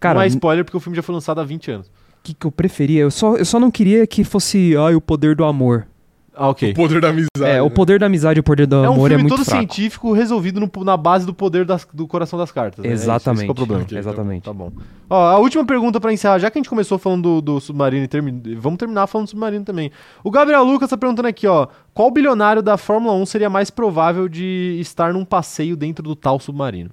Cara, 0.00 0.14
não 0.16 0.22
é 0.22 0.26
o 0.26 0.28
spoiler 0.28 0.64
porque 0.64 0.76
o 0.76 0.80
filme 0.80 0.96
já 0.96 1.02
foi 1.02 1.14
lançado 1.14 1.40
há 1.40 1.44
20 1.44 1.70
anos. 1.70 1.90
que, 2.22 2.34
que 2.34 2.46
eu 2.46 2.50
preferia? 2.50 3.02
Eu 3.02 3.10
só, 3.10 3.36
eu 3.36 3.44
só 3.44 3.60
não 3.60 3.70
queria 3.70 4.06
que 4.06 4.24
fosse, 4.24 4.76
ai, 4.76 4.94
o 4.94 5.00
poder 5.00 5.36
do 5.36 5.44
amor. 5.44 5.86
Ah, 6.34 6.48
ok. 6.48 6.70
O 6.70 6.74
poder 6.74 7.00
da 7.00 7.08
amizade. 7.10 7.30
é, 7.44 7.60
o 7.60 7.66
né? 7.68 7.70
poder 7.74 7.98
da 8.00 8.06
amizade 8.06 8.38
e 8.38 8.40
o 8.40 8.42
poder 8.42 8.66
do 8.66 8.76
É 8.76 8.88
um 8.88 8.94
amor 8.94 9.10
é 9.10 9.14
filme 9.16 9.24
muito 9.24 9.36
todo 9.36 9.44
fraco. 9.44 9.60
científico 9.60 10.12
resolvido 10.14 10.58
no- 10.60 10.84
na 10.84 10.96
base 10.96 11.26
do 11.26 11.34
poder 11.34 11.66
das- 11.66 11.86
do 11.92 12.08
coração 12.08 12.38
das 12.38 12.50
cartas. 12.50 12.82
né? 12.82 12.90
É 12.90 12.94
isso, 12.94 13.04
Exatamente. 13.04 13.40
Esse 13.42 13.48
é 13.48 13.52
o 13.52 13.54
problema. 13.54 13.82
Ok, 13.82 13.98
Exatamente. 13.98 14.42
Tá 14.44 14.52
bom. 14.52 14.72
Ó, 15.10 15.14
a 15.28 15.38
última 15.38 15.62
pergunta 15.66 16.00
pra 16.00 16.10
encerrar, 16.10 16.38
já 16.38 16.50
que 16.50 16.58
a 16.58 16.60
gente 16.60 16.70
começou 16.70 16.98
falando 16.98 17.22
do, 17.22 17.40
do 17.42 17.60
submarino 17.60 18.04
e 18.04 18.08
termi- 18.08 18.54
vamos 18.54 18.78
terminar 18.78 19.06
falando 19.08 19.26
do 19.26 19.30
submarino 19.30 19.62
também. 19.62 19.92
O 20.24 20.30
Gabriel 20.30 20.64
Lucas 20.64 20.88
tá 20.88 20.96
perguntando 20.96 21.28
aqui, 21.28 21.46
ó, 21.46 21.66
qual 21.92 22.10
bilionário 22.10 22.62
da 22.62 22.78
Fórmula 22.78 23.14
1 23.14 23.26
seria 23.26 23.50
mais 23.50 23.68
provável 23.68 24.26
de 24.26 24.78
estar 24.80 25.12
num 25.12 25.26
passeio 25.26 25.76
dentro 25.76 26.02
do 26.02 26.16
tal 26.16 26.40
submarino? 26.40 26.90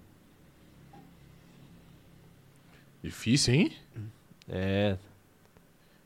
Difícil, 3.02 3.54
hein? 3.54 3.72
É. 4.50 4.98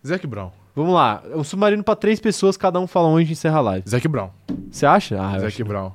Zac 0.06 0.28
Brown. 0.28 0.52
Vamos 0.76 0.94
lá, 0.94 1.22
um 1.36 1.44
submarino 1.44 1.84
pra 1.84 1.96
três 1.96 2.20
pessoas, 2.20 2.58
cada 2.58 2.80
um 2.80 2.88
fala 2.88 3.08
onde 3.08 3.32
encerra 3.32 3.60
a 3.60 3.62
live. 3.62 3.90
Zac 3.90 4.08
Brown. 4.08 4.30
Você 4.72 4.86
acha? 4.86 5.16
Ah, 5.22 5.36
eu 5.36 5.42
Zac 5.42 5.48
acho 5.48 5.66
Brown. 5.66 5.92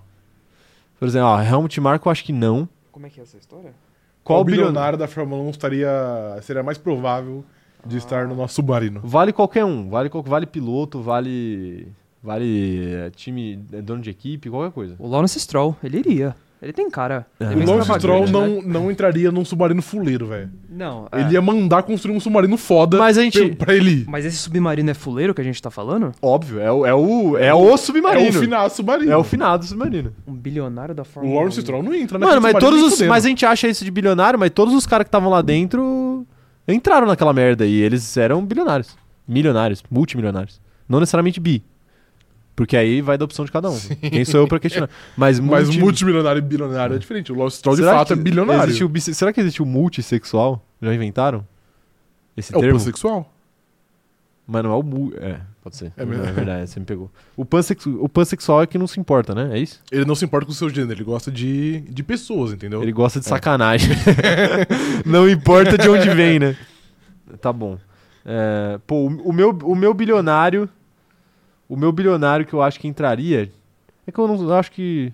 Por 0.98 1.08
exemplo, 1.08 1.28
ó, 1.28 1.42
Helmut 1.42 1.80
Marko 1.80 2.08
eu 2.08 2.12
acho 2.12 2.24
que 2.24 2.32
não. 2.32 2.68
Como 2.92 3.06
é 3.06 3.10
que 3.10 3.18
é 3.18 3.22
essa 3.22 3.36
história? 3.36 3.72
Qual 4.22 4.38
Qual 4.38 4.44
bilionário? 4.44 4.72
bilionário 4.72 4.98
da 4.98 5.08
Fórmula 5.08 5.42
1 5.44 5.50
estaria, 5.50 6.38
seria 6.42 6.62
mais 6.62 6.78
provável 6.78 7.44
de 7.84 7.96
estar 7.96 8.26
no 8.28 8.36
nosso 8.36 8.54
submarino? 8.54 9.00
Vale 9.02 9.32
qualquer 9.32 9.64
um, 9.64 9.88
vale, 9.88 10.10
vale 10.24 10.46
piloto, 10.46 11.00
vale 11.00 11.88
vale 12.22 12.94
é, 12.94 13.10
time, 13.10 13.64
é, 13.72 13.80
dono 13.80 14.02
de 14.02 14.10
equipe, 14.10 14.50
qualquer 14.50 14.72
coisa. 14.72 14.96
O 14.98 15.08
Lawrence 15.08 15.38
Stroll, 15.40 15.76
ele 15.82 15.98
iria. 15.98 16.36
Ele 16.60 16.72
tem 16.72 16.90
cara. 16.90 17.24
É, 17.38 17.44
O 17.44 17.58
extravagante, 17.60 17.98
Stroll 17.98 18.26
né? 18.26 18.32
não, 18.32 18.62
não 18.62 18.90
entraria 18.90 19.30
num 19.30 19.44
submarino 19.44 19.80
fuleiro, 19.80 20.26
velho. 20.26 20.50
Não, 20.68 21.06
é. 21.12 21.20
Ele 21.20 21.34
ia 21.34 21.42
mandar 21.42 21.84
construir 21.84 22.16
um 22.16 22.20
submarino 22.20 22.56
foda 22.56 22.98
Mas 22.98 23.16
a 23.16 23.22
gente, 23.22 23.54
pra, 23.54 23.74
ele. 23.74 24.04
Mas 24.08 24.24
esse 24.24 24.36
submarino 24.36 24.90
é 24.90 24.94
fuleiro 24.94 25.32
que 25.32 25.40
a 25.40 25.44
gente 25.44 25.60
tá 25.62 25.70
falando? 25.70 26.12
óbvio, 26.20 26.60
é 26.60 26.70
o, 26.70 26.84
é 26.84 26.94
o, 26.94 27.38
é 27.38 27.54
o 27.54 27.76
submarino. 27.76 28.26
É 28.26 28.30
o 28.30 28.32
final 28.32 28.70
submarino. 28.70 29.12
É 29.12 29.16
o 29.16 29.24
finado 29.24 29.64
submarino. 29.64 30.12
Um 30.26 30.34
bilionário 30.34 30.94
da 30.94 31.02
O 31.02 31.04
Fórmula 31.04 31.34
1. 31.34 31.36
Lawrence 31.36 31.60
Stroll 31.60 31.82
não 31.82 31.94
entra 31.94 32.18
Mano, 32.18 32.40
mas 32.40 32.54
todos 32.58 32.82
os, 32.82 33.00
mas 33.02 33.24
a 33.24 33.28
gente 33.28 33.46
acha 33.46 33.68
isso 33.68 33.84
de 33.84 33.90
bilionário, 33.90 34.38
mas 34.38 34.50
todos 34.50 34.74
os 34.74 34.86
caras 34.86 35.04
que 35.04 35.08
estavam 35.08 35.30
lá 35.30 35.40
dentro 35.40 36.26
entraram 36.66 37.06
naquela 37.06 37.32
merda 37.32 37.64
e 37.64 37.80
eles 37.80 38.16
eram 38.16 38.44
bilionários, 38.44 38.96
milionários, 39.26 39.82
multimilionários, 39.90 40.60
não 40.88 40.98
necessariamente 40.98 41.38
bi. 41.38 41.62
Porque 42.58 42.76
aí 42.76 43.00
vai 43.00 43.16
da 43.16 43.24
opção 43.24 43.44
de 43.44 43.52
cada 43.52 43.70
um. 43.70 43.78
Quem 44.10 44.24
sou 44.24 44.40
eu 44.40 44.48
pra 44.48 44.58
questionar? 44.58 44.90
Mas, 45.16 45.38
Mas 45.40 45.66
multi- 45.68 45.78
multimilionário 45.78 46.40
e 46.40 46.42
bilionário 46.42 46.96
é 46.96 46.98
diferente. 46.98 47.30
O 47.30 47.36
Lawrence 47.36 47.58
Stroll, 47.58 47.76
de 47.76 47.82
fato, 47.84 48.12
é 48.14 48.16
bilionário. 48.16 48.64
existe 48.64 48.82
o 48.84 49.14
será 49.14 49.32
que 49.32 49.40
existe 49.40 49.62
o 49.62 49.64
multissexual? 49.64 50.60
Já 50.82 50.92
inventaram? 50.92 51.46
Esse 52.36 52.52
É 52.52 52.58
o 52.58 52.60
termo? 52.60 52.76
pansexual. 52.76 53.32
Mas 54.44 54.64
não 54.64 54.72
é 54.72 54.74
o 54.74 54.82
mu... 54.82 55.12
É, 55.20 55.36
pode 55.62 55.76
ser. 55.76 55.92
É 55.96 56.04
mesmo? 56.04 56.24
é 56.24 56.32
verdade, 56.32 56.68
você 56.68 56.80
me 56.80 56.86
pegou. 56.86 57.08
O, 57.36 57.44
pansexu... 57.44 57.96
o 58.02 58.08
pansexual 58.08 58.60
é 58.62 58.66
que 58.66 58.76
não 58.76 58.88
se 58.88 58.98
importa, 58.98 59.36
né? 59.36 59.50
É 59.56 59.60
isso? 59.60 59.80
Ele 59.92 60.04
não 60.04 60.16
se 60.16 60.24
importa 60.24 60.44
com 60.46 60.50
o 60.50 60.54
seu 60.54 60.68
gênero, 60.68 60.94
ele 60.94 61.04
gosta 61.04 61.30
de, 61.30 61.78
de 61.82 62.02
pessoas, 62.02 62.52
entendeu? 62.52 62.82
Ele 62.82 62.90
gosta 62.90 63.20
de 63.20 63.26
É. 63.26 63.28
sacanagem. 63.28 63.90
não 65.06 65.28
importa 65.28 65.78
de 65.78 65.88
onde 65.88 66.08
vem, 66.10 66.40
né? 66.40 66.56
Tá 67.40 67.52
bom. 67.52 67.78
É, 68.26 68.80
pô, 68.84 69.06
o, 69.06 69.28
o 69.28 69.32
meu, 69.32 69.50
o 69.62 69.76
meu 69.76 69.94
bilionário... 69.94 70.68
O 71.68 71.76
meu 71.76 71.92
bilionário 71.92 72.46
que 72.46 72.54
eu 72.54 72.62
acho 72.62 72.80
que 72.80 72.88
entraria... 72.88 73.50
É 74.06 74.12
que 74.12 74.18
eu 74.18 74.26
não 74.26 74.56
acho 74.56 74.72
que... 74.72 75.12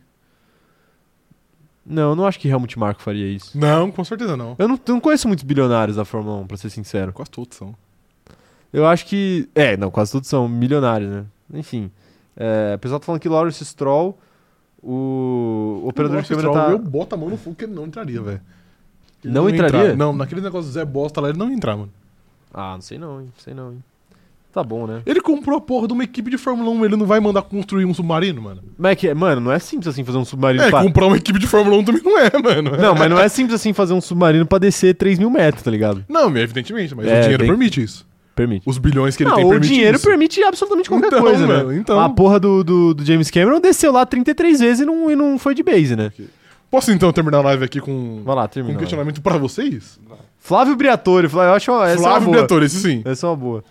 Não, 1.85 2.11
eu 2.11 2.17
não 2.17 2.27
acho 2.27 2.39
que 2.39 2.49
Helmut 2.49 2.79
Marko 2.79 3.03
faria 3.03 3.29
isso. 3.29 3.59
Não, 3.59 3.91
com 3.91 4.05
certeza 4.05 4.37
não. 4.37 4.57
Eu 4.59 4.69
não, 4.69 4.77
eu 4.87 4.95
não 4.95 5.01
conheço 5.01 5.29
muitos 5.29 5.45
bilionários 5.45 5.97
da 5.97 6.05
Fórmula 6.05 6.37
1, 6.39 6.47
pra 6.47 6.57
ser 6.57 6.71
sincero. 6.71 7.13
Quase 7.13 7.31
todos 7.31 7.59
são. 7.59 7.75
Eu 8.73 8.87
acho 8.87 9.05
que. 9.07 9.49
É, 9.55 9.77
não, 9.77 9.91
quase 9.91 10.11
todos 10.11 10.29
são 10.29 10.49
milionários, 10.49 11.11
né? 11.11 11.25
Enfim. 11.53 11.91
É, 12.37 12.75
o 12.75 12.79
pessoal 12.79 12.99
tá 12.99 13.07
falando 13.07 13.21
que 13.21 13.29
Lawrence 13.29 13.63
Stroll, 13.65 14.19
o, 14.83 15.83
o 15.85 15.89
operador 15.89 16.23
de 16.23 16.29
câmera 16.29 16.49
Stroll, 16.49 16.67
tá. 16.67 16.73
Eu 16.73 16.79
boto 16.79 17.15
a 17.15 17.19
mão 17.19 17.29
no 17.29 17.37
fogo 17.37 17.55
que 17.55 17.65
ele 17.65 17.75
não 17.75 17.87
entraria, 17.87 18.21
velho. 18.23 18.41
Não 19.23 19.49
ia 19.49 19.55
entraria? 19.55 19.81
entrar. 19.81 19.97
Não, 19.97 20.13
naquele 20.13 20.41
negócio 20.41 20.69
do 20.71 20.73
Zé 20.73 20.85
Bosta 20.85 21.21
lá, 21.21 21.29
ele 21.29 21.39
não 21.39 21.49
ia 21.49 21.55
entrar, 21.55 21.77
mano. 21.77 21.93
Ah, 22.53 22.75
não 22.75 22.81
sei 22.83 22.99
não, 22.99 23.21
hein? 23.21 23.33
Sei 23.39 23.55
não, 23.55 23.73
hein? 23.73 23.85
Tá 24.55 24.63
bom, 24.63 24.87
né? 24.87 25.03
Ele 25.05 25.21
comprou 25.21 25.59
a 25.59 25.61
porra 25.61 25.89
de 25.89 25.93
uma 25.93 26.05
equipe 26.05 26.31
de 26.31 26.39
Fórmula 26.39 26.71
1, 26.71 26.85
ele 26.85 26.97
não 26.97 27.07
vai 27.07 27.19
mandar 27.19 27.43
construir 27.43 27.85
um 27.87 27.93
submarino, 27.93 28.41
mano? 28.41 28.63
Mas 28.79 28.93
é 28.93 28.95
que, 28.95 29.13
mano, 29.15 29.41
não 29.41 29.51
é 29.51 29.59
simples 29.59 29.89
assim 29.89 30.05
fazer 30.05 30.17
um 30.19 30.25
submarino 30.25 30.63
É, 30.63 30.71
pra... 30.71 30.81
comprar 30.81 31.07
uma 31.07 31.17
equipe 31.17 31.41
de 31.41 31.47
Fórmula 31.49 31.77
1 31.79 31.85
também 31.85 32.03
não 32.05 32.17
é, 32.19 32.31
mano. 32.41 32.77
Não, 32.81 32.95
mas 32.95 33.11
não 33.11 33.19
é 33.19 33.29
simples 33.29 33.55
assim 33.61 33.73
fazer 33.73 33.95
um 33.95 34.01
submarino 34.01 34.47
pra 34.47 34.59
descer 34.59 34.95
3 34.95 35.19
mil 35.19 35.29
metros, 35.29 35.63
tá 35.65 35.71
ligado? 35.73 36.05
Não, 36.09 36.29
evidentemente, 36.37 36.95
mas 36.95 37.05
É, 37.07 37.19
o 37.19 37.21
dinheiro 37.23 37.43
tem- 37.43 37.49
permite 37.49 37.83
isso. 37.83 38.07
Permite. 38.37 38.63
Os 38.69 38.79
bilhões 38.79 39.17
que 39.17 39.23
ele 39.25 39.31
não, 39.31 39.37
tem 39.37 39.45
o 39.45 39.49
permite 39.49 39.73
dinheiro 39.73 39.97
isso. 39.97 40.07
permite 40.07 40.43
absolutamente 40.43 40.89
qualquer 40.89 41.07
Então, 41.09 41.21
coisa, 41.21 41.47
né? 41.47 41.57
mano, 41.57 41.73
então. 41.77 41.99
A 42.01 42.09
porra 42.09 42.39
do, 42.39 42.63
do, 42.65 42.95
do 42.95 43.05
James 43.05 43.31
Cameron 43.33 43.61
desceu 43.61 43.91
lá 43.93 44.07
33 44.07 44.61
vezes 44.61 44.81
e 44.81 44.85
não, 44.85 45.11
e 45.11 45.17
não 45.17 45.37
foi 45.39 45.55
de 45.55 45.63
base, 45.65 45.95
né? 45.97 46.13
Posso 46.71 46.91
então 46.93 47.13
terminar 47.13 47.39
a 47.39 47.43
live 47.43 47.65
aqui 47.65 47.81
com, 47.81 48.23
Vai 48.25 48.35
lá, 48.35 48.43
com 48.49 48.55
termina. 48.55 48.73
um 48.73 48.77
lá. 48.77 48.81
questionamento 48.81 49.21
pra 49.23 49.37
vocês? 49.37 49.99
Flávio 50.39 50.75
Briatore, 50.77 51.29
Flávio, 51.29 51.51
eu 51.51 51.55
acho 51.55 51.71
essa 51.71 51.81
é 51.83 51.97
uma 51.97 52.03
Flávio 52.03 52.25
boa. 52.27 52.37
Briatore, 52.39 52.67
esse 52.67 52.81
sim. 52.81 53.03
Essa 53.05 53.27
é 53.27 53.31
uma 53.31 53.37
boa. 53.37 53.65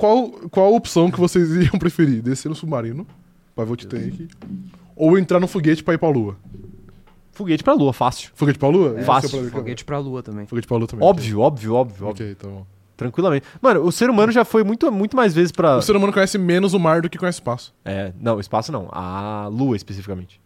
Qual, 0.00 0.30
qual 0.50 0.66
a 0.72 0.76
opção 0.76 1.10
que 1.10 1.20
vocês 1.20 1.50
iriam 1.52 1.78
preferir? 1.78 2.22
Descer 2.22 2.48
no 2.48 2.54
submarino, 2.54 3.06
pra 3.54 3.66
ver 3.66 3.72
o 3.72 3.76
Titanic, 3.76 4.28
ou 4.96 5.18
entrar 5.18 5.38
no 5.38 5.46
foguete 5.46 5.84
pra 5.84 5.92
ir 5.92 5.98
pra 5.98 6.08
lua? 6.08 6.36
Foguete 7.32 7.62
pra 7.62 7.74
lua, 7.74 7.92
fácil. 7.92 8.30
Foguete 8.34 8.58
pra 8.58 8.68
lua? 8.68 8.98
É, 8.98 9.02
fácil. 9.02 9.28
O 9.28 9.30
plano 9.32 9.46
de 9.46 9.52
Foguete 9.52 9.84
pra 9.84 9.98
lua 9.98 10.22
também. 10.22 10.46
Foguete 10.46 10.66
pra 10.66 10.76
lua 10.78 10.86
também. 10.86 11.06
Óbvio, 11.06 11.40
óbvio, 11.40 11.74
óbvio, 11.74 12.06
óbvio. 12.06 12.26
Ok, 12.26 12.34
tá 12.34 12.48
bom. 12.48 12.66
Tranquilamente. 12.96 13.46
Mano, 13.60 13.82
o 13.82 13.92
ser 13.92 14.08
humano 14.08 14.32
já 14.32 14.42
foi 14.44 14.64
muito, 14.64 14.90
muito 14.90 15.14
mais 15.14 15.34
vezes 15.34 15.52
pra. 15.52 15.76
O 15.76 15.82
ser 15.82 15.94
humano 15.94 16.12
conhece 16.14 16.38
menos 16.38 16.72
o 16.72 16.78
mar 16.80 17.02
do 17.02 17.10
que 17.10 17.18
conhece 17.18 17.38
o 17.38 17.40
espaço. 17.40 17.74
É, 17.84 18.12
não, 18.18 18.40
espaço 18.40 18.72
não. 18.72 18.88
A 18.92 19.48
lua 19.52 19.76
especificamente. 19.76 20.40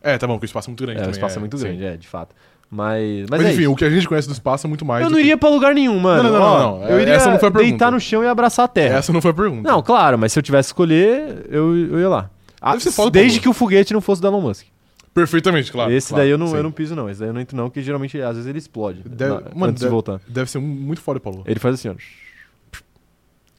É, 0.00 0.16
tá 0.18 0.26
bom, 0.26 0.34
porque 0.34 0.44
o 0.44 0.46
espaço 0.46 0.68
é 0.68 0.70
muito 0.70 0.84
grande 0.84 0.98
É, 0.98 1.02
o 1.02 1.04
também. 1.06 1.16
espaço 1.16 1.36
é, 1.36 1.40
muito 1.40 1.56
sim. 1.58 1.64
grande, 1.64 1.84
é, 1.84 1.96
de 1.96 2.06
fato. 2.06 2.34
Mas. 2.74 3.26
Mas, 3.30 3.40
Mas, 3.40 3.50
é 3.50 3.52
enfim, 3.52 3.66
o 3.68 3.76
que 3.76 3.84
a 3.84 3.90
gente 3.90 4.08
conhece 4.08 4.26
do 4.26 4.32
espaço 4.34 4.66
é 4.66 4.68
muito 4.68 4.84
mais. 4.84 5.04
Eu 5.04 5.08
não 5.10 5.16
que- 5.16 5.22
iria 5.22 5.38
pra 5.38 5.48
lugar 5.48 5.72
nenhum, 5.74 5.98
mano. 6.00 6.24
Não, 6.24 6.32
não, 6.32 6.38
não, 6.40 6.46
Ó, 6.46 6.58
não, 6.58 6.80
não. 6.80 6.88
Eu 6.88 7.00
iria 7.00 7.14
Essa 7.14 7.30
não 7.30 7.38
foi 7.38 7.48
a 7.48 7.52
pergunta. 7.52 7.70
deitar 7.70 7.92
no 7.92 8.00
chão 8.00 8.24
e 8.24 8.26
abraçar 8.26 8.64
a 8.64 8.68
terra. 8.68 8.98
Essa 8.98 9.12
não 9.12 9.20
foi 9.22 9.30
a 9.30 9.34
pergunta. 9.34 9.70
Não, 9.70 9.80
claro, 9.82 10.18
mas 10.18 10.32
se 10.32 10.38
eu 10.38 10.42
tivesse 10.42 10.68
que 10.68 10.72
escolher, 10.72 11.46
eu, 11.48 11.76
eu 11.76 12.00
ia 12.00 12.08
lá. 12.08 12.30
Ah, 12.60 12.74
desde 13.12 13.38
que 13.40 13.48
o 13.48 13.52
foguete 13.52 13.92
não 13.92 14.00
fosse 14.00 14.20
do 14.20 14.26
Elon 14.26 14.40
Musk. 14.40 14.66
Perfeitamente, 15.14 15.70
claro. 15.70 15.92
Esse 15.92 16.08
claro, 16.08 16.22
daí 16.24 16.30
eu 16.30 16.36
não, 16.38 16.48
sim. 16.48 16.56
eu 16.56 16.62
não 16.64 16.72
piso, 16.72 16.96
não. 16.96 17.08
Esse 17.08 17.20
daí 17.20 17.28
eu 17.28 17.32
não 17.34 17.40
entro, 17.40 17.56
não, 17.56 17.68
porque 17.68 17.80
geralmente, 17.82 18.20
às 18.20 18.34
vezes, 18.34 18.48
ele 18.48 18.58
explode. 18.58 19.00
Deve- 19.06 19.34
na- 19.34 19.40
mano, 19.54 19.64
antes 19.70 19.74
de 19.76 19.80
deve- 19.82 19.90
voltar. 19.90 20.20
Deve 20.26 20.50
ser 20.50 20.58
muito 20.58 21.00
foda 21.00 21.20
lua. 21.24 21.44
Ele 21.46 21.60
faz 21.60 21.74
assim, 21.76 21.88
ó. 21.90 21.94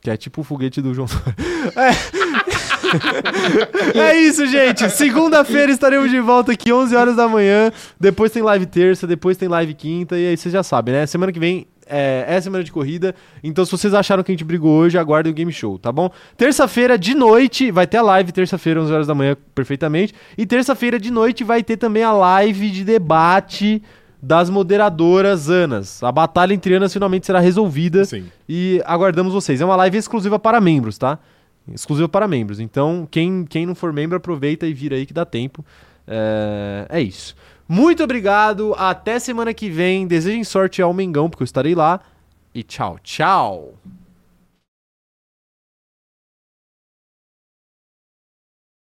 Que 0.02 0.10
é 0.10 0.18
tipo 0.18 0.42
o 0.42 0.44
foguete 0.44 0.82
do 0.82 0.94
João 0.94 1.08
É. 1.78 2.45
é 3.96 4.18
isso, 4.20 4.46
gente. 4.48 4.90
Segunda-feira 4.90 5.72
estaremos 5.72 6.10
de 6.10 6.20
volta 6.20 6.52
aqui, 6.52 6.72
11 6.72 6.96
horas 6.96 7.16
da 7.16 7.28
manhã. 7.28 7.72
Depois 8.00 8.32
tem 8.32 8.42
live 8.42 8.66
terça, 8.66 9.06
depois 9.08 9.38
tem 9.38 9.48
live 9.48 9.74
quinta. 9.74 10.18
E 10.18 10.28
aí 10.28 10.38
vocês 10.38 10.52
já 10.52 10.64
sabem, 10.64 10.94
né? 10.94 11.06
Semana 11.06 11.32
que 11.32 11.40
vem 11.40 11.68
é, 11.88 12.26
é 12.28 12.42
semana 12.42 12.64
de 12.64 12.72
corrida. 12.72 13.16
Então, 13.44 13.64
se 13.66 13.72
vocês 13.72 13.94
acharam 13.94 14.24
que 14.24 14.32
a 14.32 14.34
gente 14.34 14.44
brigou 14.44 14.72
hoje, 14.72 14.98
aguardem 14.98 15.32
o 15.32 15.36
game 15.36 15.52
show, 15.52 15.78
tá 15.78 15.92
bom? 15.92 16.10
Terça-feira 16.38 16.98
de 16.98 17.14
noite 17.14 17.72
vai 17.72 17.88
ter 17.88 17.98
a 17.98 18.02
live, 18.02 18.32
terça-feira, 18.32 18.82
11 18.82 18.94
horas 18.94 19.08
da 19.08 19.16
manhã, 19.16 19.38
perfeitamente. 19.54 20.14
E 20.38 20.46
terça-feira 20.46 21.00
de 21.00 21.12
noite 21.12 21.44
vai 21.44 21.64
ter 21.64 21.78
também 21.78 22.04
a 22.04 22.12
live 22.12 22.70
de 22.72 22.84
debate 22.84 23.82
das 24.22 24.50
moderadoras 24.50 25.50
Anas. 25.50 26.02
A 26.04 26.12
batalha 26.12 26.54
entre 26.54 26.74
Anas 26.74 26.92
finalmente 26.92 27.28
será 27.28 27.40
resolvida 27.40 28.06
Sim. 28.06 28.26
e 28.50 28.82
aguardamos 28.86 29.34
vocês. 29.34 29.62
É 29.62 29.66
uma 29.66 29.76
live 29.76 29.98
exclusiva 29.98 30.40
para 30.40 30.60
membros, 30.60 30.98
tá? 30.98 31.20
Exclusiva 31.74 32.08
para 32.08 32.28
membros. 32.28 32.60
Então, 32.60 33.08
quem, 33.10 33.46
quem 33.46 33.66
não 33.66 33.76
for 33.76 33.92
membro, 33.92 34.18
aproveita 34.18 34.68
e 34.68 34.74
vira 34.74 34.96
aí 34.96 35.06
que 35.06 35.14
dá 35.14 35.26
tempo. 35.26 35.66
É, 36.08 36.86
é 36.90 37.02
isso. 37.02 37.36
Muito 37.68 38.04
obrigado. 38.04 38.76
Até 38.78 39.18
semana 39.20 39.54
que 39.54 39.70
vem. 39.70 40.06
Desejem 40.06 40.44
sorte 40.44 40.82
ao 40.82 40.94
Mengão, 40.94 41.30
porque 41.30 41.44
eu 41.44 41.46
estarei 41.46 41.74
lá. 41.74 42.00
E 42.54 42.64
tchau, 42.64 43.00
tchau. 43.02 43.74